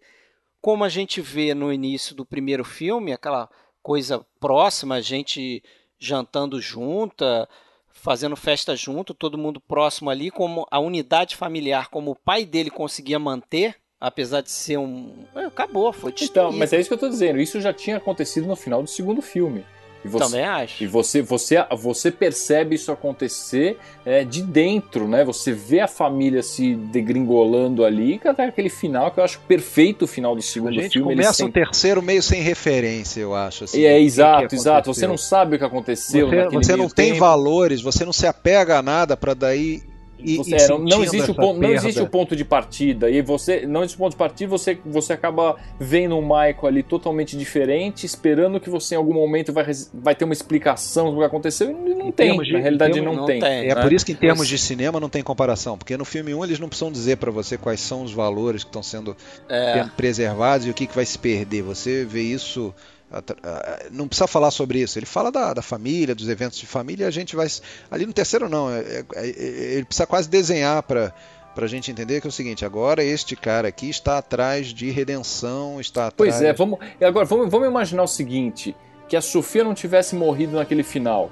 como 0.61 0.84
a 0.84 0.89
gente 0.89 1.22
vê 1.22 1.53
no 1.53 1.72
início 1.72 2.15
do 2.15 2.26
primeiro 2.26 2.64
filme, 2.64 3.14
aquela 3.14 3.49
coisa 3.81 4.26
próxima, 4.39 5.01
gente 5.01 5.64
jantando 5.97 6.61
junta, 6.61 7.47
fazendo 7.88 8.35
festa 8.35 8.76
junto, 8.76 9.14
todo 9.14 9.38
mundo 9.38 9.60
próximo 9.60 10.10
ali, 10.10 10.31
como 10.31 10.65
a 10.72 10.80
unidade 10.80 11.35
familiar, 11.35 11.89
como 11.89 12.11
o 12.11 12.15
pai 12.15 12.45
dele 12.45 12.69
conseguia 12.69 13.19
manter, 13.19 13.76
apesar 13.99 14.41
de 14.41 14.51
ser 14.51 14.77
um. 14.77 15.26
Acabou, 15.35 15.91
foi 15.91 16.11
destruído. 16.11 16.49
Então, 16.49 16.57
mas 16.57 16.72
é 16.72 16.80
isso 16.80 16.89
que 16.89 16.93
eu 16.93 16.99
tô 16.99 17.10
dizendo. 17.10 17.39
Isso 17.39 17.60
já 17.60 17.73
tinha 17.73 17.97
acontecido 17.97 18.47
no 18.47 18.56
final 18.56 18.81
do 18.81 18.89
segundo 18.89 19.22
filme. 19.22 19.65
E 20.03 20.07
você, 20.07 20.23
Também 20.26 20.45
acho. 20.45 20.81
E 20.84 20.88
você, 20.88 21.21
você, 21.21 21.57
você 21.77 22.09
percebe 22.09 22.76
isso 22.76 22.89
acontecer 22.91 23.77
é, 24.05 24.23
de 24.23 24.41
dentro, 24.41 25.07
né? 25.09 25.26
Você 25.26 25.51
vê 25.51 25.81
a 25.81 25.88
família 25.88 26.41
se 26.41 26.73
degringolando 26.76 27.84
ali, 27.84 28.17
que 28.17 28.27
até 28.27 28.45
aquele 28.45 28.69
final 28.69 29.11
que 29.11 29.19
eu 29.19 29.23
acho 29.26 29.39
perfeito 29.41 30.03
o 30.03 30.07
final 30.07 30.34
do 30.35 30.39
A 30.39 30.41
segundo 30.41 30.73
gente 30.73 30.93
filme. 30.93 31.09
começa 31.15 31.34
sem- 31.34 31.47
o 31.47 31.51
terceiro 31.51 32.01
meio 32.01 32.23
sem 32.23 32.41
referência, 32.41 33.19
eu 33.19 33.35
acho. 33.35 33.65
Assim, 33.65 33.80
E 33.80 33.85
é 33.85 33.97
que 33.97 34.05
exato, 34.05 34.55
exato. 34.55 34.93
Você 34.93 35.05
não 35.05 35.17
sabe 35.17 35.55
o 35.55 35.59
que 35.59 35.65
aconteceu. 35.65 36.30
Você, 36.30 36.47
você 36.49 36.76
não 36.77 36.88
tem 36.88 37.07
tempo. 37.07 37.19
valores, 37.19 37.81
você 37.81 38.05
não 38.05 38.13
se 38.13 38.26
apega 38.26 38.77
a 38.77 38.81
nada 38.81 39.17
para 39.17 39.34
daí 39.34 39.81
E- 40.22 40.38
você, 40.38 40.52
e 40.52 40.62
é, 40.62 40.68
não, 40.68 40.80
não 40.80 41.04
existe 41.04 41.32
o 41.32 41.36
ponto, 41.36 41.60
não 41.62 41.70
existe 41.72 42.02
o 42.02 42.08
ponto 42.08 42.36
de 42.36 42.44
partida. 42.46 43.10
E 43.10 43.22
você. 43.22 43.66
Não 43.66 43.82
existe 43.82 43.96
o 43.96 44.00
ponto 44.00 44.12
de 44.12 44.18
partida, 44.18 44.50
você, 44.50 44.78
você 44.86 45.14
acaba 45.14 45.56
vendo 45.80 46.18
um 46.18 46.22
Michael 46.22 46.66
ali 46.66 46.84
totalmente 46.84 47.38
diferente, 47.38 48.06
esperando 48.06 48.60
que 48.60 48.70
você 48.70 48.96
em 48.96 48.98
algum 48.98 49.14
momento 49.14 49.54
vai, 49.54 49.66
vai 49.94 50.14
ter 50.16 50.26
uma 50.26 50.34
explicação 50.34 51.12
do 51.12 51.20
que 51.20 51.24
aconteceu. 51.24 51.70
E 51.72 51.74
não 51.94 52.08
Em 52.08 52.12
tem. 52.12 52.38
de- 52.41 52.54
Na 52.54 52.60
realidade 52.60 52.94
termos- 52.94 53.12
não, 53.14 53.20
não 53.22 53.26
tem. 53.26 53.40
tem. 53.40 53.70
É 53.70 53.76
né? 53.76 53.82
por 53.82 53.94
isso 53.94 54.06
que 54.06 54.12
em 54.12 54.16
termos 54.16 54.40
Mas- 54.40 54.48
de 54.50 54.58
cinema 54.58 55.00
não 55.00 55.10
tem 55.10 55.24
comparação, 55.24 55.78
porque 55.78 55.96
no 55.98 56.06
filme 56.06 56.34
1 56.34 56.44
eles 56.44 56.60
não 56.60 56.68
precisam 56.68 56.91
dizer 56.91 57.18
pra 57.18 57.32
você 57.32 57.58
quais 57.58 57.80
são 57.80 58.04
os 58.04 58.12
valores 58.14 58.64
que 58.64 58.70
estão 58.70 58.84
sendo 58.84 59.16
É, 59.48 59.74
sendo 59.76 59.91
preservados 59.91 60.68
e 60.68 60.70
o 60.70 60.74
que, 60.74 60.86
que 60.88 60.96
vai 60.96 61.06
se 61.06 61.18
perder. 61.18 61.62
Você 61.64 62.04
vê 62.06 62.22
isso. 62.22 62.74
Atra- 63.11 63.38
ah, 63.44 63.86
Não 63.91 64.07
precisa 64.07 64.27
falar 64.27 64.52
sobre 64.52 64.80
isso. 64.80 64.98
Ele 64.99 65.06
fala 65.06 65.31
da, 65.31 65.53
da 65.53 65.61
família, 65.61 66.14
dos 66.15 66.27
eventos 66.30 66.57
de 66.60 66.65
família, 66.65 67.06
e 67.06 67.07
a 67.07 67.11
gente 67.11 67.36
vai. 67.36 67.48
Ali 67.90 68.06
no 68.06 68.14
terceiro, 68.14 68.48
não. 68.49 68.69
é- 68.72 68.80
é- 68.80 69.06
é- 69.15 69.30
ele 69.76 69.86
precisa 69.86 70.06
quase 70.07 70.30
desenhar 70.30 70.84
para 70.84 71.14
a 71.56 71.68
gente 71.68 71.91
entender 71.91 72.22
que 72.22 72.27
é 72.27 72.30
o 72.30 72.31
seguinte: 72.31 72.64
agora 72.65 73.03
este 73.03 73.36
cara 73.36 73.68
aqui 73.68 73.90
está 73.90 74.18
atrás 74.18 74.68
de 74.68 74.90
redenção, 74.91 75.80
está 75.81 76.07
atrás. 76.07 76.31
Pois 76.36 76.41
é, 76.41 76.53
vamos. 76.53 76.80
E 76.99 77.03
agora, 77.06 77.26
vamos, 77.26 77.49
vamos 77.49 77.68
imaginar 77.68 78.03
o 78.03 78.07
seguinte: 78.07 78.76
que 79.07 79.15
a 79.15 79.22
Sofia 79.22 79.64
não 79.64 79.73
tivesse 79.73 80.15
morrido 80.15 80.56
naquele 80.56 80.84
final. 80.84 81.30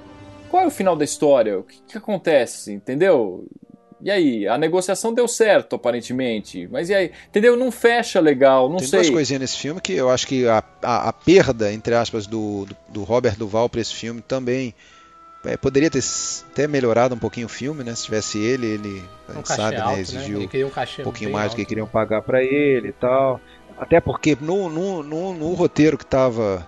Qual 0.50 0.62
é 0.62 0.66
o 0.66 0.70
final 0.70 0.96
da 0.96 1.04
história? 1.04 1.58
O 1.58 1.62
que, 1.62 1.78
que 1.86 1.98
acontece? 1.98 2.72
Entendeu? 2.72 3.46
E 4.00 4.10
aí? 4.10 4.46
A 4.46 4.56
negociação 4.56 5.12
deu 5.12 5.26
certo, 5.26 5.76
aparentemente. 5.76 6.68
Mas 6.70 6.88
e 6.88 6.94
aí? 6.94 7.10
Entendeu? 7.28 7.56
Não 7.56 7.70
fecha 7.70 8.20
legal, 8.20 8.68
não 8.68 8.76
Tem 8.76 8.86
sei. 8.86 9.00
duas 9.00 9.10
coisinhas 9.10 9.40
nesse 9.40 9.58
filme 9.58 9.80
que 9.80 9.92
eu 9.92 10.08
acho 10.08 10.26
que 10.26 10.46
a, 10.46 10.62
a, 10.82 11.08
a 11.08 11.12
perda, 11.12 11.72
entre 11.72 11.94
aspas, 11.94 12.26
do, 12.26 12.64
do, 12.66 12.76
do 12.88 13.04
Robert 13.04 13.36
Duval 13.36 13.68
para 13.68 13.80
esse 13.80 13.94
filme 13.94 14.20
também 14.20 14.74
é, 15.44 15.56
poderia 15.56 15.90
ter 15.90 16.02
até 16.50 16.66
melhorado 16.66 17.14
um 17.14 17.18
pouquinho 17.18 17.46
o 17.46 17.50
filme, 17.50 17.84
né? 17.84 17.94
Se 17.94 18.04
tivesse 18.04 18.38
ele, 18.38 18.66
ele 18.66 19.04
a 19.28 19.38
Um 19.38 19.44
sabe, 19.44 19.76
né? 19.76 19.82
alto, 19.82 19.94
né? 19.94 20.00
Exigiu 20.00 20.48
queria 20.48 20.66
um 20.66 20.70
um 20.70 21.02
pouquinho 21.04 21.32
mais 21.32 21.52
do 21.52 21.56
que 21.56 21.64
queriam 21.64 21.86
pagar 21.86 22.22
para 22.22 22.42
ele 22.42 22.88
e 22.88 22.92
tal. 22.92 23.40
Até 23.78 24.00
porque 24.00 24.36
no, 24.40 24.68
no, 24.68 25.02
no, 25.02 25.34
no 25.34 25.54
roteiro 25.54 25.96
que 25.96 26.04
estava 26.04 26.66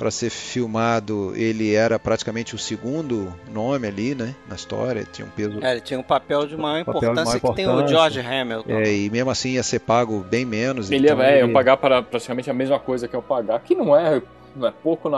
para 0.00 0.10
ser 0.10 0.30
filmado, 0.30 1.34
ele 1.36 1.74
era 1.74 1.98
praticamente 1.98 2.54
o 2.54 2.58
segundo 2.58 3.30
nome 3.52 3.86
ali, 3.86 4.14
né? 4.14 4.34
Na 4.48 4.54
história, 4.56 5.06
tinha 5.12 5.26
um 5.26 5.30
peso. 5.30 5.62
é, 5.62 5.72
ele 5.72 5.82
tinha 5.82 6.00
um 6.00 6.02
papel 6.02 6.46
de 6.46 6.56
maior 6.56 6.82
Papel 6.86 7.00
de 7.00 7.06
maior 7.08 7.36
importância 7.36 7.40
que 7.40 7.54
tem 7.54 7.66
o 7.66 7.70
importância. 7.70 7.96
George 7.96 8.20
Hamilton. 8.20 8.70
É, 8.80 8.94
e 8.94 9.10
mesmo 9.10 9.30
assim 9.30 9.50
ia 9.50 9.62
ser 9.62 9.80
pago 9.80 10.20
bem 10.20 10.46
menos. 10.46 10.90
Ele 10.90 11.06
então 11.06 11.20
é, 11.22 11.32
é, 11.34 11.42
ele- 11.42 11.50
eu 11.50 11.52
pagar 11.52 11.76
para 11.76 12.02
praticamente 12.02 12.50
a 12.50 12.54
mesma 12.54 12.78
coisa 12.78 13.06
que 13.06 13.14
eu 13.14 13.20
pagar, 13.20 13.60
que 13.60 13.74
não 13.74 13.94
é, 13.94 14.22
não 14.56 14.68
é 14.68 14.72
pouco 14.72 15.10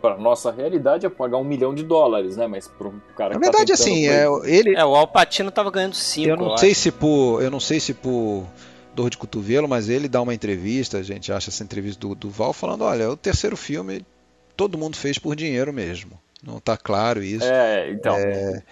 pra 0.00 0.16
nossa 0.18 0.50
realidade, 0.50 1.04
é 1.04 1.10
pagar 1.10 1.36
um 1.36 1.44
milhão 1.44 1.74
de 1.74 1.82
dólares, 1.84 2.34
né? 2.34 2.46
Mas 2.46 2.66
para 2.66 2.88
um 2.88 3.00
cara 3.14 3.34
Na 3.34 3.40
que 3.40 3.46
tá 3.50 3.58
verdade, 3.58 3.72
tentando 3.78 3.92
assim, 3.92 4.08
é, 4.48 4.56
ele, 4.58 4.74
É, 4.74 4.82
o 4.84 4.94
Alpatino 4.96 5.50
tava 5.50 5.70
ganhando 5.70 5.94
5. 5.94 6.26
Eu 6.30 6.36
não 6.38 6.56
sei 6.56 6.72
se 6.74 6.90
por, 6.90 7.42
eu 7.42 7.50
não 7.50 7.60
sei 7.60 7.78
se 7.78 7.92
por 7.92 8.46
dor 8.94 9.08
de 9.10 9.16
cotovelo, 9.18 9.68
mas 9.68 9.88
ele 9.88 10.08
dá 10.08 10.20
uma 10.20 10.34
entrevista, 10.34 10.98
a 10.98 11.02
gente 11.02 11.32
acha 11.32 11.48
essa 11.50 11.62
entrevista 11.62 11.98
do, 12.00 12.14
do 12.14 12.28
Val 12.28 12.52
falando, 12.52 12.82
olha, 12.84 13.10
o 13.10 13.16
terceiro 13.16 13.56
filme 13.56 14.04
todo 14.62 14.78
mundo 14.78 14.96
fez 14.96 15.18
por 15.18 15.34
dinheiro 15.36 15.72
mesmo. 15.72 16.18
Não 16.42 16.58
tá 16.58 16.76
claro 16.76 17.22
isso. 17.22 17.44
É, 17.44 17.90
então. 17.92 18.16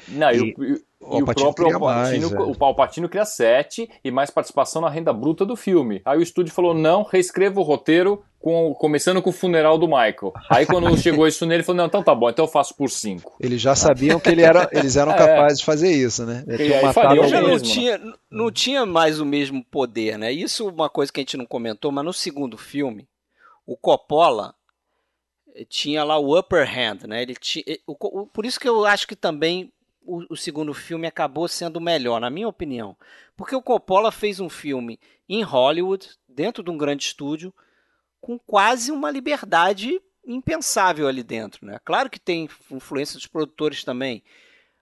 não, 0.09 0.31
e, 0.33 0.37
e 0.37 0.41
o- 0.41 0.65
e- 0.65 0.83
o 1.01 1.17
o 1.19 1.25
próprio 1.25 1.73
Alpatino, 1.75 1.81
mais, 1.81 2.33
é. 2.33 2.37
o 2.51 2.55
Palpatino 2.55 3.09
cria 3.09 3.25
7 3.25 3.89
e 4.05 4.11
mais 4.11 4.29
participação 4.31 4.83
na 4.83 4.91
renda 4.91 5.13
bruta 5.13 5.47
do 5.47 5.57
filme. 5.57 6.03
Aí 6.05 6.19
o 6.19 6.23
estúdio 6.23 6.53
falou: 6.53 6.75
não, 6.75 7.03
reescreva 7.05 7.59
o 7.61 7.63
roteiro. 7.65 8.23
Com, 8.41 8.73
começando 8.73 9.21
com 9.21 9.29
o 9.29 9.35
funeral 9.35 9.77
do 9.77 9.87
Michael. 9.87 10.33
Aí 10.49 10.65
quando 10.65 10.97
chegou 10.97 11.27
isso 11.29 11.45
nele, 11.45 11.57
ele 11.57 11.63
falou: 11.63 11.77
Não, 11.77 11.87
então 11.87 12.03
tá 12.03 12.15
bom, 12.15 12.31
então 12.31 12.47
eu 12.47 12.51
faço 12.51 12.75
por 12.75 12.89
5. 12.89 13.37
Eles 13.39 13.61
já 13.61 13.75
sabiam 13.77 14.19
que 14.19 14.31
ele 14.31 14.41
era, 14.41 14.67
eles 14.73 14.97
eram 14.97 15.13
É. 15.13 15.17
capazes 15.19 15.59
de 15.59 15.65
fazer 15.67 15.91
isso, 15.93 16.25
né? 16.25 16.43
E 16.49 16.93
faria 16.95 17.21
o 17.21 17.29
já 17.29 17.43
não 17.43 17.59
tinha, 17.59 18.01
não 18.31 18.51
tinha 18.51 18.87
mais 18.87 19.21
o 19.21 19.27
mesmo 19.27 19.63
poder, 19.71 20.17
né? 20.17 20.33
Isso 20.33 20.67
é 20.67 20.73
uma 20.73 20.89
coisa 20.89 21.13
que 21.13 21.21
a 21.21 21.23
gente 21.23 21.37
não 21.37 21.45
comentou, 21.45 21.93
mas 21.93 22.03
no 22.03 22.15
segundo 22.15 22.57
filme, 22.57 23.07
o 23.67 23.77
Coppola 23.77 24.55
tinha 25.69 26.03
lá 26.05 26.19
o 26.19 26.39
upper 26.39 26.67
hand, 26.69 27.07
né? 27.07 27.23
Ele 27.23 27.35
tinha, 27.35 27.65
o 27.87 27.97
o- 28.23 28.27
por 28.27 28.45
isso 28.47 28.59
que 28.61 28.69
eu 28.69 28.85
acho 28.85 29.07
que 29.07 29.17
também 29.17 29.73
o, 30.03 30.25
o 30.33 30.37
segundo 30.37 30.73
filme 30.75 31.07
acabou 31.07 31.47
sendo 31.49 31.81
melhor, 31.81 32.21
na 32.21 32.31
minha 32.31 32.49
opinião. 32.49 32.97
Porque 33.37 33.55
o 33.55 33.63
Coppola 33.63 34.11
fez 34.13 34.41
um 34.41 34.49
filme 34.49 34.99
em 35.29 35.43
Hollywood, 35.43 36.09
dentro 36.29 36.63
de 36.63 36.71
um 36.71 36.77
grande 36.79 37.05
estúdio, 37.05 37.53
com 38.21 38.39
quase 38.39 38.91
uma 38.91 39.11
liberdade 39.11 40.01
impensável 40.27 41.09
ali 41.09 41.23
dentro, 41.23 41.67
né? 41.67 41.79
Claro 41.85 42.11
que 42.11 42.19
tem 42.21 42.49
influência 42.71 43.15
dos 43.17 43.27
produtores 43.27 43.83
também, 43.85 44.23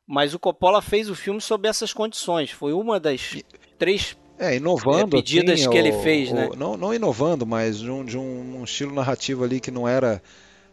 mas 0.07 0.35
o 0.35 0.39
Coppola 0.39 0.81
fez 0.83 1.09
o 1.11 1.15
filme 1.15 1.41
sob 1.41 1.69
essas 1.69 1.93
condições. 1.93 2.51
Foi 2.51 2.73
uma 2.73 2.99
das 2.99 3.43
três 3.79 4.17
É, 4.39 4.57
inovando. 4.57 5.17
É, 5.17 5.21
pedidas 5.21 5.61
assim, 5.61 5.71
que 5.71 5.79
ele 5.79 5.91
o- 5.91 6.03
fez, 6.03 6.31
o- 6.31 6.35
né? 6.35 6.51
Não, 6.57 6.77
não 6.77 6.93
inovando, 6.95 7.47
mas 7.47 7.79
de 7.79 7.91
um, 7.91 8.05
de 8.05 8.17
um 8.19 8.65
estilo 8.65 8.93
narrativo 8.95 9.45
ali 9.45 9.61
que 9.61 9.71
não 9.71 9.87
era 9.87 10.23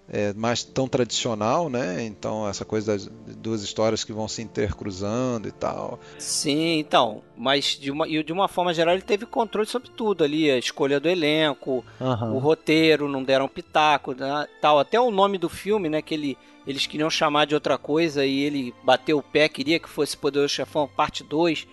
é, 0.07 0.33
mais 0.33 0.63
tão 0.63 0.87
tradicional, 0.87 1.69
né? 1.69 2.03
Então, 2.03 2.47
essa 2.47 2.63
coisa 2.63 2.93
das 2.93 3.09
duas 3.37 3.63
histórias 3.63 4.03
que 4.03 4.13
vão 4.13 4.27
se 4.27 4.41
intercruzando 4.41 5.47
e 5.47 5.51
tal. 5.51 5.99
Sim, 6.19 6.79
então, 6.79 7.23
mas 7.35 7.77
de 7.79 7.91
uma, 7.91 8.07
e 8.07 8.23
de 8.23 8.31
uma 8.31 8.47
forma 8.47 8.73
geral 8.73 8.93
ele 8.93 9.01
teve 9.01 9.25
controle 9.25 9.67
sobre 9.67 9.89
tudo 9.89 10.23
ali, 10.23 10.49
a 10.49 10.57
escolha 10.57 10.99
do 10.99 11.09
elenco, 11.09 11.83
o 11.99 12.37
roteiro, 12.37 13.09
não 13.09 13.23
deram 13.23 13.47
pitaco, 13.47 14.13
né, 14.13 14.47
tal, 14.61 14.79
até 14.79 14.99
o 14.99 15.11
nome 15.11 15.37
do 15.37 15.49
filme, 15.49 15.89
né, 15.89 16.01
que 16.01 16.13
ele, 16.13 16.37
eles 16.67 16.85
queriam 16.85 17.09
chamar 17.09 17.45
de 17.45 17.55
outra 17.55 17.77
coisa 17.77 18.25
e 18.25 18.41
ele 18.41 18.73
bateu 18.83 19.17
o 19.17 19.23
pé, 19.23 19.49
queria 19.49 19.79
que 19.79 19.89
fosse 19.89 20.15
Poderoso 20.15 20.53
Chefão 20.53 20.87
parte 20.87 21.23
2. 21.23 21.67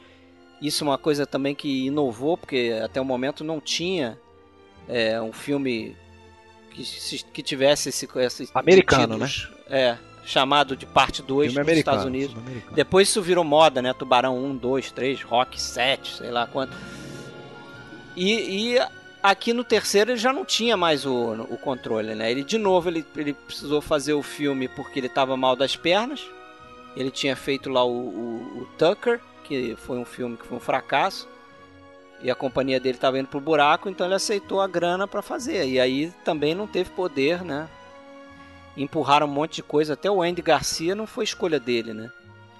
Isso 0.60 0.84
é 0.84 0.86
uma 0.86 0.98
coisa 0.98 1.26
também 1.26 1.54
que 1.54 1.86
inovou, 1.86 2.38
porque 2.38 2.80
até 2.82 3.00
o 3.00 3.04
momento 3.04 3.42
não 3.42 3.60
tinha 3.60 4.16
é, 4.88 5.20
um 5.20 5.32
filme 5.32 5.96
que, 6.72 7.22
que 7.32 7.42
tivesse 7.42 7.88
esse, 7.90 8.08
esse 8.16 8.50
Americano, 8.54 9.14
títulos, 9.14 9.48
É, 9.70 9.96
chamado 10.24 10.76
de 10.76 10.86
parte 10.86 11.22
2 11.22 11.52
Filme 11.52 11.58
nos 11.60 11.68
americano, 11.68 11.96
Estados 11.98 12.04
Unidos. 12.04 12.36
Depois 12.74 13.08
isso 13.08 13.20
virou 13.22 13.44
moda, 13.44 13.80
né? 13.82 13.92
Tubarão 13.92 14.36
1, 14.38 14.56
2, 14.56 14.92
3, 14.92 15.22
Rock 15.22 15.60
7, 15.60 16.16
sei 16.18 16.30
lá 16.30 16.46
quanto. 16.46 16.72
E, 18.16 18.74
e 18.74 18.78
aqui 19.22 19.52
no 19.52 19.64
terceiro 19.64 20.10
ele 20.10 20.18
já 20.18 20.32
não 20.32 20.44
tinha 20.44 20.76
mais 20.76 21.06
o, 21.06 21.32
o 21.50 21.56
controle, 21.58 22.14
né? 22.14 22.30
Ele 22.30 22.44
de 22.44 22.58
novo 22.58 22.88
ele, 22.88 23.04
ele 23.16 23.32
precisou 23.32 23.80
fazer 23.80 24.12
o 24.12 24.22
filme 24.22 24.68
porque 24.68 24.98
ele 25.00 25.06
estava 25.06 25.36
mal 25.36 25.56
das 25.56 25.76
pernas. 25.76 26.20
Ele 26.94 27.10
tinha 27.10 27.34
feito 27.34 27.70
lá 27.70 27.82
o, 27.84 27.90
o- 27.90 28.62
o 28.62 28.68
Tucker, 28.76 29.18
que 29.44 29.74
foi 29.76 29.96
um 29.98 30.04
filme 30.04 30.36
que 30.36 30.46
foi 30.46 30.58
um 30.58 30.60
fracasso. 30.60 31.26
E 32.22 32.30
a 32.30 32.34
companhia 32.34 32.78
dele 32.78 32.96
estava 32.96 33.18
indo 33.18 33.28
pro 33.28 33.40
buraco, 33.40 33.88
então 33.88 34.06
ele 34.06 34.14
aceitou 34.14 34.60
a 34.60 34.68
grana 34.68 35.08
para 35.08 35.20
fazer. 35.22 35.66
E 35.66 35.80
aí 35.80 36.12
também 36.24 36.54
não 36.54 36.66
teve 36.66 36.90
poder, 36.90 37.42
né? 37.44 37.68
Empurraram 38.76 39.26
um 39.26 39.30
monte 39.30 39.56
de 39.56 39.62
coisa. 39.62 39.94
Até 39.94 40.10
o 40.10 40.22
Andy 40.22 40.40
Garcia 40.40 40.94
não 40.94 41.06
foi 41.06 41.24
escolha 41.24 41.58
dele, 41.58 41.92
né? 41.92 42.10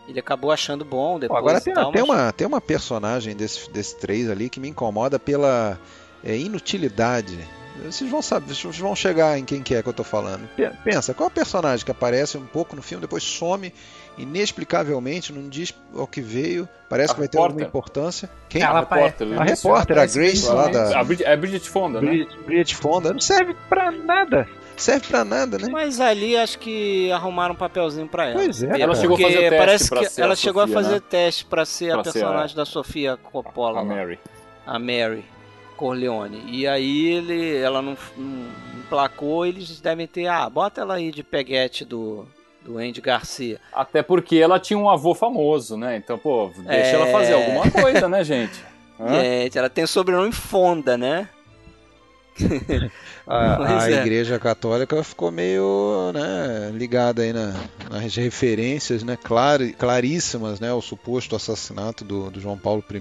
Ele 0.09 0.18
acabou 0.18 0.51
achando 0.51 0.84
bom 0.84 1.18
depois. 1.18 1.39
agora 1.39 1.60
tem, 1.60 1.72
tal, 1.72 1.93
tem 1.93 2.02
mas- 2.05 2.10
uma, 2.10 2.32
tem 2.32 2.47
uma 2.47 2.60
personagem 2.60 3.36
desse, 3.36 3.70
desse 3.70 3.97
três 3.98 4.28
ali 4.28 4.51
que 4.51 4.59
me 4.59 4.68
incomoda 4.68 5.18
pela 5.18 5.78
é, 6.24 6.36
inutilidade. 6.36 7.39
Vocês 7.84 8.10
vão 8.10 8.20
saber, 8.22 8.54
vocês 8.54 8.78
vão 8.78 8.94
chegar 8.94 9.38
em 9.38 9.44
quem 9.44 9.62
que 9.62 9.74
é 9.74 9.82
que 9.82 9.88
eu 9.88 9.92
tô 9.92 10.04
falando. 10.04 10.48
Pe- 10.56 10.70
Pensa, 10.84 11.14
qual 11.14 11.28
é 11.28 11.30
o 11.30 11.34
personagem 11.34 11.84
que 11.84 11.90
aparece 11.90 12.36
um 12.36 12.46
pouco 12.46 12.76
no 12.76 12.82
filme, 12.82 13.00
depois 13.00 13.22
some 13.22 13.72
inexplicavelmente, 14.18 15.32
não 15.32 15.48
diz 15.48 15.74
ao 15.96 16.06
que 16.06 16.20
veio, 16.20 16.68
parece 16.88 17.12
A 17.12 17.14
que 17.14 17.20
vai 17.20 17.28
ter 17.28 17.36
repórter. 17.38 17.52
alguma 17.54 17.66
importância. 17.68 18.28
Quem? 18.48 18.62
Ela 18.62 18.78
A 18.78 18.80
repórter, 18.80 19.26
a 19.26 19.30
né? 19.30 19.44
repórter, 19.44 19.98
a 19.98 20.06
Grace 20.06 20.46
lá 20.48 20.68
da 20.68 20.98
A 21.00 21.04
Brid- 21.04 21.22
é 21.22 21.36
Bridget 21.36 21.68
Fonda, 21.70 22.00
né? 22.00 22.08
Bridget, 22.10 22.38
Bridget 22.44 22.76
Fonda, 22.76 23.12
não 23.12 23.20
serve 23.20 23.54
pra 23.68 23.90
nada. 23.90 24.48
Serve 24.76 25.06
pra 25.06 25.24
nada, 25.24 25.58
né? 25.58 25.68
Mas 25.70 26.00
ali 26.00 26.36
acho 26.36 26.58
que 26.58 27.10
arrumaram 27.12 27.54
um 27.54 27.56
papelzinho 27.56 28.08
pra 28.08 28.24
ela. 28.26 28.34
Pois 28.34 28.62
é, 28.62 28.66
Porque 28.68 28.82
Ela 28.82 28.94
chegou 28.94 29.16
a 29.16 29.20
fazer 29.20 29.38
teste 29.38 29.56
parece 29.58 29.88
pra 29.88 30.00
que 30.00 30.08
ser 30.10 30.20
ela 30.22 30.32
a 30.32 30.36
chegou 30.36 30.62
Sofia, 30.62 30.78
a 30.78 30.82
fazer 30.82 30.94
né? 30.94 31.02
teste 31.08 31.44
pra 31.44 31.64
ser 31.64 31.90
a 31.90 31.94
Pra 31.94 32.04
ser 32.04 32.12
personagem 32.12 32.54
a- 32.54 32.56
da 32.56 32.64
Sofia 32.64 33.16
Coppola, 33.16 33.78
A 33.80 33.82
lá, 33.82 33.88
Mary. 33.94 34.18
a 34.66 34.78
Mary 34.78 35.24
Corleone. 35.82 36.44
E 36.46 36.64
aí 36.64 37.09
ele, 37.09 37.56
ela 37.56 37.82
não, 37.82 37.96
não 38.16 38.46
emplacou, 38.78 39.44
eles 39.44 39.80
devem 39.80 40.06
ter, 40.06 40.28
ah, 40.28 40.48
bota 40.48 40.80
ela 40.80 40.94
aí 40.94 41.10
de 41.10 41.24
peguete 41.24 41.84
do 41.84 42.24
do 42.64 42.78
Andy 42.78 43.00
Garcia. 43.00 43.60
Até 43.72 44.04
porque 44.04 44.36
ela 44.36 44.60
tinha 44.60 44.78
um 44.78 44.88
avô 44.88 45.16
famoso, 45.16 45.76
né? 45.76 45.96
Então, 45.96 46.16
pô, 46.16 46.52
deixa 46.59 46.90
É. 46.90 46.94
ela 46.94 47.06
fazer 47.06 47.32
alguma 47.32 47.68
coisa, 47.68 48.09
né, 48.09 48.22
gente? 48.22 48.62
Hã? 49.00 49.20
Gente, 49.20 49.59
ela 49.59 49.68
tem 49.68 49.84
sobrenome 49.84 50.30
Fonda, 50.30 50.96
né? 50.96 51.28
a, 53.26 53.78
a 53.84 53.90
é. 53.90 53.94
Igreja 54.00 54.38
Católica 54.38 55.02
ficou 55.04 55.30
meio 55.30 56.10
né, 56.14 56.70
ligada 56.74 57.22
aí 57.22 57.32
na- 57.32 57.54
nas 57.90 58.14
referências 58.16 59.02
né, 59.02 59.16
clar, 59.22 59.60
claríssimas 59.78 60.58
né, 60.60 60.70
ao 60.70 60.80
suposto 60.80 61.36
assassinato 61.36 62.04
do, 62.04 62.30
do 62.30 62.40
João 62.40 62.56
Paulo 62.58 62.82
I, 62.90 62.96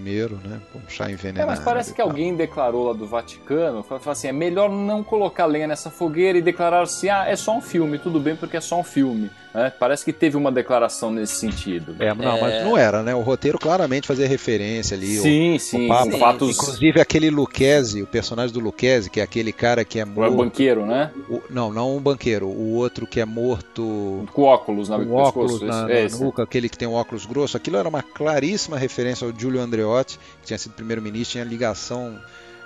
né, 0.48 0.60
com 0.74 0.80
chá 0.90 1.10
É, 1.10 1.12
envenenado. 1.14 1.48
mas 1.48 1.60
parece 1.60 1.94
que 1.94 2.02
alguém 2.02 2.36
declarou 2.36 2.88
lá 2.88 2.94
do 2.94 3.08
Vaticano, 3.08 3.84
falou 3.84 4.02
assim, 4.06 4.28
é 4.28 4.32
melhor 4.34 4.70
não 4.70 5.04
colocar 5.04 5.46
lenha 5.46 5.68
nessa 5.68 5.90
fogueira 5.90 6.38
e 6.38 6.42
declarar 6.42 6.82
assim, 6.82 7.10
ah, 7.10 7.26
é 7.28 7.36
só 7.36 7.56
um 7.58 7.62
filme, 7.62 7.98
tudo 7.98 8.20
bem 8.20 8.36
porque 8.36 8.58
é 8.58 8.62
só 8.62 8.80
um 8.80 8.84
filme. 8.84 9.30
né? 9.54 9.72
Parece 9.80 10.04
que 10.06 10.14
teve 10.14 10.36
uma 10.38 10.52
declaração 10.52 11.12
nesse 11.12 11.36
sentido. 11.36 11.96
É, 12.00 12.14
não, 12.14 12.40
mas 12.40 12.64
não 12.64 12.78
era, 12.78 13.02
né? 13.04 13.14
O 13.16 13.22
roteiro 13.22 13.58
claramente 13.60 14.08
fazia 14.08 14.28
referência 14.28 14.96
ali. 14.96 15.20
o- 15.20 15.22
Sim, 15.24 15.56
o 15.56 15.60
sim, 15.60 15.88
Papa. 15.88 16.12
sim, 16.12 16.20
fatos- 16.20 16.58
Inclusive 16.58 17.02
aquele 17.02 17.30
Lucchese, 17.30 18.02
o 18.02 18.08
personagem 18.08 18.54
do 18.54 18.60
Lucchese, 18.60 19.10
que 19.10 19.20
é 19.20 19.24
aquele 19.24 19.52
cara 19.52 19.84
que 19.86 20.00
é 20.00 20.06
O 20.12 20.20
morto. 20.20 20.36
banqueiro, 20.38 20.86
né? 20.86 21.12
o- 21.30 21.42
não, 21.50 21.72
não 21.74 21.96
um 21.98 22.00
banqueiro. 22.02 22.48
O 22.48 22.74
outro 22.76 23.06
que 23.08 23.20
é 23.20 23.26
morto 23.26 24.26
Com 24.34 24.44
óculos 24.44 24.90
na 24.90 24.98
com 25.00 25.12
óculos 25.14 25.60
pescoço. 25.60 25.66
na, 25.66 25.84
esse- 25.84 25.92
é 25.92 26.00
na 26.02 26.06
esse. 26.08 26.24
nuca, 26.24 26.44
aquele 26.44 26.70
que 26.70 26.78
tem 26.78 26.88
um 26.88 26.94
óculos 26.94 27.26
grosso. 27.26 27.58
Aquilo 27.58 27.78
era 27.78 27.88
uma 27.88 28.02
claríssima 28.04 28.78
referência 28.78 29.26
ao 29.28 29.34
Giulio 29.38 29.62
Andreotti, 29.62 30.20
que 30.42 30.48
tinha 30.48 30.58
sido 30.58 30.74
primeiro-ministro, 30.74 31.32
tinha 31.34 31.44
ligação 31.44 32.20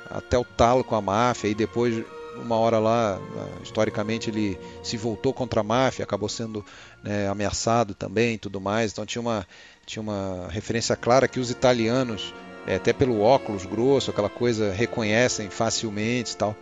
até 0.09 0.37
o 0.37 0.43
talo 0.43 0.83
com 0.83 0.95
a 0.95 1.01
máfia. 1.01 1.47
E 1.47 1.55
depois, 1.55 2.03
uma 2.43 2.57
hora 2.57 2.79
lá, 2.79 3.17
ah, 3.37 3.47
historicamente, 3.63 4.29
ele 4.29 4.57
se 4.83 4.97
voltou 4.97 5.33
contra 5.33 5.61
a 5.61 5.63
máfia, 5.63 6.03
acabou 6.03 6.29
sendo 6.29 6.63
né, 7.03 7.27
ameaçado 7.27 7.93
também 7.93 8.33
e 8.35 8.37
tudo 8.37 8.59
mais. 8.61 8.91
Então 8.91 9.05
tinha 9.05 9.21
uma, 9.21 9.45
tinha 9.85 10.01
uma 10.01 10.47
referência 10.49 10.95
clara 10.95 11.27
que 11.27 11.39
os 11.39 11.49
italianos, 11.49 12.33
é, 12.67 12.75
até 12.75 12.91
pelo 12.93 13.21
óculos 13.21 13.65
grosso, 13.65 14.11
aquela 14.11 14.29
coisa, 14.29 14.71
reconhecem 14.71 15.49
facilmente 15.49 16.33
e 16.33 16.37
tal. 16.37 16.55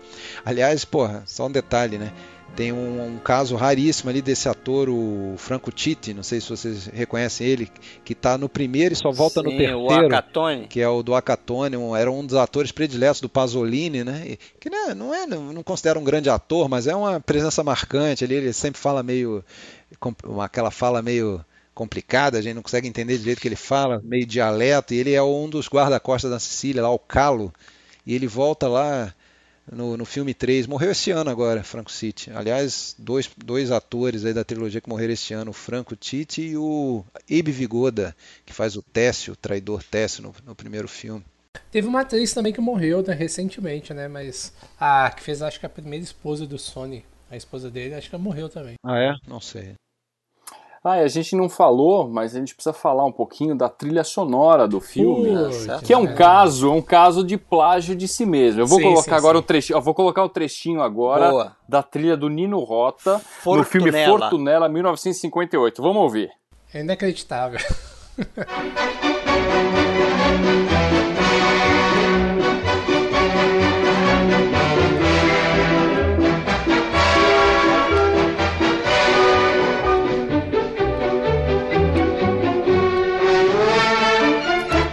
Aliás, 0.45 0.83
porra, 0.85 1.23
só 1.25 1.47
um 1.47 1.51
detalhe, 1.51 1.97
né? 1.97 2.11
Tem 2.55 2.71
um, 2.71 3.15
um 3.15 3.17
caso 3.17 3.55
raríssimo 3.55 4.11
ali 4.11 4.21
desse 4.21 4.47
ator, 4.47 4.87
o 4.87 5.33
Franco 5.37 5.71
Titti, 5.71 6.13
não 6.13 6.21
sei 6.21 6.39
se 6.39 6.47
vocês 6.49 6.85
reconhecem 6.85 7.47
ele, 7.47 7.67
que 8.05 8.13
tá 8.13 8.37
no 8.37 8.47
primeiro 8.47 8.93
e 8.93 8.95
só 8.95 9.11
volta 9.11 9.41
no 9.41 9.49
Sim, 9.49 9.57
terceiro. 9.57 9.81
o 9.81 9.89
Acatone. 9.91 10.67
Que 10.67 10.79
é 10.79 10.87
o 10.87 11.01
do 11.01 11.15
Acatone, 11.15 11.75
um- 11.77 11.95
era 11.95 12.11
um 12.11 12.23
dos 12.23 12.35
atores 12.35 12.71
prediletos 12.71 13.19
do 13.21 13.27
Pasolini, 13.27 14.03
né? 14.03 14.21
E- 14.27 14.39
Que 14.59 14.69
não, 14.69 14.89
é, 14.91 14.93
não 14.93 15.15
é, 15.15 15.25
não, 15.25 15.51
não 15.51 15.63
considera 15.63 15.97
um 15.97 16.03
grande 16.03 16.29
ator, 16.29 16.69
mas 16.69 16.85
é 16.85 16.95
uma 16.95 17.19
presença 17.19 17.63
marcante 17.63 18.23
ali. 18.23 18.35
Ele 18.35 18.53
sempre 18.53 18.79
fala 18.79 19.01
meio, 19.01 19.43
com- 19.99 20.13
aquela 20.39 20.69
fala 20.69 21.01
meio 21.01 21.43
complicada, 21.73 22.37
a 22.37 22.41
gente 22.41 22.55
não 22.55 22.61
consegue 22.61 22.87
entender 22.87 23.17
direito 23.17 23.39
o 23.39 23.41
que 23.41 23.47
ele 23.47 23.55
fala, 23.55 24.01
meio 24.03 24.25
dialeto. 24.25 24.93
E 24.93 24.97
ele 24.97 25.13
é 25.13 25.23
um 25.23 25.49
dos 25.49 25.67
guarda-costas 25.67 26.31
da 26.31 26.39
Sicília, 26.39 26.81
lá 26.81 26.89
o 26.89 26.99
Calo. 26.99 27.53
E 28.05 28.13
ele 28.13 28.27
volta 28.27 28.67
lá 28.67 29.13
no, 29.71 29.97
no 29.97 30.05
filme 30.05 30.33
3. 30.33 30.67
Morreu 30.67 30.91
esse 30.91 31.11
ano 31.11 31.29
agora, 31.29 31.63
Franco 31.63 31.91
Titti. 31.91 32.31
Aliás, 32.31 32.95
dois, 32.97 33.29
dois 33.37 33.71
atores 33.71 34.25
aí 34.25 34.33
da 34.33 34.43
trilogia 34.43 34.81
que 34.81 34.89
morreram 34.89 35.13
esse 35.13 35.33
ano, 35.33 35.51
o 35.51 35.53
Franco 35.53 35.95
Titti 35.95 36.41
e 36.41 36.57
o 36.57 37.03
Abe 37.29 37.51
Vigoda, 37.51 38.15
que 38.45 38.53
faz 38.53 38.75
o 38.75 38.81
Técio, 38.81 39.33
o 39.33 39.37
traidor 39.37 39.83
Técio 39.83 40.23
no, 40.23 40.33
no 40.45 40.55
primeiro 40.55 40.87
filme. 40.87 41.23
Teve 41.71 41.87
uma 41.87 42.01
atriz 42.01 42.33
também 42.33 42.51
que 42.51 42.61
morreu 42.61 43.03
né, 43.03 43.13
recentemente, 43.13 43.93
né? 43.93 44.07
Mas 44.07 44.53
a 44.79 45.11
que 45.11 45.21
fez, 45.21 45.41
acho 45.41 45.59
que 45.59 45.65
a 45.65 45.69
primeira 45.69 46.03
esposa 46.03 46.45
do 46.47 46.57
Sony, 46.57 47.05
a 47.29 47.37
esposa 47.37 47.69
dele, 47.69 47.95
acho 47.95 48.09
que 48.09 48.15
ela 48.15 48.23
morreu 48.23 48.49
também. 48.49 48.75
Ah, 48.83 48.99
é? 48.99 49.15
Não 49.27 49.39
sei. 49.39 49.75
Ah, 50.83 50.95
a 50.95 51.07
gente 51.07 51.33
não 51.33 51.47
falou, 51.47 52.09
mas 52.09 52.35
a 52.35 52.39
gente 52.39 52.53
precisa 52.53 52.73
falar 52.73 53.05
um 53.05 53.11
pouquinho 53.11 53.55
da 53.55 53.69
trilha 53.69 54.03
sonora 54.03 54.67
do 54.67 54.81
filme. 54.81 55.29
Putz, 55.29 55.81
que 55.81 55.93
é 55.93 55.97
um 55.97 56.13
caso, 56.13 56.67
é 56.67 56.71
um 56.73 56.81
caso 56.81 57.23
de 57.23 57.37
plágio 57.37 57.95
de 57.95 58.05
si 58.05 58.25
mesmo. 58.25 58.59
Eu 58.59 58.67
vou 58.67 58.79
Sim, 58.79 58.83
colocar 58.85 59.03
sim, 59.03 59.11
agora 59.11 59.37
sim. 59.37 59.43
o 59.43 59.47
trechinho, 59.47 59.77
eu 59.77 59.81
vou 59.81 59.93
colocar 59.93 60.25
o 60.25 60.29
trechinho 60.29 60.81
agora 60.81 61.29
Boa. 61.29 61.55
da 61.69 61.81
trilha 61.81 62.17
do 62.17 62.27
Nino 62.27 62.59
Rota 62.59 63.13
no 63.45 63.63
filme 63.63 63.91
Fortunella. 63.91 64.19
Fortunella 64.19 64.67
1958. 64.67 65.81
Vamos 65.81 66.01
ouvir. 66.03 66.29
É 66.73 66.81
inacreditável. 66.81 67.61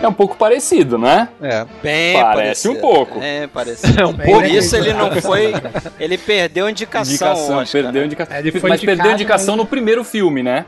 É 0.02 0.08
um 0.08 0.12
pouco 0.12 0.36
parecido, 0.36 0.96
né? 0.96 1.28
É. 1.42 1.66
Bem 1.82 2.14
Parece 2.14 2.22
parecido. 2.68 2.74
um 2.74 2.80
pouco. 2.80 3.20
É, 3.22 3.46
parecido. 3.46 4.00
É 4.00 4.04
Por 4.32 4.42
bem 4.42 4.56
isso 4.56 4.74
ele 4.76 4.92
não 4.94 5.10
foi. 5.20 5.52
Ele 5.98 6.16
perdeu 6.16 6.66
a 6.66 6.70
indicação. 6.70 7.10
Indicação, 7.12 7.58
Oscar, 7.58 7.82
perdeu 7.82 8.00
né? 8.00 8.06
indicação. 8.06 8.36
É, 8.36 8.38
ele 8.40 8.52
foi 8.52 8.70
mas 8.70 8.80
perdeu 8.80 8.94
indicado, 8.94 9.14
indicação 9.14 9.56
mas- 9.56 9.64
no 9.64 9.66
primeiro 9.68 10.02
filme, 10.02 10.42
né? 10.42 10.64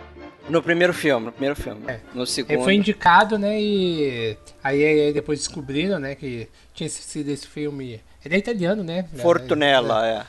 No 0.49 0.61
primeiro 0.63 0.93
filme, 0.93 1.27
no 1.27 1.33
primeiro 1.33 1.57
filme. 1.57 1.81
É. 1.87 2.01
No 2.13 2.23
Ele 2.23 2.27
segundo. 2.27 2.65
foi 2.65 2.75
indicado, 2.75 3.39
né? 3.39 3.59
E 3.61 4.37
aí, 4.63 4.85
aí 4.85 5.13
depois 5.13 5.39
descobriram, 5.39 5.99
né? 5.99 6.15
Que 6.15 6.49
tinha 6.75 6.89
sido 6.91 7.31
esse 7.31 7.47
filme. 7.47 8.01
Ele 8.25 8.35
é 8.35 8.39
italiano, 8.39 8.83
né? 8.85 9.05
Fortunella, 9.17 10.07
é. 10.07 10.11
É 10.19 10.23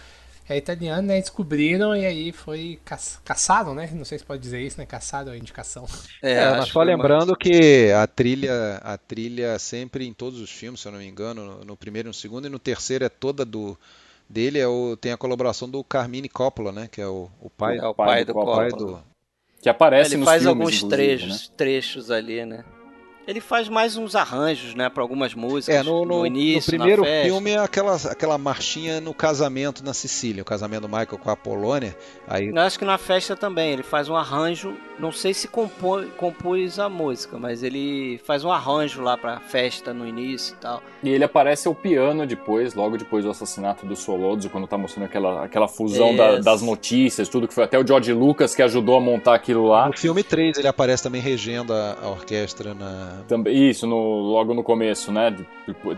italiano, 0.57 1.07
né? 1.07 1.19
Descobriram 1.19 1.95
e 1.95 2.05
aí 2.05 2.31
foi 2.31 2.79
caç... 2.85 3.19
caçaram, 3.23 3.73
né? 3.75 3.89
Não 3.93 4.05
sei 4.05 4.19
se 4.19 4.25
pode 4.25 4.41
dizer 4.41 4.61
isso, 4.61 4.77
né? 4.79 4.85
Caçaram 4.85 5.31
a 5.31 5.37
indicação. 5.37 5.85
É, 6.21 6.33
É, 6.35 6.49
mas 6.51 6.69
que 6.69 6.71
só 6.71 6.83
foi 6.83 6.85
lembrando 6.85 7.35
que 7.35 7.91
a 7.91 8.07
trilha, 8.07 8.75
a 8.83 8.97
trilha 8.97 9.57
sempre 9.59 10.05
em 10.07 10.13
todos 10.13 10.39
os 10.39 10.49
filmes, 10.51 10.81
se 10.81 10.87
eu 10.87 10.91
não 10.91 10.99
me 10.99 11.07
engano, 11.07 11.45
no, 11.45 11.65
no 11.65 11.77
primeiro, 11.77 12.07
no 12.09 12.13
segundo 12.13 12.47
e 12.47 12.49
no 12.49 12.59
terceiro 12.59 13.05
é 13.05 13.09
toda 13.09 13.45
do 13.45 13.77
dele 14.29 14.59
é 14.59 14.67
o 14.67 14.97
tem 14.97 15.11
a 15.11 15.17
colaboração 15.17 15.69
do 15.69 15.83
Carmine 15.83 16.29
Coppola, 16.29 16.71
né, 16.71 16.87
que 16.91 17.01
é 17.01 17.07
o, 17.07 17.29
o 17.41 17.49
pai, 17.49 17.77
É 17.77 17.85
o 17.87 17.93
pai 17.93 18.25
do 18.25 18.33
pai 18.33 18.71
Coppola. 18.71 18.71
do 18.71 19.03
Que 19.61 19.69
aparece 19.69 20.15
Ele 20.15 20.17
nos 20.17 20.25
faz 20.25 20.43
filmes, 20.43 20.45
alguns 20.45 20.73
inclusive, 20.73 20.89
trechos, 20.89 21.49
né? 21.49 21.55
trechos 21.57 22.11
ali, 22.11 22.45
né? 22.45 22.65
Ele 23.27 23.39
faz 23.39 23.69
mais 23.69 23.95
uns 23.95 24.15
arranjos, 24.15 24.75
né, 24.75 24.89
para 24.89 25.01
algumas 25.01 25.33
músicas. 25.33 25.75
É, 25.77 25.83
no, 25.83 26.03
no, 26.03 26.25
início, 26.25 26.71
no 26.73 26.77
primeiro 26.77 27.01
na 27.03 27.07
festa. 27.07 27.23
filme 27.29 27.51
é 27.51 27.57
aquela, 27.59 27.95
aquela 27.95 28.37
marchinha 28.37 28.99
no 28.99 29.13
casamento 29.13 29.83
na 29.83 29.93
Sicília, 29.93 30.41
o 30.41 30.45
casamento 30.45 30.81
do 30.81 30.87
Michael 30.89 31.17
com 31.17 31.29
a 31.29 31.35
Polônia. 31.35 31.95
Aí 32.27 32.49
Eu 32.49 32.57
acho 32.59 32.77
que 32.77 32.83
na 32.83 32.97
festa 32.97 33.35
também, 33.35 33.71
ele 33.71 33.83
faz 33.83 34.09
um 34.09 34.15
arranjo, 34.15 34.75
não 34.99 35.11
sei 35.11 35.33
se 35.33 35.47
compô, 35.47 36.01
compôs 36.17 36.79
a 36.79 36.89
música, 36.89 37.37
mas 37.39 37.63
ele 37.63 38.19
faz 38.25 38.43
um 38.43 38.51
arranjo 38.51 39.01
lá 39.01 39.17
pra 39.17 39.39
festa 39.39 39.93
no 39.93 40.05
início 40.05 40.53
e 40.55 40.57
tal. 40.57 40.83
E 41.01 41.09
ele 41.09 41.23
aparece 41.23 41.67
ao 41.67 41.73
piano 41.75 42.25
depois, 42.27 42.73
logo 42.73 42.97
depois 42.97 43.23
do 43.23 43.31
assassinato 43.31 43.85
do 43.85 43.95
Solozzo, 43.95 44.49
quando 44.49 44.67
tá 44.67 44.77
mostrando 44.77 45.05
aquela, 45.05 45.45
aquela 45.45 45.67
fusão 45.69 46.13
da- 46.15 46.39
das 46.39 46.61
notícias, 46.61 47.29
tudo 47.29 47.47
que 47.47 47.53
foi. 47.53 47.63
Até 47.63 47.79
o 47.79 47.87
George 47.87 48.11
Lucas 48.11 48.53
que 48.53 48.61
ajudou 48.61 48.97
a 48.97 48.99
montar 49.01 49.35
aquilo 49.35 49.67
lá. 49.67 49.87
no 49.87 49.97
filme 49.97 50.23
3 50.23 50.57
ele 50.57 50.67
aparece 50.67 51.03
também 51.03 51.21
regendo 51.21 51.73
a, 51.73 51.97
a 52.03 52.09
orquestra 52.09 52.73
na 52.73 53.12
Também, 53.27 53.69
isso, 53.69 53.85
no, 53.87 54.19
logo 54.19 54.53
no 54.53 54.63
começo, 54.63 55.11
né? 55.11 55.31
De- 55.31 55.45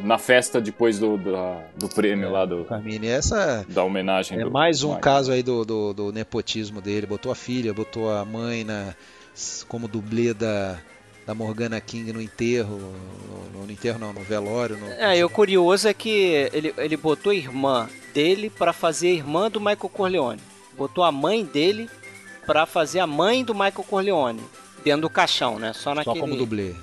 Na 0.04 0.18
festa 0.18 0.60
depois 0.62 1.00
do, 1.00 1.18
da- 1.18 1.62
do 1.78 1.90
prêmio 1.90 2.32
lá, 2.32 2.46
do, 2.46 2.66
Carmine. 2.66 3.08
Essa 3.08 3.66
da 3.70 3.84
homenagem. 3.84 4.40
É 4.40 4.44
do 4.44 4.52
mais 4.52 4.84
um 4.84 4.96
caso 4.96 5.32
aí 5.32 5.42
do, 5.44 5.66
do, 5.66 5.94
do 5.94 6.12
nepotismo 6.12 6.82
dele. 6.82 7.06
Botou 7.08 7.32
a 7.32 7.36
filha, 7.36 7.74
botou 7.74 8.12
a 8.12 8.24
mãe 8.26 8.64
na, 8.64 8.94
como 9.68 9.88
dublê 9.88 10.34
da, 10.34 10.78
da 11.26 11.34
Morgana 11.34 11.80
King 11.82 12.14
no 12.14 12.22
enterro. 12.22 12.78
No, 13.54 13.66
no 13.66 13.72
enterro 13.72 14.00
não, 14.00 14.14
no 14.14 14.22
velório. 14.22 14.78
No, 14.78 14.88
É, 14.92 15.18
e 15.18 15.24
o 15.24 15.30
curioso 15.30 15.88
é 15.88 15.94
que 15.94 16.48
ele, 16.54 16.74
ele 16.78 16.98
botou 16.98 17.32
a 17.32 17.36
irmã 17.36 17.90
dele 18.14 18.50
pra 18.50 18.72
fazer 18.74 19.08
a 19.08 19.12
irmã 19.14 19.50
do 19.50 19.60
Michael 19.60 19.90
Corleone. 19.90 20.42
Botou 20.78 21.04
a 21.04 21.12
mãe 21.12 21.44
dele 21.44 21.90
pra 22.46 22.66
fazer 22.66 23.00
a 23.00 23.08
mãe 23.08 23.44
do 23.44 23.54
Michael 23.54 23.84
Corleone. 23.90 24.42
Dentro 24.84 25.02
do 25.02 25.10
caixão, 25.10 25.58
né? 25.58 25.74
Só 25.74 25.80
só 25.90 25.96
naquele... 25.96 26.20
como 26.20 26.36
dublê. 26.36 26.76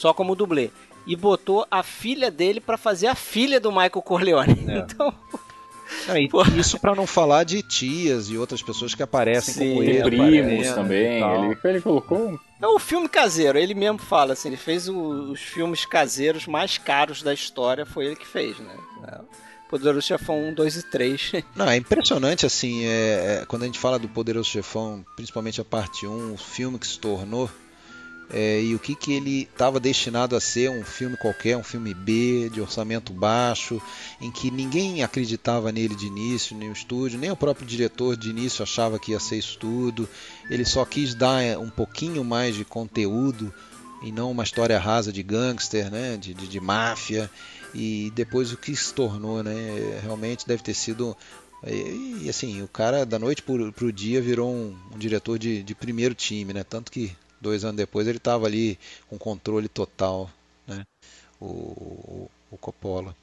Só 0.00 0.14
como 0.14 0.34
dublê. 0.34 0.70
E 1.06 1.14
botou 1.14 1.66
a 1.70 1.82
filha 1.82 2.30
dele 2.30 2.58
pra 2.60 2.78
fazer 2.78 3.06
a 3.06 3.14
filha 3.14 3.60
do 3.60 3.70
Michael 3.70 3.90
Corleone. 4.02 4.64
É. 4.68 4.86
Então, 6.16 6.40
isso 6.56 6.78
para 6.78 6.94
não 6.94 7.04
falar 7.04 7.42
de 7.42 7.62
tias 7.64 8.30
e 8.30 8.38
outras 8.38 8.62
pessoas 8.62 8.94
que 8.94 9.02
aparecem 9.02 9.54
Sim, 9.54 9.70
como 9.70 9.82
ele. 9.82 10.02
primos 10.04 10.68
também. 10.70 11.20
Ele, 11.20 11.58
ele 11.64 11.80
colocou. 11.80 12.38
é 12.62 12.66
o 12.68 12.78
filme 12.78 13.08
caseiro. 13.08 13.58
Ele 13.58 13.74
mesmo 13.74 13.98
fala 13.98 14.34
assim, 14.34 14.48
ele 14.50 14.56
fez 14.56 14.88
o- 14.88 15.32
os 15.32 15.40
filmes 15.40 15.84
caseiros 15.84 16.46
mais 16.46 16.78
caros 16.78 17.22
da 17.24 17.34
história, 17.34 17.84
foi 17.84 18.06
ele 18.06 18.14
que 18.16 18.26
fez, 18.26 18.56
né? 18.60 18.72
É. 19.08 19.18
Poderoso 19.68 20.06
Chefão 20.06 20.40
1, 20.50 20.54
2 20.54 20.76
e 20.76 20.82
3. 20.90 21.32
Não, 21.56 21.68
é 21.68 21.76
impressionante 21.76 22.46
assim, 22.46 22.84
é, 22.86 23.40
é, 23.42 23.44
quando 23.46 23.64
a 23.64 23.66
gente 23.66 23.78
fala 23.78 23.98
do 23.98 24.08
Poderoso 24.08 24.48
Chefão, 24.48 25.04
principalmente 25.16 25.60
a 25.60 25.64
parte 25.64 26.06
1, 26.06 26.34
o 26.34 26.36
filme 26.36 26.78
que 26.78 26.86
se 26.86 27.00
tornou, 27.00 27.50
é, 28.32 28.62
e 28.62 28.74
o 28.74 28.78
que, 28.78 28.94
que 28.94 29.12
ele 29.12 29.42
estava 29.42 29.80
destinado 29.80 30.36
a 30.36 30.40
ser, 30.40 30.70
um 30.70 30.84
filme 30.84 31.16
qualquer, 31.16 31.56
um 31.56 31.62
filme 31.62 31.92
B, 31.92 32.48
de 32.52 32.60
orçamento 32.60 33.12
baixo, 33.12 33.82
em 34.20 34.30
que 34.30 34.50
ninguém 34.50 35.02
acreditava 35.02 35.72
nele 35.72 35.96
de 35.96 36.06
início, 36.06 36.56
nem 36.56 36.68
o 36.68 36.72
estúdio, 36.72 37.18
nem 37.18 37.30
o 37.30 37.36
próprio 37.36 37.66
diretor 37.66 38.16
de 38.16 38.30
início 38.30 38.62
achava 38.62 38.98
que 38.98 39.12
ia 39.12 39.20
ser 39.20 39.38
isso 39.38 39.58
tudo. 39.58 40.08
Ele 40.48 40.64
só 40.64 40.84
quis 40.84 41.14
dar 41.14 41.42
é, 41.42 41.58
um 41.58 41.70
pouquinho 41.70 42.24
mais 42.24 42.54
de 42.54 42.64
conteúdo 42.64 43.52
e 44.02 44.12
não 44.12 44.30
uma 44.30 44.44
história 44.44 44.78
rasa 44.78 45.12
de 45.12 45.22
gangster, 45.22 45.90
né, 45.90 46.16
de, 46.16 46.32
de, 46.32 46.46
de 46.46 46.60
máfia. 46.60 47.30
e 47.74 48.12
depois 48.14 48.52
o 48.52 48.56
que 48.56 48.74
se 48.74 48.94
tornou, 48.94 49.42
né? 49.42 50.00
Realmente 50.02 50.46
deve 50.46 50.62
ter 50.62 50.74
sido 50.74 51.16
e, 51.66 52.22
e 52.24 52.30
assim, 52.30 52.62
o 52.62 52.68
cara 52.68 53.04
da 53.04 53.18
noite 53.18 53.42
pro, 53.42 53.72
pro 53.72 53.92
dia 53.92 54.20
virou 54.20 54.50
um, 54.50 54.76
um 54.94 54.98
diretor 54.98 55.38
de, 55.38 55.62
de, 55.62 55.74
primeiro 55.74 56.14
time, 56.14 56.52
né? 56.54 56.64
Tanto 56.64 56.90
que 56.90 57.12
dois 57.40 57.64
anos 57.64 57.76
depois 57.76 58.06
ele 58.06 58.18
estava 58.18 58.46
ali 58.46 58.78
com 59.08 59.18
controle 59.18 59.68
total, 59.68 60.30
né? 60.66 60.84
O, 61.40 61.46
o, 61.46 62.30
o 62.50 62.58
Coppola. 62.58 63.14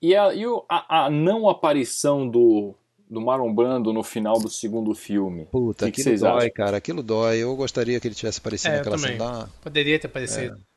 E, 0.00 0.14
a, 0.14 0.34
e 0.34 0.44
a, 0.68 1.04
a, 1.04 1.10
não 1.10 1.48
aparição 1.48 2.28
do, 2.28 2.74
do 3.08 3.20
Marlon 3.20 3.54
Brando 3.54 3.92
no 3.92 4.02
final 4.02 4.38
do 4.38 4.48
segundo 4.48 4.94
filme? 4.94 5.46
Puta, 5.46 5.90
que 5.90 6.00
aquilo 6.00 6.14
que 6.16 6.20
dói, 6.20 6.38
acham? 6.38 6.50
cara. 6.54 6.76
Aquilo 6.76 7.02
dói. 7.02 7.38
Eu 7.38 7.54
gostaria 7.56 8.00
que 8.00 8.08
ele 8.08 8.14
tivesse 8.14 8.38
aparecido 8.38 8.74
é, 8.74 8.76
naquela 8.78 8.98
cena. 8.98 9.50
Poderia 9.62 9.98
ter 9.98 10.06
aparecido. 10.06 10.56
É. 10.56 10.71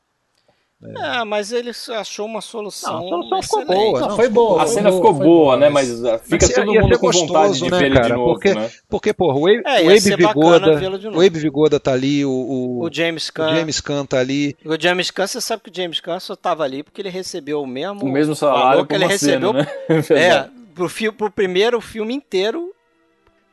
É. 0.82 1.24
mas 1.24 1.52
ele 1.52 1.70
achou 1.70 2.26
uma 2.26 2.42
solução. 2.42 2.92
Não, 2.92 3.06
a 3.06 3.08
solução 3.08 3.42
ficou 3.42 3.64
boa. 3.64 4.00
Não, 4.00 4.16
foi 4.16 4.28
boa. 4.28 4.62
A 4.62 4.66
cena 4.66 4.92
ficou 4.92 5.14
boa, 5.14 5.56
né? 5.56 5.70
Mas 5.70 5.88
fica 6.24 6.48
todo 6.52 6.72
mundo 6.72 6.98
com 6.98 7.10
vontade 7.10 7.54
de 7.54 7.70
né, 7.70 7.78
ver 7.78 7.86
ele 7.86 8.00
de 8.00 8.08
novo, 8.10 8.32
porque, 8.34 8.54
né? 8.54 8.70
Porque, 8.88 9.12
porra, 9.14 9.38
o 9.38 9.46
Abe, 9.46 9.62
é, 9.64 9.82
o 9.82 9.90
Abe 9.90 10.16
Vigoda, 10.16 11.10
o 11.14 11.20
Abe 11.20 11.38
Vigoda 11.38 11.80
tá 11.80 11.92
ali, 11.92 12.24
o, 12.24 12.30
o, 12.30 12.84
o 12.84 12.92
James 12.92 13.30
Caan. 13.30 13.52
O 13.52 13.56
James 13.56 13.80
Caan 13.80 14.04
tá 14.04 14.18
ali. 14.18 14.54
O 14.64 14.78
James 14.78 15.10
Caan, 15.10 15.26
você 15.26 15.40
sabe 15.40 15.62
que 15.62 15.70
o 15.70 15.74
James 15.74 16.00
Caan 16.00 16.20
só 16.20 16.36
tava 16.36 16.62
ali 16.62 16.82
porque 16.82 17.00
ele 17.00 17.08
recebeu 17.08 17.62
o 17.62 17.66
mesmo 17.66 18.02
o 18.02 18.12
mesmo 18.12 18.34
salário 18.34 18.84
que 18.84 18.94
ele 18.94 19.06
recebeu. 19.06 19.52
Cena, 19.52 19.62
né? 19.62 19.68
é, 20.10 20.48
pro, 20.74 21.12
pro 21.14 21.30
primeiro 21.30 21.80
filme 21.80 22.14
inteiro 22.14 22.75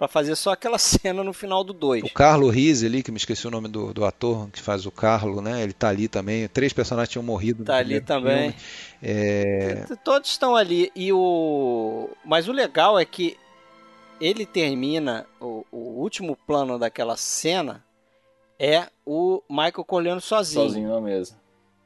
para 0.03 0.07
fazer 0.09 0.35
só 0.35 0.51
aquela 0.51 0.77
cena 0.79 1.23
no 1.23 1.31
final 1.31 1.63
do 1.63 1.71
2. 1.71 2.03
O 2.03 2.09
Carlo 2.13 2.49
Rizzi 2.49 2.85
ali, 2.85 3.01
que 3.01 3.11
me 3.11 3.17
esqueci 3.17 3.47
o 3.47 3.51
nome 3.51 3.69
do, 3.69 3.93
do 3.93 4.03
ator 4.03 4.49
que 4.49 4.61
faz 4.61 4.85
o 4.85 4.91
Carlo, 4.91 5.41
né? 5.41 5.63
Ele 5.63 5.71
tá 5.71 5.87
ali 5.87 6.09
também. 6.09 6.47
Três 6.49 6.73
personagens 6.73 7.09
tinham 7.09 7.23
morrido. 7.23 7.63
Tá 7.63 7.77
ali 7.77 8.01
também. 8.01 8.53
É... 9.01 9.85
Todos 10.03 10.29
estão 10.29 10.55
ali. 10.55 10.91
E 10.93 11.13
o... 11.13 12.09
Mas 12.25 12.49
o 12.49 12.51
legal 12.51 12.99
é 12.99 13.05
que 13.05 13.37
ele 14.19 14.45
termina, 14.45 15.25
o, 15.39 15.65
o 15.71 15.77
último 16.01 16.35
plano 16.35 16.77
daquela 16.77 17.15
cena 17.15 17.83
é 18.59 18.87
o 19.05 19.41
Michael 19.49 19.85
colhendo 19.85 20.21
sozinho. 20.21 20.65
Sozinho 20.65 20.89
na 20.89 20.99
mesa. 20.99 21.35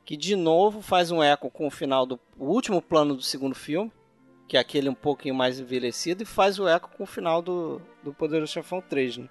Que 0.04 0.18
de 0.18 0.36
novo 0.36 0.82
faz 0.82 1.12
um 1.12 1.22
eco 1.22 1.52
com 1.52 1.68
o 1.68 1.72
final 1.72 2.06
do 2.06 2.20
o 2.40 2.46
último 2.46 2.82
plano 2.82 3.16
do 3.16 3.22
segundo 3.22 3.54
filme 3.54 3.92
que 4.48 4.58
é 4.58 4.60
aquele 4.60 4.90
um 4.90 4.94
pouquinho 4.94 5.36
mais 5.36 5.60
envelhecido, 5.60 6.24
e 6.24 6.26
faz 6.26 6.58
o 6.58 6.68
eco 6.68 6.90
com 6.96 7.04
o 7.04 7.08
final 7.08 7.42
do, 7.42 7.82
do 8.04 8.14
Poderoso 8.14 8.54
Chefão 8.54 8.82
3, 8.82 9.18
né? 9.18 9.30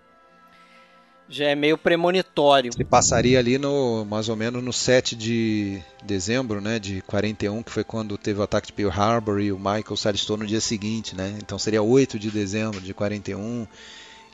Já 1.28 1.46
é 1.46 1.54
meio 1.56 1.76
premonitório. 1.76 2.72
Se 2.72 2.84
passaria 2.84 3.40
ali 3.40 3.58
no 3.58 4.04
mais 4.04 4.28
ou 4.28 4.36
menos 4.36 4.62
no 4.62 4.72
7 4.72 5.16
de 5.16 5.82
dezembro, 6.04 6.60
né, 6.60 6.78
de 6.78 7.00
41, 7.02 7.64
que 7.64 7.72
foi 7.72 7.82
quando 7.82 8.16
teve 8.16 8.38
o 8.38 8.44
ataque 8.44 8.68
de 8.68 8.72
Pearl 8.72 8.92
Harbor 8.92 9.40
e 9.40 9.50
o 9.50 9.58
Michael 9.58 9.96
se 9.96 10.06
alistou 10.06 10.36
no 10.36 10.46
dia 10.46 10.60
seguinte, 10.60 11.16
né? 11.16 11.36
Então 11.42 11.58
seria 11.58 11.82
8 11.82 12.16
de 12.16 12.30
dezembro 12.30 12.80
de 12.80 12.94
41. 12.94 13.66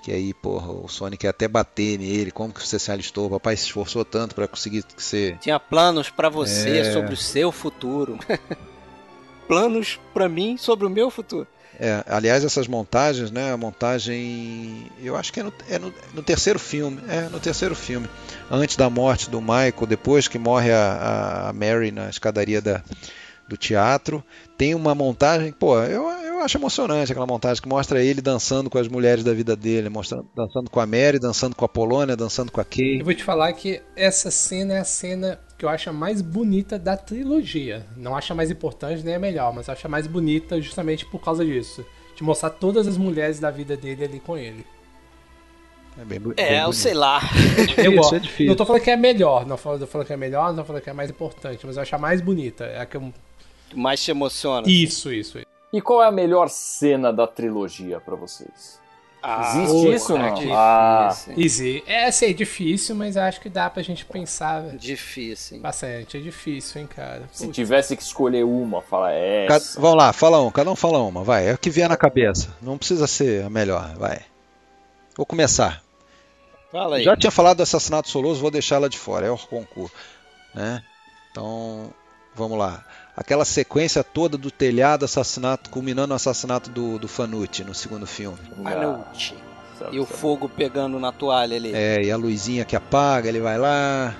Que 0.02 0.10
aí, 0.12 0.34
porra, 0.34 0.72
o 0.72 0.88
Sonic 0.88 1.20
quer 1.20 1.28
até 1.28 1.46
bater 1.46 1.96
nele. 1.96 2.32
Como 2.32 2.52
que 2.52 2.66
você 2.66 2.76
se 2.76 2.90
alistou? 2.90 3.28
O 3.28 3.30
papai 3.30 3.56
se 3.56 3.66
esforçou 3.66 4.04
tanto 4.04 4.34
para 4.34 4.48
conseguir 4.48 4.82
que 4.82 5.02
você. 5.02 5.38
Tinha 5.40 5.60
planos 5.60 6.10
para 6.10 6.28
você 6.28 6.78
é... 6.78 6.92
sobre 6.92 7.14
o 7.14 7.16
seu 7.16 7.52
futuro. 7.52 8.18
planos 9.46 10.00
para 10.12 10.28
mim 10.28 10.56
sobre 10.56 10.86
o 10.86 10.90
meu 10.90 11.10
futuro. 11.10 11.46
É, 11.78 12.04
aliás, 12.06 12.44
essas 12.44 12.68
montagens, 12.68 13.30
né? 13.30 13.52
A 13.52 13.56
montagem, 13.56 14.90
eu 15.02 15.16
acho 15.16 15.32
que 15.32 15.40
é, 15.40 15.42
no, 15.42 15.52
é 15.68 15.78
no, 15.78 15.92
no, 16.14 16.22
terceiro 16.22 16.58
filme, 16.58 17.00
é 17.08 17.22
no 17.22 17.40
terceiro 17.40 17.74
filme, 17.74 18.08
antes 18.50 18.76
da 18.76 18.90
morte 18.90 19.30
do 19.30 19.40
Michael, 19.40 19.86
depois 19.88 20.28
que 20.28 20.38
morre 20.38 20.70
a, 20.70 21.48
a 21.48 21.52
Mary 21.52 21.90
na 21.90 22.10
escadaria 22.10 22.60
da, 22.60 22.82
do 23.48 23.56
teatro, 23.56 24.22
tem 24.56 24.74
uma 24.74 24.94
montagem, 24.94 25.50
pô, 25.50 25.78
eu, 25.82 26.08
eu 26.08 26.40
acho 26.40 26.56
emocionante 26.58 27.10
aquela 27.10 27.26
montagem 27.26 27.62
que 27.62 27.68
mostra 27.68 28.02
ele 28.02 28.20
dançando 28.20 28.70
com 28.70 28.78
as 28.78 28.88
mulheres 28.88 29.24
da 29.24 29.32
vida 29.32 29.56
dele, 29.56 29.88
mostrando, 29.88 30.28
dançando 30.36 30.70
com 30.70 30.78
a 30.78 30.86
Mary, 30.86 31.18
dançando 31.18 31.56
com 31.56 31.64
a 31.64 31.68
Polônia, 31.68 32.16
dançando 32.16 32.52
com 32.52 32.60
a 32.60 32.64
Kay. 32.64 33.00
Eu 33.00 33.04
vou 33.04 33.14
te 33.14 33.24
falar 33.24 33.52
que 33.54 33.82
essa 33.96 34.30
cena 34.30 34.74
é 34.74 34.78
a 34.78 34.84
cena 34.84 35.40
que 35.62 35.66
eu 35.66 35.68
acho 35.68 35.90
a 35.90 35.92
mais 35.92 36.20
bonita 36.20 36.76
da 36.76 36.96
trilogia. 36.96 37.86
Não 37.96 38.16
acho 38.16 38.32
a 38.32 38.36
mais 38.36 38.50
importante 38.50 39.04
nem 39.04 39.14
a 39.14 39.18
melhor, 39.20 39.54
mas 39.54 39.68
acho 39.68 39.86
a 39.86 39.88
mais 39.88 40.08
bonita 40.08 40.60
justamente 40.60 41.06
por 41.06 41.20
causa 41.20 41.44
disso. 41.44 41.86
De 42.16 42.24
mostrar 42.24 42.50
todas 42.50 42.88
as 42.88 42.96
mulheres 42.96 43.38
da 43.38 43.48
vida 43.48 43.76
dele 43.76 44.04
ali 44.04 44.18
com 44.18 44.36
ele. 44.36 44.66
É, 45.96 46.04
bem, 46.04 46.18
bem 46.18 46.32
é 46.36 46.64
eu 46.64 46.72
sei 46.72 46.94
lá. 46.94 47.20
É 47.56 47.62
difícil, 47.64 48.16
é 48.16 48.18
difícil. 48.18 48.46
Não 48.46 48.56
tô 48.56 48.66
falando 48.66 48.82
que 48.82 48.90
é 48.90 48.96
melhor, 48.96 49.46
não 49.46 49.56
tô 49.56 49.86
falando 49.86 50.04
que 50.04 50.12
é 50.12 50.16
melhor, 50.16 50.48
não 50.48 50.56
tô 50.56 50.64
falando 50.64 50.82
que 50.82 50.90
é 50.90 50.92
mais 50.92 51.10
importante, 51.10 51.64
mas 51.64 51.76
eu 51.76 51.82
acho 51.82 51.94
a 51.94 51.98
mais 51.98 52.20
bonita. 52.20 52.64
É 52.64 52.80
a 52.80 52.86
que 52.86 52.96
eu... 52.96 53.14
mais 53.72 54.02
te 54.02 54.10
emociona. 54.10 54.68
Isso, 54.68 55.12
isso, 55.12 55.38
isso. 55.38 55.46
E 55.72 55.80
qual 55.80 56.02
é 56.02 56.08
a 56.08 56.12
melhor 56.12 56.48
cena 56.48 57.12
da 57.12 57.28
trilogia 57.28 58.00
para 58.00 58.16
vocês? 58.16 58.81
Ah, 59.22 59.52
Existe 59.56 59.94
isso, 59.94 60.18
não? 60.18 60.36
É 60.36 60.52
ah. 60.52 61.16
Easy. 61.36 61.84
É, 61.86 62.06
assim, 62.06 62.26
é 62.26 62.32
difícil, 62.32 62.96
mas 62.96 63.16
acho 63.16 63.40
que 63.40 63.48
dá 63.48 63.70
pra 63.70 63.80
gente 63.80 64.04
pensar. 64.04 64.76
Difícil, 64.76 65.56
hein? 65.56 65.62
Bastante, 65.62 66.16
é 66.16 66.20
difícil, 66.20 66.80
hein, 66.80 66.88
cara. 66.88 67.22
Se 67.30 67.46
tivesse 67.48 67.96
que 67.96 68.02
escolher 68.02 68.44
uma, 68.44 68.82
fala 68.82 69.12
essa. 69.12 69.48
Cada, 69.48 69.80
vamos 69.80 69.98
lá, 69.98 70.12
fala 70.12 70.42
um, 70.42 70.50
cada 70.50 70.70
um 70.72 70.76
fala 70.76 70.98
uma, 70.98 71.22
vai. 71.22 71.48
É 71.48 71.54
o 71.54 71.58
que 71.58 71.70
vier 71.70 71.88
na 71.88 71.96
cabeça. 71.96 72.56
Não 72.60 72.76
precisa 72.76 73.06
ser 73.06 73.44
a 73.44 73.50
melhor, 73.50 73.94
vai. 73.96 74.22
Vou 75.16 75.24
começar. 75.24 75.82
Fala 76.72 76.96
aí. 76.96 77.04
Já 77.04 77.16
tinha 77.16 77.30
falado 77.30 77.58
do 77.58 77.62
assassinato 77.62 78.08
soloso, 78.08 78.40
vou 78.40 78.50
deixar 78.50 78.76
ela 78.76 78.88
de 78.88 78.98
fora, 78.98 79.26
é 79.26 79.30
o 79.30 79.38
concurso. 79.38 79.94
Né? 80.52 80.82
Então, 81.30 81.94
vamos 82.34 82.58
lá 82.58 82.84
aquela 83.16 83.44
sequência 83.44 84.02
toda 84.02 84.36
do 84.36 84.50
telhado, 84.50 85.04
assassinato, 85.04 85.70
culminando 85.70 86.08
no 86.08 86.14
assassinato 86.14 86.70
do, 86.70 86.98
do 86.98 87.08
Fanucci 87.08 87.64
no 87.64 87.74
segundo 87.74 88.06
filme. 88.06 88.38
Fanucci. 88.62 89.34
E 89.90 89.98
o 89.98 90.06
fogo 90.06 90.48
pegando 90.48 90.98
na 90.98 91.10
toalha 91.10 91.56
ali. 91.56 91.72
É, 91.74 92.02
e 92.02 92.10
a 92.10 92.16
luzinha 92.16 92.64
que 92.64 92.76
apaga, 92.76 93.28
ele 93.28 93.40
vai 93.40 93.58
lá. 93.58 94.14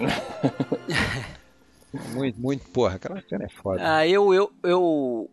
muito, 2.13 2.41
muito, 2.41 2.69
porra, 2.71 2.97
aquela 2.97 3.23
cena 3.29 3.45
é 3.45 3.49
foda. 3.49 3.81
Ah, 3.83 4.07
eu, 4.07 4.35
eu, 4.35 4.53
eu. 4.63 5.31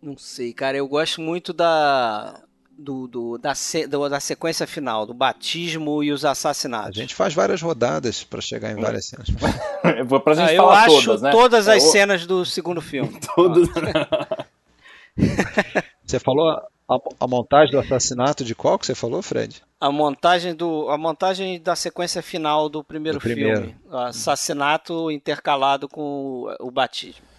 Não 0.00 0.16
sei, 0.16 0.52
cara, 0.52 0.76
eu 0.76 0.86
gosto 0.86 1.20
muito 1.20 1.52
da 1.52 2.40
do, 2.80 3.06
do, 3.06 3.38
da, 3.38 3.52
do, 3.88 4.08
da 4.08 4.18
sequência 4.18 4.66
final, 4.66 5.06
do 5.06 5.12
batismo 5.12 6.02
e 6.02 6.10
os 6.10 6.24
assassinatos. 6.24 6.98
A 6.98 7.00
gente 7.00 7.14
faz 7.14 7.34
várias 7.34 7.60
rodadas 7.60 8.24
para 8.24 8.40
chegar 8.40 8.72
em 8.72 8.80
várias 8.80 9.06
cenas. 9.06 9.28
pra 10.24 10.34
gente 10.34 10.50
ah, 10.50 10.54
eu 10.54 10.70
acho 10.70 11.04
todas, 11.04 11.22
né? 11.22 11.30
todas 11.30 11.68
as 11.68 11.84
é, 11.84 11.86
cenas 11.86 12.26
do 12.26 12.44
segundo 12.44 12.80
filme. 12.80 13.18
todas. 13.36 13.68
você 16.04 16.18
falou 16.18 16.50
a, 16.50 16.98
a, 17.20 17.26
montagem 17.28 17.70
do 17.72 17.78
assassinato 17.78 18.44
de 18.44 18.54
qual 18.54 18.78
que 18.78 18.86
você 18.86 18.94
falou, 18.94 19.22
Fred? 19.22 19.62
A 19.78 19.92
montagem, 19.92 20.54
do, 20.54 20.88
a 20.88 20.96
montagem 20.96 21.60
da 21.60 21.76
sequência 21.76 22.22
final 22.22 22.68
do 22.68 22.82
primeiro, 22.82 23.18
do 23.18 23.22
primeiro. 23.22 23.60
filme. 23.60 23.76
O 23.88 23.96
assassinato 23.96 25.10
intercalado 25.10 25.88
com 25.88 26.02
o, 26.02 26.68
o 26.68 26.70
batismo. 26.70 27.29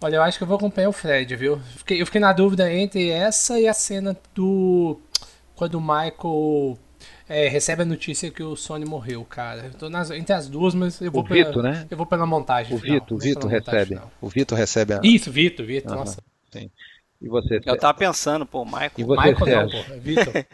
Olha, 0.00 0.16
eu 0.16 0.22
acho 0.22 0.36
que 0.36 0.44
eu 0.44 0.48
vou 0.48 0.56
acompanhar 0.56 0.88
o 0.88 0.92
Fred, 0.92 1.34
viu? 1.36 1.58
Fiquei, 1.76 2.00
eu 2.00 2.06
fiquei 2.06 2.20
na 2.20 2.32
dúvida 2.32 2.72
entre 2.72 3.08
essa 3.10 3.58
e 3.58 3.66
a 3.66 3.72
cena 3.72 4.16
do. 4.34 5.00
Quando 5.54 5.76
o 5.76 5.80
Michael 5.80 6.78
é, 7.28 7.48
recebe 7.48 7.82
a 7.82 7.84
notícia 7.86 8.30
que 8.30 8.42
o 8.42 8.54
Sony 8.54 8.84
morreu, 8.84 9.24
cara. 9.24 9.64
Eu 9.64 9.72
tô 9.72 9.88
nas, 9.88 10.10
entre 10.10 10.34
as 10.34 10.48
duas, 10.48 10.74
mas 10.74 11.00
eu 11.00 11.10
vou 11.10 11.22
o 11.22 11.26
Vito, 11.26 11.50
pela, 11.50 11.62
né? 11.62 11.86
Eu 11.90 11.96
vou 11.96 12.06
pela 12.06 12.26
montagem. 12.26 12.76
O 12.76 12.78
final, 12.78 13.00
Vito, 13.00 13.14
o 13.14 13.18
Vito 13.18 13.46
recebe. 13.46 13.86
Final. 13.86 14.12
O 14.20 14.28
Vito 14.28 14.54
recebe 14.54 14.94
a. 14.94 15.00
Isso, 15.02 15.32
Vito, 15.32 15.64
Vito, 15.64 15.90
uhum, 15.90 15.98
nossa. 15.98 16.22
Sim. 16.52 16.70
E 17.20 17.28
você? 17.28 17.60
Eu 17.64 17.78
tava 17.78 17.96
pensando, 17.96 18.44
pô, 18.44 18.64
Michael. 18.64 18.90
E 18.98 19.04
você, 19.04 19.28
Michael 19.28 19.46
Sérgio? 19.46 19.78
não, 19.78 19.84
pô, 19.84 19.94
é 19.94 19.98
Vitor. 19.98 20.46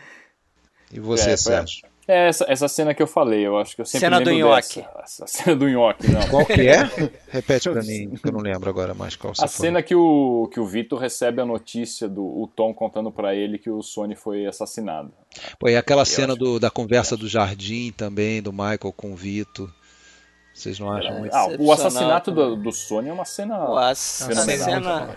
e 0.92 1.00
você, 1.00 1.30
é, 1.30 1.36
Sérgio? 1.36 1.91
É 2.12 2.28
essa, 2.28 2.44
essa 2.46 2.68
cena 2.68 2.92
que 2.94 3.02
eu 3.02 3.06
falei, 3.06 3.46
eu 3.46 3.58
acho 3.58 3.74
que 3.74 3.80
eu 3.80 3.86
sempre 3.86 4.06
cena 4.06 4.18
lembro 4.18 4.34
do 4.34 4.38
nhoque. 4.38 4.82
Dessa, 4.82 5.00
essa 5.02 5.26
cena 5.26 5.56
do 5.56 5.68
nhoque, 5.68 6.10
não. 6.10 6.28
Qual 6.28 6.44
que 6.44 6.68
é? 6.68 6.82
Repete 7.28 7.70
pra 7.70 7.82
mim, 7.82 8.10
que 8.10 8.28
eu 8.28 8.32
não 8.32 8.40
lembro 8.40 8.68
agora 8.68 8.92
mais 8.92 9.16
qual 9.16 9.32
A 9.40 9.46
cena 9.46 9.82
que 9.82 9.94
o, 9.94 10.48
que 10.52 10.60
o 10.60 10.66
Vitor 10.66 10.98
recebe 10.98 11.40
a 11.40 11.46
notícia 11.46 12.08
do 12.08 12.22
o 12.22 12.46
Tom 12.46 12.74
contando 12.74 13.10
para 13.10 13.34
ele 13.34 13.58
que 13.58 13.70
o 13.70 13.82
Sony 13.82 14.14
foi 14.14 14.46
assassinado. 14.46 15.12
Pô, 15.58 15.68
e 15.68 15.76
aquela 15.76 16.02
eu 16.02 16.06
cena 16.06 16.36
do, 16.36 16.60
da 16.60 16.70
conversa 16.70 17.16
do 17.16 17.26
jardim 17.26 17.90
também, 17.96 18.42
do 18.42 18.52
Michael 18.52 18.92
com 18.94 19.12
o 19.12 19.16
Vitor. 19.16 19.72
Vocês 20.52 20.78
não 20.78 20.92
acham 20.92 21.18
muito? 21.18 21.34
Ah, 21.34 21.48
o 21.58 21.72
assassinato 21.72 22.30
do, 22.30 22.56
do 22.56 22.72
Sony 22.72 23.08
é 23.08 23.12
uma 23.12 23.24
cena. 23.24 23.70
O 23.70 23.78
ass... 23.78 24.28
cena 24.28 25.14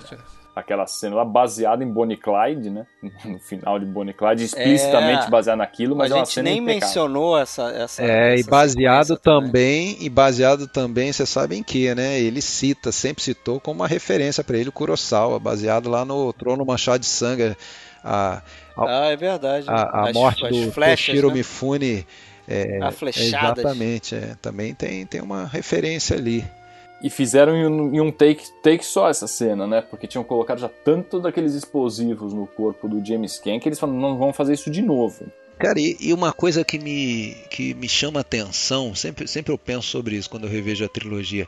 aquela 0.56 0.88
cena 0.88 1.18
lá 1.18 1.26
baseada 1.26 1.84
em 1.84 1.88
Bonnie 1.88 2.16
Clyde, 2.16 2.70
né? 2.70 2.86
No 3.26 3.40
final 3.40 3.78
de 3.78 3.86
Bonnie 3.86 4.14
Clyde, 4.14 4.46
explicitamente 4.46 5.26
é, 5.26 5.30
baseada 5.30 5.58
naquilo, 5.58 5.96
mas 5.96 6.12
a 6.12 6.16
é 6.16 6.20
uma 6.20 6.26
cena 6.26 6.50
nem 6.50 6.60
impecável. 6.60 6.88
mencionou 6.88 7.38
essa, 7.38 7.70
essa 7.72 8.04
É, 8.04 8.34
essa 8.34 8.42
e 8.42 8.50
baseado 8.50 9.18
também, 9.18 9.96
também, 9.96 9.98
e 10.00 10.10
baseado 10.10 10.68
também, 10.68 11.12
você 11.12 11.26
sabe 11.26 11.58
em 11.58 11.64
que, 11.64 11.94
né? 11.94 12.20
Ele 12.20 12.42
cita, 12.42 12.92
sempre 12.92 13.24
citou 13.24 13.60
como 13.60 13.82
uma 13.82 13.88
referência 13.88 14.44
para 14.44 14.58
ele 14.58 14.70
o 14.70 14.72
Kurosawa, 14.72 15.40
baseado 15.40 15.90
lá 15.90 16.06
no 16.06 16.32
Trono 16.32 16.66
Manchado 16.66 17.00
de 17.00 17.06
Sangue, 17.08 17.56
a, 18.04 18.42
a, 18.78 19.06
ah, 19.06 19.06
é 19.08 19.18
verdade. 19.18 19.66
A, 19.68 19.74
a 19.74 20.10
as, 20.10 20.14
morte 20.14 20.46
as 20.46 20.52
do 20.52 20.72
flechas, 20.72 21.06
Toshiro 21.06 21.30
né? 21.30 21.34
Mifune. 21.36 22.08
É, 22.48 22.80
a 22.82 22.92
flechada. 22.92 23.60
Exatamente, 23.60 24.14
é, 24.14 24.36
também 24.40 24.74
tem, 24.76 25.06
tem 25.06 25.20
uma 25.20 25.46
referência 25.46 26.16
ali. 26.16 26.46
E 27.02 27.10
fizeram 27.10 27.56
em 27.56 28.00
um, 28.02 28.12
take, 28.12 28.44
take 28.64 28.86
só 28.86 29.10
essa 29.10 29.28
cena, 29.28 29.68
né? 29.68 29.82
Porque 29.82 30.08
tinham 30.08 30.24
colocado 30.24 30.60
já 30.60 30.70
tanto 30.70 31.20
daqueles 31.20 31.54
explosivos 31.54 32.34
no 32.34 32.48
corpo 32.48 32.88
do 32.88 33.06
James 33.06 33.38
Caan 33.38 33.60
que 33.60 33.68
eles 33.68 33.78
falaram, 33.80 34.00
não 34.00 34.18
vamos 34.18 34.36
fazer 34.36 34.54
isso 34.54 34.72
de 34.72 34.82
novo. 34.82 35.26
Cara, 35.60 35.80
e, 35.80 35.96
e 36.00 36.14
uma 36.14 36.34
coisa 36.34 36.64
que 36.64 36.80
me, 36.80 37.36
que 37.50 37.74
me 37.74 37.88
chama 37.88 38.20
a 38.20 38.22
atenção, 38.22 38.96
sempre, 38.96 39.28
sempre 39.28 39.54
eu 39.54 39.58
penso 39.58 39.88
sobre 39.88 40.16
isso 40.16 40.30
quando 40.30 40.46
eu 40.46 40.50
revejo 40.50 40.84
a 40.84 40.90
trilogia. 40.90 41.48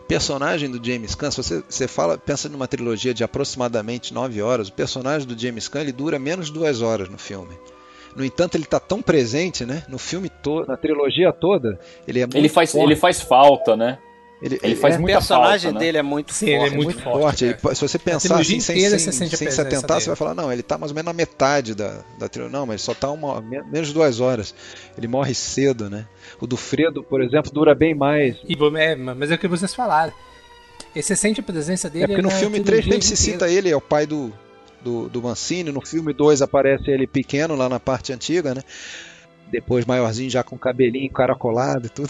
O 0.00 0.04
personagem 0.04 0.70
do 0.70 0.84
James 0.84 1.14
Caan, 1.14 1.30
se 1.30 1.36
você, 1.42 1.62
você 1.68 1.88
fala, 1.88 2.16
pensa 2.18 2.48
numa 2.48 2.66
trilogia 2.68 3.12
de 3.14 3.22
aproximadamente 3.24 4.12
9 4.12 4.42
horas, 4.42 4.68
o 4.68 4.72
personagem 4.72 5.26
do 5.26 5.38
James 5.38 5.68
Caan 5.68 5.82
ele 5.82 5.92
dura 5.92 6.18
menos 6.18 6.46
de 6.46 6.52
2 6.54 6.82
horas 6.82 7.08
no 7.08 7.18
filme. 7.18 7.54
No 8.16 8.24
entanto, 8.24 8.56
ele 8.56 8.64
está 8.64 8.80
tão 8.80 9.00
presente, 9.02 9.64
né? 9.64 9.84
No 9.88 9.98
filme 9.98 10.28
todo, 10.28 10.66
na 10.66 10.76
trilogia 10.76 11.32
toda, 11.32 11.78
ele 12.06 12.20
é 12.20 12.26
muito 12.26 12.36
Ele 12.36 12.48
faz, 12.48 12.72
forte. 12.72 12.84
ele 12.84 12.96
faz 12.96 13.20
falta, 13.20 13.76
né? 13.76 13.98
Ele, 14.40 14.60
Ele 14.62 14.76
faz 14.76 14.96
O 14.96 15.00
muita 15.00 15.18
personagem 15.18 15.72
falta, 15.72 15.72
né? 15.80 15.84
dele 15.86 15.98
é 15.98 16.02
muito 16.02 16.32
Sim, 16.32 16.46
forte. 16.46 16.54
ele 16.54 16.66
é 16.66 16.70
muito, 16.70 16.84
muito 16.84 17.02
forte. 17.02 17.20
forte. 17.20 17.44
né? 17.44 17.58
Ele- 17.64 17.74
se 17.74 17.80
você 17.88 17.98
pensar 17.98 18.40
assim, 18.40 18.60
sem, 18.60 18.76
sem, 18.78 18.86
a 18.94 18.98
sem 18.98 19.10
se 19.50 19.60
atentar, 19.60 19.88
dele. 19.88 20.00
você 20.00 20.06
vai 20.06 20.16
falar, 20.16 20.34
não, 20.34 20.52
ele 20.52 20.62
tá 20.62 20.78
mais 20.78 20.92
ou 20.92 20.94
menos 20.94 21.06
na 21.06 21.12
metade 21.12 21.74
da, 21.74 22.04
da 22.18 22.28
trilogia. 22.28 22.56
Não, 22.56 22.64
mas 22.64 22.80
só 22.80 22.94
tá 22.94 23.10
uma, 23.10 23.40
me- 23.40 23.62
menos 23.64 23.88
de 23.88 23.94
duas 23.94 24.20
horas. 24.20 24.54
Ele 24.96 25.08
morre 25.08 25.34
cedo, 25.34 25.90
né? 25.90 26.06
O 26.40 26.46
do 26.46 26.56
Fredo, 26.56 27.02
por 27.02 27.20
exemplo, 27.20 27.50
dura 27.50 27.74
bem 27.74 27.94
mais. 27.96 28.36
E, 28.48 28.56
é, 28.78 28.94
mas 28.94 29.30
é 29.30 29.34
o 29.34 29.38
que 29.38 29.48
vocês 29.48 29.74
falaram. 29.74 30.12
E 30.94 31.02
você 31.02 31.16
sente 31.16 31.40
a 31.40 31.42
presença 31.42 31.90
dele 31.90 32.04
É 32.04 32.06
porque 32.06 32.22
no 32.22 32.30
filme 32.30 32.60
3 32.60 32.84
trilogia 32.84 32.92
sempre 33.02 33.06
se 33.06 33.16
cita 33.16 33.48
ele, 33.50 33.68
é 33.68 33.76
o 33.76 33.80
pai 33.80 34.06
do, 34.06 34.32
do, 34.80 35.08
do 35.08 35.20
Mancini. 35.20 35.72
No 35.72 35.80
filme 35.84 36.12
2 36.12 36.42
aparece 36.42 36.90
ele 36.90 37.06
pequeno 37.08 37.56
lá 37.56 37.68
na 37.68 37.80
parte 37.80 38.12
antiga, 38.12 38.54
né? 38.54 38.62
Depois 39.50 39.86
maiorzinho 39.86 40.30
já 40.30 40.42
com 40.42 40.58
cabelinho 40.58 41.06
encaracolado 41.06 41.86
e 41.86 41.90
tudo. 41.90 42.08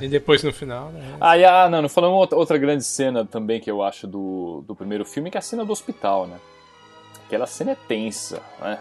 E 0.00 0.08
depois 0.08 0.42
no 0.42 0.52
final, 0.52 0.90
né? 0.90 1.16
Ah, 1.20 1.36
e, 1.36 1.44
ah, 1.44 1.68
não, 1.68 1.82
não 1.82 1.88
falamos 1.88 2.18
outra, 2.18 2.38
outra 2.38 2.58
grande 2.58 2.84
cena 2.84 3.24
também 3.24 3.60
que 3.60 3.70
eu 3.70 3.82
acho 3.82 4.06
do, 4.06 4.64
do 4.66 4.74
primeiro 4.74 5.04
filme, 5.04 5.30
que 5.30 5.36
é 5.36 5.40
a 5.40 5.42
cena 5.42 5.64
do 5.64 5.72
hospital, 5.72 6.26
né? 6.26 6.38
Aquela 7.26 7.46
cena 7.46 7.72
é 7.72 7.76
tensa, 7.86 8.40
né? 8.60 8.78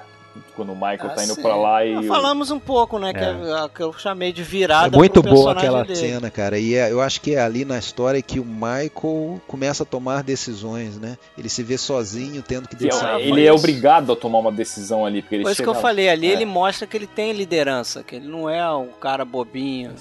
Quando 0.55 0.71
o 0.71 0.75
Michael 0.75 0.99
Ah, 1.05 1.09
tá 1.09 1.23
indo 1.23 1.35
sim. 1.35 1.41
pra 1.41 1.55
lá 1.55 1.85
e. 1.85 2.07
Falamos 2.07 2.51
um 2.51 2.59
pouco, 2.59 2.97
né? 2.99 3.13
Que, 3.13 3.19
é 3.19 3.29
a 3.63 3.69
que 3.73 3.81
eu 3.81 3.93
chamei 3.93 4.31
de 4.33 4.43
virada. 4.43 4.95
É 4.95 4.97
muito 4.97 5.21
pro 5.21 5.31
boa 5.33 5.51
aquela 5.53 5.83
dele. 5.83 5.95
cena, 5.95 6.29
cara. 6.29 6.57
E 6.59 6.75
é- 6.75 6.91
eu 6.91 7.01
acho 7.01 7.21
que 7.21 7.35
é 7.35 7.41
ali 7.41 7.65
na 7.65 7.77
história 7.77 8.21
que 8.21 8.39
o 8.39 8.45
Michael 8.45 9.41
começa 9.47 9.83
a 9.83 9.85
tomar 9.85 10.23
decisões, 10.23 10.97
né? 10.99 11.17
Ele 11.37 11.49
se 11.49 11.63
vê 11.63 11.77
sozinho, 11.77 12.41
tendo 12.41 12.67
que 12.67 12.75
que 12.75 12.85
é- 12.85 12.89
decidir. 12.89 13.21
ele 13.21 13.45
é 13.45 13.53
obrigado 13.53 14.11
a 14.11 14.15
tomar 14.15 14.39
uma 14.39 14.51
decisão 14.51 15.05
ali, 15.05 15.21
porque 15.21 15.35
ele 15.35 15.43
Foi 15.43 15.51
isso 15.53 15.63
que 15.63 15.69
eu 15.69 15.75
falei 15.75 16.09
ali, 16.09 16.27
É. 16.27 16.31
ele 16.31 16.45
mostra 16.45 16.85
que 16.87 16.95
ele 16.97 17.07
tem 17.07 17.31
liderança, 17.33 18.03
que 18.03 18.15
ele 18.15 18.27
não 18.27 18.49
é 18.49 18.69
um 18.75 18.87
cara 18.99 19.23
bobinho. 19.25 19.93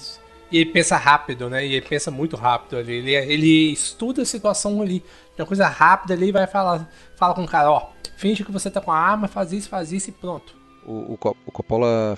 E 0.51 0.57
ele 0.57 0.71
pensa 0.71 0.97
rápido, 0.97 1.47
né? 1.47 1.63
E 1.65 1.73
ele 1.75 1.85
pensa 1.85 2.09
muito 2.09 2.35
rápido 2.35 2.77
ali. 2.77 2.93
Ele, 2.93 3.13
ele 3.13 3.71
estuda 3.71 4.23
a 4.23 4.25
situação 4.25 4.81
ali. 4.81 5.03
Uma 5.37 5.45
coisa 5.45 5.67
rápida 5.67 6.15
ali 6.15 6.29
e 6.29 6.31
vai 6.31 6.47
falar 6.47 6.89
fala 7.15 7.33
com 7.35 7.43
o 7.43 7.47
cara, 7.47 7.71
ó. 7.71 7.89
Finge 8.19 8.43
que 8.43 8.51
você 8.51 8.69
tá 8.69 8.81
com 8.81 8.91
a 8.91 8.97
arma, 8.97 9.29
faz 9.29 9.53
isso, 9.53 9.69
faz 9.69 9.93
isso 9.93 10.09
e 10.09 10.11
pronto. 10.11 10.53
O, 10.85 11.13
o, 11.13 11.17
o 11.45 11.51
Coppola 11.53 12.17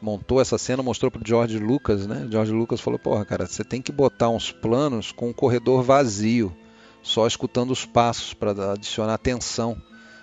montou 0.00 0.40
essa 0.40 0.56
cena, 0.56 0.84
mostrou 0.84 1.10
pro 1.10 1.20
George 1.26 1.58
Lucas, 1.58 2.06
né? 2.06 2.28
George 2.30 2.52
Lucas 2.52 2.80
falou, 2.80 2.96
porra, 2.96 3.24
cara, 3.24 3.44
você 3.44 3.64
tem 3.64 3.82
que 3.82 3.90
botar 3.90 4.28
uns 4.28 4.52
planos 4.52 5.10
com 5.10 5.28
um 5.28 5.32
corredor 5.32 5.82
vazio, 5.82 6.56
só 7.02 7.26
escutando 7.26 7.72
os 7.72 7.84
passos 7.84 8.34
para 8.34 8.74
adicionar 8.74 9.18
tensão, 9.18 9.76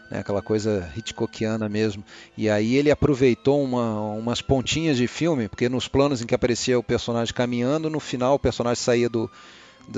né? 0.10 0.20
Aquela 0.20 0.42
coisa 0.42 0.90
Hitchcockiana 0.96 1.68
mesmo. 1.68 2.02
E 2.38 2.50
aí 2.50 2.74
ele 2.78 2.90
aproveitou 2.90 3.62
uma, 3.62 4.00
umas 4.14 4.42
pontinhas 4.42 4.96
de 4.96 5.06
filme, 5.06 5.50
porque 5.50 5.68
nos 5.68 5.86
planos 5.86 6.22
em 6.22 6.26
que 6.26 6.34
aparecia 6.34 6.80
o 6.80 6.84
personagem 6.84 7.34
caminhando, 7.34 7.90
no 7.90 8.00
final 8.00 8.36
o 8.36 8.40
personagem 8.40 8.82
saía 8.82 9.10
do 9.10 9.30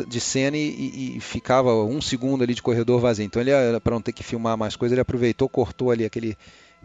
de 0.07 0.19
cena 0.19 0.57
e, 0.57 1.15
e- 1.17 1.19
ficava 1.19 1.73
um 1.83 2.01
segundo 2.01 2.43
ali 2.43 2.53
de 2.53 2.61
corredor 2.61 2.99
vazio. 2.99 3.25
Então 3.25 3.41
ele, 3.41 3.51
para 3.83 3.93
não 3.93 4.01
ter 4.01 4.11
que 4.13 4.23
filmar 4.23 4.57
mais 4.57 4.75
coisa, 4.75 4.93
ele 4.95 5.01
aproveitou, 5.01 5.47
cortou 5.49 5.91
ali 5.91 6.03
aquele 6.05 6.37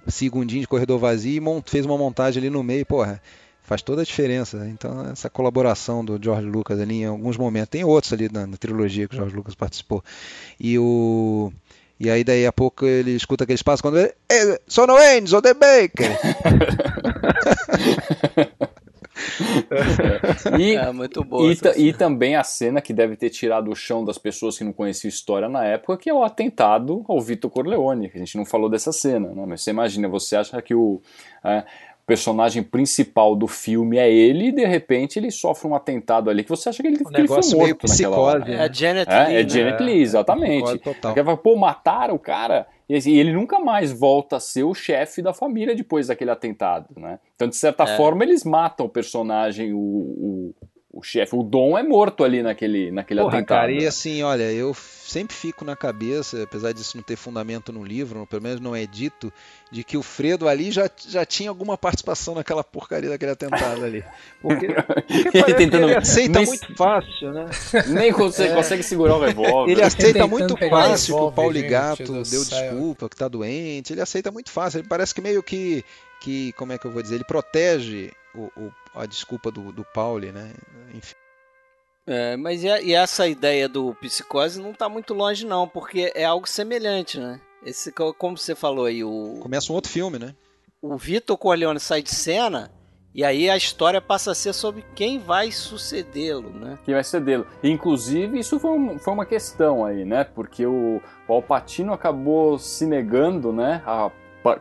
segundinho 0.07 0.61
de 0.63 0.69
corredor 0.69 0.99
vazio 0.99 1.33
e 1.37 1.41
mon- 1.41 1.63
fez 1.65 1.85
uma 1.87 1.97
montagem 1.99 2.41
ali 2.41 2.51
no 2.51 2.63
meio, 2.63 2.85
porra, 2.87 3.21
faz 3.63 3.83
toda 3.83 4.03
a 4.03 4.05
diferença. 4.05 4.67
Então 4.69 5.09
essa 5.11 5.29
colaboração 5.31 6.05
do 6.05 6.19
George 6.23 6.47
Lucas 6.47 6.81
ali 6.81 7.03
em 7.03 7.07
alguns 7.07 7.37
momentos, 7.37 7.71
tem 7.71 7.85
outros 7.85 8.13
ali 8.13 8.29
na, 8.33 8.47
na 8.47 8.57
trilogia 8.57 9.07
que 9.09 9.15
o 9.15 9.19
George 9.19 9.35
Lucas 9.37 9.55
participou. 9.55 10.03
E 10.59 10.79
o 10.79 11.53
e 12.03 12.09
aí 12.09 12.25
daí 12.25 12.47
a 12.47 12.53
pouco 12.53 12.87
ele 12.87 13.11
escuta 13.11 13.45
aquele 13.45 13.57
espaço 13.57 13.83
quando 13.83 13.99
ele, 13.99 14.15
"Eh, 14.31 14.59
sono 14.67 14.99
Enzo 14.99 15.43
The 15.43 15.53
Baker. 15.53 16.19
E, 20.59 20.75
É 20.77 20.93
muito 20.93 21.25
boa. 21.25 21.53
e, 21.77 21.89
e 21.89 21.93
também 21.93 22.37
a 22.37 22.45
cena 22.45 22.81
que 22.81 22.93
deve 22.93 23.17
ter 23.17 23.31
tirado 23.31 23.71
o 23.71 23.75
chão 23.75 24.05
das 24.05 24.19
pessoas 24.19 24.57
que 24.59 24.65
não 24.65 24.73
conheciam 24.73 25.09
história 25.09 25.49
na 25.49 25.65
época, 25.65 25.97
que 25.97 26.11
é 26.11 26.15
o 26.15 26.23
atentado 26.23 27.05
ao 27.09 27.21
Vitor 27.21 27.51
Corleone, 27.51 28.09
que 28.09 28.17
a 28.17 28.21
gente 28.21 28.37
não 28.37 28.45
falou 28.45 28.69
dessa 28.69 28.93
cena, 28.93 29.29
né? 29.35 29.45
Mas 29.47 29.63
você 29.63 29.71
imagina, 29.71 30.09
você 30.09 30.37
acha 30.37 30.61
que 30.63 30.75
o 30.75 31.01
é, 31.45 31.65
personagem 32.07 32.63
principal 32.63 33.37
do 33.37 33.47
filme 33.47 33.97
é 33.97 34.11
ele 34.11 34.49
e 34.49 34.53
de 34.53 34.65
repente 34.67 35.19
ele 35.19 35.31
sofre 35.31 35.69
um 35.69 35.75
atentado 35.75 36.29
ali 36.29 36.43
que 36.43 36.51
você 36.51 36.69
acha 36.69 36.83
que 36.83 36.89
ele, 36.89 36.99
que 36.99 37.05
ele 37.17 37.29
foi 37.29 37.37
morto 37.57 37.87
naquela 37.89 38.19
hora. 38.19 38.41
psicose, 38.41 38.59
É 38.59 38.63
a 38.65 38.73
Janet 38.73 39.09
É, 39.11 39.19
Leigh, 39.25 39.37
é 39.37 39.43
né? 39.43 39.49
Janet 39.49 39.83
Leigh, 39.83 40.03
exatamente. 40.03 40.79
Psicose 40.79 41.37
pô, 41.43 41.57
mataram 41.57 42.15
o 42.15 42.19
cara. 42.19 42.67
E 42.91 42.97
assim, 42.97 43.13
ele 43.13 43.33
nunca 43.33 43.61
mais 43.61 43.93
volta 43.93 44.35
a 44.35 44.41
ser 44.41 44.65
o 44.65 44.75
chefe 44.75 45.23
da 45.23 45.33
família 45.33 45.77
depois 45.77 46.09
daquele 46.09 46.33
atentado, 46.33 46.89
né? 46.97 47.21
Então, 47.37 47.47
de 47.47 47.55
certa 47.55 47.85
É. 47.85 47.97
forma, 47.97 48.25
eles 48.25 48.43
matam 48.43 48.87
o 48.87 48.89
personagem, 48.89 49.73
o, 49.73 49.79
o, 49.79 50.55
o 50.93 51.03
chefe. 51.03 51.37
O 51.37 51.43
Dom 51.43 51.79
é 51.79 51.83
morto 51.83 52.25
ali 52.25 52.43
naquele, 52.43 52.91
naquele 52.91 53.21
Porra, 53.21 53.39
atentado. 53.39 53.59
cara, 53.59 53.73
e 53.73 53.87
assim, 53.87 54.23
olha, 54.25 54.51
eu 54.51 54.75
sempre 54.75 55.35
fico 55.37 55.65
na 55.65 55.77
cabeça, 55.77 56.43
apesar 56.43 56.73
disso 56.73 56.97
não 56.97 57.03
ter 57.05 57.15
fundamento 57.17 57.73
no 57.73 57.85
livro, 57.85 58.27
pelo 58.27 58.43
menos 58.43 58.61
não 58.61 58.75
é 58.75 58.87
dito, 58.87 59.33
de 59.71 59.85
que 59.85 59.97
o 59.97 60.03
Fredo 60.03 60.49
ali 60.49 60.71
já, 60.73 60.91
já 61.09 61.25
tinha 61.25 61.49
alguma 61.49 61.77
participação 61.79 62.35
naquela 62.35 62.63
porcaria 62.65 63.09
daquele 63.09 63.31
atentado 63.33 63.85
ali. 63.85 64.05
Porque, 64.43 64.67
porque 65.07 65.39
Ele 65.39 65.55
tentando- 65.55 65.85
ele 65.89 65.95
aceita 65.97 66.39
nem- 66.41 66.47
muito 66.49 66.75
fácil, 66.77 67.33
né? 67.33 67.47
Nem 67.89 68.13
consegue, 68.13 68.55
consegue 68.55 68.83
segurar 68.83 69.17
o 69.17 69.21
revólver. 69.21 69.71
Ele 69.73 69.83
aceita 69.83 70.27
muito 70.27 70.57
fácil 70.57 71.31
que 71.33 71.41
o 71.41 71.53
gente 71.53 71.69
Gato 71.69 72.13
deu 72.13 72.25
céu. 72.25 72.61
desculpa, 72.71 73.09
que 73.09 73.17
tá 73.17 73.29
doente. 73.29 73.93
Ele 73.93 74.01
aceita 74.01 74.31
muito 74.33 74.51
fácil. 74.51 74.79
Ele 74.81 74.89
parece 74.89 75.15
que 75.15 75.21
meio 75.21 75.41
que, 75.43 75.85
que 76.21 76.53
como 76.55 76.73
é 76.73 76.79
que 76.79 76.85
eu 76.87 76.91
vou 76.91 77.01
dizer, 77.03 77.15
ele 77.17 77.25
protege 77.25 78.11
o, 78.35 78.51
o- 78.57 78.73
a 78.95 79.07
desculpa 79.07 79.51
do, 79.51 79.73
do 79.73 79.85
Pauli, 79.85 80.33
né? 80.33 80.53
Enfim. 80.95 81.15
É, 82.07 82.37
mas 82.37 82.63
e, 82.65 82.69
a- 82.71 82.81
e 82.81 82.93
essa 82.95 83.29
ideia 83.29 83.69
do 83.69 83.95
psicose 83.97 84.61
não 84.61 84.73
tá 84.73 84.89
muito 84.89 85.15
longe, 85.15 85.47
não, 85.47 85.69
porque 85.69 86.11
é 86.15 86.25
algo 86.25 86.49
semelhante, 86.49 87.19
né? 87.21 87.41
Esse, 87.65 87.93
co- 87.93 88.15
como 88.15 88.37
você 88.39 88.55
falou 88.55 88.87
aí, 88.87 89.05
o, 89.05 89.39
Começa 89.43 89.71
um 89.71 89.75
outro 89.75 89.91
filme, 89.93 90.19
né? 90.19 90.35
o 90.83 90.97
Vitor 90.97 91.37
Corleone 91.37 91.79
sai 91.79 92.03
de 92.03 92.09
cena 92.15 92.71
e 93.15 93.23
aí 93.23 93.51
a 93.51 93.57
história 93.57 94.01
passa 94.01 94.31
a 94.31 94.35
ser 94.35 94.55
sobre 94.55 94.83
quem 94.95 95.19
vai 95.19 95.53
sucedê-lo, 95.53 96.49
né? 96.51 96.79
que 96.85 96.93
vai 96.95 97.03
dele. 97.21 97.45
Inclusive, 97.63 98.39
isso 98.39 98.59
foi, 98.59 98.71
um- 98.71 98.99
foi 98.99 99.13
uma 99.13 99.27
questão 99.27 99.85
aí, 99.85 100.05
né? 100.05 100.25
Porque 100.25 100.65
o, 100.65 101.03
o 101.29 101.33
Alpatino 101.33 101.93
acabou 101.93 102.59
se 102.59 102.87
negando, 102.87 103.53
né? 103.53 103.83
A 103.87 104.11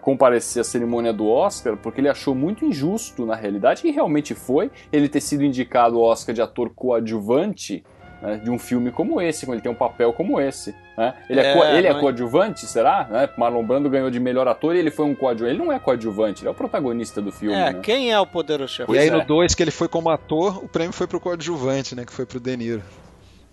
comparecer 0.01 0.61
à 0.61 0.63
cerimônia 0.63 1.13
do 1.13 1.27
Oscar, 1.27 1.77
porque 1.77 2.01
ele 2.01 2.09
achou 2.09 2.35
muito 2.35 2.65
injusto, 2.65 3.25
na 3.25 3.35
realidade, 3.35 3.87
e 3.87 3.91
realmente 3.91 4.33
foi, 4.35 4.69
ele 4.91 5.07
ter 5.07 5.21
sido 5.21 5.43
indicado 5.43 5.97
ao 5.97 6.03
Oscar 6.03 6.33
de 6.35 6.41
ator 6.41 6.69
coadjuvante 6.75 7.83
né, 8.21 8.35
de 8.43 8.49
um 8.51 8.59
filme 8.59 8.91
como 8.91 9.21
esse, 9.21 9.45
quando 9.45 9.55
ele 9.55 9.61
tem 9.61 9.71
um 9.71 9.75
papel 9.75 10.11
como 10.11 10.41
esse. 10.41 10.75
Né? 10.97 11.13
Ele, 11.29 11.39
é, 11.39 11.51
É, 11.51 11.53
co- 11.53 11.63
ele 11.63 11.87
é 11.87 11.91
é- 11.91 11.93
coadjuvante, 11.93 12.65
será? 12.65 13.07
Né? 13.09 13.29
Marlon 13.37 13.63
Brando 13.63 13.89
ganhou 13.89 14.09
de 14.09 14.19
melhor 14.19 14.47
ator 14.47 14.75
e 14.75 14.79
ele 14.79 14.91
foi 14.91 15.05
um 15.05 15.15
coadjuvante. 15.15 15.55
Ele 15.55 15.63
não 15.65 15.71
é 15.71 15.79
coadjuvante, 15.79 16.41
ele 16.41 16.49
é 16.49 16.51
o 16.51 16.55
protagonista 16.55 17.21
do 17.21 17.31
filme. 17.31 17.55
é, 17.55 17.71
né? 17.73 17.79
quem 17.81 18.11
é 18.11 18.19
o 18.19 18.27
poderoso 18.27 18.73
chefão? 18.73 18.93
e 18.93 18.99
aí 18.99 19.07
é. 19.07 19.11
no 19.11 19.23
2 19.23 19.55
que 19.55 19.63
ele 19.63 19.71
foi 19.71 19.87
como 19.87 20.09
ator, 20.09 20.61
o 20.63 20.67
prêmio 20.67 20.91
foi 20.91 21.07
pro 21.07 21.19
coadjuvante, 21.19 21.95
né? 21.95 22.03
Que 22.05 22.11
foi 22.11 22.25
pro 22.25 22.39
De 22.39 22.57
Niro. 22.57 22.83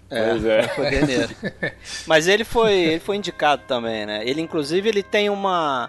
Pois 0.09 0.45
é. 0.45 0.63
Foi 0.69 0.91
De 0.91 1.07
Niro. 1.07 1.29
Mas 2.07 2.27
ele 2.27 2.43
foi, 2.45 2.73
ele 2.75 3.01
foi 3.01 3.17
indicado 3.17 3.63
também, 3.69 4.05
né? 4.05 4.29
Ele 4.29 4.41
inclusive 4.41 4.89
ele 4.89 5.03
tem 5.05 5.31
uma 5.31 5.89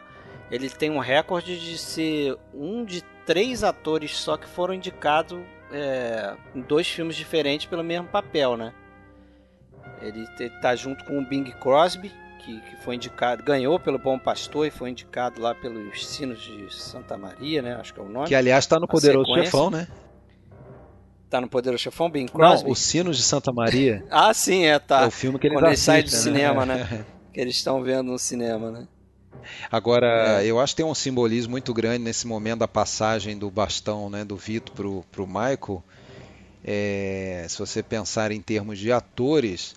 ele 0.52 0.70
tem 0.70 0.90
um 0.90 1.00
recorde 1.00 1.60
de 1.60 1.78
ser 1.78 2.38
um 2.54 2.84
de 2.86 3.02
três 3.26 3.64
atores 3.64 4.16
só 4.16 4.38
que 4.38 4.48
foram 4.48 4.74
indicados 4.74 5.40
é, 5.72 6.36
em 6.56 6.62
dois 6.62 6.88
filmes 6.88 7.16
diferentes 7.16 7.66
pelo 7.68 7.84
mesmo 7.84 8.08
papel, 8.08 8.56
né? 8.56 8.74
Ele 10.02 10.26
te- 10.38 10.50
tá 10.62 10.76
junto 10.76 11.04
com 11.06 11.18
o 11.20 11.26
Bing 11.26 11.52
Crosby, 11.60 12.12
que, 12.40 12.62
que 12.62 12.76
foi 12.84 12.96
indicado, 12.96 13.44
ganhou 13.44 13.80
pelo 13.80 13.98
Bom 13.98 14.18
Pastor 14.18 14.68
e 14.68 14.72
foi 14.72 14.92
indicado 14.92 15.42
lá 15.42 15.54
pelos 15.56 16.06
Sinos 16.08 16.40
de 16.42 16.74
Santa 16.74 17.18
Maria, 17.18 17.62
né? 17.62 17.76
Acho 17.76 17.94
que 17.94 18.00
é 18.00 18.04
o 18.04 18.08
nome. 18.10 18.28
Que 18.28 18.36
aliás 18.36 18.66
tá 18.66 18.80
no 18.80 18.88
Poderoso 18.88 19.26
sequência. 19.26 19.46
Chefão, 19.52 19.70
né? 19.70 19.88
Tá 21.30 21.42
no 21.42 21.50
Poderoso 21.50 21.84
Chefão, 21.84 22.10
Bing 22.10 22.28
Crosby? 22.28 22.64
Não, 22.66 22.72
Os 22.72 22.80
Sinos 22.80 23.18
de 23.18 23.24
Santa 23.24 23.52
Maria 23.52 24.02
Ah, 24.10 24.34
sim, 24.34 24.64
é, 24.66 24.80
tá. 24.80 25.02
é 25.04 25.08
o 25.08 25.12
filme 25.12 25.38
que 25.38 25.48
eles 25.48 25.58
Quando 25.58 25.68
eles 25.68 25.80
saem 25.80 26.04
do 26.04 26.08
assistem, 26.08 26.34
cinema, 26.34 26.66
né? 26.66 27.06
que 27.34 27.42
eles 27.42 27.56
estão 27.56 27.84
vendo 27.84 28.12
no 28.12 28.18
cinema, 28.20 28.72
né? 28.72 28.88
Agora, 29.72 30.42
É. 30.42 30.46
eu 30.46 30.60
acho 30.60 30.74
que 30.74 30.82
tem 30.84 30.86
um 30.86 30.96
simbolismo 30.96 31.52
muito 31.52 31.74
grande 31.74 32.04
nesse 32.04 32.26
momento 32.28 32.60
da 32.60 32.68
passagem 32.68 33.38
do 33.38 33.50
bastão, 33.50 34.10
né, 34.10 34.24
do 34.26 34.36
Vito 34.36 34.72
pro, 34.72 35.04
pro 35.12 35.28
Michael. 35.28 35.84
é, 36.64 37.46
se 37.48 37.58
você 37.60 37.82
pensar 37.82 38.32
em 38.32 38.42
termos 38.42 38.78
de 38.78 38.92
atores, 38.92 39.76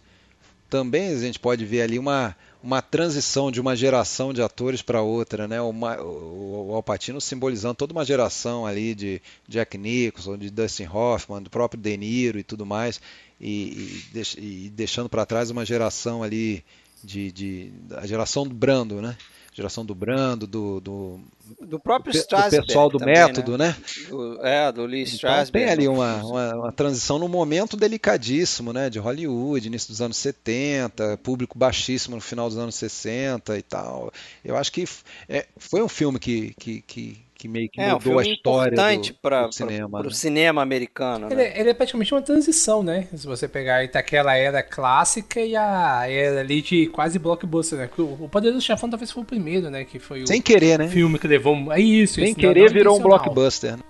também 0.69 1.09
a 1.09 1.19
gente 1.19 1.39
pode 1.39 1.65
ver 1.65 1.83
ali 1.83 1.99
uma, 1.99 2.35
uma 2.63 2.81
transição 2.83 3.51
de 3.51 3.61
uma 3.61 3.77
geração 3.77 4.33
de 4.33 4.43
atores 4.43 4.83
para 4.83 5.03
outra, 5.03 5.47
né? 5.47 5.61
O, 5.61 5.71
o, 5.71 6.69
o 6.71 6.75
Alpatino 6.75 7.21
simbolizando 7.21 7.75
toda 7.75 7.93
uma 7.93 8.05
geração 8.05 8.67
ali 8.67 8.95
de 8.95 9.21
Jack 9.49 9.77
Nicholson, 9.79 10.37
de 10.37 10.51
Dustin 10.51 10.87
Hoffman, 10.87 11.43
do 11.43 11.51
próprio 11.51 11.81
De 11.81 11.97
Niro 11.97 12.39
e 12.39 12.43
tudo 12.45 12.65
mais, 12.67 13.01
e, 13.41 14.03
e, 14.15 14.41
e 14.67 14.71
deixando 14.71 15.09
para 15.09 15.27
trás 15.27 15.51
uma 15.51 15.65
geração 15.65 16.23
ali 16.23 16.65
de, 17.03 17.33
de 17.33 17.73
a 17.97 18.07
geração 18.07 18.47
do 18.47 18.55
Brando, 18.55 19.01
né? 19.01 19.17
Geração 19.53 19.85
do 19.85 19.95
Brando, 19.95 20.47
do, 20.47 20.81
do, 20.81 21.21
do 21.61 21.79
próprio 21.79 22.15
Strasberg. 22.17 22.65
Do 22.65 22.67
pessoal 22.67 22.89
do 22.89 22.99
também, 22.99 23.15
método, 23.15 23.59
né? 23.59 23.69
né? 23.69 23.77
Do, 24.09 24.47
é, 24.47 24.73
do 24.73 24.85
Lee 24.85 25.03
então, 25.03 25.15
Strasberg. 25.15 25.67
Tem 25.67 25.73
ali 25.73 25.89
uma, 25.89 26.17
uma, 26.23 26.55
uma, 26.55 26.73
transição 26.73 27.19
num 27.19 27.29
momento 27.29 27.77
delicadíssimo, 27.77 28.73
né? 28.73 28.89
De 28.89 28.99
Hollywood, 28.99 29.67
início 29.67 29.89
dos 29.89 30.01
anos 30.01 30.17
70, 30.17 31.19
público 31.19 31.59
baixíssimo 31.59 32.17
no 32.17 32.23
final 32.23 32.49
dos 32.49 32.59
anos 32.59 32.75
60 32.77 33.59
e 33.59 33.63
tal. 33.63 34.13
Eu 34.45 34.57
acho 34.57 34.73
que 34.73 34.85
é, 35.29 35.47
foi 35.57 35.83
um 35.83 35.89
filme 35.89 36.19
que, 36.19 36.55
que, 36.55 36.83
que 36.83 37.30
que 37.41 37.49
meio 37.49 37.71
que 37.71 37.81
é, 37.81 37.95
mudou 37.95 38.15
um 38.15 38.19
a 38.19 38.23
história 38.23 38.75
importante 38.75 39.15
para 39.15 39.49
o 39.49 39.53
cinema. 39.53 39.99
Para 39.99 40.09
o 40.09 40.11
né? 40.11 40.15
cinema 40.15 40.61
americano. 40.61 41.27
Ele, 41.29 41.37
né? 41.37 41.59
ele, 41.59 41.71
é 41.71 41.75
praticamente 41.75 42.13
uma 42.13 42.21
transição, 42.21 42.83
né? 42.83 43.09
Se 43.17 43.27
você 43.27 43.49
pegar 43.49 43.77
aí 43.77 43.91
aquela 43.95 44.37
era 44.37 44.63
clássica 44.63 45.41
e 45.41 45.57
a 45.57 46.07
era 46.07 46.41
ali 46.41 46.61
de 46.61 46.87
quase 46.89 47.19
blockbuster, 47.19 47.79
né? 47.79 47.89
O, 47.97 48.25
o 48.25 48.29
Poder 48.29 48.53
do 48.53 48.61
Chefão 48.61 48.91
talvez 48.91 49.11
foi 49.11 49.23
o 49.23 49.27
primeiro, 49.27 49.71
né? 49.71 49.85
Que 49.85 49.99
foi 49.99 50.23
o 50.23 50.27
Sem 50.27 50.43
querer, 50.43 50.79
né? 50.79 50.89
filme 50.89 51.19
que 51.19 51.27
levou. 51.27 51.73
É 51.73 51.81
isso, 51.81 52.17
Sem 52.17 52.27
isso, 52.27 52.37
querer 52.37 52.61
não, 52.61 52.67
não 52.67 52.75
virou 52.75 52.99
um 52.99 53.03
blockbuster. 53.03 53.79
Né? 53.79 53.83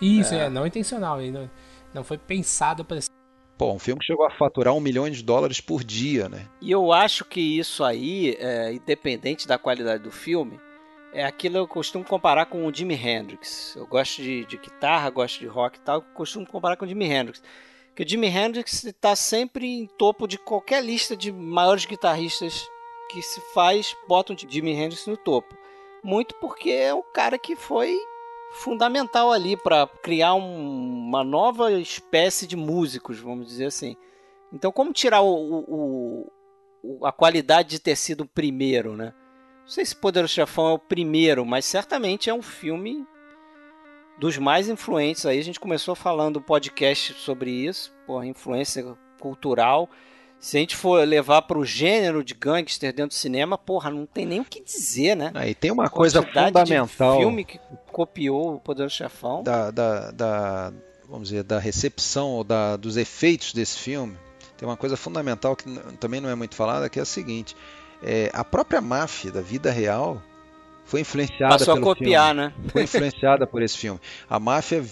Isso, 0.00 0.34
é. 0.34 0.46
é, 0.46 0.48
não 0.48 0.66
intencional. 0.66 1.20
Não, 1.20 1.50
não 1.92 2.02
foi 2.02 2.16
pensado 2.16 2.82
para 2.82 2.98
Pô, 3.58 3.72
um 3.72 3.78
filme 3.78 4.00
que 4.00 4.06
chegou 4.06 4.26
a 4.26 4.30
faturar 4.30 4.74
um 4.74 4.80
milhão 4.80 5.08
de 5.08 5.22
dólares 5.22 5.60
por 5.60 5.82
dia, 5.82 6.28
né? 6.28 6.46
E 6.60 6.70
eu 6.70 6.92
acho 6.92 7.24
que 7.24 7.40
isso 7.40 7.82
aí, 7.82 8.36
é, 8.38 8.72
independente 8.72 9.48
da 9.48 9.56
qualidade 9.56 10.02
do 10.02 10.10
filme, 10.10 10.60
é 11.16 11.24
aquilo 11.24 11.54
que 11.54 11.58
eu 11.60 11.66
costumo 11.66 12.04
comparar 12.04 12.44
com 12.44 12.66
o 12.66 12.74
Jimi 12.74 12.94
Hendrix. 12.94 13.74
Eu 13.74 13.86
gosto 13.86 14.20
de, 14.20 14.44
de 14.44 14.58
guitarra, 14.58 15.08
gosto 15.08 15.38
de 15.40 15.46
rock 15.46 15.78
e 15.78 15.80
tal, 15.80 16.02
costumo 16.02 16.46
comparar 16.46 16.76
com 16.76 16.84
o 16.84 16.88
Jimi 16.88 17.06
Hendrix. 17.06 17.42
Que 17.94 18.02
o 18.02 18.08
Jimi 18.08 18.26
Hendrix 18.26 18.84
está 18.84 19.16
sempre 19.16 19.66
em 19.66 19.86
topo 19.86 20.28
de 20.28 20.36
qualquer 20.36 20.84
lista 20.84 21.16
de 21.16 21.32
maiores 21.32 21.86
guitarristas 21.86 22.68
que 23.10 23.22
se 23.22 23.40
faz, 23.54 23.96
botam 24.06 24.36
o 24.36 24.38
Jimi 24.38 24.72
Hendrix 24.72 25.06
no 25.06 25.16
topo. 25.16 25.56
Muito 26.04 26.34
porque 26.34 26.70
é 26.70 26.92
o 26.92 27.02
cara 27.02 27.38
que 27.38 27.56
foi 27.56 27.98
fundamental 28.52 29.32
ali 29.32 29.56
para 29.56 29.86
criar 30.02 30.34
um, 30.34 31.06
uma 31.08 31.24
nova 31.24 31.72
espécie 31.72 32.46
de 32.46 32.56
músicos, 32.56 33.18
vamos 33.18 33.46
dizer 33.46 33.66
assim. 33.66 33.96
Então, 34.52 34.70
como 34.70 34.92
tirar 34.92 35.22
o, 35.22 35.32
o, 35.32 36.32
o, 36.82 37.06
a 37.06 37.10
qualidade 37.10 37.70
de 37.70 37.80
ter 37.80 37.96
sido 37.96 38.20
o 38.20 38.28
primeiro, 38.28 38.94
né? 38.94 39.14
Não 39.66 39.70
sei 39.72 39.84
se 39.84 39.96
Poderoso 39.96 40.32
Chefão 40.32 40.68
é 40.68 40.72
o 40.74 40.78
primeiro, 40.78 41.44
mas 41.44 41.64
certamente 41.64 42.30
é 42.30 42.34
um 42.34 42.40
filme 42.40 43.04
dos 44.16 44.38
mais 44.38 44.68
influentes 44.68 45.26
aí. 45.26 45.40
A 45.40 45.42
gente 45.42 45.58
começou 45.58 45.96
falando 45.96 46.40
podcast 46.40 47.14
sobre 47.14 47.50
isso, 47.50 47.92
por 48.06 48.24
influência 48.24 48.96
cultural. 49.18 49.90
Se 50.38 50.56
a 50.56 50.60
gente 50.60 50.76
for 50.76 51.04
levar 51.04 51.42
para 51.42 51.58
o 51.58 51.64
gênero 51.64 52.22
de 52.22 52.32
gangster 52.32 52.92
dentro 52.92 53.08
do 53.08 53.18
cinema, 53.18 53.58
porra, 53.58 53.90
não 53.90 54.06
tem 54.06 54.24
nem 54.24 54.38
o 54.38 54.44
que 54.44 54.62
dizer, 54.62 55.16
né? 55.16 55.32
Aí 55.34 55.52
tem 55.52 55.72
uma 55.72 55.90
coisa 55.90 56.22
fundamental. 56.22 57.18
filme 57.18 57.44
que 57.44 57.58
copiou 57.90 58.54
o 58.54 58.60
Poderoso 58.60 58.94
Chefão. 58.94 59.42
Da, 59.42 59.72
da, 59.72 60.12
da, 60.12 60.72
vamos 61.08 61.30
dizer, 61.30 61.42
da 61.42 61.58
recepção 61.58 62.30
ou 62.30 62.44
da, 62.44 62.76
dos 62.76 62.96
efeitos 62.96 63.52
desse 63.52 63.78
filme. 63.78 64.16
Tem 64.56 64.68
uma 64.68 64.76
coisa 64.76 64.96
fundamental 64.96 65.56
que 65.56 65.68
também 65.98 66.20
não 66.20 66.28
é 66.28 66.36
muito 66.36 66.54
falada, 66.54 66.88
que 66.88 67.00
é 67.00 67.02
a 67.02 67.04
seguinte 67.04 67.56
é, 68.06 68.30
a 68.32 68.44
própria 68.44 68.80
máfia 68.80 69.32
da 69.32 69.40
vida 69.40 69.68
real 69.68 70.22
foi 70.84 71.00
influenciada 71.00 71.58
Passou 71.58 71.74
pelo 71.74 71.90
a 71.90 71.94
copiar, 71.94 72.34
filme. 72.34 72.48
né? 72.48 72.54
Foi 72.68 72.82
influenciada 72.84 73.46
por 73.48 73.60
esse 73.60 73.76
filme. 73.76 74.00
A 74.30 74.38
máfia 74.38 74.84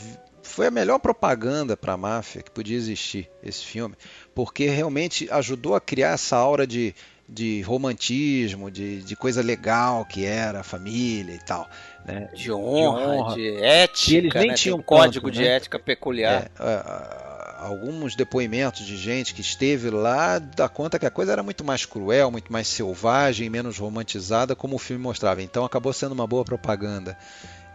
foi 0.42 0.66
a 0.66 0.70
melhor 0.70 0.98
propaganda 0.98 1.76
para 1.76 1.92
a 1.92 1.96
máfia 1.96 2.42
que 2.42 2.50
podia 2.50 2.76
existir 2.76 3.30
esse 3.40 3.64
filme, 3.64 3.94
porque 4.34 4.66
realmente 4.66 5.28
ajudou 5.30 5.76
a 5.76 5.80
criar 5.80 6.14
essa 6.14 6.36
aura 6.36 6.66
de, 6.66 6.92
de 7.28 7.62
romantismo, 7.62 8.68
de, 8.68 9.02
de 9.02 9.14
coisa 9.14 9.40
legal 9.40 10.04
que 10.04 10.24
era 10.24 10.60
a 10.60 10.64
família 10.64 11.34
e 11.34 11.38
tal. 11.38 11.68
Né? 12.04 12.28
De, 12.34 12.50
honra, 12.50 13.00
de, 13.00 13.06
honra, 13.06 13.34
de 13.36 13.56
ética, 13.62 14.10
que 14.10 14.16
eles 14.16 14.34
nem 14.34 14.48
né? 14.48 14.54
tinham 14.54 14.78
um 14.78 14.82
código 14.82 15.26
tanto, 15.26 15.38
de 15.38 15.44
né? 15.44 15.56
ética 15.56 15.78
peculiar. 15.78 16.50
É, 16.58 17.33
alguns 17.64 18.14
depoimentos 18.14 18.84
de 18.84 18.96
gente 18.96 19.34
que 19.34 19.40
esteve 19.40 19.88
lá 19.88 20.38
dá 20.38 20.68
conta 20.68 20.98
que 20.98 21.06
a 21.06 21.10
coisa 21.10 21.32
era 21.32 21.42
muito 21.42 21.64
mais 21.64 21.86
cruel, 21.86 22.30
muito 22.30 22.52
mais 22.52 22.68
selvagem, 22.68 23.48
menos 23.48 23.78
romantizada, 23.78 24.54
como 24.54 24.76
o 24.76 24.78
filme 24.78 25.02
mostrava. 25.02 25.42
Então 25.42 25.64
acabou 25.64 25.92
sendo 25.92 26.12
uma 26.12 26.26
boa 26.26 26.44
propaganda. 26.44 27.16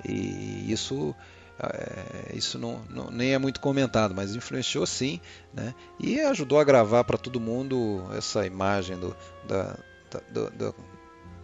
E 0.07 0.71
isso 0.71 1.15
é, 1.61 2.35
isso 2.35 2.57
não, 2.57 2.81
não, 2.89 3.09
nem 3.09 3.33
é 3.33 3.37
muito 3.37 3.59
comentado, 3.59 4.13
mas 4.15 4.35
influenciou 4.35 4.85
sim, 4.85 5.19
né? 5.53 5.73
E 5.99 6.21
ajudou 6.21 6.59
a 6.59 6.63
gravar 6.63 7.03
para 7.03 7.17
todo 7.17 7.39
mundo 7.39 8.07
essa 8.15 8.45
imagem 8.45 8.97
do, 8.97 9.15
da, 9.47 9.75
da, 10.09 10.19
do, 10.31 10.49
do, 10.51 10.75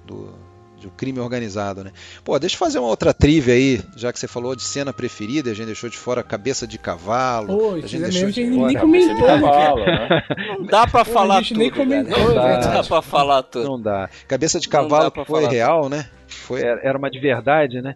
do 0.05 0.54
do 0.85 0.91
crime 0.91 1.19
organizado, 1.19 1.83
né? 1.83 1.91
Pô, 2.23 2.37
deixa 2.37 2.55
eu 2.55 2.59
fazer 2.59 2.79
uma 2.79 2.87
outra 2.87 3.13
trivia 3.13 3.53
aí, 3.55 3.81
já 3.95 4.13
que 4.13 4.19
você 4.19 4.27
falou 4.27 4.55
de 4.55 4.61
cena 4.61 4.93
preferida, 4.93 5.49
a 5.49 5.53
gente 5.53 5.65
deixou 5.65 5.89
de 5.89 5.97
fora 5.97 6.23
cabeça 6.23 6.67
de 6.67 6.77
cavalo. 6.77 7.47
Pô, 7.47 7.71
a 7.73 7.81
gente 7.81 7.97
deixou 7.99 8.29
de 8.29 8.55
fora. 8.55 8.67
Nem 8.67 8.77
comentou, 8.77 9.15
de 9.15 9.23
cavalo, 9.23 9.85
né? 9.85 10.23
Não 10.59 10.65
dá 10.65 10.87
pra 10.87 11.03
falar 11.03 11.43
tudo. 11.43 11.57
Nem 11.57 11.71
comentou, 11.71 12.19
não 12.19 12.35
dá, 12.35 12.57
dá 12.57 12.83
pra 12.83 13.01
falar 13.01 13.43
tudo. 13.43 13.67
Não 13.67 13.81
dá. 13.81 14.09
Cabeça 14.27 14.59
de 14.59 14.69
cavalo 14.69 15.11
foi 15.25 15.45
real, 15.47 15.83
tudo. 15.83 15.95
né? 15.95 16.05
Foi, 16.27 16.61
era 16.61 16.97
uma 16.97 17.09
de 17.09 17.19
verdade, 17.19 17.81
né? 17.81 17.95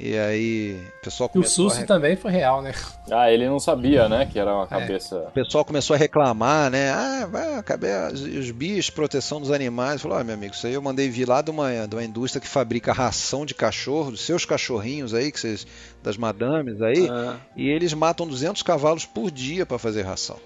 E 0.00 0.16
aí 0.16 0.80
o 1.00 1.02
pessoal 1.02 1.28
começou. 1.28 1.64
E 1.64 1.66
o 1.66 1.70
susto 1.70 1.80
rec... 1.80 1.88
também 1.88 2.14
foi 2.14 2.30
real, 2.30 2.62
né? 2.62 2.72
Ah, 3.10 3.32
ele 3.32 3.48
não 3.48 3.58
sabia, 3.58 4.08
né? 4.08 4.26
Que 4.26 4.38
era 4.38 4.54
uma 4.54 4.66
cabeça. 4.66 5.16
É. 5.16 5.28
O 5.28 5.32
pessoal 5.32 5.64
começou 5.64 5.94
a 5.94 5.98
reclamar, 5.98 6.70
né? 6.70 6.90
Ah, 6.92 7.26
vai, 7.26 7.64
os 8.38 8.50
bichos, 8.52 8.90
proteção 8.90 9.40
dos 9.40 9.50
animais. 9.50 10.00
Falou, 10.00 10.16
ah, 10.16 10.22
meu 10.22 10.34
amigo, 10.34 10.54
isso 10.54 10.68
aí 10.68 10.74
eu 10.74 10.82
mandei 10.82 11.10
vir 11.10 11.28
lá 11.28 11.42
de 11.42 11.50
uma, 11.50 11.88
de 11.88 11.96
uma 11.96 12.04
indústria 12.04 12.40
que 12.40 12.46
fabrica 12.46 12.92
ração 12.92 13.44
de 13.44 13.54
cachorro, 13.54 14.12
dos 14.12 14.20
seus 14.20 14.44
cachorrinhos 14.44 15.12
aí, 15.14 15.32
que 15.32 15.40
vocês, 15.40 15.66
das 16.00 16.16
madames 16.16 16.80
aí, 16.80 17.08
ah. 17.10 17.36
e 17.56 17.68
eles 17.68 17.92
matam 17.92 18.24
200 18.28 18.62
cavalos 18.62 19.04
por 19.04 19.32
dia 19.32 19.66
para 19.66 19.78
fazer 19.78 20.02
ração. 20.02 20.38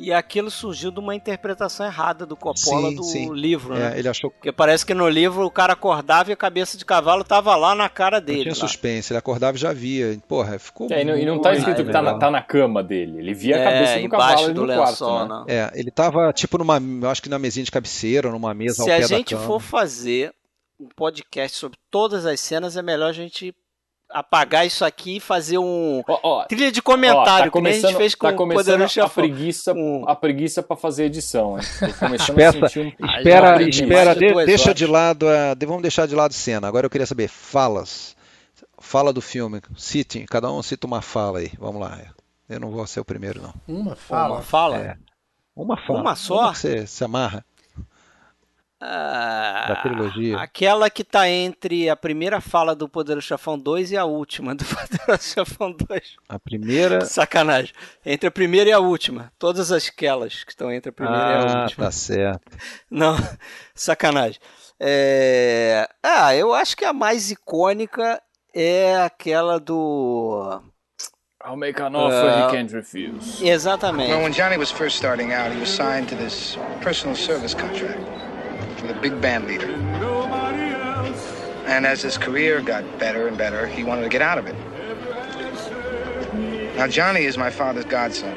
E 0.00 0.12
aquilo 0.14 0.50
surgiu 0.50 0.90
de 0.90 0.98
uma 0.98 1.14
interpretação 1.14 1.84
errada 1.84 2.24
do 2.24 2.34
Coppola 2.34 2.88
sim, 2.88 2.96
do 2.96 3.02
sim. 3.02 3.34
livro, 3.34 3.74
né? 3.74 3.94
É, 3.94 3.98
ele 3.98 4.08
achou 4.08 4.30
Porque 4.30 4.50
parece 4.50 4.84
que 4.86 4.94
no 4.94 5.06
livro 5.06 5.44
o 5.44 5.50
cara 5.50 5.74
acordava 5.74 6.30
e 6.30 6.32
a 6.32 6.36
cabeça 6.36 6.78
de 6.78 6.86
cavalo 6.86 7.22
tava 7.22 7.54
lá 7.54 7.74
na 7.74 7.86
cara 7.88 8.18
dele. 8.18 8.38
Não 8.38 8.54
tinha 8.54 8.62
lá. 8.62 8.68
suspense, 8.68 9.12
ele 9.12 9.18
acordava 9.18 9.58
e 9.58 9.60
já 9.60 9.74
via. 9.74 10.18
Porra, 10.26 10.58
ficou. 10.58 10.88
É, 10.90 11.02
e, 11.02 11.04
não, 11.04 11.16
e 11.18 11.26
não 11.26 11.38
tá 11.38 11.54
escrito 11.54 11.84
que 11.84 11.92
tá 11.92 12.00
na, 12.00 12.18
tá 12.18 12.30
na, 12.30 12.40
cama 12.40 12.82
dele. 12.82 13.18
Ele 13.18 13.34
via 13.34 13.60
a 13.60 13.64
cabeça 13.64 13.92
é, 13.92 14.02
do 14.02 14.08
cavalo 14.08 14.54
do 14.54 14.60
no 14.62 14.66
lençol, 14.66 15.26
quarto. 15.26 15.46
Né? 15.46 15.54
É, 15.54 15.70
ele 15.74 15.90
tava 15.90 16.32
tipo 16.32 16.56
numa. 16.56 16.80
acho 17.10 17.22
que 17.22 17.28
na 17.28 17.38
mesinha 17.38 17.64
de 17.64 17.70
cabeceira, 17.70 18.30
numa 18.30 18.54
mesa 18.54 18.76
Se 18.76 18.80
ao 18.80 18.86
pé 18.86 19.04
a 19.04 19.06
gente 19.06 19.36
for 19.36 19.60
fazer 19.60 20.32
um 20.80 20.88
podcast 20.96 21.58
sobre 21.58 21.78
todas 21.90 22.24
as 22.24 22.40
cenas, 22.40 22.74
é 22.74 22.80
melhor 22.80 23.10
a 23.10 23.12
gente 23.12 23.54
apagar 24.10 24.66
isso 24.66 24.84
aqui 24.84 25.16
e 25.16 25.20
fazer 25.20 25.58
um 25.58 26.02
ó, 26.06 26.20
ó, 26.22 26.44
trilha 26.44 26.72
de 26.72 26.82
comentário, 26.82 27.48
ó, 27.48 27.50
tá 27.50 27.60
que 27.60 27.68
a 27.68 27.72
gente 27.72 27.96
fez 27.96 28.14
com 28.14 28.26
tá 28.26 28.32
começando 28.32 28.80
o 28.80 29.04
a 29.04 29.08
preguiça, 29.08 29.72
um... 29.72 30.08
a 30.08 30.16
preguiça 30.16 30.62
para 30.62 30.76
fazer 30.76 31.04
edição? 31.04 31.58
Espera, 31.58 32.10
um... 32.10 32.14
espera, 32.14 33.62
espera 33.62 34.14
de, 34.14 34.46
deixa 34.46 34.74
de 34.74 34.86
lado, 34.86 35.28
a, 35.28 35.54
vamos 35.66 35.82
deixar 35.82 36.06
de 36.06 36.14
lado 36.14 36.34
cena. 36.34 36.66
Agora 36.66 36.86
eu 36.86 36.90
queria 36.90 37.06
saber 37.06 37.28
falas. 37.28 38.16
Fala 38.82 39.12
do 39.12 39.20
filme, 39.20 39.60
cite, 39.76 40.24
cada 40.28 40.50
um 40.50 40.62
cita 40.62 40.86
uma 40.86 41.02
fala 41.02 41.40
aí. 41.40 41.52
Vamos 41.58 41.80
lá. 41.80 41.98
Eu 42.48 42.58
não 42.58 42.70
vou 42.70 42.86
ser 42.86 43.00
o 43.00 43.04
primeiro 43.04 43.40
não. 43.42 43.54
Uma 43.68 43.94
fala. 43.94 44.34
Uma 44.34 44.42
fala. 44.42 44.78
É. 44.78 44.96
Uma 45.54 45.76
fala. 45.76 46.00
Uma 46.00 46.16
só. 46.16 46.40
Uma 46.40 46.52
que 46.52 46.58
você 46.58 46.86
se 46.86 47.04
amarra. 47.04 47.44
Ah, 48.82 49.66
da 49.68 49.76
trilogia. 49.76 50.38
Aquela 50.38 50.88
que 50.88 51.04
tá 51.04 51.28
entre 51.28 51.90
a 51.90 51.94
primeira 51.94 52.40
fala 52.40 52.74
do 52.74 52.88
Poderoso 52.88 53.26
Chefão 53.26 53.58
2 53.58 53.92
e 53.92 53.96
a 53.96 54.06
última 54.06 54.54
do 54.54 54.64
Poderoso 54.64 55.22
Chefão 55.22 55.70
2. 55.72 56.16
A 56.28 56.38
primeira. 56.38 57.04
Sacanagem. 57.04 57.74
Entre 58.06 58.26
a 58.26 58.30
primeira 58.30 58.70
e 58.70 58.72
a 58.72 58.78
última. 58.78 59.30
Todas 59.38 59.70
aquelas 59.70 60.44
que 60.44 60.52
estão 60.52 60.72
entre 60.72 60.88
a 60.88 60.92
primeira 60.92 61.26
ah, 61.26 61.30
e 61.30 61.34
a 61.34 61.62
última. 61.62 61.84
Tá 61.84 61.90
certo. 61.92 62.56
Não, 62.90 63.16
sacanagem. 63.74 64.40
É... 64.80 65.86
Ah, 66.02 66.34
eu 66.34 66.54
acho 66.54 66.74
que 66.74 66.86
a 66.86 66.92
mais 66.94 67.30
icônica 67.30 68.20
é 68.54 68.96
aquela 69.02 69.60
do. 69.60 70.62
I'll 71.44 71.56
make 71.56 71.80
an 71.80 71.94
offer 71.94 72.28
uh, 72.28 72.48
he 72.48 72.50
can't 72.50 72.72
refuse. 72.74 73.42
Exatamente. 73.42 74.10
Well, 74.10 74.22
when 74.22 74.32
Johnny 74.32 74.58
was 74.58 74.70
first 74.70 74.96
starting 74.96 75.32
out, 75.32 75.52
he 75.52 75.58
was 75.58 75.70
signed 75.70 76.08
to 76.08 76.14
this 76.14 76.56
personal 76.82 77.14
service 77.14 77.54
contract. 77.54 78.19
With 78.82 78.96
a 78.96 79.00
big 79.00 79.20
band 79.20 79.46
leader. 79.46 79.70
And 81.66 81.86
as 81.86 82.02
his 82.02 82.18
career 82.18 82.60
got 82.60 82.98
better 82.98 83.28
and 83.28 83.38
better, 83.38 83.66
he 83.66 83.84
wanted 83.84 84.02
to 84.02 84.08
get 84.08 84.22
out 84.22 84.38
of 84.38 84.46
it. 84.46 84.56
Now, 86.76 86.86
Johnny 86.88 87.24
is 87.24 87.36
my 87.36 87.50
father's 87.50 87.84
godson. 87.84 88.36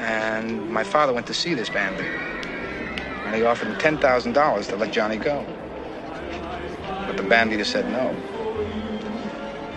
And 0.00 0.70
my 0.70 0.84
father 0.84 1.12
went 1.12 1.26
to 1.28 1.34
see 1.34 1.54
this 1.54 1.68
bandit. 1.68 2.04
And 2.04 3.34
he 3.34 3.42
offered 3.42 3.68
him 3.68 3.76
$10,000 3.76 4.68
to 4.68 4.76
let 4.76 4.92
Johnny 4.92 5.16
go. 5.16 5.44
But 7.06 7.16
the 7.16 7.22
band 7.22 7.50
leader 7.50 7.64
said 7.64 7.86
no. 7.90 8.14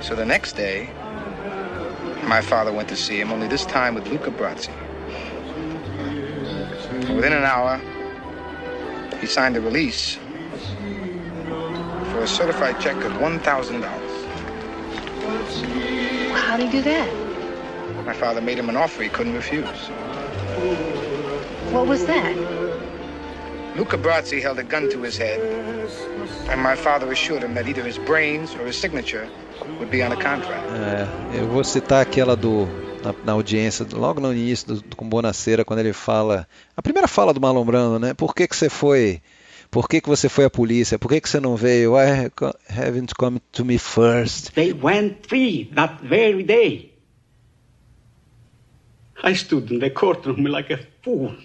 So 0.02 0.16
the 0.16 0.26
next 0.26 0.54
day, 0.54 0.90
my 2.24 2.42
father 2.42 2.72
went 2.72 2.90
to 2.90 2.96
see 2.96 3.20
him, 3.20 3.32
only 3.32 3.48
this 3.48 3.66
time 3.66 3.96
with 3.96 4.08
Luca 4.08 4.32
Brazzi. 4.32 4.72
Within 7.16 7.34
an 7.34 7.44
hour, 7.44 7.82
he 9.22 9.28
signed 9.28 9.56
a 9.56 9.62
release 9.62 10.18
for 12.12 12.24
a 12.24 12.28
certified 12.28 12.80
check 12.80 12.98
of 12.98 13.12
$1,000. 13.14 13.84
How'd 16.34 16.60
he 16.60 16.70
do 16.70 16.82
that? 16.82 17.10
My 18.06 18.14
father 18.14 18.42
made 18.42 18.58
him 18.58 18.68
an 18.68 18.76
offer 18.76 19.04
he 19.04 19.10
couldn't 19.10 19.34
refuse. 19.34 19.88
What 21.72 21.88
was 21.88 22.06
that? 22.08 22.36
Luca 23.78 23.98
Brazzi 23.98 24.42
held 24.42 24.60
a 24.60 24.64
gun 24.64 24.90
to 24.90 25.02
his 25.02 25.18
head, 25.18 25.40
and 26.50 26.60
my 26.62 26.76
father 26.76 27.10
assured 27.12 27.44
him 27.44 27.54
that 27.54 27.68
either 27.68 27.84
his 27.84 27.98
brains 27.98 28.54
or 28.56 28.66
his 28.66 28.76
signature 28.76 29.30
would 29.80 29.90
be 29.90 30.04
on 30.04 30.12
a 30.12 30.18
contract. 30.18 30.68
É, 30.72 31.08
eu 31.40 31.48
vou 31.48 31.64
citar 31.64 32.02
aquela 32.02 32.36
do 32.36 32.68
na, 33.04 33.14
na 33.26 33.32
audiência, 33.34 33.86
logo 33.94 34.20
no 34.20 34.32
início 34.34 34.68
do, 34.68 34.82
do 34.82 34.96
com 34.96 35.08
Bonaceira, 35.08 35.66
quando 35.66 35.80
ele 35.80 35.94
fala 35.94 36.48
a 36.76 36.82
primeira 36.82 37.08
fala 37.08 37.34
do 37.34 37.42
Marlon 37.42 37.66
Brando, 37.66 38.00
né? 38.00 38.14
Por 38.14 38.34
que 38.34 38.48
que 38.48 38.56
você 38.56 38.70
foi? 38.70 39.22
Por 39.70 39.88
que 39.88 40.02
que 40.02 40.10
você 40.10 40.28
foi 40.28 40.46
à 40.46 40.50
polícia? 40.50 41.00
Por 41.00 41.10
que 41.10 41.22
que 41.22 41.30
você 41.30 41.40
não 41.40 41.56
veio? 41.56 41.94
Why 41.94 42.30
haven't 42.70 43.14
come 43.18 43.40
to 43.54 43.64
me 43.64 43.78
first? 43.78 44.52
They 44.54 44.74
went 44.74 45.28
free 45.28 45.72
that 45.76 46.04
very 46.04 46.44
day. 46.44 46.92
I 49.24 49.34
stood 49.34 49.72
in 49.72 49.80
the 49.80 49.90
courtroom 49.90 50.44
like 50.52 50.74
a 50.74 50.80
fool. 51.04 51.36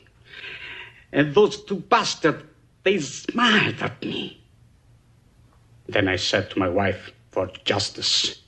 And 1.12 1.34
those 1.34 1.64
two 1.64 1.76
bastards, 1.76 2.42
they 2.82 2.98
smiled 2.98 3.80
at 3.80 4.02
me. 4.02 4.42
Then 5.88 6.08
I 6.08 6.16
said 6.16 6.50
to 6.50 6.58
my 6.58 6.68
wife, 6.68 7.12
for 7.30 7.48
justice, 7.64 8.42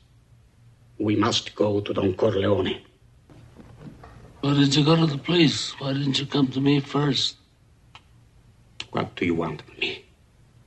we 0.99 1.15
must 1.15 1.55
go 1.55 1.81
to 1.81 1.95
Don 1.95 2.15
Corleone. 2.15 2.85
Why 4.41 4.55
did 4.55 4.75
you 4.75 4.85
go 4.85 4.95
to 4.95 5.07
the 5.07 5.19
police? 5.19 5.75
Why 5.81 5.93
didn't 5.95 6.19
you 6.19 6.27
come 6.27 6.47
to 6.49 6.61
me 6.61 6.81
first? 6.81 7.37
What 8.93 9.17
do 9.17 9.25
you 9.25 9.35
want 9.35 9.63
of 9.63 9.79
me? 9.79 10.05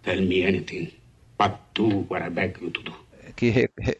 Tell 0.03 0.19
me 0.21 0.43
anything, 0.43 0.91
but 1.37 1.57
do 1.73 2.05
what 2.09 2.21
I 2.21 2.29
beg 2.29 2.57
you 2.61 2.69
to 2.69 2.83
do. 2.83 2.93
Que, 3.35 3.49
re, 3.49 3.69
re, 3.77 3.97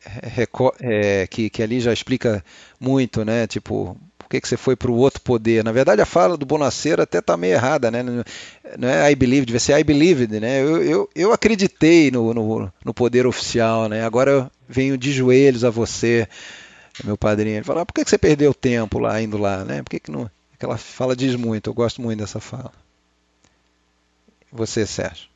é, 0.82 1.25
que, 1.27 1.50
que 1.50 1.64
ali 1.64 1.80
já 1.80 1.93
explica 1.93 2.43
muito, 2.80 3.24
né? 3.24 3.48
Tipo, 3.48 3.98
por 4.17 4.27
que, 4.27 4.41
que 4.41 4.48
você 4.48 4.58
foi 4.58 4.75
para 4.75 4.91
o 4.91 4.98
outro 4.98 5.22
poder? 5.22 5.64
Na 5.64 5.72
verdade, 5.72 6.01
a 6.01 6.06
fala 6.06 6.35
do 6.35 6.45
Bonaceira 6.45 7.03
até 7.03 7.22
tá 7.22 7.38
meio 7.38 7.53
errada, 7.53 7.90
né? 7.90 8.03
Não 8.77 8.90
é 8.90 9.09
I 9.09 9.16
believe, 9.16 9.45
devia 9.45 9.59
ser 9.59 9.80
I 9.80 9.83
believed, 9.83 10.38
né? 10.40 10.61
Eu, 10.61 10.83
eu, 10.83 11.09
eu 11.16 11.32
acreditei 11.32 12.11
no, 12.11 12.33
no, 12.33 12.72
no 12.83 12.93
poder 12.93 13.25
oficial, 13.25 13.88
né? 13.88 14.03
Agora 14.03 14.32
eu 14.32 14.51
venho 14.67 14.98
de 14.98 15.14
joelhos 15.14 15.64
a 15.64 15.69
você, 15.69 16.27
meu 17.03 17.17
padrinho. 17.17 17.57
Ele 17.57 17.63
fala, 17.63 17.81
ah, 17.81 17.85
por 17.85 17.93
que, 17.93 18.03
você 18.03 18.17
perdeu 18.17 18.53
tempo 18.53 18.99
lá, 18.99 19.21
indo 19.21 19.37
lá, 19.37 19.63
né? 19.63 19.81
Por 19.83 19.89
que, 19.89 19.99
que 19.99 20.11
não... 20.11 20.29
Aquela 20.53 20.77
fala 20.77 21.15
diz 21.15 21.35
muito, 21.35 21.69
eu 21.69 21.73
gosto 21.73 22.01
muito 22.01 22.19
dessa 22.19 22.39
fala. 22.39 22.71
Você, 24.51 24.85
Sérgio? 24.85 25.29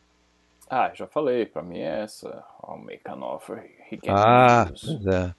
Ah, 0.70 0.92
já 0.94 1.08
falei, 1.08 1.46
pra 1.46 1.62
mim 1.62 1.80
é 1.80 2.04
essa. 2.04 2.44
I'll 2.64 2.78
make 2.78 3.02
an 3.08 3.22
offer. 3.22 3.64
He 3.92 3.98
can 3.98 4.14
Ah, 4.14 4.66
pois 4.70 5.06
é. 5.08 5.34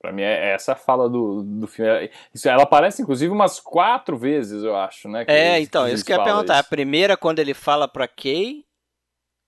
Pra 0.00 0.12
mim 0.12 0.22
é 0.22 0.52
essa 0.54 0.72
a 0.72 0.76
fala 0.76 1.08
do, 1.08 1.42
do 1.42 1.66
filme. 1.66 2.10
Isso, 2.32 2.48
ela 2.48 2.62
aparece 2.62 3.02
inclusive 3.02 3.32
umas 3.32 3.58
quatro 3.58 4.16
vezes, 4.16 4.62
eu 4.62 4.76
acho, 4.76 5.08
né? 5.08 5.24
que 5.24 5.30
É, 5.30 5.56
eles- 5.56 5.68
então, 5.68 5.88
isso 5.88 6.04
que 6.04 6.12
eu 6.12 6.18
ia 6.18 6.24
perguntar. 6.24 6.56
A 6.56 6.60
isso. 6.60 6.68
primeira 6.68 7.16
quando 7.16 7.40
ele 7.40 7.52
fala 7.52 7.88
pra 7.88 8.06
Kay? 8.06 8.64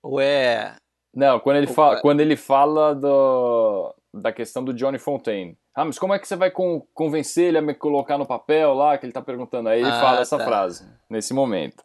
Ou 0.02 0.20
é. 0.20 0.74
Não, 1.14 1.38
quando 1.40 1.56
ele 1.56 1.66
fala, 1.68 2.00
quando 2.00 2.20
ele 2.20 2.36
fala 2.36 2.94
do, 2.94 3.94
da 4.12 4.32
questão 4.32 4.64
do 4.64 4.72
Johnny 4.74 4.98
Fontaine. 4.98 5.56
Ah, 5.74 5.84
mas 5.84 5.98
como 5.98 6.12
é 6.14 6.18
que 6.18 6.26
você 6.26 6.36
vai 6.36 6.50
con- 6.50 6.82
convencer 6.92 7.46
ele 7.48 7.58
a 7.58 7.62
me 7.62 7.74
colocar 7.74 8.18
no 8.18 8.26
papel 8.26 8.74
lá 8.74 8.98
que 8.98 9.06
ele 9.06 9.12
tá 9.12 9.22
perguntando? 9.22 9.68
Aí 9.68 9.80
ele 9.80 9.90
Ah, 9.90 10.00
fala 10.00 10.20
essa 10.20 10.36
tá. 10.38 10.44
frase, 10.44 10.84
nesse 11.08 11.32
momento. 11.32 11.84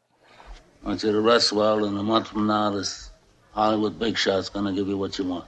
I 0.84 0.88
want 0.90 1.04
you 1.04 1.12
to 1.12 1.22
rest 1.22 1.52
well, 1.52 1.84
and 1.86 1.98
a 2.00 2.04
month 2.04 2.28
from 2.30 2.45
now, 2.48 2.72
this 2.72 3.12
Hollywood 3.54 3.98
big 3.98 4.18
shot's 4.18 4.50
gonna 4.50 4.72
give 4.72 4.90
you 4.90 4.98
what 5.00 5.18
you 5.20 5.28
want. 5.28 5.45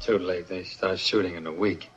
Too 0.00 0.18
late. 0.18 0.44
They 0.48 0.64
start 0.64 0.98
shooting 0.98 1.34
in 1.36 1.46
a 1.46 1.52
week. 1.52 1.90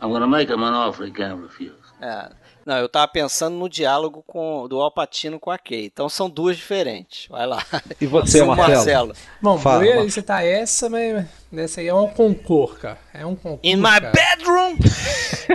I'm 0.00 0.10
gonna 0.12 0.26
make 0.26 0.50
him 0.50 0.62
an 0.62 0.74
offer 0.74 1.06
he 1.06 1.10
can't 1.12 1.40
refuse. 1.42 1.72
é. 2.00 2.30
Não, 2.66 2.78
eu 2.78 2.88
tava 2.88 3.06
pensando 3.06 3.54
no 3.56 3.68
diálogo 3.68 4.24
com, 4.26 4.66
do 4.66 4.80
Alpatino 4.80 5.38
com 5.38 5.52
a 5.52 5.56
Kay. 5.58 5.84
Então 5.86 6.08
são 6.08 6.28
duas 6.28 6.56
diferentes. 6.56 7.28
Vai 7.30 7.46
lá. 7.46 7.64
E 8.00 8.06
você, 8.06 8.38
Seu 8.38 8.46
Marcelo? 8.46 9.14
Bom, 9.40 9.56
Fala, 9.56 9.82
eu 9.82 9.86
ia 9.86 9.90
Marcelo. 9.94 10.10
citar 10.10 10.44
essa, 10.44 10.90
mas 10.90 11.24
essa 11.56 11.80
aí 11.80 11.86
é 11.86 11.94
um 11.94 12.08
concor, 12.08 12.76
cara. 12.76 12.98
É 13.14 13.24
um 13.24 13.36
concor. 13.36 13.60
In 13.62 13.76
my 13.76 14.00
cara. 14.00 14.10
bedroom, 14.12 14.76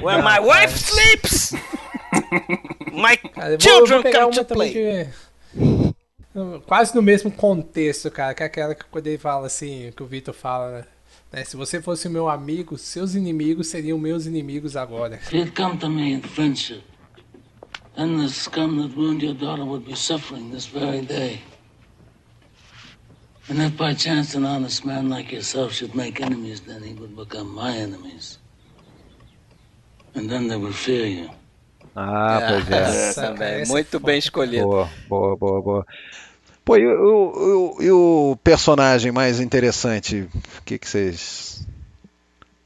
where 0.02 0.24
my 0.24 0.40
wife 0.40 0.74
sleeps, 0.80 1.52
my 2.94 3.18
Cara, 3.36 3.60
children 3.60 4.02
vou 4.02 4.12
come 4.12 4.34
to 4.34 4.46
play. 4.46 4.74
de... 4.74 6.02
Quase 6.66 6.96
no 6.96 7.02
mesmo 7.02 7.30
contexto, 7.30 8.10
cara, 8.10 8.34
que 8.34 8.42
é 8.42 8.46
aquela 8.46 8.74
que 8.74 8.86
quando 8.86 9.08
ele 9.08 9.18
fala 9.18 9.48
assim, 9.48 9.92
que 9.96 10.02
o 10.02 10.06
Vitor 10.06 10.34
fala, 10.34 10.72
né? 10.72 10.86
né, 11.34 11.44
Se 11.44 11.58
você 11.58 11.82
fosse 11.82 12.08
meu 12.08 12.30
amigo, 12.30 12.78
seus 12.78 13.16
inimigos 13.16 13.68
seriam 13.68 13.98
meus 13.98 14.26
inimigos 14.26 14.78
agora. 14.78 15.16
If 15.16 15.34
you'd 15.34 15.52
come 15.52 15.78
to 15.78 15.90
me 15.90 16.14
in 16.14 16.22
friendship, 16.22 16.82
then 17.96 18.18
the 18.18 18.30
scum 18.30 18.78
that 18.82 18.96
ruined 18.96 19.22
your 19.22 19.34
daughter 19.34 19.66
would 19.66 19.86
be 19.86 19.96
suffering 19.96 20.52
this 20.52 20.66
very 20.66 21.02
day. 21.02 21.42
And 23.50 23.62
if 23.62 23.76
by 23.76 23.94
chance 23.94 24.34
an 24.36 24.46
honest 24.46 24.86
man 24.86 25.10
like 25.10 25.32
yourself 25.32 25.74
should 25.74 25.94
make 25.96 26.22
enemies, 26.22 26.62
then 26.62 26.82
he 26.84 26.94
would 26.94 27.16
become 27.16 27.54
my 27.54 27.76
enemies. 27.76 28.38
And 30.16 30.30
then 30.30 30.48
they 30.48 30.56
would 30.58 30.76
fear 30.76 31.06
you. 31.06 31.30
Ah, 31.96 32.40
pois 32.48 32.70
é. 32.72 33.14
Também. 33.14 33.66
Muito 33.68 34.00
bem 34.00 34.18
escolhido. 34.20 34.66
Boa, 34.66 34.90
boa, 35.10 35.36
boa, 35.36 35.62
boa. 35.62 35.86
Pô, 36.64 36.78
e, 36.78 36.86
o- 36.88 37.78
e 37.82 37.92
o 37.92 38.38
personagem 38.44 39.12
mais 39.12 39.40
interessante? 39.42 40.30
O 40.60 40.62
que, 40.64 40.78
que 40.78 40.88
vocês. 40.88 41.66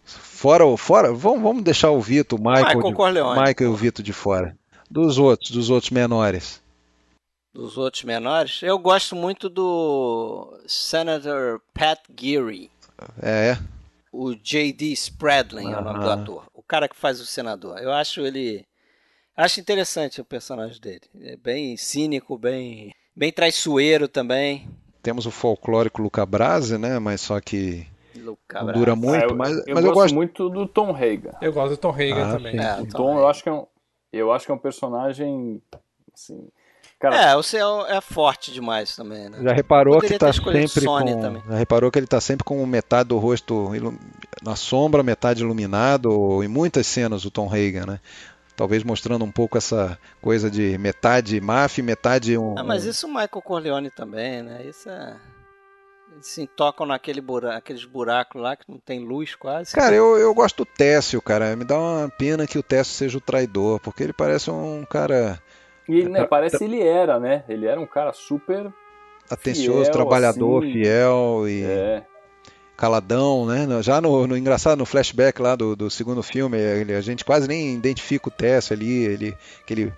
Fora 0.04 0.66
o. 0.66 0.78
Fora, 0.78 1.12
vamos, 1.14 1.42
vamos 1.42 1.64
deixar 1.64 1.90
o 1.90 2.00
Vitor, 2.02 2.38
o 2.40 2.44
Michael, 2.44 2.66
Michael 2.78 2.84
de, 2.84 2.94
Corleone. 2.94 3.40
Michael 3.40 3.72
e 3.72 3.74
o 3.74 3.76
Vitor 3.76 4.04
de 4.06 4.14
fora. 4.14 4.56
Dos 4.95 5.17
outros, 5.17 5.51
dos 5.51 5.69
outros 5.69 5.91
menores. 5.91 6.64
Dos 7.53 7.77
outros 7.77 8.03
menores, 8.03 8.61
eu 8.64 8.80
gosto 8.80 9.15
muito 9.15 9.49
do 9.49 10.57
Senator 10.67 11.59
Pat 11.74 11.99
Geary. 12.17 12.72
É. 13.22 13.57
O 14.11 14.33
J.D. 14.33 14.93
Spradlin 14.93 15.74
é 15.74 15.77
o 15.77 15.83
nome 15.83 15.99
do 15.99 16.09
ator. 16.09 16.45
O 16.53 16.64
cara 16.64 16.88
que 16.88 16.95
faz 16.95 17.19
o 17.19 17.25
senador. 17.25 17.77
Eu 17.80 17.91
acho 17.91 18.22
ele. 18.25 18.65
Acho 19.35 19.59
interessante 19.59 20.22
o 20.22 20.25
personagem 20.25 20.80
dele. 20.80 21.01
É 21.22 21.35
bem 21.35 21.75
cínico, 21.75 22.38
bem. 22.38 22.93
Bem 23.14 23.33
traiçoeiro 23.33 24.07
também. 24.07 24.69
Temos 25.03 25.25
o 25.25 25.32
folclórico 25.32 26.01
Luca 26.01 26.25
Brasi, 26.25 26.77
né? 26.77 26.99
Mas 26.99 27.19
só 27.19 27.41
que 27.41 27.85
Luca 28.15 28.59
não 28.59 28.65
Brasi. 28.67 28.80
dura 28.80 28.95
muito, 28.95 29.24
Ah, 29.25 29.27
eu, 29.30 29.35
mas, 29.35 29.51
eu 29.67 29.75
mas 29.75 29.83
eu 29.85 29.91
gosto 29.91 29.95
gosto. 30.03 30.15
muito 30.15 30.49
do 30.49 30.65
Tom 30.65 30.95
Hagen. 30.95 31.32
Eu 31.41 31.51
gosto 31.51 31.72
do 31.72 31.77
Tom 31.77 31.91
Hagen 31.91 32.14
Ah, 32.22 32.32
também. 32.32 32.57
É, 32.57 32.74
O 32.82 32.85
Tom 32.88 32.98
Tom, 32.98 33.17
eu 33.19 33.27
acho 33.27 33.43
que 33.43 33.49
é 33.49 33.51
um, 33.53 33.65
eu 34.18 34.32
acho 34.32 34.45
que 34.45 34.52
é 34.52 34.56
um 34.56 34.60
personagem 34.60 35.61
assim, 36.14 36.48
cara, 37.00 37.16
É, 37.16 37.35
o 37.35 37.44
seu 37.44 37.85
é 37.88 38.00
forte 38.02 38.52
demais 38.52 38.95
também, 38.95 39.30
né? 39.30 39.40
Já 39.44 39.53
reparou 39.53 39.95
Poderia 39.95 40.18
que 40.18 40.26
tá 40.26 40.32
sempre 40.34 40.82
Sony 40.84 41.14
com. 41.14 41.22
também. 41.22 41.44
Já 41.48 41.56
reparou 41.56 41.92
que 41.92 42.00
ele 42.00 42.08
tá 42.08 42.22
sempre 42.22 42.44
com 42.44 42.66
metade 42.66 43.10
do 43.10 43.18
rosto 43.18 43.76
ilu- 43.76 43.98
na 44.42 44.56
sombra, 44.56 45.03
metade 45.03 45.42
iluminado, 45.44 46.44
em 46.44 46.48
muitas 46.48 46.88
cenas 46.88 47.26
o 47.26 47.32
Tom 47.32 47.48
Hagen, 47.48 47.85
né? 47.85 48.00
Talvez 48.56 48.84
mostrando 48.84 49.26
um 49.26 49.32
pouco 49.32 49.58
essa 49.58 50.00
coisa 50.22 50.50
de 50.50 50.77
metade 50.77 51.42
máfia, 51.42 51.82
e 51.82 51.85
metade 51.85 52.38
um. 52.38 52.58
Ah, 52.58 52.64
mas 52.64 52.85
isso 52.85 53.06
o 53.06 53.10
Michael 53.10 53.42
Corleone 53.44 53.90
também, 53.92 54.42
né? 54.42 54.64
Isso 54.66 54.90
é. 54.90 55.16
Eles 56.16 56.27
se 56.27 56.48
tocam 56.48 56.85
naquele 56.85 57.19
buraco, 57.19 57.58
aqueles 57.58 57.84
buracos 57.84 58.42
lá 58.42 58.56
que 58.56 58.64
não 58.72 58.80
tem 58.80 59.00
luz 59.06 59.35
quase. 59.35 59.74
Cara, 59.76 59.94
eu, 59.94 60.18
eu 60.18 60.34
gosto 60.34 60.58
do 60.58 60.66
Técio, 60.66 61.22
cara. 61.22 61.56
Me 61.56 61.66
dá 61.66 61.77
uma 61.77 62.10
pena 62.10 62.48
que 62.48 62.58
o 62.58 62.64
Técio 62.64 62.94
seja 62.94 63.18
o 63.18 63.22
traidor, 63.22 63.80
porque 63.82 64.02
ele 64.02 64.14
parece 64.14 64.50
um 64.50 64.85
cara 64.90 65.40
e 65.88 66.00
ele, 66.00 66.10
né, 66.10 66.26
parece 66.26 66.58
que 66.58 66.64
ele 66.64 66.82
era, 66.82 67.19
né? 67.19 67.44
Ele 67.50 67.68
era 67.68 67.80
um 67.80 67.85
cara 67.85 68.14
super 68.14 68.74
atencioso, 69.30 69.82
Fiel, 69.82 69.92
trabalhador, 69.92 70.64
assim. 70.64 70.72
fiel 70.74 71.44
e 71.48 71.64
é, 71.64 72.03
caladão, 72.77 73.45
né? 73.45 73.68
Já 73.84 74.00
no, 74.00 74.26
no 74.26 74.38
engraçado, 74.38 74.80
no 74.80 74.85
flashback 74.85 75.42
lá 75.42 75.56
do, 75.56 75.76
do 75.76 75.90
segundo 75.90 76.24
filme, 76.24 76.58
ele- 76.58 76.94
a 76.95 77.02
gente 77.02 77.26
quase 77.26 77.48
nem 77.48 77.76
identifica 77.76 78.30
o 78.30 78.32
Técio 78.32 78.74
ali, 78.74 79.03
ele, 79.03 79.38
aquele 79.61 79.94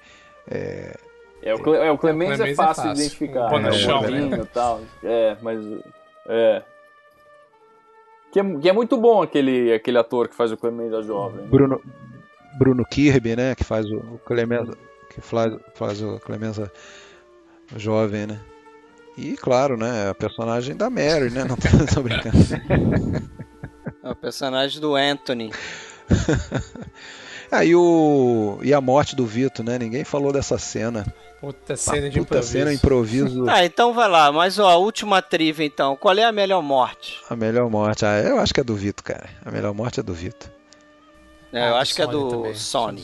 é, 0.49 0.95
é 1.43 1.53
o, 1.53 1.59
Cle, 1.59 1.75
é, 1.77 1.91
o 1.91 1.97
Clemens, 1.97 2.35
Clemens 2.37 2.39
é 2.41 2.51
é 2.51 2.55
fácil 2.55 2.83
de 2.93 2.99
identificar, 2.99 3.53
Um 3.53 3.59
né? 3.59 4.37
e 4.41 4.45
tal. 4.47 4.81
É, 5.03 5.37
mas 5.41 5.59
é 6.27 6.63
que, 8.31 8.39
é 8.39 8.59
que 8.59 8.69
é 8.69 8.73
muito 8.73 8.97
bom 8.97 9.21
aquele 9.21 9.73
aquele 9.73 9.97
ator 9.97 10.27
que 10.27 10.35
faz 10.35 10.51
o 10.51 10.57
Clemens 10.57 10.93
a 10.93 11.01
jovem. 11.01 11.45
Bruno 11.47 11.81
Bruno 12.57 12.85
Kirby, 12.85 13.35
né? 13.35 13.55
Que 13.55 13.63
faz 13.63 13.85
o, 13.85 13.97
o 13.97 14.19
Clemenza, 14.25 14.73
que 15.09 15.21
faz, 15.21 15.55
faz 15.75 16.01
o 16.01 16.19
Clemenza 16.19 16.71
jovem, 17.75 18.27
né? 18.27 18.39
E 19.17 19.35
claro, 19.35 19.77
né? 19.77 20.09
A 20.09 20.13
personagem 20.13 20.75
da 20.75 20.89
Mary, 20.89 21.29
né? 21.29 21.43
Não 21.43 21.55
tô, 21.55 21.67
tô 21.93 22.01
brincando. 22.01 22.37
É 24.03 24.09
o 24.09 24.15
personagem 24.15 24.79
do 24.79 24.95
Anthony. 24.95 25.51
Aí 27.51 27.73
o 27.75 28.59
e 28.61 28.73
a 28.73 28.81
morte 28.81 29.15
do 29.15 29.25
Vito, 29.25 29.63
né? 29.63 29.77
Ninguém 29.77 30.03
falou 30.03 30.31
dessa 30.31 30.57
cena. 30.57 31.05
Puta 31.39 31.75
cena 31.77 32.09
de 32.09 32.19
Puta 32.19 32.37
improviso. 32.37 32.51
cena 32.51 32.73
improviso. 32.73 33.45
Ah, 33.49 33.63
então 33.63 33.93
vai 33.93 34.09
lá. 34.09 34.31
Mas 34.31 34.57
ó, 34.57 34.69
a 34.69 34.75
última 34.77 35.21
trivia 35.21 35.65
então. 35.65 35.95
Qual 35.95 36.15
é 36.17 36.23
a 36.23 36.31
melhor 36.31 36.61
morte? 36.63 37.19
A 37.29 37.35
melhor 37.35 37.69
morte. 37.69 38.05
Ah, 38.05 38.19
eu 38.19 38.39
acho 38.39 38.53
que 38.53 38.59
é 38.59 38.63
do 38.63 38.75
Vito, 38.75 39.03
cara. 39.03 39.29
A 39.45 39.51
melhor 39.51 39.73
morte 39.73 39.99
é 39.99 40.03
do 40.03 40.13
Vito. 40.13 40.49
É, 41.53 41.69
eu 41.69 41.75
Ah, 41.75 41.79
acho 41.79 41.93
que 41.95 42.01
é 42.01 42.07
do 42.07 42.27
também. 42.29 42.55
Sony. 42.55 43.03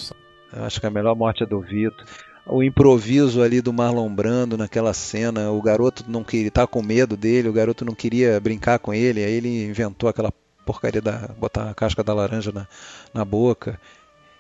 Eu 0.51 0.63
acho 0.65 0.79
que 0.79 0.85
a 0.85 0.89
melhor 0.89 1.15
morte 1.15 1.43
é 1.43 1.45
do 1.45 1.59
Vito. 1.61 2.03
O 2.45 2.61
improviso 2.61 3.41
ali 3.41 3.61
do 3.61 3.71
Marlon 3.71 4.09
Brando 4.13 4.57
naquela 4.57 4.93
cena, 4.93 5.49
o 5.51 5.61
garoto 5.61 6.03
não 6.07 6.23
queria, 6.25 6.51
tá 6.51 6.67
com 6.67 6.81
medo 6.81 7.15
dele, 7.15 7.47
o 7.47 7.53
garoto 7.53 7.85
não 7.85 7.95
queria 7.95 8.37
brincar 8.39 8.79
com 8.79 8.93
ele, 8.93 9.23
aí 9.23 9.31
ele 9.31 9.63
inventou 9.65 10.09
aquela 10.09 10.29
porcaria 10.65 11.01
da 11.01 11.29
botar 11.37 11.69
a 11.69 11.73
casca 11.73 12.03
da 12.03 12.13
laranja 12.13 12.51
na, 12.51 12.67
na 13.13 13.23
boca. 13.23 13.79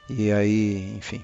E 0.09 0.31
aí, 0.33 0.93
enfim. 0.97 1.23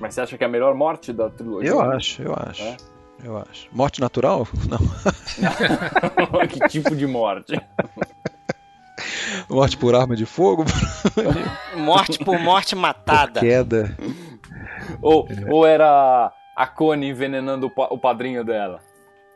Mas 0.00 0.14
você 0.14 0.22
acha 0.22 0.38
que 0.38 0.42
é 0.42 0.46
a 0.46 0.50
melhor 0.50 0.74
morte 0.74 1.12
da 1.12 1.28
trilogia? 1.28 1.68
Eu 1.68 1.80
acho, 1.80 2.22
eu 2.22 2.34
acho. 2.34 2.62
É? 2.62 2.76
Eu 3.22 3.36
acho. 3.36 3.68
Morte 3.70 4.00
natural? 4.00 4.48
Não. 4.66 4.78
que 6.48 6.58
tipo 6.68 6.96
de 6.96 7.06
morte? 7.06 7.60
Morte 9.48 9.76
por 9.76 9.94
arma 9.94 10.16
de 10.16 10.24
fogo? 10.24 10.64
Morte 11.76 12.18
por 12.18 12.38
morte 12.38 12.74
matada. 12.74 13.40
Queda. 13.40 13.96
ou, 15.02 15.26
ou 15.48 15.66
era 15.66 16.32
a 16.54 16.66
Connie 16.66 17.10
envenenando 17.10 17.70
o 17.74 17.98
padrinho 17.98 18.44
dela? 18.44 18.80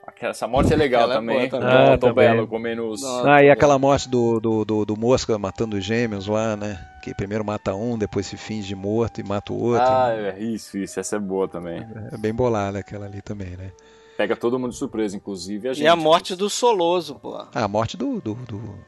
Aquela- 0.07 0.31
Essa 0.33 0.47
morte 0.47 0.73
é 0.73 0.76
legal 0.76 1.02
Aquela 1.05 1.15
é 1.15 1.18
também. 1.18 1.36
boa 1.39 1.49
também. 1.50 1.68
Ah, 1.68 1.92
Ah, 1.94 1.99
Tom 1.99 2.08
também. 2.08 2.28
Bello 2.31 2.47
comendo 2.47 2.89
os... 2.89 3.02
Ah, 3.24 3.42
e 3.42 3.50
aquela 3.50 3.78
morte 3.78 4.08
do, 4.08 4.39
do, 4.41 4.65
do, 4.65 4.84
do 4.84 4.97
Mosca 4.97 5.39
matando 5.39 5.76
os 5.76 5.84
gêmeos 5.84 6.26
lá, 6.26 6.57
né? 6.57 6.78
Que 7.02 7.15
primeiro 7.15 7.44
mata 7.44 7.74
um, 7.74 7.97
depois 7.99 8.26
se 8.26 8.36
finge 8.36 8.74
morto 8.74 9.20
e 9.20 9.24
mata 9.24 9.52
o 9.52 9.58
outro. 9.60 9.83
Ah, 9.86 10.10
é, 10.12 10.39
isso, 10.42 10.76
isso. 10.78 10.99
Essa 11.00 11.16
é 11.16 11.18
boa 11.18 11.49
também. 11.49 11.86
É 12.12 12.16
bem 12.18 12.33
bolada 12.34 12.78
aquela 12.78 13.07
ali 13.07 13.20
também, 13.23 13.50
né? 13.57 13.70
Pega 14.16 14.36
todo 14.36 14.58
mundo 14.58 14.70
de 14.70 14.76
surpresa, 14.78 15.16
inclusive 15.16 15.68
a 15.68 15.73
gente. 15.73 15.84
E 15.84 15.89
a 15.89 15.97
morte 15.97 16.36
do 16.36 16.49
Soloso, 16.49 17.16
pô. 17.16 17.34
Ah, 17.52 17.65
a 17.65 17.68
morte 17.68 17.97
do, 17.97 18.20
do, 18.20 18.34
do, 18.34 18.78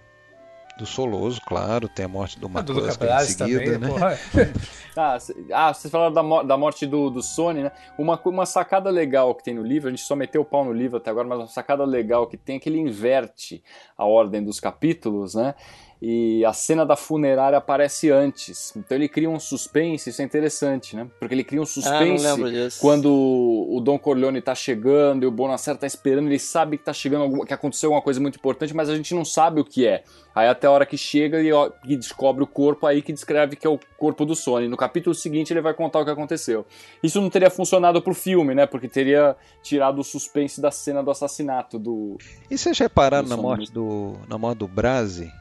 do 0.77 0.85
Soloso, 0.85 1.41
claro. 1.45 1.89
Tem 1.89 2.05
a 2.05 2.09
morte 2.09 2.39
do 2.39 2.51
Ah, 2.55 2.61
do 2.61 2.73
Luca 2.73 2.89
McCluskey 2.89 3.45
em 3.45 3.51
seguida, 3.51 3.79
também, 3.79 3.99
né? 3.99 4.53
Ah, 4.99 5.19
ah, 5.53 5.75
vocês 5.75 5.93
falaram 5.93 6.13
da, 6.13 6.43
da 6.43 6.57
morte 6.57 6.87
do, 6.87 7.11
do 7.11 7.23
Sony, 7.23 7.65
né? 7.65 7.73
Uma, 7.99 8.19
uma 8.25 8.47
sacada 8.47 8.89
legal 8.89 9.35
que 9.35 9.45
tem 9.45 9.53
no 9.53 9.63
livro, 9.63 9.89
a 9.89 9.91
gente 9.91 10.03
só 10.03 10.17
meteu 10.17 10.41
o 10.41 10.45
pau 10.45 10.65
no 10.65 10.73
livro 10.73 10.97
até 10.97 11.11
agora, 11.11 11.29
mas 11.29 11.39
uma 11.39 11.47
sacada 11.47 11.85
legal 11.85 12.27
que 12.27 12.39
tem 12.39 12.57
é 12.57 12.59
que 12.59 12.67
ele 12.67 12.79
inverte 12.79 13.63
a 13.97 14.07
ordem 14.07 14.43
dos 14.43 14.59
capítulos, 14.59 15.35
né? 15.35 15.55
E 16.01 16.45
a 16.45 16.53
cena 16.53 16.85
da 16.85 16.95
funerária 16.95 17.57
aparece 17.57 18.11
antes. 18.11 18.75
Então 18.77 18.97
ele 18.99 19.09
cria 19.09 19.31
um 19.31 19.41
suspense, 19.41 20.11
isso 20.11 20.21
é 20.21 20.25
interessante, 20.25 20.95
né? 20.95 21.07
Porque 21.19 21.35
ele 21.35 21.43
cria 21.43 21.61
um 21.61 21.65
suspense 21.67 22.23
lembro 22.23 22.51
disso. 22.51 22.79
quando 22.81 23.11
o 23.11 23.81
Don 23.81 23.99
Corleone 23.99 24.43
tá 24.43 24.55
chegando 24.55 25.23
e 25.25 25.27
o 25.27 25.31
Bonacera 25.31 25.79
tá 25.79 25.87
esperando, 25.87 26.27
ele 26.29 26.39
sabe 26.39 26.77
que 26.77 26.85
tá 26.85 26.93
chegando 26.93 27.23
alguma- 27.23 27.47
que 27.47 27.55
aconteceu 27.55 27.89
alguma 27.89 28.03
coisa 28.03 28.21
muito 28.21 28.37
importante, 28.37 28.75
mas 28.75 28.91
a 28.91 28.95
gente 28.97 29.15
não 29.15 29.25
sabe 29.25 29.61
o 29.61 29.65
que 29.65 29.87
é. 29.87 30.05
Aí 30.35 30.47
até 30.47 30.67
a 30.67 30.71
hora 30.71 30.85
que 30.85 30.99
chega 30.99 31.41
e, 31.41 31.51
ó, 31.51 31.71
e 31.87 31.97
descobre 31.97 32.45
o 32.45 32.47
corpo, 32.47 32.87
aí 32.87 33.01
que 33.01 33.11
descreve 33.11 33.57
que 33.57 33.67
é 33.67 33.71
o 33.71 33.81
corpo 33.97 34.27
do 34.27 34.35
Sony. 34.37 34.69
No 34.69 34.77
capítulo 34.77 35.15
seguinte 35.15 35.51
ele 35.51 35.63
vai 35.63 35.73
contar 35.73 36.01
o 36.01 36.05
que 36.05 36.11
aconteceu. 36.11 36.67
Isso 37.03 37.19
não 37.23 37.31
teria 37.31 37.49
funcionado 37.49 38.03
pro 38.03 38.13
filme, 38.13 38.55
né? 38.55 38.67
Porque 38.67 38.87
teria 38.87 39.35
tirado 39.63 39.99
o 39.99 40.05
suspense 40.05 40.61
da 40.61 40.71
cena 40.71 41.03
do 41.03 41.11
assassinato 41.11 41.79
do. 41.79 42.19
E 42.51 42.59
vocês 42.59 42.79
repararam 42.79 43.27
na 43.27 43.37
morte 43.39 43.73
do, 43.73 44.17
na 44.29 44.37
morte 44.37 44.59
do 44.59 44.69
Brasi? 44.69 45.33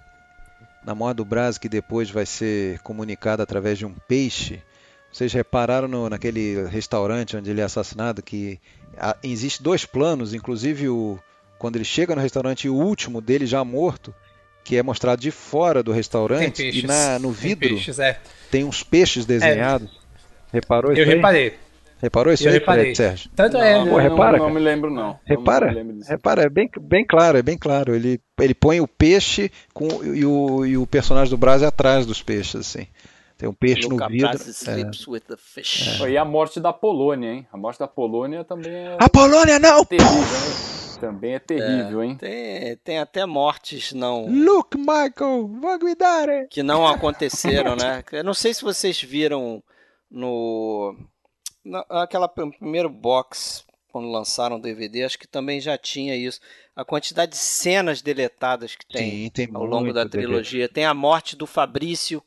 Na 0.86 0.94
morte 0.94 1.18
do 1.18 1.26
Brasi 1.26 1.60
que 1.60 1.68
depois 1.68 2.10
vai 2.12 2.26
ser 2.26 2.80
comunicada 2.80 3.42
através 3.42 3.78
de 3.78 3.86
um 3.86 3.94
peixe? 4.08 4.62
Vocês 5.12 5.34
repararam 5.34 5.88
no, 5.88 6.10
naquele 6.10 6.68
restaurante 6.68 7.36
onde 7.36 7.50
ele 7.50 7.62
é 7.62 7.64
assassinado 7.64 8.22
que 8.22 8.60
ah, 8.98 9.16
existe 9.24 9.64
dois 9.64 9.86
planos, 9.86 10.34
inclusive 10.34 10.90
o, 10.90 11.18
quando 11.58 11.78
ele 11.78 11.86
chega 11.86 12.14
no 12.16 12.22
restaurante, 12.22 12.70
o 12.70 12.76
último 12.76 13.22
dele 13.22 13.46
já 13.48 13.64
morto, 13.64 14.14
que 14.64 14.78
é 14.78 14.84
mostrado 14.84 15.22
de 15.22 15.32
fora 15.32 15.82
do 15.82 15.92
Tem 15.92 15.98
restaurante 15.98 16.64
peixes. 16.64 16.84
e 16.84 16.88
na, 16.88 17.18
no 17.18 17.34
Tem 17.34 17.50
vidro 17.50 17.70
peixes, 17.70 17.98
é. 17.98 18.20
tem 18.52 18.64
uns 18.64 18.84
peixes 18.84 19.26
desenhados. 19.26 20.00
Reparou 20.52 20.92
isso 20.92 21.02
Eu 21.02 21.08
reparei. 21.08 21.58
Reparou 22.06 22.32
isso 22.32 22.44
Eu 22.44 22.52
aí, 22.52 22.60
reparei. 22.60 22.94
Sérgio? 22.94 23.32
Tanto 23.36 23.58
é. 23.58 23.84
Pô, 23.84 23.98
repara, 23.98 24.38
não, 24.38 24.46
não 24.46 24.54
me 24.54 24.60
lembro, 24.60 24.92
não. 24.92 25.20
Repara, 25.26 25.68
Não 25.68 25.74
lembro 25.74 25.98
repara, 26.08 26.44
é 26.44 26.50
bem, 26.50 26.70
bem 26.80 27.04
claro, 27.04 27.36
é 27.40 27.42
bem 27.42 27.58
claro. 27.58 27.96
Ele, 27.96 28.22
ele 28.40 28.54
põe 28.54 28.80
o 28.80 28.88
peixe 28.88 29.52
com, 29.74 29.88
e, 30.04 30.24
o, 30.24 30.64
e 30.64 30.78
o 30.78 30.86
personagem 30.86 31.32
do 31.32 31.38
Brás 31.38 31.64
é 31.64 31.66
atrás 31.66 32.06
dos 32.06 32.22
peixes, 32.22 32.56
assim. 32.62 32.86
Tem 33.40 33.50
um 33.50 33.54
peixe 33.54 33.90
no 33.90 33.98
vidro. 34.08 34.30
É. 34.30 34.36
sleeps 34.36 35.08
with 35.08 35.22
the 35.22 35.36
fish. 35.36 36.00
E 36.08 36.16
a 36.16 36.24
morte 36.24 36.60
da 36.60 36.72
Polônia, 36.72 37.32
hein? 37.32 37.48
A 37.52 37.58
morte 37.58 37.80
da 37.80 37.88
Polônia 37.88 38.44
também 38.44 38.72
é 38.72 38.98
A 39.00 39.10
Polônia 39.10 39.58
não! 39.58 39.84
terrível, 39.84 40.14
hein? 40.14 41.00
Também 41.00 41.34
é 41.34 41.40
terrível, 41.40 42.04
hein? 42.04 42.18
Tem, 42.18 42.78
tem 42.84 43.00
até 43.00 43.26
mortes 43.26 43.94
não 43.94 44.28
Look, 44.28 44.78
Michael, 44.78 45.48
vou 45.60 45.80
cuidar, 45.80 46.30
hein? 46.30 46.46
que 46.52 46.62
não 46.62 46.86
aconteceram, 46.86 47.76
né? 47.76 48.04
Eu 48.12 48.24
não 48.24 48.34
sei 48.36 48.54
se 48.54 48.64
vocês 48.64 49.02
viram 49.02 49.62
no 50.10 50.96
na- 51.66 51.86
aquela 51.90 52.28
pr- 52.28 52.50
primeiro 52.58 52.90
box 52.90 53.66
quando 53.92 54.12
lançaram 54.12 54.58
o 54.58 54.62
DVD, 54.62 55.04
acho 55.06 55.18
que 55.18 55.28
também 55.28 55.60
já 55.62 55.78
tinha 55.78 56.16
isso. 56.16 56.40
A 56.76 56.84
quantidade 56.84 57.32
de 57.32 57.38
cenas 57.38 58.02
deletadas 58.02 58.76
que 58.76 58.86
tem, 58.86 59.10
Sim, 59.12 59.30
tem 59.30 59.50
ao 59.54 59.66
longo 59.66 59.94
da 59.94 60.04
DVD. 60.04 60.10
trilogia. 60.28 60.68
Tem 60.70 60.86
a 60.86 60.94
morte 60.94 61.36
do 61.36 61.48
Fabrício, 61.48 62.22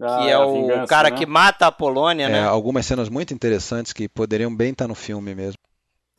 Ah, 0.00 0.18
que 0.18 0.30
é 0.30 0.38
o 0.38 0.52
vingança, 0.52 0.86
cara 0.86 1.10
né? 1.10 1.16
que 1.16 1.26
mata 1.26 1.66
a 1.66 1.72
Polônia, 1.72 2.26
É, 2.26 2.32
né? 2.32 2.40
algumas 2.44 2.86
cenas 2.86 3.08
muito 3.08 3.34
interessantes 3.34 3.92
que 3.92 4.08
poderiam 4.08 4.54
bem 4.54 4.70
estar 4.70 4.88
no 4.88 4.94
filme 4.94 5.34
mesmo. 5.34 5.59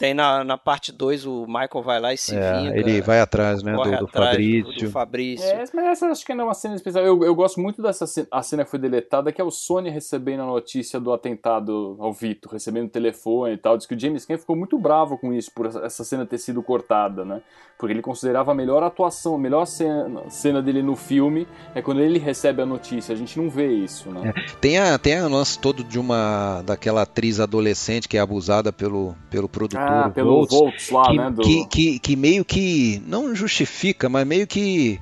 Tem 0.01 0.15
na, 0.15 0.43
na 0.43 0.57
parte 0.57 0.91
2 0.91 1.27
o 1.27 1.45
Michael 1.45 1.83
vai 1.83 1.99
lá 1.99 2.11
e 2.11 2.17
se 2.17 2.35
É, 2.35 2.53
vinga. 2.59 2.75
ele 2.75 3.01
vai 3.01 3.19
atrás, 3.19 3.61
né, 3.61 3.71
do, 3.73 3.83
do 3.83 4.05
atrás 4.05 4.31
Fabrício. 4.31 4.85
do 4.87 4.89
Fabrício. 4.91 5.45
É, 5.45 5.63
mas 5.75 5.85
essa 5.85 6.07
acho 6.07 6.25
que 6.25 6.33
não 6.33 6.45
é 6.45 6.47
uma 6.47 6.53
cena 6.55 6.73
especial. 6.73 7.05
Eu, 7.05 7.23
eu 7.23 7.35
gosto 7.35 7.59
muito 7.61 7.83
dessa 7.83 8.07
cena, 8.07 8.27
a 8.31 8.41
cena 8.41 8.63
que 8.65 8.71
foi 8.71 8.79
deletada, 8.79 9.31
que 9.31 9.39
é 9.39 9.43
o 9.43 9.51
Sony 9.51 9.91
recebendo 9.91 10.41
a 10.41 10.45
notícia 10.47 10.99
do 10.99 11.13
atentado 11.13 11.95
ao 11.99 12.11
Vitor, 12.11 12.51
recebendo 12.51 12.87
o 12.87 12.89
telefone 12.89 13.53
e 13.53 13.57
tal. 13.57 13.77
Diz 13.77 13.85
que 13.85 13.93
o 13.93 13.99
James 13.99 14.25
Cameron 14.25 14.41
ficou 14.41 14.55
muito 14.55 14.79
bravo 14.79 15.19
com 15.19 15.31
isso, 15.31 15.51
por 15.53 15.67
essa- 15.67 16.03
cena 16.03 16.25
ter 16.25 16.39
sido 16.39 16.63
cortada, 16.63 17.23
né? 17.23 17.39
Porque 17.77 17.93
ele 17.93 18.01
considerava 18.01 18.51
a 18.51 18.55
melhor 18.55 18.81
atuação, 18.83 19.35
a 19.35 19.39
melhor 19.39 19.65
cena, 19.65 20.29
cena 20.29 20.61
dele 20.61 20.81
no 20.83 20.95
filme 20.95 21.47
é 21.75 21.81
quando 21.81 21.99
ele 22.01 22.17
recebe 22.19 22.61
a 22.61 22.65
notícia. 22.65 23.13
A 23.13 23.15
gente 23.15 23.39
não 23.39 23.49
vê 23.49 23.71
isso, 23.71 24.09
né? 24.11 24.33
Tem 24.59 24.77
a, 24.79 24.97
tem 24.99 25.19
o 25.21 25.29
lance 25.29 25.57
todo 25.59 25.83
de 25.83 25.99
uma 25.99 26.61
daquela 26.63 27.03
atriz 27.03 27.39
adolescente 27.39 28.07
que 28.07 28.17
é 28.17 28.19
abusada 28.19 28.71
pelo, 28.73 29.15
pelo 29.31 29.49
produtor 29.49 29.79
Ah, 29.81 29.90
pelo 30.13 30.29
Voltz, 30.45 30.53
Voltz 30.53 30.89
lá, 30.89 31.03
que, 31.05 31.17
né? 31.17 31.29
Do... 31.29 31.41
que, 31.41 31.65
que, 31.67 31.99
que 31.99 32.15
meio 32.15 32.43
que 32.45 33.01
não 33.07 33.33
justifica, 33.35 34.07
mas 34.09 34.25
meio 34.25 34.45
que 34.47 34.99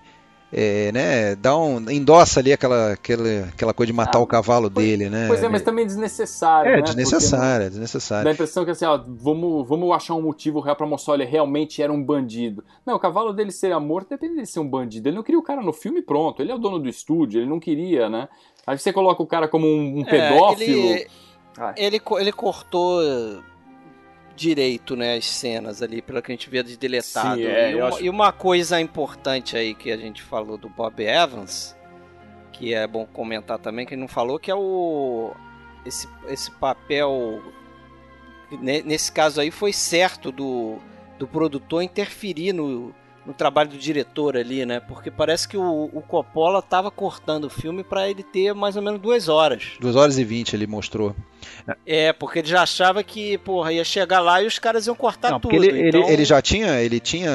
é, 0.52 0.92
né, 0.92 1.36
dá 1.36 1.56
um, 1.56 1.92
endossa 1.92 2.40
ali 2.40 2.52
aquela, 2.52 2.94
aquela, 2.94 3.24
aquela 3.54 3.72
coisa 3.72 3.92
de 3.92 3.96
matar 3.96 4.18
Ah, 4.18 4.22
o 4.22 4.26
cavalo 4.26 4.68
dele, 4.68 5.08
né? 5.08 5.28
Pois 5.28 5.44
é, 5.44 5.48
mas 5.48 5.62
também 5.62 5.84
é 5.84 5.88
desnecessário, 5.88 6.72
É, 6.72 6.76
né? 6.78 6.82
desnecessário, 6.82 7.66
é 7.68 7.70
desnecessário. 7.70 8.24
Dá 8.24 8.32
a 8.32 8.34
impressão 8.34 8.66
que 8.66 8.72
assim, 8.72 8.84
ó, 8.86 9.00
vamos, 9.08 9.68
vamos 9.68 9.92
achar 9.96 10.16
um 10.16 10.24
motivo 10.24 10.60
real 10.60 10.76
pra 10.76 10.88
mostrar, 10.88 11.14
olha, 11.14 11.26
realmente 11.26 11.84
era 11.84 11.94
um 11.94 12.04
bandido. 12.04 12.64
Não, 12.84 12.96
o 12.96 13.00
cavalo 13.00 13.32
dele 13.32 13.52
ser 13.52 13.78
morto 13.80 14.10
depende 14.10 14.34
dele 14.36 14.48
ser 14.48 14.60
um 14.60 14.68
bandido. 14.68 15.08
Ele 15.08 15.16
não 15.18 15.24
queria 15.24 15.38
o 15.40 15.44
cara 15.44 15.62
no 15.62 15.72
filme 15.72 16.02
pronto, 16.02 16.42
ele 16.42 16.52
é 16.52 16.56
o 16.56 16.60
dono 16.60 16.80
do 16.80 16.90
estúdio, 16.90 17.40
ele 17.42 17.50
não 17.50 17.60
queria, 17.60 18.10
né? 18.10 18.28
Aí 18.66 18.76
você 18.78 18.92
coloca 18.92 19.22
o 19.22 19.28
cara 19.28 19.48
como 19.48 19.68
um, 19.68 20.00
um 20.00 20.02
É, 20.02 20.06
pedófilo. 20.06 20.64
ele, 20.64 21.08
Ai. 21.60 21.74
ele, 21.78 22.00
co- 22.00 22.20
ele 22.20 22.32
cortou 22.32 23.00
direito, 24.40 24.96
né, 24.96 25.16
as 25.18 25.26
cenas 25.26 25.82
ali, 25.82 26.02
pelo 26.02 26.22
que 26.22 26.32
a 26.32 26.36
gente 26.36 26.50
vê 26.50 26.64
de 26.64 26.78
deletado. 26.78 27.36
Sim, 27.42 27.46
é, 27.46 27.72
e, 27.72 27.76
uma, 27.76 27.88
acho- 27.90 28.04
e 28.04 28.10
uma 28.10 28.32
coisa 28.32 28.80
importante 28.80 29.58
aí 29.58 29.76
que 29.76 29.92
a 29.92 29.98
gente 29.98 30.22
falou 30.22 30.58
do 30.58 30.70
Bob 30.70 31.04
Evans, 31.04 31.76
que 32.54 32.74
é 32.74 32.88
bom 32.88 33.06
comentar 33.06 33.60
também, 33.60 33.86
que 33.86 33.94
ele 33.94 34.02
não 34.02 34.08
falou, 34.08 34.40
que 34.40 34.50
é 34.50 34.56
o 34.56 35.34
esse, 35.86 36.08
esse 36.28 36.52
papel 36.52 37.42
ne- 38.52 38.82
nesse 38.84 39.12
caso 39.12 39.40
aí 39.42 39.52
foi 39.52 39.72
certo 39.74 40.32
do, 40.32 40.78
do 41.18 41.28
produtor 41.28 41.82
interferir 41.82 42.54
no, 42.54 42.94
no 43.30 43.36
trabalho 43.36 43.70
do 43.70 43.78
diretor 43.78 44.36
ali, 44.36 44.66
né? 44.66 44.80
Porque 44.80 45.12
parece 45.12 45.48
que 45.48 45.56
o, 45.56 45.90
o 45.94 46.02
Coppola 46.02 46.64
tava 46.64 46.90
cortando 46.90 47.44
o 47.44 47.50
filme 47.50 47.84
para 47.84 48.10
ele 48.10 48.24
ter 48.24 48.56
mais 48.56 48.76
ou 48.76 48.82
menos 48.82 49.00
duas 49.00 49.30
horas. 49.30 49.74
2 49.80 49.96
horas 49.96 50.18
e 50.18 50.24
20 50.24 50.54
ele 50.54 50.66
mostrou. 50.66 51.16
É, 51.86 52.12
porque 52.12 52.40
ele 52.40 52.48
já 52.48 52.64
achava 52.64 53.04
que, 53.04 53.38
porra, 53.38 53.72
ia 53.72 53.84
chegar 53.84 54.20
lá 54.20 54.42
e 54.42 54.48
os 54.48 54.58
caras 54.58 54.88
iam 54.88 54.96
cortar 54.96 55.30
Não, 55.30 55.40
tudo. 55.40 55.52
porque 55.52 55.68
ele, 55.68 55.80
ele, 55.80 55.90
então... 55.90 56.10
ele 56.10 56.26
já 56.26 56.42
tinha, 56.42 56.82
ele 56.82 57.00
tinha, 57.00 57.32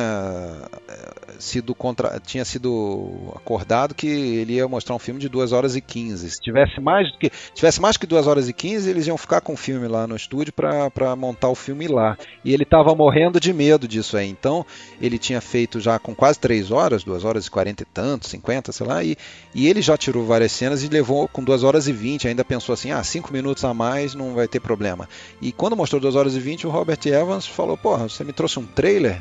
sido 1.39 1.75
contra, 1.75 2.21
tinha 2.21 2.45
sido 2.45 3.33
acordado 3.35 3.95
que 3.95 4.07
ele 4.07 4.55
ia 4.55 4.69
mostrar 4.69 4.95
um 4.95 4.99
filme 4.99 5.21
de 5.21 5.29
2 5.29 5.53
horas 5.53 5.77
e 5.77 5.81
15. 5.81 6.31
Se 6.31 6.41
tivesse 6.41 6.81
mais 6.81 7.11
que 7.17 7.31
tivesse 7.55 7.81
mais 7.81 7.97
que 7.97 8.07
2 8.07 8.27
horas 8.27 8.49
e 8.49 8.53
15, 8.53 8.89
eles 8.89 9.07
iam 9.07 9.17
ficar 9.17 9.41
com 9.41 9.55
o 9.55 9.57
filme 9.57 9.87
lá 9.89 10.07
no 10.07 10.17
estúdio 10.17 10.53
para 10.53 11.17
montar 11.17 11.49
o 11.49 11.55
filme 11.55 11.87
lá. 11.89 12.17
E 12.45 12.53
ele 12.53 12.63
estava 12.63 12.95
morrendo 12.95 13.39
de 13.39 13.53
medo 13.53 13.87
disso 13.87 14.17
aí. 14.17 14.29
Então, 14.29 14.65
ele 15.01 15.19
tinha 15.19 15.41
feito 15.41 15.81
já 15.81 15.99
com 15.99 16.15
quase 16.15 16.39
3 16.39 16.71
horas, 16.71 17.05
2 17.05 17.25
horas 17.25 17.47
e 17.47 17.51
40 17.51 17.83
e 17.83 17.87
tanto, 17.87 18.29
50, 18.29 18.73
sei 18.73 18.87
lá, 18.87 19.05
e, 19.05 19.17
e 19.55 19.69
ele 19.69 19.83
já 19.83 19.97
tirou 19.97 20.25
várias 20.25 20.53
cenas 20.53 20.83
e 20.83 20.89
levou 20.89 21.29
com 21.29 21.43
2 21.43 21.63
horas 21.63 21.89
e 21.89 21.93
20, 21.93 22.29
ainda 22.29 22.45
pensou 22.45 22.73
assim: 22.73 22.91
"Ah, 22.91 23.03
5 23.03 23.33
minutos 23.33 23.65
a 23.65 23.75
mais 23.75 24.15
não 24.15 24.35
vai 24.35 24.49
ter 24.49 24.61
problema". 24.61 25.09
E 25.41 25.53
quando 25.53 25.77
mostrou 25.77 26.01
2 26.01 26.17
horas 26.17 26.35
e 26.35 26.41
20, 26.41 26.67
o 26.67 26.71
Robert 26.71 26.99
Evans 27.07 27.47
falou: 27.47 27.77
"Porra, 27.77 28.09
você 28.09 28.25
me 28.25 28.33
trouxe 28.33 28.59
um 28.59 28.67
trailer? 28.67 29.21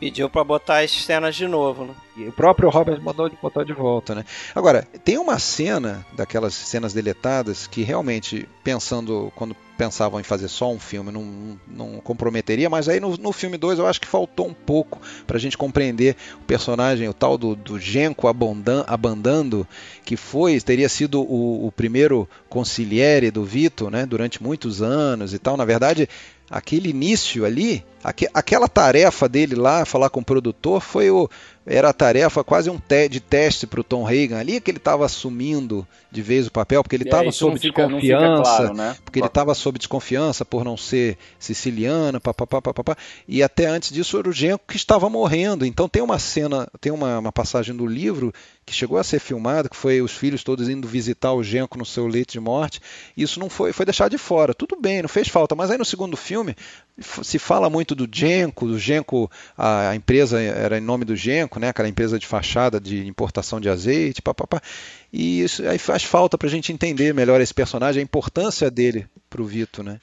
Pediu 0.00 0.30
para 0.30 0.44
botar 0.44 0.78
as 0.78 0.90
cenas 0.90 1.34
de 1.34 1.48
novo, 1.48 1.84
né? 1.84 1.94
E 2.16 2.28
o 2.28 2.32
próprio 2.32 2.68
Robert 2.68 3.00
mandou 3.00 3.30
botar 3.42 3.64
de 3.64 3.72
volta, 3.72 4.14
né? 4.14 4.24
Agora, 4.54 4.82
tem 5.04 5.18
uma 5.18 5.38
cena 5.38 6.06
daquelas 6.12 6.54
cenas 6.54 6.92
deletadas 6.92 7.66
que 7.66 7.82
realmente, 7.82 8.48
pensando, 8.62 9.32
quando 9.34 9.56
pensavam 9.78 10.18
em 10.18 10.24
fazer 10.24 10.48
só 10.48 10.72
um 10.72 10.78
filme, 10.78 11.12
não, 11.12 11.58
não 11.68 12.00
comprometeria, 12.00 12.68
mas 12.68 12.88
aí 12.88 12.98
no, 12.98 13.16
no 13.16 13.32
filme 13.32 13.56
2 13.56 13.78
eu 13.78 13.86
acho 13.86 14.00
que 14.00 14.08
faltou 14.08 14.48
um 14.48 14.52
pouco 14.52 15.00
pra 15.24 15.38
gente 15.38 15.56
compreender 15.56 16.16
o 16.42 16.44
personagem, 16.44 17.08
o 17.08 17.14
tal 17.14 17.38
do, 17.38 17.54
do 17.54 17.78
Genko 17.78 18.26
abandando, 18.26 19.66
que 20.04 20.16
foi, 20.16 20.60
teria 20.60 20.88
sido 20.88 21.22
o, 21.22 21.68
o 21.68 21.70
primeiro 21.70 22.28
consigliere 22.48 23.30
do 23.30 23.44
Vito, 23.44 23.88
né, 23.88 24.04
durante 24.04 24.42
muitos 24.42 24.82
anos 24.82 25.32
e 25.32 25.38
tal. 25.38 25.56
Na 25.56 25.64
verdade, 25.64 26.08
aquele 26.50 26.90
início 26.90 27.44
ali, 27.44 27.84
aqu 28.02 28.26
aquela 28.32 28.68
tarefa 28.68 29.28
dele 29.28 29.54
lá, 29.54 29.84
falar 29.84 30.10
com 30.10 30.20
o 30.20 30.24
produtor, 30.24 30.80
foi 30.80 31.10
o, 31.10 31.28
era 31.68 31.90
a 31.90 31.92
tarefa 31.92 32.42
quase 32.42 32.70
um 32.70 32.78
te 32.78 33.08
de 33.08 33.20
teste 33.20 33.66
para 33.66 33.80
o 33.80 33.84
Tom 33.84 34.02
Reagan 34.02 34.38
ali, 34.38 34.60
que 34.60 34.70
ele 34.70 34.78
estava 34.78 35.04
assumindo 35.04 35.86
de 36.10 36.22
vez 36.22 36.46
o 36.46 36.50
papel, 36.50 36.82
porque 36.82 36.96
ele 36.96 37.04
estava 37.04 37.28
é, 37.28 37.32
sob 37.32 37.58
fica, 37.58 37.86
desconfiança, 37.86 38.42
claro, 38.42 38.74
né? 38.74 38.96
porque 39.04 39.18
ele 39.18 39.26
estava 39.26 39.54
sob 39.54 39.78
desconfiança 39.78 40.44
por 40.44 40.64
não 40.64 40.76
ser 40.76 41.18
siciliano, 41.38 42.18
papapá, 42.18 42.62
papapá, 42.62 42.96
e 43.26 43.42
até 43.42 43.66
antes 43.66 43.92
disso 43.92 44.18
era 44.18 44.28
o 44.28 44.32
Genco 44.32 44.64
que 44.66 44.76
estava 44.76 45.10
morrendo. 45.10 45.66
Então 45.66 45.88
tem 45.88 46.02
uma 46.02 46.18
cena, 46.18 46.66
tem 46.80 46.90
uma, 46.90 47.18
uma 47.18 47.32
passagem 47.32 47.76
do 47.76 47.86
livro 47.86 48.32
que 48.64 48.74
chegou 48.74 48.96
a 48.98 49.04
ser 49.04 49.18
filmado, 49.18 49.68
que 49.68 49.76
foi 49.76 50.00
os 50.00 50.12
filhos 50.12 50.42
todos 50.42 50.68
indo 50.68 50.88
visitar 50.88 51.32
o 51.32 51.42
Genco 51.42 51.78
no 51.78 51.84
seu 51.84 52.06
leito 52.06 52.32
de 52.32 52.40
morte. 52.40 52.80
Isso 53.16 53.38
não 53.38 53.50
foi, 53.50 53.72
foi 53.72 53.84
deixado 53.84 54.10
de 54.10 54.18
fora. 54.18 54.54
Tudo 54.54 54.76
bem, 54.80 55.02
não 55.02 55.08
fez 55.08 55.28
falta, 55.28 55.54
mas 55.54 55.70
aí 55.70 55.76
no 55.76 55.84
segundo 55.84 56.16
filme 56.16 56.56
se 57.00 57.38
fala 57.38 57.70
muito 57.70 57.94
do 57.94 58.08
Genco, 58.10 58.66
do 58.66 58.78
Genco, 58.78 59.30
a, 59.56 59.94
empresa 59.94 60.40
era 60.40 60.78
em 60.78 60.80
nome 60.80 61.04
do 61.04 61.14
Genco, 61.14 61.60
né, 61.60 61.68
aquela 61.68 61.88
empresa 61.88 62.18
de 62.18 62.26
fachada 62.26 62.80
de 62.80 63.06
importação 63.06 63.60
de 63.60 63.68
azeite, 63.68 64.22
papapá. 64.22 64.60
E 65.12 65.42
isso 65.42 65.66
aí 65.66 65.78
faz 65.78 66.04
falta 66.04 66.36
para 66.36 66.48
a 66.48 66.50
gente 66.50 66.72
entender 66.72 67.14
melhor 67.14 67.40
esse 67.40 67.54
personagem, 67.54 68.00
a 68.00 68.04
importância 68.04 68.70
dele 68.70 69.06
para 69.30 69.42
o 69.42 69.44
Vito, 69.44 69.82
né? 69.82 69.98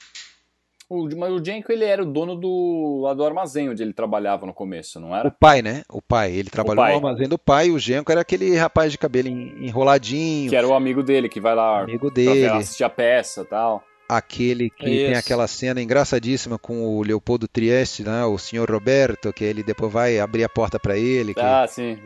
O, 0.88 1.08
mas 1.16 1.32
o 1.32 1.44
Jenko, 1.44 1.72
ele 1.72 1.84
era 1.84 2.00
o 2.00 2.06
dono 2.06 2.36
do, 2.36 3.00
lá 3.02 3.12
do 3.12 3.24
armazém 3.24 3.68
onde 3.68 3.82
ele 3.82 3.92
trabalhava 3.92 4.46
no 4.46 4.54
começo, 4.54 5.00
não 5.00 5.14
era? 5.16 5.26
O 5.26 5.32
pai, 5.32 5.60
né? 5.60 5.82
O 5.88 6.00
pai. 6.00 6.32
Ele 6.32 6.48
trabalhou 6.48 6.76
pai. 6.76 6.92
no 6.92 6.96
armazém 6.98 7.28
do 7.28 7.36
pai. 7.36 7.66
E 7.66 7.70
o 7.72 7.78
Genko 7.78 8.12
era 8.12 8.20
aquele 8.20 8.56
rapaz 8.56 8.92
de 8.92 8.98
cabelo 8.98 9.26
enroladinho. 9.28 10.48
Que 10.48 10.54
era 10.54 10.66
o 10.66 10.74
amigo 10.74 11.02
dele, 11.02 11.28
que 11.28 11.40
vai 11.40 11.56
lá 11.56 11.80
amigo 11.82 12.08
dele. 12.08 12.46
assistir 12.46 12.84
a 12.84 12.88
peça 12.88 13.40
e 13.40 13.46
tal. 13.46 13.82
Aquele 14.08 14.70
que 14.70 14.88
Isso. 14.88 15.06
tem 15.06 15.14
aquela 15.14 15.48
cena 15.48 15.82
engraçadíssima 15.82 16.58
com 16.58 16.84
o 16.84 17.02
Leopoldo 17.02 17.48
Trieste, 17.48 18.04
né? 18.04 18.24
o 18.24 18.38
senhor 18.38 18.70
Roberto, 18.70 19.32
que 19.32 19.42
ele 19.42 19.62
depois 19.62 19.92
vai 19.92 20.18
abrir 20.18 20.44
a 20.44 20.48
porta 20.48 20.78
para 20.78 20.96
ele. 20.96 21.34
Que... 21.34 21.40
Ah, 21.40 21.66
sim. 21.66 21.98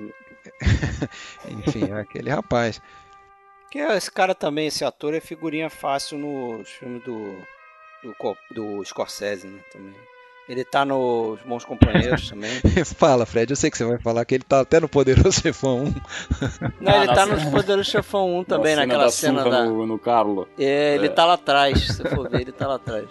Enfim, 1.47 1.91
é 1.91 2.01
aquele 2.01 2.31
rapaz. 2.31 2.81
Que 3.71 3.79
é, 3.79 3.97
esse 3.97 4.11
cara 4.11 4.35
também, 4.35 4.67
esse 4.67 4.85
ator, 4.85 5.15
é 5.15 5.21
figurinha 5.21 5.69
fácil 5.69 6.19
nos 6.19 6.69
filmes 6.71 7.05
do 7.05 7.37
do, 8.03 8.15
do 8.51 8.85
Scorsese, 8.85 9.47
né, 9.47 9.61
também. 9.73 9.95
Ele 10.51 10.65
tá 10.65 10.85
nos 10.85 11.39
Bons 11.43 11.65
Companheiros 11.65 12.27
também. 12.29 12.51
Fala, 12.85 13.25
Fred, 13.25 13.53
eu 13.53 13.57
sei 13.57 13.71
que 13.71 13.79
você 13.79 13.85
vai 13.85 13.99
falar 13.99 14.25
que 14.25 14.35
ele 14.35 14.43
tá 14.43 14.59
até 14.59 14.81
no 14.81 14.89
Poderoso 14.89 15.41
Chefão 15.41 15.85
1. 15.85 15.95
Não, 16.81 17.03
ele 17.03 17.13
ah, 17.13 17.15
tá 17.15 17.25
nos 17.25 17.45
Poderoso 17.45 17.89
Chefão 17.89 18.37
1 18.41 18.45
também, 18.45 18.75
na 18.75 18.85
naquela 18.85 19.09
cena, 19.13 19.45
cena 19.45 19.51
da... 19.51 19.65
No, 19.67 19.87
no 19.87 19.97
Carlo. 19.97 20.49
É, 20.59 20.97
ele 20.97 21.07
é. 21.07 21.09
tá 21.09 21.25
lá 21.25 21.35
atrás, 21.35 21.87
se 21.87 22.03
for 22.03 22.29
ver, 22.29 22.41
ele 22.41 22.51
tá 22.51 22.67
lá 22.67 22.75
atrás. 22.75 23.09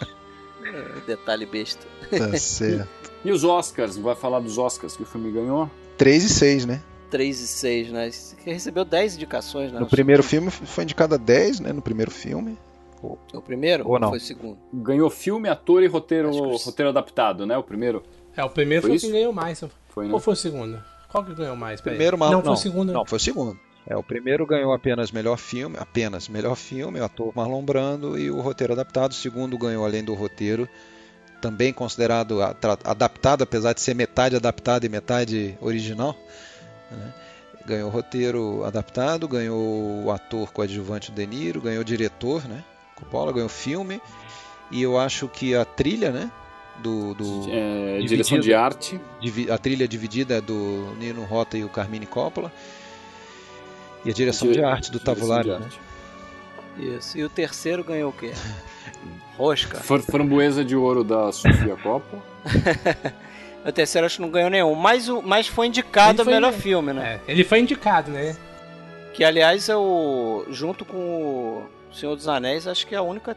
É, 0.66 1.00
detalhe 1.08 1.46
besta. 1.46 1.88
Tá 2.10 2.38
certo. 2.38 2.90
e 3.24 3.32
os 3.32 3.46
Oscars? 3.46 3.96
Vai 3.96 4.16
falar 4.16 4.42
dos 4.42 4.58
Oscars 4.58 4.98
que 4.98 5.04
o 5.04 5.06
filme 5.06 5.32
ganhou? 5.32 5.72
3 5.98 6.24
e 6.26 6.30
6, 6.30 6.66
né? 6.66 6.82
3 7.10 7.40
e 7.40 7.48
6, 7.48 7.92
né? 7.94 8.12
Recebeu 8.44 8.84
10 8.84 9.16
indicações, 9.16 9.72
né? 9.72 9.80
No 9.80 9.88
primeiro 9.88 10.24
filme 10.24 10.52
foi 10.52 10.84
indicado 10.84 11.16
a 11.16 11.18
10, 11.18 11.62
né? 11.62 11.72
No 11.72 11.82
primeiro 11.82 12.12
filme. 12.12 12.58
O 13.02 13.42
primeiro 13.42 13.88
ou 13.88 14.00
não? 14.00 14.10
foi 14.10 14.18
o 14.18 14.22
segundo? 14.22 14.58
Ganhou 14.74 15.10
filme, 15.10 15.48
ator 15.48 15.84
e 15.84 15.88
roteiro, 15.88 16.32
roteiro 16.58 16.90
adaptado, 16.90 17.46
né? 17.46 17.58
O 17.58 17.64
primeiro? 17.64 18.04
É, 18.36 18.44
o 18.44 18.50
primeiro 18.50 18.82
foi, 18.82 18.92
foi 18.92 19.00
quem 19.00 19.12
ganhou 19.12 19.34
mais. 19.34 19.64
Foi, 19.90 20.08
né? 20.08 20.14
Ou 20.14 20.20
foi 20.20 20.34
o 20.34 20.38
segundo? 20.38 20.82
Qual 21.10 21.24
que 21.24 21.34
ganhou 21.34 21.56
mais? 21.56 21.82
Primeiro, 21.82 22.18
mal, 22.18 22.30
não, 22.32 22.38
não, 22.38 22.46
foi 22.46 22.54
o 22.54 22.58
segundo. 22.58 22.94
Não, 22.94 23.06
foi 23.06 23.18
o 23.18 23.20
segundo. 23.20 23.60
É, 23.88 23.98
o 23.98 24.04
primeiro 24.04 24.46
ganhou 24.46 24.72
apenas 24.72 25.12
melhor 25.12 25.38
filme, 25.38 25.76
apenas 25.80 26.30
melhor 26.30 26.56
filme, 26.56 27.00
o 27.00 27.04
ator 27.04 27.32
Marlon 27.36 27.64
Brando 27.64 28.20
e 28.20 28.30
o 28.30 28.40
roteiro 28.40 28.74
adaptado. 28.74 29.12
O 29.12 29.16
segundo 29.16 29.58
ganhou 29.58 29.84
além 29.84 30.04
do 30.04 30.14
roteiro, 30.14 30.70
também 31.42 31.74
considerado 31.74 32.40
adaptado, 32.84 33.44
apesar 33.44 33.74
de 33.74 33.82
ser 33.82 33.96
metade 33.96 34.36
adaptado 34.36 34.86
e 34.86 34.90
metade 34.90 35.58
original. 35.60 36.16
Né? 36.92 37.14
Ganhou 37.66 37.90
o 37.90 37.92
roteiro 37.92 38.64
adaptado, 38.64 39.28
ganhou 39.28 40.06
o 40.06 40.12
ator 40.12 40.52
coadjuvante 40.52 41.12
De 41.12 41.26
Niro, 41.26 41.62
ganhou 41.62 41.82
o 41.82 41.86
diretor, 41.86 42.48
né? 42.48 42.64
Coppola 43.00 43.32
ganhou 43.32 43.50
filme 43.50 44.02
e 44.72 44.82
eu 44.82 45.00
acho 45.00 45.28
que 45.28 45.56
a 45.56 45.66
trilha, 45.66 46.12
né? 46.12 46.32
Do, 46.78 47.14
do 47.14 47.46
é, 47.50 48.00
direção 48.00 48.40
de 48.40 48.54
arte. 48.54 49.02
A 49.52 49.58
trilha 49.58 49.86
dividida 49.88 50.36
é 50.36 50.42
do 50.42 50.96
Nino 50.98 51.26
Rota 51.26 51.58
e 51.58 51.64
o 51.64 51.70
Carmine 51.70 52.06
Coppola. 52.06 52.52
E 54.06 54.10
a 54.10 54.14
direção 54.14 54.48
de, 54.48 54.56
de 54.56 54.64
arte 54.64 54.92
do 54.92 55.00
Tavolari, 55.00 55.50
né? 55.50 55.68
Isso. 56.78 57.18
E 57.18 57.24
o 57.24 57.30
terceiro 57.30 57.84
ganhou 57.84 58.12
o 58.12 58.14
quê? 58.14 58.32
Rosca. 59.38 59.80
Framboesa 60.02 60.64
de 60.64 60.76
ouro 60.76 61.04
da 61.04 61.32
Sofia 61.34 61.76
Coppola. 61.76 62.24
o 63.66 63.72
terceiro 63.74 64.06
acho 64.06 64.16
que 64.16 64.22
não 64.22 64.30
ganhou 64.30 64.50
nenhum. 64.50 64.74
Mas, 64.76 65.10
o, 65.10 65.22
mas 65.22 65.48
foi 65.48 65.68
indicado 65.68 66.24
foi, 66.24 66.34
melhor 66.34 66.54
filme, 66.54 66.94
né? 66.94 67.20
É, 67.28 67.32
ele 67.32 67.44
foi 67.44 67.60
indicado, 67.60 68.10
né? 68.10 68.38
Que 69.14 69.26
aliás 69.26 69.68
é 69.68 69.76
o. 69.76 70.46
junto 70.50 70.86
com 70.86 70.98
o 70.98 71.70
Senhor 71.92 72.16
dos 72.16 72.28
Anéis, 72.28 72.68
acho 72.68 72.86
que 72.86 72.96
é 72.96 72.98
a 72.98 73.02
única 73.02 73.36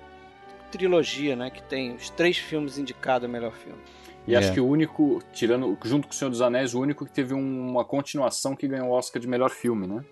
trilogia, 0.71 1.37
né, 1.37 1.51
que 1.51 1.63
tem 1.63 1.95
os 1.95 2.09
três 2.11 2.39
filmes 2.39 2.79
indicados 2.79 3.29
a 3.29 3.33
melhor 3.33 3.53
filme. 3.53 3.79
E 4.27 4.35
é. 4.35 4.39
acho 4.39 4.53
que 4.53 4.61
o 4.61 4.67
único, 4.67 5.21
tirando 5.33 5.77
junto 5.85 6.07
com 6.07 6.15
o 6.15 6.17
Senhor 6.17 6.31
dos 6.31 6.41
Anéis, 6.41 6.75
o 6.75 6.81
único 6.81 7.05
que 7.05 7.13
teve 7.13 7.35
uma 7.35 7.85
continuação 7.85 8.55
que 8.55 8.69
ganhou 8.69 8.89
o 8.89 8.93
Oscar 8.93 9.21
de 9.21 9.27
melhor 9.27 9.51
filme, 9.51 9.87
né? 9.87 10.05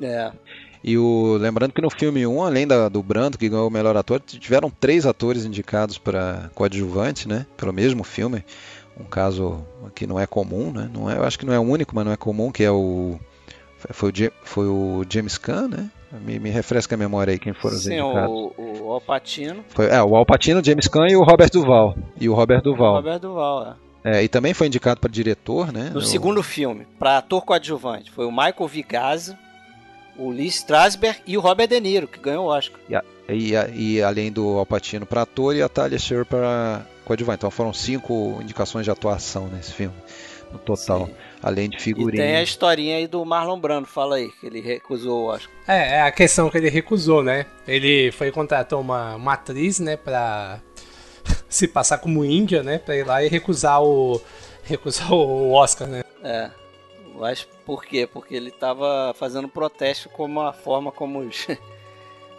É. 0.00 0.32
E 0.82 0.96
o 0.96 1.36
lembrando 1.36 1.72
que 1.72 1.82
no 1.82 1.90
filme 1.90 2.26
1, 2.26 2.42
além 2.42 2.66
da, 2.66 2.88
do 2.88 3.02
Brando 3.02 3.36
que 3.36 3.48
ganhou 3.48 3.68
o 3.68 3.70
melhor 3.70 3.96
ator, 3.96 4.20
tiveram 4.20 4.70
três 4.70 5.04
atores 5.04 5.44
indicados 5.44 5.98
para 5.98 6.50
coadjuvante, 6.54 7.28
né, 7.28 7.46
pelo 7.56 7.72
mesmo 7.72 8.04
filme. 8.04 8.44
Um 8.98 9.04
caso 9.04 9.64
que 9.94 10.06
não 10.06 10.18
é 10.18 10.26
comum, 10.26 10.72
né? 10.72 10.90
Não 10.92 11.08
é, 11.08 11.16
eu 11.16 11.24
acho 11.24 11.38
que 11.38 11.46
não 11.46 11.52
é 11.52 11.58
o 11.58 11.62
único, 11.62 11.94
mas 11.94 12.04
não 12.04 12.12
é 12.12 12.16
comum, 12.16 12.50
que 12.50 12.64
é 12.64 12.70
o 12.70 13.18
foi 13.76 14.10
o, 14.10 14.32
foi 14.42 14.66
o 14.66 15.04
James 15.08 15.38
Caan, 15.38 15.68
né? 15.68 15.90
Me, 16.12 16.38
me 16.38 16.50
refresca 16.50 16.94
a 16.94 16.98
memória 16.98 17.32
aí 17.32 17.38
quem 17.38 17.52
foram 17.52 17.76
os 17.76 17.84
Sim, 17.84 17.98
indicados. 17.98 18.30
o, 18.30 18.52
o 18.56 18.92
Alpatino. 18.92 19.64
Foi, 19.68 19.86
é, 19.86 20.02
o 20.02 20.16
Alpatino, 20.16 20.64
James 20.64 20.88
Caan 20.88 21.08
e 21.08 21.16
o 21.16 21.22
Robert 21.22 21.50
Duval. 21.50 21.94
E 22.18 22.28
o 22.28 22.34
Robert 22.34 22.62
Duval. 22.62 22.92
O 22.92 22.96
Robert 22.96 23.18
Duval, 23.18 23.76
é. 24.04 24.18
é. 24.18 24.24
e 24.24 24.28
também 24.28 24.54
foi 24.54 24.66
indicado 24.66 25.00
para 25.00 25.10
diretor, 25.10 25.72
né? 25.72 25.90
No 25.92 26.00
segundo 26.00 26.42
filme, 26.42 26.86
para 26.98 27.18
ator 27.18 27.44
coadjuvante, 27.44 28.10
foi 28.10 28.24
o 28.24 28.30
Michael 28.30 28.66
Vigazzi, 28.66 29.36
o 30.16 30.30
Lee 30.30 30.46
Strasberg 30.46 31.20
e 31.26 31.36
o 31.36 31.40
Robert 31.40 31.68
De 31.68 31.80
Niro, 31.80 32.08
que 32.08 32.18
ganhou 32.18 32.46
o 32.46 32.48
Oscar. 32.48 32.80
E, 32.88 32.96
a, 32.96 33.04
e, 33.28 33.56
a, 33.56 33.68
e 33.68 34.02
além 34.02 34.32
do 34.32 34.58
Alpatino 34.58 35.06
para 35.06 35.22
ator 35.22 35.54
e 35.54 35.62
a 35.62 35.68
Talia 35.68 35.98
Shire 35.98 36.24
para 36.24 36.84
coadjuvante. 37.04 37.38
Então 37.38 37.50
foram 37.50 37.72
cinco 37.72 38.38
indicações 38.42 38.84
de 38.84 38.90
atuação 38.90 39.48
nesse 39.48 39.72
filme, 39.72 39.94
no 40.52 40.58
total. 40.58 41.06
Sim. 41.06 41.14
Além 41.42 41.68
de 41.68 41.78
figurinha. 41.78 42.22
E 42.22 42.26
tem 42.26 42.36
a 42.36 42.42
historinha 42.42 42.96
aí 42.96 43.06
do 43.06 43.24
Marlon 43.24 43.58
Brando, 43.58 43.86
fala 43.86 44.16
aí, 44.16 44.30
que 44.40 44.46
ele 44.46 44.60
recusou, 44.60 45.24
o 45.24 45.26
Oscar. 45.26 45.50
É, 45.66 45.96
é 45.96 46.02
a 46.02 46.10
questão 46.10 46.50
que 46.50 46.58
ele 46.58 46.68
recusou, 46.68 47.22
né? 47.22 47.46
Ele 47.66 48.10
foi 48.12 48.30
contratou 48.30 48.80
uma, 48.80 49.16
uma 49.16 49.34
atriz, 49.34 49.78
né, 49.78 49.96
pra 49.96 50.60
se 51.48 51.68
passar 51.68 51.98
como 51.98 52.24
índia, 52.24 52.62
né, 52.62 52.78
pra 52.78 52.96
ir 52.96 53.06
lá 53.06 53.22
e 53.22 53.28
recusar 53.28 53.82
o 53.82 54.20
recusar 54.64 55.12
o 55.12 55.52
Oscar, 55.52 55.88
né? 55.88 56.02
É. 56.22 56.50
Mas 57.18 57.46
por 57.64 57.84
quê? 57.84 58.06
Porque 58.06 58.34
ele 58.34 58.50
tava 58.50 59.14
fazendo 59.14 59.48
protesto 59.48 60.08
como 60.08 60.40
a 60.40 60.52
forma 60.52 60.92
como 60.92 61.20
os, 61.20 61.46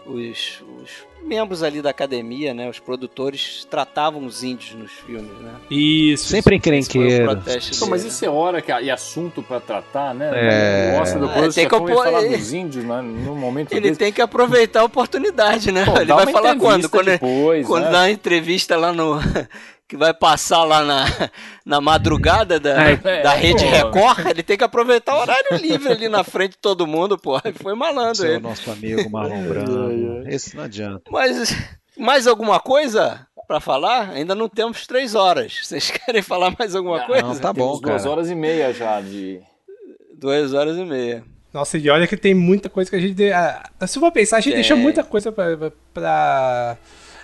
os, 0.05 0.63
os 0.81 0.89
membros 1.23 1.61
ali 1.61 1.81
da 1.81 1.89
academia, 1.89 2.53
né, 2.53 2.69
os 2.69 2.79
produtores, 2.79 3.65
tratavam 3.69 4.25
os 4.25 4.43
índios 4.43 4.73
nos 4.73 4.91
filmes, 4.91 5.31
né? 5.39 5.53
Isso. 5.69 6.29
Sempre 6.29 6.55
encrenqueiro. 6.55 7.25
protesto 7.25 7.77
Pô, 7.79 7.87
mas 7.87 8.03
isso 8.05 8.23
é 8.25 8.29
hora 8.29 8.61
que, 8.61 8.71
e 8.71 8.89
assunto 8.89 9.43
pra 9.43 9.59
tratar, 9.59 10.13
né? 10.15 10.31
É. 10.33 10.97
Gosta 10.97 11.19
do 11.19 11.29
É, 11.29 11.49
tem 11.49 11.67
que 11.67 11.75
falar 11.77 12.19
opor- 12.19 12.29
dos 12.29 12.53
índios, 12.53 12.83
né? 12.85 13.01
No 13.01 13.35
momento 13.35 13.71
Ele 13.71 13.81
desse. 13.89 13.99
tem 13.99 14.11
que 14.11 14.21
aproveitar 14.21 14.81
a 14.81 14.85
oportunidade, 14.85 15.71
né? 15.71 15.85
Pô, 15.85 15.97
ele 15.99 16.13
vai 16.13 16.27
falar 16.27 16.55
quando? 16.55 16.89
Quando, 16.89 17.05
depois, 17.05 17.67
quando 17.67 17.85
né? 17.85 17.91
dá 17.91 17.99
uma 17.99 18.11
entrevista 18.11 18.75
lá 18.77 18.91
no. 18.93 19.19
Que 19.89 19.97
vai 19.97 20.13
passar 20.13 20.63
lá 20.63 20.83
na, 20.85 21.05
na 21.65 21.81
madrugada 21.81 22.59
da, 22.59 22.91
É, 22.91 22.95
da 23.23 23.33
Rede 23.33 23.65
pô. 23.65 23.69
Record, 23.71 24.27
ele 24.27 24.43
tem 24.43 24.55
que 24.55 24.63
aproveitar 24.63 25.15
o 25.17 25.19
horário 25.21 25.57
livre 25.57 25.91
ali 25.91 26.07
na 26.07 26.23
frente 26.23 26.51
de 26.51 26.57
todo 26.59 26.85
mundo, 26.87 27.17
pô. 27.17 27.37
Foi 27.61 27.73
malandro 27.73 28.15
Seu 28.17 28.29
ele. 28.33 28.39
nosso 28.39 28.69
amigo 28.71 29.09
Marlon 29.09 29.43
Brando. 29.49 30.29
Esse 30.29 30.55
não 30.55 30.63
adianta. 30.65 31.01
Mas 31.09 31.53
mais 31.97 32.27
alguma 32.27 32.59
coisa 32.59 33.25
pra 33.47 33.59
falar? 33.59 34.11
Ainda 34.11 34.35
não 34.35 34.47
temos 34.47 34.85
três 34.85 35.15
horas. 35.15 35.59
Vocês 35.63 35.89
querem 36.05 36.21
falar 36.21 36.53
mais 36.57 36.75
alguma 36.75 37.05
coisa? 37.07 37.23
Não, 37.23 37.35
tá 37.35 37.51
Temos 37.53 37.79
bom, 37.79 37.81
duas 37.81 38.03
cara. 38.03 38.11
horas 38.13 38.29
e 38.29 38.35
meia 38.35 38.71
já 38.71 39.01
de. 39.01 39.41
Duas 40.13 40.53
horas 40.53 40.77
e 40.77 40.85
meia. 40.85 41.23
Nossa, 41.51 41.79
e 41.79 41.89
olha 41.89 42.05
que 42.05 42.15
tem 42.15 42.35
muita 42.35 42.69
coisa 42.69 42.91
que 42.91 42.95
a 42.95 42.99
gente. 42.99 43.15
de- 43.15 43.31
Se 43.87 43.97
eu 43.97 44.01
for 44.01 44.11
pensar, 44.11 44.37
a 44.37 44.39
gente 44.39 44.51
Tem. 44.53 44.61
deixa 44.61 44.75
muita 44.75 45.03
coisa 45.03 45.31
pra- 45.31 45.71
pra- 45.91 46.77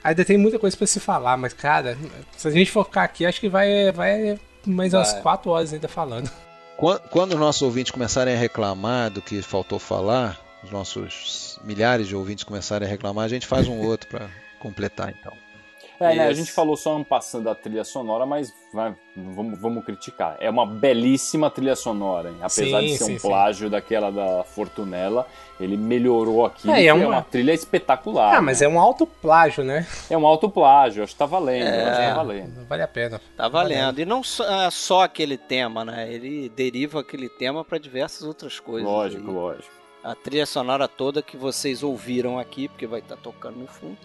Ainda 0.06 0.24
tem 0.24 0.38
muita 0.38 0.60
coisa 0.60 0.78
pra 0.78 0.86
se 0.86 1.00
falar, 1.00 1.36
mas, 1.36 1.52
cara, 1.52 1.98
se 2.38 2.48
a 2.48 2.52
gente 2.52 2.70
for 2.70 2.86
ficar 2.86 3.04
aqui, 3.04 3.26
acho 3.26 3.40
que 3.40 3.50
vai, 3.50 3.92
vai 3.92 4.40
mais 4.64 4.94
umas 4.94 5.14
Vai. 5.14 5.22
quatro 5.24 5.50
horas 5.50 5.74
ainda 5.74 5.88
falando. 5.88 6.30
Quando, 6.78 7.00
quando 7.10 7.34
os 7.34 7.40
nossos 7.40 7.64
ouvintes 7.64 7.92
começarem 7.92 8.36
a 8.36 8.38
reclamar 8.38 9.10
do 9.10 9.20
que 9.20 9.42
faltou 9.42 9.80
falar, 9.80 10.40
os 10.64 10.70
nossos 10.70 11.60
milhares 11.64 12.08
de 12.08 12.16
ouvintes 12.16 12.44
começarem 12.44 12.88
a 12.88 12.92
reclamar, 12.92 13.26
a 13.26 13.30
gente 13.30 13.48
faz 13.48 13.68
um 13.68 13.80
outro 13.80 14.08
pra 14.08 14.30
completar 14.60 15.10
então. 15.10 15.34
É, 16.00 16.16
né? 16.16 16.28
A 16.28 16.34
gente 16.34 16.52
falou 16.52 16.76
só 16.76 16.96
um 16.96 17.04
passando 17.04 17.46
da 17.46 17.56
trilha 17.56 17.84
sonora, 17.84 18.26
mas 18.26 18.54
vai, 18.74 18.96
vamos, 19.16 19.60
vamos 19.60 19.86
criticar. 19.86 20.36
É 20.40 20.50
uma 20.50 20.66
belíssima 20.66 21.50
trilha 21.50 21.76
sonora, 21.76 22.30
hein? 22.30 22.38
Apesar 22.42 22.80
Sim, 22.82 22.86
de 22.88 22.98
ser 22.98 23.04
sim, 23.06 23.16
um 23.16 23.20
sim. 23.20 23.28
plágio 23.28 23.70
daquela 23.70 24.12
da 24.12 24.44
Fortunella, 24.44 25.28
ele 25.60 25.78
melhorou 25.78 26.46
aqui. 26.46 26.70
É, 26.70 26.84
É, 26.84 26.86
é 26.88 26.94
uma... 26.94 27.08
uma- 27.08 27.22
trilha 27.22 27.54
espetacular. 27.54 28.36
Ah, 28.36 28.42
mas 28.42 28.62
é 28.62 28.68
um 28.68 28.80
alto 28.80 29.06
plágio, 29.08 29.64
né? 29.64 29.86
é 30.10 30.18
um 30.18 30.26
alto 30.28 30.50
plágio, 30.50 31.04
acho 31.04 31.14
que 31.14 31.20
tá 31.20 31.26
valendo. 31.26 31.68
É. 31.68 31.84
acho 31.86 32.00
que 32.02 32.08
tá 32.08 32.14
valendo. 32.16 32.66
Vale 32.68 32.84
a 32.84 32.88
pena. 32.88 33.22
Tá 33.38 33.48
valendo. 33.48 34.00
E 34.00 34.06
não 34.06 34.24
só, 34.24 34.44
é 34.66 34.72
só 34.72 35.04
aquele 35.04 35.38
tema, 35.38 35.86
né? 35.86 36.12
Ele 36.12 36.50
deriva 36.50 37.00
aquele 37.00 37.30
tema 37.30 37.64
pra 37.64 37.78
diversas 37.78 38.24
outras 38.24 38.60
coisas. 38.60 38.90
Lógico, 38.90 39.28
aí. 39.30 39.34
lógico. 39.34 39.76
A 40.04 40.14
trilha 40.14 40.46
sonora 40.46 40.88
toda 40.88 41.22
que 41.24 41.36
vocês 41.36 41.82
ouviram 41.82 42.38
aqui, 42.38 42.68
porque 42.68 42.86
vai 42.86 43.00
estar 43.00 43.16
tocando 43.18 43.58
no 43.58 43.66
fundo, 43.66 43.98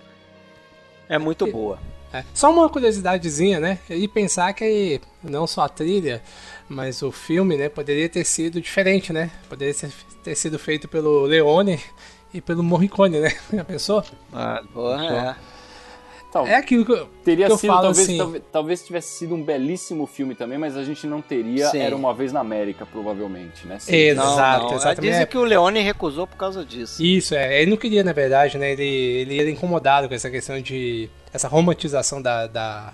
é 1.10 1.18
muito 1.18 1.44
boa. 1.48 1.78
É. 2.12 2.24
Só 2.32 2.50
uma 2.50 2.68
curiosidadezinha, 2.68 3.58
né? 3.60 3.78
E 3.88 4.06
pensar 4.06 4.52
que 4.52 5.00
não 5.22 5.46
só 5.46 5.62
a 5.62 5.68
trilha, 5.68 6.22
mas 6.68 7.02
o 7.02 7.10
filme, 7.10 7.56
né, 7.56 7.68
poderia 7.68 8.08
ter 8.08 8.24
sido 8.24 8.60
diferente, 8.60 9.12
né? 9.12 9.30
Poderia 9.48 9.74
ter, 10.22 10.34
sido 10.36 10.58
feito 10.58 10.88
pelo 10.88 11.22
Leone 11.22 11.80
e 12.32 12.40
pelo 12.40 12.62
Morricone, 12.62 13.20
né? 13.20 13.36
Já 13.52 13.64
pensou? 13.64 14.04
Ah, 14.32 14.62
Porra, 14.72 15.36
é. 15.36 15.59
Tal- 16.32 16.46
É 16.46 16.54
aquilo 16.54 16.84
que 16.84 16.92
eu, 16.92 17.08
Teria 17.24 17.46
que 17.46 17.52
eu 17.52 17.58
sido, 17.58 17.70
falo 17.72 17.82
talvez, 17.82 18.06
assim. 18.08 18.16
talvez, 18.18 18.42
talvez 18.52 18.86
tivesse 18.86 19.18
sido 19.18 19.34
um 19.34 19.42
belíssimo 19.42 20.06
filme 20.06 20.34
também, 20.34 20.58
mas 20.58 20.76
a 20.76 20.84
gente 20.84 21.06
não 21.06 21.20
teria 21.20 21.66
Sim. 21.68 21.78
Era 21.80 21.96
Uma 21.96 22.14
Vez 22.14 22.32
na 22.32 22.38
América, 22.40 22.86
provavelmente, 22.86 23.66
né? 23.66 23.78
Sim. 23.80 23.92
Exato. 23.94 24.62
Não, 24.64 24.70
não. 24.70 24.76
exatamente. 24.76 25.10
Dizem 25.10 25.22
É. 25.22 25.26
que 25.26 25.36
o 25.36 25.42
Leone 25.44 25.80
recusou 25.80 26.26
por 26.26 26.36
causa 26.36 26.64
disso. 26.64 27.02
Isso, 27.02 27.34
é. 27.34 27.60
Ele 27.60 27.70
não 27.72 27.76
queria, 27.76 28.04
na 28.04 28.12
verdade, 28.12 28.56
né? 28.58 28.72
Ele, 28.72 28.84
ele 28.84 29.40
era 29.40 29.50
incomodado 29.50 30.08
com 30.08 30.14
essa 30.14 30.30
questão 30.30 30.60
de. 30.60 31.10
essa 31.32 31.48
romantização 31.48 32.22
da, 32.22 32.46
da, 32.46 32.92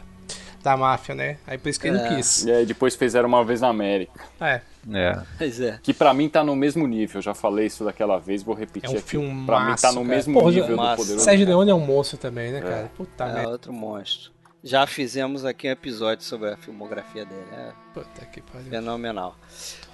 da 0.62 0.76
máfia, 0.76 1.14
né? 1.14 1.36
Aí 1.46 1.58
por 1.58 1.68
isso 1.68 1.78
que 1.78 1.88
ele 1.88 1.98
não 1.98 2.06
É. 2.06 2.16
quis. 2.16 2.44
E 2.44 2.50
aí 2.50 2.64
depois 2.66 2.96
fizeram 2.96 3.28
Uma 3.28 3.44
Vez 3.44 3.60
na 3.60 3.68
América. 3.68 4.18
É. 4.40 4.60
é. 4.92 5.20
Pois 5.38 5.60
é. 5.60 5.78
Que 5.82 5.92
pra 5.94 6.12
mim 6.14 6.28
tá 6.28 6.42
no 6.44 6.54
mesmo 6.56 6.86
nível, 6.86 7.20
já 7.22 7.34
falei 7.34 7.66
isso 7.66 7.84
daquela 7.84 8.18
vez, 8.18 8.42
vou 8.42 8.54
repetir 8.54 8.90
É 8.90 8.92
um 8.94 8.98
aqui. 8.98 9.08
filme 9.08 9.46
Pra 9.46 9.60
mim 9.60 9.74
tá 9.76 9.88
no 9.92 10.02
cara. 10.02 10.08
mesmo 10.08 10.34
Porra, 10.38 10.52
nível 10.52 10.76
massa. 10.76 10.90
do 10.92 10.96
Poderoso. 10.98 11.24
Sérgio 11.24 11.46
Leone 11.46 11.70
é 11.70 11.74
um 11.74 11.80
monstro 11.80 12.18
também, 12.18 12.52
né, 12.52 12.60
cara? 12.60 12.90
Puta 12.96 13.24
É 13.24 13.32
merda. 13.34 13.48
outro 13.50 13.72
monstro. 13.72 14.30
Já 14.64 14.84
fizemos 14.84 15.44
aqui 15.44 15.68
um 15.68 15.70
episódio 15.70 16.24
sobre 16.24 16.50
a 16.50 16.56
filmografia 16.56 17.24
dele. 17.24 17.46
É 17.52 17.70
Puta 17.94 18.24
que 18.26 18.40
pariu. 18.40 18.68
fenomenal. 18.68 19.36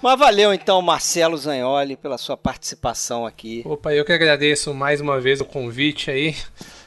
Mas 0.01 0.19
valeu 0.19 0.55
então, 0.55 0.81
Marcelo 0.81 1.37
Zagnoli, 1.37 1.95
pela 1.97 2.17
sua 2.17 2.39
participação 2.39 3.27
aqui. 3.27 3.63
Opa, 3.67 3.93
eu 3.93 4.03
que 4.05 4.13
agradeço 4.13 4.73
mais 4.73 5.01
uma 5.01 5.21
vez 5.21 5.41
o 5.43 5.45
convite 5.45 6.11
aí. 6.11 6.35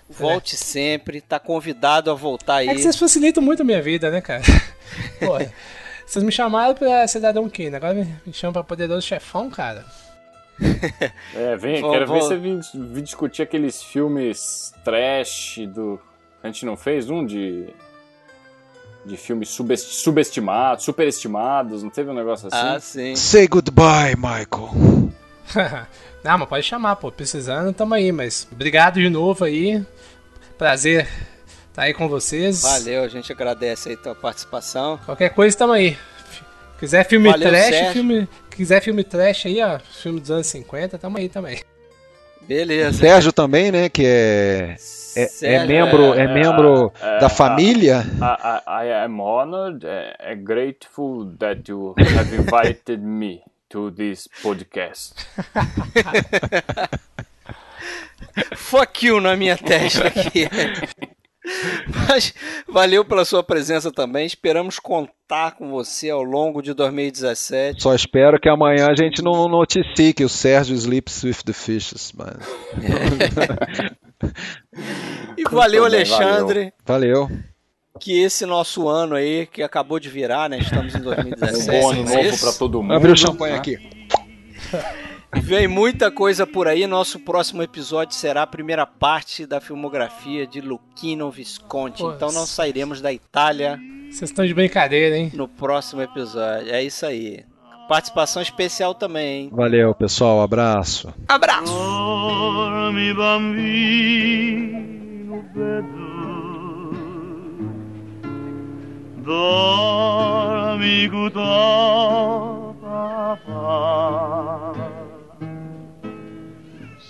Volte 0.09 0.55
sempre, 0.55 1.21
tá 1.21 1.39
convidado 1.39 2.09
a 2.09 2.13
voltar 2.15 2.57
aí. 2.57 2.69
É 2.69 2.73
que 2.75 2.81
vocês 2.81 2.95
facilitam 2.95 3.43
muito 3.43 3.61
a 3.61 3.65
minha 3.65 3.81
vida, 3.81 4.09
né, 4.09 4.19
cara? 4.21 4.41
Pô, 5.19 5.37
vocês 6.05 6.23
me 6.23 6.31
chamaram 6.31 6.73
pra 6.75 7.07
Cidadão 7.07 7.49
Kane, 7.49 7.75
agora 7.75 7.93
me, 7.93 8.33
chamam 8.33 8.53
pra 8.53 8.63
Poderoso 8.63 9.05
Chefão, 9.05 9.49
cara. 9.49 9.83
É, 11.35 11.57
vem, 11.57 11.81
Vou- 11.81 11.91
quero 11.91 12.07
vou- 12.07 12.15
ver 12.15 12.21
você 12.21 12.37
vir, 12.37 12.59
vir 12.73 13.01
discutir 13.01 13.41
aqueles 13.41 13.83
filmes 13.83 14.73
trash 14.85 15.59
do. 15.67 15.99
A 16.41 16.47
gente 16.47 16.65
não 16.65 16.77
fez 16.77 17.09
um 17.09 17.25
de. 17.25 17.67
De 19.05 19.17
filmes 19.17 19.49
subest- 19.49 20.01
subestimados, 20.01 20.83
superestimados, 20.85 21.83
não 21.83 21.89
teve 21.91 22.09
um 22.09 22.13
negócio 22.13 22.47
assim? 22.47 22.57
Ah, 22.57 22.79
sim. 22.79 23.15
Say 23.15 23.47
goodbye, 23.47 24.15
Michael. 24.15 24.71
Não, 26.23 26.39
mas 26.39 26.49
pode 26.49 26.63
chamar, 26.65 26.95
pô. 26.95 27.11
Precisando, 27.11 27.71
tamo 27.71 27.93
aí, 27.93 28.11
mas 28.11 28.47
obrigado 28.51 28.95
de 28.95 29.07
novo 29.09 29.43
aí. 29.45 29.85
Prazer 30.57 31.07
estar 31.75 31.83
aí 31.83 31.93
com 31.93 32.07
vocês. 32.07 32.61
Valeu, 32.61 33.03
a 33.03 33.07
gente 33.09 33.29
agradece 33.31 33.89
aí 33.89 33.95
a 33.95 33.97
tua 33.97 34.15
participação. 34.15 34.97
Qualquer 35.05 35.29
coisa, 35.31 35.57
tamo 35.57 35.73
aí. 35.73 35.97
Quiser 36.79 37.05
filme 37.05 37.29
Valeu, 37.29 37.49
trash, 37.49 37.65
Sérgio. 37.65 37.91
filme, 37.91 38.29
quiser 38.49 38.81
filme 38.81 39.03
trash 39.03 39.45
aí, 39.45 39.61
ó, 39.61 39.79
filme 39.79 40.21
dos 40.21 40.31
anos 40.31 40.47
50, 40.47 40.97
tamo 40.97 41.17
aí 41.17 41.27
também. 41.27 41.61
Beleza. 42.41 42.99
Sérgio 42.99 43.33
também, 43.33 43.71
né? 43.71 43.89
Que 43.89 44.05
é, 44.05 44.77
é, 45.17 45.55
é 45.55 45.65
membro, 45.65 46.13
é, 46.13 46.21
é, 46.21 46.33
membro 46.33 46.93
é, 47.01 47.19
da 47.19 47.25
é, 47.25 47.29
família. 47.29 48.05
I, 48.21 48.85
I, 48.85 48.87
I 48.87 49.03
am 49.05 49.19
honored 49.19 49.85
and 49.85 50.43
grateful 50.43 51.25
that 51.39 51.69
you 51.69 51.93
have 51.97 52.33
invited 52.33 53.01
me 53.01 53.41
to 53.69 53.91
this 53.91 54.29
podcast. 54.41 55.25
Fuck 58.55 59.05
you 59.05 59.19
na 59.19 59.35
minha 59.35 59.57
testa 59.57 60.07
aqui. 60.07 60.47
Mas 62.07 62.33
valeu 62.67 63.05
pela 63.05 63.25
sua 63.25 63.43
presença 63.43 63.91
também. 63.91 64.25
Esperamos 64.25 64.79
contar 64.79 65.51
com 65.51 65.69
você 65.69 66.09
ao 66.09 66.23
longo 66.23 66.61
de 66.61 66.73
2017. 66.73 67.81
Só 67.81 67.93
espero 67.93 68.39
que 68.39 68.49
amanhã 68.49 68.87
a 68.87 68.95
gente 68.95 69.21
não 69.21 69.47
noticie 69.47 70.13
que 70.13 70.23
o 70.23 70.29
Sérgio 70.29 70.75
sleeps 70.75 71.23
with 71.23 71.43
the 71.45 71.53
fishes. 71.53 72.11
Mas... 72.13 72.35
E 75.37 75.43
valeu, 75.43 75.83
bem, 75.83 75.93
Alexandre. 75.93 76.73
Valeu. 76.85 77.29
Que 77.99 78.21
esse 78.21 78.45
nosso 78.45 78.87
ano 78.87 79.15
aí, 79.15 79.45
que 79.45 79.61
acabou 79.61 79.99
de 79.99 80.09
virar, 80.09 80.49
né? 80.49 80.59
Estamos 80.59 80.95
em 80.95 80.99
Um 80.99 81.03
2017. 81.03 81.81
bom 81.81 81.91
ano 81.91 82.09
é 82.09 82.23
novo 82.23 82.39
pra 82.39 82.53
todo 82.53 82.81
mundo. 82.81 82.93
Abriu 82.93 83.13
o 83.13 83.17
champanhe 83.17 83.55
aqui. 83.55 83.77
Vem 85.41 85.67
muita 85.67 86.09
coisa 86.11 86.45
por 86.47 86.67
aí. 86.67 86.85
Nosso 86.87 87.19
próximo 87.19 87.61
episódio 87.61 88.15
será 88.15 88.41
a 88.43 88.47
primeira 88.47 88.85
parte 88.85 89.45
da 89.45 89.61
filmografia 89.61 90.45
de 90.47 90.59
Luchino 90.61 91.29
Visconti. 91.29 92.01
Pô, 92.01 92.11
Então 92.13 92.31
não 92.31 92.45
sairemos 92.47 93.01
da 93.01 93.11
Itália 93.13 93.79
Vocês 94.09 94.29
estão 94.31 94.45
de 94.45 94.53
brincadeira, 94.53 95.17
hein? 95.17 95.31
no 95.33 95.47
próximo 95.47 96.01
episódio. 96.01 96.71
É 96.73 96.83
isso 96.83 97.05
aí. 97.05 97.43
Participação 97.87 98.41
especial 98.41 98.95
também, 98.95 99.43
hein? 99.43 99.49
Valeu, 99.51 99.93
pessoal. 99.93 100.41
Abraço. 100.41 101.13
Abraço! 101.27 101.71
Dormi 101.71 103.13
bambino 103.13 104.65
bello, 105.53 106.95
dormi 109.23 111.07
guto 111.07 112.75
papà. 112.81 113.45